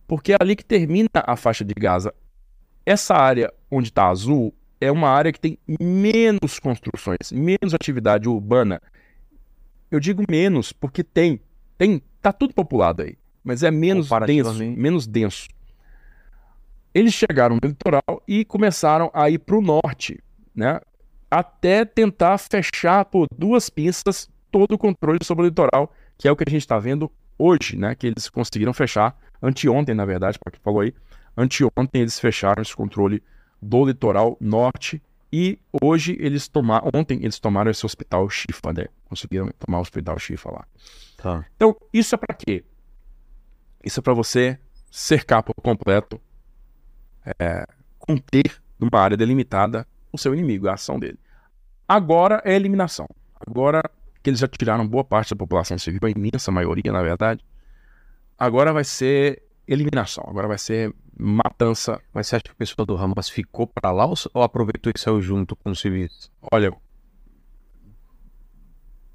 porque 0.08 0.32
é 0.32 0.36
ali 0.40 0.56
que 0.56 0.64
termina 0.64 1.08
a 1.14 1.36
faixa 1.36 1.64
de 1.64 1.72
Gaza. 1.72 2.12
Essa 2.84 3.14
área 3.14 3.52
onde 3.70 3.90
está 3.90 4.08
azul 4.08 4.52
é 4.80 4.90
uma 4.90 5.08
área 5.08 5.32
que 5.32 5.38
tem 5.38 5.56
menos 5.80 6.58
construções, 6.58 7.30
menos 7.32 7.72
atividade 7.72 8.28
urbana. 8.28 8.82
Eu 9.88 10.00
digo 10.00 10.24
menos 10.28 10.72
porque 10.72 11.04
tem, 11.04 11.40
Tem, 11.78 12.02
tá 12.20 12.32
tudo 12.32 12.52
populado 12.52 13.02
aí, 13.02 13.16
mas 13.44 13.62
é 13.62 13.70
menos 13.70 14.08
denso, 14.26 14.64
menos 14.64 15.06
denso. 15.06 15.48
Eles 16.92 17.14
chegaram 17.14 17.56
no 17.62 17.68
litoral 17.68 18.20
e 18.26 18.44
começaram 18.44 19.10
a 19.14 19.30
ir 19.30 19.38
para 19.38 19.56
o 19.56 19.62
norte, 19.62 20.18
né? 20.56 20.80
Até 21.30 21.84
tentar 21.84 22.38
fechar 22.38 23.04
por 23.04 23.26
duas 23.36 23.68
pistas 23.68 24.28
todo 24.50 24.72
o 24.72 24.78
controle 24.78 25.18
sobre 25.22 25.44
o 25.44 25.48
litoral, 25.48 25.92
que 26.16 26.26
é 26.26 26.32
o 26.32 26.36
que 26.36 26.44
a 26.46 26.50
gente 26.50 26.62
está 26.62 26.78
vendo 26.78 27.12
hoje, 27.38 27.76
né? 27.76 27.94
Que 27.94 28.06
eles 28.06 28.28
conseguiram 28.30 28.72
fechar 28.72 29.16
anteontem, 29.42 29.94
na 29.94 30.04
verdade, 30.04 30.38
para 30.38 30.52
quem 30.52 30.60
falou 30.62 30.80
aí, 30.80 30.94
anteontem 31.36 32.00
eles 32.00 32.18
fecharam 32.18 32.62
esse 32.62 32.74
controle 32.74 33.22
do 33.60 33.84
litoral 33.84 34.36
norte 34.40 35.02
e 35.32 35.58
hoje 35.82 36.16
eles 36.20 36.48
tomaram, 36.48 36.90
ontem 36.94 37.18
eles 37.22 37.38
tomaram 37.38 37.70
esse 37.70 37.84
hospital 37.84 38.28
Chifa, 38.30 38.72
né? 38.72 38.86
Conseguiram 39.04 39.50
tomar 39.58 39.78
o 39.78 39.82
hospital 39.82 40.18
Chifa 40.18 40.50
lá. 40.50 40.66
Tá. 41.16 41.44
Então, 41.56 41.76
isso 41.92 42.14
é 42.14 42.18
para 42.18 42.34
quê? 42.34 42.64
Isso 43.84 44.00
é 44.00 44.02
para 44.02 44.14
você 44.14 44.58
cercar 44.90 45.42
por 45.42 45.54
completo, 45.56 46.20
é, 47.38 47.66
conter 47.98 48.62
numa 48.78 49.00
área 49.00 49.16
delimitada 49.16 49.86
o 50.16 50.18
seu 50.18 50.34
inimigo, 50.34 50.68
a 50.68 50.74
ação 50.74 50.98
dele. 50.98 51.18
Agora 51.88 52.42
é 52.44 52.54
eliminação. 52.54 53.06
Agora 53.46 53.82
que 54.22 54.30
eles 54.30 54.40
já 54.40 54.48
tiraram 54.48 54.86
boa 54.86 55.04
parte 55.04 55.30
da 55.30 55.36
população 55.36 55.78
civil, 55.78 56.00
a 56.02 56.10
imensa 56.10 56.50
maioria, 56.50 56.90
na 56.90 57.00
verdade, 57.00 57.44
agora 58.36 58.72
vai 58.72 58.82
ser 58.82 59.42
eliminação. 59.68 60.24
Agora 60.26 60.48
vai 60.48 60.58
ser 60.58 60.92
matança. 61.16 62.00
Mas 62.12 62.26
você 62.26 62.36
acha 62.36 62.44
que 62.44 62.52
o 62.52 62.56
pessoal 62.56 62.84
do 62.84 62.96
Hamas 62.96 63.28
ficou 63.28 63.66
pra 63.66 63.92
lá 63.92 64.04
ou, 64.04 64.14
ou 64.34 64.42
aproveitou 64.42 64.92
e 64.94 64.98
saiu 64.98 65.20
junto 65.22 65.54
com 65.54 65.70
os 65.70 65.80
civis? 65.80 66.30
Olha, 66.52 66.72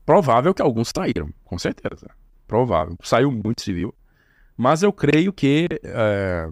provável 0.05 0.53
que 0.53 0.61
alguns 0.61 0.91
saíram, 0.95 1.29
com 1.43 1.57
certeza. 1.57 2.09
Provável. 2.47 2.95
Saiu 3.03 3.31
muito 3.31 3.61
civil. 3.61 3.93
Mas 4.57 4.83
eu 4.83 4.93
creio 4.93 5.33
que 5.33 5.67
é, 5.83 6.49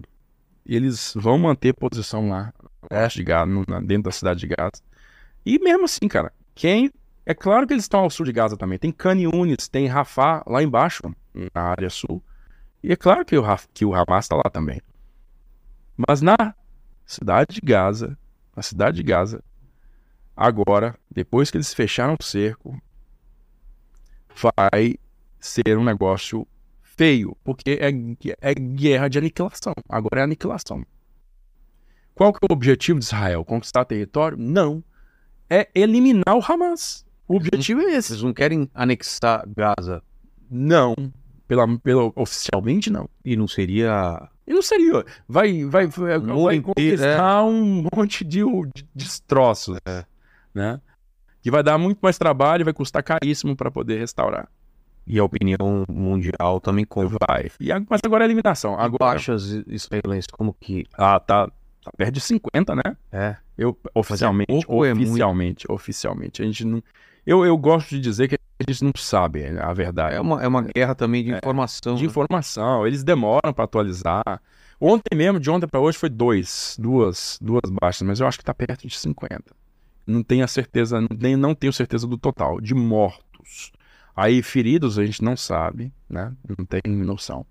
eles 0.66 1.12
vão 1.16 1.38
manter 1.38 1.74
posição 1.74 2.28
lá 2.28 2.52
oeste 2.90 3.18
de 3.20 3.24
Gaza, 3.24 3.46
no- 3.46 3.64
dentro 3.82 4.04
da 4.04 4.12
cidade 4.12 4.40
de 4.40 4.46
Gaza. 4.48 4.82
E 5.44 5.58
mesmo 5.58 5.84
assim, 5.84 6.08
cara, 6.08 6.32
quem. 6.54 6.90
É 7.26 7.34
claro 7.34 7.66
que 7.66 7.74
eles 7.74 7.84
estão 7.84 8.00
ao 8.00 8.10
sul 8.10 8.26
de 8.26 8.32
Gaza 8.32 8.56
também. 8.56 8.78
Tem 8.78 8.92
Khan 8.92 9.16
Yunis, 9.16 9.68
tem 9.68 9.86
Rafah 9.86 10.42
lá 10.46 10.62
embaixo, 10.62 11.02
na 11.54 11.62
área 11.62 11.90
sul. 11.90 12.22
E 12.82 12.92
é 12.92 12.96
claro 12.96 13.24
que 13.24 13.36
o, 13.38 13.44
que 13.74 13.84
o 13.84 13.94
Hamas 13.94 14.24
está 14.26 14.36
lá 14.36 14.50
também. 14.52 14.80
Mas 15.96 16.20
na 16.22 16.54
cidade 17.06 17.54
de 17.56 17.60
Gaza, 17.60 18.18
na 18.56 18.62
cidade 18.62 18.96
de 18.96 19.02
Gaza, 19.02 19.42
agora, 20.36 20.98
depois 21.10 21.50
que 21.50 21.56
eles 21.56 21.74
fecharam 21.74 22.16
o 22.18 22.24
cerco, 22.24 22.80
vai 24.34 24.96
ser 25.38 25.78
um 25.78 25.84
negócio 25.84 26.46
feio, 26.82 27.36
porque 27.44 27.78
é, 27.80 27.88
é 28.50 28.54
guerra 28.54 29.08
de 29.08 29.18
aniquilação. 29.18 29.72
Agora 29.88 30.20
é 30.20 30.24
aniquilação. 30.24 30.84
Qual 32.20 32.34
que 32.34 32.38
é 32.42 32.46
o 32.50 32.52
objetivo 32.52 32.98
de 32.98 33.06
Israel? 33.06 33.42
Conquistar 33.46 33.82
território? 33.86 34.36
Não. 34.36 34.84
É 35.48 35.70
eliminar 35.74 36.36
o 36.36 36.42
Hamas. 36.46 37.02
O 37.26 37.36
objetivo 37.36 37.80
é 37.80 37.94
esse. 37.94 38.08
Vocês 38.08 38.22
não 38.22 38.34
querem 38.34 38.68
anexar 38.74 39.42
Gaza 39.56 40.02
Não. 40.50 40.94
Pela, 41.48 41.66
pela, 41.78 42.12
oficialmente, 42.14 42.90
não. 42.90 43.08
e 43.24 43.34
não 43.38 43.48
seria. 43.48 44.28
E 44.46 44.52
não 44.52 44.60
seria. 44.60 45.02
Vai, 45.26 45.64
vai, 45.64 45.86
vai, 45.86 46.18
vai 46.18 46.56
inteiro, 46.56 46.62
conquistar 46.62 47.42
um 47.42 47.86
monte 47.90 48.22
de, 48.22 48.40
de 48.74 48.86
destroços. 48.94 49.78
Né? 50.52 50.78
Que 51.40 51.50
vai 51.50 51.62
dar 51.62 51.78
muito 51.78 52.00
mais 52.02 52.18
trabalho 52.18 52.60
e 52.60 52.64
vai 52.64 52.74
custar 52.74 53.02
caríssimo 53.02 53.56
para 53.56 53.70
poder 53.70 53.98
restaurar. 53.98 54.46
E 55.06 55.18
a 55.18 55.24
opinião 55.24 55.86
mundial 55.88 56.60
também 56.60 56.84
conta. 56.84 57.16
Vai. 57.26 57.50
E, 57.58 57.70
mas 57.88 58.02
agora 58.04 58.24
é 58.24 58.26
eliminação. 58.26 58.74
Agora. 58.74 59.14
Baixas 59.14 59.44
israelenses, 59.66 60.26
como 60.26 60.54
que. 60.60 60.84
Ah, 60.92 61.18
tá, 61.18 61.50
tá 61.82 61.90
perto 61.96 62.12
de 62.14 62.20
50, 62.20 62.74
né? 62.74 62.96
É. 63.12 63.36
Eu, 63.56 63.78
oficialmente, 63.94 64.48
pouco 64.48 64.74
ou 64.74 64.84
é 64.84 64.92
oficialmente, 64.92 65.66
oficialmente. 65.70 66.42
A 66.42 66.44
gente 66.44 66.64
não. 66.64 66.82
Eu, 67.26 67.44
eu 67.44 67.56
gosto 67.56 67.90
de 67.90 68.00
dizer 68.00 68.28
que 68.28 68.34
a 68.34 68.70
gente 68.70 68.84
não 68.84 68.92
sabe 68.96 69.46
a 69.58 69.72
verdade. 69.72 70.16
É 70.16 70.20
uma, 70.20 70.42
é 70.42 70.48
uma 70.48 70.62
guerra 70.62 70.94
também 70.94 71.24
de 71.24 71.32
É, 71.32 71.38
informação. 71.38 71.94
de 71.94 72.02
né? 72.02 72.08
informação. 72.08 72.86
Eles 72.86 73.04
demoram 73.04 73.52
para 73.52 73.64
atualizar. 73.64 74.40
Ontem 74.80 75.14
mesmo, 75.14 75.38
de 75.38 75.50
ontem 75.50 75.66
para 75.66 75.80
hoje, 75.80 75.98
foi 75.98 76.08
dois, 76.08 76.76
duas, 76.78 77.38
duas 77.40 77.70
baixas, 77.70 78.00
mas 78.06 78.20
eu 78.20 78.26
acho 78.26 78.38
que 78.38 78.44
tá 78.44 78.54
perto 78.54 78.86
de 78.86 78.98
50. 78.98 79.54
Não 80.06 80.22
tenho 80.22 80.42
a 80.42 80.48
certeza, 80.48 81.06
nem 81.18 81.36
não 81.36 81.54
tenho 81.54 81.72
certeza 81.72 82.06
do 82.06 82.16
total 82.16 82.60
de 82.60 82.74
mortos. 82.74 83.70
Aí 84.16 84.42
feridos 84.42 84.98
a 84.98 85.04
gente 85.04 85.22
não 85.22 85.36
sabe, 85.36 85.92
né? 86.08 86.32
Não 86.58 86.64
tem 86.64 86.80
noção. 86.86 87.46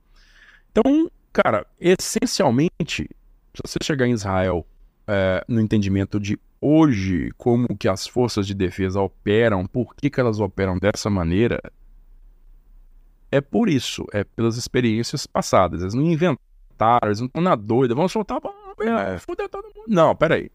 Então, 0.72 1.10
cara, 1.32 1.66
essencialmente, 1.80 3.10
se 3.54 3.62
você 3.64 3.80
chegar 3.82 4.08
em 4.08 4.12
Israel 4.12 4.66
é, 5.08 5.44
no 5.48 5.60
entendimento 5.60 6.20
de 6.20 6.40
hoje 6.62 7.32
como 7.38 7.76
que 7.78 7.88
as 7.88 8.08
forças 8.08 8.46
de 8.46 8.54
defesa 8.54 9.00
operam, 9.00 9.66
por 9.66 9.96
que, 9.96 10.10
que 10.10 10.20
elas 10.20 10.40
operam 10.40 10.78
dessa 10.78 11.10
maneira, 11.10 11.60
é 13.32 13.42
por 13.42 13.70
isso, 13.70 14.06
é 14.12 14.24
pelas 14.24 14.58
experiências 14.58 15.26
passadas. 15.28 15.82
Eles 15.82 15.94
não 15.94 16.04
inventaram, 16.04 17.08
eles 17.08 17.20
não 17.20 17.28
estão 17.28 17.42
na 17.42 17.56
doida, 17.56 17.96
vamos 17.96 18.12
soltar, 18.12 18.40
vamos 18.42 18.60
é, 18.80 19.18
foder 19.20 19.50
todo 19.50 19.66
mundo. 19.66 19.86
Não, 19.88 20.16
peraí. 20.16 20.52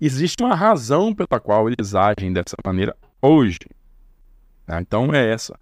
Existe 0.00 0.42
uma 0.42 0.54
razão 0.54 1.14
pela 1.14 1.40
qual 1.40 1.68
eles 1.68 1.94
agem 1.94 2.32
dessa 2.32 2.56
maneira 2.64 2.96
hoje. 3.20 3.58
tá? 4.66 4.80
Então 4.80 5.12
é 5.14 5.30
essa. 5.30 5.58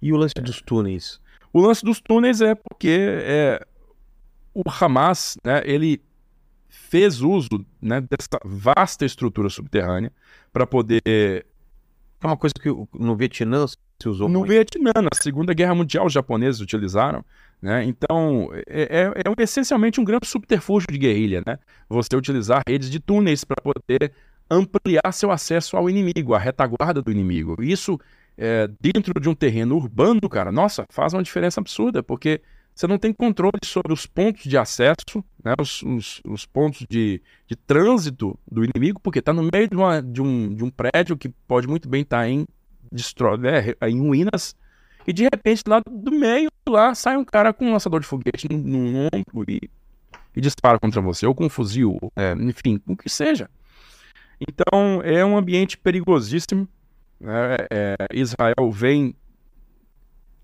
E 0.00 0.12
o 0.12 0.16
lance 0.16 0.34
dos 0.34 0.62
túneis? 0.62 1.20
O 1.52 1.60
lance 1.60 1.84
dos 1.84 2.00
túneis 2.00 2.40
é 2.40 2.54
porque 2.54 3.22
é, 3.22 3.66
o 4.54 4.62
Hamas, 4.66 5.36
né, 5.44 5.62
ele 5.64 6.00
fez 6.90 7.20
uso 7.20 7.48
né, 7.80 8.00
dessa 8.00 8.38
vasta 8.44 9.04
estrutura 9.04 9.48
subterrânea 9.48 10.12
para 10.52 10.66
poder 10.66 11.46
É 12.22 12.26
uma 12.26 12.36
coisa 12.36 12.52
que 12.60 12.68
no 12.98 13.16
Vietnã 13.16 13.64
se 13.66 14.08
usou 14.08 14.28
no 14.28 14.40
muito. 14.40 14.50
Vietnã, 14.50 14.92
na 14.96 15.08
Segunda 15.14 15.54
Guerra 15.54 15.74
Mundial, 15.74 16.06
os 16.06 16.12
japoneses 16.12 16.60
utilizaram, 16.60 17.24
né? 17.62 17.84
Então, 17.84 18.50
é, 18.66 19.12
é- 19.16 19.22
é 19.22 19.42
essencialmente 19.42 20.00
um 20.00 20.04
grande 20.04 20.26
subterfúgio 20.26 20.88
de 20.90 20.98
guerrilha, 20.98 21.42
né? 21.46 21.58
Você 21.88 22.14
utilizar 22.16 22.62
redes 22.68 22.90
de 22.90 22.98
túneis 22.98 23.44
para 23.44 23.56
poder 23.62 24.12
ampliar 24.50 25.12
seu 25.12 25.30
acesso 25.30 25.76
ao 25.76 25.88
inimigo, 25.88 26.34
à 26.34 26.38
retaguarda 26.38 27.00
do 27.00 27.10
inimigo. 27.12 27.62
Isso, 27.62 27.98
é, 28.36 28.68
dentro 28.80 29.18
de 29.20 29.28
um 29.28 29.34
terreno 29.34 29.76
urbano, 29.76 30.28
cara, 30.28 30.50
nossa, 30.50 30.84
faz 30.90 31.12
uma 31.14 31.22
diferença 31.22 31.60
absurda, 31.60 32.02
porque 32.02 32.40
você 32.80 32.86
não 32.86 32.98
tem 32.98 33.12
controle 33.12 33.58
sobre 33.62 33.92
os 33.92 34.06
pontos 34.06 34.44
de 34.44 34.56
acesso, 34.56 35.22
né? 35.44 35.54
Os, 35.60 35.82
os- 35.82 36.22
os 36.26 36.46
pontos 36.46 36.86
de, 36.88 37.20
de 37.46 37.54
trânsito 37.54 38.38
do 38.50 38.64
inimigo, 38.64 38.98
porque 39.00 39.18
está 39.18 39.32
no 39.34 39.42
meio 39.52 39.68
de, 39.68 39.76
uma- 39.76 40.00
de 40.02 40.22
um, 40.22 40.54
de 40.54 40.64
um 40.64 40.70
prédio 40.70 41.14
que 41.16 41.28
pode 41.46 41.68
muito 41.68 41.88
bem 41.88 42.00
estar 42.02 42.26
em 42.26 42.46
destrói, 42.90 43.36
né, 43.38 43.74
em 43.82 44.00
ruínas, 44.00 44.56
e 45.06 45.12
de 45.12 45.24
repente 45.24 45.62
lá 45.66 45.80
do 45.88 46.10
meio 46.10 46.48
lá 46.68 46.94
sai 46.94 47.16
um 47.16 47.24
cara 47.24 47.52
com 47.52 47.66
um 47.66 47.72
lançador 47.72 48.00
de 48.00 48.06
foguete 48.06 48.48
no, 48.50 48.58
no 48.58 49.06
ombro 49.06 49.44
e, 49.48 49.60
e 50.34 50.40
dispara 50.40 50.78
contra 50.78 51.00
você, 51.00 51.26
ou 51.26 51.34
com 51.34 51.44
um 51.44 51.50
fuzil, 51.50 51.98
é, 52.16 52.32
enfim, 52.32 52.80
o 52.86 52.96
que 52.96 53.08
seja. 53.08 53.48
Então 54.40 55.02
é 55.02 55.24
um 55.24 55.36
ambiente 55.36 55.76
perigosíssimo. 55.76 56.66
né, 57.20 57.56
é, 57.70 57.96
Israel 58.14 58.70
vem 58.72 59.14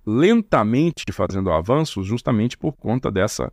lentamente 0.06 1.04
fazendo 1.12 1.50
avanços 1.50 2.06
justamente 2.06 2.56
por 2.56 2.72
conta 2.72 3.10
dessa 3.10 3.52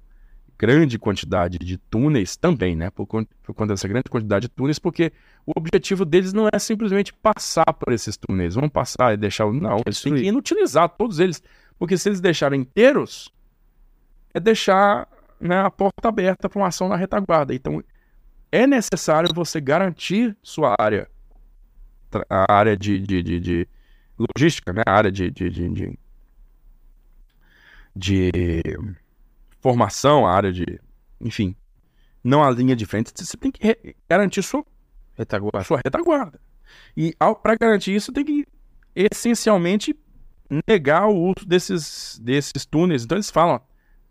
grande 0.57 0.99
quantidade 0.99 1.57
de 1.57 1.77
túneis 1.77 2.37
também, 2.37 2.75
né? 2.75 2.89
Por, 2.91 3.07
por 3.07 3.53
conta 3.55 3.73
dessa 3.73 3.87
grande 3.87 4.09
quantidade 4.09 4.43
de 4.43 4.49
túneis, 4.49 4.79
porque 4.79 5.11
o 5.45 5.51
objetivo 5.57 6.05
deles 6.05 6.31
não 6.31 6.47
é 6.53 6.59
simplesmente 6.59 7.13
passar 7.13 7.73
por 7.73 7.91
esses 7.91 8.15
túneis, 8.15 8.55
vão 8.55 8.69
passar 8.69 9.13
e 9.13 9.17
deixar. 9.17 9.45
o- 9.45 9.53
Não, 9.53 9.81
eles 9.85 10.01
têm 10.01 10.13
que 10.13 10.23
inutilizar 10.23 10.87
todos 10.89 11.19
eles, 11.19 11.41
porque 11.77 11.97
se 11.97 12.07
eles 12.09 12.21
deixarem 12.21 12.61
inteiros, 12.61 13.29
é 14.33 14.39
deixar 14.39 15.07
né, 15.39 15.59
a 15.61 15.71
porta 15.71 16.07
aberta 16.07 16.47
para 16.47 16.59
uma 16.59 16.67
ação 16.67 16.87
na 16.87 16.95
retaguarda. 16.95 17.53
Então, 17.53 17.83
é 18.51 18.67
necessário 18.67 19.29
você 19.33 19.59
garantir 19.61 20.37
sua 20.43 20.75
área, 20.79 21.09
a 22.29 22.51
área 22.53 22.77
de, 22.77 22.99
de, 22.99 23.23
de, 23.23 23.39
de 23.39 23.67
logística, 24.17 24.71
né? 24.71 24.83
A 24.85 24.91
área 24.93 25.11
de, 25.11 25.31
de, 25.31 25.49
de, 25.49 25.99
de, 27.95 28.61
formação, 29.61 30.25
a 30.27 30.31
área 30.33 30.51
de, 30.51 30.79
enfim, 31.21 31.55
não 32.23 32.43
a 32.43 32.49
linha 32.51 32.75
de 32.75 32.85
frente. 32.85 33.11
Você 33.15 33.37
tem 33.37 33.51
que 33.51 33.95
garantir 34.09 34.41
sua 34.43 34.65
Retaguarda. 35.15 35.63
sua 35.63 35.77
retaguarda. 35.83 36.39
E 36.97 37.15
para 37.41 37.55
garantir 37.55 37.95
isso, 37.95 38.11
tem 38.11 38.25
que 38.25 38.45
essencialmente 38.95 39.95
negar 40.67 41.07
o 41.07 41.15
uso 41.15 41.45
desses, 41.45 42.19
desses 42.21 42.65
túneis. 42.65 43.03
Então 43.03 43.15
eles 43.17 43.29
falam, 43.29 43.61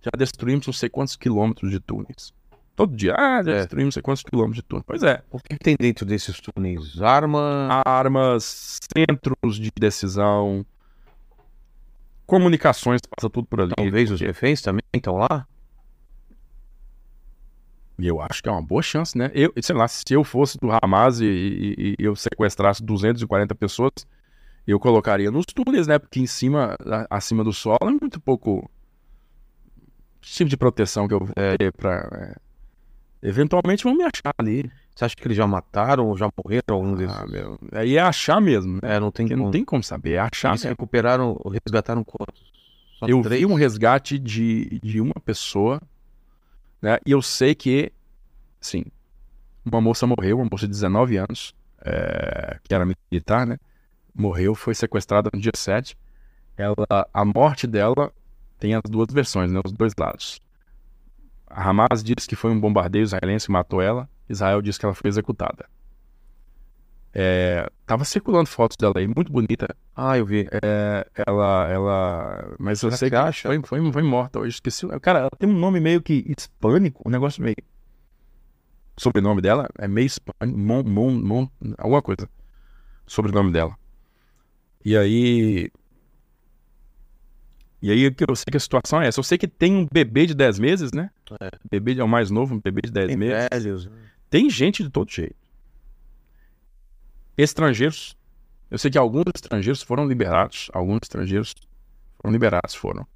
já 0.01 0.11
destruímos 0.17 0.67
não 0.67 0.73
sei 0.73 0.89
quantos 0.89 1.17
quilômetros 1.17 1.71
de 1.71 1.81
túneis. 1.81 2.33
Todo 2.75 2.97
dia, 2.97 3.15
ah, 3.19 3.43
já 3.43 3.53
É. 3.53 3.55
destruímos 3.59 3.87
não 3.89 3.93
sei 3.93 4.03
quantos 4.03 4.23
quilômetros 4.23 4.57
de 4.57 4.63
túneis. 4.63 4.85
Pois 4.87 5.03
é, 5.03 5.23
O 5.31 5.39
que 5.39 5.57
tem 5.59 5.77
dentro 5.79 6.07
desses 6.07 6.41
túneis? 6.41 7.01
Arma. 7.03 7.83
armas, 7.85 8.79
centros 8.97 9.57
de 9.57 9.71
decisão, 9.79 10.65
comunicações, 12.27 13.01
passa 13.03 13.31
tudo 13.31 13.47
por 13.47 13.61
ali. 13.61 13.73
Talvez 13.77 14.11
os 14.11 14.21
reféns 14.21 14.61
também 14.63 14.83
estão 14.95 15.17
lá? 15.17 15.47
E 17.99 18.07
eu 18.07 18.21
acho 18.21 18.43
que 18.43 18.49
é 18.49 18.53
uma 18.53 18.63
boa 18.63 18.83
chance, 18.83 19.17
né? 19.17 19.31
Eu, 19.35 19.53
sei 19.63 19.77
lá, 19.77 19.87
se 19.87 20.03
eu 20.11 20.25
fosse 20.25 20.59
do 20.59 20.69
Hamas 20.73 21.21
e, 21.21 21.27
e- 21.27 21.97
e 21.99 22.05
eu 22.05 22.17
sequestrasse 22.17 22.83
240 22.83 23.55
pessoas, 23.55 23.93
eu 24.67 24.81
colocaria 24.81 25.31
nos 25.31 25.47
túneis, 25.47 25.87
né? 25.87 25.99
Porque 25.99 26.21
em 26.21 26.27
cima, 26.27 26.77
a- 26.87 27.07
acima 27.19 27.45
do 27.45 27.53
solo, 27.53 27.79
é 27.83 27.91
muito 27.91 28.21
pouco 28.21 28.71
tipo 30.21 30.49
de 30.49 30.57
proteção 30.57 31.09
que 31.09 31.15
eu 31.15 31.19
vou 31.21 31.29
ter 31.59 31.73
pra... 31.73 32.09
é, 33.23 33.29
Eventualmente 33.29 33.85
vão 33.85 33.95
me 33.95 34.03
achar 34.05 34.35
ali. 34.39 34.71
Você 34.95 35.05
acha 35.07 35.17
que 35.17 35.27
eles 35.27 35.37
já 35.37 35.47
mataram 35.47 36.07
ou 36.09 36.17
já 36.17 36.29
morreram 36.37 36.63
algum 36.77 36.95
desses? 36.95 37.17
Ah, 37.17 37.27
meu, 37.27 37.59
aí 37.73 37.97
é 37.97 38.01
achar 38.01 38.41
mesmo, 38.41 38.75
né? 38.75 38.97
É, 38.97 39.01
não 39.01 39.11
tem 39.11 39.27
Porque 39.27 39.35
como. 39.35 39.45
não 39.47 39.51
tem 39.51 39.65
como 39.65 39.83
saber, 39.83 40.13
é 40.13 40.19
achar 40.19 40.51
Eles 40.51 40.61
mesmo. 40.63 40.71
recuperaram, 40.71 41.41
resgataram 41.51 42.05
quantos? 42.05 42.53
Só 42.99 43.07
Eu 43.07 43.23
três? 43.23 43.41
vi 43.41 43.47
um 43.47 43.55
resgate 43.55 44.19
de, 44.19 44.79
de 44.81 45.01
uma 45.01 45.15
pessoa, 45.25 45.81
né? 46.81 46.99
E 47.07 47.11
eu 47.13 47.23
sei 47.23 47.55
que, 47.55 47.91
sim, 48.61 48.85
uma 49.65 49.81
moça 49.81 50.07
morreu, 50.07 50.37
uma 50.39 50.49
moça 50.51 50.67
de 50.67 50.73
19 50.73 51.17
anos, 51.17 51.55
é, 51.85 52.59
que 52.63 52.75
era 52.75 52.85
militar, 53.11 53.47
né? 53.47 53.57
Morreu, 54.15 54.55
foi 54.55 54.75
sequestrada 54.75 55.31
no 55.33 55.41
dia 55.41 55.53
7. 55.57 55.97
Ela, 56.57 56.75
a 57.15 57.25
morte 57.25 57.67
dela 57.67 58.13
tem 58.59 58.75
as 58.75 58.83
duas 58.89 59.09
versões, 59.11 59.51
né? 59.51 59.59
Os 59.65 59.73
dois 59.73 59.95
lados. 59.99 60.39
A 61.49 61.69
Hamas 61.69 62.03
diz 62.05 62.27
que 62.27 62.37
foi 62.37 62.51
um 62.51 62.61
bombardeio 62.61 63.03
israelense 63.03 63.47
que 63.47 63.53
matou 63.53 63.81
ela. 63.81 64.09
Israel 64.29 64.63
diz 64.63 64.79
que 64.79 64.85
ela 64.85 64.95
foi 64.95 65.09
executada. 65.09 65.67
É, 67.15 67.71
tava 67.85 68.05
circulando 68.05 68.49
fotos 68.49 68.77
dela 68.77 68.95
aí, 68.97 69.07
muito 69.07 69.31
bonita. 69.31 69.69
Ah, 69.95 70.17
eu 70.17 70.25
vi. 70.25 70.49
É, 70.51 71.07
ela, 71.27 71.69
ela. 71.69 72.55
Mas 72.59 72.81
eu 72.83 72.91
sei 72.93 73.11
que 73.11 73.17
acha? 73.17 73.49
foi, 73.49 73.61
foi, 73.63 73.93
foi 73.93 74.03
morta 74.03 74.39
hoje. 74.39 74.55
Esqueci. 74.55 74.87
Cara, 75.01 75.21
ela 75.21 75.31
tem 75.39 75.49
um 75.49 75.53
nome 75.59 75.79
meio 75.79 76.01
que 76.01 76.25
hispânico, 76.27 77.03
um 77.07 77.11
negócio 77.11 77.43
meio. 77.43 77.57
O 78.97 79.01
sobrenome 79.01 79.43
dela 79.43 79.69
é 79.79 79.87
meio 79.87 80.07
hispânico. 80.07 80.59
Mon, 80.59 80.83
mon, 80.85 81.11
mon, 81.11 81.49
alguma 81.77 82.01
coisa. 82.01 82.29
Sobrenome 83.07 83.53
dela. 83.53 83.77
E 84.85 84.97
aí. 84.97 85.71
E 87.83 87.91
aí 87.91 88.11
que 88.13 88.25
eu 88.27 88.37
sei 88.37 88.45
que 88.51 88.57
a 88.57 88.61
situação 88.61 89.03
é 89.03 89.09
essa. 89.09 89.19
Eu 89.21 89.25
sei 89.25 89.37
que 89.37 89.49
tem 89.49 89.75
um 89.77 89.87
bebê 89.93 90.25
de 90.25 90.35
10 90.35 90.59
meses, 90.61 90.93
né? 90.93 91.11
É. 91.41 91.51
Bebê 91.69 91.99
é 91.99 92.05
o 92.05 92.09
mais 92.09 92.31
novo, 92.31 92.55
um 92.55 92.61
bebê 92.61 92.81
de 92.83 92.93
10 92.93 93.09
Tem 93.09 93.17
meses. 93.17 93.49
velhos. 93.51 93.91
Tem 94.33 94.49
gente 94.49 94.83
de 94.83 94.89
todo 94.89 95.11
jeito. 95.11 95.37
Estrangeiros. 97.37 98.17
Eu 98.71 98.79
sei 98.79 98.91
que 98.91 98.97
alguns 98.97 99.25
estrangeiros 99.35 99.83
foram 99.83 100.09
liberados. 100.09 100.71
Alguns 100.73 101.01
estrangeiros 101.03 101.55
foram 102.19 102.33
liberados, 102.33 102.75
foram. 102.75 103.07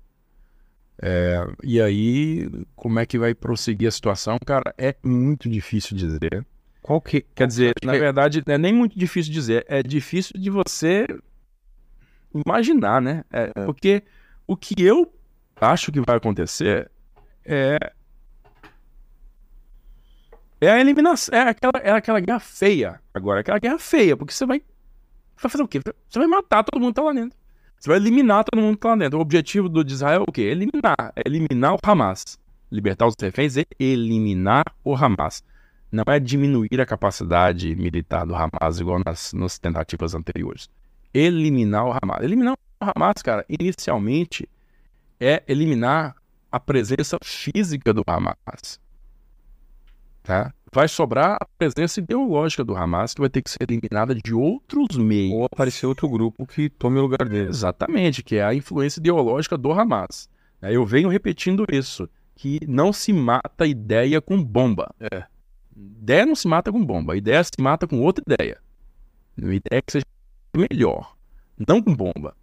É, 1.01 1.43
e 1.65 1.81
aí, 1.81 2.51
como 2.75 2.99
é 2.99 3.07
que 3.07 3.19
vai 3.19 3.35
prosseguir 3.35 3.89
a 3.89 3.91
situação? 3.91 4.39
Cara, 4.45 4.75
é 4.77 4.95
muito 5.03 5.49
difícil 5.49 5.97
dizer. 5.97 6.47
Qual 6.83 7.01
que. 7.01 7.23
Quer 7.35 7.47
dizer, 7.47 7.73
na 7.83 7.93
verdade, 7.93 8.43
não 8.47 8.55
é 8.55 8.59
nem 8.59 8.75
muito 8.75 8.99
difícil 8.99 9.33
dizer. 9.33 9.65
É 9.71 9.83
difícil 9.83 10.39
de 10.39 10.51
você 10.51 11.07
imaginar, 12.35 13.01
né? 13.01 13.25
É, 13.33 13.47
Porque 13.65 14.03
o 14.47 14.55
que 14.55 14.75
eu 14.83 15.11
acho 15.63 15.91
que 15.91 16.03
vai 16.03 16.19
acontecer 16.19 16.91
é. 17.43 17.79
É 20.61 20.71
a 20.71 20.81
eliminação. 20.81 21.37
É 21.37 21.43
aquela, 21.43 21.73
é 21.83 21.91
aquela 21.91 22.21
guerra 22.21 22.41
feia 22.41 23.01
agora. 23.13 23.41
Aquela 23.41 23.59
guerra 23.59 23.79
feia. 23.79 24.17
Porque 24.17 24.33
você 24.33 24.47
vai. 24.47 24.63
Vai 25.41 25.51
fazer 25.51 25.63
o 25.63 25.69
quê? 25.69 25.81
Você 26.09 26.19
vai 26.19 26.29
matar 26.29 26.65
todo 26.65 26.81
mundo 26.81 26.93
que 26.93 27.01
tá 27.01 27.03
lá 27.03 27.13
dentro. 27.13 27.39
Você 27.79 27.91
vai 27.91 27.99
eliminar 27.99 28.45
todo 28.45 28.61
mundo 28.61 28.75
que 28.75 28.81
tá 28.81 28.89
lá 28.91 28.97
dentro. 28.97 29.19
O 29.19 29.23
objetivo 29.23 29.69
do 29.69 29.83
Israel 29.87 30.21
é 30.21 30.25
o 30.27 30.33
quê? 30.33 30.43
Eliminar. 30.43 31.13
É 31.15 31.23
eliminar 31.27 31.75
o 31.75 31.79
Hamas. 31.83 32.39
Libertar 32.71 33.07
os 33.07 33.15
reféns 33.21 33.57
e 33.57 33.67
eliminar 33.79 34.65
o 34.83 34.95
Hamas. 34.95 35.45
Não 35.93 36.05
é 36.07 36.19
diminuir 36.19 36.81
a 36.81 36.87
capacidade 36.87 37.75
militar 37.77 38.27
do 38.27 38.35
Hamas, 38.35 38.81
igual 38.81 39.01
nas, 39.05 39.33
nas 39.35 39.59
tentativas 39.59 40.15
anteriores. 40.15 40.69
Eliminar 41.13 41.87
o 41.87 41.93
Hamas. 41.93 42.23
Eliminar 42.23 42.55
o 42.55 42.85
Hamas, 42.85 43.23
cara, 43.23 43.45
inicialmente 43.49 44.49
é 45.21 45.43
eliminar 45.47 46.17
a 46.51 46.59
presença 46.59 47.19
física 47.23 47.93
do 47.93 48.03
Hamas. 48.07 48.81
Tá? 50.27 50.53
Vai 50.73 50.89
sobrar 50.89 51.37
a 51.41 51.47
presença 51.57 52.01
ideológica 52.01 52.65
do 52.65 52.77
Hamas, 52.77 53.15
que 53.15 53.21
vai 53.21 53.31
ter 53.31 53.41
que 53.41 53.49
ser 53.49 53.63
eliminada 53.63 54.13
de 54.13 54.35
outros 54.35 54.97
meios. 54.97 55.33
Ou 55.33 55.45
aparecer 55.45 55.87
outro 55.87 56.09
grupo 56.09 56.45
que 56.45 56.69
tome 56.69 56.99
o 56.99 57.03
lugar 57.03 57.29
deles. 57.29 57.57
Exatamente, 57.57 58.25
que 58.25 58.35
é 58.35 58.45
a 58.45 58.53
influência 58.53 58.99
ideológica 58.99 59.57
do 59.57 59.71
Hamas. 59.73 60.29
Né, 60.61 60.75
Eu 60.75 60.85
venho 60.85 61.09
repetindo 61.09 61.65
isso, 61.71 62.09
que 62.35 62.59
não 62.67 62.93
se 62.93 63.13
mata 63.13 63.67
ideia 63.67 64.21
com 64.21 64.43
bomba. 64.43 64.93
É. 64.99 65.25
Ideia 65.77 66.27
não 66.27 66.35
se 66.35 66.49
mata 66.49 66.73
com 66.73 66.85
bomba, 66.85 67.17
ideia 67.17 67.43
se 67.45 67.53
mata 67.61 67.87
com 67.87 68.01
outra 68.01 68.25
ideia. 68.27 68.59
Uma 69.39 69.55
ideia 69.55 69.81
que 69.81 69.93
seja 69.93 70.07
melhor, 70.57 71.17
não 71.69 71.81
com 71.81 71.95
bomba. 71.95 72.35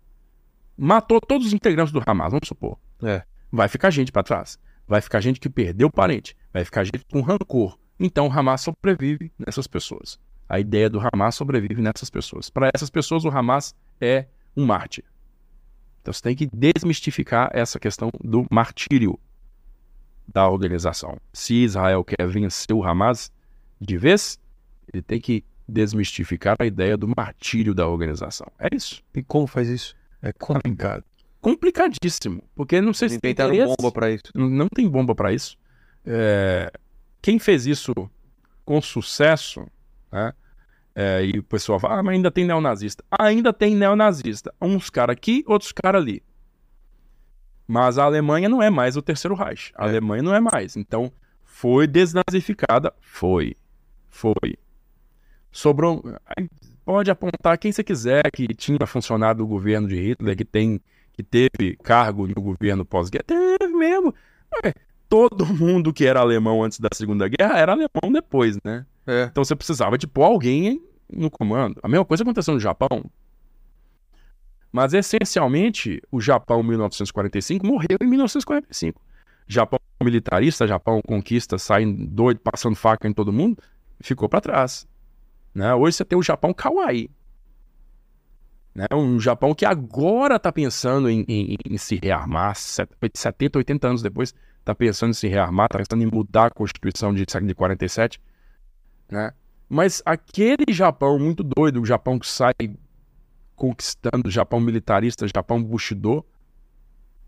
Matou 0.78 1.20
todos 1.20 1.48
os 1.48 1.54
integrantes 1.54 1.92
do 1.92 2.02
Hamas, 2.06 2.32
vamos 2.32 2.48
supor. 2.48 2.80
É. 3.04 3.24
Vai 3.52 3.68
ficar 3.68 3.90
gente 3.90 4.12
para 4.12 4.24
trás. 4.24 4.58
Vai 4.88 5.02
ficar 5.02 5.20
gente 5.20 5.40
que 5.40 5.50
perdeu 5.50 5.92
parente. 5.92 6.36
Vai 6.54 6.64
ficar 6.64 6.84
gente 6.84 7.04
com 7.12 7.22
rancor. 7.22 7.78
Então 8.00 8.28
o 8.28 8.32
Hamas 8.32 8.62
sobrevive 8.62 9.32
nessas 9.38 9.68
pessoas. 9.68 10.20
A 10.48 10.60
ideia 10.60 10.90
do 10.90 11.00
Hamas 11.00 11.36
sobrevive 11.36 11.82
nessas 11.82 12.10
pessoas. 12.10 12.50
Para 12.50 12.70
essas 12.74 12.90
pessoas, 12.90 13.26
o 13.26 13.30
Hamas 13.30 13.74
é 14.00 14.28
um 14.56 14.66
mártir. 14.66 15.04
Então 16.02 16.14
você 16.14 16.22
tem 16.22 16.36
que 16.36 16.48
desmistificar 16.54 17.50
essa 17.54 17.80
questão 17.80 18.10
do 18.24 18.46
martírio 18.52 19.18
da 20.28 20.48
organização. 20.50 21.18
Se 21.32 21.56
Israel 21.64 22.04
quer 22.04 22.28
vencer 22.28 22.76
o 22.76 22.84
Hamas 22.84 23.32
de 23.80 23.98
vez, 23.98 24.38
ele 24.94 25.02
tem 25.02 25.20
que 25.20 25.44
desmistificar 25.68 26.56
a 26.60 26.66
ideia 26.66 26.98
do 26.98 27.08
martírio 27.16 27.74
da 27.74 27.88
organização. 27.88 28.48
É 28.60 28.68
isso. 28.76 29.02
E 29.14 29.24
como 29.24 29.48
faz 29.48 29.68
isso? 29.70 29.96
É 30.22 30.32
complicado. 30.34 31.04
Complicadíssimo. 31.40 32.42
Porque 32.56 32.80
não 32.82 32.94
sei 32.94 33.10
se 33.10 33.20
tem 33.20 33.32
interesse. 33.32 33.76
bomba 33.78 33.92
pra 33.92 34.12
isso. 34.12 34.24
Não- 34.36 34.50
Não 34.50 34.68
tem 34.68 34.88
bomba 34.90 35.14
para 35.16 35.34
isso. 35.34 35.58
É, 36.06 36.72
Quem 37.22 37.40
fez 37.40 37.66
isso 37.66 37.94
com 38.66 38.82
sucesso, 38.82 39.66
né? 40.12 40.34
é, 40.96 41.26
e 41.26 41.40
o 41.40 41.44
pessoal 41.44 41.80
fala, 41.80 42.00
ah, 42.00 42.04
mas 42.04 42.16
ainda 42.16 42.32
tem 42.32 42.46
neonazista. 42.46 43.04
Ainda 43.20 43.52
tem 43.54 43.76
neonazista. 43.76 44.54
Uns 44.62 44.90
caras 44.90 45.14
aqui, 45.16 45.44
outros 45.48 45.72
caras 45.72 46.02
ali. 46.02 46.22
Mas 47.68 47.98
a 47.98 48.04
Alemanha 48.04 48.50
não 48.50 48.62
é 48.62 48.70
mais 48.70 48.98
o 48.98 49.02
terceiro 49.02 49.36
Reich. 49.36 49.72
A 49.76 49.86
É. 49.86 49.90
Alemanha 49.90 50.22
não 50.22 50.36
é 50.36 50.40
mais. 50.40 50.76
Então, 50.76 51.12
foi 51.44 51.88
desnazificada? 51.88 52.94
Foi. 53.00 53.56
Foi. 54.10 54.58
Sobrou. 55.52 56.04
Pode 56.86 57.10
apontar 57.10 57.58
quem 57.58 57.72
você 57.72 57.84
quiser 57.84 58.30
que 58.32 58.48
tinha 58.54 58.86
funcionado 58.86 59.42
no 59.42 59.48
governo 59.48 59.88
de 59.88 59.96
Hitler, 59.96 60.36
que 60.36 60.44
tem 60.46 60.82
que 61.14 61.22
teve 61.24 61.78
cargo 61.84 62.28
no 62.28 62.42
governo 62.42 62.84
pós-guerra. 62.84 63.24
Teve 63.26 63.68
mesmo. 63.74 64.14
Ué, 64.66 64.74
todo 65.14 65.46
mundo 65.46 65.94
que 65.94 66.06
era 66.08 66.20
alemão 66.20 66.64
antes 66.64 66.80
da 66.80 66.90
Segunda 66.92 67.28
Guerra 67.28 67.60
era 67.60 67.72
alemão 67.74 68.12
depois, 68.12 68.58
né? 68.64 68.84
É. 69.06 69.26
Então 69.32 69.44
você 69.44 69.56
precisava 69.56 69.96
de 69.96 70.08
pôr 70.08 70.24
alguém 70.24 70.82
no 71.12 71.30
comando. 71.30 71.80
A 71.84 71.88
mesma 71.88 72.04
coisa 72.04 72.24
aconteceu 72.24 72.56
no 72.56 72.60
Japão. 72.60 73.06
Mas 74.72 74.92
essencialmente, 74.96 76.02
o 76.12 76.20
Japão 76.20 76.64
1945 76.64 77.64
morreu 77.66 77.98
em 78.02 78.08
1945. 78.08 79.00
Japão 79.48 79.78
militarista, 80.04 80.66
Japão 80.66 81.00
conquista, 81.06 81.60
saindo 81.60 82.08
doido, 82.08 82.40
passando 82.40 82.76
faca 82.76 83.08
em 83.08 83.14
todo 83.14 83.32
mundo, 83.32 83.62
ficou 84.02 84.28
para 84.28 84.42
trás. 84.42 84.88
Né? 85.54 85.76
Hoje 85.76 85.98
você 85.98 86.06
tem 86.06 86.18
o 86.18 86.24
Japão 86.24 86.52
kawaii. 86.56 87.08
Né? 88.74 88.88
Um 88.92 89.20
Japão 89.20 89.54
que 89.54 89.64
agora 89.66 90.38
está 90.38 90.52
pensando 90.52 91.08
em, 91.08 91.24
em- 91.28 91.56
em 91.70 91.78
se 91.78 92.00
rearmar, 92.02 92.56
set- 92.56 92.90
70, 93.14 93.60
80 93.60 93.88
anos 93.88 94.02
depois, 94.02 94.34
está 94.64 94.74
pensando 94.74 95.12
em 95.12 95.14
se 95.14 95.28
rearmar, 95.28 95.68
está 95.68 95.78
pensando 95.78 96.04
em 96.04 96.10
mudar 96.12 96.48
a 96.48 96.50
Constituição 96.50 97.14
de, 97.14 97.26
de 97.26 97.54
47. 97.54 98.20
Né? 99.12 99.32
Mas 99.70 100.02
aquele 100.06 100.66
Japão 100.72 101.20
muito 101.20 101.44
doido, 101.44 101.82
o 101.82 101.86
Japão 101.86 102.18
que 102.18 102.28
sai 102.28 102.54
conquistando, 103.56 104.28
o 104.28 104.32
Japão 104.32 104.60
militarista, 104.60 105.28
Japão 105.28 105.62
Bushido, 105.62 106.26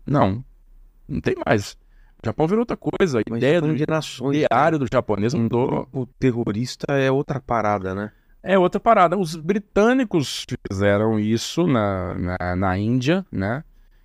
não, 0.06 0.44
não 1.08 1.20
tem 1.20 1.34
mais. 1.46 1.76
O 2.22 2.26
Japão 2.26 2.46
virou 2.46 2.60
outra 2.60 2.76
coisa. 2.76 3.20
A 3.20 3.22
Mas 3.28 3.38
ideia 3.38 3.60
do 3.60 3.68
nações. 3.88 4.38
diário 4.38 4.78
do 4.78 4.86
japonês 4.90 5.34
mudou. 5.34 5.68
grupo 5.68 6.06
terrorista 6.18 6.86
é 6.94 7.10
outra 7.10 7.40
parada, 7.40 7.94
né? 7.94 8.10
É 8.42 8.58
outra 8.58 8.80
parada. 8.80 9.18
Os 9.18 9.36
britânicos 9.36 10.46
fizeram 10.70 11.18
isso 11.18 11.66
na, 11.66 12.14
na, 12.14 12.56
na 12.56 12.78
Índia, 12.78 13.26
né? 13.30 13.62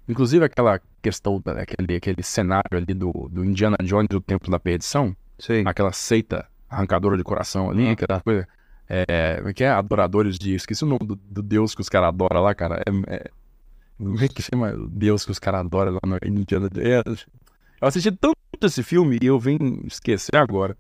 Inclusive 0.08 0.44
aquela 0.44 0.82
questão, 1.02 1.42
aquele, 1.46 1.96
aquele 1.96 2.24
cenário 2.24 2.78
ali 2.78 2.94
do, 2.94 3.12
do 3.32 3.44
Indiana 3.44 3.78
Jones 3.84 4.08
do 4.10 4.22
Templo 4.22 4.52
da 4.52 4.60
Perdição, 4.60 5.16
Sei. 5.40 5.64
aquela 5.66 5.92
seita 5.92 6.48
arrancadora 6.70 7.18
de 7.18 7.24
coração 7.24 7.70
ali, 7.70 7.90
Ah, 7.90 7.92
aquela 7.92 8.22
coisa. 8.22 8.48
É, 8.88 9.38
como 9.38 9.50
é 9.50 9.54
que 9.54 9.64
é? 9.64 9.70
Adoradores 9.70 10.38
de. 10.38 10.54
Esqueci 10.54 10.84
o 10.84 10.88
nome 10.88 11.06
do, 11.06 11.16
do 11.16 11.42
deus 11.42 11.74
que 11.74 11.82
os 11.82 11.88
caras 11.90 12.10
adoram 12.10 12.42
lá, 12.42 12.54
cara. 12.54 12.82
É, 12.86 13.16
é 13.16 13.30
Como 13.98 14.22
é 14.22 14.28
que 14.28 14.42
chama 14.42 14.74
Deus 14.90 15.24
que 15.26 15.32
os 15.32 15.40
caras 15.40 15.62
adoram 15.62 15.94
lá 15.94 16.00
no 16.06 16.18
Indiana 16.26 16.70
Jones? 16.70 17.26
Eu 17.82 17.88
assisti 17.88 18.12
tanto 18.12 18.38
esse 18.62 18.84
filme 18.84 19.18
e 19.22 19.26
eu 19.26 19.40
vim 19.40 19.82
esquecer 19.86 20.36
agora. 20.36 20.78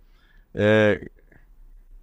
É... 0.53 1.09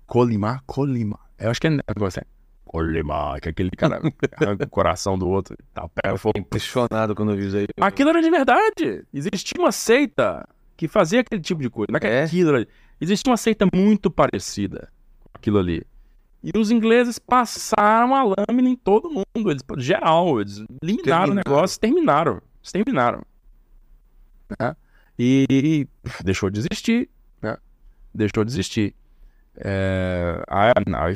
Colimar? 0.06 0.62
Colimar. 0.66 1.20
Eu 1.38 1.50
acho 1.50 1.60
que 1.60 1.66
é 1.66 1.70
negócio 1.70 2.20
assim. 2.20 2.37
Colimar, 2.68 3.40
que 3.40 3.48
é 3.48 3.50
aquele 3.50 3.70
cara 3.70 4.00
arranca 4.40 4.64
o 4.64 4.68
coração 4.68 5.18
do 5.18 5.26
outro. 5.28 5.56
Tá, 5.74 5.88
pega 5.88 6.16
fogo. 6.18 6.38
Impressionado 6.38 7.14
quando 7.14 7.32
eu 7.32 7.36
vi 7.36 7.46
isso 7.48 7.56
aí. 7.56 7.66
Aquilo 7.80 8.10
era 8.10 8.20
de 8.22 8.30
verdade. 8.30 9.04
Existia 9.12 9.58
uma 9.60 9.72
seita 9.72 10.46
que 10.76 10.86
fazia 10.86 11.20
aquele 11.20 11.40
tipo 11.40 11.60
de 11.62 11.70
coisa. 11.70 11.88
Não 11.90 11.98
é 12.02 12.20
É? 12.20 12.22
aquilo. 12.24 12.66
Existia 13.00 13.30
uma 13.30 13.36
seita 13.38 13.66
muito 13.74 14.10
parecida 14.10 14.92
com 15.24 15.30
aquilo 15.34 15.58
ali. 15.58 15.82
E 16.42 16.52
os 16.56 16.70
ingleses 16.70 17.18
passaram 17.18 18.14
a 18.14 18.22
lâmina 18.22 18.68
em 18.68 18.76
todo 18.76 19.08
mundo. 19.10 19.50
Eles, 19.50 19.62
geral, 19.78 20.40
eles 20.40 20.62
eliminaram 20.82 21.32
o 21.32 21.34
negócio, 21.34 21.80
terminaram. 21.80 22.34
Eles 22.60 22.70
terminaram. 22.72 23.22
Né? 24.60 24.76
E, 25.18 25.46
e 25.50 25.88
deixou 26.22 26.48
de 26.50 26.60
existir. 26.60 27.08
Né? 27.42 27.56
Deixou 28.14 28.44
de 28.44 28.52
existir. 28.52 28.94
É, 29.56 30.42
a- 30.46 30.70
a- 30.70 31.12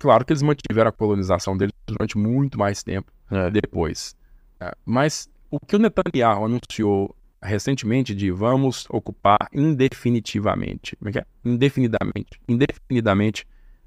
claro 0.00 0.24
que 0.24 0.32
eles 0.32 0.42
mantiveram 0.42 0.88
a 0.88 0.92
colonização 0.92 1.56
deles 1.56 1.72
durante 1.86 2.18
muito 2.18 2.58
mais 2.58 2.82
tempo 2.82 3.12
depois. 3.52 4.16
né? 4.58 4.72
Mas 4.84 5.30
o 5.50 5.60
que 5.60 5.76
o 5.76 5.78
Netanyahu 5.78 6.46
anunciou 6.46 7.14
recentemente 7.42 8.14
de 8.14 8.30
vamos 8.30 8.86
ocupar 8.90 9.48
indefinitivamente, 9.52 10.96
como 10.96 11.08
é 11.10 11.12
que 11.12 11.18
é? 11.20 11.24
Indefinidamente, 11.44 12.40
indefinidamente 12.48 13.46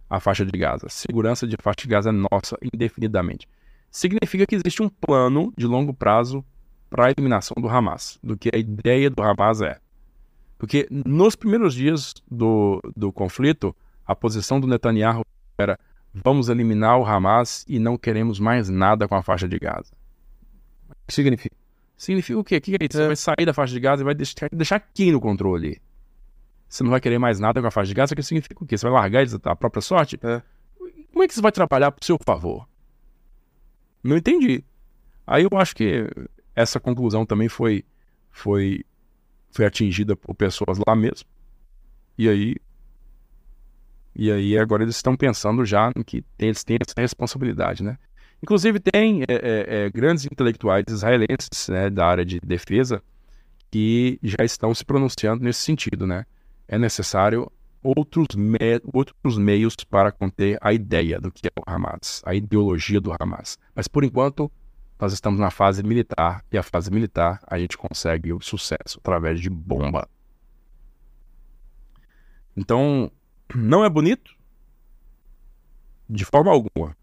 a 0.10 0.20
faixa 0.20 0.46
de 0.46 0.58
Gaza. 0.58 0.88
Segurança 0.90 1.46
de 1.48 1.56
faixa 1.62 1.82
de 1.82 1.88
Gaza 1.88 2.10
é 2.10 2.12
nossa 2.14 2.58
indefinidamente. 2.74 3.48
Significa 3.92 4.46
que 4.46 4.56
existe 4.56 4.82
um 4.82 4.90
plano 4.90 5.54
de 5.58 5.68
longo 5.68 5.94
prazo 5.94 6.44
para 6.90 7.08
a 7.08 7.12
eliminação 7.12 7.56
do 7.60 7.68
Hamas, 7.68 8.20
do 8.24 8.38
que 8.38 8.50
a 8.54 8.58
ideia 8.58 9.10
do 9.10 9.22
Hamas 9.22 9.62
é. 9.62 9.80
Porque 10.58 10.88
nos 10.90 11.36
primeiros 11.36 11.74
dias 11.74 12.14
do, 12.30 12.82
do 12.96 13.12
conflito, 13.12 13.76
a 14.06 14.16
posição 14.16 14.60
do 14.60 14.68
Netanyahu 14.68 15.24
era 15.58 15.80
vamos 16.14 16.50
eliminar 16.50 16.98
o 17.00 17.06
Hamas 17.06 17.66
e 17.68 17.80
não 17.80 17.98
queremos 17.98 18.40
mais 18.40 18.70
nada 18.70 19.08
com 19.08 19.16
a 19.16 19.24
faixa 19.24 19.48
de 19.48 19.58
Gaza. 19.60 19.94
O 20.90 20.96
que 21.08 21.14
significa? 21.14 21.56
Significa 21.98 22.40
o 22.40 22.44
quê? 22.44 22.58
O 22.58 22.62
que 22.62 22.72
é 22.74 22.78
isso? 22.82 22.98
Você 22.98 23.04
É. 23.04 23.08
vai 23.08 23.16
sair 23.16 23.46
da 23.46 23.54
faixa 23.54 23.74
de 23.74 23.80
Gaza 23.80 24.02
e 24.02 24.06
vai 24.06 24.14
deixar, 24.16 24.50
deixar 24.52 24.80
quem 24.80 25.12
no 25.12 25.20
controle? 25.22 25.82
Você 26.68 26.84
não 26.84 26.92
vai 26.92 27.00
querer 27.00 27.20
mais 27.20 27.40
nada 27.40 27.62
com 27.62 27.68
a 27.68 27.72
faixa 27.72 27.88
de 27.90 27.94
Gaza, 27.94 28.16
que 28.16 28.24
significa 28.24 28.64
o 28.64 28.68
quê? 28.68 28.78
Você 28.78 28.86
vai 28.86 28.94
largar 28.94 29.22
eles 29.22 29.34
à 29.44 29.56
própria 29.56 29.82
sorte? 29.82 30.20
É. 30.24 30.42
Como 31.12 31.24
é 31.24 31.28
que 31.28 31.34
você 31.34 31.42
vai 31.42 31.52
trabalhar 31.52 31.92
pro 31.92 32.04
seu 32.06 32.18
favor? 32.26 32.68
Não 34.04 34.18
entendi. 34.18 34.64
Aí 35.26 35.44
eu 35.44 35.58
acho 35.58 35.76
que 35.76 36.08
essa 36.56 36.80
conclusão 36.80 37.26
também 37.26 37.48
foi, 37.48 37.86
foi, 38.32 38.84
foi 39.52 39.66
atingida 39.66 40.16
por 40.16 40.34
pessoas 40.36 40.80
lá 40.86 40.96
mesmo. 40.96 41.28
E 42.18 42.28
aí. 42.28 42.56
E 44.16 44.32
aí 44.32 44.58
agora 44.58 44.84
eles 44.84 44.96
estão 44.96 45.16
pensando 45.16 45.66
já 45.66 45.92
no 45.96 46.04
que 46.04 46.24
eles 46.38 46.64
têm 46.64 46.78
essa 46.80 47.00
responsabilidade, 47.00 47.84
né? 47.84 47.98
Inclusive, 48.42 48.80
tem 48.80 49.22
é, 49.22 49.26
é, 49.28 49.86
é, 49.86 49.90
grandes 49.90 50.26
intelectuais 50.26 50.84
israelenses 50.90 51.70
né, 51.70 51.90
da 51.90 52.06
área 52.06 52.26
de 52.26 52.40
defesa 52.42 53.02
que 53.72 54.20
já 54.22 54.44
estão 54.44 54.74
se 54.74 54.84
pronunciando 54.84 55.44
nesse 55.44 55.62
sentido, 55.62 56.06
né? 56.06 56.26
É 56.68 56.78
necessário 56.78 57.50
outros, 57.82 58.36
me- 58.36 58.58
outros 58.94 59.38
meios 59.38 59.76
para 59.90 60.12
conter 60.12 60.58
a 60.62 60.74
ideia 60.74 61.20
do 61.20 61.32
que 61.32 61.48
é 61.48 61.52
o 61.58 61.64
Hamas, 61.66 62.22
a 62.26 62.36
ideologia 62.36 63.00
do 63.00 63.12
Hamas. 63.18 63.58
Mas, 63.74 63.88
por 63.88 64.04
enquanto, 64.04 64.52
nós 65.00 65.14
estamos 65.14 65.40
na 65.40 65.50
fase 65.50 65.82
militar, 65.82 66.44
e 66.52 66.58
a 66.58 66.64
fase 66.64 66.92
militar 66.92 67.40
a 67.48 67.58
gente 67.58 67.78
consegue 67.78 68.32
o 68.32 68.42
sucesso 68.42 69.00
através 69.00 69.40
de 69.40 69.50
bomba. 69.50 70.08
Então, 72.56 73.12
não 73.54 73.84
é 73.84 73.90
bonito? 73.90 74.36
De 76.10 76.26
forma 76.26 76.52
alguma. 76.52 76.96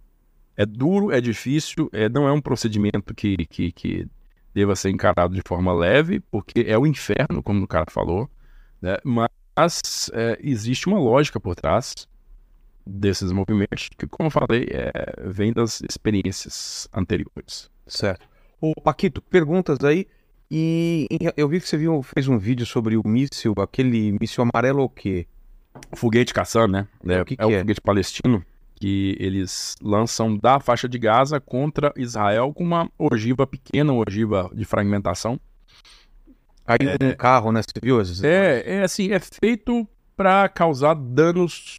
É 0.56 0.66
duro, 0.66 1.10
é 1.10 1.20
difícil, 1.20 1.88
é, 1.92 2.08
não 2.08 2.28
é 2.28 2.32
um 2.32 2.40
procedimento 2.40 3.14
que, 3.14 3.36
que, 3.46 3.72
que 3.72 4.08
deva 4.52 4.76
ser 4.76 4.90
encarado 4.90 5.34
de 5.34 5.42
forma 5.46 5.72
leve, 5.72 6.20
porque 6.20 6.64
é 6.66 6.76
o 6.76 6.86
inferno, 6.86 7.42
como 7.42 7.64
o 7.64 7.68
cara 7.68 7.86
falou, 7.88 8.28
né? 8.80 8.96
mas 9.04 10.10
é, 10.12 10.38
existe 10.42 10.86
uma 10.86 10.98
lógica 10.98 11.40
por 11.40 11.54
trás 11.54 12.06
desses 12.86 13.30
movimentos, 13.32 13.88
que, 13.96 14.06
como 14.06 14.26
eu 14.26 14.30
falei, 14.30 14.66
é, 14.70 15.28
vem 15.28 15.52
das 15.52 15.80
experiências 15.82 16.88
anteriores. 16.92 17.70
Certo. 17.86 18.26
Ô, 18.60 18.74
Paquito, 18.74 19.22
perguntas 19.22 19.78
aí. 19.82 20.06
E 20.50 21.06
eu 21.36 21.48
vi 21.48 21.60
que 21.60 21.68
você 21.68 21.76
viu, 21.76 22.02
fez 22.02 22.26
um 22.26 22.36
vídeo 22.36 22.66
sobre 22.66 22.96
o 22.96 23.02
míssil, 23.06 23.54
aquele 23.58 24.16
míssil 24.20 24.42
amarelo 24.42 24.82
o 24.82 24.88
quê? 24.88 25.28
Foguete 25.92 26.32
Qassam, 26.32 26.68
né? 26.68 26.88
É, 27.06 27.22
O 27.22 27.24
que 27.24 27.36
que 27.36 27.42
é 27.42 27.46
o 27.46 27.50
é? 27.50 27.60
foguete 27.60 27.80
palestino 27.80 28.44
que 28.76 29.14
eles 29.20 29.76
lançam 29.82 30.34
da 30.36 30.58
faixa 30.58 30.88
de 30.88 30.98
Gaza 30.98 31.38
contra 31.38 31.92
Israel 31.96 32.52
com 32.54 32.64
uma 32.64 32.90
ogiva 32.98 33.46
pequena, 33.46 33.92
uma 33.92 34.02
ogiva 34.08 34.50
de 34.54 34.64
fragmentação. 34.64 35.38
Caiu 36.64 36.96
num 37.00 37.14
carro, 37.14 37.52
né? 37.52 37.60
Você 37.62 37.80
viu? 37.82 38.00
esses 38.00 38.24
É, 38.24 38.76
é 38.78 38.82
assim, 38.82 39.12
é 39.12 39.20
feito 39.20 39.86
para 40.16 40.48
causar 40.48 40.94
danos 40.94 41.78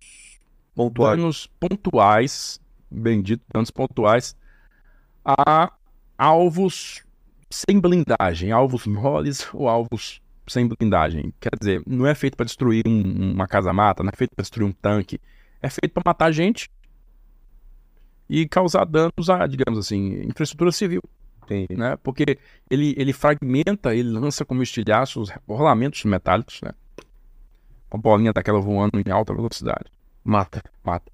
pontuais? 0.75 1.17
danos 1.17 1.47
pontuais, 1.59 2.59
bendito, 2.89 3.41
danos 3.51 3.71
pontuais 3.71 4.35
a 5.25 5.71
alvos 6.17 7.03
sem 7.49 7.79
blindagem, 7.79 8.51
alvos 8.51 8.85
moles 8.85 9.47
ou 9.53 9.67
alvos 9.67 10.21
sem 10.47 10.67
blindagem. 10.67 11.33
Quer 11.39 11.51
dizer, 11.59 11.83
não 11.85 12.05
é 12.05 12.13
feito 12.15 12.35
para 12.35 12.45
destruir 12.45 12.83
um- 12.87 13.31
uma 13.33 13.47
casa-mata, 13.47 14.03
não 14.03 14.09
é 14.13 14.15
feito 14.15 14.35
para 14.35 14.43
destruir 14.43 14.65
um 14.67 14.71
tanque, 14.71 15.19
é 15.61 15.69
feito 15.69 15.93
para 15.93 16.03
matar 16.05 16.31
gente 16.31 16.69
e 18.29 18.47
causar 18.47 18.85
danos 18.85 19.29
a, 19.29 19.45
digamos 19.45 19.77
assim, 19.79 20.21
infraestrutura 20.23 20.71
civil, 20.71 21.01
Entendi. 21.43 21.75
né? 21.75 21.97
Porque 21.97 22.37
ele, 22.69 22.93
ele 22.97 23.13
fragmenta, 23.13 23.93
ele 23.95 24.09
lança 24.09 24.45
como 24.45 24.63
estilhaços 24.63 25.29
rolamentos 25.47 26.03
metálicos, 26.05 26.61
né? 26.61 26.71
Uma 27.91 28.01
bolinha 28.01 28.31
daquela 28.31 28.59
voando 28.59 29.01
em 29.05 29.11
alta 29.11 29.33
velocidade. 29.33 29.85
Mata. 30.23 30.63
Mata. 30.83 31.11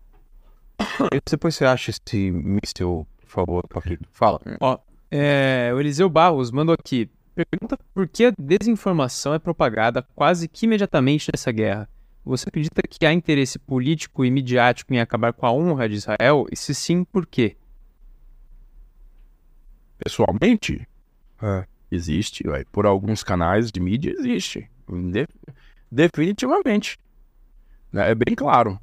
E 1.11 1.19
depois 1.27 1.55
você 1.55 1.65
acha 1.65 1.89
esse 1.89 2.29
míssil, 2.31 3.07
por 3.21 3.27
favor? 3.27 3.63
Fala. 4.11 4.39
Ó, 4.59 4.77
é, 5.09 5.71
o 5.73 5.79
Eliseu 5.79 6.07
Barros 6.07 6.51
mandou 6.51 6.75
aqui. 6.77 7.09
Pergunta 7.45 7.77
por 7.93 8.07
que 8.07 8.25
a 8.25 8.33
desinformação 8.35 9.31
é 9.31 9.37
propagada 9.37 10.01
quase 10.15 10.47
que 10.47 10.65
imediatamente 10.65 11.29
nessa 11.31 11.51
guerra. 11.51 11.87
Você 12.25 12.49
acredita 12.49 12.81
que 12.81 13.05
há 13.05 13.13
interesse 13.13 13.59
político 13.59 14.25
e 14.25 14.31
midiático 14.31 14.91
em 14.91 14.99
acabar 14.99 15.31
com 15.33 15.45
a 15.45 15.51
honra 15.51 15.87
de 15.87 15.95
Israel? 15.95 16.47
E 16.51 16.55
se 16.55 16.73
sim, 16.73 17.03
por 17.03 17.27
quê? 17.27 17.55
Pessoalmente, 19.99 20.87
É. 21.41 21.65
existe, 21.91 22.47
ué, 22.47 22.65
por 22.71 22.85
alguns 22.87 23.23
canais 23.23 23.71
de 23.71 23.79
mídia 23.79 24.11
existe. 24.17 24.67
De- 24.89 25.27
definitivamente. 25.91 26.97
Né, 27.93 28.11
É 28.11 28.15
bem 28.15 28.35
claro. 28.35 28.79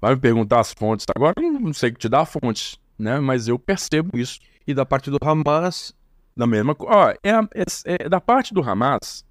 Vai 0.00 0.14
me 0.14 0.20
perguntar 0.20 0.60
as 0.60 0.72
fontes 0.74 1.06
agora, 1.16 1.34
não 1.40 1.72
sei 1.72 1.90
que 1.90 1.98
te 1.98 2.08
dá 2.08 2.24
fontes, 2.26 2.78
né? 2.98 3.18
Mas 3.18 3.48
eu 3.48 3.58
percebo 3.58 4.16
isso. 4.18 4.38
E 4.66 4.72
da 4.74 4.84
parte 4.86 5.10
do 5.10 5.18
Hamas, 5.20 5.92
Da 6.38 6.46
mesma. 6.46 6.76
Ó, 6.78 7.10
é, 7.10 7.16
é- 7.24 8.04
é 8.04 8.08
da 8.08 8.20
parte 8.20 8.54
do 8.54 8.62
Hamas, 8.62 9.24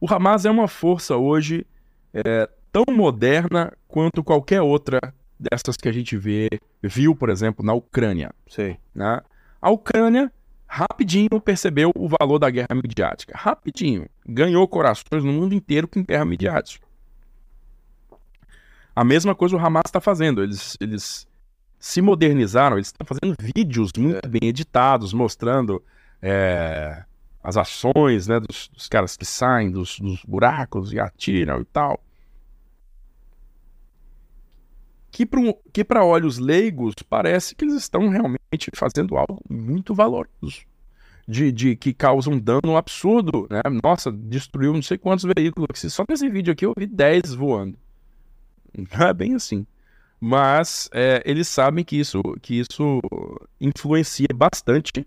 o 0.00 0.06
Hamas 0.12 0.44
é 0.44 0.50
uma 0.50 0.68
força 0.68 1.16
hoje 1.16 1.66
é, 2.14 2.48
tão 2.70 2.84
moderna 2.88 3.72
quanto 3.88 4.22
qualquer 4.22 4.62
outra 4.62 5.00
dessas 5.38 5.76
que 5.76 5.88
a 5.88 5.92
gente 5.92 6.16
vê, 6.16 6.48
viu, 6.80 7.16
por 7.16 7.30
exemplo, 7.30 7.66
na 7.66 7.72
Ucrânia. 7.74 8.30
sei. 8.46 8.78
né? 8.94 9.20
A 9.60 9.70
Ucrânia 9.70 10.32
rapidinho 10.68 11.40
percebeu 11.40 11.90
o 11.96 12.08
valor 12.08 12.38
da 12.38 12.48
guerra 12.48 12.74
midiática. 12.74 13.36
Rapidinho. 13.36 14.08
Ganhou 14.24 14.66
corações 14.68 15.24
no 15.24 15.32
mundo 15.32 15.54
inteiro 15.54 15.88
com 15.88 16.02
guerra 16.04 16.24
midiática. 16.24 16.86
A 18.94 19.04
mesma 19.04 19.34
coisa 19.34 19.56
o 19.56 19.58
Hamas 19.58 19.82
está 19.86 20.00
fazendo. 20.00 20.42
Eles, 20.42 20.76
eles 20.80 21.26
se 21.78 22.00
modernizaram, 22.00 22.76
eles 22.76 22.88
estão 22.88 23.06
fazendo 23.06 23.36
vídeos 23.40 23.90
muito 23.98 24.28
bem 24.28 24.48
editados, 24.48 25.12
mostrando 25.12 25.82
é, 26.22 27.04
as 27.42 27.56
ações 27.56 28.28
né, 28.28 28.38
dos, 28.38 28.68
dos 28.68 28.88
caras 28.88 29.16
que 29.16 29.24
saem 29.24 29.70
dos, 29.70 29.98
dos 29.98 30.24
buracos 30.24 30.92
e 30.92 31.00
atiram 31.00 31.60
e 31.60 31.64
tal. 31.64 32.00
que 35.72 35.84
para 35.84 36.04
olhos 36.04 36.38
leigos 36.38 36.94
parece 37.08 37.54
que 37.54 37.64
eles 37.64 37.74
estão 37.74 38.08
realmente 38.08 38.70
fazendo 38.74 39.16
algo 39.16 39.42
muito 39.48 39.94
valoroso. 39.94 40.64
De, 41.28 41.52
de 41.52 41.76
que 41.76 41.92
causa 41.92 42.28
um 42.28 42.38
dano 42.38 42.76
absurdo, 42.76 43.46
né? 43.48 43.60
Nossa, 43.82 44.10
destruiu 44.10 44.72
não 44.72 44.82
sei 44.82 44.98
quantos 44.98 45.24
veículos. 45.24 45.78
Só 45.92 46.04
nesse 46.08 46.28
vídeo 46.28 46.52
aqui 46.52 46.66
eu 46.66 46.74
vi 46.76 46.86
10 46.86 47.34
voando. 47.34 47.78
Não 48.76 49.06
é 49.06 49.14
bem 49.14 49.34
assim. 49.34 49.64
Mas 50.20 50.88
é, 50.92 51.22
eles 51.24 51.46
sabem 51.46 51.84
que 51.84 51.96
isso, 51.96 52.20
que 52.40 52.58
isso 52.58 53.00
influencia 53.60 54.28
bastante 54.34 55.06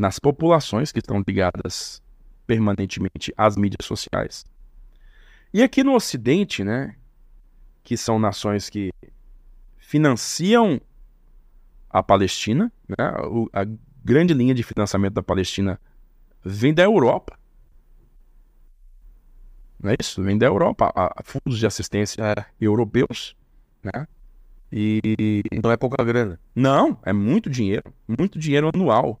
nas 0.00 0.18
populações 0.18 0.90
que 0.90 0.98
estão 0.98 1.22
ligadas 1.28 2.02
permanentemente 2.46 3.34
às 3.36 3.54
mídias 3.54 3.84
sociais. 3.84 4.46
E 5.52 5.62
aqui 5.62 5.84
no 5.84 5.94
Ocidente, 5.94 6.64
né, 6.64 6.96
que 7.84 7.98
são 7.98 8.18
nações 8.18 8.70
que 8.70 8.90
financiam 9.76 10.80
a 11.90 12.02
Palestina, 12.02 12.72
né, 12.88 12.96
a 13.52 13.66
grande 14.02 14.32
linha 14.32 14.54
de 14.54 14.62
financiamento 14.62 15.12
da 15.12 15.22
Palestina 15.22 15.78
vem 16.42 16.72
da 16.72 16.82
Europa. 16.82 17.38
Não 19.78 19.90
é 19.90 19.96
isso? 20.00 20.22
Vem 20.22 20.38
da 20.38 20.46
Europa, 20.46 20.90
a, 20.96 21.12
a 21.20 21.22
fundos 21.22 21.58
de 21.58 21.66
assistência 21.66 22.22
europeus, 22.58 23.36
né? 23.82 24.06
E 24.72 25.42
Não 25.62 25.70
é 25.70 25.76
pouca 25.76 26.02
grana. 26.04 26.40
não, 26.54 26.98
é 27.02 27.12
muito 27.12 27.50
dinheiro, 27.50 27.92
muito 28.08 28.38
dinheiro 28.38 28.70
anual. 28.72 29.20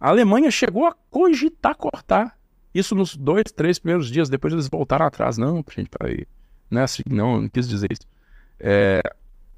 A 0.00 0.08
Alemanha 0.08 0.50
chegou 0.50 0.86
a 0.86 0.94
cogitar 1.10 1.74
cortar. 1.76 2.38
Isso 2.74 2.94
nos 2.94 3.16
dois, 3.16 3.44
três 3.44 3.78
primeiros 3.78 4.10
dias, 4.10 4.28
depois 4.28 4.52
eles 4.52 4.68
voltaram 4.68 5.06
atrás. 5.06 5.38
Não, 5.38 5.64
gente, 5.74 5.88
peraí. 5.88 6.26
Não 6.70 6.80
é 6.80 6.84
assim, 6.84 7.02
não, 7.08 7.40
não 7.40 7.48
quis 7.48 7.68
dizer 7.68 7.90
isso. 7.90 8.06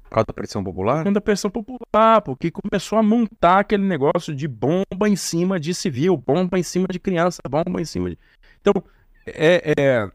Por 0.03 0.15
causa 0.15 0.25
da 0.25 0.33
pressão 0.33 0.63
popular? 0.63 1.03
Quando 1.03 1.17
a 1.17 1.21
pressão 1.21 1.51
popular, 1.51 2.21
porque 2.21 2.49
começou 2.49 2.97
a 2.97 3.03
montar 3.03 3.59
aquele 3.59 3.83
negócio 3.83 4.33
de 4.33 4.47
bomba 4.47 5.07
em 5.07 5.15
cima 5.15 5.59
de 5.59 5.73
civil, 5.73 6.17
bomba 6.17 6.57
em 6.57 6.63
cima 6.63 6.87
de 6.89 6.99
criança, 6.99 7.41
bomba 7.47 7.79
em 7.79 7.85
cima 7.85 8.09
de. 8.09 8.17
Então, 8.59 8.73
é, 9.27 9.73
é- 9.77 10.11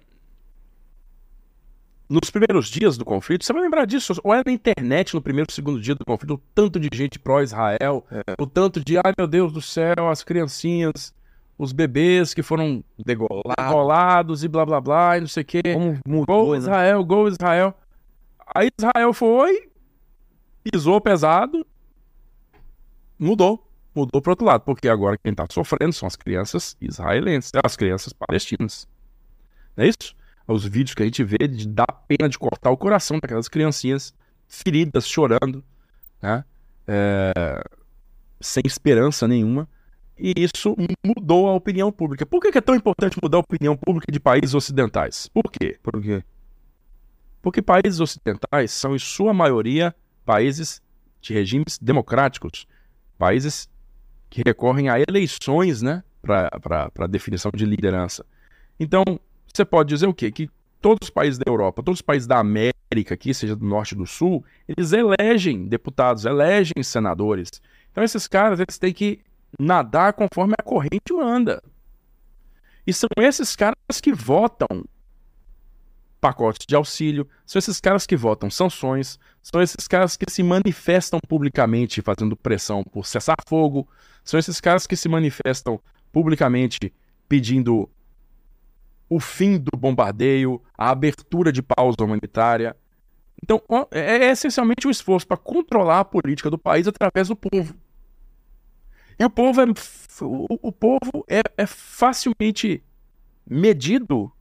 Nos 2.14 2.30
primeiros 2.30 2.68
dias 2.68 2.96
do 2.96 3.04
conflito, 3.04 3.44
você 3.44 3.52
vai 3.52 3.60
lembrar 3.60 3.86
disso, 3.86 4.14
ou 4.22 4.32
é 4.32 4.40
na 4.46 4.52
internet 4.52 5.14
no 5.14 5.20
primeiro, 5.20 5.50
segundo 5.50 5.80
dia 5.80 5.96
do 5.96 6.04
conflito, 6.04 6.34
o 6.34 6.38
tanto 6.54 6.78
de 6.78 6.88
gente 6.96 7.18
pró-Israel, 7.18 8.06
o 8.38 8.46
tanto 8.46 8.84
de, 8.84 8.96
ai 8.98 9.12
meu 9.18 9.26
Deus 9.26 9.52
do 9.52 9.60
céu, 9.60 10.08
as 10.08 10.22
criancinhas, 10.22 11.12
os 11.58 11.72
bebês 11.72 12.32
que 12.32 12.40
foram 12.40 12.84
Degolado. 12.96 13.60
rolados 13.68 14.44
e 14.44 14.48
blá 14.48 14.64
blá 14.64 14.80
blá, 14.80 15.16
e 15.16 15.22
não 15.22 15.26
sei 15.26 15.42
o 15.42 15.46
quê. 15.46 15.60
Como 15.72 15.98
Gol 16.06 16.20
mudou, 16.20 16.52
né? 16.52 16.58
Israel, 16.58 17.04
gol 17.04 17.26
Israel. 17.26 17.74
Aí 18.54 18.68
Israel 18.78 19.12
foi, 19.12 19.68
pisou 20.62 21.00
pesado, 21.00 21.66
mudou. 23.18 23.68
Mudou 23.92 24.22
pro 24.22 24.30
outro 24.30 24.46
lado, 24.46 24.60
porque 24.60 24.88
agora 24.88 25.18
quem 25.18 25.34
tá 25.34 25.46
sofrendo 25.50 25.92
são 25.92 26.06
as 26.06 26.14
crianças 26.14 26.76
israelenses, 26.80 27.50
as 27.60 27.74
crianças 27.74 28.12
palestinas. 28.12 28.86
Não 29.76 29.84
é 29.84 29.88
isso? 29.88 30.14
Os 30.46 30.64
vídeos 30.64 30.94
que 30.94 31.02
a 31.02 31.06
gente 31.06 31.24
vê 31.24 31.48
de 31.48 31.66
dar 31.66 31.86
pena 32.06 32.28
de 32.28 32.38
cortar 32.38 32.70
o 32.70 32.76
coração 32.76 33.18
daquelas 33.20 33.48
criancinhas 33.48 34.14
feridas, 34.46 35.08
chorando, 35.08 35.64
né? 36.20 36.44
É, 36.86 37.64
sem 38.40 38.62
esperança 38.66 39.26
nenhuma. 39.26 39.68
E 40.18 40.32
isso 40.36 40.76
mudou 41.04 41.48
a 41.48 41.54
opinião 41.54 41.90
pública. 41.90 42.24
Por 42.24 42.40
que 42.40 42.56
é 42.56 42.60
tão 42.60 42.74
importante 42.74 43.18
mudar 43.20 43.38
a 43.38 43.40
opinião 43.40 43.76
pública 43.76 44.12
de 44.12 44.20
países 44.20 44.54
ocidentais? 44.54 45.28
Por 45.28 45.50
quê? 45.50 45.78
Por 45.82 46.00
quê? 46.00 46.22
Porque 47.42 47.60
países 47.60 48.00
ocidentais 48.00 48.70
são, 48.70 48.94
em 48.94 48.98
sua 48.98 49.34
maioria, 49.34 49.94
países 50.24 50.80
de 51.20 51.34
regimes 51.34 51.78
democráticos, 51.78 52.66
países 53.18 53.68
que 54.30 54.42
recorrem 54.44 54.88
a 54.88 55.00
eleições 55.00 55.82
né, 55.82 56.02
para 56.22 57.06
definição 57.08 57.50
de 57.54 57.66
liderança. 57.66 58.24
Então, 58.78 59.04
você 59.54 59.64
pode 59.64 59.88
dizer 59.88 60.06
o 60.06 60.14
quê? 60.14 60.32
Que 60.32 60.50
todos 60.80 61.06
os 61.06 61.10
países 61.10 61.38
da 61.38 61.44
Europa, 61.46 61.82
todos 61.82 61.98
os 61.98 62.02
países 62.02 62.26
da 62.26 62.38
América, 62.38 63.14
aqui, 63.14 63.32
seja 63.32 63.54
do 63.54 63.64
norte 63.64 63.92
e 63.92 63.96
do 63.96 64.06
sul, 64.06 64.44
eles 64.68 64.92
elegem 64.92 65.66
deputados, 65.66 66.24
elegem 66.24 66.82
senadores. 66.82 67.62
Então, 67.90 68.02
esses 68.02 68.26
caras 68.26 68.58
eles 68.58 68.78
têm 68.78 68.92
que 68.92 69.20
nadar 69.58 70.12
conforme 70.12 70.54
a 70.58 70.62
corrente 70.62 71.12
manda. 71.12 71.62
E 72.86 72.92
são 72.92 73.08
esses 73.16 73.54
caras 73.54 74.00
que 74.02 74.12
votam 74.12 74.84
pacotes 76.20 76.66
de 76.66 76.74
auxílio, 76.74 77.28
são 77.46 77.58
esses 77.58 77.80
caras 77.80 78.06
que 78.06 78.16
votam 78.16 78.50
sanções, 78.50 79.18
são 79.42 79.60
esses 79.62 79.86
caras 79.86 80.16
que 80.16 80.30
se 80.30 80.42
manifestam 80.42 81.20
publicamente 81.28 82.00
fazendo 82.00 82.34
pressão 82.34 82.82
por 82.82 83.06
cessar 83.06 83.36
fogo, 83.46 83.86
são 84.24 84.40
esses 84.40 84.60
caras 84.60 84.86
que 84.86 84.96
se 84.96 85.08
manifestam 85.08 85.78
publicamente 86.10 86.92
pedindo 87.28 87.90
o 89.08 89.20
fim 89.20 89.58
do 89.58 89.76
bombardeio, 89.76 90.62
a 90.76 90.90
abertura 90.90 91.52
de 91.52 91.62
pausa 91.62 91.96
humanitária. 92.02 92.76
Então, 93.42 93.62
é, 93.90 94.26
é 94.26 94.30
essencialmente 94.30 94.86
um 94.86 94.90
esforço 94.90 95.26
para 95.26 95.36
controlar 95.36 96.00
a 96.00 96.04
política 96.04 96.50
do 96.50 96.58
país 96.58 96.86
através 96.88 97.28
do 97.28 97.36
povo. 97.36 97.74
E 99.18 99.24
o 99.24 99.30
povo 99.30 99.60
é, 99.60 99.64
o, 100.22 100.72
povo 100.72 101.24
é, 101.28 101.42
é 101.56 101.66
facilmente 101.66 102.82
medido 103.48 104.32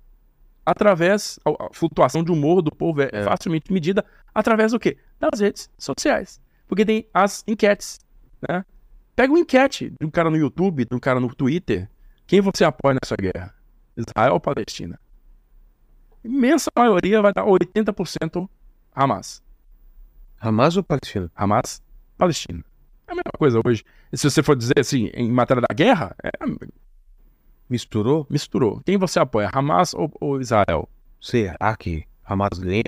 através 0.65 1.39
a, 1.45 1.49
a 1.65 1.69
flutuação 1.73 2.23
de 2.23 2.31
humor 2.31 2.61
do 2.61 2.71
povo 2.71 3.01
é, 3.01 3.09
É. 3.11 3.23
facilmente 3.23 3.71
medida 3.71 4.03
através 4.33 4.71
do 4.71 4.79
quê? 4.79 4.97
Das 5.19 5.39
redes 5.39 5.69
sociais. 5.77 6.41
Porque 6.67 6.85
tem 6.85 7.07
as 7.13 7.43
enquetes, 7.47 7.99
né? 8.47 8.65
Pega 9.15 9.31
uma 9.31 9.39
enquete 9.39 9.91
de 9.91 10.05
um 10.05 10.09
cara 10.09 10.29
no 10.29 10.37
YouTube, 10.37 10.85
de 10.85 10.95
um 10.95 10.99
cara 10.99 11.19
no 11.19 11.33
Twitter. 11.35 11.87
Quem 12.25 12.41
você 12.41 12.63
apoia 12.63 12.97
nessa 12.99 13.15
guerra? 13.15 13.53
Israel 13.95 14.33
ou 14.33 14.39
Palestina? 14.39 14.99
Imensa 16.23 16.71
maioria 16.77 17.21
vai 17.21 17.33
dar 17.33 17.43
80% 17.45 18.47
Hamas. 18.95 19.43
Hamas 20.39 20.77
ou 20.77 20.83
Palestina? 20.83 21.31
Hamas, 21.35 21.81
Palestina. 22.17 22.63
É 23.07 23.11
a 23.11 23.15
mesma 23.15 23.31
coisa 23.37 23.59
hoje. 23.65 23.83
E 24.11 24.17
se 24.17 24.29
você 24.29 24.41
for 24.41 24.55
dizer 24.55 24.79
assim, 24.79 25.09
em 25.13 25.31
matéria 25.31 25.61
da 25.61 25.73
guerra, 25.73 26.15
é, 26.23 26.31
Misturou? 27.69 28.27
misturou. 28.29 28.81
Quem 28.85 28.97
você 28.97 29.19
apoia, 29.19 29.49
Hamas 29.51 29.93
ou, 29.93 30.11
ou 30.19 30.39
Israel? 30.39 30.87
Será 31.19 31.75
que 31.75 32.05
Hamas 32.23 32.59
ganha? 32.59 32.83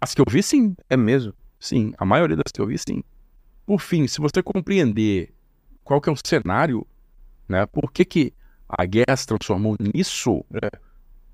As 0.00 0.14
que 0.14 0.20
eu 0.20 0.24
vi, 0.28 0.42
sim. 0.42 0.74
É 0.88 0.96
mesmo? 0.96 1.34
Sim, 1.58 1.92
a 1.98 2.04
maioria 2.04 2.36
das 2.36 2.52
que 2.52 2.60
eu 2.60 2.66
vi, 2.66 2.78
sim. 2.78 3.02
Por 3.66 3.80
fim, 3.80 4.06
se 4.06 4.20
você 4.20 4.42
compreender 4.42 5.34
qual 5.84 6.00
que 6.00 6.08
é 6.08 6.12
o 6.12 6.16
cenário, 6.16 6.86
né? 7.48 7.66
Por 7.66 7.92
que, 7.92 8.04
que 8.04 8.32
a 8.68 8.84
guerra 8.84 9.16
se 9.16 9.26
transformou 9.26 9.76
nisso? 9.78 10.44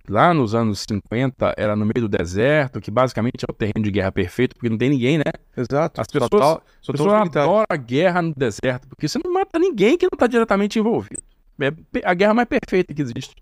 Lá 0.08 0.34
nos 0.34 0.54
anos 0.54 0.84
50 0.88 1.54
era 1.56 1.74
no 1.74 1.84
meio 1.86 2.06
do 2.06 2.08
deserto, 2.08 2.78
que 2.80 2.90
basicamente 2.90 3.42
é 3.42 3.50
o 3.50 3.54
terreno 3.54 3.82
de 3.82 3.90
guerra 3.90 4.12
perfeito, 4.12 4.54
porque 4.54 4.68
não 4.68 4.76
tem 4.76 4.90
ninguém, 4.90 5.16
né? 5.16 5.24
Exato. 5.56 6.00
As 6.00 6.06
pessoas- 6.06 6.30
As 6.42 6.58
os 6.82 6.86
pessoas 6.88 7.12
adoram 7.36 7.64
a 7.68 7.76
guerra 7.76 8.20
no 8.20 8.34
deserto, 8.34 8.86
porque 8.86 9.08
você 9.08 9.18
não 9.24 9.32
mata 9.32 9.58
ninguém 9.58 9.96
que 9.96 10.04
não 10.04 10.10
está 10.14 10.26
diretamente 10.26 10.78
envolvido. 10.78 11.22
É 11.58 11.72
a 12.04 12.12
guerra 12.12 12.34
mais 12.34 12.48
perfeita 12.48 12.92
que 12.92 13.00
existe. 13.00 13.34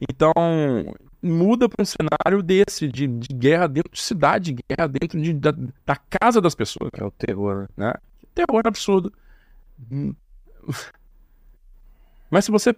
Então, 0.00 0.32
muda 1.22 1.68
para 1.68 1.80
um 1.82 1.84
cenário 1.86 2.42
desse, 2.42 2.88
de, 2.88 3.06
de 3.06 3.28
guerra 3.32 3.68
dentro 3.68 3.92
de 3.92 4.00
cidade, 4.02 4.56
guerra 4.68 4.88
dentro 4.88 5.20
de- 5.22 5.32
da, 5.34 5.52
da 5.86 5.94
casa 5.94 6.40
das 6.40 6.56
pessoas. 6.56 6.90
É 6.98 7.04
o 7.04 7.10
terror, 7.12 7.68
né? 7.76 7.92
Terror 8.34 8.62
absurdo. 8.66 9.12
Hum. 9.88 10.12
Mas 12.30 12.44
se 12.46 12.50
você 12.50 12.74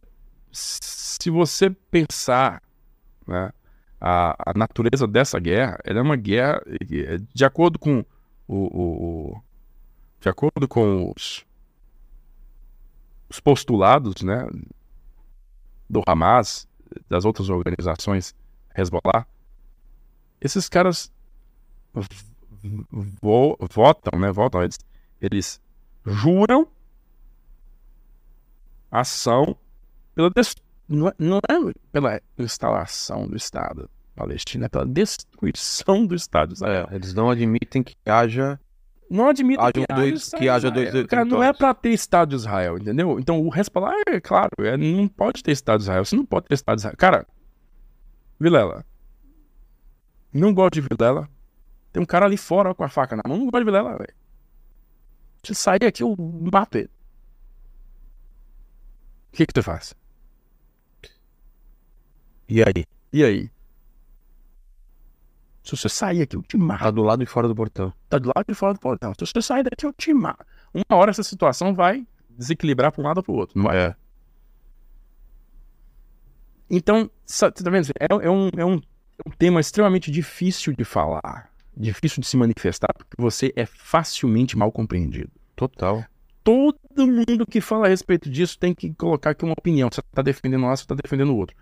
se 0.54 1.30
você 1.30 1.70
pensar 1.70 2.62
né, 3.26 3.50
a, 4.00 4.50
a 4.50 4.54
natureza 4.56 5.06
dessa 5.06 5.38
guerra, 5.40 5.78
ela 5.84 5.98
é 5.98 6.02
uma 6.02 6.16
guerra 6.16 6.62
eh, 6.66 7.18
de 7.34 7.44
acordo 7.44 7.78
com 7.78 8.04
o, 8.46 8.54
o- 8.56 9.32
o- 9.36 9.42
de 10.20 10.28
acordo 10.28 10.66
com 10.68 11.12
os, 11.14 11.44
os 13.28 13.40
postulados, 13.40 14.22
né, 14.22 14.46
do 15.88 16.02
Hamas, 16.06 16.66
das 17.08 17.24
outras 17.24 17.48
organizações 17.48 18.34
Hezbollah, 18.76 19.26
esses 20.40 20.68
caras 20.68 21.12
vo- 23.20 23.56
votam, 23.70 24.18
né, 24.18 24.30
votam, 24.30 24.62
eles, 24.62 24.78
eles 25.20 25.60
juram 26.06 26.66
ação 28.90 29.56
pela 30.14 30.30
des- 30.30 30.54
não, 30.88 31.08
é, 31.08 31.14
não 31.18 31.38
é 31.38 31.80
pela 31.92 32.20
instalação 32.38 33.26
do 33.26 33.36
Estado 33.36 33.90
palestino, 34.14 34.64
é 34.64 34.68
pela 34.68 34.86
destruição 34.86 36.06
do 36.06 36.14
Estado 36.14 36.52
Israel. 36.54 36.86
É, 36.90 36.94
eles 36.94 37.12
não 37.14 37.30
admitem 37.30 37.82
que 37.82 37.96
haja. 38.06 38.60
Não 39.10 39.28
admito 39.28 39.60
Haja 39.60 39.72
que, 39.72 39.94
dois- 39.94 40.28
que 40.30 40.48
haja 40.48 40.70
dois. 40.70 41.06
Cara, 41.06 41.24
não 41.24 41.42
é 41.42 41.52
pra 41.52 41.74
ter 41.74 41.90
Estado 41.90 42.30
de 42.30 42.36
Israel, 42.36 42.78
entendeu? 42.78 43.18
Então 43.18 43.40
o 43.46 43.54
Hezbollah, 43.54 43.94
é 44.08 44.20
claro, 44.20 44.50
é, 44.60 44.76
não 44.76 45.06
pode 45.08 45.42
ter 45.42 45.52
Estado 45.52 45.78
de 45.78 45.84
Israel. 45.84 46.04
Você 46.04 46.16
não 46.16 46.24
pode 46.24 46.46
ter 46.46 46.54
Estado 46.54 46.76
de 46.76 46.80
Israel. 46.80 46.96
Cara, 46.96 47.26
Vilela, 48.40 48.84
não 50.32 50.54
gosto 50.54 50.74
de 50.74 50.80
Vilela. 50.80 51.28
Tem 51.92 52.02
um 52.02 52.06
cara 52.06 52.26
ali 52.26 52.36
fora 52.36 52.70
ó, 52.70 52.74
com 52.74 52.82
a 52.82 52.88
faca 52.88 53.14
na 53.14 53.22
mão, 53.26 53.36
não 53.36 53.44
gosto 53.46 53.58
de 53.60 53.64
Vilela, 53.66 53.90
velho. 53.98 54.14
Se 55.44 55.54
sair 55.54 55.84
aqui, 55.84 56.02
eu 56.02 56.16
mato 56.52 56.76
ele. 56.78 56.90
O 59.32 59.36
que 59.36 59.46
que 59.46 59.52
tu 59.52 59.62
faz? 59.62 59.94
E 62.48 62.62
aí? 62.62 62.84
E 63.12 63.24
aí? 63.24 63.50
Se 65.62 65.76
você 65.76 65.88
sair 65.88 66.22
aqui, 66.22 66.36
eu 66.36 66.42
te 66.42 66.56
mato. 66.58 66.80
Tá 66.84 66.90
do 66.90 67.02
lado 67.02 67.22
e 67.22 67.26
fora 67.26 67.48
do 67.48 67.54
portão. 67.54 67.92
Tá 68.08 68.18
do 68.18 68.28
lado 68.34 68.44
de 68.46 68.54
fora 68.54 68.74
do 68.74 68.80
portão. 68.80 69.12
Se 69.18 69.24
você 69.26 69.40
sair 69.40 69.62
daqui, 69.62 69.86
eu 69.86 69.92
te 69.92 70.12
mato. 70.12 70.44
Uma 70.74 70.98
hora 70.98 71.10
essa 71.10 71.22
situação 71.22 71.74
vai 71.74 72.06
desequilibrar 72.28 72.92
para 72.92 73.00
um 73.00 73.04
lado 73.06 73.18
ou 73.18 73.22
para 73.22 73.32
o 73.32 73.36
outro. 73.36 73.56
Não 73.58 73.64
vai. 73.64 73.78
É. 73.78 73.96
Então, 76.68 77.10
sa- 77.24 77.50
tá 77.50 77.70
vendo? 77.70 77.88
É, 77.98 78.06
é 78.10 78.30
um, 78.30 78.48
é, 78.56 78.64
um, 78.64 78.76
é 78.76 79.28
um 79.28 79.30
tema 79.38 79.60
extremamente 79.60 80.10
difícil 80.10 80.74
de 80.74 80.84
falar, 80.84 81.50
difícil 81.76 82.20
de 82.20 82.26
se 82.26 82.36
manifestar, 82.36 82.92
porque 82.96 83.14
você 83.18 83.52
é 83.56 83.64
facilmente 83.66 84.56
mal 84.56 84.72
compreendido. 84.72 85.30
Total. 85.54 86.04
Todo 86.42 86.78
mundo 87.06 87.46
que 87.46 87.60
fala 87.60 87.86
a 87.86 87.88
respeito 87.88 88.28
disso 88.28 88.58
tem 88.58 88.74
que 88.74 88.92
colocar 88.94 89.30
aqui 89.30 89.44
uma 89.44 89.54
opinião. 89.56 89.88
Você 89.90 90.00
está 90.00 90.20
defendendo 90.20 90.62
um 90.62 90.66
lado, 90.66 90.76
você 90.76 90.84
está 90.84 90.94
defendendo 90.94 91.30
o 91.32 91.36
outro. 91.36 91.56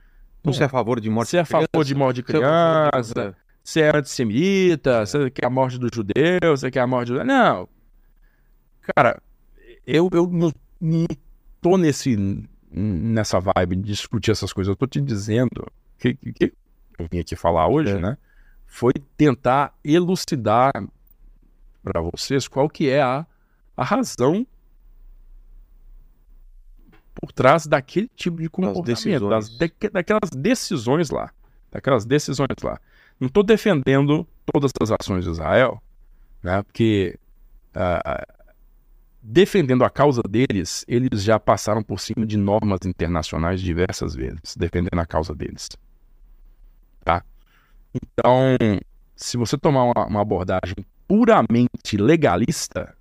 Você 0.45 0.63
é 0.63 0.67
a 0.67 0.69
favor 0.69 1.01
de 1.01 1.09
morte 1.09 1.31
Você 1.31 1.37
é 1.37 1.41
a 1.41 1.45
favor 1.45 1.85
de 1.85 1.95
morte 1.95 2.17
de 2.17 2.21
é 2.23 2.25
de- 2.25 2.27
criança, 2.33 3.37
você 3.63 3.81
é 3.83 3.97
antissemita, 3.97 5.07
você 5.07 5.31
quer 5.31 5.47
a 5.47 5.51
morte 5.51 5.79
dos 5.79 5.91
judeus, 5.95 6.61
você 6.61 6.71
quer 6.71 6.81
a 6.81 6.87
morte 6.87 7.13
do... 7.13 7.23
Não. 7.25 7.69
Cara, 8.97 9.23
eu, 9.87 10.09
eu 10.13 10.27
não, 10.27 10.53
não 10.81 11.07
tô 11.61 11.77
nesse, 11.77 12.17
nessa 12.71 13.39
vibe 13.39 13.77
de 13.77 13.83
discutir 13.83 14.33
essas 14.33 14.53
coisas. 14.53 14.71
Eu 14.71 14.77
tô 14.77 14.87
te 14.87 15.01
dizendo 15.01 15.65
que, 15.99 16.15
que- 16.15 16.33
que 16.33 16.53
eu 16.99 17.07
vim 17.11 17.21
aqui 17.21 17.37
falar 17.37 17.69
hoje, 17.69 17.93
É. 17.93 18.01
né? 18.01 18.19
Foi 18.67 18.93
tentar 19.17 19.75
elucidar 19.85 20.73
para 21.83 22.01
vocês 22.01 22.49
qual 22.49 22.69
que 22.69 22.89
é 22.89 23.01
a, 23.03 23.25
a 23.77 23.85
razão 23.85 24.47
por 27.23 27.31
trás 27.31 27.69
daquele 27.69 28.09
tipo 28.17 28.39
de 28.39 28.49
comportamento, 28.51 29.29
das, 29.31 29.57
daque- 29.57 29.89
daquelas 29.89 30.29
decisões 30.35 31.09
lá, 31.09 31.31
daquelas 31.71 32.05
decisões 32.05 32.49
lá. 32.65 32.81
Não 33.21 33.29
estou 33.29 33.45
defendendo 33.45 34.27
todas 34.45 34.73
as 34.83 34.91
ações 34.91 35.25
de 35.25 35.31
Israel, 35.31 35.81
né? 36.43 36.61
Porque 36.65 37.17
ah, 37.73 38.27
defendendo 39.23 39.85
a 39.85 39.91
causa 39.91 40.21
deles, 40.21 40.85
eles 40.89 41.23
já 41.23 41.39
passaram 41.39 41.81
por 41.81 42.01
cima 42.01 42.27
de 42.27 42.37
normas 42.37 42.81
internacionais 42.85 43.61
diversas 43.61 44.17
vezes, 44.17 44.57
defendendo 44.57 44.99
a 44.99 45.07
causa 45.07 45.33
deles. 45.33 45.69
Tá? 47.05 47.25
Então, 47.95 48.57
se 49.15 49.37
você 49.37 49.57
tomar 49.57 49.85
uma, 49.85 50.07
uma 50.07 50.21
abordagem 50.21 50.85
puramente 51.07 51.97
legalista, 51.97 52.97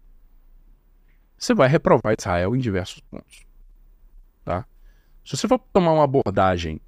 você 1.35 1.55
vai 1.55 1.67
reprovar 1.67 2.13
Israel 2.15 2.55
em 2.55 2.59
diversos 2.59 2.99
pontos. 3.09 3.49
Tá? 4.43 4.65
Se 5.25 5.37
você 5.37 5.47
for 5.47 5.59
tomar 5.71 5.93
uma 5.93 6.03
abordagem 6.03 6.79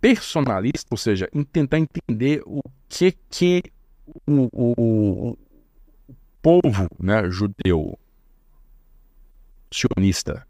personalista, 0.00 0.86
ou 0.90 0.96
seja, 0.96 1.28
tentar 1.52 1.78
entender 1.78 2.42
o 2.46 2.62
que 2.88 3.12
que 3.28 3.62
o, 4.26 4.48
o, 4.52 5.30
o 5.30 6.16
povo 6.40 6.88
né, 6.98 7.28
judeu 7.30 7.98
sionista 9.70 10.46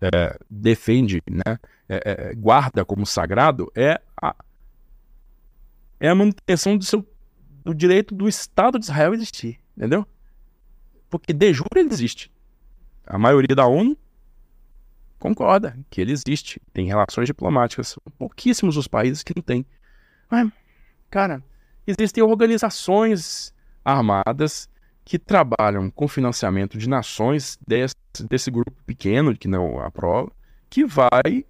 é, 0.00 0.38
defende, 0.48 1.22
né, 1.28 1.58
é, 1.88 2.30
é, 2.30 2.34
guarda 2.34 2.84
como 2.84 3.06
sagrado, 3.06 3.70
é 3.74 4.00
a, 4.20 4.34
é 5.98 6.08
a 6.08 6.14
manutenção 6.14 6.76
do, 6.76 6.84
seu, 6.84 7.06
do 7.64 7.74
direito 7.74 8.14
do 8.14 8.28
Estado 8.28 8.78
de 8.78 8.84
Israel 8.84 9.14
existir, 9.14 9.58
entendeu? 9.76 10.06
Porque 11.08 11.32
de 11.32 11.52
jure 11.52 11.68
ele 11.76 11.92
existe. 11.92 12.30
A 13.06 13.18
maioria 13.18 13.54
da 13.54 13.66
ONU 13.66 13.96
concorda 15.18 15.78
que 15.88 16.00
ele 16.00 16.12
existe, 16.12 16.60
tem 16.72 16.86
relações 16.86 17.26
diplomáticas. 17.26 17.96
Pouquíssimos 18.18 18.76
os 18.76 18.88
países 18.88 19.22
que 19.22 19.32
não 19.34 19.42
têm. 19.42 19.64
Mas, 20.30 20.50
cara, 21.10 21.42
existem 21.86 22.22
organizações 22.22 23.54
armadas 23.84 24.68
que 25.04 25.18
trabalham 25.18 25.90
com 25.90 26.08
financiamento 26.08 26.78
de 26.78 26.88
nações 26.88 27.58
desse, 27.66 27.94
desse 28.28 28.50
grupo 28.50 28.72
pequeno 28.86 29.36
que 29.36 29.48
não 29.48 29.80
aprova, 29.80 30.30
que 30.70 30.84
vai 30.84 31.44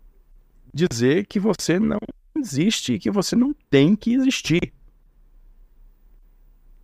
dizer 0.73 1.27
que 1.27 1.39
você 1.39 1.79
não 1.79 2.01
existe, 2.37 2.99
que 2.99 3.11
você 3.11 3.37
não 3.37 3.55
tem 3.71 3.95
que 3.95 4.15
existir. 4.15 4.73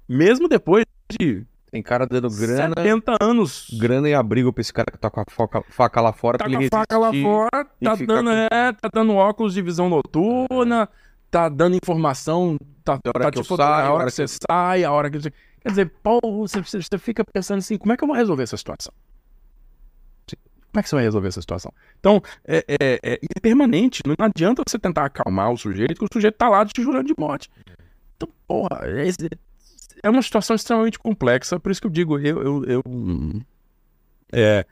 Mesmo 0.09 0.49
depois 0.49 0.85
de 1.09 1.45
Tem 1.71 1.83
cara 1.83 2.07
dando 2.07 2.31
grana, 2.31 2.75
70 2.77 3.17
anos 3.21 3.67
grana 3.79 4.09
e 4.09 4.15
abrigo 4.15 4.53
pra 4.53 4.61
esse 4.63 4.73
cara 4.73 4.91
que 4.91 4.97
tá 4.99 5.11
com 5.11 5.21
a 5.21 5.25
faca, 5.29 5.63
faca 5.69 6.01
lá 6.01 6.13
fora 6.15 6.39
tá 6.39 6.45
com 6.49 6.57
a 6.57 6.69
faca 6.71 6.97
lá 6.99 7.13
fora, 7.13 7.65
tá 7.83 7.95
dando, 8.07 8.31
com- 8.31 8.55
é, 8.55 8.73
tá 8.73 8.89
dando 8.93 9.15
óculos 9.15 9.53
de 9.53 9.61
visão 9.61 9.89
noturna, 9.89 10.89
tá 11.31 11.49
dando 11.51 11.77
informação, 11.77 12.57
tá, 12.83 12.99
Da 13.05 13.11
hora 13.15 13.25
tá 13.25 13.31
que 13.33 13.39
eu 13.39 13.43
tipo, 13.43 13.57
saio, 13.57 13.87
a 13.87 13.93
hora 13.93 14.05
que 14.07 14.11
você 14.13 14.27
sai, 14.51 14.85
a 14.85 14.93
hora 14.93 15.11
que 15.11 15.21
você... 15.21 15.31
Quer 15.61 15.69
dizer, 15.71 15.93
pô, 16.03 16.21
você, 16.23 16.63
você 16.63 16.99
fica 16.99 17.23
pensando 17.33 17.59
assim, 17.59 17.77
como 17.77 17.93
é 17.93 17.97
que 17.99 18.05
eu 18.05 18.09
vou 18.09 18.17
resolver 18.17 18.45
essa 18.45 18.57
situação? 18.57 18.93
Como 20.71 20.81
é 20.81 20.83
que 20.83 20.89
você 20.89 20.95
vai 20.97 21.05
resolver 21.05 21.29
essa 21.29 21.41
situação? 21.41 21.73
Então, 21.99 22.23
é, 22.47 22.65
é, 22.69 22.99
é 23.03 23.19
impermanente, 23.37 24.01
não 24.07 24.15
adianta 24.19 24.63
você 24.67 24.79
tentar 24.79 25.07
acalmar 25.07 25.51
o 25.51 25.57
sujeito, 25.57 25.95
que 25.95 26.05
o 26.05 26.09
sujeito 26.13 26.37
tá 26.37 26.49
lá 26.49 26.65
te 26.65 26.83
jurando 26.83 27.07
de 27.07 27.15
morte. 27.19 27.51
Então, 28.17 28.29
porra, 28.47 28.81
é, 28.85 29.09
é 30.02 30.10
uma 30.10 30.23
situação 30.23 30.57
extremamente 30.57 30.99
complexa, 30.99 31.59
por 31.60 31.70
isso 31.73 31.81
que 31.81 31.86
eu 31.86 31.91
digo, 31.91 32.18
eu, 32.18 32.43
eu, 32.43 32.65
eu 32.65 32.83
é, 34.33 34.65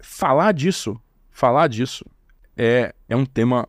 falar 0.00 0.52
disso, 0.52 1.00
falar 1.30 1.68
disso 1.68 2.04
é, 2.56 2.94
é 3.08 3.16
um 3.16 3.24
tema 3.26 3.68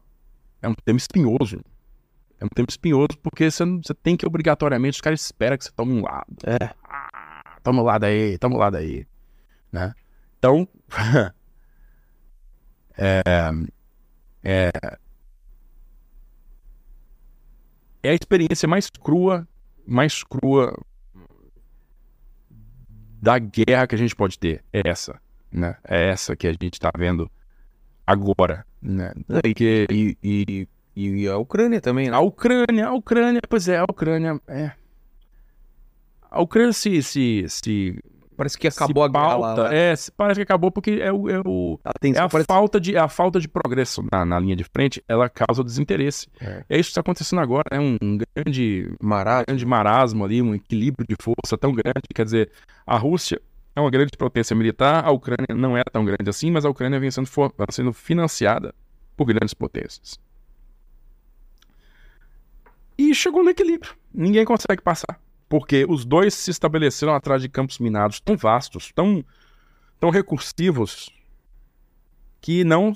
é 0.62 0.68
um 0.68 0.74
tema 0.76 0.98
espinhoso. 0.98 1.62
É 2.40 2.46
um 2.46 2.50
tema 2.50 2.68
espinhoso 2.70 3.18
porque 3.24 3.50
você, 3.52 3.66
não- 3.66 3.82
você 3.84 3.94
tem 3.94 4.18
que 4.18 4.26
obrigatoriamente, 4.28 4.96
os 4.98 5.02
caras 5.02 5.22
esperam 5.22 5.58
que 5.58 5.66
você 5.66 5.72
tome 5.72 5.94
um 5.94 6.04
lado. 6.04 6.28
É. 6.46 6.74
Ah, 6.84 7.58
toma 7.64 7.82
um 7.82 7.86
lado 7.86 8.06
aí, 8.06 8.38
toma 8.40 8.56
um 8.56 8.60
lado 8.60 8.78
aí. 8.78 9.08
Né? 9.72 9.94
Então, 10.40 10.68
é, 12.98 13.22
é, 14.44 14.72
é 18.04 18.10
a 18.10 18.14
experiência 18.14 18.68
mais 18.68 18.90
crua, 18.90 19.48
mais 19.86 20.24
crua 20.24 20.78
da 23.22 23.40
guerra 23.40 23.88
que 23.88 23.96
a 23.96 23.98
gente 23.98 24.16
pode 24.16 24.38
ter. 24.38 24.64
É 24.72 24.82
essa, 24.88 25.20
né? 25.52 25.78
É 25.84 26.10
essa 26.10 26.36
que 26.36 26.48
a 26.48 26.54
gente 26.54 26.80
tá 26.80 26.92
vendo 26.98 27.30
agora, 28.06 28.66
né? 28.82 29.14
Porque 29.42 29.88
E, 29.90 30.18
e, 30.24 30.68
e 30.96 31.28
a 31.28 31.38
Ucrânia 31.38 31.82
também, 31.82 32.10
a 32.10 32.20
Ucrânia, 32.20 32.88
a 32.88 32.94
Ucrânia, 32.94 33.42
pois 33.50 33.68
é, 33.68 33.78
a 33.78 33.84
Ucrânia, 33.84 34.40
é. 34.48 34.72
A 36.30 36.42
Ucrânia 36.42 36.74
se, 36.74 37.02
se, 37.02 37.46
se, 37.48 38.04
Parece 38.36 38.58
que 38.58 38.70
se 38.70 38.78
acabou 38.84 39.04
a 39.04 39.08
guerra 39.08 39.36
lá. 39.38 39.56
pauta, 39.56 39.70
né? 39.70 39.92
é, 39.92 39.96
se- 39.96 40.12
parece 40.12 40.38
que 40.40 40.44
acabou 40.44 40.72
porque 40.72 41.00
é 41.02 41.12
o, 41.12 41.30
é 41.30 41.42
o, 41.46 41.80
A 41.84 41.90
é 41.90 41.94
tensão 42.00 42.26
a 42.26 42.30
parece... 42.30 42.48
falta 42.48 42.80
de, 42.80 42.96
é 42.96 43.00
a 43.00 43.08
falta 43.08 43.40
de 43.40 43.48
progresso 43.48 44.04
na, 44.12 44.26
na 44.26 44.40
linha 44.40 44.56
de 44.56 44.64
frente, 44.64 45.04
ela 45.08 45.30
causa 45.30 45.64
desinteresse. 45.64 46.28
É. 46.40 46.64
É 46.70 46.80
isso 46.80 46.88
que 46.88 46.92
está 46.92 47.02
acontecendo 47.02 47.40
agora, 47.42 47.66
é 47.72 47.80
um 47.80 47.98
grande, 48.36 48.90
Marasmo. 49.02 49.46
grande 49.48 49.66
marasmo 49.66 50.26
ali, 50.26 50.42
um 50.42 50.54
equilíbrio 50.54 51.06
de 51.08 51.16
força 51.22 51.58
tão 51.58 51.72
grande. 51.74 52.02
Quer 52.14 52.26
dizer, 52.26 52.52
a 52.86 52.98
Rússia 52.98 53.42
é 53.76 53.82
uma 53.82 53.90
grande 53.90 54.12
potência 54.18 54.56
militar, 54.56 55.04
a 55.06 55.12
Ucrânia 55.12 55.54
não 55.56 55.76
é 55.78 55.84
tão 55.84 56.04
grande 56.06 56.30
assim, 56.30 56.52
mas 56.52 56.66
a 56.66 56.70
Ucrânia 56.70 57.00
vem 57.00 57.12
sendo, 57.12 57.28
for- 57.28 57.54
vem 57.58 57.68
sendo 57.72 57.92
financiada 57.94 58.74
por 59.18 59.26
grandes 59.26 59.54
potências. 59.54 60.20
E 62.98 63.14
chegou 63.14 63.44
no 63.44 63.50
equilíbrio. 63.50 63.94
Ninguém 64.14 64.46
consegue 64.46 64.82
passar. 64.82 65.20
Porque 65.56 65.86
os 65.88 66.04
dois 66.04 66.34
se 66.34 66.52
estabeleceram 66.52 67.16
atrás 67.16 67.42
de 67.42 67.48
campos 67.48 67.80
minados 67.80 68.20
tão 68.20 68.36
vastos, 68.36 68.92
tão, 68.94 69.24
tão 69.98 70.10
recursivos, 70.10 71.10
que 72.42 72.66
não, 72.66 72.94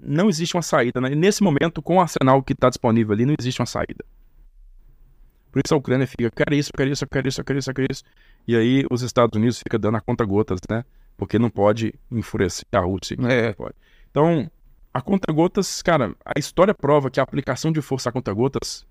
não 0.00 0.28
existe 0.28 0.54
uma 0.54 0.62
saída. 0.62 1.00
Né? 1.00 1.10
E 1.10 1.16
nesse 1.16 1.42
momento, 1.42 1.82
com 1.82 1.96
o 1.96 2.00
arsenal 2.00 2.40
que 2.44 2.52
está 2.52 2.68
disponível 2.68 3.12
ali, 3.12 3.26
não 3.26 3.34
existe 3.36 3.60
uma 3.60 3.66
saída. 3.66 4.04
Por 5.50 5.60
isso 5.64 5.74
a 5.74 5.76
Ucrânia 5.76 6.06
fica, 6.06 6.22
eu 6.22 6.30
quero 6.30 6.54
isso, 6.54 6.70
eu 6.72 6.76
quero 6.76 6.92
isso, 6.92 7.02
eu 7.02 7.08
quero 7.08 7.28
isso, 7.28 7.40
eu 7.40 7.44
quero 7.44 7.58
isso, 7.58 7.70
eu 7.70 7.74
quero 7.74 7.88
isso. 7.90 8.04
E 8.46 8.54
aí 8.54 8.86
os 8.88 9.02
Estados 9.02 9.36
Unidos 9.36 9.58
ficam 9.58 9.80
dando 9.80 9.96
a 9.96 10.00
conta 10.00 10.24
gotas, 10.24 10.60
né? 10.70 10.84
Porque 11.16 11.40
não 11.40 11.50
pode 11.50 11.92
enfurecer 12.08 12.66
a 12.70 12.78
Rússia. 12.78 13.16
É. 13.28 13.52
Pode. 13.52 13.74
Então, 14.12 14.48
a 14.92 15.02
conta 15.02 15.32
gotas, 15.32 15.82
cara, 15.82 16.14
a 16.24 16.38
história 16.38 16.72
prova 16.72 17.10
que 17.10 17.18
a 17.18 17.24
aplicação 17.24 17.72
de 17.72 17.82
força 17.82 18.10
a 18.10 18.12
conta 18.12 18.32
gotas 18.32 18.86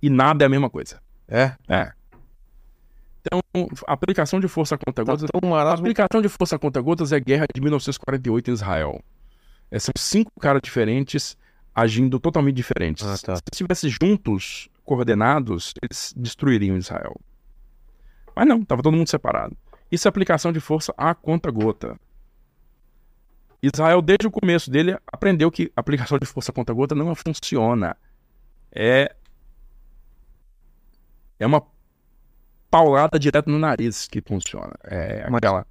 e 0.00 0.08
nada 0.08 0.42
é 0.42 0.46
a 0.46 0.48
mesma 0.48 0.70
coisa. 0.70 1.02
É. 1.30 1.52
É. 1.68 1.92
Então, 3.20 3.40
a 3.86 3.92
aplicação 3.92 4.40
de 4.40 4.48
força 4.48 4.74
a 4.74 4.78
conta 4.78 5.04
Tá 5.04 5.12
gotas 5.12 5.30
tão 5.30 5.48
a 5.48 5.50
marasmo. 5.50 5.86
aplicação 5.86 6.20
de 6.20 6.28
força 6.28 6.58
contra 6.58 6.82
gotas 6.82 7.12
é 7.12 7.16
a 7.16 7.18
guerra 7.20 7.46
de 7.54 7.60
1948 7.60 8.50
em 8.50 8.54
Israel. 8.54 9.04
É, 9.70 9.78
são 9.78 9.92
cinco 9.96 10.32
caras 10.40 10.60
diferentes 10.62 11.36
agindo 11.74 12.18
totalmente 12.18 12.56
diferentes. 12.56 13.06
Ah, 13.06 13.16
tá. 13.18 13.36
Se 13.36 13.42
estivessem 13.52 13.90
juntos, 13.90 14.68
coordenados, 14.84 15.72
eles 15.82 16.12
destruiriam 16.16 16.76
Israel. 16.76 17.14
Mas 18.34 18.46
não, 18.46 18.60
estava 18.62 18.82
todo 18.82 18.96
mundo 18.96 19.08
separado. 19.08 19.56
Isso 19.90 20.06
é 20.06 20.08
aplicação 20.08 20.52
de 20.52 20.60
força 20.60 20.92
a 20.96 21.14
conta 21.14 21.50
gota. 21.50 21.98
Israel, 23.62 24.00
desde 24.00 24.26
o 24.26 24.30
começo 24.30 24.70
dele, 24.70 24.96
aprendeu 25.06 25.50
que 25.50 25.70
a 25.76 25.80
aplicação 25.80 26.18
de 26.18 26.26
força 26.26 26.52
contra 26.52 26.74
gota 26.74 26.94
não 26.94 27.14
funciona. 27.14 27.96
É. 28.72 29.14
É 31.40 31.46
uma 31.46 31.62
paulada 32.70 33.18
direto 33.18 33.50
no 33.50 33.58
nariz 33.58 34.06
que 34.06 34.20
funciona. 34.20 34.72
É 34.84 35.24
Mas- 35.28 35.38
aquela. 35.38 35.66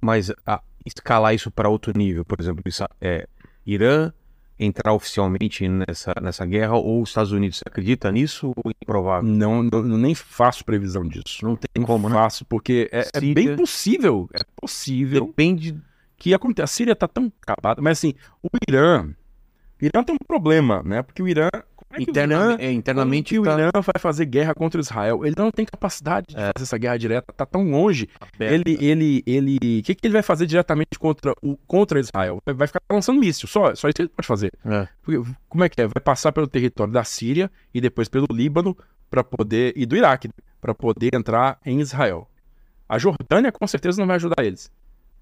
Mas 0.00 0.32
a- 0.46 0.62
escalar 0.86 1.34
isso 1.34 1.50
para 1.50 1.68
outro 1.68 1.92
nível, 1.96 2.24
por 2.24 2.40
exemplo, 2.40 2.62
isso, 2.66 2.84
é, 3.00 3.26
Irã 3.66 4.12
entrar 4.58 4.92
oficialmente 4.92 5.68
nessa, 5.68 6.12
nessa 6.22 6.44
guerra 6.46 6.74
ou 6.76 7.02
os 7.02 7.10
Estados 7.10 7.30
Unidos, 7.32 7.58
você 7.58 7.64
acredita 7.66 8.10
nisso 8.10 8.52
ou 8.56 8.70
é 8.70 8.74
improvável? 8.82 9.28
Não, 9.28 9.62
não- 9.62 9.82
nem 9.82 10.14
faço 10.14 10.64
previsão 10.64 11.06
disso. 11.06 11.44
Não 11.44 11.54
tem 11.56 11.68
Não 11.76 11.84
como, 11.84 12.08
né? 12.08 12.14
faço, 12.14 12.44
porque 12.44 12.88
é, 12.92 13.00
é 13.00 13.20
Síria. 13.20 13.34
bem 13.34 13.56
possível. 13.56 14.28
É 14.32 14.40
possível 14.60 15.26
Depende. 15.26 15.78
que 16.16 16.32
aconteça. 16.34 16.64
A 16.64 16.66
Síria 16.68 16.96
tá 16.96 17.06
tão 17.06 17.30
acabada, 17.42 17.80
mas 17.82 17.98
assim, 17.98 18.14
o 18.42 18.48
Irã. 18.68 19.08
O 19.80 19.84
Irã 19.84 20.02
tem 20.02 20.14
um 20.14 20.26
problema, 20.26 20.82
né? 20.84 21.02
Porque 21.02 21.22
o 21.22 21.28
Irã. 21.28 21.48
É 21.90 21.96
que 21.96 22.02
o 22.02 22.02
Irã 22.02 22.10
Interna, 22.10 22.56
é, 22.60 22.72
internamente 22.72 23.34
Como 23.34 23.44
que 23.44 23.50
tá 23.50 23.56
o 23.56 23.60
Irã 23.60 23.70
vai 23.74 23.98
fazer 23.98 24.26
guerra 24.26 24.54
contra 24.54 24.80
Israel? 24.80 25.24
Ele 25.24 25.34
não 25.36 25.50
tem 25.50 25.64
capacidade 25.64 26.26
de 26.28 26.34
fazer 26.34 26.52
essa 26.60 26.76
guerra 26.76 26.98
direta, 26.98 27.32
tá 27.32 27.46
tão 27.46 27.70
longe. 27.70 28.08
Ele, 28.38 28.76
ele, 28.80 29.22
ele, 29.26 29.56
o 29.80 29.82
que, 29.82 29.94
que 29.94 30.06
ele 30.06 30.12
vai 30.12 30.22
fazer 30.22 30.46
diretamente 30.46 30.98
contra 30.98 31.32
o 31.42 31.56
contra 31.66 31.98
Israel? 31.98 32.42
Vai- 32.44 32.66
ficar 32.66 32.80
lançando 32.90 33.18
míssil, 33.20 33.48
só, 33.48 33.74
só 33.74 33.88
isso 33.88 33.94
que 33.96 34.02
ele 34.02 34.08
pode 34.10 34.28
fazer. 34.28 34.52
É. 34.64 34.86
Porque, 35.02 35.32
como 35.48 35.64
é 35.64 35.68
que 35.68 35.80
é? 35.80 35.86
Vai 35.86 36.02
passar 36.02 36.30
pelo 36.32 36.46
território 36.46 36.92
da 36.92 37.04
Síria 37.04 37.50
e 37.72 37.80
depois 37.80 38.08
pelo 38.08 38.26
Líbano 38.30 38.76
para 39.10 39.24
poder 39.24 39.72
e 39.74 39.86
do 39.86 39.96
Iraque 39.96 40.28
para 40.60 40.74
poder 40.74 41.14
entrar 41.14 41.58
em 41.64 41.80
Israel. 41.80 42.28
A 42.88 42.98
Jordânia 42.98 43.50
com 43.52 43.66
certeza 43.66 44.00
não 44.00 44.06
vai 44.06 44.16
ajudar 44.16 44.44
eles. 44.44 44.70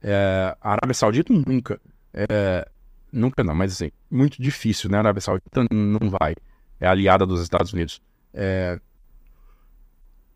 É, 0.03 0.57
a 0.61 0.73
Arábia 0.73 0.95
Saudita 0.95 1.33
nunca. 1.33 1.81
É, 2.13 2.69
nunca 3.13 3.43
não, 3.43 3.55
mas 3.55 3.73
assim, 3.73 3.91
muito 4.11 4.41
difícil, 4.41 4.91
né? 4.91 4.97
A 4.97 5.01
Arábia 5.01 5.21
Saudita 5.21 5.65
não 5.71 6.11
vai. 6.11 6.35
É 6.81 6.87
aliada 6.87 7.25
dos 7.27 7.41
Estados 7.41 7.73
Unidos. 7.73 8.01
É, 8.33 8.79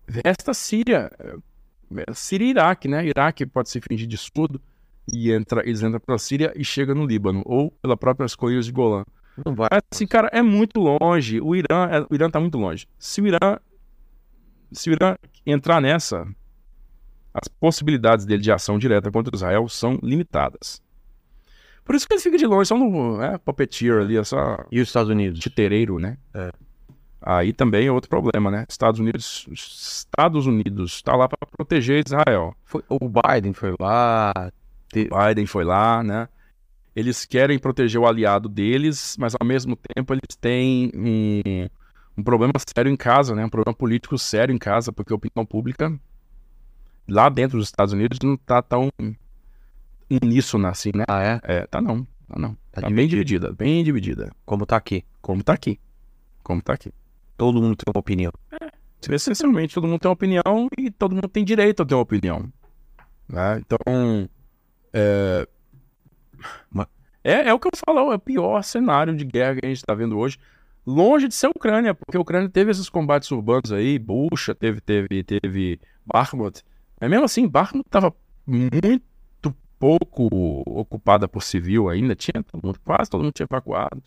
resta 0.09 0.51
a 0.51 0.55
Síria. 0.55 1.11
É, 1.19 2.15
Síria 2.15 2.47
e 2.47 2.51
Iraque, 2.51 2.89
né? 2.89 3.07
Iraque 3.07 3.45
pode 3.47 3.69
se 3.69 3.81
fingir 3.81 4.07
de 4.07 4.17
surdo 4.17 4.61
e 5.13 5.33
entra, 5.33 5.63
eles 5.67 5.83
entram 5.83 6.01
pela 6.01 6.19
Síria 6.19 6.53
e 6.57 6.65
chegam 6.65 6.95
no 6.95 7.07
Líbano, 7.07 7.43
ou 7.45 7.71
pelas 7.83 7.99
próprias 7.99 8.35
colinas 8.35 8.67
de 8.67 8.73
Golã. 8.73 9.05
Não 9.45 9.55
vai. 9.55 9.69
Mas, 9.71 9.83
assim, 9.91 10.07
cara, 10.07 10.29
é 10.33 10.43
muito 10.43 10.81
longe. 10.81 11.41
O 11.41 11.55
Irã, 11.55 11.89
é- 11.91 12.07
o 12.09 12.15
Irã 12.15 12.31
tá 12.31 12.41
muito 12.41 12.59
longe. 12.59 12.87
Se 12.99 13.21
o 13.21 13.27
Irã, 13.27 13.59
se 14.73 14.91
o 14.91 14.93
Irã 14.93 15.17
entrar 15.47 15.81
nessa, 15.81 16.27
as 17.33 17.49
possibilidades 17.49 18.25
dele 18.25 18.43
de 18.43 18.53
ação 18.53 18.79
direta 18.79 19.11
contra 19.11 19.35
Israel 19.35 19.69
são 19.69 19.99
limitadas. 20.03 20.83
Por 21.91 21.97
isso 21.97 22.07
que 22.07 22.15
ele 22.15 22.21
fica 22.21 22.39
de 22.39 22.47
longe, 22.47 22.69
só 22.69 22.79
no 22.79 23.21
é, 23.21 23.37
puppeteer 23.37 24.03
ali, 24.03 24.17
é 24.17 24.23
só 24.23 24.65
E 24.71 24.81
os 24.81 24.87
Estados 24.87 25.11
Unidos? 25.11 25.41
titereiro, 25.41 25.99
né? 25.99 26.19
É. 26.33 26.53
Aí 27.21 27.53
também 27.53 27.89
é 27.89 27.91
outro 27.91 28.09
problema, 28.09 28.49
né? 28.49 28.65
Estados 28.69 29.01
Unidos, 29.01 29.45
Estados 29.51 30.47
Unidos 30.47 30.95
está 30.95 31.17
lá 31.17 31.29
para 31.29 31.45
proteger 31.49 32.05
Israel. 32.07 32.55
Foi, 32.65 32.81
o 32.89 33.09
Biden 33.09 33.53
foi 33.53 33.75
lá. 33.81 34.53
Biden 34.95 35.47
foi 35.47 35.65
lá, 35.65 36.01
né? 36.05 36.29
Eles 36.95 37.25
querem 37.25 37.59
proteger 37.59 38.01
o 38.01 38.07
aliado 38.07 38.49
deles, 38.49 39.17
mas 39.19 39.35
ao 39.35 39.45
mesmo 39.45 39.77
tempo 39.77 40.15
eles 40.15 40.37
têm 40.41 40.93
um, 40.95 41.69
um 42.17 42.23
problema 42.23 42.53
sério 42.73 42.93
em 42.93 42.97
casa, 42.97 43.35
né? 43.35 43.45
Um 43.45 43.51
problema 43.51 43.75
político 43.75 44.17
sério 44.17 44.55
em 44.55 44.59
casa, 44.59 44.93
porque 44.93 45.13
a 45.13 45.17
opinião 45.17 45.45
pública 45.45 45.93
lá 47.09 47.29
dentro 47.29 47.59
dos 47.59 47.67
Estados 47.67 47.93
Unidos 47.93 48.21
não 48.23 48.37
tá 48.37 48.63
tão 48.63 48.93
uníssona 50.11 50.71
assim, 50.71 50.91
né? 50.95 51.05
Ah, 51.09 51.23
é? 51.23 51.41
É, 51.45 51.67
tá 51.67 51.81
não, 51.81 52.05
tá 52.29 52.39
não. 52.39 52.57
Tá 52.73 52.83
Tá, 52.83 52.91
bem 52.91 53.09
dividida, 53.09 53.53
bem 53.53 53.83
dividida. 53.85 54.31
Como 54.45 54.65
tá 54.65 54.77
aqui. 54.77 55.05
Como 55.21 55.43
tá 55.43 55.53
aqui. 55.55 55.79
Como 56.43 56.63
tá 56.63 56.73
aqui. 56.75 56.93
Todo 57.37 57.61
mundo 57.61 57.77
tem 57.77 57.93
uma 57.93 58.01
opinião. 58.01 58.33
Essencialmente, 59.09 59.75
todo 59.75 59.87
mundo 59.87 59.99
tem 60.01 60.09
uma 60.09 60.15
opinião 60.15 60.69
e 60.79 60.91
todo 60.91 61.15
mundo 61.15 61.29
tem 61.29 61.45
direito 61.45 61.83
a 61.83 61.87
ter 61.87 61.95
uma 61.95 62.03
opinião. 62.03 62.53
né? 63.29 63.59
Então, 63.61 64.29
é... 64.93 65.47
É... 67.25 67.49
é 67.49 67.55
o 67.55 67.59
que 67.59 67.69
eu 67.69 67.73
falo, 67.87 68.13
é 68.13 68.15
o 68.17 68.19
pior 68.19 68.63
cenário 68.63 69.17
de 69.17 69.25
guerra 69.25 69.57
que 69.57 69.67
a 69.67 69.69
gente 69.69 69.79
está 69.79 69.95
vendo 69.95 70.19
hoje. 70.19 70.39
Longe 70.87 71.29
de 71.29 71.35
ser 71.35 71.47
a 71.47 71.51
Ucrânia, 71.51 71.95
porque 71.95 72.17
a 72.17 72.21
Ucrânia 72.21 72.49
teve 72.49 72.71
esses 72.71 72.89
combates 72.89 73.31
urbanos 73.31 73.73
aí, 73.73 73.99
Bucha, 73.99 74.55
teve, 74.55 74.81
teve, 74.81 75.23
teve 75.23 75.81
Bakhmut. 76.07 76.63
Mas 77.01 77.11
mesmo 77.11 77.25
assim, 77.25 77.47
Bakhmut 77.49 77.87
estava 77.87 78.15
muito 78.47 79.05
pouco 79.81 80.29
ocupada 80.67 81.27
por 81.27 81.43
civil 81.43 81.89
ainda, 81.89 82.15
tinha 82.15 82.43
todo 82.43 82.63
mundo, 82.63 82.79
quase 82.85 83.11
todo 83.11 83.23
mundo 83.23 83.33
tinha 83.33 83.47
evacuado. 83.51 84.03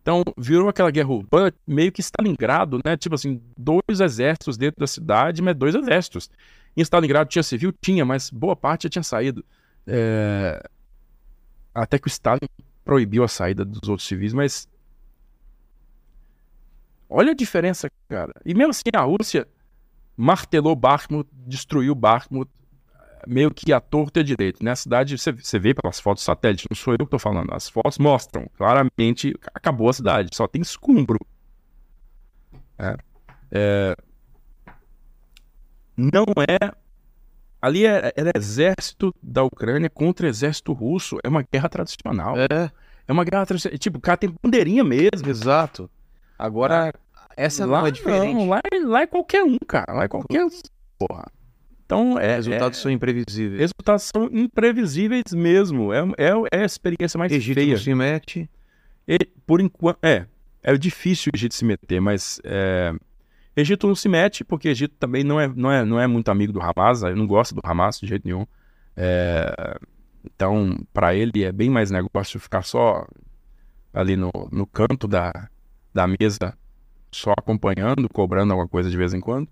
Então, 0.00 0.24
virou 0.38 0.70
aquela 0.70 0.90
guerra 0.90 1.10
urbana 1.10 1.52
meio 1.66 1.92
que 1.92 2.00
Stalingrado, 2.00 2.80
né? 2.82 2.96
Tipo 2.96 3.14
assim, 3.14 3.42
dois 3.56 4.00
exércitos 4.00 4.56
dentro 4.56 4.80
da 4.80 4.86
cidade, 4.86 5.42
mas 5.42 5.54
dois 5.54 5.74
exércitos. 5.74 6.30
Em 6.74 6.80
Stalingrado 6.80 7.28
tinha 7.28 7.42
civil? 7.42 7.74
Tinha, 7.78 8.06
mas 8.06 8.30
boa 8.30 8.56
parte 8.56 8.84
já 8.84 8.88
tinha 8.88 9.02
saído. 9.02 9.44
É, 9.86 10.66
Até 11.74 11.98
que 11.98 12.06
o 12.06 12.08
Stalin 12.08 12.48
proibiu 12.82 13.22
a 13.22 13.28
saída 13.28 13.66
dos 13.66 13.86
outros 13.86 14.08
civis, 14.08 14.32
mas. 14.32 14.66
Olha 17.06 17.32
a 17.32 17.34
diferença, 17.34 17.90
cara. 18.08 18.32
E 18.46 18.54
mesmo 18.54 18.70
assim, 18.70 18.82
a 18.94 19.02
Rússia 19.02 19.46
martelou 20.16 20.74
Bakhmut, 20.74 21.28
destruiu 21.46 21.94
Bakhmut, 21.94 22.50
meio 23.28 23.50
que 23.52 23.72
à 23.72 23.80
torta 23.80 24.20
à 24.20 24.22
direita. 24.22 24.58
Né? 24.64 24.70
A 24.70 24.76
cidade, 24.76 25.16
você, 25.18 25.30
você 25.32 25.58
vê 25.58 25.74
pelas 25.74 26.00
fotos 26.00 26.24
satélite, 26.24 26.66
não 26.70 26.76
sou 26.76 26.94
eu 26.94 26.98
que 26.98 27.04
estou 27.04 27.18
falando. 27.18 27.52
As 27.52 27.68
fotos 27.68 27.98
mostram 27.98 28.46
claramente 28.56 29.34
acabou 29.54 29.88
a 29.88 29.92
cidade, 29.92 30.30
só 30.34 30.46
tem 30.48 30.62
escombro. 30.62 31.18
É. 32.78 32.96
É, 33.50 33.96
Não 35.96 36.24
é. 36.48 36.72
Ali 37.60 37.84
é, 37.86 38.12
é 38.16 38.38
exército 38.38 39.12
da 39.22 39.42
Ucrânia 39.42 39.90
contra 39.90 40.28
exército 40.28 40.72
russo. 40.72 41.18
É 41.24 41.28
uma 41.28 41.42
guerra 41.42 41.68
tradicional. 41.68 42.36
É, 42.38 42.70
É 43.06 43.12
uma 43.12 43.24
guerra 43.24 43.46
tradicional. 43.46 43.78
Tipo, 43.78 43.98
o 43.98 44.00
cara 44.00 44.16
tem 44.16 44.32
bandeirinha 44.42 44.84
mesmo. 44.84 45.28
exato. 45.28 45.90
Agora, 46.38 46.94
essa 47.36 47.66
lá 47.66 47.80
não 47.80 47.86
é 47.88 47.90
diferente. 47.90 48.34
Não, 48.34 48.48
lá, 48.48 48.60
é- 48.72 48.78
lá 48.84 49.02
é 49.02 49.06
qualquer 49.08 49.42
um, 49.42 49.58
cara. 49.58 49.92
Lá 49.92 50.04
é 50.04 50.08
qualquer 50.08 50.44
um. 50.44 50.48
Porra. 50.98 51.26
Então, 51.88 52.18
é. 52.18 52.34
Resultados 52.34 52.78
é- 52.78 52.82
são 52.82 52.90
imprevisíveis. 52.90 53.60
Resultados 53.60 54.10
são 54.14 54.28
imprevisíveis 54.30 55.32
mesmo. 55.32 55.90
É, 55.90 56.00
é, 56.18 56.58
é 56.58 56.62
a 56.62 56.66
experiência 56.66 57.16
mais 57.16 57.32
Egito 57.32 57.54
feia. 57.54 57.70
não 57.70 57.78
se 57.78 57.94
mete. 57.94 58.50
E, 59.08 59.18
por 59.46 59.58
enquanto, 59.58 59.98
é, 60.02 60.26
é 60.62 60.76
difícil 60.76 61.32
o 61.32 61.36
Egito 61.36 61.54
se 61.54 61.64
meter, 61.64 61.98
mas 61.98 62.42
é, 62.44 62.92
Egito 63.56 63.86
não 63.86 63.94
se 63.94 64.06
mete 64.06 64.44
porque 64.44 64.68
Egito 64.68 64.96
também 64.98 65.24
não 65.24 65.40
é, 65.40 65.48
não 65.48 65.72
é, 65.72 65.82
não 65.82 65.98
é 65.98 66.06
muito 66.06 66.30
amigo 66.30 66.52
do 66.52 66.60
Hamas, 66.60 67.02
eu 67.02 67.16
não 67.16 67.26
gosto 67.26 67.54
do 67.54 67.62
Hamas 67.64 67.98
de 67.98 68.06
jeito 68.06 68.26
nenhum. 68.26 68.46
É, 68.94 69.78
então, 70.26 70.78
para 70.92 71.14
ele 71.14 71.42
é 71.42 71.50
bem 71.50 71.70
mais 71.70 71.90
negócio 71.90 72.38
ficar 72.38 72.64
só 72.64 73.06
ali 73.94 74.14
no, 74.14 74.30
no 74.52 74.66
canto 74.66 75.08
da, 75.08 75.48
da 75.94 76.06
mesa, 76.06 76.54
só 77.10 77.32
acompanhando, 77.32 78.10
cobrando 78.10 78.52
alguma 78.52 78.68
coisa 78.68 78.90
de 78.90 78.96
vez 78.98 79.14
em 79.14 79.20
quando. 79.20 79.48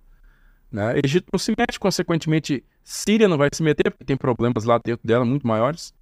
Né? 0.70 1.00
Egito 1.04 1.28
não 1.32 1.38
se 1.38 1.54
mete, 1.56 1.78
consequentemente, 1.78 2.64
Síria 2.82 3.28
não 3.28 3.38
vai 3.38 3.48
se 3.52 3.62
meter, 3.62 3.90
porque 3.90 4.04
tem 4.04 4.16
problemas 4.16 4.64
lá 4.64 4.78
dentro 4.78 5.06
dela 5.06 5.24
muito 5.24 5.46
maiores. 5.46 5.94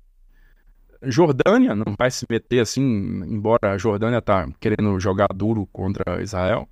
Jordânia 1.03 1.75
não 1.75 1.95
vai 1.99 2.11
se 2.11 2.27
meter 2.29 2.61
assim, 2.61 2.83
embora 2.83 3.73
a 3.73 3.79
Jordânia 3.79 4.23
tá 4.23 4.49
querendo 4.59 4.99
jogar 4.99 5.29
duro 5.35 5.67
contra 5.73 6.23
Israel. 6.23 6.69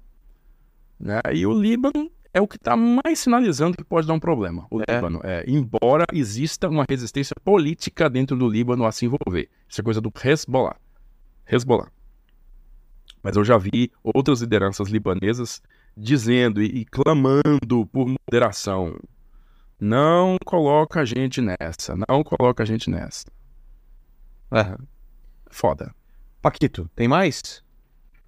Né? 0.99 1.21
E 1.33 1.47
o 1.47 1.53
Líbano 1.53 2.11
é 2.33 2.41
o 2.41 2.49
que 2.49 2.57
está 2.57 2.77
mais 2.77 3.19
sinalizando 3.19 3.77
que 3.77 3.85
pode 3.85 4.07
dar 4.07 4.15
um 4.15 4.21
problema. 4.21 4.67
O 4.71 4.81
É. 4.81 4.95
Líbano, 4.95 5.21
é, 5.23 5.45
embora 5.47 6.07
exista 6.13 6.69
uma 6.69 6.87
resistência 6.89 7.35
política 7.45 8.09
dentro 8.09 8.37
do 8.37 8.49
Líbano 8.49 8.87
a 8.87 8.93
se 8.93 9.05
envolver. 9.05 9.49
Isso 9.69 9.81
é 9.81 9.85
coisa 9.85 10.01
do 10.01 10.13
Hezbollah. 10.25 10.77
Hezbollah. 11.47 11.89
Mas 13.23 13.37
eu 13.37 13.45
já 13.45 13.59
vi 13.59 13.93
outras 14.03 14.41
lideranças 14.41 14.89
libanesas 14.89 15.63
dizendo 15.97 16.63
e, 16.63 16.81
e 16.81 16.85
clamando 16.85 17.87
por 17.87 18.07
moderação. 18.09 18.99
Não 19.81 20.37
coloca 20.45 21.01
a 21.01 21.05
gente 21.05 21.41
nessa, 21.41 21.97
não 22.09 22.23
coloca 22.23 22.63
a 22.63 22.67
gente 22.67 22.89
nessa. 22.89 23.27
É. 24.51 24.77
Foda. 25.51 25.95
Paquito, 26.41 26.91
tem 26.95 27.09
mais? 27.09 27.63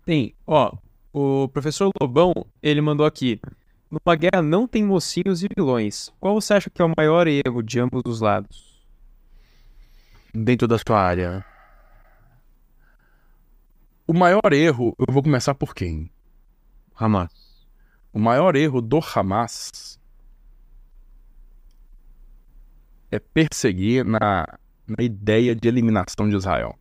Tem, 0.05 0.35
ó, 0.47 0.77
o 1.13 1.49
professor 1.49 1.91
Lobão, 2.01 2.33
ele 2.63 2.81
mandou 2.81 3.07
aqui. 3.07 3.41
Numa 3.91 4.17
guerra 4.17 4.43
não 4.43 4.67
tem 4.67 4.85
mocinhos 4.85 5.43
e 5.43 5.49
vilões. 5.55 6.13
Qual 6.19 6.35
você 6.35 6.55
acha 6.55 6.69
que 6.69 6.83
é 6.83 6.85
o 6.85 6.93
maior 6.97 7.29
erro 7.29 7.63
de 7.63 7.79
ambos 7.79 8.03
os 8.05 8.21
lados? 8.21 8.85
Dentro 10.35 10.67
da 10.67 10.77
sua 10.77 11.01
área. 11.01 11.45
O 14.07 14.13
maior 14.13 14.53
erro, 14.53 14.95
eu 14.99 15.13
vou 15.13 15.23
começar 15.23 15.55
por 15.55 15.75
quem? 15.75 16.11
Hamas. 16.95 17.44
O 18.15 18.19
maior 18.21 18.55
erro 18.55 18.81
do 18.81 19.01
Hamas 19.01 19.99
é 23.11 23.19
perseguir 23.19 24.05
na, 24.05 24.47
na 24.87 25.03
ideia 25.03 25.53
de 25.53 25.67
eliminação 25.67 26.29
de 26.29 26.37
Israel. 26.37 26.79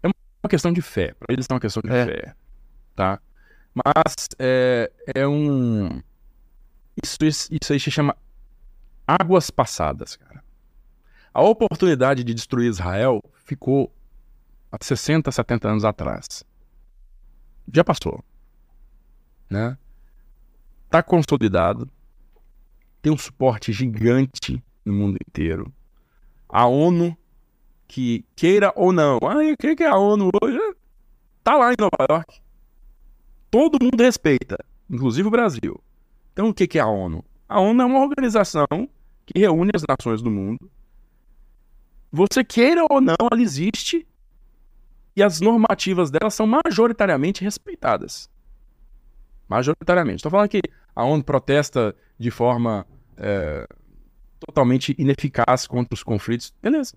É 0.00 0.06
uma 0.06 0.48
questão 0.48 0.72
de 0.72 0.80
fé. 0.80 1.14
Para 1.14 1.32
eles 1.32 1.46
é 1.50 1.52
uma 1.52 1.58
questão 1.58 1.82
de 1.82 1.90
É. 1.90 2.06
fé. 2.06 2.34
Tá? 2.94 3.20
Mas 3.74 4.28
é, 4.38 4.88
é 5.16 5.26
um. 5.26 6.00
Isso, 7.02 7.18
isso, 7.22 7.48
isso 7.50 7.72
aí 7.72 7.80
se 7.80 7.90
chama 7.90 8.16
águas 9.04 9.50
passadas, 9.50 10.14
cara. 10.14 10.44
A 11.34 11.42
oportunidade 11.42 12.22
de 12.22 12.32
destruir 12.32 12.68
Israel 12.68 13.20
ficou 13.44 13.92
há 14.70 14.78
60, 14.80 15.32
70 15.32 15.68
anos 15.68 15.84
atrás. 15.84 16.44
Já 17.72 17.82
passou. 17.82 18.24
Né? 19.50 19.76
Tá 20.90 21.02
consolidado. 21.02 21.88
Tem 23.02 23.12
um 23.12 23.18
suporte 23.18 23.72
gigante 23.72 24.62
no 24.84 24.92
mundo 24.92 25.18
inteiro. 25.26 25.72
A 26.48 26.66
ONU, 26.66 27.16
que 27.86 28.24
queira 28.34 28.72
ou 28.74 28.92
não, 28.92 29.18
ah, 29.22 29.56
creio 29.58 29.76
que 29.76 29.84
a 29.84 29.96
ONU 29.96 30.30
hoje 30.42 30.58
tá 31.44 31.56
lá 31.56 31.72
em 31.72 31.76
Nova 31.78 32.06
York. 32.10 32.40
Todo 33.50 33.82
mundo 33.82 34.00
respeita, 34.00 34.58
inclusive 34.88 35.28
o 35.28 35.30
Brasil. 35.30 35.80
Então 36.32 36.48
o 36.48 36.54
que 36.54 36.78
é 36.78 36.80
a 36.80 36.86
ONU? 36.86 37.24
A 37.48 37.60
ONU 37.60 37.82
é 37.82 37.84
uma 37.84 38.00
organização 38.00 38.66
que 39.26 39.38
reúne 39.38 39.70
as 39.74 39.82
nações 39.86 40.22
do 40.22 40.30
mundo. 40.30 40.70
Você 42.10 42.42
queira 42.42 42.86
ou 42.88 43.00
não, 43.00 43.16
ela 43.30 43.40
existe 43.40 44.06
e 45.14 45.22
as 45.22 45.40
normativas 45.40 46.10
dela 46.10 46.30
são 46.30 46.46
majoritariamente 46.46 47.44
respeitadas. 47.44 48.30
Majoritariamente. 49.48 50.16
Estou 50.16 50.30
falando 50.30 50.48
que 50.48 50.60
a 50.94 51.04
ONU 51.04 51.24
protesta 51.24 51.94
de 52.18 52.30
forma 52.30 52.86
é, 53.16 53.66
totalmente 54.38 54.94
ineficaz 54.98 55.66
contra 55.66 55.94
os 55.94 56.02
conflitos. 56.02 56.52
Beleza. 56.62 56.94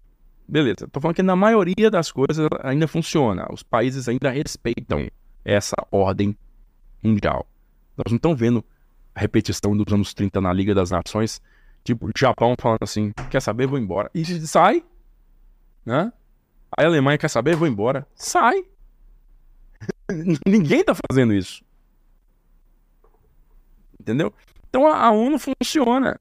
Beleza. 0.47 0.85
Estou 0.85 1.01
falando 1.01 1.15
que 1.15 1.23
na 1.23 1.35
maioria 1.35 1.89
das 1.89 2.11
coisas 2.11 2.47
ainda 2.61 2.87
funciona. 2.87 3.47
Os 3.51 3.63
países 3.63 4.09
ainda 4.09 4.29
respeitam 4.29 5.07
essa 5.45 5.75
ordem 5.91 6.37
mundial. 7.01 7.47
Nós 7.97 8.11
não 8.11 8.17
estamos 8.17 8.39
vendo 8.39 8.63
a 9.15 9.19
repetição 9.19 9.75
dos 9.75 9.91
anos 9.93 10.13
30 10.13 10.39
na 10.41 10.53
Liga 10.53 10.73
das 10.73 10.91
Nações, 10.91 11.41
tipo, 11.83 12.07
o 12.07 12.11
Japão 12.15 12.55
falando 12.59 12.83
assim, 12.83 13.11
quer 13.29 13.41
saber, 13.41 13.67
vou 13.67 13.77
embora. 13.77 14.09
E 14.13 14.23
sai, 14.47 14.83
né? 15.85 16.11
A 16.77 16.85
Alemanha 16.85 17.17
quer 17.17 17.29
saber, 17.29 17.55
vou 17.55 17.67
embora. 17.67 18.07
Sai. 18.15 18.63
Ninguém 20.45 20.83
tá 20.83 20.93
fazendo 21.09 21.33
isso. 21.33 21.63
Entendeu? 24.01 24.33
Então 24.67 24.87
a, 24.87 24.97
a 24.97 25.11
ONU 25.11 25.37
funciona. 25.37 26.19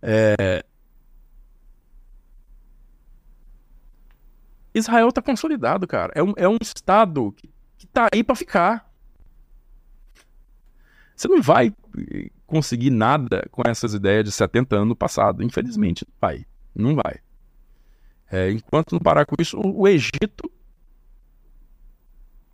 É... 0.00 0.64
Israel 4.72 5.10
tá 5.10 5.20
consolidado, 5.20 5.86
cara. 5.86 6.12
É 6.14 6.22
um, 6.22 6.32
é 6.36 6.48
um 6.48 6.58
estado 6.60 7.32
que, 7.32 7.50
que 7.76 7.86
tá 7.88 8.08
aí 8.12 8.22
para 8.22 8.36
ficar. 8.36 8.92
Você 11.16 11.26
não 11.26 11.42
vai 11.42 11.74
eh, 11.98 12.30
conseguir 12.46 12.90
nada 12.90 13.48
com 13.50 13.62
essas 13.66 13.94
ideias 13.94 14.24
de 14.24 14.30
70 14.30 14.76
anos 14.76 14.88
no 14.88 14.96
passado. 14.96 15.42
Infelizmente, 15.42 16.06
não 16.06 16.14
vai. 16.20 16.46
Não 16.74 16.94
vai. 16.94 17.20
É, 18.30 18.50
enquanto 18.50 18.92
não 18.92 19.00
parar 19.00 19.24
com 19.24 19.34
isso, 19.40 19.58
o, 19.58 19.80
o 19.80 19.88
Egito 19.88 20.52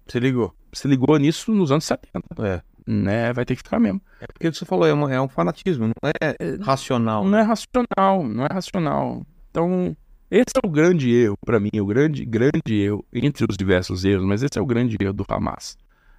se 0.06 0.20
ligou. 0.20 0.54
Se 0.72 0.86
ligou 0.88 1.16
nisso 1.18 1.52
nos 1.52 1.72
anos 1.72 1.84
70. 1.84 2.46
É. 2.46 2.62
Né? 2.86 3.32
Vai 3.32 3.44
ter 3.44 3.54
que 3.54 3.62
ficar 3.62 3.78
mesmo. 3.78 4.00
É 4.20 4.26
porque 4.26 4.52
você 4.52 4.64
falou, 4.64 4.86
é, 4.86 4.92
uma, 4.92 5.12
é 5.12 5.20
um 5.20 5.28
fanatismo, 5.28 5.86
não 5.86 5.94
é 6.20 6.62
racional. 6.62 7.24
Não 7.24 7.38
é 7.38 7.42
racional, 7.42 8.24
não 8.24 8.44
é 8.44 8.48
racional. 8.52 9.26
Então, 9.50 9.96
esse 10.30 10.52
é 10.62 10.66
o 10.66 10.70
grande 10.70 11.10
erro, 11.14 11.36
para 11.44 11.60
mim, 11.60 11.70
o 11.78 11.86
grande, 11.86 12.24
grande 12.24 12.74
erro, 12.74 13.04
entre 13.12 13.46
os 13.48 13.56
diversos 13.56 14.04
erros, 14.04 14.24
mas 14.24 14.42
esse 14.42 14.58
é 14.58 14.62
o 14.62 14.66
grande 14.66 14.96
erro 15.00 15.12
do 15.12 15.24
Hamas. 15.28 15.76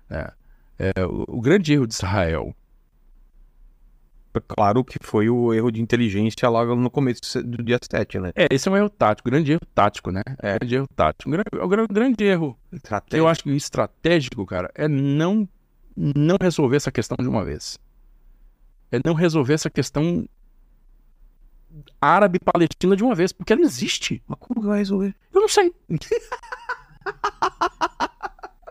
É, 0.09 0.31
é, 0.79 1.05
o, 1.05 1.25
o 1.27 1.41
grande 1.41 1.73
erro 1.73 1.87
de 1.87 1.93
Israel 1.93 2.55
Claro 4.41 4.83
que 4.83 4.97
foi 5.01 5.29
o 5.29 5.53
erro 5.53 5.71
de 5.71 5.81
inteligência 5.81 6.49
logo 6.49 6.75
no 6.75 6.89
começo 6.89 7.43
do 7.43 7.63
dia 7.63 7.77
7, 7.79 8.19
né? 8.19 8.31
É, 8.35 8.47
esse 8.49 8.67
é 8.67 8.71
um 8.71 8.77
erro 8.77 8.89
tático, 8.89 9.29
grande 9.29 9.51
erro 9.51 9.61
tático, 9.75 10.11
né? 10.11 10.21
É, 10.41 10.57
grande 10.57 10.75
erro 10.75 10.87
tático. 10.95 11.29
Um 11.29 11.31
grande, 11.31 11.49
um 11.53 11.93
grande 11.93 12.23
erro. 12.23 12.57
Eu 13.11 13.27
acho 13.27 13.43
que 13.43 13.51
o 13.51 13.55
estratégico, 13.55 14.45
cara, 14.45 14.71
é 14.73 14.87
não, 14.87 15.47
não 15.95 16.37
resolver 16.39 16.77
essa 16.77 16.91
questão 16.91 17.17
de 17.19 17.27
uma 17.27 17.43
vez. 17.43 17.79
É 18.91 18.99
não 19.03 19.13
resolver 19.13 19.53
essa 19.53 19.69
questão 19.69 20.27
árabe-palestina 21.99 22.95
de 22.95 23.03
uma 23.03 23.15
vez, 23.15 23.31
porque 23.31 23.51
ela 23.53 23.61
existe. 23.61 24.21
Mas 24.27 24.37
como 24.39 24.61
vai 24.61 24.79
resolver? 24.79 25.15
Eu 25.33 25.41
não 25.41 25.47
sei. 25.47 25.73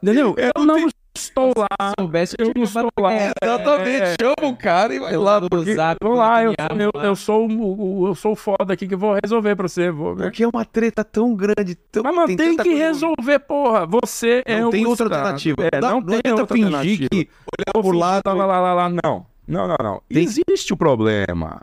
Entendeu? 0.02 0.34
Eu 0.36 0.64
não 0.64 0.88
estou 1.14 1.52
lá. 1.56 1.92
soubesse, 1.98 2.34
eu 2.38 2.52
não 2.54 2.62
estou 2.62 2.88
lá. 3.00 3.12
É, 3.12 3.32
exatamente. 3.42 4.02
É, 4.02 4.16
Chama 4.20 4.52
o 4.52 4.56
cara 4.56 4.94
e 4.94 4.98
vai 4.98 5.16
lá. 5.16 5.40
Porque, 5.40 5.74
zap, 5.74 5.98
vamos 6.02 6.18
lá, 6.18 6.42
eu, 6.42 6.54
eu, 6.78 7.02
eu, 7.02 7.16
sou 7.16 7.48
o, 7.48 8.08
eu 8.08 8.14
sou 8.14 8.32
o 8.32 8.36
foda 8.36 8.74
aqui 8.74 8.86
que 8.86 8.96
vou 8.96 9.16
resolver 9.22 9.56
pra 9.56 9.68
você. 9.68 9.90
Vou... 9.90 10.16
Porque 10.16 10.42
é 10.42 10.48
uma 10.48 10.64
treta 10.64 11.04
tão 11.04 11.34
grande. 11.34 11.74
Tão, 11.74 12.02
Mas 12.02 12.14
não 12.14 12.26
tem, 12.26 12.36
tem 12.36 12.56
que 12.56 12.64
coisa... 12.64 12.78
resolver, 12.78 13.38
porra. 13.40 13.86
Você 13.86 14.42
não 14.46 14.54
é 14.54 14.60
Não 14.60 14.70
tem 14.70 14.86
outra 14.86 15.04
alternativa. 15.06 15.56
É, 15.72 15.80
não, 15.80 16.00
não 16.00 16.20
tem 16.20 16.32
outra 16.32 16.46
fingir 16.46 16.66
alternativa. 16.74 17.08
que 17.10 17.28
olhar 17.58 17.82
por 17.82 17.94
lado. 17.94 18.22
Lá, 18.26 18.46
lá, 18.46 18.60
lá, 18.60 18.74
lá, 18.74 18.88
não. 18.88 19.26
Não, 19.46 19.68
não, 19.68 19.76
não. 19.82 20.02
Tem... 20.08 20.22
Existe 20.22 20.72
o 20.72 20.76
problema. 20.76 21.60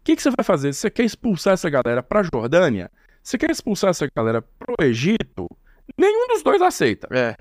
O 0.00 0.04
que, 0.04 0.16
que 0.16 0.22
você 0.22 0.30
vai 0.30 0.44
fazer? 0.44 0.72
Você 0.72 0.90
quer 0.90 1.04
expulsar 1.04 1.54
essa 1.54 1.68
galera 1.70 2.02
pra 2.02 2.22
Jordânia? 2.22 2.90
Você 3.22 3.38
quer 3.38 3.50
expulsar 3.50 3.90
essa 3.90 4.06
galera 4.14 4.42
pro 4.42 4.74
Egito? 4.84 5.48
Nenhum 5.96 6.28
dos 6.28 6.42
dois 6.42 6.60
aceita. 6.60 7.08
É. 7.10 7.34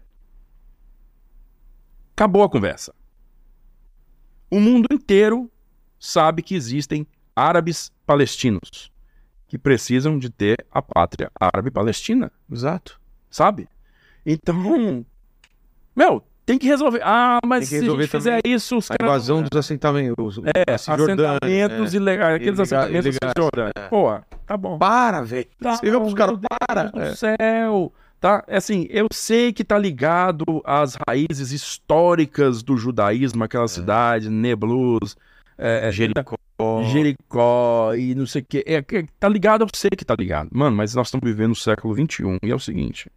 Acabou 2.15 2.43
a 2.43 2.49
conversa. 2.49 2.93
O 4.49 4.59
mundo 4.59 4.87
inteiro 4.91 5.51
sabe 5.99 6.41
que 6.41 6.55
existem 6.55 7.07
árabes 7.35 7.91
palestinos 8.05 8.91
que 9.47 9.57
precisam 9.57 10.17
de 10.17 10.29
ter 10.29 10.65
a 10.71 10.81
pátria 10.81 11.31
árabe-palestina. 11.39 12.31
Exato. 12.51 12.99
Sabe? 13.29 13.67
Então, 14.25 15.05
meu, 15.95 16.23
tem 16.45 16.57
que 16.57 16.67
resolver. 16.67 17.01
Ah, 17.03 17.39
mas 17.45 17.69
se 17.69 17.77
a 17.77 17.81
gente 17.81 18.07
fizer 18.07 18.41
isso, 18.45 18.77
os 18.77 18.91
a 18.91 18.97
caras... 18.97 19.13
invasão 19.13 19.43
dos 19.43 19.57
assentamentos. 19.57 20.39
É, 20.43 20.73
assentamentos 20.73 21.93
é, 21.93 21.97
ilegais, 21.97 22.35
aqueles 22.35 22.59
assentamentos 22.59 23.05
ilegais, 23.05 23.71
é. 23.75 23.87
Pô, 23.87 24.19
tá 24.45 24.57
bom. 24.57 24.77
Para, 24.77 25.21
velho. 25.21 25.47
Tá 25.59 25.77
Você 25.77 25.95
os 25.95 26.13
caras, 26.13 26.39
para. 26.59 26.83
Meu 26.83 26.91
Deus 26.93 27.09
do 27.11 27.17
céu. 27.17 27.93
Tá? 28.23 28.41
É 28.47 28.55
assim, 28.55 28.87
eu 28.89 29.07
sei 29.11 29.51
que 29.51 29.65
tá 29.65 29.77
ligado 29.77 30.45
às 30.63 30.95
raízes 30.95 31.51
históricas 31.51 32.63
do 32.63 32.77
judaísmo, 32.77 33.43
aquela 33.43 33.65
é. 33.65 33.67
cidade, 33.67 34.29
Neblus, 34.29 35.17
é, 35.57 35.89
é, 35.89 35.91
Jericó. 35.91 36.37
Jericó 36.85 37.93
e 37.93 38.15
não 38.15 38.25
sei 38.25 38.41
o 38.41 38.45
que. 38.45 38.63
É, 38.65 38.81
tá 39.19 39.27
ligado, 39.27 39.65
eu 39.65 39.67
sei 39.75 39.89
que 39.89 40.05
tá 40.05 40.15
ligado. 40.17 40.49
Mano, 40.53 40.73
mas 40.73 40.95
nós 40.95 41.07
estamos 41.07 41.29
vivendo 41.29 41.49
no 41.49 41.55
século 41.55 41.93
XXI 41.93 42.39
e 42.41 42.49
é 42.49 42.55
o 42.55 42.59
seguinte. 42.59 43.11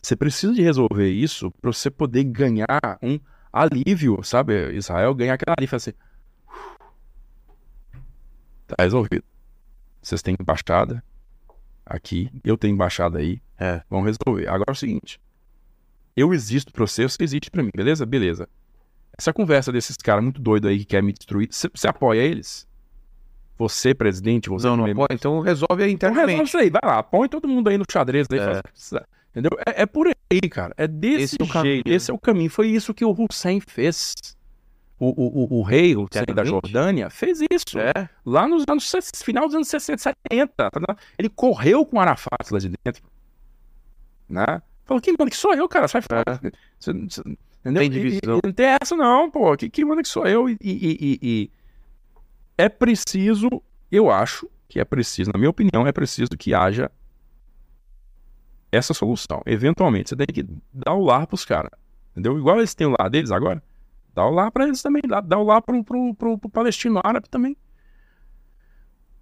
Você 0.00 0.16
precisa 0.16 0.54
de 0.54 0.62
resolver 0.62 1.10
isso 1.10 1.50
para 1.60 1.70
você 1.70 1.90
poder 1.90 2.24
ganhar 2.24 2.98
um 3.02 3.20
alívio, 3.52 4.22
sabe? 4.22 4.72
Israel 4.72 5.14
ganhar 5.14 5.34
aquela 5.34 5.56
alívio 5.58 5.76
assim. 5.76 5.92
Tá 8.66 8.76
resolvido. 8.78 9.24
Vocês 10.00 10.22
têm 10.22 10.34
embaixada 10.40 11.04
aqui, 11.86 12.30
eu 12.42 12.56
tenho 12.56 12.74
embaixada 12.74 13.18
aí. 13.18 13.40
É. 13.58 13.82
Vamos 13.88 14.06
resolver. 14.06 14.48
Agora 14.48 14.66
é 14.68 14.72
o 14.72 14.76
seguinte. 14.76 15.20
Eu 16.16 16.32
existo 16.32 16.72
pra 16.72 16.86
você, 16.86 17.08
você 17.08 17.22
existe 17.22 17.50
pra 17.50 17.62
mim, 17.62 17.70
beleza? 17.74 18.06
Beleza. 18.06 18.48
Essa 19.16 19.32
conversa 19.32 19.70
desses 19.72 19.96
caras 19.96 20.22
muito 20.22 20.40
doidos 20.40 20.70
aí 20.70 20.78
que 20.78 20.84
querem 20.84 21.06
me 21.06 21.12
destruir, 21.12 21.48
você 21.50 21.88
apoia 21.88 22.20
eles? 22.20 22.66
Você, 23.56 23.94
presidente, 23.94 24.48
você... 24.48 24.66
Não, 24.66 24.76
não 24.76 24.86
apoia, 24.86 25.08
então 25.12 25.40
resolve 25.40 25.84
aí 25.84 25.92
internamente. 25.92 26.32
Então 26.32 26.44
resolve 26.44 26.48
isso 26.48 26.58
aí, 26.58 26.70
vai 26.70 26.80
lá, 26.84 27.02
põe 27.02 27.28
todo 27.28 27.46
mundo 27.46 27.68
aí 27.68 27.78
no 27.78 27.84
xadrez 27.90 28.26
aí, 28.30 28.38
é. 28.38 28.44
faz... 28.54 29.04
entendeu? 29.30 29.52
É, 29.66 29.82
é, 29.82 29.86
por 29.86 30.08
aí, 30.08 30.40
cara, 30.50 30.74
é 30.76 30.88
desse 30.88 31.36
esse 31.36 31.62
jeito, 31.62 31.88
é 31.88 31.94
esse 31.94 32.10
é 32.10 32.14
o 32.14 32.18
caminho, 32.18 32.50
foi 32.50 32.68
isso 32.68 32.92
que 32.92 33.04
o 33.04 33.14
Hussein 33.16 33.60
fez. 33.60 34.33
O, 35.06 35.54
o, 35.54 35.58
o, 35.58 35.62
rei, 35.62 35.96
o 35.96 36.08
da 36.34 36.44
Jordânia, 36.44 37.10
fez 37.10 37.40
isso. 37.50 37.78
É. 37.78 38.08
Lá 38.24 38.48
nos 38.48 38.64
anos, 38.68 38.90
final 39.22 39.46
dos 39.46 39.54
anos 39.54 39.68
60, 39.68 39.98
70. 40.30 40.48
Tá 40.56 40.70
ele 41.18 41.28
correu 41.28 41.84
com 41.84 42.00
Arafat 42.00 42.50
lá 42.50 42.58
de 42.58 42.70
dentro 42.84 43.02
né? 44.28 44.62
Falou, 44.84 45.00
quem 45.00 45.14
manda 45.18 45.30
que 45.30 45.36
sou 45.36 45.54
eu, 45.54 45.68
cara? 45.68 45.88
Sai 45.88 46.02
fora. 46.02 46.22
É. 46.28 46.50
Você, 46.78 46.92
você, 46.92 47.20
entendeu? 47.60 47.82
Tem 47.82 47.90
divisão. 47.90 48.36
E, 48.36 48.38
e, 48.38 48.46
não 48.46 48.52
tem 48.52 48.76
essa 48.80 48.96
não, 48.96 49.30
pô. 49.30 49.56
Quem, 49.56 49.70
quem 49.70 49.84
manda 49.84 50.02
que 50.02 50.08
sou 50.08 50.26
eu? 50.26 50.48
E, 50.48 50.56
e, 50.60 51.18
e, 51.22 51.50
é 52.58 52.68
preciso, 52.68 53.48
eu 53.90 54.10
acho 54.10 54.48
que 54.68 54.80
é 54.80 54.84
preciso, 54.84 55.30
na 55.32 55.38
minha 55.38 55.50
opinião, 55.50 55.86
é 55.86 55.92
preciso 55.92 56.30
que 56.38 56.52
haja 56.52 56.90
essa 58.70 58.92
solução. 58.92 59.42
Eventualmente, 59.46 60.10
você 60.10 60.16
tem 60.16 60.26
que 60.26 60.46
dar 60.72 60.94
o 60.94 61.04
lar 61.04 61.26
pros 61.26 61.44
caras. 61.44 61.70
Entendeu? 62.12 62.38
Igual 62.38 62.58
eles 62.58 62.74
têm 62.74 62.86
o 62.86 62.94
lar 62.98 63.08
deles 63.08 63.30
agora. 63.30 63.62
Dá 64.14 64.24
o 64.26 64.30
lar 64.30 64.50
pra 64.50 64.64
eles 64.64 64.80
também. 64.80 65.02
Dá, 65.06 65.20
dá 65.20 65.38
o 65.38 65.62
pro, 65.62 65.84
pro, 65.84 66.14
pro 66.14 66.50
palestino 66.50 67.00
árabe 67.02 67.28
também. 67.28 67.56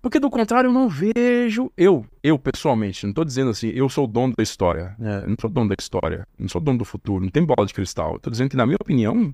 Porque 0.02 0.18
do 0.18 0.28
contrário, 0.28 0.68
eu 0.68 0.72
não 0.72 0.88
vejo. 0.88 1.70
Eu, 1.76 2.04
eu 2.22 2.36
pessoalmente, 2.36 3.06
não 3.06 3.12
tô 3.12 3.24
dizendo 3.24 3.50
assim, 3.50 3.68
eu 3.68 3.88
sou 3.88 4.04
o 4.04 4.08
dono 4.08 4.34
da 4.36 4.42
história. 4.42 4.96
É. 5.00 5.26
Não 5.26 5.36
sou 5.40 5.48
dono 5.48 5.68
da 5.68 5.76
história. 5.78 6.26
Não 6.36 6.48
sou 6.48 6.60
dono 6.60 6.78
do 6.78 6.84
futuro. 6.84 7.22
Não 7.24 7.30
tem 7.30 7.44
bola 7.44 7.64
de 7.64 7.72
cristal. 7.72 8.18
Tô 8.18 8.28
dizendo 8.28 8.50
que, 8.50 8.56
na 8.56 8.66
minha 8.66 8.78
opinião, 8.80 9.32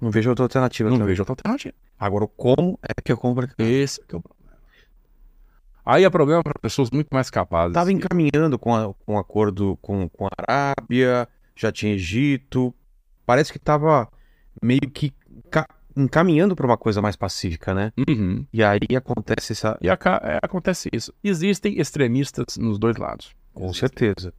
Não 0.00 0.10
vejo 0.10 0.30
outra 0.30 0.44
alternativa. 0.44 0.88
Não 0.88 0.96
também. 0.96 1.08
vejo 1.08 1.22
outra 1.22 1.32
alternativa. 1.32 1.74
Agora, 1.98 2.24
o 2.24 2.28
como 2.28 2.78
é 2.82 2.94
que 3.02 3.10
eu 3.10 3.16
compro? 3.16 3.48
Esse 3.58 4.00
é 4.00 4.04
o 4.16 4.20
problema. 4.20 4.46
Aí 5.84 6.04
é 6.04 6.10
problema 6.10 6.42
para 6.42 6.54
pessoas 6.60 6.90
muito 6.90 7.08
mais 7.12 7.28
capazes. 7.28 7.74
Tava 7.74 7.92
encaminhando 7.92 8.58
com, 8.58 8.74
a, 8.74 8.92
com 8.94 9.14
um 9.14 9.18
acordo 9.18 9.76
com, 9.82 10.08
com 10.08 10.26
a 10.26 10.30
Arábia, 10.36 11.28
já 11.54 11.70
tinha 11.72 11.94
Egito. 11.94 12.74
Parece 13.24 13.52
que 13.52 13.58
tava 13.58 14.08
meio 14.62 14.80
que 14.92 15.12
ca- 15.50 15.68
encaminhando 15.96 16.54
para 16.54 16.66
uma 16.66 16.76
coisa 16.76 17.00
mais 17.00 17.16
pacífica, 17.16 17.72
né? 17.74 17.92
Uhum. 18.08 18.44
E 18.52 18.62
aí 18.62 18.80
acontece 18.96 19.52
essa. 19.52 19.78
E 19.80 19.88
é, 19.88 19.92
acontece 20.42 20.88
isso. 20.92 21.12
Existem 21.24 21.80
extremistas 21.80 22.56
nos 22.58 22.78
dois 22.78 22.96
lados. 22.96 23.34
Com 23.54 23.72
certeza. 23.72 24.32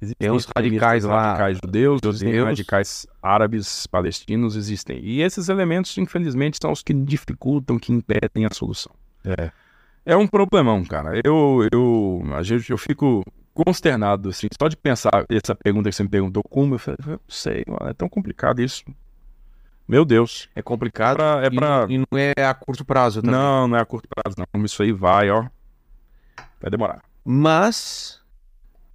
Existem 0.00 0.16
Tem 0.18 0.30
uns 0.30 0.44
extremistas 0.44 0.80
radicais 0.82 1.04
lá, 1.04 1.22
radicais 1.28 1.58
judeus, 1.64 2.00
existem 2.04 2.28
judeus. 2.28 2.46
radicais 2.46 3.06
árabes, 3.22 3.86
palestinos, 3.86 4.54
existem. 4.56 4.98
E 5.02 5.22
esses 5.22 5.48
elementos, 5.48 5.96
infelizmente, 5.96 6.58
são 6.60 6.70
os 6.72 6.82
que 6.82 6.92
dificultam, 6.92 7.78
que 7.78 7.92
impedem 7.92 8.44
a 8.44 8.50
solução. 8.52 8.92
É. 9.24 9.50
É 10.04 10.16
um 10.16 10.26
problemão, 10.26 10.84
cara. 10.84 11.20
Eu, 11.24 11.66
eu, 11.72 12.22
a 12.34 12.42
gente, 12.42 12.70
eu 12.70 12.78
fico 12.78 13.24
consternado, 13.54 14.28
assim, 14.28 14.46
só 14.60 14.68
de 14.68 14.76
pensar 14.76 15.24
essa 15.30 15.54
pergunta 15.54 15.88
que 15.88 15.96
você 15.96 16.02
me 16.02 16.08
perguntou, 16.10 16.42
como, 16.44 16.74
eu 16.74 16.78
falei, 16.78 16.98
eu 17.04 17.12
não 17.12 17.20
sei, 17.26 17.64
mano, 17.66 17.90
é 17.90 17.94
tão 17.94 18.08
complicado 18.08 18.60
isso. 18.60 18.84
Meu 19.88 20.04
Deus. 20.04 20.48
É 20.54 20.62
complicado. 20.62 21.16
Pra- 21.16 21.40
é 21.44 21.46
e- 21.46 21.50
pra- 21.54 21.86
E, 21.88 21.98
não 21.98 22.06
é 22.18 22.44
a 22.44 22.54
curto 22.54 22.84
prazo 22.84 23.20
também. 23.22 23.38
Não, 23.38 23.68
não 23.68 23.76
é 23.76 23.80
a 23.80 23.84
curto 23.86 24.08
prazo, 24.08 24.36
não. 24.54 24.64
Isso 24.64 24.82
aí 24.82 24.92
vai, 24.92 25.30
ó. 25.30 25.46
Vai 26.60 26.70
demorar. 26.70 27.02
Mas 27.24 28.20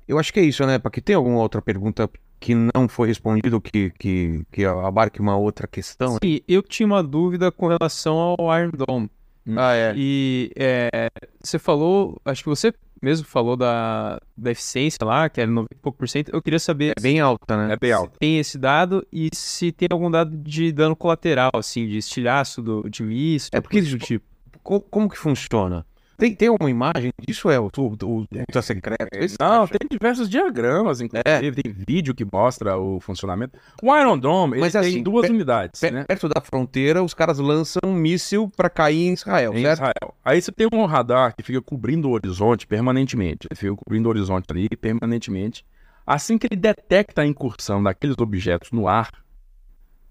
eu 0.08 0.18
acho 0.20 0.34
que 0.34 0.40
é 0.40 0.44
isso, 0.44 0.66
né? 0.66 0.78
Para 0.80 0.92
que 0.92 1.02
tem 1.02 1.16
alguma 1.16 1.40
outra 1.40 1.62
pergunta 1.62 2.10
que 2.40 2.56
não 2.56 2.90
foi 2.90 3.08
respondida, 3.08 3.56
ou 3.56 3.62
que, 3.62 3.92
que, 4.00 4.44
que 4.52 4.66
abarque 4.66 5.22
uma 5.22 5.38
outra 5.38 5.68
questão. 5.68 6.18
Sim, 6.24 6.42
eu 6.48 6.64
tinha 6.64 6.88
uma 6.88 7.04
dúvida 7.04 7.52
com 7.52 7.68
relação 7.68 8.18
ao 8.18 8.60
Iron 8.60 8.72
Dome. 8.72 9.10
Ah, 9.56 9.74
é. 9.74 9.94
E 9.96 10.52
é, 10.56 11.10
você 11.40 11.58
falou, 11.60 12.20
acho 12.26 12.44
que 12.44 12.50
você 12.50 12.74
mesmo 13.02 13.26
falou 13.26 13.56
da, 13.58 14.20
da 14.38 14.52
eficiência 14.52 15.00
lá, 15.04 15.28
que 15.30 15.42
era 15.42 15.50
90 15.50 15.74
e 15.74 15.78
pouco 15.78 15.98
por 15.98 16.08
cento. 16.08 16.30
Eu 16.34 16.42
queria 16.42 16.60
saber 16.60 16.94
É 16.98 17.02
bem 17.02 17.20
alta, 17.20 17.58
né? 17.68 17.74
É 17.74 17.78
bem 17.78 17.92
alto. 17.92 18.14
se 18.14 18.20
tem 18.20 18.40
esse 18.40 18.58
dado 18.58 19.06
e 19.12 19.30
se 19.34 19.72
tem 19.72 19.88
algum 19.92 20.10
dado 20.12 20.36
de 20.38 20.72
dano 20.72 20.96
colateral, 20.96 21.52
assim, 21.56 21.88
de 21.88 21.98
estilhaço 21.98 22.62
do, 22.62 22.90
de 22.90 23.04
míssil, 23.04 23.50
É 23.54 23.62
porque- 23.62 23.78
coisa 23.82 23.98
do 23.98 24.04
tipo. 24.06 24.26
Co- 24.64 24.80
Como, 24.82 25.10
que 25.10 25.18
funciona? 25.18 25.86
Tem, 26.22 26.36
tem 26.36 26.50
alguma 26.50 26.70
imagem 26.70 27.12
disso? 27.20 27.50
É 27.50 27.60
o, 27.60 27.66
o, 27.76 28.28
o 28.56 28.62
secreto? 28.62 29.08
Não, 29.40 29.68
tem 29.68 29.80
diversos 29.90 30.30
diagramas, 30.30 31.02
inclusive, 31.02 31.24
É. 31.26 31.52
tem 31.64 31.74
vídeo 31.74 32.14
que 32.14 32.24
mostra 32.24 32.78
o 32.78 33.00
funcionamento. 33.00 33.58
O 33.82 33.98
Iron 33.98 34.20
Dome, 34.20 34.54
ele 34.54 34.62
Mas, 34.62 34.74
tem 34.74 34.82
assim, 34.82 35.02
duas 35.02 35.26
pe- 35.26 35.34
unidades, 35.34 35.82
Pe- 35.82 35.90
né? 35.90 36.04
Perto 36.04 36.30
da 36.30 36.40
fronteira, 36.40 37.02
os 37.02 37.16
caras 37.16 37.40
lançam 37.40 37.82
um 37.84 37.96
míssil 37.96 38.48
pra 38.56 38.70
cair 38.70 39.08
em 39.08 39.14
Israel, 39.14 39.52
Em 39.56 39.64
certo? 39.64 39.78
Israel. 39.80 40.16
Aí 40.24 40.40
você 40.40 40.52
tem 40.52 40.68
um 40.72 40.86
radar 40.86 41.36
que 41.36 41.42
fica 41.42 41.60
cobrindo 41.60 42.08
o 42.08 42.12
horizonte 42.12 42.68
permanentemente. 42.68 43.48
Ele 43.50 43.58
fica 43.58 43.76
cobrindo 43.76 44.08
o 44.08 44.12
horizonte 44.12 44.46
ali 44.52 44.70
permanentemente. 44.70 45.66
Assim 46.06 46.38
que 46.38 46.46
ele 46.46 46.56
detecta 46.62 47.24
a 47.24 47.26
incursão 47.26 47.82
daqueles 47.82 48.16
objetos 48.20 48.72
no 48.72 48.88
ar, 48.88 49.10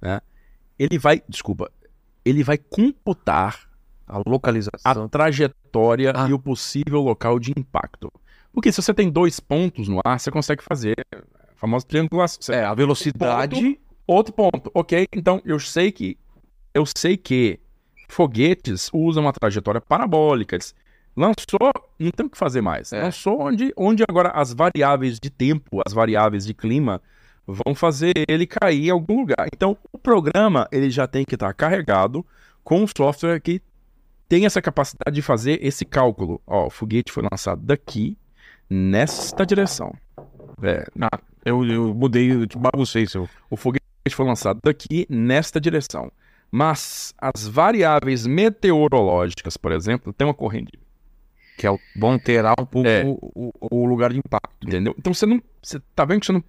né? 0.02 0.20
Ele 0.76 0.98
vai, 0.98 1.22
desculpa, 1.28 1.70
ele 2.24 2.42
vai 2.42 2.58
computar 2.58 3.69
A 4.10 4.16
a 4.18 4.22
localização. 4.26 5.08
trajetória 5.08 6.12
Ah. 6.14 6.28
e 6.28 6.32
o 6.32 6.38
possível 6.38 7.00
local 7.00 7.38
de 7.38 7.52
impacto. 7.56 8.12
Porque 8.52 8.72
se 8.72 8.82
você 8.82 8.92
tem 8.92 9.08
dois 9.10 9.38
pontos 9.38 9.86
no 9.88 10.00
ar, 10.04 10.18
você 10.18 10.30
consegue 10.30 10.62
fazer 10.62 10.96
a 11.14 11.18
famosa 11.54 11.86
triangulação. 11.86 12.54
É, 12.54 12.64
a 12.64 12.74
velocidade. 12.74 13.78
Outro 14.06 14.32
ponto, 14.32 14.70
ok? 14.74 15.06
Então 15.14 15.40
eu 15.44 15.60
sei 15.60 15.92
que 15.92 16.18
eu 16.74 16.84
sei 16.84 17.16
que 17.16 17.60
foguetes 18.08 18.90
usam 18.92 19.22
uma 19.22 19.32
trajetória 19.32 19.80
parabólica. 19.80 20.58
Lançou, 21.16 21.72
não 21.98 22.10
tem 22.10 22.26
o 22.26 22.30
que 22.30 22.38
fazer 22.38 22.60
mais. 22.60 22.92
É. 22.92 23.02
Lançou 23.02 23.40
onde, 23.40 23.72
onde 23.76 24.02
agora 24.08 24.30
as 24.30 24.52
variáveis 24.52 25.18
de 25.20 25.30
tempo, 25.30 25.80
as 25.86 25.92
variáveis 25.92 26.44
de 26.44 26.54
clima 26.54 27.00
vão 27.46 27.74
fazer 27.74 28.12
ele 28.28 28.46
cair 28.46 28.86
em 28.86 28.90
algum 28.90 29.20
lugar. 29.20 29.46
Então 29.52 29.76
o 29.92 29.98
programa 29.98 30.68
ele 30.72 30.90
já 30.90 31.06
tem 31.06 31.24
que 31.24 31.34
estar 31.34 31.52
carregado 31.54 32.24
com 32.64 32.82
um 32.82 32.86
software 32.86 33.40
que 33.40 33.60
tem 34.30 34.46
essa 34.46 34.62
capacidade 34.62 35.12
de 35.14 35.20
fazer 35.20 35.58
esse 35.62 35.84
cálculo. 35.84 36.40
Ó, 36.46 36.68
o 36.68 36.70
foguete 36.70 37.10
foi 37.12 37.22
lançado 37.30 37.60
daqui 37.60 38.16
nesta 38.70 39.44
direção. 39.44 39.92
É, 40.62 40.86
Eu, 41.44 41.64
eu 41.66 41.92
mudei, 41.94 42.30
eu 42.32 42.46
te 42.46 42.56
baguncei 42.56 43.06
seu. 43.06 43.28
o 43.50 43.56
foguete 43.56 43.82
foi 44.12 44.24
lançado 44.24 44.60
daqui 44.62 45.04
nesta 45.10 45.60
direção. 45.60 46.12
Mas 46.52 47.12
as 47.18 47.46
variáveis 47.48 48.26
meteorológicas, 48.26 49.56
por 49.56 49.72
exemplo, 49.72 50.12
tem 50.12 50.26
uma 50.26 50.34
corrente, 50.34 50.78
Que 51.58 51.66
é 51.66 51.70
o 51.70 51.78
bom 51.96 52.16
terá 52.18 52.54
um 52.58 52.64
pouco 52.64 52.88
É. 52.88 53.02
o, 53.04 53.18
o- 53.34 53.52
o 53.60 53.84
lugar 53.86 54.12
de 54.12 54.18
impacto. 54.18 54.66
entendeu? 54.66 54.94
Então 54.98 55.12
você 55.12 55.26
não, 55.26 55.42
você 55.62 55.80
tá 55.94 56.04
vendo 56.04 56.20
que 56.20 56.26
você 56.26 56.32
não, 56.32 56.44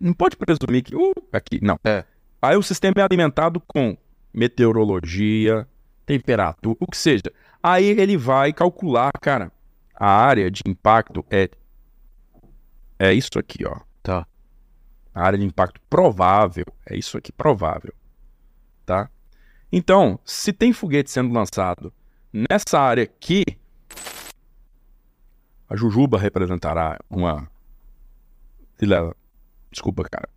não 0.00 0.12
pode 0.12 0.36
presumir 0.36 0.82
que 0.82 0.94
uh, 0.94 1.12
aqui, 1.32 1.58
não. 1.62 1.78
É. 1.84 2.04
Aí 2.40 2.56
o 2.56 2.62
sistema 2.62 2.94
é 2.98 3.02
alimentado 3.02 3.60
com 3.66 3.96
meteorologia, 4.32 5.66
temperatura, 6.08 6.76
o 6.80 6.86
que 6.86 6.96
seja. 6.96 7.30
Aí 7.62 7.84
ele 7.84 8.16
vai 8.16 8.50
calcular, 8.50 9.10
cara, 9.20 9.52
a 9.94 10.08
área 10.08 10.50
de 10.50 10.62
impacto 10.66 11.22
é 11.30 11.50
é 12.98 13.12
isso 13.12 13.38
aqui, 13.38 13.64
ó. 13.64 13.78
Tá. 14.02 14.26
A 15.14 15.22
área 15.22 15.38
de 15.38 15.44
impacto 15.44 15.80
provável 15.88 16.64
é 16.86 16.96
isso 16.96 17.16
aqui, 17.18 17.30
provável. 17.30 17.94
Tá? 18.86 19.10
Então, 19.70 20.18
se 20.24 20.52
tem 20.52 20.72
foguete 20.72 21.10
sendo 21.10 21.32
lançado 21.32 21.92
nessa 22.32 22.80
área 22.80 23.04
aqui, 23.04 23.44
a 25.68 25.76
Jujuba 25.76 26.18
representará 26.18 26.98
uma. 27.10 27.48
Desculpa, 29.70 30.04
cara. 30.04 30.28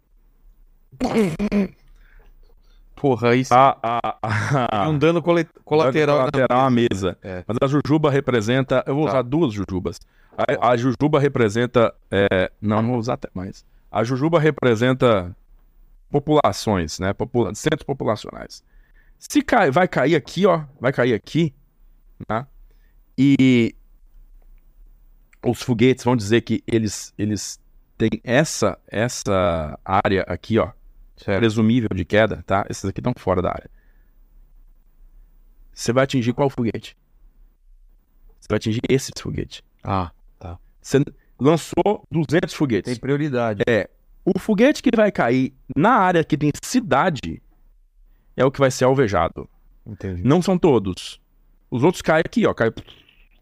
Porra, 3.01 3.35
isso 3.35 3.51
A, 3.51 3.75
a, 3.81 4.17
a, 4.21 4.85
é 4.85 4.87
um 4.87 4.95
dano 4.95 5.23
colateral. 5.65 6.19
na- 6.19 6.25
lateral 6.25 6.59
à 6.67 6.69
mesa. 6.69 7.17
É. 7.23 7.43
Mas 7.47 7.57
a 7.59 7.65
Jujuba 7.65 8.11
representa. 8.11 8.83
Eu 8.85 8.93
vou 8.93 9.05
Tá. 9.05 9.09
usar 9.13 9.21
duas 9.23 9.51
Jujubas. 9.51 9.99
A, 10.37 10.69
a 10.69 10.77
Jujuba 10.77 11.19
representa. 11.19 11.91
é, 12.11 12.51
não, 12.61 12.79
não 12.83 12.89
vou 12.91 12.99
usar 12.99 13.13
até 13.15 13.27
mais. 13.33 13.65
A 13.91 14.03
Jujuba 14.03 14.39
representa 14.39 15.35
populações, 16.11 16.99
né? 16.99 17.11
Popula 17.11 17.55
centros 17.55 17.81
populacionais. 17.83 18.63
Se 19.17 19.41
cai, 19.41 19.71
vai 19.71 19.87
cair 19.87 20.15
aqui, 20.15 20.45
ó. 20.45 20.61
Vai 20.79 20.93
cair 20.93 21.15
aqui. 21.15 21.55
Né? 22.29 22.45
E 23.17 23.75
os 25.43 25.59
foguetes 25.63 26.03
vão 26.05 26.15
dizer 26.15 26.41
que 26.41 26.63
eles, 26.67 27.15
eles 27.17 27.59
têm 27.97 28.11
essa, 28.23 28.77
essa 28.87 29.79
área 29.83 30.21
aqui, 30.27 30.59
ó 30.59 30.69
Certo. 31.23 31.39
presumível 31.39 31.89
de 31.93 32.03
queda, 32.05 32.43
tá? 32.45 32.65
Esses 32.69 32.85
aqui 32.85 32.99
estão 32.99 33.13
fora 33.17 33.41
da 33.41 33.49
área. 33.49 33.69
Você 35.73 35.93
vai 35.93 36.03
atingir 36.03 36.33
qual 36.33 36.49
foguete? 36.49 36.97
Você 38.39 38.47
vai 38.49 38.57
atingir 38.57 38.81
esse 38.89 39.11
foguete. 39.19 39.63
Ah, 39.83 40.11
Você 40.81 41.03
lançou 41.39 42.03
200 42.11 42.53
foguetes. 42.53 42.91
tem 42.91 42.99
prioridade. 42.99 43.61
É, 43.67 43.89
o 44.25 44.37
foguete 44.39 44.81
que 44.81 44.89
vai 44.95 45.11
cair 45.11 45.53
na 45.75 45.91
área 45.91 46.23
que 46.23 46.37
tem 46.37 46.51
cidade 46.63 47.41
é 48.35 48.43
o 48.43 48.51
que 48.51 48.59
vai 48.59 48.71
ser 48.71 48.85
alvejado. 48.85 49.47
Entendi. 49.85 50.23
Não 50.23 50.41
são 50.41 50.57
todos. 50.57 51.19
Os 51.69 51.83
outros 51.83 52.01
caem 52.01 52.23
aqui, 52.25 52.45
ó. 52.45 52.53
Caiu, 52.53 52.73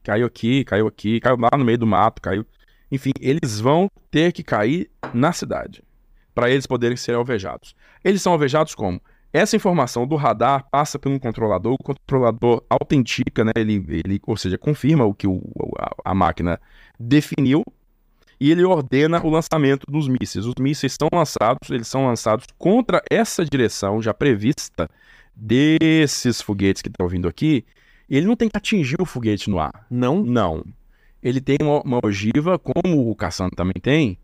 caiu 0.04 0.26
aqui, 0.28 0.64
caiu 0.66 0.88
aqui, 0.88 1.20
caiu 1.20 1.38
lá 1.38 1.58
no 1.58 1.66
meio 1.66 1.78
do 1.78 1.88
mato, 1.88 2.22
caiu. 2.22 2.46
Enfim, 2.92 3.12
eles 3.20 3.60
vão 3.60 3.90
ter 4.10 4.32
que 4.34 4.44
cair 4.44 4.90
na 5.14 5.32
cidade 5.32 5.84
para 6.40 6.50
eles 6.50 6.66
poderem 6.66 6.96
ser 6.96 7.16
alvejados. 7.16 7.76
Eles 8.02 8.22
são 8.22 8.32
alvejados 8.32 8.74
como? 8.74 9.02
Essa 9.34 9.58
informação 9.58 10.08
do 10.08 10.16
radar 10.16 10.66
passa 10.72 10.98
por 10.98 11.12
um 11.12 11.20
controlador, 11.20 11.74
o 11.74 11.84
controlador 11.84 12.64
autentica, 12.70 13.44
né? 13.44 13.52
Ele, 13.58 13.86
ele, 13.90 14.22
ou 14.26 14.38
seja, 14.38 14.58
confirma 14.58 15.04
o 15.04 15.14
que 15.14 15.28
o, 15.28 15.42
a, 15.78 16.12
a 16.12 16.16
máquina 16.16 16.58
definiu 16.98 17.62
e 18.40 18.52
ele 18.52 18.64
ordena 18.64 19.22
o 19.22 19.30
lançamento 19.30 19.86
dos 19.92 20.08
mísseis. 20.08 20.46
Os 20.46 20.56
mísseis 20.58 20.96
são 20.98 21.10
lançados, 21.14 21.70
eles 21.70 21.90
são 21.90 22.08
lançados 22.08 22.46
contra 22.58 23.04
essa 23.12 23.44
direção 23.44 24.02
já 24.02 24.14
prevista 24.14 24.90
desses 25.36 26.42
foguetes 26.42 26.82
que 26.82 26.88
estão 26.88 27.10
vindo 27.10 27.28
aqui. 27.28 27.66
Ele 28.10 28.26
não 28.26 28.38
tem 28.38 28.48
que 28.48 28.58
atingir 28.58 29.02
o 29.02 29.06
foguete 29.06 29.50
no 29.50 29.60
ar. 29.60 29.86
Não? 29.92 30.24
Não. 30.24 30.64
Ele 31.22 31.42
tem 31.42 31.58
uma, 31.62 31.82
uma 31.82 32.00
ogiva, 32.02 32.58
como 32.58 33.12
o 33.12 33.16
Cassandra 33.16 33.58
também 33.58 33.76
tem, 33.82 34.18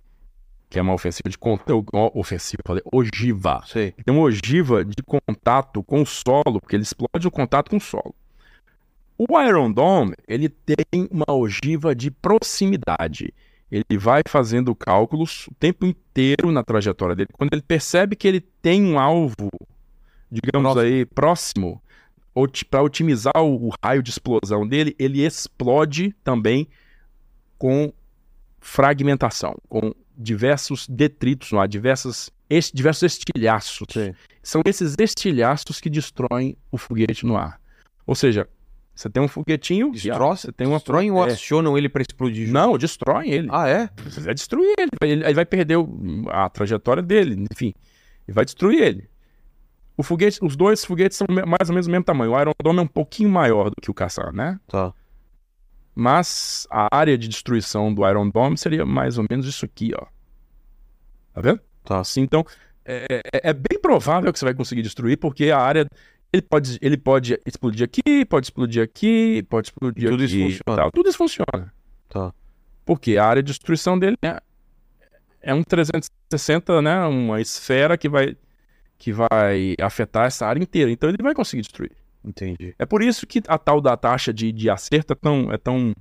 que 0.69 0.80
é 0.80 0.82
uma 0.82 0.94
ofensiva 0.94 1.30
de 1.30 1.38
contato. 1.38 1.85
Ofensiva, 2.14 2.61
falei, 2.66 2.84
ogiva. 2.92 3.64
Sei. 3.66 3.92
Tem 3.92 4.14
uma 4.14 4.24
ogiva 4.24 4.84
de 4.84 5.02
contato 5.03 5.84
com 5.84 6.02
o 6.02 6.06
solo, 6.06 6.60
porque 6.60 6.76
ele 6.76 6.84
explode 6.84 7.27
o 7.27 7.32
contato 7.32 7.69
com 7.69 7.77
o 7.77 7.82
solo. 7.82 8.16
O 9.18 9.40
Iron 9.42 9.72
Dome, 9.72 10.16
ele 10.27 10.50
tem 10.50 11.08
uma 11.10 11.34
ogiva 11.34 11.95
de 11.95 12.11
proximidade. 12.11 13.34
Ele 13.72 13.98
vai 13.98 14.22
fazendo 14.27 14.76
cálculos 14.76 15.48
o 15.48 15.53
tempo 15.56 15.85
inteiro 15.85 16.52
na 16.52 16.64
trajetória 16.64 17.16
dele. 17.16 17.30
Quando 17.34 17.53
ele 17.53 17.61
percebe 17.61 18.16
que 18.16 18.27
ele 18.27 18.42
tem 18.42 18.84
um 18.84 19.00
alvo 19.00 19.50
digamos 20.32 20.74
Próximo. 20.74 20.95
aí, 20.95 21.06
próximo, 21.06 21.82
para 22.69 22.82
otimizar 22.82 23.38
o, 23.38 23.68
o 23.68 23.72
raio 23.84 24.03
de 24.03 24.10
explosão 24.10 24.68
dele, 24.68 24.95
ele 25.00 25.24
explode 25.24 26.14
também 26.24 26.68
com 27.58 27.94
fragmentação, 28.60 29.56
com 29.69 29.94
diversos 30.18 30.88
detritos 30.88 31.52
no 31.52 31.60
ar, 31.60 31.68
diversas, 31.68 32.32
es- 32.50 32.72
diversos 32.74 33.03
estilhaços. 33.03 33.88
São 34.44 34.61
esses 34.66 34.95
estilhaços 35.00 35.80
que 35.80 35.90
destroem 35.90 36.58
o 36.72 36.77
foguete 36.77 37.26
no 37.26 37.35
ar. 37.35 37.60
Ou 38.06 38.14
seja, 38.16 38.48
você 38.94 39.10
tem 39.10 39.22
um 39.22 39.27
foguetinho, 39.27 39.92
Destrói, 39.92 40.38
você 40.38 40.52
tem 40.52 40.68
uma 40.68 40.77
destroem 40.77 41.11
ou 41.11 41.27
é. 41.27 41.32
acionam 41.34 41.77
ele 41.77 41.90
pra 41.90 42.02
explodir? 42.02 42.50
Não, 42.52 42.77
destrói 42.77 43.30
ele. 43.30 43.48
Ah, 43.52 43.68
é? 43.68 43.90
Você 44.03 44.22
vai 44.22 44.34
destruir 44.34 44.74
ele. 44.77 44.90
Ele, 45.02 45.24
ele 45.26 45.34
vai 45.34 45.45
perder 45.45 45.77
o- 45.77 46.26
a 46.30 46.50
trajetória 46.50 47.03
dele, 47.03 47.45
enfim. 47.52 47.74
E 48.27 48.32
vai 48.32 48.45
destruir 48.45 48.82
ele. 48.82 49.10
O 49.98 50.03
foguete, 50.03 50.40
os 50.42 50.56
dois 50.56 50.84
foguetes 50.85 51.18
são 51.18 51.27
mais 51.30 51.69
ou 51.69 51.74
menos 51.74 51.88
do 51.88 51.92
mesmo 51.92 52.03
tamanho. 52.06 52.32
O 52.34 52.40
Iron 52.40 52.52
Dome 52.61 52.80
é 52.80 52.82
um 52.84 52.88
pouquinho 52.88 53.30
maior 53.30 53.69
do 53.69 53.76
que 53.82 53.90
o 53.90 53.94
Caçar, 53.94 54.34
né? 54.34 54.60
Tá. 54.68 54.94
Mas 55.95 56.67
a 56.69 56.88
área 56.93 57.17
de 57.17 57.27
destruição 57.27 57.93
do 57.93 58.07
Iron 58.07 58.30
Dome 58.30 58.57
seria 58.57 58.85
mais 58.85 59.17
ou 59.17 59.25
menos 59.30 59.45
isso 59.48 59.64
aqui, 59.64 59.91
ó. 59.98 60.06
Tá 61.33 61.41
vendo? 61.41 61.59
Tá. 61.85 61.99
Assim, 62.01 62.22
então, 62.22 62.45
é, 62.83 63.22
é- 63.33 63.49
é 63.49 63.53
bem 63.53 63.80
provável 63.82 64.32
que 64.33 64.38
você 64.38 64.45
vai 64.45 64.53
conseguir 64.53 64.82
destruir, 64.82 65.17
porque 65.17 65.49
a 65.51 65.59
área. 65.59 65.88
Ele 66.33 66.41
pode, 66.41 66.77
ele 66.82 66.98
pode 66.98 67.40
explodir 67.45 67.85
aqui, 67.85 68.25
pode 68.25 68.48
explodir 68.48 68.83
aqui, 68.83 69.41
pode 69.43 69.67
explodir 69.69 70.09
Tudo 70.09 70.24
isso 70.25 70.35
aqui. 70.35 70.43
funciona. 70.57 70.82
tal. 70.82 70.91
Tudo 70.91 71.07
isso 71.09 71.17
funciona. 71.17 71.74
Tá. 72.09 72.33
Porque 72.83 73.15
a 73.15 73.25
área 73.25 73.41
de 73.41 73.48
destruição 73.53 73.98
dele 73.98 74.17
é, 74.22 74.41
é 75.41 75.53
um 75.53 75.64
360, 75.64 76.82
né? 76.82 77.06
Uma 77.06 77.40
esfera 77.40 77.98
que 77.98 78.09
vai, 78.09 78.35
que 78.98 79.14
vai 79.14 79.75
afetar 79.80 80.25
essa 80.25 80.45
área 80.45 80.61
inteira. 80.61 80.91
Então 80.91 81.07
ele 81.07 81.22
vai 81.24 81.33
conseguir 81.33 81.61
destruir. 81.61 81.91
Entendi. 82.26 82.74
É 82.80 82.86
por 82.86 83.04
isso 83.04 83.28
que 83.28 83.42
a 83.48 83.58
tal 83.58 83.80
da 83.80 83.95
taxa 83.95 84.34
de, 84.34 84.52
de 84.52 84.70
acerto 84.70 85.14
é 85.14 85.16
tão, 85.16 85.52
é, 85.52 85.58
tão, 85.58 85.94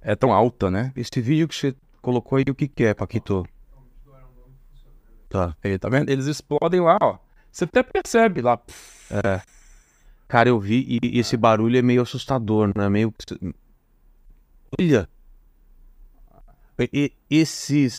é 0.00 0.16
tão 0.16 0.32
alta, 0.32 0.70
né? 0.70 0.92
Esse 0.96 1.20
vídeo 1.20 1.46
que 1.46 1.54
você 1.54 1.74
colocou 2.00 2.38
aí, 2.38 2.44
o 2.48 2.54
que 2.54 2.66
que 2.66 2.84
é, 2.84 2.94
Paquito? 2.94 3.46
Tá. 5.28 5.54
Aí, 5.62 5.78
tá 5.78 5.88
vendo? 5.88 6.08
Eles 6.08 6.26
explodem 6.26 6.80
lá, 6.80 6.96
ó. 7.00 7.18
Você 7.52 7.64
até 7.64 7.82
percebe 7.82 8.40
lá. 8.40 8.58
É. 9.10 9.42
Cara, 10.26 10.48
eu 10.48 10.58
vi 10.58 10.98
e 11.02 11.16
e 11.16 11.18
esse 11.18 11.36
barulho 11.36 11.78
é 11.78 11.82
meio 11.82 12.02
assustador, 12.02 12.72
né? 12.74 12.88
Meio. 12.88 13.12
Olha! 14.80 15.08
E- 16.78 16.90
e- 16.92 17.12
esses. 17.30 17.98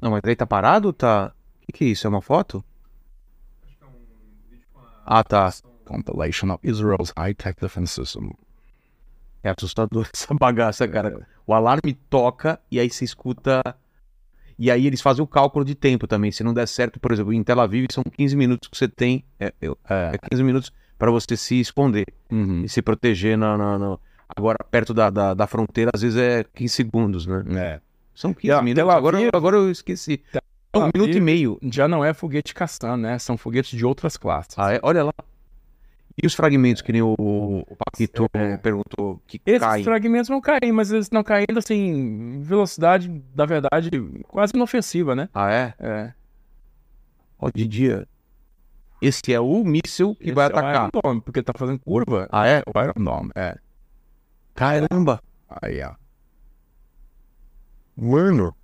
Não, 0.00 0.10
mas 0.12 0.22
aí 0.24 0.34
tá 0.34 0.46
parado 0.46 0.92
tá. 0.92 1.32
O 1.62 1.66
que, 1.66 1.72
que 1.72 1.84
é 1.84 1.88
isso? 1.88 2.06
É 2.06 2.10
uma 2.10 2.22
foto? 2.22 2.64
Ah, 5.04 5.22
tá. 5.22 5.52
Compilation 5.88 6.50
of 6.52 6.60
Israel's 6.62 7.12
High-Tech 7.16 7.58
Defense 7.60 7.94
System. 7.94 8.30
É 9.42 9.50
assustador 9.50 10.06
essa 10.12 10.34
bagaça, 10.34 10.86
cara. 10.86 11.26
O 11.46 11.54
alarme 11.54 11.94
toca 12.10 12.60
e 12.70 12.78
aí 12.78 12.90
você 12.90 13.04
escuta. 13.04 13.62
E 14.58 14.70
aí 14.70 14.86
eles 14.86 15.00
fazem 15.00 15.22
o 15.22 15.26
cálculo 15.26 15.64
de 15.64 15.74
tempo 15.74 16.06
também. 16.06 16.32
Se 16.32 16.42
não 16.42 16.52
der 16.52 16.66
certo, 16.66 16.98
por 16.98 17.12
exemplo, 17.12 17.32
em 17.32 17.42
Tel 17.44 17.60
Aviv 17.60 17.86
são 17.92 18.02
15 18.02 18.36
minutos 18.36 18.68
que 18.68 18.76
você 18.76 18.88
tem. 18.88 19.24
É, 19.38 19.52
É. 19.62 20.12
é 20.14 20.18
15 20.30 20.42
minutos 20.42 20.72
para 20.98 21.10
você 21.10 21.36
se 21.36 21.60
esconder 21.60 22.04
Uhum. 22.30 22.64
e 22.64 22.68
se 22.68 22.82
proteger 22.82 23.38
na, 23.38 23.56
na- 23.56 23.78
na- 23.78 23.98
Agora, 24.36 24.58
perto 24.70 24.92
da, 24.92 25.08
da, 25.08 25.32
da 25.32 25.46
fronteira, 25.46 25.90
às 25.94 26.02
vezes 26.02 26.18
é 26.18 26.44
15 26.54 26.74
segundos, 26.74 27.24
né? 27.26 27.44
É. 27.56 27.80
São 28.14 28.34
15 28.34 28.50
Ah, 28.52 28.60
minutos. 28.60 28.74
Tel 28.82 28.90
Aviv- 28.90 28.98
Agora, 28.98 29.30
agora 29.32 29.56
eu 29.56 29.70
esqueci. 29.70 30.20
Não, 30.74 30.82
um 30.86 30.90
minuto 30.92 31.16
e 31.16 31.20
meio. 31.20 31.58
Já 31.72 31.86
não 31.88 32.04
é 32.04 32.12
foguete 32.12 32.52
caçando, 32.52 32.98
né? 33.04 33.18
São 33.18 33.38
foguetes 33.38 33.78
de 33.78 33.86
outras 33.86 34.16
classes. 34.18 34.54
Ah, 34.58 34.74
é? 34.74 34.80
Olha 34.82 35.04
lá. 35.04 35.12
E 36.20 36.26
os 36.26 36.34
fragmentos 36.34 36.82
que 36.82 36.90
nem 36.92 37.00
o, 37.00 37.14
o 37.18 37.76
Paquito 37.76 38.26
É. 38.32 38.56
perguntou 38.56 39.22
que 39.26 39.40
Esses 39.46 39.60
caem? 39.60 39.84
fragmentos 39.84 40.28
vão 40.28 40.40
cair, 40.40 40.72
mas 40.72 40.90
eles 40.90 41.06
estão 41.06 41.22
caindo 41.22 41.56
assim, 41.58 42.40
velocidade, 42.42 43.22
na 43.36 43.46
verdade, 43.46 43.90
quase 44.26 44.52
inofensiva, 44.56 45.14
né? 45.14 45.28
Ah, 45.32 45.50
é? 45.52 45.74
É. 45.78 46.12
Ó, 47.38 47.48
de 47.54 47.66
dia. 47.68 48.08
Esse 49.00 49.32
é 49.32 49.38
o 49.38 49.62
míssil 49.62 50.16
que 50.16 50.32
vai 50.32 50.46
Esse 50.46 50.54
é 50.54 50.56
o 50.56 50.58
atacar. 50.58 50.88
Iron 50.92 51.00
Dome, 51.02 51.20
porque 51.20 51.40
tá 51.40 51.52
fazendo 51.56 51.78
curva. 51.78 52.28
Ah, 52.32 52.48
é? 52.48 52.62
O 52.66 52.80
Iron 52.82 53.04
Dome, 53.04 53.30
é. 53.36 53.56
Caramba! 54.56 55.22
Aí, 55.62 55.80
ó. 55.84 55.94
Mano! 57.96 58.54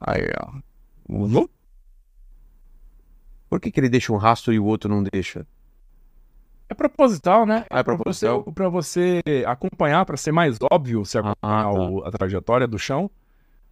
Aí, 0.00 0.22
ó. 0.40 1.46
Por 3.48 3.60
que, 3.60 3.70
que 3.70 3.80
ele 3.80 3.88
deixa 3.88 4.12
um 4.12 4.16
rastro 4.16 4.52
e 4.52 4.58
o 4.58 4.64
outro 4.64 4.88
não 4.88 5.02
deixa? 5.02 5.46
É 6.68 6.74
proposital, 6.74 7.44
né? 7.44 7.64
Ah, 7.68 7.80
é 7.80 7.82
Pra 7.82 7.96
proposital. 7.96 8.44
você, 8.44 8.52
pra 8.52 8.68
você 8.68 9.20
acompanhar, 9.46 10.06
pra 10.06 10.16
ser 10.16 10.30
mais 10.30 10.56
óbvio 10.70 11.04
você 11.04 11.18
acompanhar 11.18 11.66
Ah, 11.66 11.72
tá. 11.72 11.80
o- 11.80 12.04
a 12.06 12.10
trajetória 12.12 12.66
do 12.68 12.78
chão, 12.78 13.10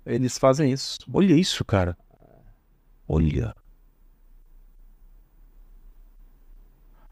eles 0.04 0.36
fazem 0.36 0.72
isso. 0.72 0.98
Olha 1.12 1.32
isso, 1.34 1.64
cara. 1.64 1.96
Olha. 3.06 3.54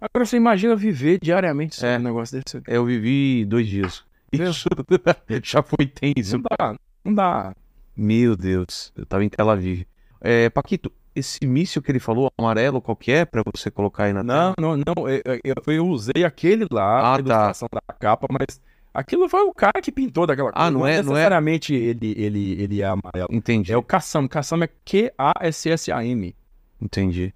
Agora 0.01 0.27
você 0.27 0.36
imagina 0.36 0.77
viver 0.77 1.19
diariamente 1.23 1.85
É. 1.85 1.97
um 1.99 2.03
negócio 2.03 2.41
desse. 2.43 2.61
Eu 2.67 2.85
vivi 2.85 3.45
dois 3.45 3.67
dias. 3.67 4.05
Isso 4.33 4.69
já 5.43 5.62
foi 5.62 5.86
tenso. 5.86 6.36
Não 6.39 6.43
dá, 6.59 6.77
não 7.05 7.15
dá. 7.15 7.55
Meu 7.97 8.36
Deus, 8.36 8.92
eu 8.97 9.07
tava 9.07 9.25
em 9.25 9.28
Tel 9.28 9.49
Aviv. 9.49 9.86
É, 10.20 10.50
Paquito, 10.50 10.91
esse 11.15 11.47
míssil 11.47 11.81
que 11.83 11.91
ele 11.91 11.99
falou, 11.99 12.31
amarelo, 12.36 12.81
qual 12.81 12.94
que 12.97 13.10
é 13.12 13.25
pra 13.25 13.42
você 13.55 13.70
colocar 13.70 14.05
aí 14.05 14.12
na 14.12 14.23
Não, 14.23 14.52
tela? 14.55 14.76
não, 14.76 14.76
não. 14.76 15.08
Eu, 15.08 15.23
eu- 15.44 15.75
eu 15.75 15.86
usei 15.89 16.25
aquele 16.25 16.66
lá, 16.70 17.00
Ah, 17.00 17.15
a 17.15 17.18
ilustração 17.18 17.68
da 17.73 17.94
capa, 17.99 18.26
mas 18.31 18.60
aquilo 18.92 19.28
foi 19.28 19.42
o 19.44 19.55
cara 19.55 19.81
que 19.81 19.91
pintou 19.91 20.26
daquela 20.26 20.50
Ah, 20.55 20.70
não 20.70 20.86
é- 20.86 21.02
não 21.02 21.12
é- 21.12 21.15
necessariamente 21.15 21.75
ele, 21.75 22.15
ele, 22.18 22.62
ele 22.62 22.83
é 22.83 22.86
amarelo. 22.86 23.28
Entendi, 23.31 23.73
É 23.73 23.76
o 23.76 23.83
Kassam. 23.83 24.28
Kassam 24.28 24.62
é 24.62 24.68
Q-A-S-S-A-M. 24.84 26.34
entendi. 26.81 27.33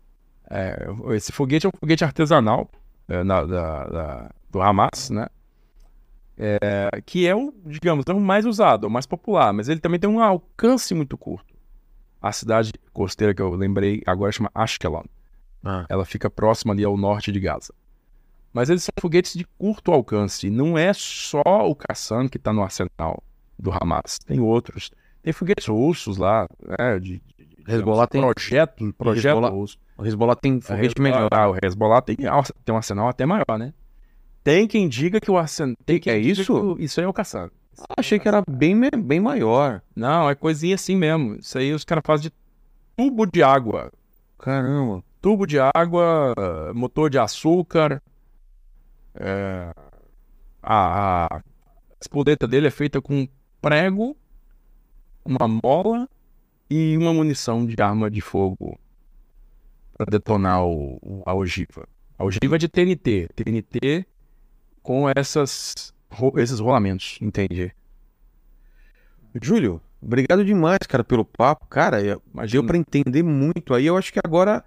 É, 0.51 0.87
esse 1.15 1.31
foguete 1.33 1.65
é 1.65 1.69
um 1.69 1.73
foguete 1.79 2.05
artesanal 2.05 2.69
é, 3.09 3.23
na- 3.25 3.45
da- 3.45 3.87
da- 3.87 4.31
do 4.51 4.61
Hamas, 4.61 5.11
né? 5.11 5.27
É, 6.43 7.03
que 7.05 7.27
é 7.27 7.37
o, 7.37 7.53
digamos, 7.67 8.05
é 8.09 8.13
o 8.15 8.19
mais 8.21 8.47
usado, 8.47 8.85
o 8.87 8.91
mais 8.91 9.05
popular, 9.05 9.53
mas 9.53 9.69
ele 9.69 9.79
também 9.79 10.01
tem 10.01 10.09
um 10.09 10.21
alcance 10.23 10.95
muito 10.95 11.19
curto. 11.19 11.55
A 12.23 12.33
cidade 12.33 12.73
costeira 12.95 13.35
que 13.35 13.43
eu 13.43 13.51
lembrei 13.55 14.03
agora 14.07 14.33
chama 14.33 14.51
Ashkelon. 14.55 15.05
Ah. 15.63 15.85
Ela 15.89 16.05
fica 16.07 16.31
próxima 16.31 16.73
ali 16.73 16.83
ao 16.85 16.97
norte 16.97 17.31
de 17.31 17.39
Gaza. 17.41 17.75
Mas 18.53 18.71
eles 18.71 18.83
são 18.83 18.93
foguetes 18.99 19.35
de 19.35 19.45
curto 19.59 19.93
alcance. 19.93 20.49
Não 20.51 20.77
é 20.79 20.93
só 20.95 21.43
o 21.69 21.75
Kassan 21.75 22.27
que 22.29 22.37
está 22.39 22.53
no 22.53 22.63
arsenal 22.63 23.23
do 23.59 23.71
Hamas. 23.71 24.19
Tem 24.19 24.41
outros. 24.41 24.91
Tem 25.23 25.33
foguetes 25.33 25.67
russos 25.67 26.17
lá, 26.17 26.49
né? 26.79 26.99
De, 26.99 27.23
Hezbollah 27.69 28.07
tem- 28.07 28.21
projeto, 28.23 28.93
projeto 28.95 29.27
Hezbollah- 29.37 29.51
russo. 29.51 29.79
O 29.99 30.07
Hezbollah 30.07 30.35
tem 30.37 30.61
foguete 30.61 31.01
melhor. 31.01 31.29
Ah, 31.31 31.51
o 31.51 31.57
Hezbollah 31.63 32.01
tem, 32.01 32.17
tem 32.17 32.75
um 32.75 32.77
arsenal 32.77 33.09
até 33.09 33.27
maior, 33.27 33.59
né? 33.59 33.73
Tem 34.43 34.67
quem 34.67 34.89
diga 34.89 35.21
que 35.21 35.31
o 35.31 35.37
arsenal. 35.37 35.77
Tem 35.85 35.99
quem 36.01 36.13
É 36.13 36.19
isso? 36.19 36.75
que 36.77 36.83
isso 36.85 37.01
aí 37.01 37.05
é 37.05 37.09
o 37.09 37.13
Kassan. 37.13 37.51
Ah, 37.79 37.95
achei 37.99 38.19
que 38.19 38.29
era 38.29 38.43
bem, 38.49 38.75
bem 39.05 39.21
maior. 39.21 39.83
Não, 39.95 40.29
é 40.29 40.35
coisinha 40.35 40.75
assim 40.75 40.97
mesmo. 40.97 41.37
Isso 41.37 41.57
aí 41.59 41.73
os 41.73 41.85
caras 41.85 42.03
fazem 42.07 42.31
de 42.31 42.33
tubo 42.97 43.27
de 43.27 43.43
água. 43.43 43.93
Caramba. 44.39 45.03
tubo 45.21 45.47
de 45.47 45.59
água, 45.59 46.35
motor 46.75 47.11
de 47.11 47.19
açúcar. 47.19 48.03
eh, 49.15 49.73
a, 50.63 51.27
a 51.37 51.43
espoleta 52.01 52.47
dele 52.47 52.67
é 52.69 52.71
feita 52.71 53.01
com 53.03 53.27
prego, 53.61 54.17
uma 55.25 55.47
mola 55.63 56.09
e 56.71 56.97
uma 56.97 57.13
munição 57.13 57.67
de 57.67 57.81
arma 57.83 58.11
de 58.11 58.21
fogo 58.21 58.79
para 59.97 60.07
detonar 60.11 60.65
o, 60.65 60.99
o- 61.03 61.23
a 61.27 61.35
ogiva. 61.35 61.87
A 62.19 62.25
ogiva 62.25 62.55
é 62.57 62.59
de 62.59 62.69
TNT. 62.69 63.29
TNT 63.35 64.07
com 64.83 65.07
essas, 65.15 65.93
esses 66.37 66.59
rolamentos. 66.61 67.19
Entendi. 67.21 67.73
Júlio, 69.41 69.81
obrigado 70.03 70.45
demais, 70.45 70.79
cara, 70.89 71.05
pelo 71.05 71.25
papo. 71.25 71.67
Cara, 71.69 72.01
eu- 72.03 72.23
deu 72.51 72.65
pra 72.65 72.77
entender 72.77 73.23
muito 73.23 73.75
aí. 73.75 73.87
Eu 73.87 73.97
acho 73.97 74.13
que 74.13 74.21
agora 74.25 74.65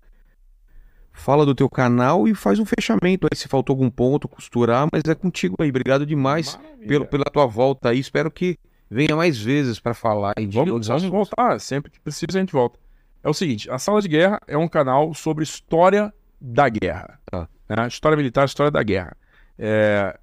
fala 1.11 1.45
do 1.45 1.53
teu 1.53 1.69
canal 1.69 2.27
e 2.27 2.33
faz 2.33 2.59
um 2.59 2.65
fechamento 2.65 3.27
aí. 3.31 3.37
Se 3.37 3.47
faltou 3.47 3.73
algum 3.73 3.89
ponto, 3.89 4.27
costurar, 4.27 4.87
mas 4.91 5.03
é 5.07 5.13
contigo 5.15 5.55
aí. 5.59 5.69
Obrigado 5.69 6.05
demais 6.05 6.55
Maravilha. 6.55 6.87
pelo, 6.87 7.05
pela 7.05 7.25
tua 7.25 7.45
volta 7.45 7.89
aí. 7.89 7.99
Espero 7.99 8.31
que 8.31 8.57
venha 8.89 9.15
mais 9.15 9.37
vezes 9.37 9.79
pra 9.79 9.93
falar 9.93 10.33
de 10.37 10.47
Vamos, 10.47 10.87
vamos 10.87 11.03
voltar, 11.05 11.59
sempre 11.59 11.91
que 11.91 11.99
precisa 11.99 12.37
a 12.37 12.39
gente 12.39 12.53
volta. 12.53 12.79
É 13.23 13.29
o 13.29 13.33
seguinte, 13.33 13.69
a 13.69 13.79
Sala 13.79 14.01
de 14.01 14.07
Guerra 14.07 14.39
é 14.47 14.57
um 14.57 14.67
canal 14.67 15.13
sobre 15.13 15.43
história 15.43 16.13
da 16.39 16.67
guerra. 16.67 17.19
Tá. 17.25 17.47
né? 17.69 17.87
História 17.87 18.17
militar, 18.17 18.45
história 18.45 18.69
da 18.71 18.83
guerra. 18.83 19.15
É, 19.65 20.19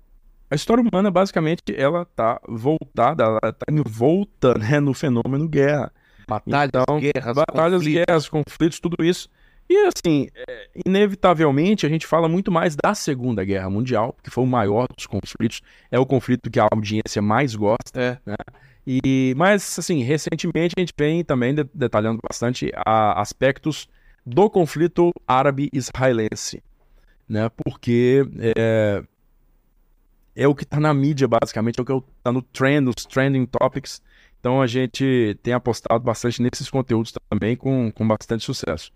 a 0.50 0.54
história 0.54 0.82
humana, 0.82 1.10
basicamente, 1.10 1.62
ela 1.74 2.04
tá 2.04 2.38
voltada, 2.46 3.22
ela 3.24 3.40
tá 3.40 3.64
envolta 3.70 4.52
né, 4.58 4.78
no 4.80 4.92
fenômeno 4.92 5.48
guerra. 5.48 5.90
Batalhas, 6.28 6.68
Então, 6.74 7.00
guerras, 7.00 7.34
batalhas, 7.34 7.78
conflitos. 7.78 8.04
guerras, 8.06 8.28
conflitos, 8.28 8.80
tudo 8.80 9.02
isso. 9.04 9.28
E 9.68 9.76
assim, 9.86 10.26
é, 10.48 10.68
inevitavelmente 10.84 11.86
a 11.86 11.88
gente 11.88 12.06
fala 12.06 12.28
muito 12.28 12.50
mais 12.52 12.76
da 12.76 12.94
Segunda 12.94 13.44
Guerra 13.44 13.70
Mundial, 13.70 14.16
que 14.22 14.28
foi 14.30 14.44
o 14.44 14.46
maior 14.46 14.86
dos 14.94 15.06
conflitos, 15.06 15.62
é 15.90 15.98
o 15.98 16.04
conflito 16.04 16.50
que 16.50 16.58
a 16.60 16.68
audiência 16.70 17.22
mais 17.22 17.54
gosta. 17.54 18.20
É. 18.26 18.34
E, 18.86 19.32
mas, 19.36 19.78
assim, 19.78 20.02
recentemente 20.02 20.74
a 20.76 20.80
gente 20.80 20.92
vem 20.98 21.22
também 21.24 21.54
de- 21.54 21.68
detalhando 21.72 22.18
bastante 22.28 22.70
a- 22.84 23.20
aspectos 23.20 23.88
do 24.26 24.50
conflito 24.50 25.12
árabe-israelense, 25.26 26.62
né? 27.28 27.48
Porque 27.56 28.24
é, 28.56 29.02
é 30.40 30.48
o 30.48 30.54
que 30.54 30.64
está 30.64 30.80
na 30.80 30.94
mídia, 30.94 31.28
basicamente, 31.28 31.78
é 31.78 31.82
o 31.82 31.84
que 31.84 31.92
está 32.16 32.32
no 32.32 32.40
trend, 32.40 32.86
nos 32.86 33.04
trending 33.04 33.44
topics. 33.44 34.00
Então 34.40 34.62
a 34.62 34.66
gente 34.66 35.38
tem 35.42 35.52
apostado 35.52 36.02
bastante 36.02 36.40
nesses 36.40 36.70
conteúdos 36.70 37.12
também 37.28 37.54
com, 37.54 37.92
com 37.92 38.08
bastante 38.08 38.42
sucesso. 38.42 38.90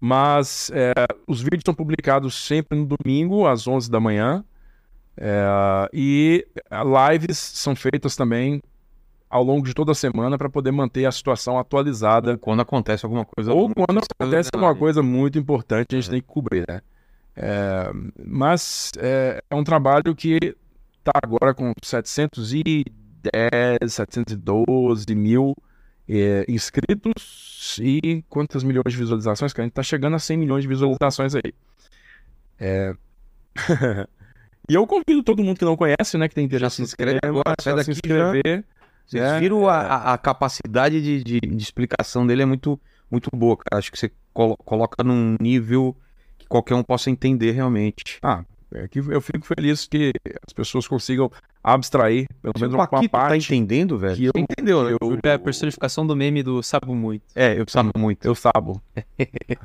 Mas 0.00 0.70
é, 0.72 0.94
os 1.26 1.42
vídeos 1.42 1.62
são 1.66 1.74
publicados 1.74 2.34
sempre 2.34 2.78
no 2.78 2.86
domingo, 2.86 3.46
às 3.46 3.68
11 3.68 3.90
da 3.90 4.00
manhã. 4.00 4.42
É, 5.18 5.90
e 5.92 6.46
lives 7.12 7.36
são 7.36 7.76
feitas 7.76 8.16
também 8.16 8.62
ao 9.28 9.42
longo 9.42 9.66
de 9.66 9.74
toda 9.74 9.92
a 9.92 9.94
semana 9.94 10.38
para 10.38 10.48
poder 10.48 10.70
manter 10.70 11.04
a 11.04 11.12
situação 11.12 11.58
atualizada. 11.58 12.38
Quando 12.38 12.60
acontece 12.60 13.04
alguma 13.04 13.26
coisa. 13.26 13.52
Ou 13.52 13.68
quando 13.74 13.98
acontece 13.98 14.48
né, 14.54 14.58
alguma 14.58 14.74
coisa 14.74 15.02
muito 15.02 15.38
importante, 15.38 15.94
a 15.94 16.00
gente 16.00 16.10
tem 16.10 16.20
que 16.22 16.26
cobrir, 16.26 16.64
né? 16.66 16.80
É, 17.36 17.90
mas 18.26 18.90
é, 18.98 19.42
é 19.50 19.54
um 19.54 19.64
trabalho 19.64 20.14
que 20.14 20.38
está 20.98 21.12
agora 21.22 21.54
com 21.54 21.72
710, 21.82 23.92
712 23.92 25.14
mil 25.14 25.54
é, 26.08 26.44
inscritos 26.48 27.78
e 27.82 28.24
quantas 28.28 28.62
milhões 28.64 28.92
de 28.92 28.96
visualizações? 28.96 29.52
Que 29.52 29.60
a 29.60 29.64
gente 29.64 29.72
está 29.72 29.82
chegando 29.82 30.16
a 30.16 30.18
100 30.18 30.36
milhões 30.38 30.62
de 30.62 30.68
visualizações 30.68 31.34
aí. 31.34 31.52
É... 32.58 32.94
e 34.68 34.74
eu 34.74 34.86
convido 34.86 35.22
todo 35.22 35.42
mundo 35.42 35.58
que 35.58 35.64
não 35.64 35.76
conhece, 35.76 36.16
né, 36.18 36.28
que 36.28 36.34
tem 36.34 36.44
interesse 36.44 36.76
se 36.76 36.82
no 36.82 36.86
inscreve 36.86 37.20
tema, 37.20 37.40
agora, 37.40 37.54
sai 37.60 37.76
já 37.76 37.84
se 37.84 37.90
daqui 37.92 38.08
já. 38.08 38.26
inscrever. 38.34 38.64
Vocês 39.06 39.22
É, 39.22 39.38
viram 39.40 39.68
a, 39.68 40.12
a- 40.14 40.18
capacidade 40.18 41.00
de, 41.00 41.22
de- 41.22 41.40
de 41.40 41.62
explicação 41.62 42.26
dele 42.26 42.42
é 42.42 42.46
muito, 42.46 42.80
muito 43.10 43.28
boa, 43.34 43.56
cara. 43.56 43.78
Acho 43.78 43.92
que 43.92 43.98
você 43.98 44.10
colo- 44.32 44.56
coloca 44.56 45.04
num 45.04 45.36
nível 45.40 45.96
que 46.46 46.48
qualquer 46.48 46.74
um 46.76 46.82
possa 46.82 47.10
entender 47.10 47.50
realmente. 47.50 48.18
Ah, 48.22 48.44
é 48.72 48.86
que 48.88 48.98
eu 49.00 49.20
fico 49.20 49.44
feliz 49.46 49.86
que 49.86 50.12
as 50.46 50.52
pessoas 50.52 50.86
consigam 50.88 51.30
abstrair, 51.62 52.26
pelo 52.40 52.52
Se 52.56 52.60
menos 52.62 52.74
o 52.74 52.78
uma 52.78 52.86
tá 52.86 53.08
parte 53.08 53.44
entendendo, 53.54 53.98
velho. 53.98 54.14
que 54.16 54.24
eu- 54.26 54.32
Você 54.34 54.40
entendeu, 54.40 54.84
né? 54.84 54.92
eu- 55.00 55.18
É 55.24 55.32
a 55.32 55.38
personificação 55.38 56.06
do 56.06 56.14
meme 56.14 56.40
do 56.42 56.62
Sabo 56.62 56.94
Muito. 56.94 57.24
É, 57.34 57.58
eu 57.58 57.64
sabe 57.68 57.90
muito. 57.96 58.24
eu 58.24 58.34
sabo. 58.36 58.80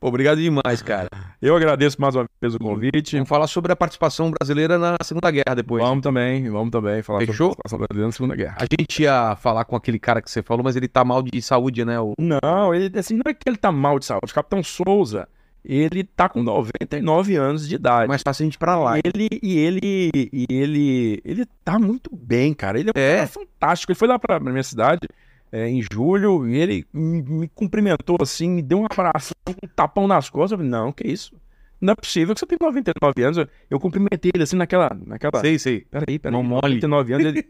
Pô, 0.00 0.08
obrigado 0.08 0.38
demais, 0.40 0.82
cara. 0.82 1.08
Eu 1.40 1.54
agradeço 1.56 2.00
mais 2.00 2.14
uma 2.14 2.24
vez 2.40 2.54
o 2.54 2.58
convite. 2.58 3.14
Vamos 3.16 3.28
falar 3.28 3.46
sobre 3.46 3.72
a 3.72 3.76
participação 3.76 4.30
brasileira 4.30 4.78
na 4.78 4.96
Segunda 5.02 5.30
Guerra 5.30 5.54
depois. 5.54 5.82
Vamos 5.82 6.02
também, 6.02 6.48
vamos 6.50 6.70
também 6.70 7.02
falar 7.02 7.20
Fechou? 7.20 7.50
sobre 7.50 7.52
a 7.64 7.68
situação 7.68 7.78
brasileira 7.78 8.06
na 8.06 8.12
Segunda 8.12 8.36
Guerra. 8.36 8.56
A 8.60 8.64
gente 8.64 9.02
ia 9.02 9.36
falar 9.36 9.64
com 9.64 9.76
aquele 9.76 9.98
cara 9.98 10.20
que 10.20 10.30
você 10.30 10.42
falou, 10.42 10.64
mas 10.64 10.76
ele 10.76 10.88
tá 10.88 11.04
mal 11.04 11.22
de 11.22 11.40
saúde, 11.40 11.84
né? 11.84 12.00
O... 12.00 12.14
Não, 12.18 12.74
ele 12.74 12.96
assim, 12.98 13.14
não 13.14 13.22
é 13.26 13.34
que 13.34 13.48
ele 13.48 13.56
tá 13.56 13.70
mal 13.72 13.98
de 13.98 14.06
saúde. 14.06 14.30
O 14.30 14.34
Capitão 14.34 14.62
Souza, 14.62 15.28
ele 15.64 16.04
tá 16.04 16.28
com 16.28 16.42
99 16.42 17.36
anos 17.36 17.68
de 17.68 17.74
idade. 17.76 18.04
É 18.04 18.08
mais 18.08 18.22
fácil 18.22 18.42
a 18.42 18.44
gente 18.46 18.58
pra 18.58 18.76
lá. 18.78 18.98
ele 18.98 19.28
e 19.42 19.58
ele 19.58 20.10
e 20.32 20.46
ele 20.50 21.20
ele 21.24 21.46
tá 21.64 21.78
muito 21.78 22.10
bem, 22.14 22.52
cara. 22.52 22.78
Ele 22.78 22.90
é, 22.94 23.20
É? 23.20 23.26
fantástico. 23.26 23.90
Ele 23.92 23.98
foi 23.98 24.08
lá 24.08 24.18
pra, 24.18 24.38
minha 24.40 24.62
cidade 24.62 25.08
é, 25.50 25.68
em 25.68 25.80
julho 25.92 26.46
e 26.48 26.56
ele 26.56 26.86
me, 26.92 27.22
me 27.22 27.48
cumprimentou 27.48 28.18
assim, 28.20 28.48
me 28.50 28.62
deu 28.62 28.80
um 28.80 28.86
abraço, 28.90 29.32
um 29.48 29.68
tapão 29.74 30.06
nas 30.06 30.28
costas. 30.28 30.52
Eu 30.52 30.58
falei, 30.58 30.70
não, 30.70 30.92
que 30.92 31.06
isso? 31.08 31.32
Não 31.80 31.92
é 31.92 31.96
possível 31.96 32.34
que 32.34 32.40
você 32.40 32.46
tem 32.46 32.58
99 32.60 33.22
anos. 33.22 33.36
Eu, 33.38 33.48
eu 33.70 33.80
cumprimentei 33.80 34.30
ele 34.34 34.42
assim 34.44 34.56
naquela. 34.56 34.96
naquela... 35.06 35.40
Sei, 35.40 35.58
sei. 35.58 35.86
Peraí, 35.90 36.18
peraí. 36.18 36.32
Não 36.32 36.42
mole. 36.42 36.62
99 36.80 37.12
anos, 37.14 37.26
ele 37.26 37.44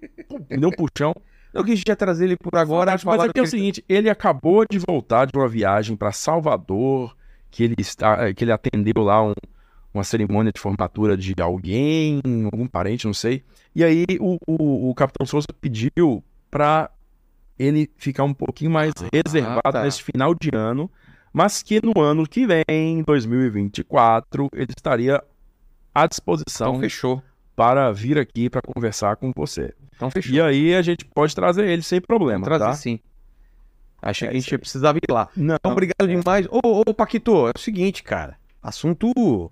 me 0.51 0.57
deu 0.59 0.69
um 0.71 0.73
puxão. 0.73 1.15
Eu 1.53 1.63
quis 1.65 1.81
já 1.87 1.95
trazer 1.95 2.25
ele 2.25 2.37
por 2.37 2.57
agora. 2.59 2.97
Mas 3.05 3.21
aqui 3.21 3.27
é 3.27 3.31
o 3.31 3.33
que 3.33 3.39
ele- 3.41 3.47
seguinte, 3.47 3.85
ele 3.89 4.11
acabou 4.11 4.65
de 4.69 4.77
voltar 4.79 5.27
de 5.27 5.39
uma 5.39 5.47
viagem 5.47 5.95
para 5.97 6.11
Salvador, 6.11 7.15
que 7.55 7.63
ele 7.63 7.77
está, 7.79 8.35
que 8.35 8.43
ele 8.43 8.51
atendeu 8.51 9.01
lá 9.05 9.23
um- 9.23 9.33
uma 9.93 10.03
cerimônia 10.03 10.53
de 10.53 10.61
formatura 10.61 11.17
de 11.17 11.33
alguém, 11.41 12.21
algum 12.53 12.67
parente, 12.67 13.07
não 13.07 13.15
sei. 13.15 13.45
E 13.77 13.85
aí 13.85 14.05
o, 14.19 14.39
o, 14.45 14.91
o 14.91 14.95
Capitão 14.97 15.25
Souza 15.25 15.47
pediu 15.61 16.21
para 16.51 16.91
ele 17.57 17.89
ficar 17.97 18.25
um 18.25 18.35
pouquinho 18.35 18.73
mais 18.73 18.93
reservado 19.13 19.71
tá. 19.71 19.85
nesse 19.85 20.03
final 20.03 20.35
de 20.35 20.51
ano, 20.53 20.91
mas 21.33 21.63
que 21.63 21.81
no 21.81 22.03
ano 22.03 22.27
que 22.27 22.45
vem, 22.45 23.05
2024, 23.07 24.49
ele 24.53 24.73
estaria 24.77 25.23
à 25.95 26.07
disposição 26.09 26.71
Então 26.71 26.81
fechou. 26.81 27.23
para 27.55 27.93
vir 27.93 28.19
aqui 28.19 28.51
para 28.51 28.61
conversar 28.63 29.15
com 29.15 29.31
você. 29.35 29.73
Então 29.95 30.11
fechou. 30.11 30.35
E 30.35 30.41
aí 30.41 30.75
a 30.75 30.83
gente 30.83 31.05
pode 31.05 31.37
trazer 31.37 31.69
ele 31.69 31.83
sem 31.83 32.01
problema, 32.01 32.45
Vamos 32.45 32.59
trazer 32.59 32.65
tá? 32.65 32.73
sim. 32.77 32.99
Achei 34.05 34.29
É 34.29 34.31
que 34.31 34.37
a 34.37 34.41
gente 34.41 34.55
aí. 34.55 34.59
precisava 34.59 34.99
ir 34.99 35.11
lá. 35.13 35.29
Não, 35.37 35.55
Então, 35.57 35.73
obrigado 35.73 36.07
demais. 36.07 36.47
Ô, 36.51 36.61
ô, 36.87 36.93
Paquito, 36.95 37.49
é 37.49 37.53
o 37.57 37.59
seguinte, 37.61 38.03
cara. 38.03 38.37
Assunto. 38.63 39.51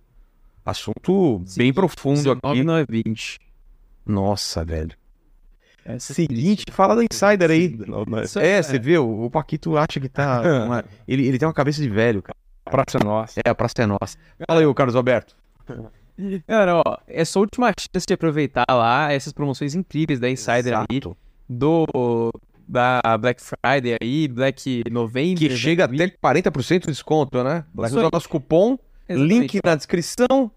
Assunto 0.65 1.43
bem 1.57 1.73
profundo 1.73 2.31
aqui. 2.31 2.41
19 2.43 2.65
não 2.65 2.77
é 2.77 2.85
20. 2.89 3.41
Nossa, 4.07 4.65
velho. 4.65 4.93
Essa 5.85 6.13
é 6.13 6.15
Seguinte, 6.15 6.65
fala 6.71 6.95
da 6.95 7.03
Insider 7.03 7.51
aí. 7.51 7.69
Não, 7.89 8.05
não 8.05 8.19
é 8.19 8.25
Isso 8.25 8.39
É, 8.39 8.63
você 8.63 8.79
viu? 8.79 9.25
O 9.25 9.29
Paquito 9.29 9.77
acha 9.77 9.99
que 9.99 10.09
tá. 10.09 10.41
uma- 10.67 10.85
Ele, 11.09 11.27
ele 11.27 11.39
tem 11.39 11.49
uma 11.49 11.55
cabeça 11.55 11.83
de 11.83 11.89
velho, 11.89 12.23
cara. 12.23 12.37
praça 12.65 12.99
nossa. 13.03 13.41
É, 13.45 13.51
a 13.51 13.55
praça 13.55 13.75
é 13.79 13.87
nossa. 13.87 14.17
Fala 14.47 14.61
aí, 14.61 14.75
Carlos 14.75 14.95
Alberto. 14.95 15.35
Cara, 16.47 16.77
ó, 16.77 16.99
é 17.09 17.25
sua 17.25 17.41
última 17.41 17.73
chance 17.73 18.07
de 18.07 18.13
aproveitar 18.15 18.65
lá 18.71 19.11
essas 19.13 19.33
promoções 19.33 19.75
incríveis 19.75 20.21
da 20.21 20.31
Insider 20.31 20.77
aí, 20.79 20.87
Exato. 20.99 21.17
do 21.49 22.31
da 22.67 23.01
Black 23.19 23.41
Friday 23.43 23.97
aí, 24.01 24.29
Black 24.29 24.85
November. 24.91 25.39
Que 25.39 25.57
chega 25.57 25.87
Black 25.87 26.17
até 26.23 26.41
40% 26.41 26.81
de 26.81 26.87
desconto, 26.87 27.43
né? 27.43 27.65
Usar 27.77 28.01
aí. 28.01 28.07
o 28.07 28.11
nosso 28.13 28.29
cupom. 28.29 28.79
Exatamente. 29.09 29.41
Link 29.41 29.61
na 29.65 29.75
descrição. 29.75 30.51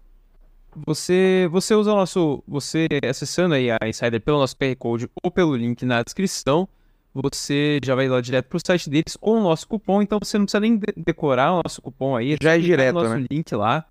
Você, 0.86 1.48
você 1.50 1.74
usa 1.74 1.92
o 1.92 1.96
nosso. 1.96 2.42
Você 2.46 2.86
acessando 3.08 3.54
aí 3.54 3.70
a 3.70 3.78
Insider 3.88 4.20
pelo 4.20 4.38
nosso 4.38 4.56
QR 4.56 4.76
Code 4.76 5.08
ou 5.22 5.30
pelo 5.30 5.56
link 5.56 5.84
na 5.86 6.02
descrição, 6.02 6.68
você 7.14 7.80
já 7.82 7.94
vai 7.94 8.08
lá 8.08 8.20
direto 8.20 8.46
pro 8.46 8.58
site 8.64 8.90
deles 8.90 9.16
com 9.16 9.38
o 9.38 9.42
nosso 9.42 9.66
cupom, 9.66 10.02
então 10.02 10.18
você 10.22 10.36
não 10.36 10.44
precisa 10.44 10.60
nem 10.60 10.76
de- 10.76 10.92
decorar 10.96 11.54
o 11.54 11.62
nosso 11.64 11.80
cupom 11.80 12.14
aí. 12.14 12.36
Já 12.42 12.56
é 12.56 12.58
direto, 12.58 12.94
no 12.94 13.02
nosso 13.02 13.14
né? 13.14 13.26
link 13.30 13.54
lá. 13.54 13.86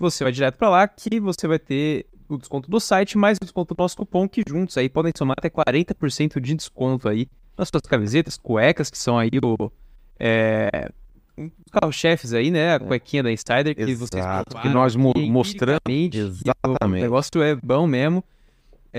Você 0.00 0.24
vai 0.24 0.32
direto 0.32 0.56
pra 0.56 0.68
lá 0.68 0.88
que 0.88 1.20
você 1.20 1.46
vai 1.46 1.60
ter 1.60 2.06
o 2.28 2.36
desconto 2.36 2.68
do 2.68 2.80
site 2.80 3.16
mais 3.16 3.38
o 3.38 3.44
desconto 3.44 3.72
do 3.72 3.78
nosso 3.80 3.96
cupom, 3.96 4.28
que 4.28 4.42
juntos 4.48 4.76
aí 4.76 4.88
podem 4.88 5.12
somar 5.16 5.36
até 5.38 5.48
40% 5.48 6.40
de 6.40 6.54
desconto 6.56 7.08
aí 7.08 7.28
nas 7.56 7.68
suas 7.68 7.82
camisetas, 7.82 8.36
cuecas, 8.36 8.90
que 8.90 8.98
são 8.98 9.18
aí 9.18 9.30
o. 9.42 9.70
É, 10.18 10.90
os 11.36 11.70
carro-chefes 11.70 12.32
aí, 12.32 12.50
né? 12.50 12.74
A 12.74 12.80
cuequinha 12.80 13.22
da 13.22 13.30
Insider 13.30 13.74
que 13.74 13.84
vocês 13.94 14.14
Exato, 14.14 14.44
que 14.44 14.50
provaram 14.62 14.72
nós 14.72 14.96
mo- 14.96 15.12
mostramos. 15.16 15.80
Exatamente. 15.86 16.84
O 16.84 16.88
negócio 16.88 17.42
é 17.42 17.54
bom 17.54 17.86
mesmo. 17.86 18.24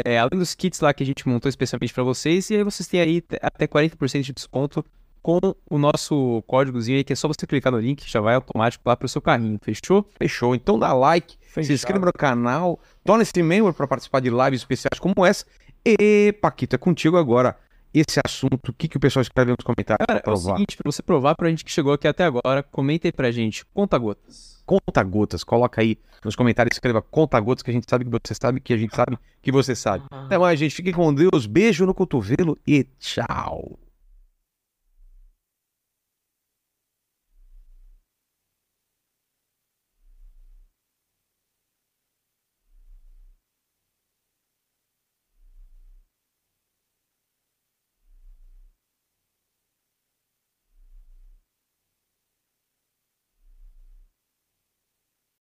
É, 0.06 0.20
além 0.20 0.38
dos 0.38 0.54
kits 0.54 0.80
lá 0.80 0.94
que 0.94 1.02
a 1.02 1.06
gente 1.06 1.28
montou 1.28 1.50
especialmente 1.50 1.92
pra 1.92 2.04
vocês, 2.04 2.50
e 2.52 2.56
aí 2.58 2.64
vocês 2.64 2.88
têm 2.88 3.02
aí 3.02 3.24
até 3.42 3.66
40% 3.66 4.22
de 4.22 4.34
desconto 4.34 4.86
com 5.24 5.40
o 5.68 5.78
nosso 5.80 6.44
códigozinho 6.46 6.98
aí, 7.00 7.04
que 7.04 7.12
é 7.12 7.16
só 7.16 7.28
você 7.28 7.48
clicar 7.48 7.72
no 7.74 7.80
link, 7.80 8.08
já 8.08 8.22
vai 8.22 8.36
automático 8.36 8.84
lá 8.88 8.96
pro 8.96 9.10
seu 9.10 9.20
carrinho, 9.20 9.60
fechou? 9.62 10.08
Fechou. 10.20 10.54
Então 10.54 10.78
dá 10.78 10.94
like, 10.94 11.36
se 11.64 11.74
inscreva 11.74 12.06
no 12.06 12.14
canal, 12.14 12.80
torne-se 13.04 13.42
membro 13.42 13.74
para 13.74 13.88
participar 13.88 14.20
de 14.20 14.30
lives 14.30 14.62
especiais 14.62 15.00
como 15.00 15.26
essa. 15.26 15.44
E, 15.84 16.34
Paquito, 16.40 16.76
é 16.76 16.78
contigo 16.78 17.18
agora 17.18 17.58
esse 17.94 18.20
assunto. 18.26 18.70
O 18.70 18.74
que, 18.74 18.88
que 18.88 18.98
o 18.98 19.00
pessoal 19.00 19.22
escreve 19.22 19.52
nos 19.52 19.64
comentários 19.64 20.06
Cara, 20.06 20.20
para 20.20 20.32
é 20.32 20.34
o 20.34 20.36
provar? 20.36 20.56
seguinte, 20.56 20.78
pra 20.78 20.92
você 20.92 21.02
provar 21.02 21.36
pra 21.36 21.50
gente 21.50 21.64
que 21.66 21.72
chegou 21.72 21.94
aqui 21.94 22.08
até 22.08 22.24
agora, 22.24 22.64
comenta 22.64 23.08
aí 23.08 23.12
pra 23.12 23.32
gente, 23.32 23.66
conta 23.74 23.98
gotas. 23.98 24.62
Conta 24.66 25.02
gotas, 25.02 25.44
coloca 25.44 25.82
aí 25.82 25.98
nos 26.26 26.36
comentários, 26.36 26.76
escreva 26.76 27.02
conta 27.02 27.40
gotas, 27.40 27.64
que 27.64 27.72
a 27.72 27.74
gente 27.74 27.90
sabe 27.90 28.04
que 28.04 28.12
você 28.12 28.36
sabe, 28.36 28.60
que 28.60 28.74
a 28.74 28.78
gente 28.78 28.94
sabe 28.94 29.18
que 29.42 29.52
você 29.52 29.74
sabe. 29.76 30.04
Até 30.12 30.38
mais, 30.38 30.60
gente. 30.60 30.76
Fiquem 30.76 30.94
com 30.94 31.14
Deus. 31.14 31.46
Beijo 31.46 31.86
no 31.86 31.94
cotovelo 31.94 32.58
e 32.68 32.84
tchau. 33.00 33.80